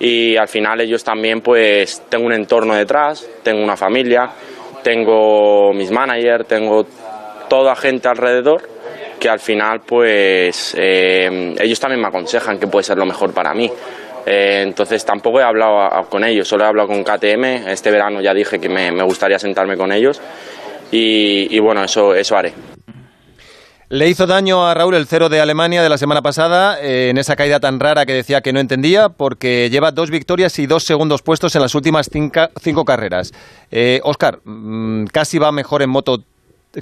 y 0.00 0.36
al 0.36 0.48
final 0.48 0.80
ellos 0.80 1.04
también 1.04 1.40
pues 1.42 2.02
tengo 2.08 2.26
un 2.26 2.32
entorno 2.32 2.74
detrás, 2.74 3.28
tengo 3.42 3.62
una 3.62 3.76
familia, 3.76 4.30
tengo 4.82 5.72
mis 5.72 5.90
managers, 5.90 6.46
tengo 6.48 6.86
toda 7.48 7.76
gente 7.76 8.08
alrededor 8.08 8.62
que 9.20 9.28
al 9.28 9.38
final 9.38 9.82
pues 9.86 10.74
eh, 10.78 11.54
ellos 11.60 11.78
también 11.78 12.00
me 12.00 12.08
aconsejan 12.08 12.58
que 12.58 12.66
puede 12.66 12.84
ser 12.84 12.96
lo 12.96 13.04
mejor 13.04 13.32
para 13.34 13.52
mí. 13.52 13.70
Eh, 14.32 14.62
entonces 14.62 15.04
tampoco 15.04 15.40
he 15.40 15.42
hablado 15.42 16.08
con 16.08 16.22
ellos, 16.22 16.46
solo 16.46 16.62
he 16.62 16.68
hablado 16.68 16.86
con 16.86 17.02
KTM. 17.02 17.68
Este 17.68 17.90
verano 17.90 18.20
ya 18.20 18.32
dije 18.32 18.60
que 18.60 18.68
me, 18.68 19.02
gustaría 19.02 19.40
sentarme 19.40 19.76
con 19.76 19.90
ellos 19.90 20.20
y, 20.92 21.58
bueno, 21.58 21.82
eso, 21.82 22.14
eso 22.14 22.36
haré. 22.36 22.52
Le 23.88 24.08
hizo 24.08 24.28
daño 24.28 24.68
a 24.68 24.72
Raúl 24.72 24.94
el 24.94 25.08
cero 25.08 25.28
de 25.28 25.40
Alemania 25.40 25.82
de 25.82 25.88
la 25.88 25.98
semana 25.98 26.22
pasada 26.22 26.80
eh, 26.80 27.08
en 27.10 27.18
esa 27.18 27.34
caída 27.34 27.58
tan 27.58 27.80
rara 27.80 28.06
que 28.06 28.12
decía 28.12 28.40
que 28.40 28.52
no 28.52 28.60
entendía 28.60 29.08
porque 29.08 29.68
lleva 29.68 29.90
dos 29.90 30.10
victorias 30.10 30.56
y 30.60 30.66
dos 30.66 30.84
segundos 30.84 31.22
puestos 31.22 31.56
en 31.56 31.62
las 31.62 31.74
últimas 31.74 32.08
cinco 32.08 32.84
carreras. 32.84 33.32
Eh, 33.72 34.00
Oscar, 34.04 34.38
mm, 34.44 35.06
casi 35.06 35.38
va 35.38 35.50
mejor 35.50 35.82
en 35.82 35.90
moto 35.90 36.22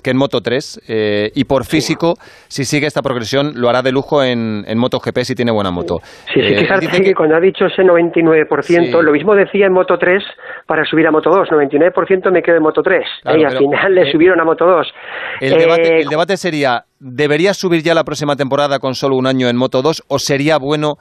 que 0.02 0.10
en 0.10 0.16
Moto 0.18 0.40
3 0.42 0.82
eh, 0.88 1.30
y 1.34 1.44
por 1.44 1.64
físico, 1.64 2.14
si 2.48 2.64
sigue 2.64 2.86
esta 2.86 3.00
progresión, 3.02 3.52
lo 3.56 3.68
hará 3.68 3.80
de 3.82 3.90
lujo 3.92 4.22
en, 4.22 4.64
en 4.68 4.78
MotoGP 4.78 5.18
si 5.22 5.34
tiene 5.34 5.50
buena 5.50 5.70
moto. 5.70 6.00
Sí, 6.32 6.40
sí, 6.42 6.54
Eh, 6.54 6.68
dice 6.80 7.02
que 7.02 7.14
cuando 7.14 7.36
ha 7.36 7.40
dicho 7.40 7.64
ese 7.66 7.82
99%, 7.82 8.62
Sí. 8.62 8.90
lo 9.02 9.12
mismo 9.12 9.34
decía 9.34 9.66
en 9.66 9.72
Moto 9.72 9.98
3 9.98 10.22
para 10.66 10.84
subir 10.84 11.06
a 11.06 11.10
Moto 11.10 11.30
2, 11.30 11.48
99% 11.48 12.30
me 12.30 12.42
quedo 12.42 12.56
en 12.56 12.62
Moto 12.62 12.82
3, 12.82 13.02
Claro, 13.22 13.38
y 13.40 13.44
al 13.44 13.56
final 13.58 13.94
le 13.94 14.02
eh, 14.08 14.12
subieron 14.12 14.40
a 14.40 14.44
Moto 14.44 14.66
2. 14.66 14.86
El, 15.40 15.52
Eh, 15.54 15.56
debate, 15.58 16.00
el 16.02 16.08
debate 16.08 16.36
sería, 16.36 16.84
¿debería 16.98 17.54
subir 17.54 17.82
ya 17.82 17.94
la 17.94 18.04
próxima 18.04 18.36
temporada 18.36 18.78
con 18.78 18.94
solo 18.94 19.16
un 19.16 19.26
año 19.26 19.48
en 19.48 19.56
Moto 19.56 19.80
2 19.82 20.04
o 20.08 20.18
sería 20.18 20.58
bueno 20.58 20.98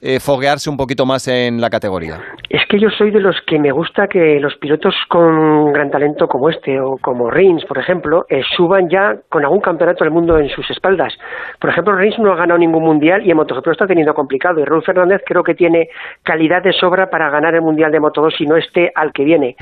eh, 0.00 0.20
foguearse 0.20 0.70
un 0.70 0.76
poquito 0.76 1.06
más 1.06 1.28
en 1.28 1.60
la 1.60 1.70
categoría? 1.70 2.20
Es 2.48 2.62
que 2.66 2.78
yo 2.78 2.88
soy 2.90 3.10
de 3.10 3.20
los 3.20 3.36
que 3.46 3.58
me 3.58 3.72
gusta 3.72 4.06
que 4.08 4.40
los 4.40 4.56
pilotos 4.56 4.94
con 5.08 5.72
gran 5.72 5.90
talento 5.90 6.28
como 6.28 6.48
este 6.48 6.80
o 6.80 6.96
como 6.96 7.30
Rins, 7.30 7.64
por 7.64 7.78
ejemplo, 7.78 8.24
eh, 8.28 8.42
suban 8.56 8.88
ya 8.88 9.16
con 9.28 9.44
algún 9.44 9.60
campeonato 9.60 10.04
del 10.04 10.12
mundo 10.12 10.38
en 10.38 10.48
sus 10.48 10.70
espaldas. 10.70 11.12
Por 11.60 11.70
ejemplo, 11.70 11.94
Rins 11.96 12.18
no 12.18 12.32
ha 12.32 12.36
ganado 12.36 12.58
ningún 12.58 12.84
mundial 12.84 13.26
y 13.26 13.30
en 13.30 13.36
MotoGP 13.36 13.66
lo 13.66 13.72
está 13.72 13.86
teniendo 13.86 14.14
complicado. 14.14 14.60
Y 14.60 14.64
Raúl 14.64 14.82
Fernández 14.82 15.22
creo 15.26 15.42
que 15.42 15.54
tiene 15.54 15.88
calidad 16.22 16.62
de 16.62 16.72
sobra 16.72 17.10
para 17.10 17.30
ganar 17.30 17.54
el 17.54 17.62
mundial 17.62 17.92
de 17.92 18.00
Moto 18.00 18.22
2 18.22 18.34
si 18.38 18.46
no 18.46 18.56
esté 18.56 18.90
al 18.94 19.12
que 19.12 19.24
viene. 19.24 19.56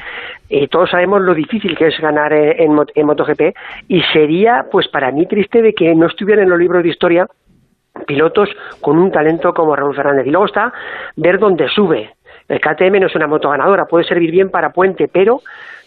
Eh, 0.48 0.68
todos 0.68 0.90
sabemos 0.90 1.22
lo 1.22 1.34
difícil 1.34 1.76
que 1.76 1.88
es 1.88 1.98
ganar 1.98 2.32
eh, 2.32 2.62
en, 2.62 2.76
en 2.94 3.06
MotoGP 3.06 3.56
y 3.88 4.02
sería, 4.12 4.66
pues 4.70 4.88
para 4.88 5.10
mí, 5.10 5.26
triste 5.26 5.62
de 5.62 5.72
que 5.72 5.94
no 5.94 6.06
estuviera 6.06 6.42
en 6.42 6.50
los 6.50 6.58
libros 6.58 6.82
de 6.82 6.90
historia 6.90 7.26
pilotos 8.06 8.48
con 8.80 8.98
un 8.98 9.10
talento 9.10 9.52
como 9.52 9.76
Raúl 9.76 9.94
Fernández. 9.94 10.26
Y 10.26 10.30
luego 10.30 10.46
está 10.46 10.72
ver 11.16 11.38
dónde 11.38 11.68
sube. 11.68 12.14
El 12.48 12.60
KTM 12.60 13.00
no 13.00 13.06
es 13.06 13.16
una 13.16 13.26
moto 13.26 13.50
ganadora, 13.50 13.86
puede 13.86 14.04
servir 14.04 14.30
bien 14.30 14.50
para 14.50 14.70
puente, 14.70 15.08
pero 15.12 15.40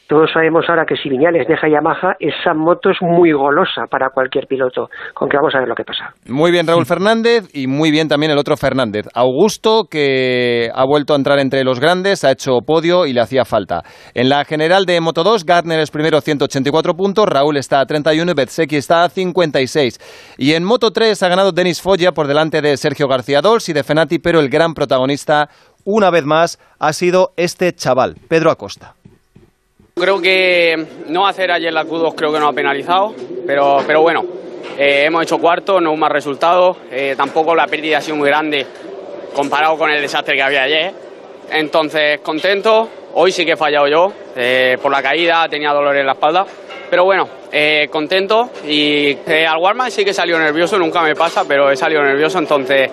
todos 0.09 0.31
sabemos 0.33 0.65
ahora 0.67 0.85
que 0.87 0.95
si 0.95 1.07
Viñales 1.07 1.47
deja 1.47 1.69
Yamaha, 1.69 2.15
esa 2.19 2.55
moto 2.55 2.89
es 2.89 2.97
muy 2.99 3.31
golosa 3.31 3.85
para 3.85 4.09
cualquier 4.09 4.47
piloto. 4.47 4.89
Con 5.13 5.29
que 5.29 5.37
vamos 5.37 5.53
a 5.53 5.59
ver 5.59 5.67
lo 5.67 5.75
que 5.75 5.83
pasa. 5.83 6.15
Muy 6.27 6.49
bien 6.49 6.65
Raúl 6.65 6.85
Fernández 6.87 7.47
y 7.53 7.67
muy 7.67 7.91
bien 7.91 8.07
también 8.07 8.31
el 8.31 8.39
otro 8.39 8.57
Fernández. 8.57 9.05
Augusto, 9.13 9.83
que 9.83 10.71
ha 10.73 10.83
vuelto 10.83 11.13
a 11.13 11.15
entrar 11.15 11.37
entre 11.37 11.63
los 11.63 11.79
grandes, 11.79 12.23
ha 12.23 12.31
hecho 12.31 12.57
podio 12.65 13.05
y 13.05 13.13
le 13.13 13.21
hacía 13.21 13.45
falta. 13.45 13.83
En 14.15 14.29
la 14.29 14.45
general 14.45 14.87
de 14.87 14.99
Moto 14.99 15.23
2, 15.23 15.45
Gardner 15.45 15.79
es 15.79 15.91
primero 15.91 16.19
184 16.19 16.95
puntos, 16.95 17.27
Raúl 17.27 17.57
está 17.57 17.79
a 17.79 17.85
31 17.85 18.31
y 18.31 18.33
Bezzecchi 18.33 18.77
está 18.77 19.03
a 19.03 19.09
56. 19.09 20.35
Y 20.39 20.53
en 20.53 20.63
Moto 20.63 20.89
3 20.89 21.21
ha 21.21 21.27
ganado 21.27 21.51
Denis 21.51 21.83
Foya 21.83 22.13
por 22.13 22.25
delante 22.25 22.63
de 22.63 22.77
Sergio 22.77 23.07
García 23.07 23.41
Dols 23.41 23.69
y 23.69 23.73
de 23.73 23.83
Fenati, 23.83 24.17
pero 24.17 24.39
el 24.39 24.49
gran 24.49 24.73
protagonista, 24.73 25.49
una 25.85 26.09
vez 26.09 26.25
más, 26.25 26.57
ha 26.79 26.93
sido 26.93 27.33
este 27.37 27.73
chaval, 27.73 28.15
Pedro 28.27 28.49
Acosta. 28.49 28.95
Creo 29.99 30.21
que 30.21 30.85
no 31.07 31.27
hacer 31.27 31.51
ayer 31.51 31.73
la 31.73 31.83
Q2 31.83 32.15
creo 32.15 32.31
que 32.31 32.39
nos 32.39 32.49
ha 32.49 32.53
penalizado, 32.53 33.13
pero, 33.45 33.83
pero 33.85 34.01
bueno, 34.01 34.23
eh, 34.77 35.03
hemos 35.05 35.23
hecho 35.23 35.39
cuarto, 35.39 35.81
no 35.81 35.91
un 35.91 35.99
mal 35.99 36.11
resultado, 36.11 36.77
eh, 36.89 37.15
tampoco 37.17 37.53
la 37.53 37.67
pérdida 37.67 37.97
ha 37.97 38.01
sido 38.01 38.15
muy 38.15 38.29
grande 38.29 38.65
comparado 39.35 39.77
con 39.77 39.91
el 39.91 40.01
desastre 40.01 40.35
que 40.35 40.41
había 40.41 40.63
ayer. 40.63 40.93
Entonces, 41.51 42.21
contento, 42.21 42.87
hoy 43.13 43.33
sí 43.33 43.45
que 43.45 43.53
he 43.53 43.57
fallado 43.57 43.87
yo, 43.87 44.13
eh, 44.37 44.77
por 44.81 44.89
la 44.89 45.01
caída 45.03 45.47
tenía 45.49 45.73
dolor 45.73 45.97
en 45.97 46.05
la 46.05 46.13
espalda, 46.13 46.45
pero 46.89 47.03
bueno, 47.03 47.27
eh, 47.51 47.89
contento 47.91 48.51
y 48.65 49.17
eh, 49.27 49.45
al 49.45 49.57
Warman 49.57 49.91
sí 49.91 50.05
que 50.05 50.13
salió 50.13 50.39
nervioso, 50.39 50.79
nunca 50.79 51.01
me 51.01 51.13
pasa, 51.13 51.43
pero 51.45 51.69
he 51.71 51.75
salido 51.75 52.01
nervioso, 52.03 52.39
entonces 52.39 52.89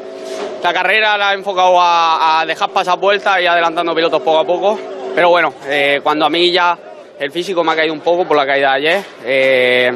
la 0.61 0.73
carrera 0.73 1.17
la 1.17 1.33
he 1.33 1.37
enfocado 1.37 1.81
a, 1.81 2.41
a 2.41 2.47
dejar 2.47 2.71
pasar 2.71 2.99
vueltas 2.99 3.41
y 3.41 3.47
adelantando 3.47 3.95
pilotos 3.95 4.21
poco 4.23 4.39
a 4.41 4.45
poco. 4.45 4.79
Pero 5.17 5.31
bueno, 5.31 5.55
eh, 5.67 6.01
cuando 6.03 6.27
a 6.27 6.29
mí 6.29 6.51
ya 6.51 6.77
el 7.19 7.31
físico 7.31 7.65
me 7.65 7.73
ha 7.73 7.77
caído 7.77 7.95
un 7.95 8.01
poco 8.01 8.27
por 8.27 8.37
la 8.37 8.47
caída 8.47 8.73
de 8.73 8.77
ayer, 8.77 9.05
eh, 9.25 9.91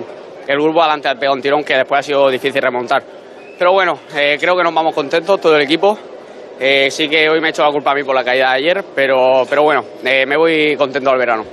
el 0.46 0.60
grupo 0.60 0.82
adelante 0.82 1.08
ha 1.08 1.14
pegado 1.14 1.34
un 1.34 1.42
tirón 1.42 1.62
que 1.62 1.74
después 1.74 2.00
ha 2.00 2.02
sido 2.02 2.28
difícil 2.28 2.62
remontar. 2.62 3.02
Pero 3.58 3.72
bueno, 3.72 3.98
eh, 4.16 4.36
creo 4.40 4.56
que 4.56 4.62
nos 4.62 4.74
vamos 4.74 4.94
contentos 4.94 5.40
todo 5.40 5.56
el 5.56 5.62
equipo. 5.62 5.98
Eh, 6.58 6.90
sí 6.90 7.08
que 7.08 7.28
hoy 7.28 7.40
me 7.40 7.48
he 7.48 7.50
hecho 7.50 7.62
la 7.62 7.70
culpa 7.70 7.92
a 7.92 7.94
mí 7.94 8.02
por 8.02 8.14
la 8.14 8.24
caída 8.24 8.50
de 8.50 8.56
ayer, 8.56 8.84
pero, 8.94 9.44
pero 9.48 9.62
bueno, 9.62 9.84
me 10.02 10.36
voy 10.36 10.76
contento 10.76 11.10
al 11.10 11.18
verano. 11.18 11.44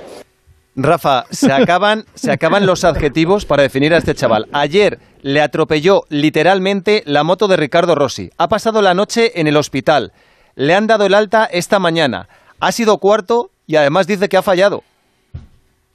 Rafa, 0.80 1.24
se 1.30 1.52
acaban, 1.52 2.04
se 2.14 2.30
acaban 2.30 2.64
los 2.64 2.84
adjetivos 2.84 3.44
para 3.46 3.62
definir 3.62 3.92
a 3.94 3.98
este 3.98 4.14
chaval. 4.14 4.46
Ayer 4.52 4.98
le 5.22 5.40
atropelló 5.40 6.02
literalmente 6.08 7.02
la 7.04 7.24
moto 7.24 7.48
de 7.48 7.56
Ricardo 7.56 7.94
Rossi. 7.94 8.30
Ha 8.38 8.48
pasado 8.48 8.80
la 8.80 8.94
noche 8.94 9.40
en 9.40 9.48
el 9.48 9.56
hospital. 9.56 10.12
Le 10.54 10.74
han 10.74 10.86
dado 10.86 11.04
el 11.04 11.14
alta 11.14 11.46
esta 11.46 11.78
mañana. 11.78 12.28
Ha 12.60 12.70
sido 12.70 12.98
cuarto 12.98 13.50
y 13.66 13.76
además 13.76 14.06
dice 14.06 14.28
que 14.28 14.36
ha 14.36 14.42
fallado. 14.42 14.82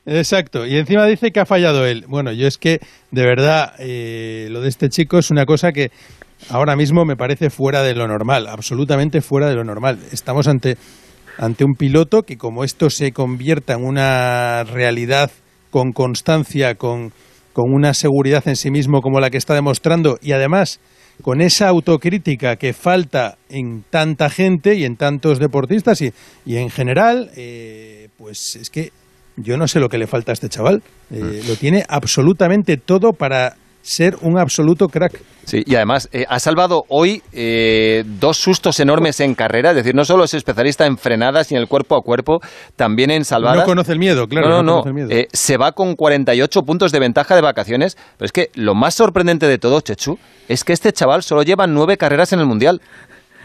Exacto, 0.06 0.66
y 0.66 0.76
encima 0.76 1.06
dice 1.06 1.32
que 1.32 1.40
ha 1.40 1.46
fallado 1.46 1.86
él. 1.86 2.04
Bueno, 2.08 2.34
yo 2.34 2.46
es 2.46 2.58
que, 2.58 2.80
de 3.12 3.24
verdad, 3.24 3.74
eh, 3.80 4.48
lo 4.52 4.60
de 4.62 4.68
este 4.68 4.90
chico 4.90 5.18
es 5.18 5.32
una 5.32 5.46
cosa 5.46 5.72
que 5.72 5.92
ahora 6.50 6.76
mismo 6.76 7.06
me 7.06 7.16
parece 7.16 7.50
fuera 7.50 7.84
de 7.84 7.96
lo 7.96 8.06
normal, 8.08 8.48
absolutamente 8.48 9.22
fuera 9.22 9.48
de 9.48 9.56
lo 9.56 9.64
normal. 9.64 10.00
Estamos 10.12 10.48
ante, 10.50 10.78
ante 11.38 11.64
un 11.64 11.76
piloto 11.76 12.24
que 12.24 12.38
como 12.38 12.66
esto 12.66 12.90
se 12.90 13.14
convierta 13.14 13.74
en 13.74 13.86
una 13.86 14.66
realidad 14.66 15.32
con 15.72 15.94
constancia, 15.94 16.76
con, 16.76 17.14
con 17.54 17.74
una 17.74 17.94
seguridad 17.94 18.46
en 18.48 18.58
sí 18.58 18.72
mismo 18.72 19.02
como 19.02 19.22
la 19.22 19.30
que 19.30 19.38
está 19.38 19.54
demostrando 19.54 20.18
y 20.22 20.34
además 20.34 20.82
con 21.22 21.42
esa 21.42 21.70
autocrítica 21.70 22.58
que 22.58 22.74
falta 22.74 23.38
en 23.48 23.84
tanta 23.90 24.30
gente 24.30 24.76
y 24.76 24.84
en 24.84 24.98
tantos 24.98 25.40
deportistas 25.40 26.02
y, 26.02 26.12
y 26.46 26.58
en 26.58 26.70
general, 26.70 27.32
eh, 27.36 28.10
pues 28.18 28.56
es 28.56 28.70
que 28.70 28.92
yo 29.36 29.58
no 29.58 29.68
sé 29.68 29.80
lo 29.80 29.90
que 29.90 29.98
le 29.98 30.08
falta 30.08 30.32
a 30.32 30.34
este 30.34 30.50
chaval. 30.50 30.82
Eh, 31.12 31.44
lo 31.48 31.56
tiene 31.56 31.84
absolutamente 31.88 32.78
todo 32.78 33.14
para 33.14 33.56
ser 33.84 34.18
un 34.22 34.40
absoluto 34.40 34.88
crack. 34.88 35.22
Sí, 35.44 35.62
y 35.66 35.76
además 35.76 36.08
eh, 36.14 36.26
ha 36.30 36.40
salvado 36.40 36.86
hoy 36.88 37.22
eh, 37.34 38.06
dos 38.20 38.38
sustos 38.38 38.80
enormes 38.80 39.20
en 39.20 39.36
carrera. 39.36 39.72
Es 39.72 39.76
decir, 39.76 39.94
no 39.94 40.06
solo 40.06 40.24
es 40.24 40.34
especialista 40.34 40.86
en 40.86 40.98
frenadas 40.98 41.52
y 41.52 41.56
en 41.56 41.62
el 41.62 41.68
cuerpo 41.68 41.98
a 41.98 42.02
cuerpo, 42.02 42.42
también 42.78 43.12
en 43.12 43.26
salvadas. 43.26 43.60
No 43.60 43.66
conoce 43.66 43.92
el 43.92 44.00
miedo, 44.00 44.28
claro. 44.28 44.48
No, 44.48 44.56
no, 44.56 44.64
no. 44.64 44.72
conoce 44.72 44.90
el 44.90 44.94
miedo. 44.94 45.10
Eh, 45.12 45.28
se 45.34 45.58
va 45.58 45.74
con 45.74 45.96
48 45.96 46.64
puntos 46.64 46.94
de 46.94 47.00
ventaja 47.00 47.36
de 47.36 47.42
vacaciones. 47.42 47.98
Pero 48.18 48.26
es 48.26 48.32
que 48.32 48.50
lo 48.56 48.74
más 48.74 48.96
sorprendente 48.96 49.48
de 49.48 49.58
todo, 49.58 49.82
Chechu, 49.82 50.18
es 50.48 50.64
que 50.64 50.72
este 50.72 50.94
chaval 50.94 51.22
solo 51.22 51.44
lleva 51.44 51.68
nueve 51.68 51.98
carreras 51.98 52.32
en 52.32 52.40
el 52.40 52.46
Mundial. 52.46 52.82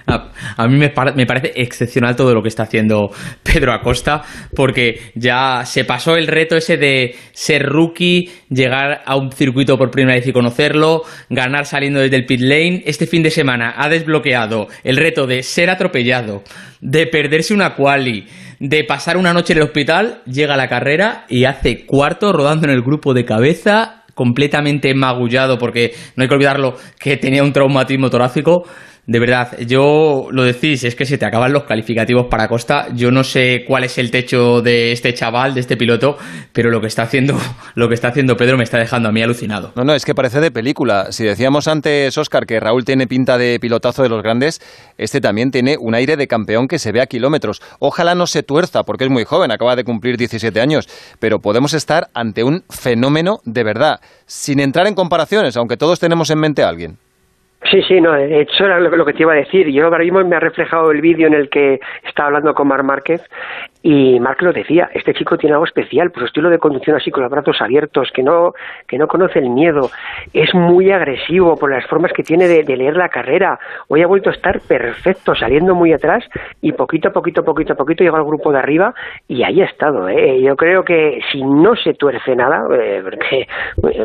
A, 0.09 0.67
mí 0.67 0.77
me, 0.77 0.93
me 1.15 1.27
parece 1.27 1.53
excepcional 1.55 2.17
todo 2.17 2.35
lo 2.35 2.43
que 2.43 2.49
está 2.49 2.63
haciendo 2.63 3.11
Pedro 3.43 3.73
Acosta, 3.73 4.23
porque 4.55 5.13
ya 5.15 5.65
se 5.65 5.85
pasó 5.85 6.17
el 6.17 6.27
reto 6.27 6.57
ese 6.57 6.77
de 6.79 7.15
ser 7.33 7.63
rookie, 7.63 8.31
llegar 8.49 9.03
a 9.05 9.17
un 9.17 9.31
circuito 9.31 9.77
por 9.77 9.91
primera 9.91 10.17
vez 10.17 10.27
y 10.27 10.33
conocerlo, 10.33 11.03
ganar 11.29 11.67
saliendo 11.67 12.01
desde 12.01 12.17
el 12.17 12.27
pit 12.27 12.41
lane. 12.41 12.83
Este 12.87 13.07
fin 13.07 13.23
de 13.23 13.31
semana 13.31 13.75
ha 13.77 13.89
desbloqueado 13.89 14.69
el 14.85 14.97
reto 14.97 15.27
de 15.27 15.43
ser 15.43 15.71
atropellado, 15.71 16.43
de 16.81 17.07
perderse 17.07 17.53
una 17.53 17.75
quali, 17.75 18.27
de 18.61 18.85
pasar 18.85 19.17
una 19.17 19.33
noche 19.33 19.53
en 19.53 19.59
el 19.59 19.65
hospital, 19.65 20.23
llega 20.25 20.55
a 20.55 20.57
la 20.57 20.69
carrera 20.69 21.27
y 21.29 21.45
hace 21.45 21.85
cuarto 21.87 22.33
rodando 22.33 22.67
en 22.67 22.73
el 22.73 22.83
grupo 22.83 23.15
de 23.15 23.25
cabeza, 23.25 24.05
completamente 24.15 24.93
magullado, 24.95 25.59
porque 25.59 25.93
no 26.17 26.23
hay 26.23 26.29
que 26.29 26.35
olvidarlo 26.35 26.75
que 26.99 27.17
tenía 27.17 27.45
un 27.45 27.53
traumatismo 27.53 28.11
torácico. 28.11 28.65
De 29.09 29.19
verdad, 29.19 29.57
yo 29.61 30.29
lo 30.31 30.45
decís, 30.45 30.85
es 30.85 30.95
que 30.95 31.07
se 31.07 31.17
te 31.17 31.25
acaban 31.25 31.51
los 31.51 31.65
calificativos 31.65 32.27
para 32.27 32.47
Costa. 32.47 32.89
Yo 32.95 33.11
no 33.11 33.25
sé 33.25 33.65
cuál 33.67 33.85
es 33.85 33.97
el 33.97 34.11
techo 34.11 34.61
de 34.61 34.93
este 34.93 35.15
chaval, 35.15 35.55
de 35.55 35.61
este 35.61 35.79
piloto, 35.79 36.19
pero 36.53 36.71
lo 36.71 36.83
que 36.83 36.89
está 36.89 37.05
haciendo, 37.05 37.35
lo 37.75 37.89
que 37.89 37.95
está 37.95 38.09
haciendo 38.09 38.37
Pedro 38.37 38.59
me 38.59 38.65
está 38.65 38.77
dejando 38.77 39.09
a 39.09 39.13
mí 39.13 39.23
alucinado. 39.23 39.73
No, 39.77 39.85
no, 39.85 39.95
es 39.95 40.05
que 40.05 40.15
parece 40.15 40.41
de 40.41 40.51
película. 40.51 41.11
Si 41.11 41.25
decíamos 41.25 41.69
antes, 41.69 42.19
Oscar, 42.19 42.45
que 42.45 42.61
Raúl 42.61 42.85
tiene 42.85 43.07
pinta 43.07 43.39
de 43.39 43.59
pilotazo 43.59 44.03
de 44.03 44.11
los 44.11 44.23
grandes, 44.23 44.61
este 44.99 45.23
también 45.23 45.51
tiene 45.51 45.79
un 45.81 45.95
aire 45.95 46.19
de 46.19 46.27
campeón 46.27 46.69
que 46.69 46.79
se 46.79 46.93
ve 46.93 47.01
a 47.01 47.07
kilómetros. 47.07 47.63
Ojalá 47.79 48.15
no 48.15 48.27
se 48.27 48.43
tuerza, 48.43 48.83
porque 48.83 49.05
es 49.05 49.11
muy 49.11 49.25
joven, 49.25 49.51
acaba 49.51 49.75
de 49.75 49.85
cumplir 49.85 50.19
17 50.19 50.61
años, 50.61 50.87
pero 51.19 51.39
podemos 51.39 51.73
estar 51.73 52.11
ante 52.13 52.45
un 52.45 52.63
fenómeno 52.69 53.41
de 53.47 53.65
verdad, 53.65 54.01
sin 54.27 54.61
entrar 54.61 54.87
en 54.87 54.95
comparaciones, 54.95 55.57
aunque 55.57 55.79
todos 55.79 55.99
tenemos 55.99 56.29
en 56.29 56.41
mente 56.41 56.63
a 56.63 56.69
alguien. 56.69 56.99
Sí, 57.71 57.83
sí, 57.83 58.01
no, 58.01 58.13
de 58.13 58.41
hecho 58.41 58.65
era 58.65 58.81
lo, 58.81 59.05
que 59.05 59.13
te 59.13 59.23
iba 59.23 59.33
a 59.33 59.37
decir. 59.37 59.69
Yo 59.69 59.85
ahora 59.85 59.99
mismo 59.99 60.25
me 60.25 60.37
ha 60.37 60.41
reflejado 60.41 60.91
el 60.91 61.01
vídeo 61.01 61.27
en 61.27 61.35
el 61.35 61.51
que 61.51 61.81
estaba 62.05 62.29
hablando 62.29 62.55
con 62.55 62.69
Mar 62.69 62.83
Márquez 62.83 63.23
y 63.91 64.21
Marc 64.21 64.43
lo 64.43 64.53
decía, 64.53 64.91
este 64.93 65.15
chico 65.15 65.39
tiene 65.39 65.55
algo 65.55 65.65
especial, 65.65 66.11
por 66.11 66.21
su 66.21 66.27
estilo 66.27 66.51
de 66.51 66.59
conducción 66.59 66.95
así 66.95 67.11
con 67.11 67.23
los 67.23 67.33
brazos 67.33 67.59
abiertos, 67.63 68.11
que 68.13 68.23
no, 68.23 68.53
que 68.87 68.99
no 68.99 69.09
conoce 69.09 69.39
el 69.39 69.49
miedo, 69.49 69.89
es 70.35 70.55
muy 70.55 70.93
agresivo 70.93 71.57
por 71.57 71.71
las 71.71 71.87
formas 71.87 72.13
que 72.13 72.23
tiene 72.23 72.47
de, 72.49 72.77
leer 72.77 72.97
la 72.99 73.09
carrera. 73.09 73.59
Hoy 73.89 74.03
ha 74.03 74.07
vuelto 74.07 74.29
a 74.29 74.35
estar 74.35 74.61
perfecto, 74.61 75.35
saliendo 75.35 75.75
muy 75.75 75.95
atrás 75.95 76.23
y 76.61 76.73
poquito 76.73 77.09
a 77.09 77.13
poquito, 77.13 77.43
poquito 77.43 77.73
a 77.73 77.77
poquito 77.77 78.05
llega 78.05 78.19
al 78.19 78.25
grupo 78.27 78.53
de 78.53 78.59
arriba 78.59 78.93
y 79.27 79.43
ahí 79.43 79.63
ha 79.63 79.65
estado. 79.65 80.07
¿eh? 80.11 80.39
Yo 80.43 80.55
creo 80.55 80.85
que 80.85 81.21
si 81.33 81.43
no 81.43 81.75
se 81.75 81.95
tuerce 81.95 82.37
nada, 82.37 82.67
eh, 82.79 83.01
porque 83.03 83.49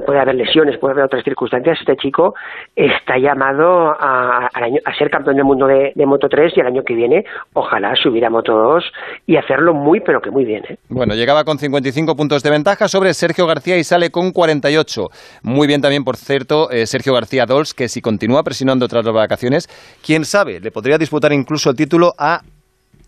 puede 0.05 0.19
haber 0.21 0.35
lesiones, 0.35 0.77
puede 0.77 0.93
haber 0.93 1.03
otras 1.05 1.25
circunstancias, 1.25 1.77
este 1.81 1.97
chico 1.97 2.35
está 2.73 3.17
llamado 3.17 3.89
a, 3.99 4.49
año- 4.53 4.79
a 4.85 4.93
ser 4.95 5.09
campeón 5.09 5.35
del 5.35 5.45
mundo 5.45 5.67
de, 5.67 5.91
de 5.93 6.05
Moto 6.05 6.29
3 6.29 6.53
y 6.55 6.61
el 6.61 6.67
año 6.67 6.83
que 6.83 6.95
viene 6.95 7.25
ojalá 7.51 7.93
subir 7.97 8.25
a 8.25 8.29
Moto 8.29 8.53
2 8.55 8.93
y 9.27 9.35
hacerlo 9.35 9.72
muy 9.73 9.99
pero 9.99 10.21
que 10.21 10.31
muy 10.31 10.45
bien. 10.45 10.63
¿eh? 10.69 10.77
Bueno, 10.89 11.15
llegaba 11.15 11.43
con 11.43 11.57
55 11.57 12.15
puntos 12.15 12.43
de 12.43 12.49
ventaja 12.49 12.87
sobre 12.87 13.13
Sergio 13.13 13.45
García 13.47 13.77
y 13.77 13.83
sale 13.83 14.09
con 14.09 14.31
48. 14.31 15.09
Muy 15.43 15.67
bien 15.67 15.81
también, 15.81 16.03
por 16.03 16.17
cierto, 16.17 16.69
eh, 16.71 16.85
Sergio 16.85 17.13
García 17.13 17.45
Dols, 17.45 17.73
que 17.73 17.89
si 17.89 18.01
continúa 18.01 18.43
presionando 18.43 18.87
tras 18.87 19.03
las 19.05 19.13
vacaciones, 19.13 19.69
quién 20.05 20.25
sabe, 20.25 20.59
le 20.59 20.71
podría 20.71 20.97
disputar 20.97 21.33
incluso 21.33 21.69
el 21.69 21.75
título 21.75 22.13
a 22.17 22.41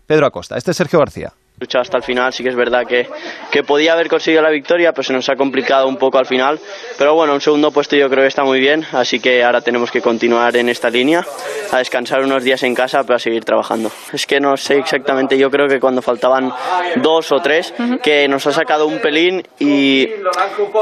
Pedro 0.06 0.26
Acosta. 0.26 0.56
Este 0.56 0.70
es 0.70 0.76
Sergio 0.76 0.98
García. 0.98 1.32
Luchado 1.58 1.80
hasta 1.80 1.96
el 1.96 2.02
final, 2.02 2.34
sí 2.34 2.42
que 2.42 2.50
es 2.50 2.54
verdad 2.56 2.86
que, 2.86 3.08
que 3.50 3.62
podía 3.62 3.94
haber 3.94 4.08
conseguido 4.08 4.42
la 4.42 4.50
victoria, 4.50 4.92
pero 4.92 5.04
se 5.04 5.14
nos 5.14 5.26
ha 5.30 5.36
complicado 5.36 5.88
un 5.88 5.96
poco 5.96 6.18
al 6.18 6.26
final. 6.26 6.60
Pero 6.98 7.14
bueno, 7.14 7.32
un 7.32 7.40
segundo 7.40 7.70
puesto 7.70 7.96
yo 7.96 8.10
creo 8.10 8.24
que 8.24 8.28
está 8.28 8.44
muy 8.44 8.60
bien, 8.60 8.84
así 8.92 9.20
que 9.20 9.42
ahora 9.42 9.62
tenemos 9.62 9.90
que 9.90 10.02
continuar 10.02 10.54
en 10.56 10.68
esta 10.68 10.90
línea, 10.90 11.24
a 11.72 11.78
descansar 11.78 12.22
unos 12.22 12.44
días 12.44 12.62
en 12.62 12.74
casa 12.74 13.04
para 13.04 13.18
seguir 13.18 13.42
trabajando. 13.42 13.90
Es 14.12 14.26
que 14.26 14.38
no 14.38 14.58
sé 14.58 14.76
exactamente, 14.76 15.38
yo 15.38 15.50
creo 15.50 15.66
que 15.66 15.80
cuando 15.80 16.02
faltaban 16.02 16.52
dos 16.96 17.32
o 17.32 17.40
tres, 17.40 17.72
que 18.02 18.28
nos 18.28 18.46
ha 18.46 18.52
sacado 18.52 18.86
un 18.86 18.98
pelín 18.98 19.42
y 19.58 20.10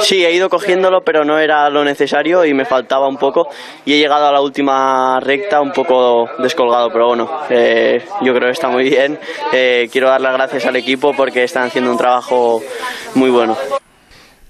sí, 0.01 0.25
he 0.25 0.33
ido 0.33 0.49
cogiéndolo, 0.49 1.03
pero 1.03 1.25
no 1.25 1.39
era 1.39 1.71
lo 1.71 1.85
necesario 1.85 2.45
y 2.45 2.53
me 2.53 2.65
faltaba 2.65 3.07
un 3.07 3.17
poco. 3.17 3.49
Y 3.85 3.95
he 3.95 3.99
llegado 3.99 4.27
a 4.27 4.33
la 4.33 4.41
última 4.41 5.21
recta 5.21 5.61
un 5.61 5.71
poco 5.71 6.29
descolgado, 6.39 6.91
pero 6.91 7.07
bueno, 7.07 7.31
eh, 7.49 8.05
yo 8.23 8.35
creo 8.35 8.49
que 8.49 8.53
está 8.53 8.69
muy 8.69 8.91
bien. 8.91 9.21
Eh, 9.53 9.89
quiero 9.93 10.09
dar 10.09 10.21
las 10.21 10.35
gracias 10.35 10.64
al 10.67 10.77
equipo 10.77 11.13
porque 11.15 11.45
están 11.45 11.69
haciendo 11.69 11.91
un 11.91 11.99
trabajo 11.99 12.63
muy 13.15 13.31
bueno. 13.31 13.57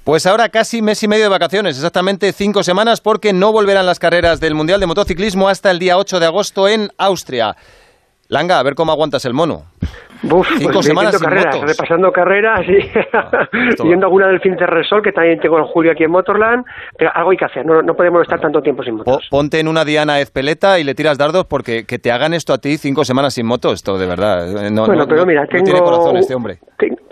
Pues 0.04 0.26
ahora 0.26 0.50
casi 0.50 0.82
mes 0.82 1.02
y 1.02 1.08
medio 1.08 1.24
de 1.24 1.30
vacaciones, 1.30 1.76
exactamente 1.76 2.32
cinco 2.32 2.62
semanas, 2.62 3.00
porque 3.00 3.32
no 3.32 3.52
volverán 3.52 3.86
las 3.86 3.98
carreras 3.98 4.38
del 4.38 4.54
Mundial 4.54 4.78
de 4.78 4.86
Motociclismo 4.86 5.48
hasta 5.48 5.70
el 5.70 5.78
día 5.78 5.96
8 5.96 6.20
de 6.20 6.26
agosto 6.26 6.68
en 6.68 6.90
Austria. 6.98 7.56
Langa, 8.28 8.58
a 8.58 8.62
ver 8.62 8.74
cómo 8.74 8.92
aguantas 8.92 9.24
el 9.24 9.34
mono. 9.34 9.64
Buf, 10.22 10.48
Cinco 10.56 10.72
pues 10.72 10.86
semanas 10.86 11.12
sin 11.16 11.22
carreras, 11.22 11.56
motos. 11.56 11.70
repasando 11.70 12.10
carreras 12.10 12.60
y 12.66 13.82
viendo 13.84 14.06
alguna 14.06 14.28
del 14.28 14.40
fin 14.40 14.56
de 14.56 14.66
Resol, 14.66 15.02
que 15.02 15.12
también 15.12 15.38
tengo 15.38 15.58
en 15.58 15.64
julio 15.66 15.92
aquí 15.92 16.04
en 16.04 16.10
Motorland, 16.10 16.64
pero 16.96 17.10
algo 17.14 17.32
hay 17.32 17.36
que 17.36 17.44
hacer, 17.44 17.66
no, 17.66 17.82
no 17.82 17.94
podemos 17.94 18.22
estar 18.22 18.40
tanto 18.40 18.62
tiempo 18.62 18.82
sin 18.82 18.94
motos. 18.94 19.26
Po- 19.30 19.36
Ponte 19.36 19.60
en 19.60 19.68
una 19.68 19.84
Diana 19.84 20.20
Ezpeleta 20.20 20.78
y 20.78 20.84
le 20.84 20.94
tiras 20.94 21.18
dardos 21.18 21.44
porque 21.44 21.84
que 21.84 21.98
te 21.98 22.10
hagan 22.10 22.32
esto 22.32 22.54
a 22.54 22.58
ti 22.58 22.78
cinco 22.78 23.04
semanas 23.04 23.34
sin 23.34 23.44
moto, 23.44 23.70
esto 23.72 23.98
de 23.98 24.06
verdad. 24.06 24.66
eh, 24.66 24.70
No, 24.70 24.86
bueno, 24.86 25.02
no- 25.02 25.08
pero 25.08 25.26
mira, 25.26 25.46
tengo, 25.46 25.64
tiene 25.64 25.82
corazón 25.82 26.16
este 26.16 26.34
hombre. 26.34 26.58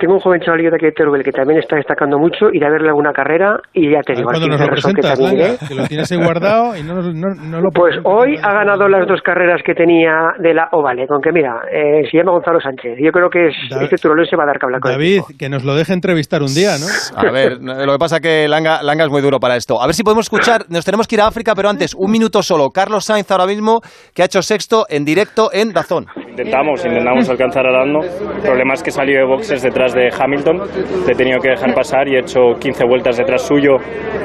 Te- 0.03 0.07
tengo 0.07 0.15
un 0.15 0.21
joven 0.21 0.41
chavalillo 0.41 0.71
de 0.71 0.77
aquí 0.77 0.87
de 0.87 0.93
Teruel 0.93 1.23
que 1.23 1.33
también 1.33 1.59
está 1.61 1.77
destacando 1.77 2.19
mucho, 2.19 2.51
iré 2.53 2.67
a 2.67 2.71
verle 2.71 2.89
alguna 2.89 3.13
carrera 3.13 3.59
y 3.73 3.91
ya 3.91 4.01
te 4.03 4.15
digo, 4.15 4.31
Cuando 4.31 4.49
nos 4.49 4.61
lo 4.61 4.95
que 4.95 5.03
también 5.03 5.39
Langa, 5.39 5.49
iré. 5.49 5.59
que 5.69 5.75
lo 5.75 5.87
tienes 5.87 6.13
ahí 6.13 6.19
guardado 6.19 6.77
y 6.77 6.83
no, 6.83 6.95
no, 7.03 7.35
no 7.35 7.61
lo 7.61 7.71
Pues 7.71 7.97
hoy 8.05 8.37
ha 8.43 8.53
ganado 8.53 8.89
las 8.89 9.07
dos 9.07 9.23
carreras 9.23 9.63
que 9.65 9.75
tenía 9.75 10.35
de 10.39 10.55
la 10.55 10.69
Ovale, 10.73 11.07
con 11.07 11.21
que 11.21 11.33
mira, 11.33 11.63
eh, 11.73 12.03
se 12.11 12.17
llama 12.19 12.33
Gonzalo 12.33 12.61
Sánchez. 12.61 12.99
Yo 13.01 13.13
creo 13.13 13.31
que 13.31 13.49
es, 13.49 13.55
Da- 13.71 13.83
este 13.85 13.97
se 13.97 14.37
va 14.37 14.45
a 14.45 14.47
dar 14.47 14.59
que 14.59 14.67
hablar 14.67 14.81
con 14.81 14.91
él. 14.91 14.97
David, 14.99 15.23
que 15.39 15.49
nos 15.49 15.65
lo 15.65 15.75
deje 15.75 15.93
entrevistar 15.93 16.43
un 16.43 16.53
día, 16.55 16.73
¿no? 16.79 16.87
A 17.17 17.31
ver, 17.31 17.59
lo 17.61 17.93
que 17.93 17.99
pasa 17.99 18.21
que 18.21 18.49
Langa, 18.49 18.83
Langa 18.83 19.05
es 19.05 19.11
muy 19.11 19.23
duro 19.23 19.39
para 19.41 19.57
esto. 19.57 19.81
A 19.81 19.87
ver 19.87 19.95
si 19.95 20.03
podemos 20.03 20.27
escuchar, 20.27 20.65
nos 20.69 20.85
tenemos 20.85 21.07
que 21.07 21.15
ir 21.15 21.21
a 21.21 21.27
África, 21.27 21.55
pero 21.55 21.69
antes, 21.69 21.95
un 21.95 22.11
minuto 22.11 22.43
solo. 22.43 22.71
Carlos 22.71 23.05
Sainz 23.05 23.31
ahora 23.31 23.47
mismo, 23.47 23.81
que 24.15 24.23
ha 24.23 24.25
hecho 24.27 24.43
sexto 24.43 24.87
en 24.89 25.05
directo 25.05 25.51
en 25.53 25.73
Dazón. 25.73 26.07
Intentamos, 26.29 26.85
intentamos 26.85 27.29
alcanzar 27.29 27.67
a 27.67 27.71
Lando. 27.71 28.01
El 28.03 28.43
problema 28.43 28.75
es 28.75 28.83
que 28.83 28.91
salió 28.91 29.19
de 29.19 29.25
boxes 29.25 29.63
detrás 29.63 29.92
de 29.95 30.11
Hamilton. 30.17 30.61
Le 31.07 31.13
he 31.13 31.15
tenido 31.17 31.39
que 31.41 31.51
dejar 31.51 31.75
pasar 31.75 32.09
y 32.09 32.17
he 32.17 32.21
hecho 32.21 32.55
15 32.59 32.85
vueltas 32.85 33.17
detrás 33.17 33.43
suyo, 33.43 33.77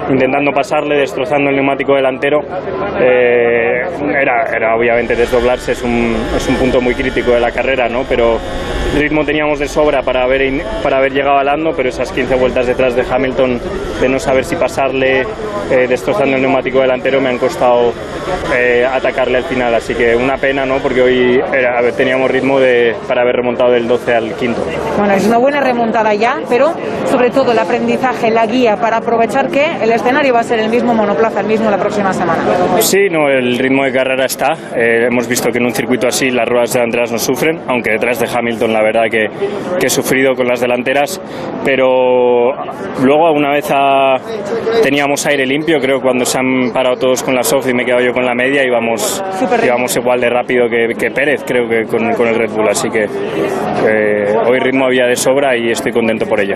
intentando 0.09 0.51
pasarle, 0.51 0.97
destrozando 0.97 1.49
el 1.49 1.55
neumático 1.55 1.95
delantero. 1.95 2.39
Eh, 2.99 3.81
era, 4.19 4.43
era 4.55 4.75
obviamente 4.75 5.15
desdoblarse, 5.15 5.71
es 5.73 5.81
un, 5.83 6.15
es 6.35 6.47
un 6.47 6.55
punto 6.55 6.81
muy 6.81 6.93
crítico 6.95 7.31
de 7.31 7.39
la 7.39 7.51
carrera, 7.51 7.87
¿no? 7.89 8.03
Pero 8.07 8.37
ritmo 8.97 9.23
teníamos 9.25 9.59
de 9.59 9.67
sobra 9.67 10.01
para 10.01 10.23
haber, 10.23 10.61
para 10.83 10.97
haber 10.97 11.11
llegado 11.13 11.37
a 11.37 11.43
Lando, 11.43 11.71
pero 11.75 11.89
esas 11.89 12.11
15 12.11 12.35
vueltas 12.35 12.67
detrás 12.67 12.95
de 12.95 13.03
Hamilton, 13.09 13.59
de 14.01 14.09
no 14.09 14.19
saber 14.19 14.45
si 14.45 14.55
pasarle, 14.55 15.21
eh, 15.71 15.85
destrozando 15.87 16.35
el 16.35 16.41
neumático 16.41 16.81
delantero, 16.81 17.19
me 17.21 17.29
han 17.29 17.37
costado 17.37 17.91
eh, 18.55 18.85
atacarle 18.89 19.37
al 19.39 19.43
final. 19.43 19.73
Así 19.75 19.93
que 19.93 20.15
una 20.15 20.37
pena, 20.37 20.65
¿no? 20.65 20.77
Porque 20.77 21.01
hoy 21.01 21.39
era- 21.53 21.81
teníamos 21.91 22.29
ritmo 22.31 22.59
de, 22.59 22.95
para 23.07 23.21
haber 23.21 23.35
remontado 23.37 23.71
del 23.71 23.87
12 23.87 24.13
al 24.15 24.33
quinto. 24.35 24.61
Bueno, 24.97 25.13
es 25.13 25.25
una 25.27 25.37
buena 25.37 25.56
remontada 25.59 26.13
ya, 26.13 26.39
pero 26.49 26.73
sobre 27.09 27.29
todo 27.29 27.51
el 27.51 27.59
aprendizaje, 27.59 28.29
la 28.31 28.45
guía 28.45 28.75
para 28.77 28.97
aprovechar 28.97 29.49
que 29.49 29.65
el 29.81 29.91
escenario 29.91 30.33
va 30.33 30.41
a 30.41 30.43
ser 30.43 30.59
el 30.59 30.69
mismo 30.69 30.93
monoplaza, 30.93 31.41
el 31.41 31.47
mismo 31.47 31.69
la 31.69 31.77
próxima 31.77 32.13
semana. 32.13 32.41
Sí, 32.79 33.09
no, 33.09 33.29
el 33.29 33.57
ritmo 33.57 33.83
de 33.85 33.91
carrera 33.91 34.25
está. 34.25 34.53
Eh, 34.75 35.05
hemos 35.09 35.27
visto 35.27 35.49
que 35.51 35.57
en 35.57 35.65
un 35.65 35.73
circuito 35.73 36.07
así 36.07 36.29
las 36.29 36.47
ruedas 36.47 36.73
delanteras 36.73 37.11
no 37.11 37.17
sufren, 37.19 37.61
aunque 37.67 37.91
detrás 37.91 38.19
de 38.19 38.27
Hamilton 38.33 38.73
la 38.73 38.81
verdad 38.81 39.03
que, 39.09 39.27
que 39.79 39.87
he 39.87 39.89
sufrido 39.89 40.35
con 40.35 40.47
las 40.47 40.59
delanteras. 40.61 41.19
Pero 41.63 42.53
luego 43.03 43.31
una 43.31 43.51
vez 43.51 43.69
a- 43.71 44.15
teníamos 44.83 45.25
aire 45.25 45.45
limpio, 45.45 45.79
creo 45.79 46.01
cuando 46.01 46.25
se 46.25 46.37
han 46.39 46.71
parado 46.71 46.95
todos 46.97 47.23
con 47.23 47.35
la 47.35 47.43
soft 47.43 47.67
y 47.69 47.73
me 47.73 47.83
he 47.83 47.85
quedado 47.85 48.01
yo 48.01 48.13
con 48.13 48.25
la 48.25 48.33
media, 48.33 48.63
íbamos, 48.63 49.23
íbamos 49.63 49.95
igual 49.95 50.19
de 50.21 50.29
rápido 50.29 50.69
que, 50.69 50.93
que 50.97 51.11
Pérez, 51.11 51.43
creo 51.45 51.67
que 51.67 51.83
con, 51.85 52.13
con 52.13 52.27
el 52.27 52.35
Red 52.35 52.51
Bull. 52.51 52.67
Así 52.69 52.89
que 52.89 53.07
eh, 53.87 54.35
hoy 54.45 54.59
ritmo 54.59 54.85
había 54.85 55.05
de 55.05 55.15
sobra 55.15 55.46
y 55.55 55.71
estoy 55.71 55.91
contento 55.91 56.25
por 56.27 56.39
ello. 56.39 56.55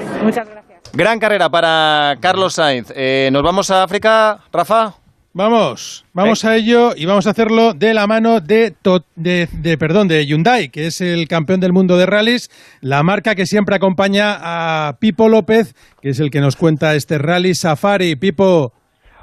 Gran 0.93 1.19
carrera 1.19 1.49
para 1.49 2.17
Carlos 2.19 2.53
Sainz. 2.55 2.91
Eh, 2.95 3.29
¿Nos 3.31 3.43
vamos 3.43 3.71
a 3.71 3.83
África, 3.83 4.39
Rafa? 4.51 4.93
Vamos, 5.33 6.03
vamos 6.11 6.43
a 6.43 6.57
ello 6.57 6.91
y 6.93 7.05
vamos 7.05 7.25
a 7.25 7.29
hacerlo 7.29 7.73
de 7.73 7.93
la 7.93 8.05
mano 8.05 8.41
de, 8.41 8.71
To- 8.81 9.05
de, 9.15 9.47
de, 9.53 9.77
perdón, 9.77 10.09
de 10.09 10.25
Hyundai, 10.25 10.67
que 10.67 10.87
es 10.87 10.99
el 10.99 11.29
campeón 11.29 11.61
del 11.61 11.71
mundo 11.71 11.95
de 11.97 12.05
rallies, 12.05 12.49
la 12.81 13.01
marca 13.01 13.33
que 13.33 13.45
siempre 13.45 13.75
acompaña 13.75 14.35
a 14.41 14.97
Pipo 14.99 15.29
López, 15.29 15.73
que 16.01 16.09
es 16.09 16.19
el 16.19 16.31
que 16.31 16.41
nos 16.41 16.57
cuenta 16.57 16.95
este 16.95 17.17
rally 17.17 17.55
Safari. 17.55 18.17
Pipo, 18.17 18.73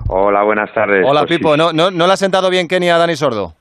Hola, 0.07 0.45
buenas 0.45 0.73
tardes. 0.73 1.05
Hola, 1.07 1.21
Pues 1.23 1.33
sí. 1.33 1.37
Pipo. 1.39 1.59
¿No, 1.59 1.75
no, 1.75 1.91
¿No 1.91 2.07
le 2.07 2.13
ha 2.15 2.17
sentado 2.17 2.49
bien 2.49 2.69
Kenny 2.69 2.89
a 2.89 2.97
Dani 2.97 3.15
Sordo? 3.15 3.55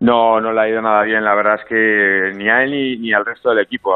No, 0.00 0.40
no 0.40 0.52
le 0.54 0.60
ha 0.62 0.68
ido 0.70 0.80
nada 0.80 1.02
bien. 1.02 1.22
La 1.22 1.34
verdad 1.34 1.56
es 1.56 1.68
que 1.68 2.32
ni 2.38 2.48
a 2.48 2.62
él 2.62 2.70
ni, 2.70 2.96
ni 2.96 3.12
al 3.12 3.26
resto 3.26 3.50
del 3.50 3.58
equipo, 3.58 3.92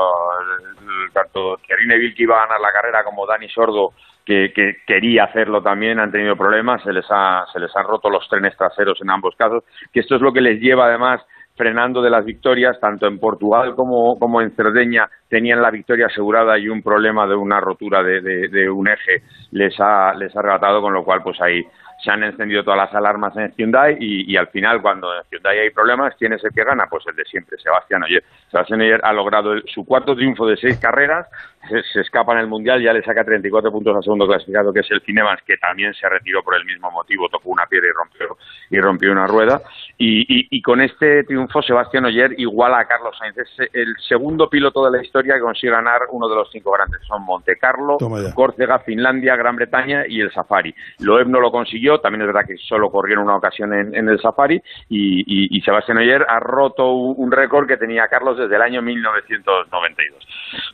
tanto 1.15 1.57
Thierry 1.67 1.87
Neville 1.87 2.15
que 2.15 2.25
iba 2.25 2.37
a 2.37 2.47
ganar 2.47 2.61
la 2.61 2.73
carrera 2.73 3.03
como 3.05 3.27
Dani 3.27 3.49
Sordo 3.49 3.95
que, 4.27 4.53
que 4.55 4.79
quería 4.87 5.25
hacerlo 5.25 5.63
también 5.63 5.99
han 5.99 6.11
tenido 6.13 6.37
problemas. 6.37 6.83
Se 6.83 6.93
les 6.93 7.07
ha 7.11 7.47
se 7.53 7.61
les 7.61 7.75
han 7.77 7.87
roto 7.87 8.11
los 8.11 8.29
trenes 8.29 8.57
traseros 8.57 9.01
en 9.01 9.11
ambos 9.11 9.35
casos. 9.37 9.65
Que 9.93 10.01
esto 10.01 10.17
es 10.17 10.21
lo 10.21 10.33
que 10.33 10.41
les 10.43 10.61
lleva 10.61 10.87
además 10.87 11.23
frenando 11.57 12.03
de 12.03 12.11
las 12.11 12.25
victorias, 12.25 12.81
tanto 12.81 13.07
en 13.07 13.21
Portugal 13.21 13.77
como, 13.77 14.19
en 14.43 14.51
Cerdeña 14.57 15.09
tenían 15.29 15.63
la 15.63 15.71
victoria 15.71 16.07
asegurada 16.07 16.59
y 16.59 16.69
un 16.69 16.83
problema 16.83 17.29
de 17.29 17.37
una 17.37 17.61
rotura 17.61 18.03
de, 18.03 18.21
de- 18.21 18.49
un 18.69 18.89
eje 18.89 19.23
les 19.53 19.79
ha, 19.79 20.15
les 20.15 20.35
ha 20.35 20.41
arrebatado, 20.41 20.81
con 20.83 20.93
lo 20.93 21.05
cual 21.05 21.23
pues 21.23 21.41
ahí 21.41 21.65
se 22.03 22.11
han 22.11 22.23
encendido 22.23 22.63
todas 22.65 22.79
las 22.79 22.95
alarmas 22.95 23.37
en 23.37 23.53
Hyundai 23.57 23.97
y, 24.01 24.37
al 24.37 24.49
final 24.49 24.83
cuando 24.83 25.15
en 25.15 25.23
Hyundai 25.31 25.59
hay 25.59 25.71
problemas, 25.71 26.15
¿quién 26.19 26.33
es 26.33 26.45
el 26.45 26.53
que 26.53 26.65
gana? 26.65 26.87
Pues 26.89 27.05
el 27.07 27.17
de 27.17 27.25
siempre, 27.25 27.59
Sebastián 27.59 28.03
Oyer. 28.03 28.23
Sebastián 28.51 28.81
Oyer 28.81 29.01
ha 29.03 29.13
logrado 29.13 29.53
el- 29.53 29.63
su 29.67 29.85
cuarto 29.85 30.15
triunfo 30.15 30.47
de 30.47 30.57
seis 30.57 30.79
carreras, 30.79 31.27
se, 31.69 31.83
se 31.93 32.01
escapa 32.01 32.33
en 32.33 32.39
el 32.41 32.47
Mundial, 32.47 32.83
ya 32.83 32.93
le 32.93 33.03
saca 33.03 33.25
34 33.25 33.71
puntos 33.73 33.97
al 33.97 34.03
segundo 34.03 34.27
clasificado 34.27 34.73
que 34.73 34.81
es 34.81 34.91
el 34.91 35.01
Cinemas, 35.03 35.41
que 35.47 35.57
también 35.57 35.93
se 35.95 36.09
retiró 36.09 36.43
por 36.43 36.57
el 36.57 36.65
mismo 36.65 36.91
motivo, 36.91 37.29
tocó 37.29 37.51
una 37.51 37.67
piedra 37.67 37.89
y 37.89 37.93
rompió, 37.93 38.37
y 38.71 38.81
rompió 38.81 39.13
una 39.13 39.27
rueda. 39.27 39.61
Y, 39.99 40.21
y- 40.23 40.49
y 40.51 40.63
con 40.63 40.81
este 40.81 41.25
triunfo 41.25 41.63
Sebastián 41.63 42.05
Oyer 42.07 42.35
iguala 42.39 42.79
a 42.81 42.87
Carlos 42.87 43.17
Sainz. 43.19 43.37
Es 43.39 43.71
el 43.73 43.95
segundo 44.09 44.49
piloto 44.49 44.85
de 44.85 44.97
la 44.99 45.03
historia 45.03 45.35
que 45.35 45.41
consigue 45.41 45.73
ganar 45.73 46.01
uno 46.11 46.29
de 46.29 46.37
los 46.37 46.51
cinco 46.51 46.73
grandes. 46.73 47.01
Son 47.07 47.23
Monte 47.25 47.57
Carlo. 47.57 47.97
Córcega, 48.35 48.79
Finlandia, 48.81 49.37
Gran 49.37 49.57
Bretaña 49.57 50.05
y 50.07 50.21
el 50.21 50.31
Safari. 50.33 50.75
Loeb 51.01 51.29
no 51.29 51.41
lo 51.41 51.51
consiguió, 51.51 52.01
también 52.01 52.23
es 52.23 52.27
verdad 52.29 52.47
que 52.47 52.57
solo 52.57 52.91
corrió 52.91 53.15
en 53.15 53.21
una 53.23 53.37
ocasión 53.37 53.73
en, 53.73 53.95
en 53.95 54.09
el 54.09 54.21
Safari 54.21 54.61
y, 54.89 55.21
y- 55.21 55.57
y 55.57 55.61
Sebastián 55.63 55.99
Oyer 55.99 56.25
ha 56.29 56.41
roto 56.41 56.93
un, 56.93 57.15
un 57.19 57.33
récord 57.33 57.67
que 57.67 57.77
tenía 57.77 58.09
Carlos 58.09 58.37
desde 58.39 58.57
el 58.57 58.63
año 58.63 58.83
1992. 58.83 60.27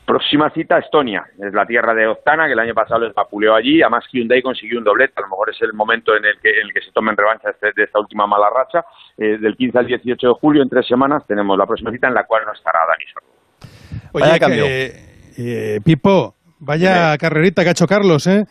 Próxima 0.05 0.49
cita, 0.51 0.77
Estonia, 0.81 1.25
es 1.39 1.53
la 1.53 1.65
tierra 1.65 1.93
de 1.95 2.05
Octana, 2.07 2.45
que 2.45 2.53
el 2.53 2.59
año 2.59 2.73
pasado 2.73 3.01
les 3.05 3.13
vapuleó 3.13 3.55
allí, 3.55 3.81
además 3.81 4.05
Hyundai 4.11 4.41
consiguió 4.41 4.77
un 4.77 4.83
doblete, 4.83 5.13
a 5.17 5.21
lo 5.21 5.29
mejor 5.29 5.49
es 5.49 5.61
el 5.61 5.73
momento 5.73 6.15
en 6.15 6.25
el 6.25 6.37
que, 6.39 6.49
en 6.59 6.67
el 6.67 6.73
que 6.73 6.81
se 6.81 6.91
tomen 6.91 7.15
revancha 7.17 7.49
este- 7.51 7.71
de 7.75 7.83
esta 7.85 7.99
última 7.99 8.27
mala 8.27 8.47
racha, 8.55 8.85
eh, 9.17 9.37
del 9.39 9.55
15 9.55 9.79
al 9.79 9.87
18 9.87 10.27
de 10.27 10.33
julio, 10.33 10.61
en 10.61 10.69
tres 10.69 10.85
semanas, 10.87 11.23
tenemos 11.27 11.57
la 11.57 11.65
próxima 11.65 11.91
cita 11.91 12.07
en 12.07 12.13
la 12.13 12.25
cual 12.25 12.43
no 12.45 12.53
estará 12.53 12.79
Dani 12.87 13.05
Sordo. 13.13 13.27
Oye, 14.13 14.23
Vaya 14.25 14.33
que, 14.33 14.39
cambio. 14.39 14.65
eh, 14.67 15.79
Pipo, 15.83 16.35
vaya 16.59 17.17
carrerita 17.17 17.63
que 17.63 17.69
ha 17.69 17.71
hecho 17.71 17.87
Carlos, 17.87 18.27
¿eh? 18.27 18.45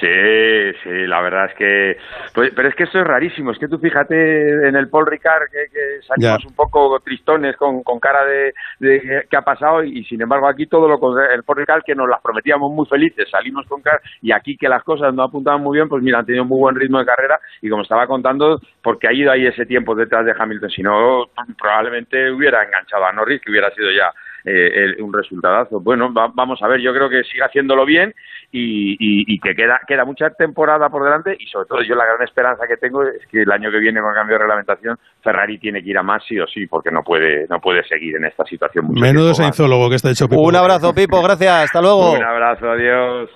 Sí, 0.00 0.72
sí, 0.82 1.06
la 1.06 1.20
verdad 1.20 1.46
es 1.50 1.54
que... 1.54 1.96
pues- 2.34 2.52
pero 2.56 2.68
es 2.68 2.74
que 2.74 2.84
esto 2.84 2.98
es 2.98 3.06
rarísimo, 3.06 3.52
es 3.52 3.58
que 3.58 3.68
tú 3.68 3.78
fíjate 3.78 4.68
en 4.68 4.74
el 4.74 4.88
Paul 4.88 5.06
Ricard 5.06 5.50
que, 5.50 5.66
que 5.72 6.02
salimos 6.06 6.42
Ya. 6.42 6.48
un 6.48 6.54
poco 6.54 6.98
tristones 7.00 7.56
con, 7.56 7.82
con 7.82 8.00
cara 8.00 8.24
de, 8.24 8.54
de 8.80 9.26
qué 9.30 9.36
ha 9.36 9.42
pasado 9.42 9.84
y, 9.84 10.02
sin 10.04 10.22
embargo 10.22 10.48
aquí 10.48 10.66
todo 10.66 10.88
lo 10.88 10.98
contrario, 10.98 11.34
el 11.34 11.42
Paul 11.44 11.58
Ricard 11.58 11.82
que 11.84 11.94
nos 11.94 12.08
las 12.08 12.20
prometíamos 12.22 12.70
muy 12.72 12.86
felices, 12.86 13.28
salimos 13.30 13.66
con 13.66 13.82
cara 13.82 14.00
y 14.22 14.32
aquí 14.32 14.56
que 14.56 14.68
las 14.68 14.82
cosas 14.82 15.12
no 15.14 15.22
apuntaban 15.22 15.60
muy 15.62 15.76
bien, 15.76 15.88
pues 15.88 16.02
mira, 16.02 16.18
han 16.20 16.26
tenido 16.26 16.44
muy 16.44 16.58
buen 16.58 16.74
ritmo 16.76 16.98
de 16.98 17.06
carrera 17.06 17.38
y 17.60 17.68
como 17.68 17.82
estaba 17.82 18.06
contando, 18.06 18.60
porque 18.82 19.08
ha 19.08 19.12
ido 19.12 19.30
ahí 19.30 19.46
ese 19.46 19.66
tiempo 19.66 19.94
detrás 19.94 20.24
de 20.24 20.34
Hamilton, 20.36 20.70
si 20.70 20.82
no 20.82 21.26
probablemente 21.58 22.30
hubiera 22.30 22.62
enganchado 22.64 23.04
a 23.04 23.12
Norris, 23.12 23.40
que 23.42 23.50
hubiera 23.50 23.70
sido 23.72 23.90
ya 23.90 24.10
eh, 24.44 24.70
el- 24.74 25.02
un 25.02 25.12
resultadazo. 25.12 25.80
Bueno, 25.80 26.12
va- 26.12 26.30
vamos 26.34 26.60
a 26.62 26.68
ver, 26.68 26.80
yo 26.80 26.92
creo 26.92 27.08
que 27.08 27.22
sigue 27.24 27.44
haciéndolo 27.44 27.84
bien 27.86 28.14
y, 28.50 28.92
y- 28.94 29.24
y 29.34 29.38
que 29.40 29.54
queda, 29.54 29.80
queda 29.86 30.04
mucha 30.04 30.30
temporada 30.30 30.88
por 30.90 31.04
delante 31.04 31.36
y 31.38 31.46
sobre 31.46 31.66
todo 31.66 31.82
yo 31.82 31.94
la 31.94 32.04
gran 32.04 32.22
esperanza 32.22 32.66
que 32.66 32.76
tengo 32.76 33.02
es 33.02 33.26
que 33.30 33.42
el 33.42 33.50
año 33.52 33.70
que 33.70 33.78
viene 33.78 34.00
con 34.00 34.10
el 34.10 34.16
cambio 34.16 34.34
de 34.34 34.40
reglamentación 34.40 34.98
Ferrari 35.22 35.58
tiene 35.58 35.82
que 35.82 35.90
ir 35.90 35.98
a 35.98 36.02
más 36.02 36.22
sí 36.28 36.38
o 36.38 36.46
sí 36.46 36.66
porque 36.66 36.90
no 36.90 37.02
puede 37.02 37.46
no 37.48 37.60
puede 37.60 37.82
seguir 37.84 38.16
en 38.16 38.24
esta 38.24 38.44
situación 38.44 38.86
mucho 38.86 39.00
Menudo 39.00 39.32
sainzólogo 39.34 39.88
que 39.88 39.96
está 39.96 40.10
hecho 40.10 40.28
Pipo. 40.28 40.42
Un 40.42 40.56
abrazo, 40.56 40.92
Pipo, 40.94 41.22
gracias, 41.22 41.64
hasta 41.64 41.80
luego. 41.80 42.12
Un 42.12 42.22
abrazo, 42.24 42.70
adiós. 42.70 43.30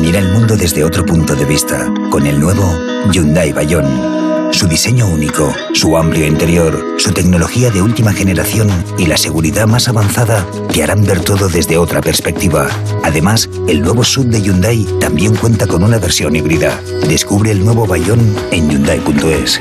Mira 0.00 0.20
el 0.20 0.26
mundo 0.32 0.54
desde 0.58 0.82
otro 0.84 1.04
punto 1.04 1.34
de 1.34 1.44
vista 1.44 1.76
con 2.10 2.26
el 2.26 2.40
nuevo 2.40 2.62
Hyundai 3.12 3.52
Bayon. 3.52 4.25
Su 4.56 4.66
diseño 4.66 5.06
único, 5.06 5.54
su 5.74 5.98
amplio 5.98 6.26
interior, 6.26 6.82
su 6.96 7.12
tecnología 7.12 7.70
de 7.70 7.82
última 7.82 8.14
generación 8.14 8.70
y 8.96 9.04
la 9.04 9.18
seguridad 9.18 9.66
más 9.66 9.86
avanzada 9.86 10.46
te 10.72 10.82
harán 10.82 11.04
ver 11.04 11.20
todo 11.20 11.50
desde 11.50 11.76
otra 11.76 12.00
perspectiva. 12.00 12.66
Además, 13.04 13.50
el 13.68 13.82
nuevo 13.82 14.02
SUV 14.02 14.28
de 14.28 14.40
Hyundai 14.40 14.86
también 14.98 15.36
cuenta 15.36 15.66
con 15.66 15.84
una 15.84 15.98
versión 15.98 16.36
híbrida. 16.36 16.80
Descubre 17.06 17.50
el 17.50 17.66
nuevo 17.66 17.86
Bayon 17.86 18.34
en 18.50 18.70
Hyundai.es. 18.70 19.60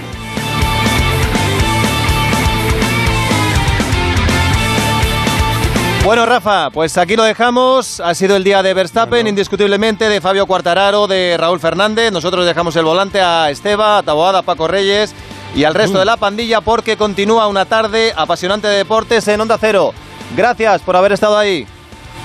Bueno, 6.05 6.27
Rafa, 6.27 6.69
pues 6.69 6.99
aquí 6.99 7.15
lo 7.15 7.23
dejamos. 7.23 7.99
Ha 7.99 8.13
sido 8.13 8.35
el 8.35 8.43
día 8.43 8.61
de 8.61 8.75
Verstappen, 8.75 9.25
indiscutiblemente, 9.25 10.07
de 10.07 10.21
Fabio 10.21 10.45
Quartararo, 10.45 11.07
de 11.07 11.35
Raúl 11.35 11.59
Fernández. 11.59 12.11
Nosotros 12.11 12.45
dejamos 12.45 12.75
el 12.75 12.85
volante 12.85 13.21
a 13.21 13.49
Esteba, 13.49 13.97
a 13.97 14.03
Taboada, 14.03 14.39
a 14.39 14.41
Paco 14.43 14.67
Reyes 14.67 15.15
y 15.55 15.63
al 15.63 15.73
resto 15.73 15.97
de 15.97 16.05
la 16.05 16.15
pandilla 16.15 16.61
porque 16.61 16.95
continúa 16.95 17.47
una 17.47 17.65
tarde 17.65 18.13
apasionante 18.15 18.67
de 18.67 18.77
deportes 18.77 19.27
en 19.27 19.41
Onda 19.41 19.57
Cero. 19.59 19.95
Gracias 20.37 20.83
por 20.83 20.95
haber 20.95 21.11
estado 21.11 21.39
ahí. 21.39 21.65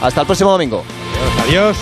Hasta 0.03 0.21
el 0.21 0.27
próximo 0.27 0.53
domingo. 0.53 0.85
Adiós. 1.49 1.79